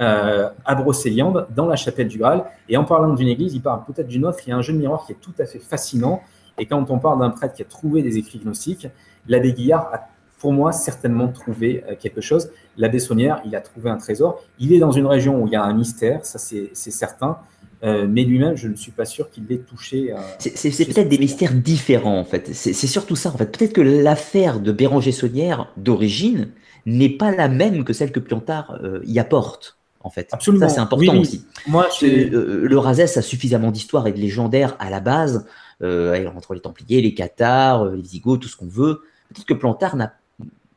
euh, 0.00 0.48
à 0.64 0.74
Brocéliande, 0.76 1.48
dans 1.54 1.66
la 1.66 1.76
chapelle 1.76 2.08
du 2.08 2.18
Graal. 2.18 2.44
Et 2.68 2.76
en 2.76 2.84
parlant 2.84 3.14
d'une 3.14 3.28
église, 3.28 3.54
il 3.54 3.62
parle 3.62 3.84
peut-être 3.84 4.06
d'une 4.06 4.24
autre. 4.24 4.38
Il 4.46 4.50
y 4.50 4.52
a 4.52 4.56
un 4.56 4.62
jeu 4.62 4.72
de 4.72 4.78
miroir 4.78 5.04
qui 5.04 5.12
est 5.12 5.20
tout 5.20 5.34
à 5.38 5.44
fait 5.44 5.58
fascinant. 5.58 6.22
Et 6.58 6.66
quand 6.66 6.90
on 6.90 6.98
parle 6.98 7.20
d'un 7.20 7.30
prêtre 7.30 7.54
qui 7.54 7.62
a 7.62 7.64
trouvé 7.64 8.02
des 8.02 8.16
écrits 8.16 8.38
gnostiques, 8.38 8.88
l'abbé 9.26 9.52
Guillard 9.52 9.90
a, 9.92 10.08
pour 10.38 10.52
moi, 10.52 10.70
certainement 10.70 11.28
trouvé 11.28 11.84
euh, 11.88 11.94
quelque 11.98 12.20
chose. 12.20 12.50
L'abbé 12.76 13.00
Saunière, 13.00 13.40
il 13.44 13.56
a 13.56 13.60
trouvé 13.60 13.90
un 13.90 13.96
trésor. 13.96 14.40
Il 14.58 14.72
est 14.72 14.78
dans 14.78 14.92
une 14.92 15.06
région 15.06 15.42
où 15.42 15.46
il 15.46 15.52
y 15.52 15.56
a 15.56 15.64
un 15.64 15.74
mystère, 15.74 16.24
ça 16.24 16.38
c'est 16.38 16.74
certain. 16.74 17.38
Euh, 17.84 18.06
mais 18.08 18.24
lui-même, 18.24 18.56
je 18.56 18.68
ne 18.68 18.74
suis 18.74 18.90
pas 18.90 19.04
sûr 19.04 19.30
qu'il 19.30 19.46
l'ait 19.48 19.58
touché. 19.58 20.14
c'est 20.38 20.84
peut-être 20.84 21.08
des 21.08 21.18
mystères 21.18 21.54
différents, 21.54 22.18
en 22.18 22.24
fait. 22.24 22.52
C'est 22.52 22.72
surtout 22.72 23.16
ça, 23.16 23.30
en 23.30 23.36
fait. 23.36 23.56
Peut-être 23.56 23.72
que 23.72 23.80
l'affaire 23.80 24.60
de 24.60 24.72
Béranger 24.72 25.12
Saunière, 25.12 25.72
d'origine, 25.76 26.48
n'est 26.86 27.10
pas 27.10 27.30
la 27.30 27.48
même 27.48 27.84
que 27.84 27.92
celle 27.92 28.12
que 28.12 28.20
Plantard 28.20 28.78
y 29.04 29.18
apporte 29.18 29.78
en 30.00 30.10
fait. 30.10 30.28
Absolument. 30.32 30.68
Ça, 30.68 30.74
c'est 30.74 30.80
important 30.80 31.16
aussi. 31.18 31.44
Moi, 31.66 31.88
euh, 32.02 32.66
le 32.66 32.78
Razès 32.78 33.18
a 33.18 33.22
suffisamment 33.22 33.70
d'histoire 33.70 34.06
et 34.06 34.12
de 34.12 34.18
légendaire 34.18 34.76
à 34.78 34.90
la 34.90 35.00
base, 35.00 35.46
euh, 35.82 36.26
entre 36.34 36.54
les 36.54 36.60
Templiers, 36.60 37.00
les 37.02 37.14
Cathares, 37.14 37.84
euh, 37.84 37.96
les 37.96 38.02
Visigoths, 38.02 38.40
tout 38.40 38.48
ce 38.48 38.56
qu'on 38.56 38.68
veut. 38.68 39.02
Peut-être 39.28 39.46
que 39.46 39.54
Plantard 39.54 40.00
a, 40.00 40.12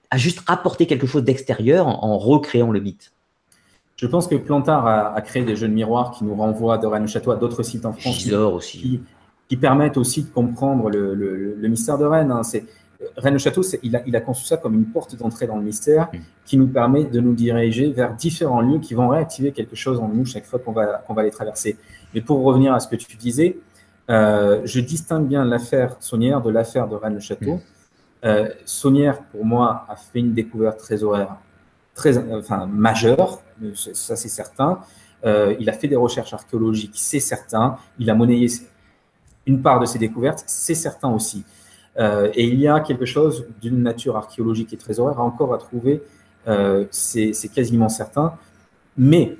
a, 0.10 0.18
juste 0.18 0.42
rapporté 0.48 0.86
quelque 0.86 1.08
chose 1.08 1.24
d'extérieur 1.24 1.88
en, 1.88 2.18
recréant 2.18 2.72
le 2.72 2.80
mythe. 2.80 3.14
Je 4.02 4.08
pense 4.08 4.28
que 4.28 4.34
Plantard 4.36 4.88
a, 4.88 5.22
créé 5.22 5.44
des 5.44 5.56
jeux 5.56 5.68
de 5.68 5.74
miroirs 5.74 6.10
qui 6.10 6.24
nous 6.24 6.34
renvoient 6.34 6.80
de 6.80 6.88
Rennes 6.88 7.08
château 7.08 7.30
à 7.30 7.36
d'autres 7.36 7.62
sites 7.62 7.86
en 7.86 7.94
France. 7.94 8.26
aussi. 8.34 9.00
Qui, 9.48 9.58
permettent 9.58 9.98
aussi 9.98 10.24
de 10.24 10.30
comprendre 10.30 10.90
le, 10.90 11.68
mystère 11.68 12.00
de 12.00 12.06
Rennes. 12.06 12.32
Hein. 12.32 12.42
C'est 12.42 12.66
Rennes 13.16 13.38
Château, 13.38 13.62
il 13.84 13.96
a, 13.96 14.02
il 14.08 14.16
a, 14.16 14.22
conçu 14.22 14.46
ça 14.46 14.58
comme 14.58 14.74
une 14.74 14.86
porte 14.86 15.16
d'entrée 15.16 15.46
dans 15.46 15.58
le 15.58 15.64
mystère 15.64 16.10
mm. 16.12 16.18
qui 16.46 16.58
nous 16.58 16.68
permet 16.68 17.04
de 17.06 17.20
nous 17.20 17.34
diriger 17.34 17.92
vers 17.92 18.16
différents 18.16 18.62
lieux 18.62 18.80
qui 18.80 18.96
vont 18.96 19.10
réactiver 19.10 19.52
quelque 19.52 19.76
chose 19.76 20.00
en 20.00 20.08
nous 20.08 20.26
chaque 20.26 20.46
fois 20.46 20.58
qu'on 20.58 20.72
va, 20.72 21.04
qu'on 21.06 21.14
va 21.14 21.22
les 21.22 21.32
traverser. 21.32 21.78
Mais 22.16 22.22
pour 22.22 22.44
revenir 22.44 22.74
à 22.74 22.80
ce 22.80 22.88
que 22.88 22.96
tu 22.96 23.16
disais, 23.18 23.58
euh, 24.10 24.62
je 24.66 24.80
distingue 24.80 25.28
bien 25.28 25.46
l'affaire 25.46 25.96
Saunière 26.00 26.42
de 26.42 26.50
l'affaire 26.50 26.88
de 26.88 26.96
Rennes 26.96 27.22
Château. 27.22 27.56
Mm. 27.56 27.62
Euh, 28.26 28.50
Saunière, 28.66 29.22
pour 29.26 29.46
moi, 29.46 29.86
a 29.88 29.96
fait 29.96 30.20
une 30.20 30.34
découverte 30.34 30.80
très 30.80 31.04
horaire, 31.04 31.38
très, 31.96 32.18
enfin, 32.34 32.66
majeure, 32.68 33.42
ça 33.74 34.16
c'est 34.16 34.30
certain. 34.30 34.80
Euh, 35.26 35.56
il 35.60 35.70
a 35.70 35.74
fait 35.74 35.88
des 35.88 35.96
recherches 35.96 36.34
archéologiques, 36.34 36.96
c'est 36.96 37.20
certain. 37.20 37.78
Il 38.00 38.10
a 38.10 38.16
monnayé 38.16 38.48
une 39.46 39.62
part 39.62 39.80
de 39.80 39.86
ses 39.86 40.00
découvertes, 40.00 40.44
c'est 40.48 40.76
certain 40.76 41.10
aussi. 41.10 41.44
Euh, 42.00 42.32
et 42.34 42.46
il 42.46 42.60
y 42.60 42.68
a 42.68 42.80
quelque 42.80 43.06
chose 43.06 43.48
d'une 43.62 43.84
nature 43.84 44.16
archéologique 44.16 44.74
et 44.74 44.78
trésorière 44.78 45.20
encore 45.20 45.54
à 45.54 45.58
trouver, 45.58 46.02
euh, 46.48 46.86
c'est 46.92 47.34
quasiment 47.54 47.90
certain. 47.90 48.34
Mais 48.98 49.38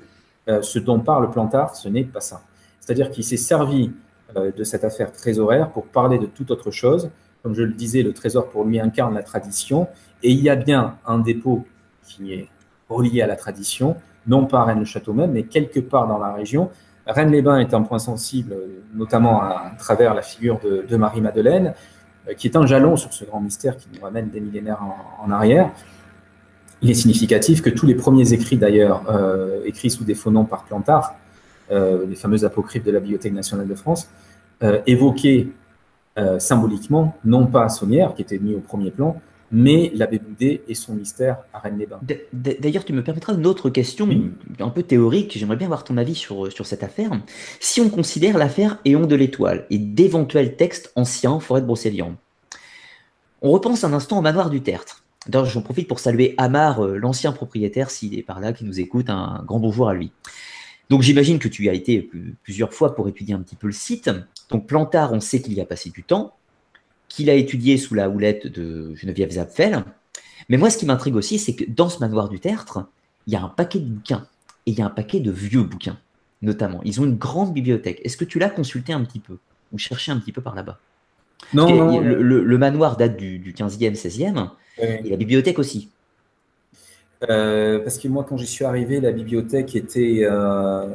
ce 0.60 0.80
dont 0.80 0.98
parle 0.98 1.30
Plantard, 1.30 1.76
ce 1.76 1.88
n'est 1.88 2.02
pas 2.04 2.20
ça. 2.20 2.42
C'est-à-dire 2.80 3.10
qu'il 3.10 3.22
s'est 3.22 3.36
servi 3.36 3.92
de 4.34 4.64
cette 4.64 4.82
affaire 4.82 5.12
trésoraire 5.12 5.70
pour 5.70 5.86
parler 5.86 6.18
de 6.18 6.26
toute 6.26 6.50
autre 6.50 6.72
chose. 6.72 7.10
Comme 7.44 7.54
je 7.54 7.62
le 7.62 7.72
disais, 7.72 8.02
le 8.02 8.12
trésor 8.12 8.48
pour 8.48 8.64
lui 8.64 8.80
incarne 8.80 9.14
la 9.14 9.22
tradition. 9.22 9.86
Et 10.24 10.32
il 10.32 10.40
y 10.40 10.50
a 10.50 10.56
bien 10.56 10.96
un 11.06 11.18
dépôt 11.18 11.64
qui 12.04 12.34
est 12.34 12.48
relié 12.88 13.22
à 13.22 13.26
la 13.26 13.36
tradition, 13.36 13.96
non 14.26 14.46
pas 14.46 14.60
à 14.60 14.64
Rennes-le-Château 14.64 15.12
même, 15.12 15.32
mais 15.32 15.44
quelque 15.44 15.80
part 15.80 16.06
dans 16.06 16.18
la 16.18 16.32
région. 16.32 16.70
Rennes-les-Bains 17.06 17.58
est 17.58 17.74
un 17.74 17.82
point 17.82 17.98
sensible, 17.98 18.54
notamment 18.94 19.42
à, 19.42 19.72
travers 19.78 20.14
la 20.14 20.22
figure 20.22 20.60
de, 20.60 20.86
de 20.88 20.96
Marie-Madeleine. 20.96 21.74
Euh, 22.28 22.34
qui 22.34 22.46
est 22.46 22.56
un 22.56 22.66
jalon 22.66 22.96
sur 22.96 23.12
ce 23.12 23.24
grand 23.24 23.40
mystère 23.40 23.76
qui 23.76 23.88
nous 23.94 24.00
ramène 24.00 24.28
des 24.28 24.40
millénaires 24.40 24.80
en, 25.20 25.30
arrière. 25.30 25.70
Il 26.80 26.90
est 26.90 26.94
significatif 26.94 27.62
que 27.62 27.70
tous 27.70 27.86
les 27.86 27.94
premiers 27.94 28.32
écrits, 28.32 28.56
d'ailleurs, 28.56 29.04
euh, 29.08 29.62
écrits 29.64 29.90
sous 29.90 30.04
des 30.04 30.14
faux 30.14 30.30
noms 30.30 30.44
par 30.44 30.64
Plantard, 30.64 31.16
euh, 31.70 32.06
les 32.06 32.16
fameux 32.16 32.44
apocryphes 32.44 32.84
de 32.84 32.90
la 32.90 33.00
Bibliothèque 33.00 33.32
nationale 33.32 33.68
de 33.68 33.74
France, 33.74 34.08
évoquaient 34.86 35.48
symboliquement, 36.38 37.16
non 37.24 37.46
pas 37.46 37.68
Saunière, 37.68 38.14
qui 38.14 38.22
était 38.22 38.38
mis 38.38 38.54
au 38.54 38.60
premier 38.60 38.92
plan, 38.92 39.20
mais 39.52 39.92
l'abbé 39.94 40.18
Boudet 40.18 40.62
et 40.66 40.74
son 40.74 40.94
mystère 40.94 41.38
à 41.52 41.58
Rennes-les-Bains. 41.60 42.00
D'ailleurs, 42.32 42.84
tu 42.84 42.92
me 42.92 43.04
permettras 43.04 43.34
une 43.34 43.46
autre 43.46 43.70
question, 43.70 44.08
un 44.58 44.70
peu 44.70 44.82
théorique, 44.82 45.36
j'aimerais 45.38 45.56
bien 45.56 45.66
avoir 45.66 45.84
ton 45.84 45.98
avis 45.98 46.14
sur, 46.14 46.50
sur 46.50 46.66
cette 46.66 46.82
affaire. 46.82 47.10
Si 47.60 47.80
on 47.80 47.90
considère 47.90 48.38
l'affaire 48.38 48.78
Éon 48.84 49.06
de 49.06 49.14
l'Étoile 49.14 49.66
et 49.70 49.78
d'éventuels 49.78 50.56
textes 50.56 50.90
anciens 50.96 51.38
forêt 51.38 51.60
de 51.60 51.66
Brocéliande, 51.66 52.16
on 53.42 53.50
repense 53.50 53.84
un 53.84 53.92
instant 53.92 54.18
au 54.18 54.22
manoir 54.22 54.50
du 54.50 54.62
Tertre. 54.62 55.04
D'ailleurs, 55.28 55.46
j'en 55.46 55.62
profite 55.62 55.86
pour 55.86 56.00
saluer 56.00 56.34
Amar, 56.38 56.84
euh, 56.84 56.96
l'ancien 56.96 57.32
propriétaire, 57.32 57.90
s'il 57.90 58.18
est 58.18 58.22
par 58.22 58.40
là, 58.40 58.52
qui 58.52 58.64
nous 58.64 58.80
écoute, 58.80 59.10
un 59.10 59.44
grand 59.46 59.60
bonjour 59.60 59.88
à 59.88 59.94
lui. 59.94 60.10
Donc 60.90 61.02
j'imagine 61.02 61.38
que 61.38 61.48
tu 61.48 61.64
y 61.64 61.68
as 61.68 61.74
été 61.74 62.10
plusieurs 62.42 62.72
fois 62.72 62.94
pour 62.94 63.08
étudier 63.08 63.34
un 63.34 63.40
petit 63.40 63.56
peu 63.56 63.66
le 63.66 63.72
site. 63.72 64.10
Donc 64.50 64.66
Plantard, 64.66 65.12
on 65.12 65.20
sait 65.20 65.40
qu'il 65.40 65.54
y 65.54 65.60
a 65.60 65.64
passé 65.64 65.90
du 65.90 66.02
temps, 66.02 66.34
qu'il 67.12 67.28
a 67.28 67.34
étudié 67.34 67.76
sous 67.76 67.94
la 67.94 68.08
houlette 68.08 68.46
de 68.46 68.94
Geneviève 68.94 69.32
Zapfel. 69.32 69.84
Mais 70.48 70.56
moi, 70.56 70.70
ce 70.70 70.78
qui 70.78 70.86
m'intrigue 70.86 71.14
aussi, 71.14 71.38
c'est 71.38 71.54
que 71.54 71.64
dans 71.68 71.90
ce 71.90 71.98
manoir 72.00 72.30
du 72.30 72.40
Tertre, 72.40 72.86
il 73.26 73.34
y 73.34 73.36
a 73.36 73.42
un 73.42 73.48
paquet 73.48 73.80
de 73.80 73.84
bouquins, 73.84 74.26
et 74.64 74.70
il 74.70 74.78
y 74.78 74.82
a 74.82 74.86
un 74.86 74.90
paquet 74.90 75.20
de 75.20 75.30
vieux 75.30 75.62
bouquins, 75.62 75.98
notamment. 76.40 76.80
Ils 76.84 77.02
ont 77.02 77.04
une 77.04 77.16
grande 77.16 77.52
bibliothèque. 77.52 78.00
Est-ce 78.02 78.16
que 78.16 78.24
tu 78.24 78.38
l'as 78.38 78.48
consulté 78.48 78.94
un 78.94 79.04
petit 79.04 79.20
peu, 79.20 79.36
ou 79.72 79.78
cherché 79.78 80.10
un 80.10 80.18
petit 80.18 80.32
peu 80.32 80.40
par 80.40 80.54
là-bas? 80.54 80.78
Non, 81.52 82.00
Le, 82.00 82.58
manoir 82.58 82.96
date 82.96 83.18
du, 83.18 83.52
15e, 83.52 83.94
16e, 83.94 84.48
et 84.78 85.10
la 85.10 85.16
bibliothèque 85.16 85.58
aussi. 85.58 85.90
Euh, 87.28 87.78
parce 87.80 87.98
que 87.98 88.08
moi, 88.08 88.24
quand 88.26 88.38
j'y 88.38 88.46
suis 88.46 88.64
arrivé, 88.64 89.00
la 89.00 89.12
bibliothèque 89.12 89.76
était. 89.76 90.20
Euh, 90.22 90.86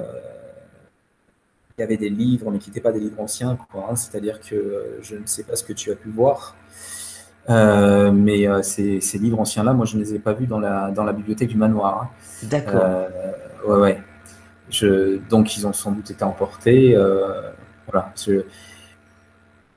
il 1.77 1.81
y 1.81 1.83
avait 1.83 1.97
des 1.97 2.09
livres, 2.09 2.49
mais 2.51 2.57
qui 2.57 2.69
n'étaient 2.69 2.81
pas 2.81 2.91
des 2.91 2.99
livres 2.99 3.19
anciens. 3.19 3.57
Hein. 3.75 3.95
C'est-à-dire 3.95 4.39
que 4.41 4.97
je 5.01 5.15
ne 5.15 5.25
sais 5.25 5.43
pas 5.43 5.55
ce 5.55 5.63
que 5.63 5.73
tu 5.73 5.91
as 5.91 5.95
pu 5.95 6.09
voir. 6.09 6.55
Euh, 7.49 8.11
mais 8.11 8.45
ces, 8.63 8.99
livres 9.19 9.39
anciens-là, 9.39 9.73
moi, 9.73 9.85
je 9.85 9.95
ne 9.97 10.03
les 10.03 10.15
ai 10.15 10.19
pas 10.19 10.33
vus 10.33 10.47
dans 10.47 10.59
la, 10.59 10.91
dans 10.91 11.03
la 11.03 11.13
bibliothèque 11.13 11.49
du 11.49 11.57
manoir. 11.57 12.03
Hein. 12.03 12.09
D'accord. 12.43 13.07
ouais, 13.67 13.77
ouais. 13.77 14.03
Je, 14.69 15.19
donc, 15.29 15.55
ils 15.55 15.65
ont 15.67 15.73
sans 15.73 15.91
doute 15.91 16.09
été 16.11 16.23
emportés. 16.23 16.95
voilà. 17.85 18.13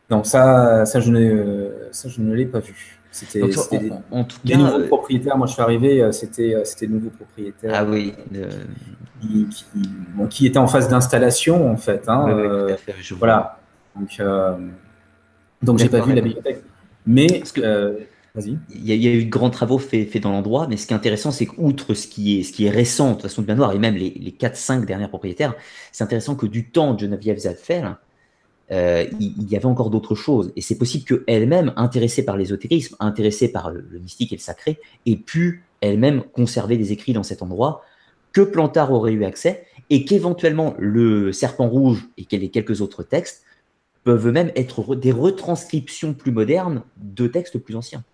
Donc 0.09 0.27
ça, 0.27 0.85
ça 0.87 0.99
je 0.99 1.11
ne, 1.13 1.71
ça, 1.93 2.09
je 2.09 2.21
ne 2.21 2.35
l'ai 2.35 2.47
pas 2.47 2.59
vu. 2.59 3.00
C'était 3.11 3.41
des, 3.41 3.93
en, 4.13 4.25
tout 4.25 4.39
cas, 4.47 4.57
nouveaux 4.57 4.79
euh, 4.79 4.87
propriétaires. 4.87 5.37
Moi, 5.37 5.49
je 5.49 5.53
suis 5.53 5.63
arrivé, 5.63 6.01
euh, 6.01 6.13
c'était 6.13 6.55
euh, 6.55 6.65
c'était 6.65 6.87
nouveaux 6.87 7.11
propriétaires. 7.11 7.73
Ah 7.75 7.85
oui. 7.85 8.15
Qui, 9.21 9.47
qui, 9.49 9.65
bon, 10.15 10.27
qui, 10.29 10.47
étaient 10.47 10.59
en 10.59 10.69
phase 10.69 10.89
d'installation 10.89 11.71
en 11.71 11.77
fait. 11.77 12.09
Hein, 12.09 12.77
voilà. 13.19 13.59
Donc, 13.97 14.17
euh, 14.21 14.57
donc 15.61 15.79
j'ai 15.79 15.89
pas 15.89 16.01
vu 16.01 16.15
la 16.15 16.21
bibliothèque. 16.21 16.63
Mais 17.05 17.43
vas-y. 18.33 18.57
Il 18.71 18.95
y, 18.95 19.09
a 19.09 19.13
eu 19.13 19.25
de 19.25 19.31
grands 19.31 19.51
travaux 19.51 19.79
faits, 19.79 20.09
faits 20.09 20.23
dans 20.23 20.31
l'endroit, 20.31 20.69
mais 20.69 20.77
ce 20.77 20.87
qui 20.87 20.93
est 20.93 20.97
intéressant, 20.97 21.33
c'est 21.33 21.47
qu'outre 21.47 21.95
ce 21.95 22.07
qui 22.07 22.39
est 22.39 22.43
ce 22.45 22.53
qui 22.53 22.67
est 22.67 22.71
récent 22.71 23.09
de 23.09 23.13
toute 23.15 23.23
façon 23.23 23.43
de 23.43 23.49
manoir 23.49 23.73
et 23.73 23.79
même 23.81 23.97
les, 23.97 24.11
les 24.11 24.31
4-5 24.31 24.85
derniers 24.85 25.09
propriétaires, 25.09 25.55
c'est 25.91 26.05
intéressant 26.05 26.37
que 26.37 26.47
du 26.47 26.71
temps 26.71 26.95
de 26.95 27.01
Geneviève 27.01 27.39
Zadfer, 27.39 27.83
euh, 28.73 29.05
il, 29.19 29.51
y 29.51 29.57
avait 29.57 29.67
encore 29.67 29.91
d'autres 29.91 30.15
choses. 30.15 30.53
Et 30.57 30.61
c'est 30.61 30.79
possible 30.79 31.05
qu'elle-même, 31.05 31.73
intéressée 31.77 32.25
par 32.25 32.37
l'ésotérisme, 32.37 32.97
intéressée 33.01 33.51
par 33.51 33.71
le, 33.71 33.85
mystique 34.01 34.33
et 34.33 34.37
le 34.37 34.41
sacré, 34.41 34.79
ait 35.07 35.17
pu 35.17 35.65
elle-même 35.81 36.23
conserver 36.23 36.77
des 36.77 36.93
écrits 36.93 37.13
dans 37.13 37.23
cet 37.23 37.43
endroit 37.43 37.83
que 38.33 38.43
Plantard 38.43 38.93
aurait 38.93 39.13
eu 39.13 39.25
accès 39.25 39.65
et 39.89 40.05
qu'éventuellement 40.05 40.75
le 40.79 41.33
Serpent 41.33 41.69
Rouge 41.69 42.09
et 42.17 42.25
quelques 42.25 42.81
autres 42.81 43.03
textes 43.03 43.45
peuvent 44.05 44.29
même 44.29 44.53
être 44.55 44.95
des 44.95 45.13
retranscriptions 45.13 46.15
plus 46.15 46.31
modernes 46.31 46.83
de 46.97 47.27
textes 47.27 47.59
plus 47.59 47.75
anciens. 47.75 48.05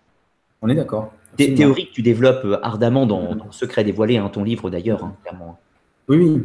On 0.61 0.69
est 0.69 0.75
d'accord. 0.75 1.13
Des 1.37 1.53
théories 1.53 1.87
que 1.89 1.93
tu 1.93 2.01
développes 2.01 2.45
euh, 2.45 2.57
ardemment 2.63 3.05
dans, 3.05 3.35
dans 3.35 3.51
Secret 3.51 3.83
dévoilé, 3.83 4.17
hein, 4.17 4.29
ton 4.29 4.43
livre 4.43 4.71
d'ailleurs, 4.71 5.03
hein, 5.03 5.15
clairement. 5.21 5.59
Oui, 6.07 6.17
oui. 6.17 6.43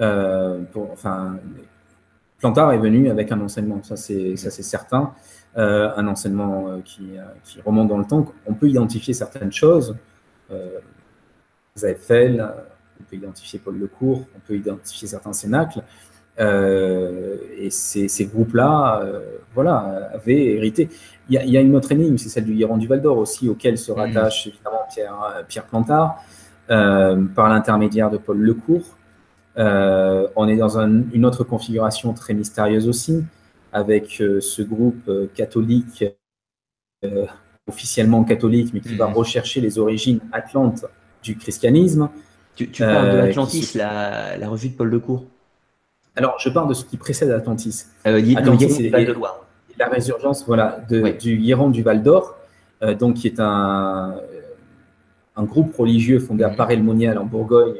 Euh, 0.00 0.60
enfin, 0.92 1.38
Plantard 2.38 2.72
est 2.72 2.78
venu 2.78 3.10
avec 3.10 3.32
un 3.32 3.40
enseignement, 3.40 3.82
ça 3.82 3.96
c'est 3.96 4.36
certain, 4.36 5.14
euh, 5.56 5.90
un 5.96 6.06
enseignement 6.06 6.68
euh, 6.68 6.78
qui, 6.84 7.16
euh, 7.16 7.22
qui, 7.44 7.60
remonte 7.62 7.88
dans 7.88 7.96
le 7.96 8.04
temps. 8.04 8.26
On 8.46 8.52
peut 8.52 8.68
identifier 8.68 9.14
certaines 9.14 9.52
choses. 9.52 9.96
Euh, 10.50 10.80
on 11.82 13.04
peut 13.10 13.16
identifier 13.16 13.58
Paul 13.58 13.78
Lecourt, 13.78 14.22
on 14.34 14.40
peut 14.46 14.54
identifier 14.54 15.08
certains 15.08 15.32
cénacles. 15.32 15.82
et 16.38 17.68
ces, 17.70 18.08
ces 18.08 18.24
groupes-là, 18.26 19.02
voilà, 19.54 20.10
avaient 20.14 20.54
hérité. 20.56 20.88
Il 21.28 21.34
y, 21.34 21.38
a, 21.38 21.44
il 21.44 21.50
y, 21.50 21.58
a, 21.58 21.60
une 21.60 21.76
autre 21.76 21.92
énigme, 21.92 22.16
c'est 22.16 22.30
celle 22.30 22.44
du 22.44 22.54
Guéran 22.54 22.78
du 22.78 22.86
Val 22.86 23.02
d'Or 23.02 23.18
aussi, 23.18 23.48
auquel 23.48 23.76
se 23.76 23.92
mmh. 23.92 23.94
rattache 23.94 24.46
évidemment 24.46 24.80
Pierre, 24.90 25.44
Pierre 25.48 25.64
Plantard, 25.64 26.24
par 26.68 27.48
l'intermédiaire 27.50 28.10
de 28.10 28.16
Paul 28.16 28.38
Lecourt. 28.38 28.95
Euh, 29.58 30.28
on 30.36 30.48
est 30.48 30.56
dans 30.56 30.78
une 30.78 31.24
autre 31.24 31.44
configuration 31.44 32.12
très 32.12 32.34
mystérieuse 32.34 32.88
aussi, 32.88 33.24
avec 33.72 34.20
euh, 34.20 34.40
ce 34.40 34.62
groupe 34.62 35.08
euh, 35.08 35.26
catholique 35.34 36.04
officiellement 37.68 38.24
catholique, 38.24 38.72
mais 38.74 38.80
qui 38.80 38.96
va 38.96 39.06
mhm. 39.06 39.14
rechercher 39.14 39.60
les 39.60 39.78
origines 39.78 40.20
atlantes 40.32 40.86
du 41.22 41.36
christianisme. 41.36 42.08
Tu, 42.56 42.66
parles 42.66 43.12
de 43.12 43.16
l'Atlantis, 43.18 43.72
la, 43.76 44.48
revue 44.48 44.70
de 44.70 44.74
Paul 44.74 44.88
Lecourt 44.88 45.24
Alors, 46.16 46.36
je 46.38 46.48
parle 46.48 46.68
de 46.68 46.74
ce 46.74 46.84
qui 46.84 46.96
précède 46.96 47.30
Atlantis. 47.30 47.86
Atlantis, 48.04 48.70
c'est 48.70 48.88
Val 48.88 49.04
de 49.04 49.12
Loire. 49.12 49.46
La 49.78 49.88
résurgence 49.88 50.44
voilà, 50.46 50.80
de, 50.88 51.10
du 51.10 51.36
Hieron 51.36 51.70
du 51.70 51.82
Val 51.82 52.02
d'Or, 52.02 52.36
donc 52.98 53.14
qui 53.16 53.28
est 53.28 53.38
un, 53.38 54.16
un 55.36 55.44
groupe 55.44 55.76
religieux 55.76 56.18
fondé 56.18 56.44
à 56.44 56.48
mhm. 56.48 56.56
Paray-le-Monial 56.56 57.18
en 57.18 57.24
Bourgogne, 57.24 57.76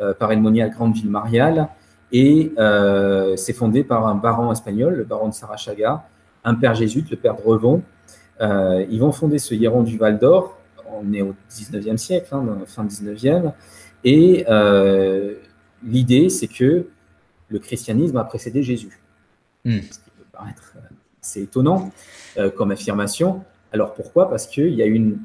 euh, 0.00 0.14
Paray-le-Monial, 0.14 0.70
grande 0.70 0.94
ville 0.94 1.10
mariale, 1.10 1.68
et 2.12 2.52
euh, 2.58 3.36
c'est 3.36 3.52
fondé 3.52 3.82
par 3.82 4.06
un 4.06 4.14
baron 4.14 4.52
espagnol, 4.52 4.94
le 4.94 5.04
baron 5.04 5.28
de 5.28 5.34
Sarachaga, 5.34 6.04
un 6.44 6.54
père 6.54 6.74
jésuite, 6.74 7.10
le 7.10 7.16
père 7.16 7.34
de 7.36 7.42
Revon. 7.42 7.82
Euh, 8.40 8.84
ils 8.90 9.00
vont 9.00 9.12
fonder 9.12 9.38
ce 9.38 9.54
Hieron 9.54 9.82
du 9.82 9.96
Val 9.96 10.18
d'Or, 10.18 10.58
on 11.00 11.12
est 11.12 11.22
au 11.22 11.34
19e 11.50 11.96
siècle, 11.96 12.28
hein, 12.32 12.58
fin 12.66 12.84
19e, 12.84 13.52
et 14.04 14.44
l'idée 15.82 16.28
c'est 16.28 16.48
que 16.48 16.86
le 17.48 17.58
christianisme 17.58 18.16
a 18.16 18.24
précédé 18.24 18.62
Jésus. 18.62 19.00
Hmm. 19.64 19.78
Ce 19.90 19.98
qui 19.98 20.10
peut 20.10 20.24
paraître 20.32 20.74
assez 21.22 21.42
étonnant 21.42 21.90
comme 22.56 22.70
affirmation, 22.70 23.42
alors 23.72 23.94
pourquoi? 23.94 24.30
Parce 24.30 24.46
qu'il 24.46 24.74
y 24.74 24.82
a 24.82 24.86
une, 24.86 25.18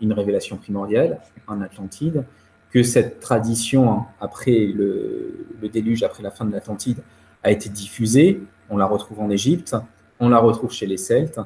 une 0.00 0.12
révélation 0.12 0.56
primordiale 0.56 1.20
en 1.46 1.60
Atlantide, 1.60 2.24
que 2.70 2.82
cette 2.82 3.20
tradition, 3.20 4.04
après 4.20 4.66
le, 4.66 5.46
déluge, 5.72 6.02
après 6.02 6.22
la 6.22 6.30
fin 6.30 6.44
de 6.44 6.52
l'Atlantide, 6.52 6.98
a 7.42 7.50
été 7.50 7.68
diffusée. 7.68 8.42
On 8.70 8.76
la 8.76 8.86
retrouve 8.86 9.20
en 9.20 9.30
Égypte, 9.30 9.76
on 10.20 10.28
la 10.28 10.38
retrouve 10.38 10.72
chez 10.72 10.86
les 10.86 10.96
Celtes. 10.96 11.40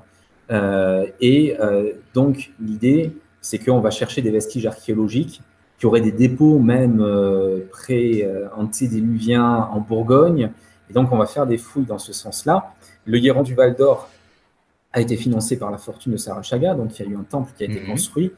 Euh, 0.51 1.06
et 1.20 1.56
euh, 1.60 1.92
donc 2.14 2.52
l'idée, 2.60 3.16
c'est 3.40 3.59
qu'on 3.59 3.80
va 3.80 3.90
chercher 3.90 4.22
des 4.22 4.30
vestiges 4.30 4.66
archéologiques 4.66 5.42
qui 5.78 5.86
auraient 5.86 6.01
des 6.01 6.12
dépôts 6.12 6.59
même 6.59 7.01
euh, 7.01 7.60
pré-antédiluviens 7.70 9.68
en 9.72 9.80
Bourgogne. 9.80 10.51
Et 10.88 10.92
donc 10.92 11.12
on 11.12 11.16
va 11.16 11.26
faire 11.26 11.47
des 11.47 11.59
fouilles 11.59 11.86
dans 11.86 11.98
ce 11.98 12.12
sens-là. 12.12 12.74
Le 13.06 13.18
Hieron 13.18 13.42
du 13.42 13.55
Val 13.55 13.76
d'Or 13.76 14.10
a 14.92 15.01
été 15.01 15.16
financé 15.16 15.56
par 15.59 15.70
la 15.70 15.78
fortune 15.78 16.12
de 16.12 16.16
Sarachaga. 16.16 16.74
Donc, 16.74 16.98
il 16.98 17.06
y 17.06 17.09
a 17.09 17.12
eu 17.12 17.16
un 17.16 17.22
temple 17.22 17.52
qui 17.56 17.62
a 17.62 17.66
été 17.66 17.80
mhm. 17.80 17.86
construit 17.86 18.32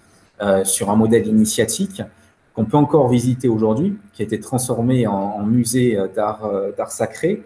sur 0.65 0.91
un 0.91 0.97
modèle 0.97 1.27
initiatique 1.27 2.03
qu'on 2.55 2.65
peut 2.65 2.77
encore 2.77 3.09
visiter 3.09 3.49
aujourd'hui, 3.49 3.97
qui 4.13 4.23
a 4.23 4.25
été 4.25 4.39
transformé 4.41 5.07
en, 5.07 5.43
musée 5.45 5.99
euh, 5.99 6.07
euh, 6.17 6.73
d'art 6.73 6.91
sacré. 6.91 7.43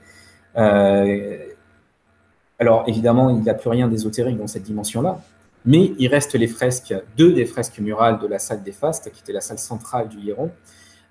alors, 2.59 2.85
évidemment, 2.87 3.31
il 3.31 3.41
n'y 3.41 3.51
a 3.51 3.55
plus 3.55 3.70
rien 3.70 3.89
d'ésotérique 3.89 4.37
dans 4.39 4.47
cette 4.47 4.65
dimension-là, 4.65 5.20
mais 5.65 5.93
il 5.99 6.09
reste 6.09 6.35
les 6.35 6.47
fresques, 6.47 6.95
deux 7.16 7.33
des 7.33 7.45
fresques 7.45 7.78
murales 7.78 8.19
de 8.19 8.27
la 8.27 8.39
salle 8.39 8.62
des 8.62 8.73
fastes, 8.73 9.11
qui 9.12 9.20
était 9.20 9.33
la 9.33 9.41
salle 9.41 9.59
centrale 9.59 10.09
du 10.09 10.19
Hieron. 10.19 10.51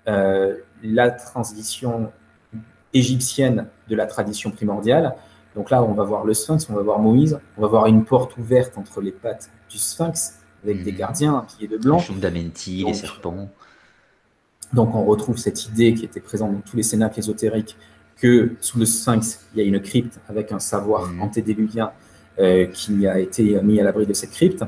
la 0.06 1.10
transition 1.10 2.10
égyptienne 2.94 3.66
de 3.88 3.96
la 3.96 4.06
tradition 4.06 4.50
primordiale, 4.50 5.14
donc 5.56 5.70
là, 5.70 5.82
on 5.82 5.92
va 5.92 6.04
voir 6.04 6.24
le 6.24 6.34
sphinx, 6.34 6.68
on 6.68 6.74
va 6.74 6.82
voir 6.82 6.98
Moïse, 6.98 7.40
on 7.56 7.62
va 7.62 7.68
voir 7.68 7.86
une 7.86 8.04
porte 8.04 8.36
ouverte 8.36 8.76
entre 8.76 9.00
les 9.00 9.10
pattes 9.10 9.50
du 9.70 9.78
sphinx 9.78 10.38
avec 10.62 10.84
des 10.84 10.92
mhm. 10.92 10.98
gardiens, 10.98 11.34
un 11.36 11.40
pied 11.44 11.66
de 11.66 11.78
blanc. 11.78 12.02
d'Amenti, 12.20 12.84
les 12.84 12.94
serpents. 12.94 13.48
Donc 14.72 14.94
on 14.94 15.04
retrouve 15.04 15.36
cette 15.36 15.66
idée 15.66 15.94
qui 15.94 16.04
était 16.04 16.20
présente 16.20 16.52
dans 16.52 16.60
tous 16.60 16.76
les 16.76 16.82
cénacles 16.82 17.18
ésotériques 17.18 17.76
que 18.16 18.52
sous 18.60 18.78
le 18.78 18.86
sphinx, 18.86 19.46
il 19.54 19.62
y 19.62 19.64
a 19.64 19.68
une 19.68 19.80
crypte 19.80 20.18
avec 20.28 20.52
un 20.52 20.58
savoir 20.58 21.06
mmh. 21.06 21.22
antédéluvien 21.22 21.92
euh, 22.38 22.66
qui 22.66 23.06
a 23.06 23.18
été 23.18 23.60
mis 23.62 23.80
à 23.80 23.84
l'abri 23.84 24.06
de 24.06 24.12
cette 24.12 24.30
crypte. 24.30 24.64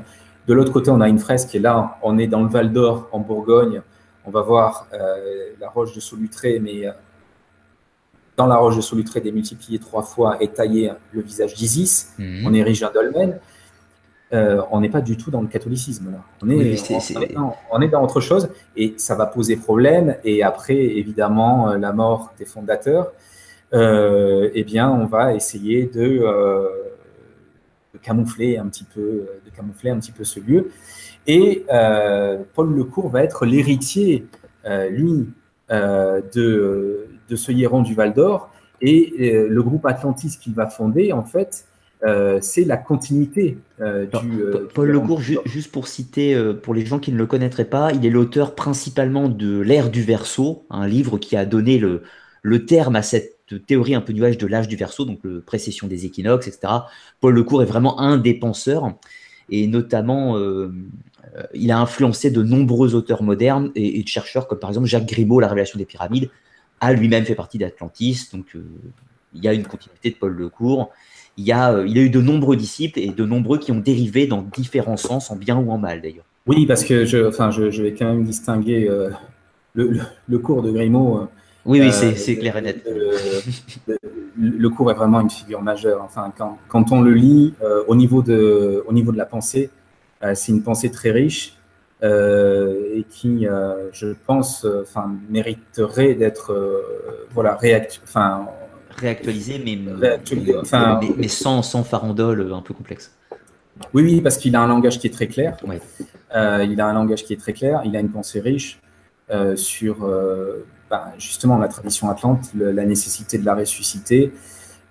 De 0.47 0.53
l'autre 0.53 0.71
côté, 0.71 0.89
on 0.89 1.01
a 1.01 1.09
une 1.09 1.19
fresque 1.19 1.53
et 1.55 1.59
là, 1.59 1.99
on 2.01 2.17
est 2.17 2.27
dans 2.27 2.41
le 2.41 2.49
Val 2.49 2.71
d'Or, 2.71 3.07
en 3.11 3.19
Bourgogne. 3.19 3.81
On 4.25 4.31
va 4.31 4.41
voir 4.41 4.87
euh, 4.93 5.51
la 5.59 5.69
roche 5.69 5.93
de 5.93 5.99
Solutré, 5.99 6.59
mais 6.59 6.87
euh, 6.87 6.91
dans 8.37 8.47
la 8.47 8.57
roche 8.57 8.75
de 8.75 8.81
Solutré 8.81 9.21
démultiplié 9.21 9.79
trois 9.79 10.03
fois 10.03 10.37
et 10.41 10.47
taillé 10.47 10.91
le 11.11 11.21
visage 11.21 11.53
d'Isis. 11.53 12.13
Mhm. 12.17 12.47
On 12.47 12.53
érige 12.53 12.83
un 12.83 12.91
dolmen. 12.91 13.39
Euh, 14.31 14.61
on 14.69 14.79
n'est 14.79 14.89
pas 14.89 15.01
du 15.01 15.17
tout 15.17 15.31
dans 15.31 15.41
le 15.41 15.47
catholicisme 15.47 16.11
là. 16.11 16.19
On 16.43 16.49
est, 16.51 16.77
on, 17.71 17.81
est 17.81 17.87
dans, 17.87 18.03
autre 18.03 18.21
chose 18.21 18.49
et 18.77 18.93
ça 18.97 19.15
va 19.15 19.25
poser 19.25 19.55
problème. 19.55 20.17
Et 20.23 20.43
après, 20.43 20.75
évidemment, 20.75 21.71
euh, 21.71 21.77
la 21.77 21.93
mort 21.93 22.31
des 22.37 22.45
fondateurs, 22.45 23.11
euh, 23.73 24.49
eh 24.53 24.63
bien, 24.63 24.91
on 24.91 25.05
va 25.05 25.33
essayer 25.33 25.87
de, 25.87 26.23
camoufler 28.03 28.57
un 28.57 28.67
petit 28.67 28.85
peu, 28.85 29.27
de 29.45 29.49
camoufler 29.55 29.89
un 29.89 29.99
petit 29.99 30.11
peu 30.11 30.23
ce 30.23 30.39
lieu. 30.39 30.69
Et 31.25 31.65
Paul 32.53 32.75
Lecourt 32.75 33.09
va 33.09 33.23
être 33.23 33.45
l'héritier, 33.45 34.27
lui, 34.89 35.27
de, 35.69 37.07
de 37.29 37.35
ce 37.35 37.51
Hieron 37.51 37.81
du 37.81 37.95
Val 37.95 38.13
d'Or. 38.13 38.51
Et 38.81 39.45
le 39.47 39.63
groupe 39.63 39.85
Atlantis 39.85 40.37
qu'il 40.39 40.53
va 40.53 40.67
fonder, 40.67 41.11
en 41.13 41.23
fait, 41.23 41.65
euh, 42.03 42.39
c'est 42.41 42.63
la 42.63 42.77
continuité 42.77 43.57
euh, 43.81 44.05
du. 44.05 44.41
Paul 44.73 44.89
Lecourt, 44.89 45.21
juste 45.21 45.71
pour 45.71 45.87
citer, 45.87 46.39
pour 46.63 46.73
les 46.73 46.85
gens 46.85 46.99
qui 46.99 47.11
ne 47.11 47.17
le 47.17 47.25
connaîtraient 47.25 47.65
pas, 47.65 47.91
il 47.93 48.05
est 48.05 48.09
l'auteur 48.09 48.55
principalement 48.55 49.29
de 49.29 49.59
L'ère 49.59 49.89
du 49.89 50.03
Verseau, 50.03 50.65
un 50.69 50.87
livre 50.87 51.17
qui 51.17 51.35
a 51.35 51.45
donné 51.45 51.77
le, 51.77 52.03
le 52.41 52.65
terme 52.65 52.95
à 52.95 53.01
cette 53.01 53.37
théorie 53.65 53.95
un 53.95 54.01
peu 54.01 54.13
nuage 54.13 54.37
de 54.37 54.47
l'âge 54.47 54.67
du 54.67 54.75
Verseau, 54.75 55.05
donc 55.05 55.19
le 55.23 55.41
précession 55.41 55.87
des 55.87 56.05
équinoxes, 56.05 56.47
etc. 56.47 56.73
Paul 57.19 57.33
Lecourt 57.33 57.63
est 57.63 57.67
vraiment 57.67 57.99
un 57.99 58.17
des 58.17 58.33
penseurs, 58.33 58.93
et 59.49 59.67
notamment, 59.67 60.37
il 61.53 61.71
a 61.71 61.79
influencé 61.79 62.31
de 62.31 62.43
nombreux 62.43 62.95
auteurs 62.95 63.23
modernes 63.23 63.71
et, 63.75 63.99
et, 63.99 64.03
de 64.03 64.07
chercheurs, 64.07 64.47
comme 64.47 64.59
par 64.59 64.69
exemple 64.69 64.87
Jacques 64.87 65.07
Grimaud, 65.07 65.39
La 65.39 65.47
révélation 65.47 65.79
des 65.79 65.85
pyramides, 65.85 66.29
a 66.81 66.93
lui-même 66.93 67.25
fait 67.25 67.35
partie 67.35 67.57
d'Atlantis, 67.57 68.29
donc 68.33 68.55
euh, 68.55 68.63
il 69.33 69.43
y 69.43 69.47
a 69.47 69.53
une 69.53 69.65
continuité 69.65 70.11
de 70.11 70.15
Paul 70.15 70.33
Lecourt. 70.33 70.91
Il 71.39 71.45
y, 71.45 71.51
a, 71.51 71.71
euh, 71.71 71.87
il 71.87 71.97
a 71.97 72.01
eu 72.01 72.09
de 72.09 72.21
nombreux 72.21 72.57
disciples 72.57 72.99
et 72.99 73.07
de 73.07 73.25
nombreux 73.25 73.57
qui 73.57 73.71
ont 73.71 73.79
dérivé 73.79 74.27
dans 74.27 74.41
différents 74.41 74.97
sens, 74.97 75.31
en 75.31 75.35
bien 75.35 75.57
ou 75.57 75.71
en 75.71 75.77
mal 75.77 76.01
d'ailleurs. 76.01 76.25
Oui, 76.47 76.65
parce 76.65 76.83
que 76.83 77.05
je, 77.05 77.27
enfin, 77.27 77.49
je, 77.49 77.81
vais 77.81 77.93
quand 77.93 78.05
même 78.05 78.23
distinguer 78.23 78.89
euh, 78.89 79.09
le, 79.73 80.37
cours 80.39 80.61
de 80.61 80.71
Grimaud. 80.71 81.27
oui, 81.65 81.79
oui, 81.79 81.91
c'est 81.93 82.35
clair 82.37 82.57
et 82.57 82.61
net. 82.61 82.85
Le, 84.37 84.69
cours 84.69 84.91
est 84.91 84.95
vraiment 84.95 85.21
une 85.21 85.29
figure 85.29 85.61
majeure. 85.61 86.01
Enfin, 86.03 86.33
quand, 86.37 86.57
quand 86.67 86.91
on 86.91 87.01
le 87.01 87.13
lit 87.13 87.53
au, 87.87 87.95
niveau 87.95 88.21
de, 88.21 88.83
au 88.87 88.93
niveau 88.93 89.11
de 89.11 89.17
la 89.17 89.25
pensée, 89.25 89.69
c'est 90.33 90.51
une 90.51 90.63
pensée 90.63 90.91
très 90.91 91.11
riche 91.11 91.53
euh, 92.01 92.95
et 92.95 93.03
qui, 93.03 93.45
euh, 93.45 93.89
je 93.91 94.07
pense, 94.25 94.63
euh, 94.63 94.83
enfin, 94.83 95.11
mériterait 95.29 96.13
d'être 96.13 96.55
voilà, 97.31 97.57
enfin, 98.03 98.47
réactualisé, 98.99 99.61
mais, 99.63 99.77
mais, 101.17 101.27
sans, 101.27 101.61
sans, 101.61 101.83
farandole 101.83 102.51
un 102.53 102.61
peu 102.61 102.73
complexe. 102.73 103.11
Oui, 103.93 104.03
oui, 104.03 104.21
parce 104.21 104.37
qu'il 104.37 104.55
a 104.55 104.61
un 104.61 104.67
langage 104.67 104.99
qui 104.99 105.07
est 105.07 105.13
très 105.13 105.27
clair. 105.27 105.57
il 105.63 106.81
a 106.81 106.85
un 106.85 106.93
langage 106.93 107.23
qui 107.23 107.33
est 107.33 107.39
très 107.39 107.53
clair. 107.53 107.81
Il 107.85 107.95
a 107.95 107.99
une 107.99 108.09
pensée 108.09 108.39
riche 108.39 108.79
sur 109.55 110.09
bah, 110.89 111.13
justement 111.17 111.57
la 111.57 111.67
tradition 111.67 112.09
atlante, 112.09 112.49
la 112.55 112.85
nécessité 112.85 113.37
de 113.37 113.45
la 113.45 113.55
ressusciter, 113.55 114.33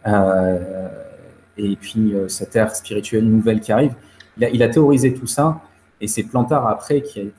et 0.06 1.76
puis 1.76 2.14
cette 2.28 2.56
ère 2.56 2.74
spirituelle 2.74 3.24
nouvelle 3.24 3.60
qui 3.60 3.72
arrive. 3.72 3.94
Il 4.39 4.44
a, 4.44 4.51
il 4.51 4.62
a, 4.62 4.68
théorisé 4.68 5.14
tout 5.14 5.26
ça 5.26 5.60
et 6.01 6.06
c'est 6.06 6.22
Plantard 6.22 6.66
après 6.66 7.02
qui, 7.02 7.32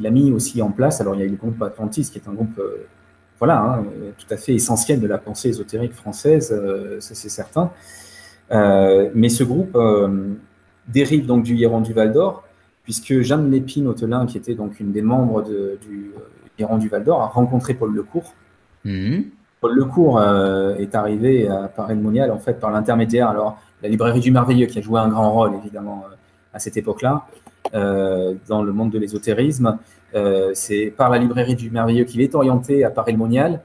l'a 0.00 0.10
mis 0.10 0.32
aussi 0.32 0.62
en 0.62 0.70
place. 0.70 1.00
Alors 1.00 1.14
il 1.14 1.20
y 1.20 1.22
a 1.22 1.26
eu 1.26 1.30
le 1.30 1.36
groupe 1.36 1.60
Atlantis 1.62 2.08
qui 2.10 2.18
est 2.18 2.28
un 2.28 2.32
groupe 2.32 2.58
euh, 2.58 2.86
voilà, 3.42 3.60
hein, 3.60 3.84
tout 4.18 4.32
à 4.32 4.36
fait 4.36 4.54
essentiel 4.54 5.00
de 5.00 5.08
la 5.08 5.18
pensée 5.18 5.48
ésotérique 5.48 5.94
française, 5.94 6.56
euh, 6.56 7.00
ça 7.00 7.16
c'est 7.16 7.28
certain. 7.28 7.72
Euh, 8.52 9.10
mais 9.16 9.28
ce 9.28 9.42
groupe 9.42 9.76
dérive 10.86 11.26
donc 11.26 11.42
du 11.42 11.56
Hieron 11.56 11.80
du 11.80 11.92
Val 11.92 12.12
d'Or, 12.12 12.44
puisque 12.84 13.20
Jeanne 13.20 13.50
Lépine 13.50 13.88
Autelin, 13.88 14.26
qui 14.26 14.38
était 14.38 14.54
donc 14.54 14.78
une 14.78 14.92
des 14.92 15.02
membres 15.02 15.42
du 15.42 16.12
Hieron 16.56 16.78
du 16.78 16.88
Val 16.88 17.02
d'Or, 17.02 17.20
a 17.20 17.26
rencontré 17.26 17.74
Paul 17.74 17.92
Lecourt. 17.92 18.32
Mmh. 18.84 19.22
Paul 19.60 19.74
Lecourt 19.74 20.22
est 20.78 20.94
arrivé 20.94 21.48
à 21.48 21.66
Paray-le-Monial 21.66 22.30
en 22.30 22.38
fait 22.38 22.60
par 22.60 22.70
l'intermédiaire, 22.70 23.28
alors 23.28 23.58
la 23.82 23.88
librairie 23.88 24.20
du 24.20 24.30
merveilleux 24.30 24.66
qui 24.66 24.78
a 24.78 24.82
joué 24.82 25.00
un 25.00 25.08
grand 25.08 25.32
rôle 25.32 25.54
évidemment 25.56 26.04
à 26.54 26.60
cette 26.60 26.76
époque-là, 26.76 27.26
euh, 27.74 28.34
dans 28.48 28.62
le 28.62 28.72
monde 28.72 28.90
de 28.90 28.98
l'ésotérisme. 28.98 29.78
Euh, 30.14 30.52
c'est 30.54 30.92
par 30.96 31.10
la 31.10 31.18
librairie 31.18 31.54
du 31.54 31.70
merveilleux 31.70 32.04
qu'il 32.04 32.20
est 32.20 32.34
orienté 32.34 32.84
à 32.84 32.90
Paris-le-Monial, 32.90 33.62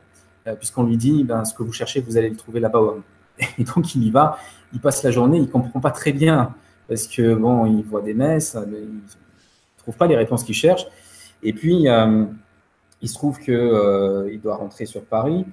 euh, 0.48 0.56
puisqu'on 0.56 0.84
lui 0.84 0.98
dit 0.98 1.24
ben, 1.24 1.44
ce 1.46 1.54
que 1.54 1.64
vous 1.64 1.74
cherchez, 1.74 2.02
vous 2.02 2.18
allez 2.18 2.30
le 2.30 2.36
trouver 2.36 2.60
là-bas. 2.60 2.96
Et 3.58 3.64
donc 3.64 3.96
il 3.96 4.04
y 4.04 4.12
va, 4.12 4.38
il 4.74 4.80
passe 4.80 5.04
la 5.04 5.12
journée, 5.12 5.38
il 5.38 5.50
comprend 5.50 5.80
pas 5.80 5.92
très 5.92 6.14
bien 6.14 6.54
parce 6.88 7.08
que 7.08 7.36
bon, 7.36 7.66
il 7.66 7.84
voit 7.84 8.02
des 8.02 8.14
messes, 8.14 8.58
mais 8.68 8.78
il 8.80 9.02
trouve 9.78 9.96
pas 9.96 10.08
les 10.08 10.16
réponses 10.16 10.44
qu'il 10.44 10.56
cherche. 10.56 10.86
Et 11.44 11.54
puis 11.54 11.86
il 13.02 13.10
se 13.10 13.14
trouve 13.14 13.40
que 13.40 14.30
il 14.32 14.40
doit 14.40 14.56
rentrer 14.56 14.86
sur 14.86 15.04
Paris. 15.04 15.46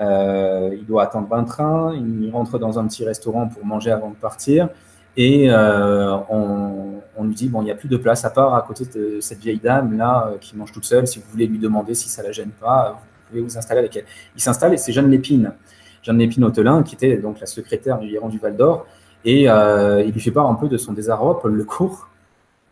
il 0.00 0.84
doit 0.88 1.02
attendre 1.04 1.32
un 1.34 1.44
train, 1.44 1.94
il 1.94 2.30
rentre 2.32 2.58
dans 2.58 2.78
un 2.78 2.86
petit 2.88 3.04
restaurant 3.04 3.48
pour 3.48 3.64
manger 3.66 3.90
avant 3.90 4.10
de 4.10 4.16
partir. 4.16 4.70
Et 5.16 5.50
on, 5.50 7.00
on, 7.16 7.24
lui 7.24 7.34
dit, 7.34 7.48
bon, 7.48 7.62
il 7.62 7.64
n'y 7.64 7.70
a 7.70 7.74
plus 7.74 7.88
de 7.88 7.96
place 7.96 8.24
à 8.24 8.30
part 8.30 8.54
à 8.54 8.62
côté 8.62 8.84
de 8.84 9.20
cette 9.20 9.38
vieille 9.40 9.58
dame-là 9.58 10.34
qui 10.40 10.56
mange 10.56 10.72
toute 10.72 10.84
seule. 10.84 11.06
Si 11.06 11.18
vous 11.18 11.24
voulez 11.30 11.46
lui 11.46 11.58
demander 11.58 11.94
si 11.94 12.08
ça 12.08 12.22
la 12.22 12.30
gêne 12.30 12.50
pas, 12.50 13.00
vous 13.00 13.28
pouvez 13.28 13.40
vous 13.40 13.58
installer 13.58 13.80
avec 13.80 13.96
elle. 13.96 14.04
Il 14.36 14.40
s'installe 14.40 14.74
et 14.74 14.76
c'est 14.76 14.92
Jeanne 14.92 15.10
Lépine, 15.10 15.52
Jeanne 16.02 16.18
Lépine 16.18 16.44
Autelin, 16.44 16.82
qui 16.82 16.94
était 16.94 17.16
donc 17.16 17.40
la 17.40 17.46
secrétaire 17.46 17.98
du 17.98 18.14
Héron 18.14 18.28
du 18.28 18.38
Val 18.38 18.56
d'Or. 18.56 18.86
Et 19.24 19.44
il 19.44 20.12
lui 20.12 20.20
fait 20.20 20.30
part 20.30 20.48
un 20.48 20.54
peu 20.54 20.68
de 20.68 20.76
son 20.76 20.92
désarroi, 20.92 21.40
Paul 21.40 21.54
Lecourt. 21.54 22.08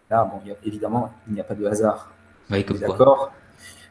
Là, 0.09 0.31
bon, 0.31 0.41
évidemment, 0.65 1.13
il 1.27 1.35
n'y 1.35 1.41
a 1.41 1.45
pas 1.45 1.55
de 1.55 1.67
hasard. 1.67 2.13
Oui, 2.51 2.65
D'accord. 2.81 3.33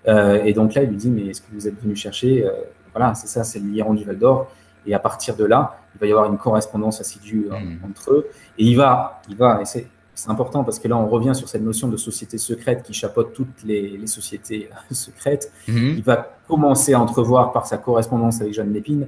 et 0.07 0.53
donc 0.53 0.73
là, 0.75 0.83
il 0.83 0.89
lui 0.89 0.97
dit, 0.97 1.09
mais 1.09 1.27
est-ce 1.27 1.41
que 1.41 1.47
vous 1.51 1.67
êtes 1.67 1.81
venu 1.81 1.95
chercher 1.95 2.49
Voilà, 2.93 3.13
c'est 3.15 3.27
ça, 3.27 3.43
c'est 3.43 3.59
le 3.59 3.75
Héron 3.75 3.93
du 3.93 4.05
Val 4.05 4.17
d'Or. 4.17 4.49
Et 4.85 4.93
à 4.93 4.99
partir 4.99 5.35
de 5.35 5.45
là, 5.45 5.77
il 5.95 5.99
va 5.99 6.07
y 6.07 6.11
avoir 6.11 6.31
une 6.31 6.37
correspondance 6.37 6.99
assidue 7.01 7.47
euh, 7.51 7.59
hmm. 7.59 7.79
entre 7.89 8.11
eux. 8.11 8.27
Et 8.57 8.65
il 8.65 8.75
va, 8.75 9.21
il 9.29 9.35
va, 9.35 9.61
et 9.61 9.65
c'est, 9.65 9.87
important 10.27 10.63
parce 10.63 10.79
que 10.79 10.87
là, 10.87 10.95
on 10.95 11.07
revient 11.07 11.35
sur 11.35 11.49
cette 11.49 11.61
notion 11.61 11.89
de 11.89 11.97
société 11.97 12.37
secrète 12.37 12.83
qui 12.83 12.93
chapeaute 12.93 13.33
toutes 13.33 13.63
les, 13.65 14.07
sociétés 14.07 14.69
euh, 14.71 14.93
secrètes. 14.93 15.51
Hmm. 15.67 15.93
Il 15.97 16.03
va 16.03 16.37
commencer 16.47 16.93
à 16.93 17.01
entrevoir 17.01 17.51
par 17.51 17.65
sa 17.67 17.77
correspondance 17.77 18.39
avec 18.41 18.53
Jeanne 18.53 18.71
Lépine 18.71 19.07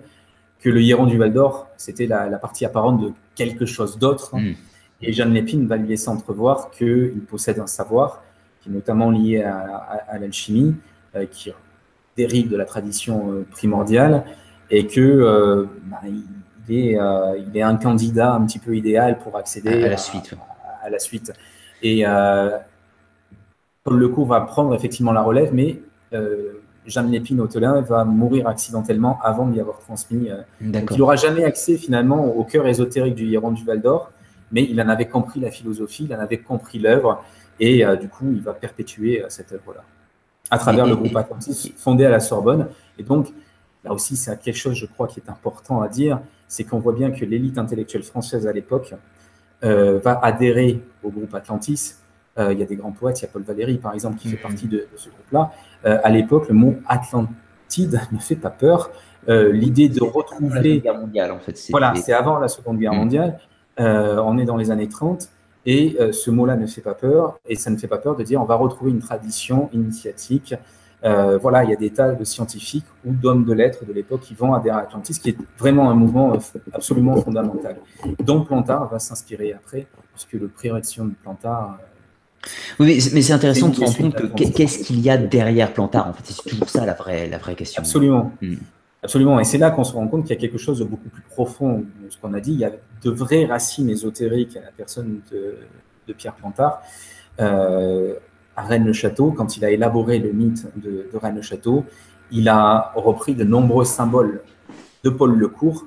que 0.60 0.70
le 0.70 0.82
Héron 0.82 1.06
du 1.06 1.18
Val 1.18 1.32
d'Or, 1.32 1.68
c'était 1.78 2.08
la, 2.08 2.28
partie 2.40 2.66
apparente 2.66 3.02
de 3.02 3.14
quelque 3.36 3.66
chose 3.66 3.98
d'autre. 3.98 4.36
Hmm. 4.36 4.54
Et 5.02 5.14
Jeanne 5.14 5.34
Lépine 5.34 5.68
va 5.68 5.78
lui 5.78 5.88
laisser 5.88 6.10
entrevoir 6.10 6.72
qu'il 6.72 7.22
possède 7.30 7.60
un 7.60 7.68
savoir 7.68 8.24
qui 8.62 8.70
est 8.70 8.72
notamment 8.72 9.12
lié 9.12 9.44
à, 9.44 10.18
l'alchimie, 10.20 10.76
euh, 11.16 11.26
qui 11.26 11.52
dérive 12.18 12.50
de 12.50 12.58
la 12.58 12.66
tradition 12.66 13.46
primordiale 13.52 14.26
et 14.70 14.88
que 14.88 15.02
euh, 15.02 15.66
bah, 15.86 16.02
il, 16.06 16.76
est, 16.76 17.00
euh, 17.00 17.38
il 17.38 17.58
est 17.58 17.62
un 17.62 17.76
candidat 17.76 18.34
un 18.34 18.46
petit 18.46 18.60
peu 18.60 18.76
idéal 18.76 19.20
pour 19.20 19.38
accéder 19.38 19.84
à, 19.84 19.90
la 19.90 19.98
suite. 19.98 20.34
À, 20.84 20.90
la 20.90 21.00
suite. 21.00 21.32
Et 21.82 22.06
euh, 22.06 22.58
Paul 23.84 23.98
Lecourt 23.98 24.28
va 24.28 24.42
prendre 24.42 24.74
effectivement 24.74 25.12
la 25.12 25.22
relève, 25.22 25.54
mais 25.54 25.80
Jeanne 26.86 27.12
Lépine 27.12 27.42
Autelin 27.42 27.82
va 27.82 28.06
mourir 28.06 28.48
accidentellement 28.48 29.20
avant 29.22 29.48
d'y 29.48 29.60
avoir 29.60 29.80
transmis. 29.80 30.30
donc 30.62 30.90
il 30.92 30.98
n'aura 30.98 31.18
jamais 31.18 31.44
accès 31.44 31.78
finalement 31.78 32.26
au 32.26 32.44
cœur 32.46 32.66
ésotérique 32.66 33.16
du 33.16 33.32
Héron 33.34 33.52
du 33.52 33.66
Val 33.66 33.82
d'Or, 33.82 34.12
mais 34.52 34.64
il 34.64 34.82
en 34.82 34.88
avait 34.88 35.08
compris 35.08 35.42
la 35.42 35.52
philosophie, 35.52 36.06
il 36.10 36.16
en 36.16 36.20
avait 36.20 36.38
compris 36.38 36.80
l'œuvre, 36.80 37.24
et 37.60 37.84
du 38.00 38.08
coup 38.08 38.32
il 38.32 38.42
va 38.42 38.54
perpétuer 38.54 39.24
cette 39.28 39.52
œuvre-là 39.52 39.84
à 40.50 40.58
travers 40.58 40.86
le 40.86 40.96
groupe 40.96 41.16
Atlantis 41.16 41.74
fondé 41.76 42.06
à 42.06 42.10
la 42.10 42.20
Sorbonne. 42.20 42.68
Et 42.98 43.04
donc 43.04 43.34
Là 43.88 43.94
aussi, 43.94 44.18
c'est 44.18 44.38
quelque 44.42 44.58
chose, 44.58 44.74
je 44.74 44.86
crois, 44.86 45.08
qui 45.08 45.22
est 45.22 45.30
important 45.30 45.82
à 45.82 45.88
dire, 45.88 46.20
c'est 46.50 46.66
qu'on 46.66 46.80
voit 46.80 46.92
bien 46.92 47.12
que 47.12 47.24
l'élite 47.24 47.58
intellectuelle 47.58 48.04
française 48.04 48.46
à 48.46 48.52
l'époque 48.52 48.94
euh, 49.64 50.00
va 50.00 50.20
adhérer 50.22 50.82
au 51.04 51.10
groupe 51.10 51.34
Atlantis. 51.34 51.96
Euh, 52.38 52.52
il 52.52 52.60
y 52.60 52.64
a 52.64 52.66
des 52.66 52.76
grands 52.76 52.92
poètes, 52.92 53.22
il 53.22 53.24
y 53.24 53.26
a 53.28 53.30
Paul 53.30 53.44
Valéry, 53.44 53.78
par 53.78 53.94
exemple, 53.94 54.18
qui 54.18 54.28
fait 54.28 54.36
mhm. 54.36 54.42
partie 54.42 54.68
de, 54.68 54.88
ce 54.98 55.08
groupe-là. 55.10 55.52
Euh, 55.86 56.00
à 56.04 56.10
l'époque, 56.10 56.50
le 56.50 56.54
mot 56.54 56.76
Atlantide 56.86 58.02
ne 58.12 58.20
fait 58.20 58.36
pas 58.36 58.50
peur. 58.50 58.92
L'idée 59.30 59.90
de 59.90 60.04
retrouver... 60.04 60.50
La 60.50 60.62
Seconde 60.62 60.82
Guerre 60.82 61.00
mondiale, 61.00 61.32
en 61.32 61.40
fait. 61.40 61.68
Voilà, 61.70 61.96
c'est 61.96 62.14
avant 62.14 62.40
la 62.40 62.50
Seconde 62.50 62.80
Guerre 62.80 62.94
mhm. 62.94 63.00
mondiale. 63.00 63.40
on 63.78 64.38
est 64.38 64.46
dans 64.46 64.58
les 64.58 64.70
années 64.70 64.90
30. 64.90 65.30
Et 65.66 65.98
ce 66.12 66.32
mot-là 66.32 66.56
ne 66.56 66.66
fait 66.66 66.80
pas 66.82 66.94
peur, 66.94 67.40
et 67.46 67.56
ça 67.56 67.70
ne 67.70 67.76
fait 67.76 67.88
pas 67.88 67.98
peur 67.98 68.16
de 68.16 68.24
dire 68.24 68.42
on 68.42 68.46
va 68.46 68.56
retrouver 68.56 68.92
une 68.92 69.00
tradition 69.00 69.70
initiatique 69.74 70.56
euh, 71.04 71.38
voilà, 71.38 71.64
il 71.64 71.70
y 71.70 71.74
a 71.74 71.76
des 71.76 71.92
tas 71.92 72.14
de 72.14 72.24
scientifiques 72.24 72.86
ou 73.06 73.14
d'hommes 73.14 73.46
de 73.46 73.54
lettres 73.54 73.86
de 73.86 73.94
l'époque 73.94 74.22
qui 74.22 74.34
vont 74.34 74.54
adhérer 74.54 74.78
à 74.78 74.82
Atlantis, 74.82 75.20
qui 75.20 75.30
est 75.30 75.38
vraiment 75.58 75.90
un 75.90 75.94
mouvement 75.94 76.34
absolument 76.74 77.16
fondamental, 77.18 77.78
dont 78.24 78.44
Plantard 78.44 78.90
va 78.90 79.00
s'inspirer 79.00 79.54
après, 79.54 79.88
puisque 80.14 80.34
le 80.34 80.48
prérection 80.48 81.06
de 81.06 81.14
Plantard. 81.22 81.78
Euh, 81.80 82.54
oui, 82.80 83.00
mais 83.14 83.22
c'est 83.22 83.34
intéressant 83.34 83.70
de 83.70 83.76
se 83.76 83.82
rendre 83.82 83.98
compte 83.98 84.36
que 84.36 84.44
qu'est-ce 84.44 84.84
qu'il 84.84 85.00
y 85.00 85.10
a 85.10 85.18
derrière 85.18 85.72
Plantard 85.72 86.08
En 86.08 86.14
fait, 86.14 86.24
c'est 86.26 86.50
toujours 86.50 86.70
ça 86.70 86.86
la 86.86 86.94
vraie, 86.94 87.28
la 87.28 87.38
vraie 87.38 87.56
question. 87.56 87.82
Absolument. 87.82 88.32
Hmm. 88.42 88.56
Absolument. 89.04 89.40
Et 89.40 89.44
c'est 89.44 89.60
là 89.60 89.70
qu'on 89.70 89.84
se 89.84 89.94
rend 89.94 90.08
compte 90.08 90.24
qu'il 90.24 90.36
y 90.36 90.38
a 90.38 90.42
quelque 90.42 90.58
chose 90.58 90.80
de 90.80 90.84
beaucoup 90.84 91.10
plus 91.10 91.22
profond 91.22 91.86
de 92.04 92.10
ce 92.10 92.18
qu'on 92.18 92.34
a 92.34 92.40
dit. 92.40 92.54
Il 92.54 92.60
y 92.60 92.66
a 92.66 92.72
de 93.04 93.10
vraies 93.12 93.46
racines 93.46 93.90
ésotériques 93.90 94.58
à 94.58 94.62
la 94.62 94.72
personne 94.76 95.22
de, 95.32 96.14
Pierre 96.14 96.34
Plantard. 96.34 96.82
Euh, 97.40 98.16
à 98.58 98.64
Rennes-le-Château, 98.64 99.32
quand 99.32 99.56
il 99.56 99.64
a 99.64 99.70
élaboré 99.70 100.18
le 100.18 100.34
mythe 100.34 100.66
de, 100.76 101.08
Rennes-le-Château, 101.14 101.86
il 102.32 102.50
a 102.50 102.92
repris 102.96 103.36
de 103.36 103.44
nombreux 103.44 103.86
symboles 103.86 104.42
de 105.04 105.10
Paul 105.10 105.38
Lecourt 105.38 105.86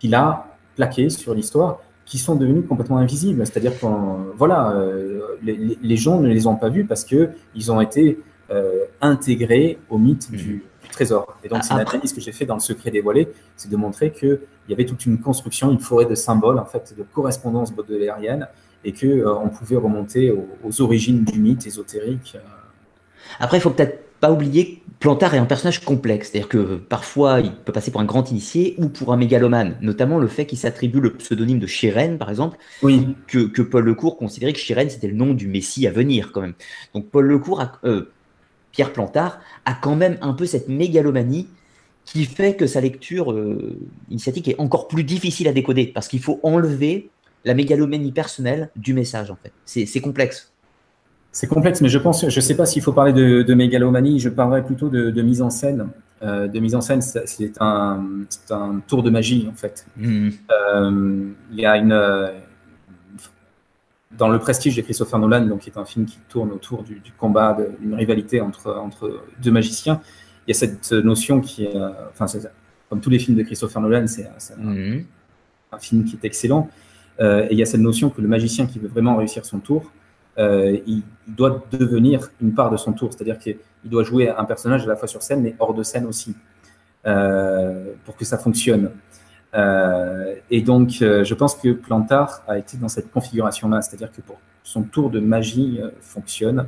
qu'il 0.00 0.14
a 0.14 0.56
plaqués 0.74 1.10
sur 1.10 1.34
l'histoire, 1.34 1.80
qui 2.06 2.18
sont 2.18 2.34
devenus 2.34 2.64
complètement 2.66 2.96
invisibles. 2.96 3.46
C'est-à-dire 3.46 3.78
que 3.78 3.86
voilà, 4.36 4.70
euh, 4.70 5.20
les, 5.42 5.96
gens 5.96 6.20
ne 6.20 6.28
les 6.28 6.46
ont 6.46 6.56
pas 6.56 6.70
vus 6.70 6.86
parce 6.86 7.04
qu'ils 7.04 7.70
ont 7.70 7.80
été 7.80 8.18
euh, 8.50 8.84
intégrés 9.02 9.78
au 9.90 9.98
mythe 9.98 10.30
du, 10.30 10.54
mmh. 10.54 10.88
trésor. 10.90 11.36
Et 11.44 11.48
donc, 11.48 11.62
c'est 11.62 11.74
l'analyse 11.74 12.14
que 12.14 12.20
j'ai 12.20 12.32
fait 12.32 12.46
dans 12.46 12.54
Le 12.54 12.60
Secret 12.60 12.90
dévoilé, 12.90 13.28
c'est 13.56 13.70
de 13.70 13.76
montrer 13.76 14.10
qu'il 14.12 14.40
y 14.70 14.72
avait 14.72 14.86
toute 14.86 15.04
une 15.04 15.18
construction, 15.20 15.70
une 15.70 15.80
forêt 15.80 16.06
de 16.06 16.14
symboles, 16.14 16.58
en 16.58 16.64
fait, 16.64 16.94
de 16.96 17.02
correspondance 17.02 17.72
baudelairienne, 17.72 18.48
et 18.84 18.92
qu'on 18.92 19.06
euh, 19.06 19.34
on 19.34 19.48
pouvait 19.48 19.76
remonter 19.76 20.30
aux, 20.30 20.80
origines 20.80 21.24
du 21.24 21.38
mythe 21.38 21.66
ésotérique. 21.66 22.34
Euh. 22.36 22.40
Après, 23.40 23.58
il 23.58 23.60
faut 23.60 23.70
peut-être 23.70 24.04
pas 24.20 24.32
oublier 24.32 24.76
que 24.76 24.80
Plantard 25.00 25.34
est 25.34 25.38
un 25.38 25.44
personnage 25.44 25.84
complexe, 25.84 26.30
c'est-à-dire 26.30 26.48
que 26.48 26.76
parfois 26.76 27.40
il 27.40 27.52
peut 27.52 27.72
passer 27.72 27.92
pour 27.92 28.00
un 28.00 28.04
grand 28.04 28.28
initié 28.32 28.74
ou 28.78 28.88
pour 28.88 29.12
un 29.12 29.16
mégalomane, 29.16 29.76
notamment 29.80 30.18
le 30.18 30.26
fait 30.26 30.44
qu'il 30.44 30.58
s'attribue 30.58 30.98
le 31.00 31.12
pseudonyme 31.12 31.60
de 31.60 31.68
Chirène, 31.68 32.18
par 32.18 32.28
exemple, 32.28 32.58
oui. 32.82 33.14
que, 33.28 33.46
que, 33.46 33.62
Paul 33.62 33.84
Lecourt 33.84 34.16
considérait 34.16 34.52
que 34.52 34.58
Chirène 34.58 34.90
c'était 34.90 35.06
le 35.06 35.14
nom 35.14 35.34
du 35.34 35.46
Messie 35.46 35.86
à 35.86 35.92
venir 35.92 36.32
quand 36.32 36.40
même. 36.40 36.54
Donc 36.94 37.10
Paul 37.10 37.26
Lecourt, 37.26 37.64
euh, 37.84 38.10
Pierre 38.72 38.92
Plantard, 38.92 39.38
a 39.64 39.74
quand 39.74 39.94
même 39.94 40.18
un 40.20 40.32
peu 40.32 40.46
cette 40.46 40.68
mégalomanie 40.68 41.46
qui 42.04 42.24
fait 42.24 42.56
que 42.56 42.66
sa 42.66 42.80
lecture 42.80 43.38
initiatique 44.10 44.48
est 44.48 44.58
encore 44.58 44.88
plus 44.88 45.04
difficile 45.04 45.46
à 45.46 45.52
décoder, 45.52 45.86
parce 45.86 46.08
qu'il 46.08 46.20
faut 46.20 46.40
enlever 46.42 47.10
la 47.44 47.54
mégalomanie 47.54 48.12
personnelle 48.12 48.70
du 48.76 48.94
message, 48.94 49.30
en 49.30 49.36
fait. 49.36 49.52
C'est 49.64 50.00
complexe. 50.00 50.52
C'est 51.30 51.46
complexe, 51.46 51.80
mais 51.80 51.88
je 51.88 51.98
pense, 51.98 52.28
je 52.28 52.36
ne 52.36 52.40
sais 52.40 52.56
pas 52.56 52.66
s'il 52.66 52.82
faut 52.82 52.92
parler 52.92 53.12
de, 53.12 53.54
mégalomanie, 53.54 54.18
je 54.18 54.28
parlerai 54.28 54.64
plutôt 54.64 54.88
de, 54.88 55.22
mise 55.22 55.42
en 55.42 55.50
scène. 55.50 55.88
Euh, 56.20 56.48
de 56.48 56.58
mise 56.58 56.74
en 56.74 56.80
scène, 56.80 57.00
c'est 57.00 57.52
un, 57.60 58.04
un, 58.50 58.80
tour 58.88 59.02
de 59.02 59.10
magie, 59.10 59.48
en 59.48 59.54
fait. 59.54 59.86
Mmh. 59.96 60.30
Euh, 60.50 61.28
il 61.52 61.60
y 61.60 61.66
a 61.66 61.76
une. 61.76 62.32
Dans 64.16 64.28
le 64.28 64.38
prestige 64.40 64.74
de 64.74 64.80
Christopher 64.82 65.20
Nolan, 65.20 65.46
donc, 65.46 65.60
qui 65.60 65.70
est 65.70 65.78
un 65.78 65.84
film 65.84 66.06
qui 66.06 66.18
tourne 66.28 66.50
autour 66.50 66.82
du, 66.82 67.00
combat, 67.16 67.56
d'une 67.78 67.94
rivalité 67.94 68.40
entre, 68.40 68.74
entre 68.74 69.22
deux 69.40 69.52
magiciens, 69.52 70.00
il 70.46 70.54
y 70.54 70.56
a 70.56 70.58
cette 70.58 70.90
notion 70.92 71.40
qui 71.40 71.66
est. 71.66 71.76
Enfin, 72.10 72.26
comme 72.88 73.00
tous 73.00 73.10
les 73.10 73.18
films 73.20 73.36
de 73.36 73.42
Christopher 73.44 73.80
Nolan, 73.80 74.06
c'est 74.08 74.28
mmh. 74.56 75.02
un 75.70 75.78
film 75.78 76.04
qui 76.04 76.16
est 76.16 76.26
excellent. 76.26 76.68
Euh, 77.20 77.44
et 77.44 77.52
il 77.52 77.58
y 77.58 77.62
a 77.62 77.66
cette 77.66 77.80
notion 77.80 78.10
que 78.10 78.20
le 78.20 78.28
magicien 78.28 78.66
qui 78.66 78.78
veut 78.78 78.88
vraiment 78.88 79.16
réussir 79.16 79.44
son 79.44 79.58
tour, 79.58 79.90
euh, 80.38 80.78
il, 80.86 81.02
doit 81.26 81.62
devenir 81.72 82.30
une 82.40 82.54
part 82.54 82.70
de 82.70 82.76
son 82.76 82.92
tour, 82.92 83.12
c'est-à-dire 83.12 83.38
qu'il 83.38 83.58
doit 83.84 84.02
jouer 84.02 84.30
un 84.30 84.44
personnage 84.44 84.84
à 84.84 84.86
la 84.86 84.96
fois 84.96 85.08
sur 85.08 85.22
scène 85.22 85.42
mais 85.42 85.54
hors 85.58 85.74
de 85.74 85.82
scène 85.82 86.06
aussi, 86.06 86.34
euh, 87.06 87.92
pour 88.06 88.16
que 88.16 88.24
ça 88.24 88.38
fonctionne. 88.38 88.90
et 90.50 90.62
donc, 90.62 90.90
je 91.00 91.34
pense 91.34 91.54
que 91.54 91.72
Plantard 91.72 92.42
a 92.46 92.56
été 92.56 92.76
dans 92.76 92.88
cette 92.88 93.10
configuration-là, 93.10 93.82
c'est-à-dire 93.82 94.10
que 94.10 94.22
pour 94.22 94.38
son 94.62 94.82
tour 94.82 95.10
de 95.10 95.20
magie 95.20 95.80
fonctionne, 96.00 96.66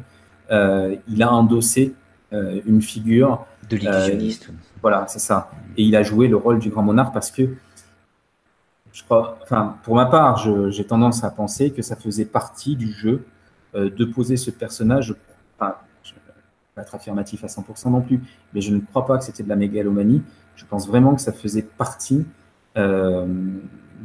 il 0.51 1.23
a 1.23 1.33
endossé 1.33 1.95
une 2.33 2.83
figure 2.83 3.47
de 3.71 3.77
l'illusionniste. 3.77 4.51
voilà, 4.83 5.07
c'est 5.09 5.21
ça. 5.21 5.51
Et 5.77 5.85
il 5.85 5.97
a 5.97 6.03
joué 6.03 6.29
le 6.29 6.37
rôle 6.37 6.59
du 6.59 6.71
grand 6.71 6.83
monarque 6.83 7.15
parce 7.15 7.31
que 7.31 7.45
je 8.93 9.05
crois, 9.05 9.39
enfin, 9.43 9.77
pour 9.83 9.95
ma 9.95 10.07
part, 10.07 10.39
j'ai 10.71 10.85
tendance 10.85 11.23
à 11.25 11.31
penser 11.31 11.71
que 11.71 11.83
ça 11.83 11.97
faisait 11.97 12.25
partie 12.25 12.77
du 12.77 12.91
jeu 12.91 13.25
euh, 13.75 13.89
de 13.91 14.05
poser 14.05 14.37
ce 14.37 14.51
personnage. 14.51 15.15
Enfin, 15.59 15.77
je 16.03 16.13
ne 16.13 16.17
vais 16.17 16.33
pas 16.75 16.83
être 16.83 16.95
affirmatif 16.95 17.45
à 17.45 17.47
100% 17.47 17.91
non 17.91 18.01
plus, 18.01 18.21
mais 18.53 18.61
je 18.61 18.75
ne 18.75 18.81
crois 18.81 19.07
pas 19.07 19.19
que 19.19 19.25
c'était 19.25 19.45
de 19.45 19.49
la 19.49 19.57
mégalomanie. 19.57 20.23
Je 20.57 20.65
pense 20.65 20.89
vraiment 20.89 21.15
que 21.15 21.21
ça 21.21 21.33
faisait 21.33 21.63
partie 21.63 22.27
euh, 22.77 23.27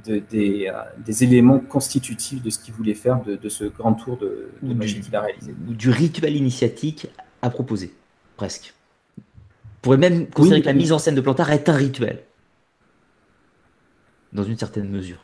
de, 0.05 0.19
des, 0.19 0.71
euh, 0.71 0.81
des, 1.03 1.23
éléments 1.23 1.59
constitutifs 1.59 2.43
de 2.43 2.49
ce 2.49 2.59
qu'il 2.59 2.73
voulait 2.73 2.93
faire 2.93 3.21
de, 3.21 3.49
ce 3.49 3.63
grand 3.65 3.93
tour 3.93 4.17
de, 4.17 4.49
magie 4.61 4.99
qu'il 5.01 5.15
a 5.15 5.21
réalisé. 5.21 5.55
Du 5.67 5.89
rituel 5.89 6.35
initiatique 6.35 7.07
à 7.41 7.49
proposer, 7.49 7.93
presque. 8.37 8.75
On 9.17 9.21
pourrait 9.81 9.97
même 9.97 10.27
considérer 10.27 10.61
que 10.61 10.67
la 10.67 10.73
mise 10.73 10.91
en 10.91 10.99
scène 10.99 11.15
de 11.15 11.21
Plantard 11.21 11.51
est 11.51 11.69
un 11.69 11.73
rituel 11.73 12.23
dans 14.35 14.43
une 14.43 14.57
certaine 14.57 14.89
mesure. 14.89 15.17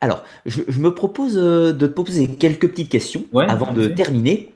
Alors, 0.00 0.24
je, 0.44 0.60
me 0.78 0.94
propose 0.94 1.36
euh, 1.36 1.72
de 1.72 1.86
te 1.86 1.92
poser 1.92 2.28
quelques 2.28 2.68
petites 2.68 2.90
questions 2.90 3.24
avant 3.48 3.72
de 3.72 3.86
terminer. 3.86 4.52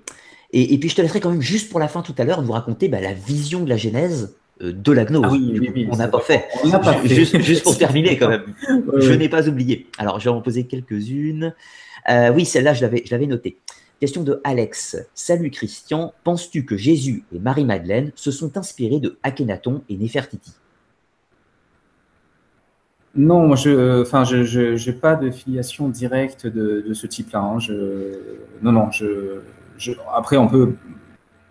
Et, 0.52 0.78
puis, 0.78 0.88
je 0.88 0.96
te 0.96 1.02
laisserai 1.02 1.20
quand 1.20 1.30
même 1.30 1.40
juste 1.40 1.70
pour 1.70 1.80
la 1.80 1.88
fin 1.88 2.02
tout 2.02 2.14
à 2.18 2.24
l'heure 2.24 2.42
nous 2.42 2.52
raconter 2.52 2.88
bah, 2.88 3.00
la 3.00 3.14
vision 3.14 3.62
de 3.64 3.68
la 3.68 3.76
Genèse 3.76 4.34
de 4.60 4.92
la 4.92 5.06
gnose. 5.06 5.24
Ah 5.24 5.90
on 5.90 5.96
n'a 5.96 6.08
pas 6.08 6.20
fait. 6.20 6.48
Juste, 7.04 7.62
pour 7.62 7.78
terminer 7.78 8.18
quand 8.18 8.28
même. 8.28 8.42
je 8.98 9.12
n'ai 9.12 9.28
pas 9.28 9.48
oublié. 9.48 9.86
Alors, 9.96 10.20
je 10.20 10.24
vais 10.24 10.34
en 10.34 10.42
poser 10.42 10.64
quelques-unes. 10.64 11.54
oui, 12.34 12.44
celle-là, 12.44 12.74
je 12.74 12.84
l'avais 12.84 13.26
notée. 13.26 13.56
Question 14.00 14.22
de 14.22 14.40
Alex. 14.44 14.96
Salut 15.14 15.50
Christian, 15.50 16.14
penses-tu 16.24 16.64
que 16.64 16.74
Jésus 16.74 17.22
et 17.34 17.38
Marie-Madeleine 17.38 18.12
se 18.14 18.30
sont 18.30 18.56
inspirés 18.56 18.98
de 18.98 19.18
Akhenaton 19.22 19.82
et 19.90 19.96
Nefertiti? 19.98 20.52
Non, 23.16 23.56
je 23.56 24.02
enfin, 24.02 24.24
je 24.24 24.88
n'ai 24.90 24.96
pas 24.96 25.16
de 25.16 25.30
filiation 25.30 25.88
directe 25.88 26.46
de, 26.46 26.92
ce 26.94 27.06
type-là. 27.06 27.40
Hein. 27.40 27.58
non, 28.62 28.72
non. 28.72 28.90
Je, 28.90 29.92
après, 30.14 30.36
on 30.36 30.46
peut 30.46 30.74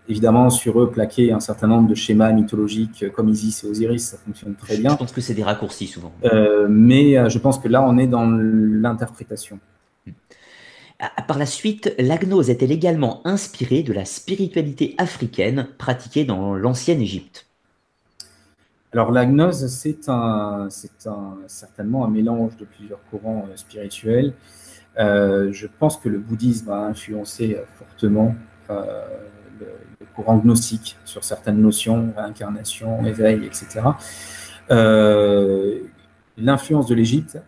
évidemment 0.10 0.50
sur 0.50 0.82
eux 0.82 0.90
plaquer 0.90 1.32
un 1.32 1.40
certain 1.40 1.68
nombre 1.68 1.88
de 1.88 1.96
schémas 1.96 2.32
mythologiques 2.32 3.12
comme 3.12 3.30
Isis 3.30 3.64
et 3.64 3.68
Osiris, 3.68 4.10
ça 4.10 4.18
fonctionne 4.18 4.56
très 4.56 4.78
bien. 4.78 4.92
Je 4.92 4.96
pense 4.96 5.12
que 5.12 5.22
c'est 5.22 5.36
des 5.36 5.44
raccourcis 5.44 5.88
souvent. 5.88 6.12
Euh, 6.26 6.68
mais 6.70 7.18
euh, 7.18 7.30
je 7.30 7.38
pense 7.38 7.60
que 7.60 7.68
là, 7.68 7.84
on 7.84 7.98
est 7.98 8.08
dans 8.08 8.26
l'interprétation. 8.26 9.60
Par 11.28 11.38
la 11.38 11.46
suite, 11.46 11.96
la 11.98 12.18
gnose 12.18 12.50
est-elle 12.50 12.74
également 12.74 13.26
inspirée 13.26 13.84
de 13.84 13.94
la 13.94 14.04
spiritualité 14.04 14.96
africaine 14.98 15.68
pratiquée 15.78 16.26
dans 16.26 16.56
l'ancienne 16.56 17.02
Égypte? 17.02 17.49
Alors 18.92 19.12
la 19.12 19.26
gnose, 19.26 19.68
c'est 19.68 20.10
un, 20.10 20.68
un, 21.06 21.38
certainement 21.48 22.06
un 22.06 22.10
mélange 22.10 22.58
de 22.58 22.66
plusieurs 22.66 23.04
courants 23.10 23.48
euh, 23.50 23.56
spirituels. 23.56 24.34
Euh, 24.98 25.52
je 25.52 25.68
pense 25.68 25.98
que 25.98 26.10
le 26.10 26.18
bouddhisme 26.18 26.72
a 26.72 26.86
influencé 26.86 27.56
euh, 27.56 27.66
fortement 27.78 28.36
le, 28.70 30.06
courant 30.16 30.38
gnostique 30.38 30.98
sur 31.06 31.24
certaines 31.24 31.62
notions, 31.62 32.14
réincarnation, 32.16 33.06
éveil, 33.06 33.46
etc. 33.46 33.82
L'influence 36.38 36.88
de 36.88 36.96
l'Égypte 36.96 37.40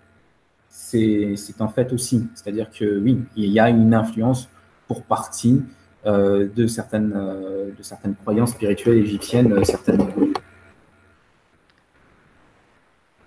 c'est 0.71 1.61
en 1.61 1.67
fait 1.67 1.93
aussi. 1.93 2.27
C'est-à-dire 2.35 2.69
que 2.69 2.99
oui, 2.99 3.19
il 3.35 3.49
y 3.49 3.59
a 3.59 3.69
une 3.69 3.93
influence 3.93 4.49
pour 4.87 5.03
partie 5.03 5.63
euh, 6.05 6.47
de, 6.55 6.67
certaines, 6.67 7.13
euh, 7.15 7.71
de 7.77 7.83
certaines 7.83 8.15
croyances 8.15 8.51
spirituelles 8.51 8.97
égyptiennes, 8.97 9.53
euh, 9.53 9.63
certaines. 9.63 10.01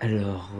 Alors, 0.05 0.50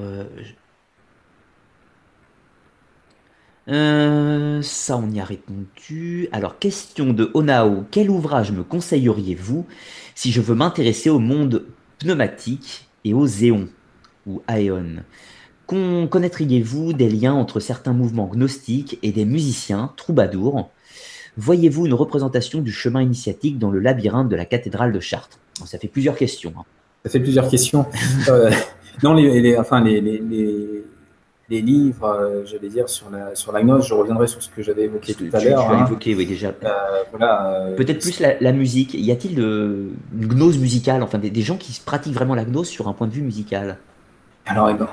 ça, 4.63 4.97
on 4.97 5.11
y 5.11 5.21
a 5.21 5.25
répondu. 5.25 6.29
Alors, 6.33 6.59
question 6.59 7.13
de 7.13 7.31
Onao. 7.35 7.85
Quel 7.91 8.09
ouvrage 8.09 8.53
me 8.53 8.63
conseilleriez-vous 8.63 9.67
si 10.15 10.33
je 10.33 10.41
veux 10.41 10.55
m'intéresser 10.55 11.11
au 11.11 11.19
monde 11.19 11.67
pneumatique 11.99 12.89
et 13.05 13.13
aux 13.13 13.27
éons 13.27 13.69
ou 14.27 14.41
aéons 14.47 15.03
Connaîtriez-vous 15.67 16.95
des 16.95 17.11
liens 17.11 17.35
entre 17.35 17.61
certains 17.61 17.93
mouvements 17.93 18.29
gnostiques 18.29 18.99
et 19.03 19.13
des 19.13 19.27
musiciens 19.27 19.93
troubadours? 19.97 20.71
Voyez-vous 21.37 21.85
une 21.85 21.95
représentation 21.95 22.63
du 22.63 22.73
chemin 22.73 23.03
initiatique 23.03 23.59
dans 23.59 23.71
le 23.71 23.81
labyrinthe 23.81 24.31
de 24.31 24.37
la 24.37 24.47
cathédrale 24.47 24.93
de 24.93 25.01
Chartres? 25.01 25.39
Ça 25.67 25.79
fait 25.79 25.89
plusieurs 25.89 26.17
questions. 26.17 26.55
Hein. 26.57 26.65
Ça 27.05 27.11
fait 27.11 27.21
plusieurs 27.21 27.51
questions. 27.51 27.85
non, 29.03 29.15
les, 29.15 29.57
enfin, 29.59 29.81
les, 29.83 30.01
les, 30.01 31.61
livres, 31.61 32.07
euh, 32.07 32.45
j'allais 32.45 32.69
dire, 32.69 32.89
sur 32.89 33.11
la, 33.11 33.35
sur 33.35 33.53
la 33.53 33.63
gnose, 33.63 33.87
je 33.87 33.95
reviendrai 33.95 34.27
sur 34.27 34.43
ce 34.43 34.49
que 34.49 34.63
j'avais 34.63 34.85
évoqué 34.85 35.15
tout 35.15 35.25
à 35.33 35.43
l'heure. 35.43 35.67
Tu, 35.67 35.75
hein. 35.75 35.87
évoqué, 35.87 36.15
oui, 36.15 36.27
déjà. 36.27 36.49
Euh, 36.49 36.69
euh, 37.21 37.77
Peut-être 37.77 38.01
plus 38.01 38.21
la, 38.21 38.53
musique. 38.53 38.95
Y 38.95 39.11
a-t-il 39.11 39.39
une 39.39 39.95
gnose 40.29 40.59
musicale, 40.59 41.03
enfin, 41.03 41.19
des, 41.19 41.31
des 41.31 41.43
gens 41.43 41.57
qui 41.57 41.81
pratiquent 41.85 42.15
vraiment 42.15 42.35
la 42.35 42.45
gnose 42.45 42.69
sur 42.69 42.89
un 42.89 42.93
point 42.93 43.07
de 43.07 43.13
vue 43.13 43.23
musical? 43.23 43.79
Alors, 44.47 44.69
eh 44.69 44.75
ben, 44.75 44.87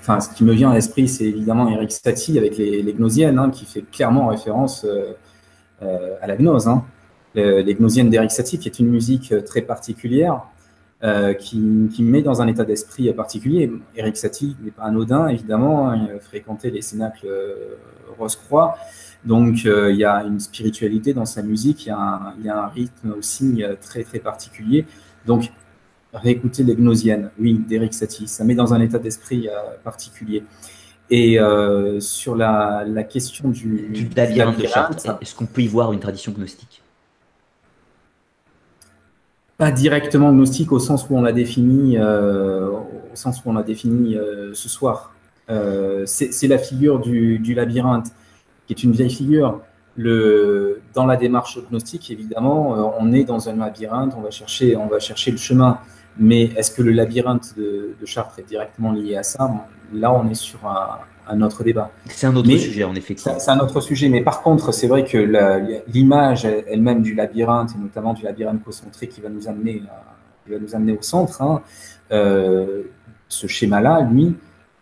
enfin, 0.00 0.20
ce 0.20 0.30
qui 0.34 0.42
me 0.42 0.52
vient 0.52 0.70
à 0.70 0.74
l'esprit, 0.74 1.06
c'est 1.06 1.24
évidemment 1.24 1.68
Eric 1.70 1.92
Satie 1.92 2.38
avec 2.38 2.56
les, 2.56 2.92
Gnosiennes, 2.92 3.38
hein, 3.38 3.50
qui 3.50 3.64
fait 3.64 3.82
clairement 3.82 4.28
référence 4.28 4.84
euh, 4.84 5.12
euh, 5.82 6.16
à 6.20 6.26
la 6.26 6.36
gnose. 6.36 6.66
Hein. 6.66 6.84
les 7.34 7.74
Gnosiennes 7.74 8.10
d'Eric 8.10 8.32
Satie, 8.32 8.58
qui 8.58 8.68
est 8.68 8.80
une 8.80 8.88
musique 8.88 9.32
très 9.44 9.62
particulière, 9.62 10.42
qui, 11.00 12.02
met 12.02 12.22
dans 12.22 12.42
un 12.42 12.48
état 12.48 12.64
d'esprit 12.64 13.12
particulier. 13.12 13.70
Eric 13.96 14.16
Satie 14.16 14.56
n'est 14.62 14.70
pas 14.70 14.84
anodin, 14.84 15.28
évidemment, 15.28 15.90
hein, 15.90 16.08
il 16.12 16.20
fréquentait 16.20 16.70
les 16.70 16.82
cénacles 16.82 17.28
Rose-Croix. 18.18 18.76
Donc, 19.24 19.64
il 19.64 19.96
y 19.96 20.04
a 20.04 20.24
une 20.24 20.40
spiritualité 20.40 21.14
dans 21.14 21.24
sa 21.24 21.42
musique, 21.42 21.86
il 21.86 21.90
y, 21.90 21.94
il 22.40 22.46
y 22.46 22.48
a 22.48 22.64
un 22.64 22.68
rythme 22.68 23.14
aussi 23.16 23.62
très, 23.80 24.02
très 24.02 24.18
particulier. 24.18 24.86
Donc, 25.26 25.50
réécouter 26.12 26.62
les 26.62 26.74
Gnosiennes, 26.74 27.30
oui, 27.38 27.60
d'Eric 27.68 27.94
Satie. 27.94 28.28
Ça 28.28 28.44
met 28.44 28.54
dans 28.54 28.74
un 28.74 28.80
état 28.80 28.98
d'esprit 28.98 29.48
euh, 29.48 29.76
particulier. 29.82 30.44
Et 31.10 31.40
euh, 31.40 32.00
sur 32.00 32.34
la, 32.34 32.84
question 33.08 33.48
du, 33.48 33.88
du 33.88 34.08
labyrinthe 34.14 34.58
de 34.58 34.66
Chartres, 34.66 35.18
est-ce 35.20 35.34
qu'on 35.34 35.46
peut 35.46 35.62
y 35.62 35.68
voir 35.68 35.92
une 35.92 36.00
tradition 36.00 36.32
gnostique? 36.32 36.82
Pas 39.58 39.72
directement 39.72 40.32
gnostique 40.32 40.72
au 40.72 40.78
sens 40.78 41.06
où 41.10 41.16
on 41.16 41.22
l'a 41.22 41.32
défini, 41.32 41.98
euh, 41.98 42.70
au 42.70 43.16
sens 43.16 43.42
où 43.44 43.50
on 43.50 43.60
défini 43.60 44.16
ce 44.54 44.68
soir. 44.68 45.12
c'est 46.06 46.48
la 46.48 46.58
figure 46.58 47.00
du, 47.00 47.54
labyrinthe, 47.54 48.12
qui 48.66 48.72
est 48.72 48.82
une 48.82 48.92
vieille 48.92 49.10
figure. 49.10 49.60
Dans 49.96 51.06
la 51.06 51.16
démarche 51.16 51.58
gnostique, 51.70 52.10
évidemment, 52.10 52.94
on 53.00 53.12
est 53.12 53.24
dans 53.24 53.48
un 53.48 53.56
labyrinthe, 53.56 54.14
on 54.16 54.20
va 54.20 54.30
chercher, 54.30 54.76
on 54.76 54.86
va 54.86 55.00
chercher 55.00 55.32
le 55.32 55.38
chemin. 55.38 55.78
Mais 56.18 56.44
est-ce 56.56 56.72
que 56.72 56.82
le 56.82 56.90
labyrinthe 56.90 57.54
de, 57.56 57.94
Chartres 58.04 58.40
est 58.40 58.48
directement 58.48 58.92
lié 58.92 59.16
à 59.16 59.22
ça? 59.22 59.50
Là, 59.92 60.12
on 60.12 60.28
est 60.28 60.34
sur 60.34 60.66
un, 60.66 60.98
autre 61.42 61.64
débat. 61.64 61.90
C'est 62.06 62.26
un 62.26 62.36
autre 62.36 62.50
sujet, 62.56 62.84
en 62.84 62.94
effet. 62.94 63.14
C'est 63.16 63.50
un 63.50 63.58
autre 63.60 63.80
sujet, 63.80 64.08
mais 64.08 64.22
par 64.22 64.42
contre, 64.42 64.72
c'est 64.72 64.86
vrai 64.86 65.04
que 65.04 65.18
l'image 65.92 66.44
elle-même 66.44 67.02
du 67.02 67.14
labyrinthe, 67.14 67.70
et 67.76 67.78
notamment 67.78 68.14
du 68.14 68.24
labyrinthe 68.24 68.62
concentré 68.62 69.08
qui 69.08 69.20
va 69.20 69.28
nous 69.28 69.48
amener, 69.48 69.82
va 70.48 70.58
nous 70.58 70.74
amener 70.74 70.92
au 70.92 71.02
centre, 71.02 71.42
hein, 71.42 71.62
euh, 72.12 72.84
ce 73.28 73.46
schéma-là, 73.46 74.08
lui, 74.10 74.34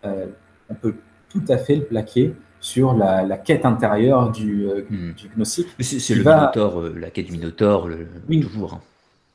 euh, 0.05 0.25
on 0.69 0.75
peut 0.75 0.95
tout 1.29 1.43
à 1.49 1.57
fait 1.57 1.75
le 1.75 1.83
plaquer 1.83 2.33
sur 2.59 2.93
la, 2.93 3.37
quête 3.37 3.65
intérieure 3.65 4.31
du, 4.31 4.65
euh, 4.65 4.85
hmm. 4.89 5.13
gnostique. 5.35 5.67
C'est 5.79 6.15
le 6.15 6.23
Minotaure, 6.23 6.83
la 6.95 7.09
quête 7.09 7.25
du 7.25 7.33
Minotaure, 7.33 7.87
le, 7.87 8.07
oui. 8.29 8.41
toujours. 8.41 8.75
Hein 8.75 8.81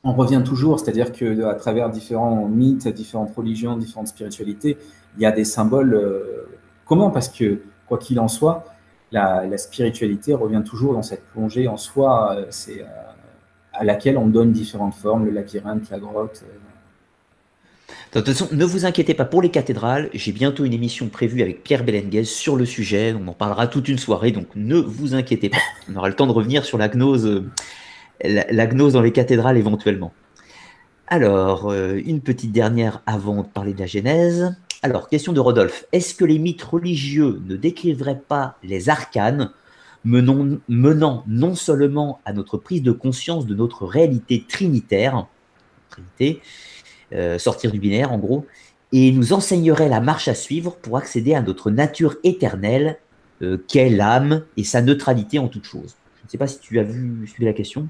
on 0.04 0.12
revient 0.14 0.42
toujours, 0.44 0.80
c'est-à-dire 0.80 1.12
que 1.12 1.44
à 1.44 1.54
travers 1.54 1.88
différents 1.90 2.48
mythes, 2.48 2.88
différentes 2.88 3.34
religions, 3.36 3.76
différentes 3.76 4.08
spiritualités, 4.08 4.76
il 5.16 5.22
y 5.22 5.26
a 5.26 5.32
des 5.32 5.44
symboles 5.44 5.94
euh, 5.94 6.48
communs 6.92 7.10
parce 7.10 7.28
que 7.28 7.62
quoi 7.86 7.96
qu'il 7.96 8.20
en 8.20 8.28
soit, 8.28 8.66
la, 9.12 9.56
spiritualité 9.56 10.34
revient 10.34 10.62
toujours 10.64 10.92
dans 10.92 11.02
cette 11.02 11.24
plongée 11.24 11.66
en 11.66 11.78
soi, 11.78 12.34
euh, 12.36 12.46
c'est 12.50 12.82
euh, 12.82 12.86
à 13.72 13.82
laquelle 13.84 14.18
on 14.18 14.26
donne 14.26 14.52
différentes 14.52 14.94
formes, 14.94 15.24
le 15.24 15.30
labyrinthe, 15.30 15.88
la 15.90 15.98
grotte. 15.98 16.44
De 18.12 18.20
toute 18.20 18.28
façon, 18.28 18.48
ne 18.52 18.64
vous 18.66 18.84
inquiétez 18.84 19.14
pas 19.14 19.24
pour 19.24 19.40
les 19.40 19.50
cathédrales. 19.50 20.10
J'ai 20.12 20.32
bientôt 20.32 20.66
une 20.66 20.74
émission 20.74 21.08
prévue 21.08 21.40
avec 21.40 21.62
Pierre 21.62 21.82
Belenguez 21.82 22.24
sur 22.24 22.56
le 22.56 22.66
sujet. 22.66 23.14
On 23.18 23.26
en 23.26 23.32
parlera 23.32 23.68
toute 23.68 23.88
une 23.88 23.98
soirée, 23.98 24.32
donc 24.32 24.48
ne 24.54 24.76
vous 24.76 25.14
inquiétez 25.14 25.48
pas. 25.48 25.58
On 25.90 25.96
aura 25.96 26.10
le 26.10 26.14
temps 26.14 26.26
de 26.26 26.32
revenir 26.32 26.66
sur 26.66 26.76
la 26.76 26.88
gnose 26.88 27.42
la, 28.22 28.66
gnose 28.66 28.92
dans 28.92 29.00
les 29.00 29.12
cathédrales 29.12 29.56
éventuellement. 29.56 30.12
Alors, 31.06 31.70
euh, 31.70 31.98
une 32.04 32.20
petite 32.20 32.52
dernière 32.52 33.02
avant 33.06 33.42
de 33.42 33.48
parler 33.48 33.72
de 33.72 33.80
la 33.80 33.86
Genèse. 33.86 34.54
Alors, 34.84 35.08
question 35.08 35.32
de 35.32 35.38
Rodolphe. 35.38 35.84
Est-ce 35.92 36.12
que 36.12 36.24
les 36.24 36.40
mythes 36.40 36.62
religieux 36.62 37.40
ne 37.46 37.54
décriveraient 37.54 38.20
pas 38.26 38.56
les 38.64 38.88
arcanes 38.88 39.52
menant, 40.04 41.22
non 41.28 41.54
seulement 41.54 42.20
à 42.24 42.32
notre 42.32 42.58
prise 42.58 42.82
de 42.82 42.90
conscience 42.90 43.46
de 43.46 43.54
notre 43.54 43.86
réalité 43.86 44.44
trinitaire, 44.48 45.28
euh, 47.12 47.38
sortir 47.38 47.70
du 47.70 47.78
binaire 47.78 48.10
en 48.10 48.18
gros, 48.18 48.44
et 48.90 49.12
nous 49.12 49.32
enseigneraient 49.32 49.88
la 49.88 50.00
marche 50.00 50.26
à 50.26 50.34
suivre 50.34 50.74
pour 50.82 50.96
accéder 50.96 51.34
à 51.34 51.42
notre 51.42 51.70
nature 51.70 52.16
éternelle, 52.24 52.98
euh, 53.42 53.58
qu'est 53.68 53.88
l'âme 53.88 54.42
et 54.56 54.64
sa 54.64 54.82
neutralité 54.82 55.38
en 55.38 55.46
toute 55.46 55.64
chose? 55.64 55.94
Je 56.22 56.26
ne 56.26 56.30
sais 56.30 56.38
pas 56.38 56.48
si 56.48 56.58
tu 56.58 56.80
as 56.80 56.82
vu 56.82 57.24
suivi 57.28 57.44
la 57.44 57.52
question. 57.52 57.88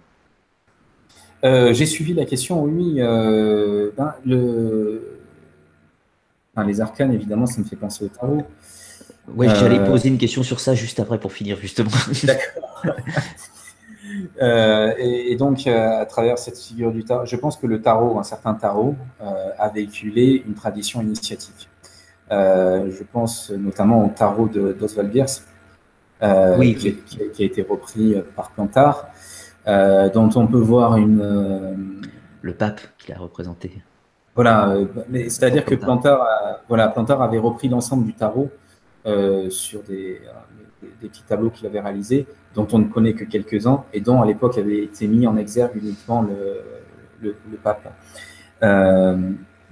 Euh, 1.44 1.72
j'ai 1.72 1.86
suivi 1.86 2.12
la 2.12 2.26
question, 2.26 2.62
oui. 2.62 3.00
Les 6.66 6.80
arcanes, 6.80 7.12
évidemment, 7.12 7.46
ça 7.46 7.60
me 7.60 7.64
fait 7.64 7.76
penser 7.76 8.04
au 8.04 8.08
tarot. 8.08 8.42
Oui, 9.34 9.48
j'allais 9.48 9.78
euh, 9.78 9.86
poser 9.86 10.08
une 10.08 10.18
question 10.18 10.42
sur 10.42 10.60
ça 10.60 10.74
juste 10.74 11.00
après 11.00 11.18
pour 11.18 11.32
finir, 11.32 11.56
justement. 11.58 11.90
D'accord. 12.24 12.84
et, 14.98 15.36
donc, 15.36 15.66
à 15.66 16.04
travers 16.04 16.38
cette 16.38 16.58
figure 16.58 16.92
du 16.92 17.04
tarot, 17.04 17.24
je 17.24 17.36
pense 17.36 17.56
que 17.56 17.66
le 17.66 17.80
tarot, 17.80 18.18
un 18.18 18.24
certain 18.24 18.54
tarot, 18.54 18.94
a 19.20 19.68
véhiculé 19.70 20.42
une 20.46 20.54
tradition 20.54 21.00
initiatique. 21.00 21.68
je 22.30 23.02
pense 23.12 23.50
notamment 23.50 24.04
au 24.04 24.08
tarot 24.08 24.48
d'Oswald 24.48 25.10
Bierce, 25.10 25.46
oui, 26.58 26.74
qui, 26.74 26.96
qui, 27.32 27.42
a 27.42 27.46
été 27.46 27.62
repris 27.62 28.16
par 28.36 28.50
Plantard. 28.50 29.08
Euh, 29.68 30.10
dont 30.10 30.28
on 30.34 30.46
peut 30.46 30.58
voir 30.58 30.96
une, 30.96 31.20
euh, 31.20 31.74
le 32.40 32.54
pape 32.54 32.80
qu'il 32.98 33.14
a 33.14 33.18
représenté. 33.18 33.80
Voilà, 34.34 34.76
c'est-à-dire 35.12 35.64
que 35.64 35.74
Plantard, 35.74 36.26
voilà, 36.68 36.88
Plantard 36.88 37.20
avait 37.20 37.38
repris 37.38 37.68
l'ensemble 37.68 38.06
du 38.06 38.14
tarot 38.14 38.50
sur 39.50 39.82
des, 39.82 40.22
des, 40.82 41.08
petits 41.08 41.22
tableaux 41.22 41.50
qu'il 41.50 41.66
avait 41.66 41.80
réalisés, 41.80 42.26
dont 42.54 42.66
on 42.72 42.78
ne 42.78 42.84
connaît 42.84 43.14
que 43.14 43.24
quelques-uns, 43.24 43.84
et 43.92 44.00
dont 44.00 44.20
à 44.22 44.26
l'époque 44.26 44.58
avait 44.58 44.84
été 44.84 45.06
mis 45.06 45.26
en 45.26 45.36
exergue 45.36 45.76
uniquement 45.76 46.22
le, 46.22 47.34
pape. 47.62 47.92
Euh, 48.62 49.16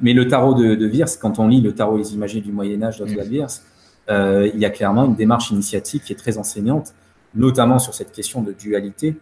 mais 0.00 0.12
le 0.12 0.28
tarot 0.28 0.54
de, 0.54 0.74
de 0.74 0.90
quand 1.20 1.38
on 1.38 1.48
lit 1.48 1.60
le 1.60 1.74
tarot 1.74 1.98
Les 1.98 2.14
Images 2.14 2.34
du 2.34 2.52
Moyen-Âge 2.52 2.98
d'Oswald 2.98 3.28
mmh. 3.28 3.32
Virs, 3.32 3.48
euh, 4.08 4.50
il 4.52 4.60
y 4.60 4.64
a 4.64 4.70
clairement 4.70 5.04
une 5.04 5.14
démarche 5.14 5.50
initiatique 5.50 6.04
qui 6.04 6.12
est 6.12 6.16
très 6.16 6.38
enseignante, 6.38 6.94
notamment 7.34 7.78
sur 7.78 7.94
cette 7.94 8.12
question 8.12 8.42
de 8.42 8.52
dualité, 8.52 9.16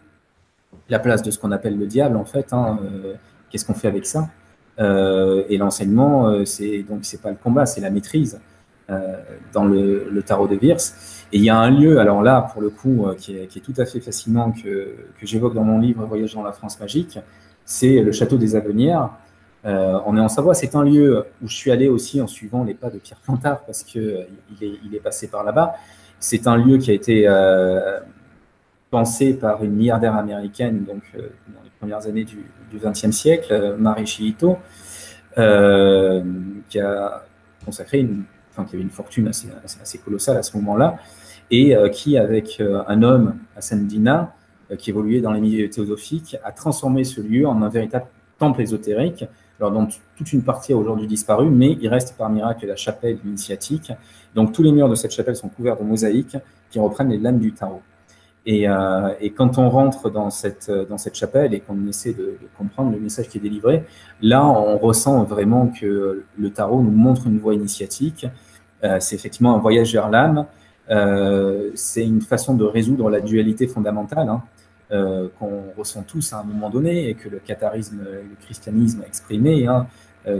la 0.89 0.99
place 0.99 1.21
de 1.21 1.31
ce 1.31 1.37
qu'on 1.37 1.51
appelle 1.51 1.77
le 1.77 1.85
diable, 1.85 2.17
en 2.17 2.25
fait. 2.25 2.53
Hein, 2.53 2.79
euh, 2.83 3.13
qu'est-ce 3.49 3.65
qu'on 3.65 3.73
fait 3.73 3.87
avec 3.87 4.05
ça? 4.05 4.29
Et 4.79 5.57
l'enseignement, 5.57 6.45
c'est 6.45 6.83
donc 6.83 6.99
c'est 7.03 7.21
pas 7.21 7.31
le 7.31 7.35
combat, 7.35 7.65
c'est 7.65 7.81
la 7.81 7.89
maîtrise 7.89 8.39
dans 9.53 9.65
le, 9.65 10.21
tarot 10.25 10.47
de 10.47 10.55
Virs. 10.55 10.77
Et 11.31 11.37
il 11.37 11.43
y 11.43 11.49
a 11.49 11.57
un 11.57 11.69
lieu, 11.69 11.99
alors 11.99 12.23
là, 12.23 12.49
pour 12.51 12.61
le 12.61 12.69
coup, 12.69 13.05
euh, 13.05 13.13
qui 13.13 13.37
est, 13.37 13.63
tout 13.63 13.73
à 13.77 13.85
fait 13.85 13.99
fascinant, 13.99 14.51
que, 14.51 14.95
j'évoque 15.21 15.53
dans 15.53 15.63
mon 15.63 15.77
livre 15.77 16.03
Voyage 16.05 16.33
dans 16.33 16.43
la 16.43 16.51
France 16.51 16.79
magique, 16.79 17.19
c'est 17.65 18.01
le 18.01 18.11
château 18.11 18.37
des 18.37 18.55
Avenières. 18.55 19.11
Euh, 19.65 19.99
on 20.07 20.17
est 20.17 20.19
en 20.19 20.29
Savoie, 20.29 20.55
c'est 20.55 20.75
un 20.75 20.83
lieu 20.83 21.23
où 21.43 21.47
je 21.47 21.55
suis 21.55 21.69
allé 21.69 21.87
aussi 21.87 22.19
en 22.19 22.25
suivant 22.25 22.63
les 22.63 22.73
pas 22.73 22.89
de 22.89 22.97
Pierre 22.97 23.19
Plantard, 23.19 23.63
parce 23.65 23.83
qu'il 23.83 24.01
euh, 24.01 24.21
est, 24.61 24.71
il 24.83 24.95
est 24.95 24.99
passé 24.99 25.27
par 25.27 25.43
là-bas. 25.43 25.75
C'est 26.19 26.47
un 26.47 26.57
lieu 26.57 26.77
qui 26.77 26.89
a 26.89 26.93
été 26.93 27.27
pensé 28.91 29.33
par 29.33 29.63
une 29.63 29.73
milliardaire 29.73 30.15
américaine, 30.15 30.83
donc 30.83 31.03
dans 31.15 31.63
les 31.63 31.69
premières 31.79 32.05
années 32.07 32.23
du 32.23 32.43
XXe 32.73 33.11
siècle, 33.11 33.75
Marie 33.77 34.05
Chihito, 34.05 34.57
qui 35.35 36.79
a 36.79 37.23
consacré 37.65 37.99
une 37.99 38.23
qui 38.65 38.75
avait 38.75 38.83
une 38.83 38.89
fortune 38.89 39.27
assez, 39.27 39.97
colossale 39.99 40.37
à 40.37 40.43
ce 40.43 40.55
moment-là, 40.57 40.97
et 41.51 41.75
euh, 41.75 41.89
qui, 41.89 42.17
avec 42.17 42.57
euh, 42.59 42.83
un 42.87 43.03
homme, 43.03 43.35
Hassan 43.55 43.85
Dina, 43.87 44.35
euh, 44.71 44.75
qui 44.75 44.89
évoluait 44.89 45.21
dans 45.21 45.31
les 45.31 45.41
milieux 45.41 45.69
théosophiques, 45.69 46.37
a 46.43 46.51
transformé 46.51 47.03
ce 47.03 47.21
lieu 47.21 47.47
en 47.47 47.61
un 47.61 47.69
véritable 47.69 48.05
temple 48.37 48.61
ésotérique, 48.61 49.25
alors 49.59 49.71
dont 49.71 49.87
toute 50.15 50.31
une 50.31 50.43
partie 50.43 50.73
a 50.73 50.77
aujourd'hui 50.77 51.07
disparu, 51.07 51.49
mais 51.49 51.77
il 51.81 51.89
reste 51.89 52.15
par 52.17 52.29
miracle 52.29 52.65
la 52.65 52.77
chapelle 52.77 53.17
initiatique. 53.25 53.91
Donc 54.33 54.53
tous 54.53 54.63
les 54.63 54.71
murs 54.71 54.87
de 54.87 54.95
cette 54.95 55.11
chapelle 55.11 55.35
sont 55.35 55.49
couverts 55.49 55.77
de 55.77 55.83
mosaïques 55.83 56.37
qui 56.69 56.79
reprennent 56.79 57.09
les 57.09 57.17
lames 57.17 57.39
du 57.39 57.51
tarot. 57.51 57.81
Et, 58.45 58.65
et, 59.19 59.31
quand 59.31 59.57
on 59.59 59.69
rentre 59.69 60.09
dans 60.09 60.29
cette, 60.29 60.71
cette 60.97 61.15
chapelle 61.15 61.53
et 61.53 61.59
qu'on 61.59 61.87
essaie 61.87 62.13
de, 62.13 62.37
comprendre 62.57 62.91
le 62.91 62.99
message 62.99 63.27
qui 63.27 63.37
est 63.37 63.41
délivré, 63.41 63.83
là, 64.21 64.43
on 64.43 64.77
ressent 64.77 65.23
vraiment 65.23 65.67
que 65.67 66.23
le 66.37 66.49
tarot 66.49 66.81
nous 66.81 66.89
montre 66.89 67.27
une 67.27 67.37
voie 67.37 67.53
initiatique 67.53 68.25
euh, 68.83 68.97
c'est 68.99 69.15
effectivement 69.15 69.55
un 69.55 69.59
voyage 69.59 69.93
vers 69.93 70.09
l'âme. 70.09 70.45
Euh, 70.89 71.71
c'est 71.75 72.05
une 72.05 72.21
façon 72.21 72.55
de 72.55 72.63
résoudre 72.63 73.09
la 73.09 73.21
dualité 73.21 73.67
fondamentale 73.67 74.27
hein, 74.27 74.43
euh, 74.91 75.27
qu'on 75.37 75.63
ressent 75.77 76.03
tous 76.03 76.33
à 76.33 76.39
un 76.39 76.43
moment 76.43 76.69
donné 76.69 77.09
et 77.09 77.13
que 77.13 77.29
le 77.29 77.39
catharisme, 77.39 77.99
le 78.03 78.35
christianisme 78.41 79.01
a 79.03 79.07
exprimé. 79.07 79.67
Hein, 79.67 79.87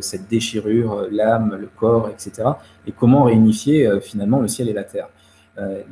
cette 0.02 0.28
déchirure, 0.28 1.08
l'âme, 1.10 1.58
le 1.60 1.68
corps, 1.68 2.10
etc. 2.10 2.50
Et 2.86 2.92
comment 2.92 3.24
réunifier 3.24 3.90
finalement 4.02 4.40
le 4.40 4.48
ciel 4.48 4.70
et 4.70 4.74
la 4.74 4.84
terre. 4.84 5.08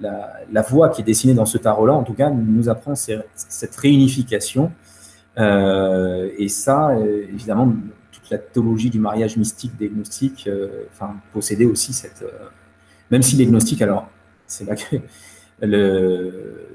La, 0.01 0.61
voie 0.61 0.89
qui 0.89 1.01
est 1.01 1.05
dessinée 1.05 1.33
dans 1.33 1.45
ce 1.45 1.57
tarot-là, 1.57 1.93
en 1.93 2.03
tout 2.03 2.13
cas, 2.13 2.29
nous 2.29 2.69
apprend 2.69 2.95
cette 2.95 3.75
réunification. 3.75 4.71
et 5.37 6.47
ça, 6.49 6.95
évidemment, 6.99 7.73
la 8.29 8.37
théologie 8.37 8.89
du 8.89 8.99
mariage 8.99 9.37
mystique 9.37 9.75
des 9.77 9.89
gnostiques 9.89 10.47
euh, 10.47 10.85
enfin, 10.91 11.15
possédait 11.31 11.65
aussi 11.65 11.93
cette. 11.93 12.23
Euh, 12.23 12.49
même 13.11 13.21
si 13.21 13.35
les 13.35 13.45
gnostiques, 13.45 13.81
alors, 13.81 14.09
c'est 14.47 14.65
là 14.65 14.75
que 14.75 14.97
le, 15.61 16.67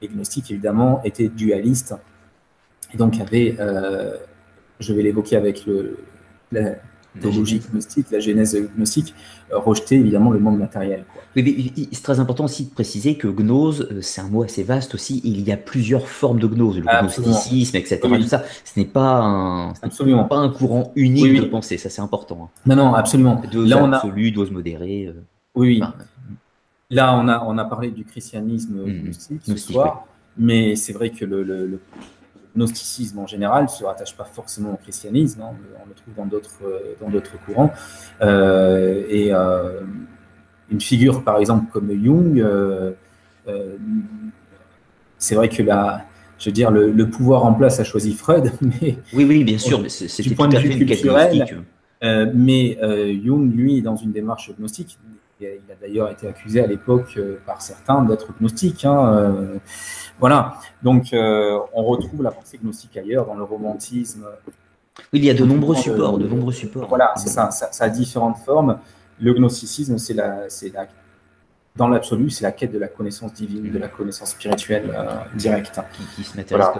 les 0.00 0.08
gnostiques, 0.08 0.50
évidemment, 0.50 1.02
étaient 1.04 1.28
dualistes 1.28 1.94
et 2.94 2.96
donc 2.96 3.20
avaient, 3.20 3.56
euh, 3.60 4.16
je 4.80 4.94
vais 4.94 5.02
l'évoquer 5.02 5.36
avec 5.36 5.66
le, 5.66 5.98
théologie 7.20 7.60
gnostique, 7.70 8.06
la 8.10 8.20
genèse 8.20 8.56
gnostique, 8.76 9.14
euh, 9.52 9.58
rejeter 9.58 9.96
évidemment 9.96 10.30
le 10.30 10.38
monde 10.38 10.58
matériel. 10.58 11.04
c'est 11.34 12.02
très 12.02 12.20
important 12.20 12.44
aussi 12.44 12.66
de 12.66 12.70
préciser 12.70 13.16
que 13.16 13.28
gnose, 13.28 13.88
euh, 13.90 14.00
c'est 14.02 14.20
un 14.20 14.28
mot 14.28 14.42
assez 14.42 14.62
vaste 14.62 14.94
aussi. 14.94 15.20
Il 15.24 15.40
y 15.40 15.52
a 15.52 15.56
plusieurs 15.56 16.08
formes 16.08 16.38
de 16.38 16.46
gnose, 16.46 16.78
le 16.78 16.84
gnosticisme, 16.84 17.76
etc. 17.76 18.00
Tout 18.02 18.22
ça, 18.22 18.44
ce 18.64 18.78
n'est 18.78 18.86
pas 18.86 19.20
un, 19.20 19.72
pas 20.28 20.36
un 20.36 20.48
courant 20.50 20.92
unique 20.96 21.40
de 21.40 21.46
pensée. 21.46 21.78
Ça, 21.78 21.90
c'est 21.90 22.02
important. 22.02 22.44
Hein. 22.44 22.60
Non, 22.66 22.76
non, 22.76 22.94
absolument. 22.94 23.40
Dose 23.50 23.68
Là, 23.68 23.82
on 23.82 23.92
a... 23.92 24.30
dose 24.30 24.50
modérée. 24.50 25.06
Euh, 25.06 25.24
oui, 25.54 25.80
oui. 25.80 25.82
Là, 26.90 27.18
on 27.18 27.28
a, 27.28 27.44
on 27.44 27.58
a 27.58 27.64
parlé 27.64 27.90
du 27.90 28.04
christianisme 28.04 28.82
mmh, 28.82 29.02
gnostique 29.02 29.42
ce 29.44 29.56
soir, 29.56 30.06
mais 30.38 30.74
c'est 30.74 30.94
vrai 30.94 31.10
que 31.10 31.24
le, 31.24 31.42
le, 31.42 31.80
gnosticisme 32.56 33.18
en 33.18 33.26
général 33.26 33.64
ne 33.64 33.68
se 33.68 33.84
rattache 33.84 34.16
pas 34.16 34.24
forcément 34.24 34.74
au 34.74 34.76
christianisme, 34.76 35.42
hein, 35.42 35.50
on, 35.82 35.88
le, 35.88 35.94
trouve 35.94 36.14
dans 36.14 36.26
d'autres, 36.26 36.60
euh, 36.64 36.94
dans 37.00 37.08
d'autres 37.08 37.38
courants. 37.44 37.72
Euh, 38.20 39.04
et 39.08 39.32
euh, 39.32 39.80
une 40.70 40.80
figure, 40.80 41.24
par 41.24 41.38
exemple, 41.38 41.66
comme 41.72 41.90
Jung, 42.02 42.44
c'est 45.16 45.34
vrai 45.34 45.48
que 45.48 45.62
la, 45.62 46.04
je 46.38 46.50
veux 46.50 46.52
dire, 46.52 46.70
le, 46.70 47.08
pouvoir 47.08 47.44
en 47.44 47.54
place 47.54 47.80
a 47.80 47.84
choisi 47.84 48.12
Freud, 48.12 48.52
mais 48.60 48.98
oui, 49.12 49.24
oui, 49.24 49.44
bien 49.44 49.58
sûr, 49.58 49.80
mais 49.80 49.88
c'est, 49.88 50.22
du 50.22 50.34
point 50.34 50.48
de 50.48 50.58
vue 50.58 50.86
culturel. 50.86 51.64
mais 52.34 52.78
Jung, 53.24 53.52
lui, 53.54 53.82
dans 53.82 53.96
une 53.96 54.12
démarche 54.12 54.52
gnostique, 54.58 54.98
il 55.40 55.72
a 55.72 55.74
d'ailleurs 55.80 56.10
été 56.10 56.28
accusé 56.28 56.62
à 56.62 56.66
l'époque 56.66 57.18
par 57.46 57.62
certains 57.62 58.02
d'être 58.02 58.28
gnostique. 58.38 58.84
Hein, 58.84 59.58
voilà. 60.18 60.54
Donc, 60.82 61.12
euh, 61.12 61.58
on 61.72 61.84
retrouve 61.84 62.22
la 62.22 62.30
pensée 62.30 62.58
gnostique 62.58 62.96
ailleurs, 62.96 63.26
dans 63.26 63.34
le 63.34 63.44
romantisme. 63.44 64.26
Oui, 65.12 65.20
il 65.20 65.24
y 65.24 65.30
a 65.30 65.34
de 65.34 65.44
nombreux 65.44 65.76
supports, 65.76 66.18
de 66.18 66.26
nombreux 66.26 66.52
supports. 66.52 66.88
Voilà, 66.88 67.12
c'est 67.16 67.28
ça, 67.28 67.50
ça, 67.50 67.84
a 67.84 67.88
différentes 67.88 68.38
formes. 68.38 68.78
Le 69.20 69.32
gnosticisme, 69.32 69.98
c'est 69.98 70.14
la, 70.14 70.46
la, 70.74 70.86
dans 71.76 71.88
l'absolu, 71.88 72.30
c'est 72.30 72.42
la 72.42 72.52
quête 72.52 72.72
de 72.72 72.78
la 72.78 72.88
connaissance 72.88 73.32
divine, 73.32 73.70
de 73.70 73.78
la 73.78 73.88
connaissance 73.88 74.30
spirituelle 74.30 74.92
euh, 74.94 75.36
directe. 75.36 75.80
Qui, 76.16 76.24
se 76.24 76.36
matérialise 76.36 76.72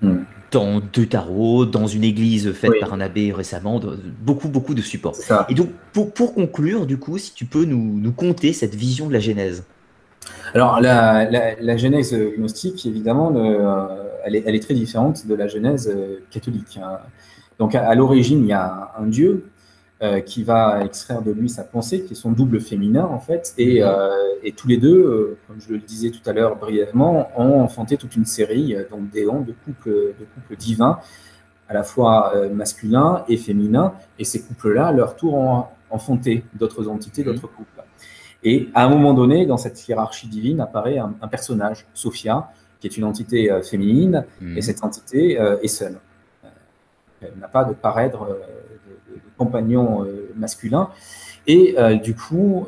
comme. 0.00 0.24
Dans 0.52 0.80
deux 0.80 1.06
tarots, 1.06 1.64
dans 1.64 1.86
une 1.86 2.04
église 2.04 2.52
faite 2.52 2.72
par 2.80 2.92
un 2.92 3.00
abbé 3.00 3.32
récemment, 3.32 3.80
beaucoup, 4.20 4.48
beaucoup 4.48 4.74
de 4.74 4.82
supports. 4.82 5.16
Et 5.48 5.54
donc, 5.54 5.70
pour, 5.92 6.12
pour, 6.12 6.34
conclure, 6.34 6.86
du 6.86 6.98
coup, 6.98 7.18
si 7.18 7.32
tu 7.34 7.44
peux 7.46 7.64
nous, 7.64 7.98
nous 7.98 8.12
conter 8.12 8.52
cette 8.52 8.74
vision 8.74 9.08
de 9.08 9.12
la 9.12 9.20
Genèse. 9.20 9.64
Alors, 10.54 10.80
la, 10.80 11.28
la, 11.60 11.76
genèse 11.76 12.14
gnostique, 12.36 12.84
évidemment, 12.86 13.32
euh, 13.34 14.04
elle, 14.24 14.36
est, 14.36 14.44
elle, 14.46 14.54
est, 14.54 14.60
très 14.60 14.74
différente 14.74 15.26
de 15.26 15.34
la 15.34 15.48
genèse 15.48 15.90
euh, 15.92 16.18
catholique. 16.30 16.78
Hein. 16.80 16.98
Donc, 17.58 17.74
à, 17.74 17.94
l'origine, 17.94 18.44
il 18.44 18.48
y 18.48 18.52
a 18.52 18.92
un 18.98 19.06
Dieu 19.06 19.46
euh, 20.02 20.20
qui 20.20 20.42
va 20.42 20.84
extraire 20.84 21.22
de 21.22 21.30
lui 21.30 21.48
sa 21.48 21.64
pensée, 21.64 22.02
qui 22.04 22.12
est 22.12 22.16
son 22.16 22.32
double 22.32 22.60
féminin, 22.60 23.04
en 23.04 23.20
fait. 23.20 23.54
Et, 23.58 23.82
et 24.42 24.52
tous 24.52 24.68
les 24.68 24.76
deux, 24.76 25.38
comme 25.46 25.60
je 25.60 25.72
le 25.72 25.78
disais 25.78 26.10
tout 26.10 26.28
à 26.28 26.32
l'heure 26.32 26.56
brièvement, 26.56 27.30
ont 27.36 27.60
enfanté 27.60 27.96
toute 27.96 28.16
une 28.16 28.26
série 28.26 28.74
donc 28.90 29.10
d'éons, 29.10 29.42
de 29.42 29.54
couples, 29.64 30.14
de 30.18 30.24
couples 30.34 30.56
divins, 30.56 30.98
à 31.68 31.74
la 31.74 31.82
fois 31.84 32.32
masculins 32.52 33.24
et 33.28 33.36
féminins. 33.36 33.94
Et 34.18 34.24
ces 34.24 34.42
couples-là, 34.42 34.88
à 34.88 34.92
leur 34.92 35.16
tour, 35.16 35.34
ont 35.34 35.64
enfanté 35.90 36.44
d'autres 36.54 36.88
entités, 36.88 37.22
d'autres 37.22 37.46
couples. 37.46 37.82
Et 38.44 38.70
à 38.74 38.84
un 38.84 38.88
moment 38.88 39.14
donné, 39.14 39.46
dans 39.46 39.56
cette 39.56 39.86
hiérarchie 39.86 40.28
divine, 40.28 40.60
apparaît 40.60 40.98
un, 40.98 41.28
personnage, 41.28 41.86
Sophia, 41.94 42.50
qui 42.80 42.88
est 42.88 42.96
une 42.96 43.04
entité 43.04 43.50
euh, 43.50 43.62
féminine, 43.62 44.24
mhm. 44.40 44.58
et 44.58 44.62
cette 44.62 44.82
entité 44.82 45.40
euh, 45.40 45.60
est 45.62 45.68
seule. 45.68 45.98
Euh, 46.44 46.48
elle 47.20 47.38
n'a 47.40 47.46
pas 47.46 47.64
de 47.64 47.72
de, 47.72 47.76
compagnon 49.44 50.06
masculin. 50.36 50.88
Et 51.46 51.74
du 52.02 52.14
coup, 52.14 52.66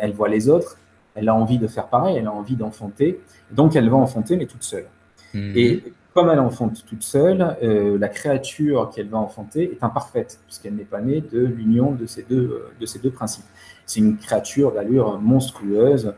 elle 0.00 0.12
voit 0.12 0.28
les 0.28 0.48
autres, 0.48 0.78
elle 1.14 1.28
a 1.28 1.34
envie 1.34 1.58
de 1.58 1.66
faire 1.66 1.88
pareil, 1.88 2.16
elle 2.16 2.26
a 2.26 2.32
envie 2.32 2.56
d'enfanter, 2.56 3.20
donc 3.50 3.76
elle 3.76 3.88
va 3.88 3.96
enfanter, 3.96 4.36
mais 4.36 4.46
toute 4.46 4.64
seule. 4.64 4.86
Mhm. 5.34 5.52
Et 5.56 5.82
comme 6.14 6.30
elle 6.30 6.40
enfante 6.40 6.84
toute 6.86 7.02
seule, 7.02 7.56
la 7.60 8.08
créature 8.08 8.90
qu'elle 8.94 9.08
va 9.08 9.18
enfanter 9.18 9.72
est 9.72 9.82
imparfaite, 9.84 10.38
puisqu'elle 10.46 10.74
n'est 10.74 10.84
pas 10.84 11.00
née 11.00 11.20
de 11.20 11.40
l'union 11.40 11.92
de, 11.92 12.06
ces 12.06 12.22
deux, 12.22 12.66
de 12.80 12.86
ces 12.86 12.98
deux 12.98 13.10
principes. 13.10 13.44
C'est 13.86 14.00
une 14.00 14.16
créature 14.16 14.72
d'allure 14.72 15.18
monstrueuse 15.20 16.14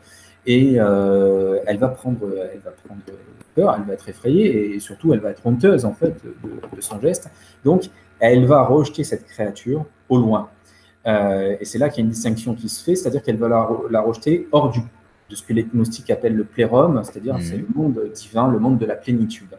et 0.46 0.76
euh, 0.78 1.58
elle, 1.66 1.78
va 1.78 1.88
prendre, 1.88 2.20
elle 2.52 2.60
va 2.60 2.70
prendre 2.70 3.00
peur, 3.54 3.74
elle 3.76 3.84
va 3.84 3.94
être 3.94 4.08
effrayée 4.08 4.74
et 4.74 4.80
surtout 4.80 5.12
elle 5.12 5.20
va 5.20 5.30
être 5.30 5.44
honteuse 5.44 5.84
en 5.84 5.92
fait 5.92 6.14
de, 6.24 6.80
son 6.80 7.00
geste. 7.00 7.30
Donc 7.64 7.90
elle 8.20 8.46
va 8.46 8.64
rejeter 8.64 9.02
cette 9.02 9.26
créature 9.26 9.84
au 10.08 10.18
loin. 10.18 10.50
Euh, 11.06 11.56
et 11.60 11.64
c'est 11.64 11.78
là 11.78 11.88
qu'il 11.88 11.98
y 11.98 12.02
a 12.02 12.06
une 12.06 12.12
distinction 12.12 12.54
qui 12.54 12.68
se 12.68 12.82
fait, 12.82 12.96
c'est-à-dire 12.96 13.22
qu'elle 13.22 13.36
va 13.36 13.48
la, 13.90 14.00
rejeter 14.00 14.48
hors 14.52 14.70
du, 14.70 14.80
de 15.30 15.34
ce 15.34 15.42
que 15.42 15.52
les 15.52 15.64
gnostiques 15.64 16.10
appellent 16.10 16.34
le 16.34 16.44
plérum, 16.44 17.02
c'est-à-dire 17.04 17.36
c'est 17.40 17.56
mmh. 17.56 17.66
le 17.68 17.74
monde 17.74 18.10
divin, 18.12 18.48
le 18.50 18.58
monde 18.58 18.78
de 18.78 18.86
la 18.86 18.96
plénitude. 18.96 19.56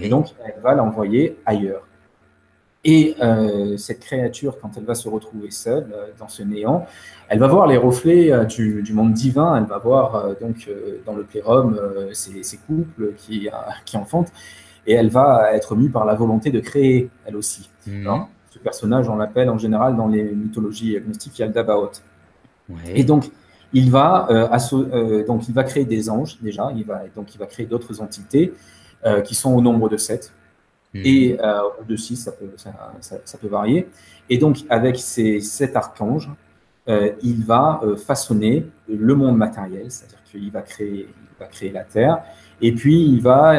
Et 0.00 0.08
donc, 0.08 0.34
elle 0.44 0.60
va 0.60 0.74
l'envoyer 0.74 1.38
ailleurs. 1.46 1.86
Et 2.82 3.14
euh, 3.20 3.76
cette 3.76 4.00
créature, 4.00 4.58
quand 4.58 4.70
elle 4.76 4.84
va 4.84 4.94
se 4.94 5.08
retrouver 5.08 5.50
seule 5.50 5.88
euh, 5.94 6.06
dans 6.18 6.28
ce 6.28 6.42
néant, 6.42 6.86
elle 7.28 7.38
va 7.38 7.46
voir 7.46 7.66
les 7.66 7.76
reflets 7.76 8.32
euh, 8.32 8.44
du, 8.44 8.92
monde 8.94 9.12
divin, 9.12 9.56
elle 9.56 9.66
va 9.66 9.76
voir 9.78 10.34
donc 10.40 10.68
dans 11.04 11.14
le 11.14 11.24
plérum 11.24 11.78
ces, 12.12 12.42
ces, 12.42 12.56
couples 12.56 13.12
qui, 13.18 13.50
qui 13.84 13.96
enfantent, 13.98 14.32
et 14.86 14.94
elle 14.94 15.10
va 15.10 15.52
être 15.54 15.76
mue 15.76 15.90
par 15.90 16.06
la 16.06 16.14
volonté 16.14 16.50
de 16.50 16.60
créer, 16.60 17.10
elle 17.26 17.36
aussi. 17.36 17.68
Ce 17.84 17.90
personnage, 18.60 19.08
on 19.08 19.16
l'appelle 19.16 19.50
en 19.50 19.58
général 19.58 19.96
dans 19.96 20.08
les 20.08 20.22
mythologies 20.22 20.96
agnostiques 20.96 21.38
Yaldabaoth. 21.38 22.02
Ouais. 22.68 22.76
Et 22.94 23.04
donc, 23.04 23.30
il 23.72 23.90
va, 23.90 24.28
donc, 25.26 25.48
il 25.48 25.54
va 25.54 25.64
créer 25.64 25.84
des 25.84 26.10
anges 26.10 26.38
déjà, 26.40 26.72
il 26.74 26.84
va, 26.84 27.02
donc 27.14 27.34
il 27.34 27.38
va 27.38 27.46
créer 27.46 27.66
d'autres 27.66 28.00
entités 28.00 28.52
qui 29.24 29.34
sont 29.36 29.54
au 29.54 29.60
nombre 29.60 29.88
de 29.88 29.96
sept. 29.96 30.32
Hmm. 30.92 31.02
et 31.04 31.38
euh, 31.40 31.60
de 31.88 31.94
6, 31.94 32.16
ça 32.16 32.32
peut, 32.32 32.50
ça, 32.56 33.38
peut, 33.38 33.46
varier. 33.46 33.88
Et 34.28 34.38
donc, 34.38 34.58
avec 34.68 34.98
ces 34.98 35.40
sept 35.40 35.76
archanges, 35.76 36.28
euh, 36.88 37.10
il 37.22 37.44
va 37.44 37.80
euh, 37.82 37.96
façonner 37.96 38.66
le 38.88 39.14
monde 39.14 39.36
matériel, 39.36 39.90
c'est-à-dire 39.90 40.22
qu'il 40.30 40.50
va 40.50 40.62
créer, 40.62 41.08
il 41.08 41.38
va 41.38 41.46
créer 41.46 41.70
la 41.70 41.84
Terre, 41.84 42.22
et 42.60 42.72
puis 42.72 43.02
il 43.02 43.22
va 43.22 43.56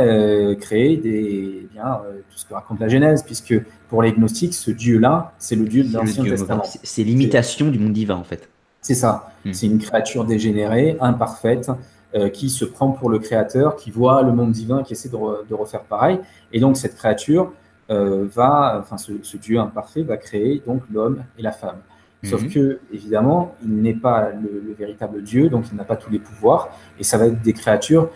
créer 0.58 0.98
des, 0.98 1.64
eh 1.64 1.74
bien, 1.74 2.02
tout 2.30 2.38
ce 2.38 2.46
que 2.46 2.54
raconte 2.54 2.80
la 2.80 2.88
Genèse, 2.88 3.24
puisque 3.24 3.56
pour 3.90 4.04
les 4.04 4.12
gnostiques, 4.12 4.54
ce 4.54 4.70
Dieu-là, 4.70 5.34
c'est 5.40 5.56
le 5.56 5.66
Dieu 5.66 5.84
de 5.84 5.92
l'Ancien 5.92 6.24
Testament. 6.24 6.62
C'est 6.64 7.04
l'imitation 7.04 7.70
du 7.72 7.80
monde 7.80 7.94
divin, 7.94 8.16
en 8.16 8.24
fait. 8.24 8.48
C'est 8.80 8.94
ça. 8.94 9.32
Hmm. 9.44 9.54
C'est 9.54 9.66
une 9.66 9.80
créature 9.80 10.26
dégénérée, 10.26 10.98
imparfaite, 11.00 11.72
euh, 12.14 12.28
qui 12.28 12.50
se 12.50 12.66
prend 12.66 12.92
pour 12.92 13.10
le 13.10 13.20
créateur, 13.20 13.78
qui 13.78 13.90
voit 13.90 14.22
le 14.22 14.34
monde 14.34 14.52
divin, 14.52 14.84
qui 14.84 14.92
essaie 14.92 15.08
de, 15.08 15.54
refaire 15.54 15.84
pareil. 15.84 16.20
Et 16.52 16.60
donc 16.60 16.76
cette 16.76 16.98
créature 16.98 17.54
euh, 17.90 18.28
va, 18.30 18.80
enfin 18.82 18.98
ce, 18.98 19.38
Dieu 19.38 19.60
imparfait 19.60 20.02
va 20.02 20.18
créer 20.18 20.62
donc 20.66 20.82
l'homme 20.92 21.24
et 21.38 21.42
la 21.42 21.54
femme. 21.54 21.78
Sauf 22.24 22.44
mhm. 22.44 22.50
que, 22.50 22.80
évidemment, 22.94 23.56
il 23.64 23.82
n'est 23.82 23.96
pas 23.96 24.30
le, 24.30 24.76
véritable 24.78 25.24
Dieu, 25.24 25.50
donc 25.50 25.66
il 25.72 25.76
n'a 25.76 25.84
pas 25.84 25.96
tous 25.96 26.12
les 26.12 26.20
pouvoirs, 26.20 26.70
et 27.00 27.04
ça 27.04 27.18
va 27.18 27.26
être 27.26 27.42
des 27.42 27.54
créatures 27.54 28.10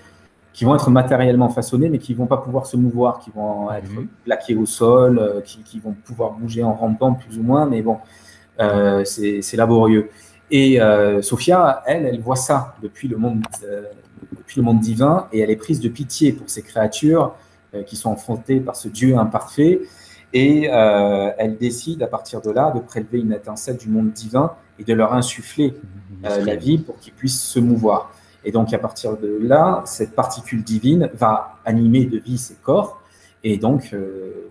qui 0.54 0.64
vont 0.64 0.76
être 0.76 0.90
matériellement 0.90 1.50
façonnées, 1.50 1.90
mais 1.90 1.98
qui 1.98 2.14
vont 2.14 2.28
pas 2.28 2.38
pouvoir 2.38 2.66
se 2.66 2.78
mouvoir, 2.78 3.20
qui 3.20 3.32
vont 3.32 3.72
être 3.72 3.92
mhm. 3.92 4.08
plaquées 4.24 4.56
au 4.56 4.66
sol, 4.66 5.18
euh, 5.20 5.42
qui, 5.42 5.80
vont 5.80 5.96
pouvoir 6.06 6.34
bouger 6.34 6.64
en 6.64 6.74
rampant 6.74 7.14
plus 7.14 7.38
ou 7.40 7.44
moins, 7.44 7.66
mais 7.66 7.82
bon, 7.82 7.98
c'est 9.04 9.56
laborieux. 9.56 10.10
Et 10.52 10.80
euh, 10.80 11.22
Sophia, 11.22 11.84
elle, 11.86 12.06
elle 12.06 12.20
voit 12.20 12.36
ça 12.36 12.76
depuis 12.82 13.08
le, 13.08 13.18
monde, 13.18 13.44
euh, 13.64 13.84
depuis 14.38 14.60
le 14.60 14.64
monde 14.64 14.80
divin 14.80 15.28
et 15.32 15.40
elle 15.40 15.50
est 15.50 15.56
prise 15.56 15.80
de 15.80 15.90
pitié 15.90 16.34
pour 16.34 16.50
ces 16.50 16.62
créatures 16.62 17.34
euh, 17.74 17.84
qui 17.84 17.96
sont 17.96 18.12
enfrontées 18.12 18.60
par 18.60 18.76
ce 18.76 18.88
Dieu 18.88 19.18
imparfait. 19.18 19.82
Et 20.38 20.66
elle 20.66 21.58
décide 21.58 22.04
à 22.04 22.08
partir 22.08 22.42
de 22.42 22.52
là 22.52 22.72
de 22.72 22.80
prélever 22.80 23.20
une 23.22 23.32
étincelle 23.32 23.78
du 23.78 23.88
monde 23.88 24.12
divin 24.12 24.52
et 24.78 24.84
de 24.84 24.94
leur 24.94 25.14
insuffler 25.14 25.74
la 26.22 26.56
vie 26.58 26.78
pour 26.78 27.00
qu'ils 27.00 27.14
puissent 27.14 27.42
se 27.42 27.60
mouvoir. 27.60 28.12
Et 28.44 28.52
donc 28.52 28.74
à 28.74 28.78
partir 28.78 29.16
de 29.18 29.40
là, 29.42 29.82
cette 29.86 30.14
particule 30.14 30.62
divine 30.62 31.10
va 31.14 31.56
animer 31.64 32.06
de 32.06 32.18
vie 32.18 32.38
ces 32.38 32.56
corps. 32.56 33.02
Et 33.46 33.58
donc 33.58 33.96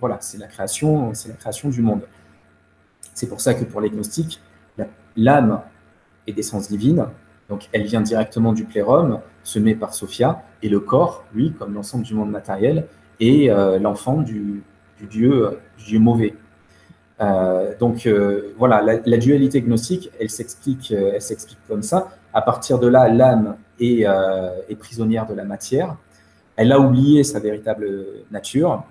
voilà, 0.00 0.16
c'est 0.20 0.38
la 0.38 0.46
création, 0.46 1.12
c'est 1.12 1.28
la 1.28 1.34
création 1.34 1.68
du 1.68 1.82
monde. 1.82 2.00
C'est 3.12 3.28
pour 3.28 3.42
ça 3.42 3.52
que 3.52 3.64
pour 3.64 3.82
les 3.82 3.90
gnostiques, 3.90 4.40
l'âme 5.16 5.60
et 6.26 6.32
d'essence 6.32 6.68
divine. 6.68 7.06
Donc 7.48 7.68
elle 7.72 7.84
vient 7.84 8.00
directement 8.00 8.52
du 8.52 8.64
plérum, 8.64 9.20
semé 9.42 9.74
par 9.74 9.94
Sophia, 9.94 10.42
et 10.62 10.68
le 10.68 10.80
corps, 10.80 11.24
lui, 11.34 11.52
comme 11.52 11.74
l'ensemble 11.74 12.04
du 12.04 12.14
monde 12.14 12.30
matériel, 12.30 12.86
est 13.20 13.50
euh, 13.50 13.78
l'enfant 13.78 14.22
du, 14.22 14.62
dieu, 15.06 15.58
du 15.78 15.84
dieu 15.84 15.98
mauvais. 15.98 16.34
Euh, 17.20 17.72
donc 17.78 18.06
euh, 18.06 18.54
voilà, 18.58 18.82
la, 18.82 19.16
dualité 19.16 19.60
gnostique, 19.62 20.10
elle 20.20 20.30
s'explique, 20.30 20.92
elle 20.92 21.22
s'explique 21.22 21.58
comme 21.68 21.82
ça. 21.82 22.08
À 22.32 22.42
partir 22.42 22.78
de 22.78 22.88
là, 22.88 23.08
l'âme 23.08 23.56
est, 23.78 24.00
est, 24.02 24.76
prisonnière 24.76 25.26
de 25.26 25.34
la 25.34 25.44
matière. 25.44 25.96
Elle 26.56 26.72
a 26.72 26.80
oublié 26.80 27.24
sa 27.24 27.40
véritable 27.40 27.88
nature. 28.30 28.84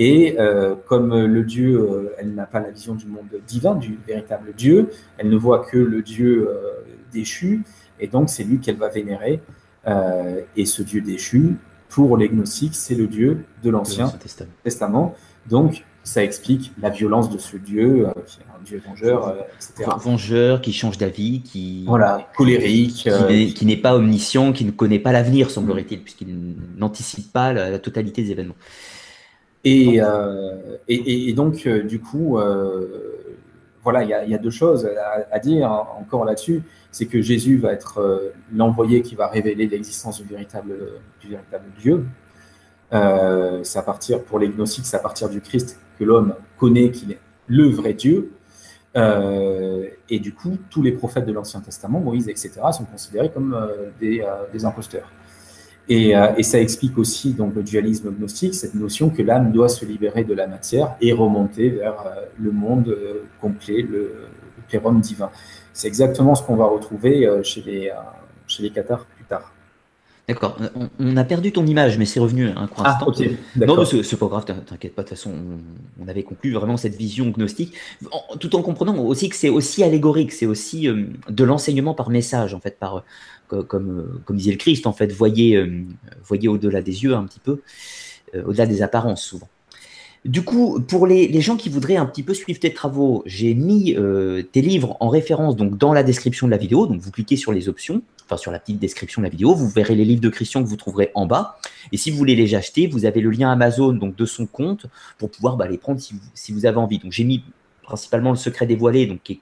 Et 0.00 0.36
euh, 0.38 0.76
comme 0.86 1.14
le 1.14 1.44
Dieu, 1.44 1.78
euh, 1.78 2.14
elle 2.16 2.34
n'a 2.34 2.46
pas 2.46 2.58
la 2.58 2.70
vision 2.70 2.94
du 2.94 3.06
monde 3.06 3.28
divin, 3.46 3.74
du 3.74 3.98
véritable 4.06 4.54
Dieu, 4.56 4.88
elle 5.18 5.28
ne 5.28 5.36
voit 5.36 5.58
que 5.58 5.76
le 5.76 6.00
Dieu 6.00 6.48
euh, 6.48 6.70
déchu, 7.12 7.64
et 8.00 8.06
donc 8.06 8.30
c'est 8.30 8.42
lui 8.42 8.60
qu'elle 8.60 8.78
va 8.78 8.88
vénérer. 8.88 9.42
et 10.56 10.64
ce 10.64 10.82
Dieu 10.82 11.02
déchu, 11.02 11.56
pour 11.90 12.16
les 12.16 12.30
gnostiques, 12.30 12.76
c'est 12.76 12.94
le 12.94 13.08
Dieu 13.08 13.44
de 13.62 13.68
l'Ancien 13.68 14.10
Testament. 14.64 15.14
Donc 15.48 15.84
ça 16.02 16.24
explique 16.24 16.72
la 16.80 16.90
violence 16.90 17.30
de 17.30 17.38
ce 17.38 17.56
Dieu, 17.56 18.06
qui 18.26 18.40
est 18.40 18.44
un 18.44 18.62
Dieu 18.64 18.82
vengeur, 18.86 19.36
etc. 19.54 19.90
Vengeur, 19.98 20.60
qui 20.60 20.72
change 20.72 20.98
d'avis, 20.98 21.42
qui 21.42 21.84
voilà, 21.86 22.28
colérique, 22.36 23.08
qui 23.54 23.66
n'est 23.66 23.76
pas 23.76 23.94
omniscient, 23.94 24.52
qui 24.52 24.64
ne 24.64 24.70
connaît 24.70 24.98
pas 24.98 25.12
l'avenir, 25.12 25.50
semblerait-il, 25.50 26.02
puisqu'il 26.02 26.56
n'anticipe 26.76 27.32
pas 27.32 27.52
la, 27.52 27.78
totalité 27.78 28.22
des 28.22 28.32
événements. 28.32 28.56
Euh, 29.66 30.76
et, 30.88 31.28
et, 31.28 31.32
donc, 31.32 31.66
euh, 31.66 31.82
du 31.82 32.00
coup, 32.00 32.38
euh, 32.38 33.36
voilà, 33.82 34.02
il 34.02 34.30
y, 34.30 34.34
a 34.34 34.38
deux 34.38 34.50
choses 34.50 34.88
à, 35.30 35.38
dire 35.38 35.70
encore 35.98 36.24
là-dessus. 36.24 36.62
C'est 36.90 37.06
que 37.06 37.22
Jésus 37.22 37.56
va 37.58 37.72
être 37.72 38.32
l'envoyé 38.52 39.02
qui 39.02 39.14
va 39.14 39.28
révéler 39.28 39.66
l'existence 39.66 40.20
du 40.20 40.28
véritable, 40.28 40.76
du 41.20 41.28
véritable 41.28 41.64
Dieu. 41.80 42.04
C'est 42.90 43.78
à 43.78 43.82
partir, 43.82 44.22
pour 44.24 44.38
les 44.38 44.48
gnostiques, 44.48 44.86
c'est 44.86 44.96
à 44.96 45.00
partir 45.00 45.28
du 45.28 45.40
Christ 45.40 45.78
que 45.98 46.04
l'homme 46.04 46.34
connaît 46.58 46.90
qu'il 46.90 47.12
est 47.12 47.20
le 47.46 47.68
vrai 47.68 47.94
Dieu. 47.94 48.32
et 48.96 50.18
du 50.18 50.34
coup, 50.34 50.58
tous 50.70 50.82
les 50.82 50.92
prophètes 50.92 51.26
de 51.26 51.32
l'Ancien 51.32 51.60
Testament, 51.60 52.00
Moïse, 52.00 52.28
etc., 52.28 52.60
sont 52.72 52.84
considérés 52.84 53.30
comme 53.30 53.56
des, 54.00 54.24
des 54.52 54.64
imposteurs. 54.64 55.10
Euh, 55.90 56.34
et, 56.36 56.42
ça 56.42 56.60
explique 56.60 56.96
aussi 56.98 57.32
donc, 57.32 57.54
le 57.54 57.62
dualisme 57.62 58.10
gnostique, 58.10 58.54
cette 58.54 58.74
notion 58.74 59.10
que 59.10 59.22
l'âme 59.22 59.50
doit 59.50 59.68
se 59.68 59.84
libérer 59.84 60.22
de 60.24 60.34
la 60.34 60.46
matière 60.46 60.94
et 61.00 61.12
remonter 61.12 61.70
vers 61.70 62.00
euh, 62.06 62.26
le 62.38 62.52
monde 62.52 62.88
euh, 62.88 63.24
complet, 63.40 63.82
le, 63.82 64.28
le 64.72 65.00
divin. 65.00 65.30
C'est 65.72 65.88
exactement 65.88 66.36
ce 66.36 66.44
qu'on 66.44 66.54
va 66.54 66.66
retrouver 66.66 67.28
chez 67.42 67.62
les, 67.62 67.90
chez 68.46 68.62
les 68.62 68.70
cathares. 68.70 69.04
D'accord. 70.32 70.58
On, 70.98 71.16
a 71.16 71.24
perdu 71.24 71.52
ton 71.52 71.66
image, 71.66 71.98
mais 71.98 72.06
c'est 72.06 72.20
revenu 72.20 72.48
un 72.48 72.66
court 72.66 72.84
ah, 72.86 72.98
non, 73.56 73.84
c'est 73.84 74.16
pas 74.16 74.26
grave, 74.26 74.44
t'inquiète 74.44 74.94
pas. 74.94 75.02
De 75.02 75.08
toute 75.08 75.16
façon, 75.16 75.32
on, 76.00 76.08
avait 76.08 76.22
conclu 76.22 76.52
vraiment 76.52 76.76
cette 76.76 76.96
vision 76.96 77.28
gnostique, 77.30 77.74
tout 78.38 78.56
en 78.56 78.62
comprenant 78.62 78.96
aussi 78.98 79.28
que 79.28 79.36
c'est 79.36 79.48
aussi 79.48 79.84
allégorique, 79.84 80.32
c'est 80.32 80.46
aussi 80.46 80.88
de 80.88 81.44
l'enseignement 81.44 81.94
par 81.94 82.10
message, 82.10 82.54
en 82.54 82.60
fait, 82.60 82.78
par, 82.78 83.04
comme, 83.58 84.00
euh, 84.00 84.20
comme 84.24 84.36
disait 84.36 84.52
le 84.52 84.56
Christ, 84.56 84.86
en 84.86 84.92
fait, 84.92 85.12
voyez, 85.12 85.56
euh, 85.56 85.82
voyez 86.24 86.48
au-delà 86.48 86.82
des 86.82 87.02
yeux 87.04 87.14
un 87.14 87.24
petit 87.24 87.40
peu, 87.40 87.60
euh, 88.34 88.44
au-delà 88.46 88.66
des 88.66 88.82
apparences 88.82 89.22
souvent. 89.22 89.48
Du 90.24 90.42
coup, 90.42 90.80
pour 90.80 91.06
les, 91.06 91.40
gens 91.40 91.56
qui 91.56 91.70
voudraient 91.70 91.96
un 91.96 92.04
petit 92.04 92.22
peu 92.22 92.34
suivre 92.34 92.60
tes 92.60 92.74
travaux, 92.74 93.22
j'ai 93.24 93.54
mis 93.54 93.96
tes 94.52 94.60
livres 94.60 94.98
en 95.00 95.08
référence 95.08 95.56
donc 95.56 95.78
dans 95.78 95.94
la 95.94 96.02
description 96.02 96.46
de 96.46 96.50
la 96.50 96.58
vidéo. 96.58 96.86
Donc 96.86 97.00
vous 97.00 97.10
cliquez 97.10 97.36
sur 97.36 97.52
les 97.52 97.70
options, 97.70 98.02
enfin 98.30 98.36
sur 98.40 98.52
la 98.52 98.60
petite 98.60 98.78
description 98.78 99.22
de 99.22 99.26
la 99.26 99.30
vidéo, 99.30 99.54
vous 99.54 99.68
verrez 99.68 99.96
les 99.96 100.04
livres 100.04 100.20
de 100.20 100.28
Christian 100.28 100.62
que 100.62 100.68
vous 100.68 100.76
trouverez 100.76 101.10
en 101.14 101.26
bas. 101.26 101.58
Et 101.90 101.96
si 101.96 102.10
vous 102.10 102.16
voulez 102.16 102.36
les 102.36 102.54
acheter, 102.54 102.86
vous 102.86 103.04
avez 103.04 103.20
le 103.20 103.30
lien 103.30 103.50
Amazon 103.50 103.92
donc 103.92 104.14
de 104.14 104.24
son 104.24 104.46
compte 104.46 104.86
pour 105.18 105.30
pouvoir 105.30 105.56
bah, 105.56 105.66
les 105.66 105.78
prendre 105.78 106.00
si 106.00 106.14
vous, 106.14 106.20
si 106.34 106.52
vous 106.52 106.64
avez 106.64 106.76
envie. 106.76 106.98
Donc 106.98 107.10
j'ai 107.10 107.24
mis 107.24 107.42
principalement 107.82 108.30
le 108.30 108.36
secret 108.36 108.66
dévoilé, 108.66 109.06
donc 109.06 109.20
qui 109.24 109.32
est 109.32 109.40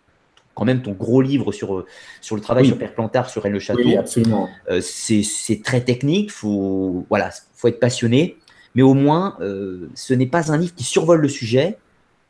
quand 0.54 0.64
même 0.64 0.82
ton 0.82 0.92
gros 0.92 1.20
livre 1.20 1.52
sur, 1.52 1.76
euh, 1.76 1.86
sur 2.20 2.34
le 2.34 2.42
travail 2.42 2.66
sur 2.66 2.78
Père 2.78 2.94
Plantard, 2.94 3.28
sur 3.30 3.42
Rennes 3.42 3.52
le 3.52 3.60
Château. 3.60 3.82
Oui, 3.84 3.96
absolument. 3.96 4.48
Euh, 4.70 4.80
c'est 4.80 5.62
très 5.62 5.82
technique, 5.82 6.32
faut, 6.32 7.04
voilà, 7.08 7.30
faut 7.54 7.68
être 7.68 7.78
passionné, 7.78 8.38
mais 8.74 8.82
au 8.82 8.94
moins, 8.94 9.36
euh, 9.40 9.88
ce 9.94 10.14
n'est 10.14 10.26
pas 10.26 10.50
un 10.50 10.56
livre 10.56 10.74
qui 10.74 10.84
survole 10.84 11.20
le 11.20 11.28
sujet, 11.28 11.78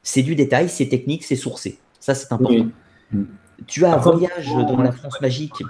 c'est 0.03 0.23
du 0.23 0.35
détail, 0.35 0.69
c'est 0.69 0.89
technique, 0.89 1.25
c'est 1.25 1.37
sourcé. 1.37 1.79
Ça, 2.01 2.15
c'est 2.15 2.33
important. 2.33 2.67
Tu 3.67 3.85
as 3.85 3.95
un 3.95 3.97
voyage 3.97 4.49
dans 4.49 4.83
la 4.83 4.93
France 4.93 5.21
magique 5.21 5.63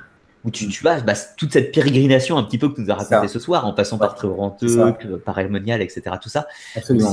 où 0.45 0.51
tu, 0.51 0.69
tu 0.69 0.85
vas 0.85 1.01
bah, 1.01 1.15
toute 1.37 1.53
cette 1.53 1.73
pérégrination 1.73 2.37
un 2.37 2.45
petit 2.45 2.59
peu 2.59 2.69
que 2.69 2.77
tu 2.77 2.83
nous 2.83 2.91
as 2.91 2.95
raconté 2.95 3.29
ce 3.29 3.39
soir, 3.39 3.67
en 3.67 3.73
passant 3.73 3.99
par 3.99 4.15
Tréoranteux, 4.15 4.95
par 5.25 5.39
Elmonial, 5.39 5.83
etc. 5.83 6.03
Tout 6.23 6.29
ça. 6.29 6.47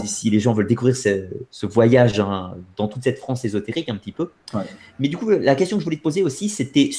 Si, 0.06 0.30
les 0.30 0.40
gens 0.40 0.54
veulent 0.54 0.68
découvrir 0.68 0.95
ce, 0.95 1.66
voyage 1.66 2.20
hein, 2.20 2.56
dans 2.78 2.88
toute 2.88 3.04
cette 3.04 3.20
France 3.20 3.45
ésotérique 3.45 3.90
un 3.90 3.95
petit 3.95 4.12
peu. 4.12 4.32
Mais 5.00 5.08
du 5.08 5.18
coup, 5.18 5.30
la 5.30 5.56
question 5.56 5.78
que 5.78 5.82
je 5.82 5.86
voulais 5.86 5.98
te 5.98 6.04
poser 6.04 6.24
aussi, 6.24 6.50
c'était 6.50 6.90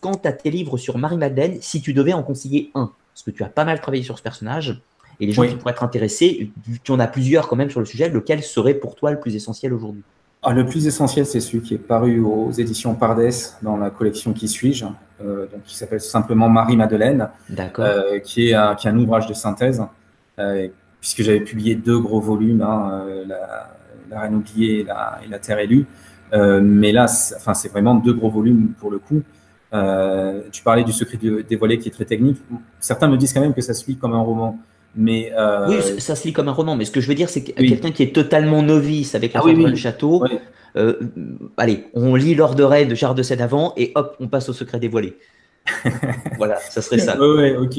quant 0.00 0.20
à 0.24 0.32
tes 0.32 0.50
livres 0.50 0.78
sur 0.78 0.98
Marie-Madeleine, 0.98 1.58
si 1.60 1.80
tu 1.80 1.92
devais 1.92 2.12
en 2.12 2.22
conseiller 2.22 2.70
un, 2.74 2.92
parce 3.14 3.22
que 3.24 3.30
tu 3.30 3.44
as 3.44 3.48
pas 3.48 3.64
mal 3.64 3.80
travaillé 3.80 4.02
sur 4.02 4.18
ce 4.18 4.22
personnage, 4.22 4.80
et 5.20 5.26
les 5.26 5.32
gens 5.32 5.46
qui 5.46 5.54
pourraient 5.54 5.72
être 5.72 5.84
intéressés, 5.84 6.50
tu 6.82 6.90
en 6.90 6.98
as 6.98 7.06
plusieurs 7.06 7.46
quand 7.46 7.56
même 7.56 7.70
sur 7.70 7.80
le 7.80 7.86
sujet, 7.86 8.08
lequel 8.08 8.42
serait 8.42 8.74
pour 8.74 8.96
toi 8.96 9.12
le 9.12 9.20
plus 9.20 9.36
essentiel 9.36 9.72
aujourd'hui? 9.72 10.02
Ah, 10.44 10.52
le 10.52 10.66
plus 10.66 10.88
essentiel, 10.88 11.24
c'est 11.24 11.38
celui 11.38 11.60
qui 11.60 11.74
est 11.74 11.78
paru 11.78 12.18
aux 12.18 12.50
éditions 12.50 12.96
Pardès 12.96 13.56
dans 13.62 13.76
la 13.76 13.90
collection 13.90 14.32
Qui 14.32 14.48
suis-je, 14.48 14.86
euh, 15.24 15.46
donc 15.46 15.62
qui 15.64 15.76
s'appelle 15.76 16.00
simplement 16.00 16.48
Marie-Madeleine, 16.48 17.28
euh, 17.78 18.18
qui, 18.18 18.48
est 18.48 18.54
un, 18.54 18.74
qui 18.74 18.88
est 18.88 18.90
un 18.90 18.98
ouvrage 18.98 19.28
de 19.28 19.34
synthèse, 19.34 19.80
euh, 20.40 20.66
puisque 21.00 21.22
j'avais 21.22 21.40
publié 21.40 21.76
deux 21.76 21.98
gros 22.00 22.20
volumes, 22.20 22.60
hein, 22.60 23.04
la, 23.24 23.70
la, 24.10 24.20
Reine 24.20 24.34
oubliée 24.34 24.80
et 24.80 24.84
la, 24.84 25.20
et 25.24 25.28
la 25.28 25.38
Terre 25.38 25.60
élue. 25.60 25.86
mais 26.32 26.90
là, 26.90 27.04
enfin, 27.36 27.54
c'est 27.54 27.68
vraiment 27.68 27.94
deux 27.94 28.12
gros 28.12 28.30
volumes 28.30 28.72
pour 28.80 28.90
le 28.90 28.98
coup. 28.98 29.22
tu 30.50 30.62
parlais 30.64 30.82
du 30.82 30.92
secret 30.92 31.18
dévoilé 31.48 31.78
qui 31.78 31.88
est 31.88 31.92
très 31.92 32.04
technique. 32.04 32.42
Certains 32.80 33.06
me 33.06 33.16
disent 33.16 33.32
quand 33.32 33.40
même 33.40 33.54
que 33.54 33.62
ça 33.62 33.74
se 33.74 33.86
lit 33.86 33.96
comme 33.96 34.12
un 34.12 34.20
roman. 34.20 34.58
Mais 34.94 35.32
Oui, 35.68 35.76
ça 35.98 36.14
se 36.14 36.26
lit 36.26 36.32
comme 36.32 36.48
un 36.48 36.52
roman, 36.52 36.76
mais 36.76 36.84
ce 36.84 36.90
que 36.90 37.00
je 37.00 37.08
veux 37.08 37.14
dire, 37.14 37.28
c'est 37.28 37.44
que 37.44 37.52
quelqu'un 37.52 37.92
qui 37.92 38.02
est 38.02 38.14
totalement 38.14 38.62
novice 38.62 39.14
avec 39.14 39.32
la 39.32 39.40
ah, 39.40 39.44
oui, 39.46 39.76
château, 39.76 40.22
euh, 40.76 40.94
allez, 41.56 41.86
on 41.94 42.14
lit 42.14 42.34
l'ordre 42.34 42.54
de 42.54 42.62
raid 42.62 42.88
de 42.88 42.94
Charles 42.94 43.16
de 43.16 43.22
Seine 43.22 43.40
avant 43.40 43.74
et 43.76 43.92
hop, 43.94 44.16
on 44.20 44.28
passe 44.28 44.48
au 44.48 44.52
secret 44.52 44.78
dévoilé. 44.78 45.16
voilà, 46.38 46.56
ça 46.56 46.82
serait 46.82 46.98
ça. 46.98 47.16
Oui, 47.20 47.54
ok. 47.54 47.78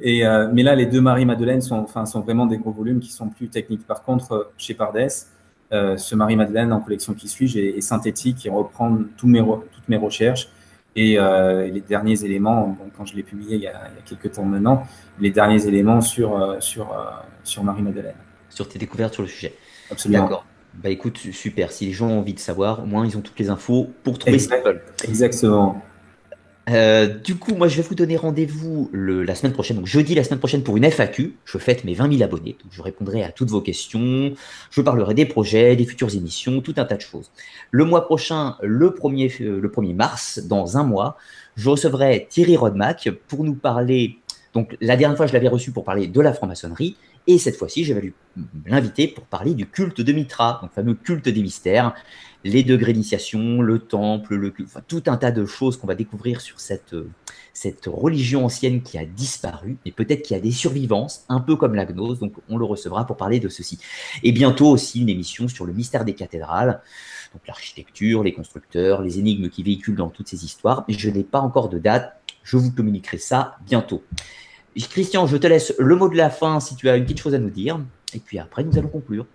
Et, 0.00 0.26
euh, 0.26 0.48
mais 0.52 0.62
là, 0.62 0.74
les 0.74 0.86
deux 0.86 1.00
Marie-Madeleine 1.00 1.60
sont, 1.60 1.76
enfin, 1.76 2.04
sont 2.04 2.20
vraiment 2.20 2.46
des 2.46 2.58
gros 2.58 2.72
volumes 2.72 3.00
qui 3.00 3.12
sont 3.12 3.28
plus 3.28 3.48
techniques. 3.48 3.86
Par 3.86 4.02
contre, 4.02 4.32
euh, 4.32 4.44
chez 4.56 4.74
Pardès, 4.74 5.28
ce 5.70 6.14
Marie-Madeleine 6.14 6.70
en 6.70 6.80
collection 6.80 7.14
qui 7.14 7.28
suit 7.28 7.58
est, 7.58 7.78
est, 7.78 7.80
synthétique 7.80 8.44
et 8.44 8.50
reprend 8.50 8.94
tous 9.16 9.26
mes, 9.26 9.40
toutes 9.40 9.88
mes 9.88 9.96
recherches. 9.96 10.48
Et 10.94 11.16
les 11.16 11.80
derniers 11.80 12.24
éléments, 12.24 12.76
quand 12.96 13.06
je 13.06 13.16
l'ai 13.16 13.22
publié 13.22 13.56
il 13.56 13.62
y, 13.62 13.66
a, 13.66 13.88
il 13.92 13.96
y, 13.96 13.98
a, 13.98 14.02
quelques 14.04 14.34
temps 14.34 14.44
maintenant, 14.44 14.86
les 15.18 15.30
derniers 15.30 15.66
éléments 15.66 16.00
sur, 16.00 16.56
sur, 16.60 16.94
sur 17.44 17.64
Marie-Madeleine. 17.64 18.14
Sur 18.50 18.68
tes 18.68 18.78
découvertes 18.78 19.14
sur 19.14 19.22
le 19.22 19.28
sujet. 19.28 19.54
Absolument. 19.90 20.24
D'accord. 20.24 20.44
Bah 20.74 20.88
écoute, 20.88 21.18
super. 21.18 21.70
Si 21.70 21.86
les 21.86 21.92
gens 21.92 22.08
ont 22.08 22.20
envie 22.20 22.34
de 22.34 22.38
savoir, 22.38 22.82
au 22.82 22.86
moins 22.86 23.06
ils 23.06 23.16
ont 23.16 23.20
toutes 23.20 23.38
les 23.38 23.50
infos 23.50 23.90
pour 24.02 24.18
trouver 24.18 24.38
ce 24.38 24.48
qu'ils 24.48 24.62
veulent. 24.62 24.82
Exactement. 25.04 25.82
Euh, 26.70 27.06
du 27.06 27.36
coup, 27.36 27.54
moi 27.54 27.66
je 27.66 27.76
vais 27.76 27.82
vous 27.82 27.94
donner 27.94 28.16
rendez-vous 28.16 28.88
la 28.92 29.34
semaine 29.34 29.52
prochaine, 29.52 29.78
donc 29.78 29.86
jeudi 29.86 30.14
la 30.14 30.22
semaine 30.22 30.38
prochaine 30.38 30.62
pour 30.62 30.76
une 30.76 30.84
FAQ. 30.84 31.34
Je 31.44 31.58
fête 31.58 31.84
mes 31.84 31.94
20 31.94 32.12
000 32.12 32.22
abonnés, 32.22 32.56
donc 32.62 32.72
je 32.72 32.82
répondrai 32.82 33.24
à 33.24 33.32
toutes 33.32 33.50
vos 33.50 33.60
questions. 33.60 34.32
Je 34.70 34.80
parlerai 34.80 35.14
des 35.14 35.26
projets, 35.26 35.74
des 35.74 35.84
futures 35.84 36.14
émissions, 36.14 36.60
tout 36.60 36.74
un 36.76 36.84
tas 36.84 36.96
de 36.96 37.00
choses. 37.00 37.30
Le 37.70 37.84
mois 37.84 38.06
prochain, 38.06 38.56
le 38.62 38.90
1er, 38.90 39.42
euh, 39.42 39.60
le 39.60 39.68
1er 39.68 39.94
mars, 39.94 40.38
dans 40.38 40.76
un 40.76 40.84
mois, 40.84 41.16
je 41.56 41.68
recevrai 41.68 42.26
Thierry 42.30 42.56
Rodmack 42.56 43.10
pour 43.26 43.42
nous 43.42 43.54
parler. 43.54 44.18
Donc 44.54 44.76
la 44.80 44.96
dernière 44.96 45.16
fois, 45.16 45.26
je 45.26 45.32
l'avais 45.32 45.48
reçu 45.48 45.72
pour 45.72 45.84
parler 45.84 46.06
de 46.06 46.20
la 46.20 46.32
franc-maçonnerie. 46.32 46.96
Et 47.26 47.38
cette 47.38 47.56
fois-ci, 47.56 47.84
je 47.84 47.94
vais 47.94 48.12
l'inviter 48.66 49.06
pour 49.06 49.24
parler 49.24 49.54
du 49.54 49.66
culte 49.66 50.00
de 50.00 50.12
Mitra, 50.12 50.58
donc 50.60 50.70
le 50.70 50.82
fameux 50.82 50.94
culte 50.94 51.28
des 51.28 51.42
mystères, 51.42 51.94
les 52.44 52.64
degrés 52.64 52.92
d'initiation, 52.92 53.62
le 53.62 53.78
temple, 53.78 54.52
tout 54.88 55.02
un 55.06 55.16
tas 55.16 55.30
de 55.30 55.46
choses 55.46 55.76
qu'on 55.76 55.86
va 55.86 55.94
découvrir 55.94 56.40
sur 56.40 56.60
cette, 56.60 56.94
cette 57.52 57.86
religion 57.86 58.44
ancienne 58.44 58.82
qui 58.82 58.98
a 58.98 59.04
disparu, 59.04 59.76
et 59.84 59.92
peut-être 59.92 60.22
qu'il 60.22 60.36
y 60.36 60.40
a 60.40 60.42
des 60.42 60.50
survivances, 60.50 61.24
un 61.28 61.40
peu 61.40 61.56
comme 61.56 61.74
la 61.74 61.86
gnose, 61.86 62.18
donc 62.18 62.34
on 62.48 62.56
le 62.56 62.64
recevra 62.64 63.06
pour 63.06 63.16
parler 63.16 63.40
de 63.40 63.48
ceci. 63.48 63.78
Et 64.22 64.32
bientôt 64.32 64.68
aussi 64.68 65.00
une 65.00 65.08
émission 65.08 65.48
sur 65.48 65.64
le 65.64 65.72
mystère 65.72 66.04
des 66.04 66.14
cathédrales, 66.14 66.80
donc 67.32 67.46
l'architecture, 67.46 68.22
les 68.22 68.32
constructeurs, 68.32 69.02
les 69.02 69.18
énigmes 69.18 69.48
qui 69.48 69.62
véhiculent 69.62 69.96
dans 69.96 70.10
toutes 70.10 70.28
ces 70.28 70.44
histoires, 70.44 70.84
je 70.88 71.10
n'ai 71.10 71.24
pas 71.24 71.40
encore 71.40 71.68
de 71.68 71.78
date, 71.78 72.20
je 72.42 72.56
vous 72.56 72.72
communiquerai 72.72 73.18
ça 73.18 73.56
bientôt. 73.64 74.02
Christian, 74.76 75.26
je 75.26 75.36
te 75.36 75.46
laisse 75.46 75.74
le 75.78 75.94
mot 75.96 76.08
de 76.08 76.16
la 76.16 76.30
fin 76.30 76.58
si 76.60 76.76
tu 76.76 76.88
as 76.88 76.96
une 76.96 77.04
petite 77.04 77.20
chose 77.20 77.34
à 77.34 77.38
nous 77.38 77.50
dire. 77.50 77.78
Et 78.14 78.18
puis 78.18 78.38
après, 78.38 78.64
nous 78.64 78.76
allons 78.78 78.88
conclure. 78.88 79.26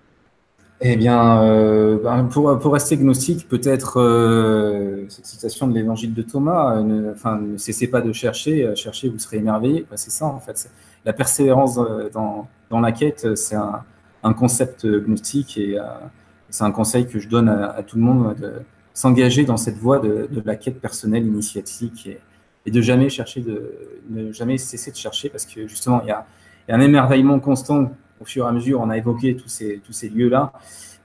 Eh 0.79 0.95
bien, 0.95 1.41
euh, 1.41 1.97
ben, 2.03 2.25
pour, 2.25 2.59
pour, 2.59 2.73
rester 2.73 2.97
gnostique, 2.97 3.47
peut-être 3.49 3.99
euh, 3.99 5.05
cette 5.09 5.25
citation 5.25 5.67
de 5.67 5.73
l'évangile 5.73 6.13
de 6.13 6.21
Thomas, 6.21 6.81
ne, 6.83 7.11
enfin, 7.11 7.39
ne 7.39 7.57
cessez 7.57 7.87
pas 7.87 7.99
de 8.01 8.13
chercher, 8.13 8.63
euh, 8.63 8.75
cherchez, 8.75 9.09
vous 9.09 9.17
serez 9.17 9.37
émerveillé. 9.37 9.87
c'est 9.95 10.11
ça, 10.11 10.25
en 10.25 10.39
fait. 10.39 10.69
La 11.03 11.13
persévérance 11.13 11.79
dans, 12.13 12.47
dans 12.69 12.79
la 12.79 12.91
quête, 12.91 13.35
c'est 13.35 13.55
un, 13.55 13.83
concept 14.33 14.85
gnostique 14.85 15.57
et 15.57 15.77
c'est 16.49 16.65
un 16.65 16.71
conseil 16.71 17.07
que 17.07 17.17
je 17.17 17.29
donne 17.29 17.47
à, 17.47 17.81
tout 17.81 17.95
le 17.95 18.03
monde 18.03 18.35
de 18.35 18.55
s'engager 18.93 19.45
dans 19.45 19.55
cette 19.55 19.77
voie 19.77 19.99
de, 19.99 20.27
la 20.43 20.57
quête 20.57 20.81
personnelle 20.81 21.25
initiatique 21.25 22.07
et, 22.07 22.19
et 22.65 22.71
de 22.71 22.81
jamais 22.81 23.07
chercher 23.07 23.39
de 23.39 23.71
ne 24.09 24.33
jamais 24.33 24.57
cesser 24.57 24.91
de 24.91 24.97
chercher 24.97 25.29
parce 25.29 25.45
que 25.45 25.65
justement 25.65 26.01
il 26.03 26.09
y 26.09 26.11
a, 26.11 26.25
un 26.67 26.81
émerveillement 26.81 27.39
constant 27.39 27.91
au 28.19 28.25
fur 28.25 28.45
et 28.45 28.49
à 28.49 28.51
mesure. 28.51 28.81
On 28.81 28.89
a 28.89 28.97
évoqué 28.97 29.35
tous 29.35 29.49
ces 29.49 29.79
tous 29.85 29.93
ces 29.93 30.09
lieux 30.09 30.29
là 30.29 30.53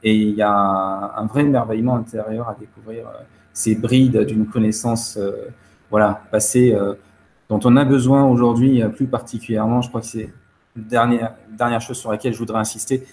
et 0.02 0.14
il 0.14 0.34
y 0.34 0.42
a 0.42 0.50
un, 0.50 1.26
vrai 1.26 1.42
émerveillement 1.42 1.96
intérieur 1.96 2.48
à 2.48 2.56
découvrir 2.58 3.06
euh, 3.06 3.22
ces 3.52 3.76
brides 3.76 4.18
d'une 4.24 4.46
connaissance 4.46 5.16
euh, 5.16 5.48
voilà 5.90 6.22
passée 6.32 6.74
euh, 6.74 6.94
dont 7.48 7.60
on 7.64 7.76
a 7.76 7.84
besoin 7.84 8.24
aujourd'hui 8.24 8.82
plus 8.96 9.06
particulièrement. 9.06 9.82
Je 9.82 9.88
crois 9.88 10.00
que 10.00 10.06
c'est 10.06 10.32
la 10.76 10.82
dernière 10.82 11.34
dernière 11.50 11.80
chose 11.80 11.98
sur 11.98 12.10
laquelle 12.10 12.32
je 12.32 12.38
voudrais 12.38 12.58
insister, 12.58 13.06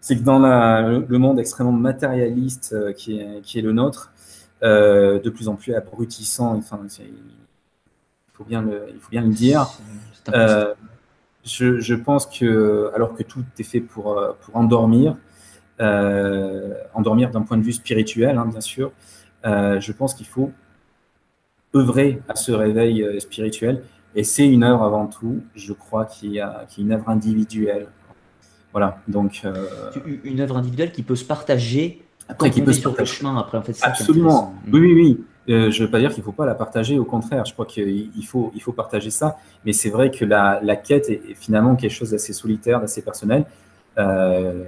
c'est 0.00 0.16
que 0.16 0.22
dans 0.22 0.40
le 0.40 1.18
monde 1.18 1.38
extrêmement 1.38 1.72
matérialiste 1.72 2.74
qui 2.94 3.20
est 3.20 3.40
qui 3.42 3.60
est 3.60 3.62
le 3.62 3.72
nôtre, 3.72 4.12
de 4.62 5.30
plus 5.30 5.48
en 5.48 5.54
plus 5.54 5.74
abrutissant. 5.74 6.56
Enfin, 6.56 6.80
faut 8.38 8.44
bien 8.44 8.62
le, 8.62 8.86
il 8.94 9.00
faut 9.00 9.10
bien 9.10 9.22
le 9.22 9.28
dire. 9.32 9.68
Euh, 10.34 10.74
je, 11.44 11.80
je, 11.80 11.94
pense 11.94 12.26
que, 12.26 12.90
alors 12.94 13.14
que 13.14 13.22
tout 13.22 13.44
est 13.58 13.62
fait 13.62 13.80
pour, 13.80 14.18
euh, 14.18 14.32
pour 14.40 14.56
endormir, 14.56 15.16
euh, 15.80 16.74
endormir 16.94 17.30
d'un 17.30 17.42
point 17.42 17.56
de 17.56 17.62
vue 17.62 17.72
spirituel, 17.72 18.36
hein, 18.38 18.46
bien 18.46 18.60
sûr, 18.60 18.92
je 19.44 19.92
pense 19.92 20.14
qu'il 20.14 20.26
faut 20.26 20.52
œuvrer 21.74 22.20
à 22.28 22.34
ce 22.34 22.52
réveil 22.52 23.20
spirituel. 23.20 23.82
Et 24.14 24.24
c'est 24.24 24.48
une 24.48 24.64
œuvre 24.64 24.82
avant 24.82 25.06
tout, 25.06 25.42
je 25.54 25.72
crois, 25.72 26.04
qui, 26.06 26.40
a, 26.40 26.66
qui 26.68 26.80
est 26.80 26.84
une 26.84 26.92
œuvre 26.92 27.08
individuelle. 27.08 27.88
Voilà, 28.72 29.00
donc. 29.06 29.46
Une 30.24 30.40
œuvre 30.40 30.56
individuelle 30.56 30.92
qui 30.92 31.02
peut 31.02 31.16
se 31.16 31.24
partager 31.24 32.02
après, 32.28 32.50
qui 32.50 32.62
peut 32.62 32.72
se 32.72 32.80
sur 32.80 32.94
le 32.96 33.04
chemin. 33.04 33.36
Après, 33.36 33.58
en 33.58 33.62
fait, 33.62 33.78
Absolument. 33.82 34.54
Oui, 34.70 34.80
oui, 34.80 34.92
oui. 34.94 35.24
Euh, 35.48 35.70
je 35.70 35.80
ne 35.80 35.86
veux 35.86 35.90
pas 35.90 35.98
dire 35.98 36.10
qu'il 36.10 36.20
ne 36.20 36.24
faut 36.24 36.32
pas 36.32 36.44
la 36.44 36.54
partager, 36.54 36.98
au 36.98 37.04
contraire, 37.04 37.44
je 37.46 37.52
crois 37.54 37.64
qu'il 37.64 38.10
faut, 38.26 38.52
il 38.54 38.74
partager 38.74 39.10
ça, 39.10 39.38
mais 39.64 39.72
c'est 39.72 39.88
vrai 39.88 40.10
que 40.10 40.24
la, 40.24 40.60
quête 40.76 41.08
est, 41.08 41.34
finalement 41.34 41.74
quelque 41.74 41.92
chose 41.92 42.10
d'assez 42.10 42.32
solitaire, 42.32 42.80
d'assez 42.80 43.02
personnel. 43.02 43.46
Euh, 43.98 44.64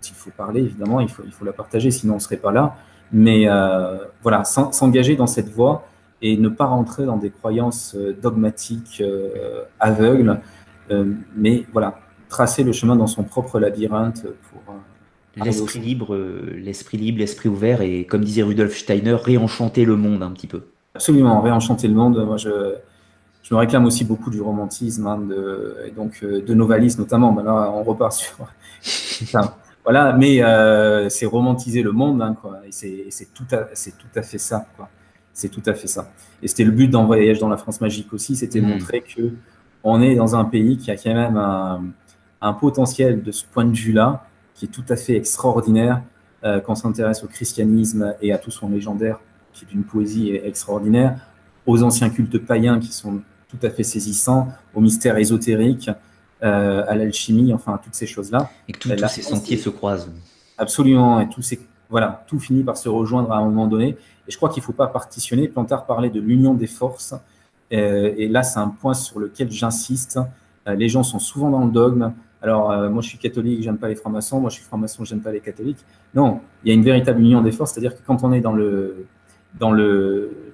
S'il 0.00 0.14
faut 0.14 0.30
parler, 0.30 0.60
évidemment, 0.62 1.00
il 1.00 1.08
faut, 1.08 1.22
il 1.24 1.46
la 1.46 1.52
partager, 1.52 1.90
sinon 1.90 2.14
on 2.14 2.16
ne 2.16 2.20
serait 2.20 2.36
pas 2.36 2.52
là. 2.52 2.76
Mais 3.12 3.48
euh, 3.48 3.98
voilà, 4.22 4.44
s'engager 4.44 5.16
dans 5.16 5.26
cette 5.26 5.48
voie 5.48 5.86
et 6.22 6.36
ne 6.36 6.48
pas 6.48 6.66
rentrer 6.66 7.06
dans 7.06 7.16
des 7.16 7.30
croyances 7.30 7.94
euh, 7.96 8.16
dogmatiques 8.20 9.02
aveugles, 9.78 10.40
mais 11.36 11.66
voilà, 11.72 12.00
tracer 12.28 12.64
le 12.64 12.72
chemin 12.72 12.96
dans 12.96 13.06
son 13.06 13.22
propre 13.22 13.60
labyrinthe 13.60 14.26
pour 14.50 14.60
L'esprit 15.36 15.78
libre, 15.78 16.14
euh, 16.14 16.52
l'esprit 16.56 16.98
libre, 16.98 17.18
l'esprit 17.18 17.48
ouvert, 17.48 17.82
et 17.82 18.04
comme 18.04 18.24
disait 18.24 18.42
Rudolf 18.42 18.76
Steiner, 18.76 19.14
réenchanter 19.14 19.84
le 19.84 19.96
monde 19.96 20.22
un 20.22 20.30
petit 20.32 20.48
peu. 20.48 20.62
Absolument, 20.94 21.40
réenchanter 21.40 21.86
le 21.86 21.94
monde. 21.94 22.24
Moi, 22.24 22.36
je, 22.36 22.74
je 23.42 23.54
me 23.54 23.60
réclame 23.60 23.86
aussi 23.86 24.04
beaucoup 24.04 24.30
du 24.30 24.40
romantisme, 24.40 25.06
hein, 25.06 25.18
de, 25.18 25.76
et 25.86 25.92
donc 25.92 26.20
euh, 26.22 26.42
de 26.42 26.54
Novalis 26.54 26.96
notamment. 26.98 27.32
Ben 27.32 27.44
là, 27.44 27.70
on 27.72 27.84
repart 27.84 28.12
sur. 28.12 28.36
voilà, 29.84 30.12
mais 30.14 30.42
euh, 30.42 31.08
c'est 31.08 31.26
romantiser 31.26 31.82
le 31.82 31.92
monde, 31.92 32.20
hein, 32.22 32.34
quoi. 32.40 32.60
Et 32.66 32.72
c'est 32.72 33.32
tout, 33.32 33.46
à, 33.52 33.58
tout 33.66 34.18
à 34.18 34.22
fait 34.22 34.38
ça, 34.38 34.66
quoi. 34.76 34.88
C'est 35.32 35.48
tout 35.48 35.62
à 35.66 35.74
fait 35.74 35.86
ça. 35.86 36.12
Et 36.42 36.48
c'était 36.48 36.64
le 36.64 36.72
but 36.72 36.88
d'un 36.88 37.04
voyage 37.04 37.38
dans 37.38 37.48
la 37.48 37.56
France 37.56 37.80
magique 37.80 38.12
aussi, 38.12 38.34
c'était 38.34 38.60
mmh. 38.60 38.66
montrer 38.68 39.00
que 39.00 39.30
on 39.84 40.02
est 40.02 40.16
dans 40.16 40.34
un 40.34 40.44
pays 40.44 40.76
qui 40.76 40.90
a 40.90 40.96
quand 40.96 41.14
même 41.14 41.36
un, 41.36 41.82
un 42.42 42.52
potentiel 42.52 43.22
de 43.22 43.32
ce 43.32 43.44
point 43.46 43.64
de 43.64 43.76
vue-là 43.76 44.26
qui 44.60 44.66
est 44.66 44.68
tout 44.68 44.84
à 44.90 44.96
fait 44.96 45.16
extraordinaire 45.16 46.02
euh, 46.44 46.60
quand 46.60 46.72
on 46.72 46.76
s'intéresse 46.76 47.24
au 47.24 47.28
christianisme 47.28 48.14
et 48.20 48.30
à 48.30 48.36
tout 48.36 48.50
son 48.50 48.68
légendaire, 48.68 49.18
qui 49.54 49.64
est 49.64 49.68
d'une 49.68 49.84
poésie 49.84 50.32
extraordinaire, 50.34 51.18
aux 51.64 51.82
anciens 51.82 52.10
cultes 52.10 52.36
païens 52.36 52.78
qui 52.78 52.92
sont 52.92 53.22
tout 53.48 53.56
à 53.62 53.70
fait 53.70 53.84
saisissants, 53.84 54.48
au 54.74 54.82
mystère 54.82 55.16
ésotérique, 55.16 55.90
euh, 56.42 56.84
à 56.86 56.94
l'alchimie, 56.94 57.54
enfin 57.54 57.72
à 57.72 57.78
toutes 57.78 57.94
ces 57.94 58.06
choses-là. 58.06 58.50
Et 58.68 58.72
que 58.72 58.80
tous 58.80 59.08
ces 59.08 59.22
sentiers 59.22 59.56
se 59.56 59.70
croisent. 59.70 60.12
Absolument, 60.58 61.20
et 61.20 61.28
tout, 61.30 61.40
voilà, 61.88 62.22
tout 62.26 62.38
finit 62.38 62.62
par 62.62 62.76
se 62.76 62.90
rejoindre 62.90 63.32
à 63.32 63.38
un 63.38 63.44
moment 63.44 63.66
donné. 63.66 63.96
Et 64.28 64.30
je 64.30 64.36
crois 64.36 64.50
qu'il 64.50 64.60
ne 64.60 64.66
faut 64.66 64.74
pas 64.74 64.88
partitionner. 64.88 65.48
Plantard 65.48 65.86
parlait 65.86 66.10
de 66.10 66.20
l'union 66.20 66.52
des 66.52 66.66
forces, 66.66 67.14
euh, 67.72 68.12
et 68.14 68.28
là 68.28 68.42
c'est 68.42 68.58
un 68.58 68.68
point 68.68 68.92
sur 68.92 69.20
lequel 69.20 69.50
j'insiste. 69.50 70.20
les 70.66 70.90
gens 70.90 71.02
sont 71.02 71.18
souvent 71.18 71.48
dans 71.48 71.64
le 71.64 71.72
dogme, 71.72 72.12
alors, 72.42 72.70
euh, 72.70 72.88
moi, 72.88 73.02
je 73.02 73.08
suis 73.08 73.18
catholique, 73.18 73.62
j'aime 73.62 73.76
pas 73.76 73.88
les 73.88 73.94
francs-maçons. 73.94 74.40
Moi, 74.40 74.50
je 74.50 74.56
suis 74.56 74.64
franc-maçon, 74.64 75.04
j'aime 75.04 75.20
pas 75.20 75.32
les 75.32 75.40
catholiques. 75.40 75.84
Non, 76.14 76.40
il 76.64 76.68
y 76.68 76.70
a 76.72 76.74
une 76.74 76.82
véritable 76.82 77.20
union 77.20 77.42
des 77.42 77.52
forces, 77.52 77.72
c'est-à-dire 77.72 77.94
que 77.94 78.02
quand 78.06 78.24
on 78.24 78.32
est 78.32 78.40
dans 78.40 78.52
le 78.52 79.06
dans 79.58 79.72
le 79.72 80.52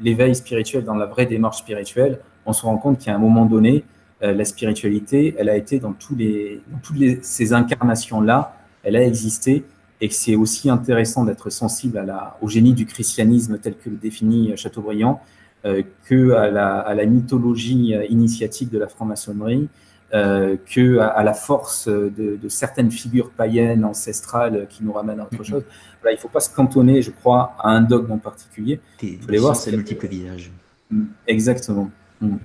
l'éveil 0.00 0.34
spirituel, 0.34 0.84
dans 0.84 0.94
la 0.94 1.06
vraie 1.06 1.26
démarche 1.26 1.58
spirituelle, 1.58 2.20
on 2.46 2.52
se 2.52 2.62
rend 2.62 2.78
compte 2.78 2.98
qu'à 2.98 3.14
un 3.14 3.18
moment 3.18 3.46
donné, 3.46 3.84
euh, 4.22 4.32
la 4.32 4.44
spiritualité, 4.44 5.34
elle 5.38 5.48
a 5.48 5.56
été 5.56 5.78
dans 5.78 5.92
tous 5.92 6.16
les 6.16 6.62
toutes 6.82 7.22
ces 7.22 7.52
incarnations 7.52 8.20
là, 8.20 8.56
elle 8.82 8.96
a 8.96 9.04
existé, 9.04 9.64
et 10.00 10.08
que 10.08 10.14
c'est 10.14 10.34
aussi 10.34 10.70
intéressant 10.70 11.24
d'être 11.24 11.50
sensible 11.50 11.98
à 11.98 12.04
la 12.04 12.38
au 12.40 12.48
génie 12.48 12.72
du 12.72 12.86
christianisme 12.86 13.58
tel 13.58 13.76
que 13.76 13.90
le 13.90 13.96
définit 13.96 14.56
Chateaubriand, 14.56 15.20
euh, 15.66 15.82
que 16.04 16.32
à 16.32 16.50
la, 16.50 16.78
à 16.78 16.94
la 16.94 17.04
mythologie 17.04 17.94
initiatique 18.08 18.70
de 18.70 18.78
la 18.78 18.88
franc-maçonnerie 18.88 19.68
euh, 20.14 20.56
que 20.66 20.98
à, 20.98 21.22
la 21.22 21.32
force 21.32 21.88
de, 21.88 22.38
certaines 22.48 22.90
figures 22.90 23.30
païennes 23.30 23.84
ancestrales 23.84 24.66
qui 24.68 24.84
nous 24.84 24.92
ramènent 24.92 25.20
à 25.20 25.24
autre 25.24 25.42
mm-hmm. 25.42 25.46
chose. 25.46 25.64
il 26.04 26.12
ne 26.12 26.16
faut 26.16 26.28
pas 26.28 26.40
se 26.40 26.54
cantonner, 26.54 27.00
je 27.00 27.10
crois, 27.10 27.54
à 27.58 27.70
un 27.70 27.80
dogme 27.80 28.12
en 28.12 28.18
particulier. 28.18 28.80
Il 29.02 29.18
faut 29.20 29.30
les 29.30 29.38
voir, 29.38 29.56
c'est 29.56 29.72
multiples 29.72 30.08
visages. 30.08 30.50
Mm, 30.90 31.04
exactement. 31.26 31.90
Mm. 32.20 32.36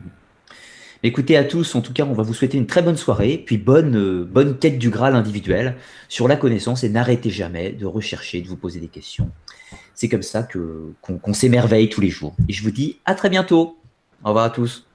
Écoutez 1.03 1.37
à 1.37 1.43
tous, 1.43 1.75
en 1.75 1.81
tout 1.81 1.93
cas, 1.93 2.05
on 2.05 2.13
va 2.13 2.23
vous 2.23 2.33
souhaiter 2.33 2.57
une 2.57 2.65
très 2.65 2.81
bonne 2.81 2.97
soirée, 2.97 3.43
puis 3.45 3.57
bonne, 3.57 3.95
euh, 3.95 4.25
bonne 4.25 4.57
quête 4.57 4.79
du 4.79 4.89
Graal 4.89 5.15
individuel 5.15 5.75
sur 6.09 6.27
la 6.27 6.35
connaissance 6.37 6.83
et 6.83 6.89
n'arrêtez 6.89 7.29
jamais 7.29 7.71
de 7.71 7.85
rechercher, 7.85 8.41
de 8.41 8.47
vous 8.47 8.55
poser 8.57 8.79
des 8.79 8.87
questions. 8.87 9.29
C'est 9.93 10.09
comme 10.09 10.23
ça 10.23 10.43
que 10.43 10.93
qu'on 11.01 11.33
s'émerveille 11.33 11.89
tous 11.89 12.01
les 12.01 12.09
jours. 12.09 12.35
Et 12.47 12.53
je 12.53 12.63
vous 12.63 12.71
dis 12.71 12.99
à 13.05 13.13
très 13.13 13.29
bientôt. 13.29 13.77
Au 14.23 14.29
revoir 14.29 14.45
à 14.45 14.49
tous. 14.49 14.87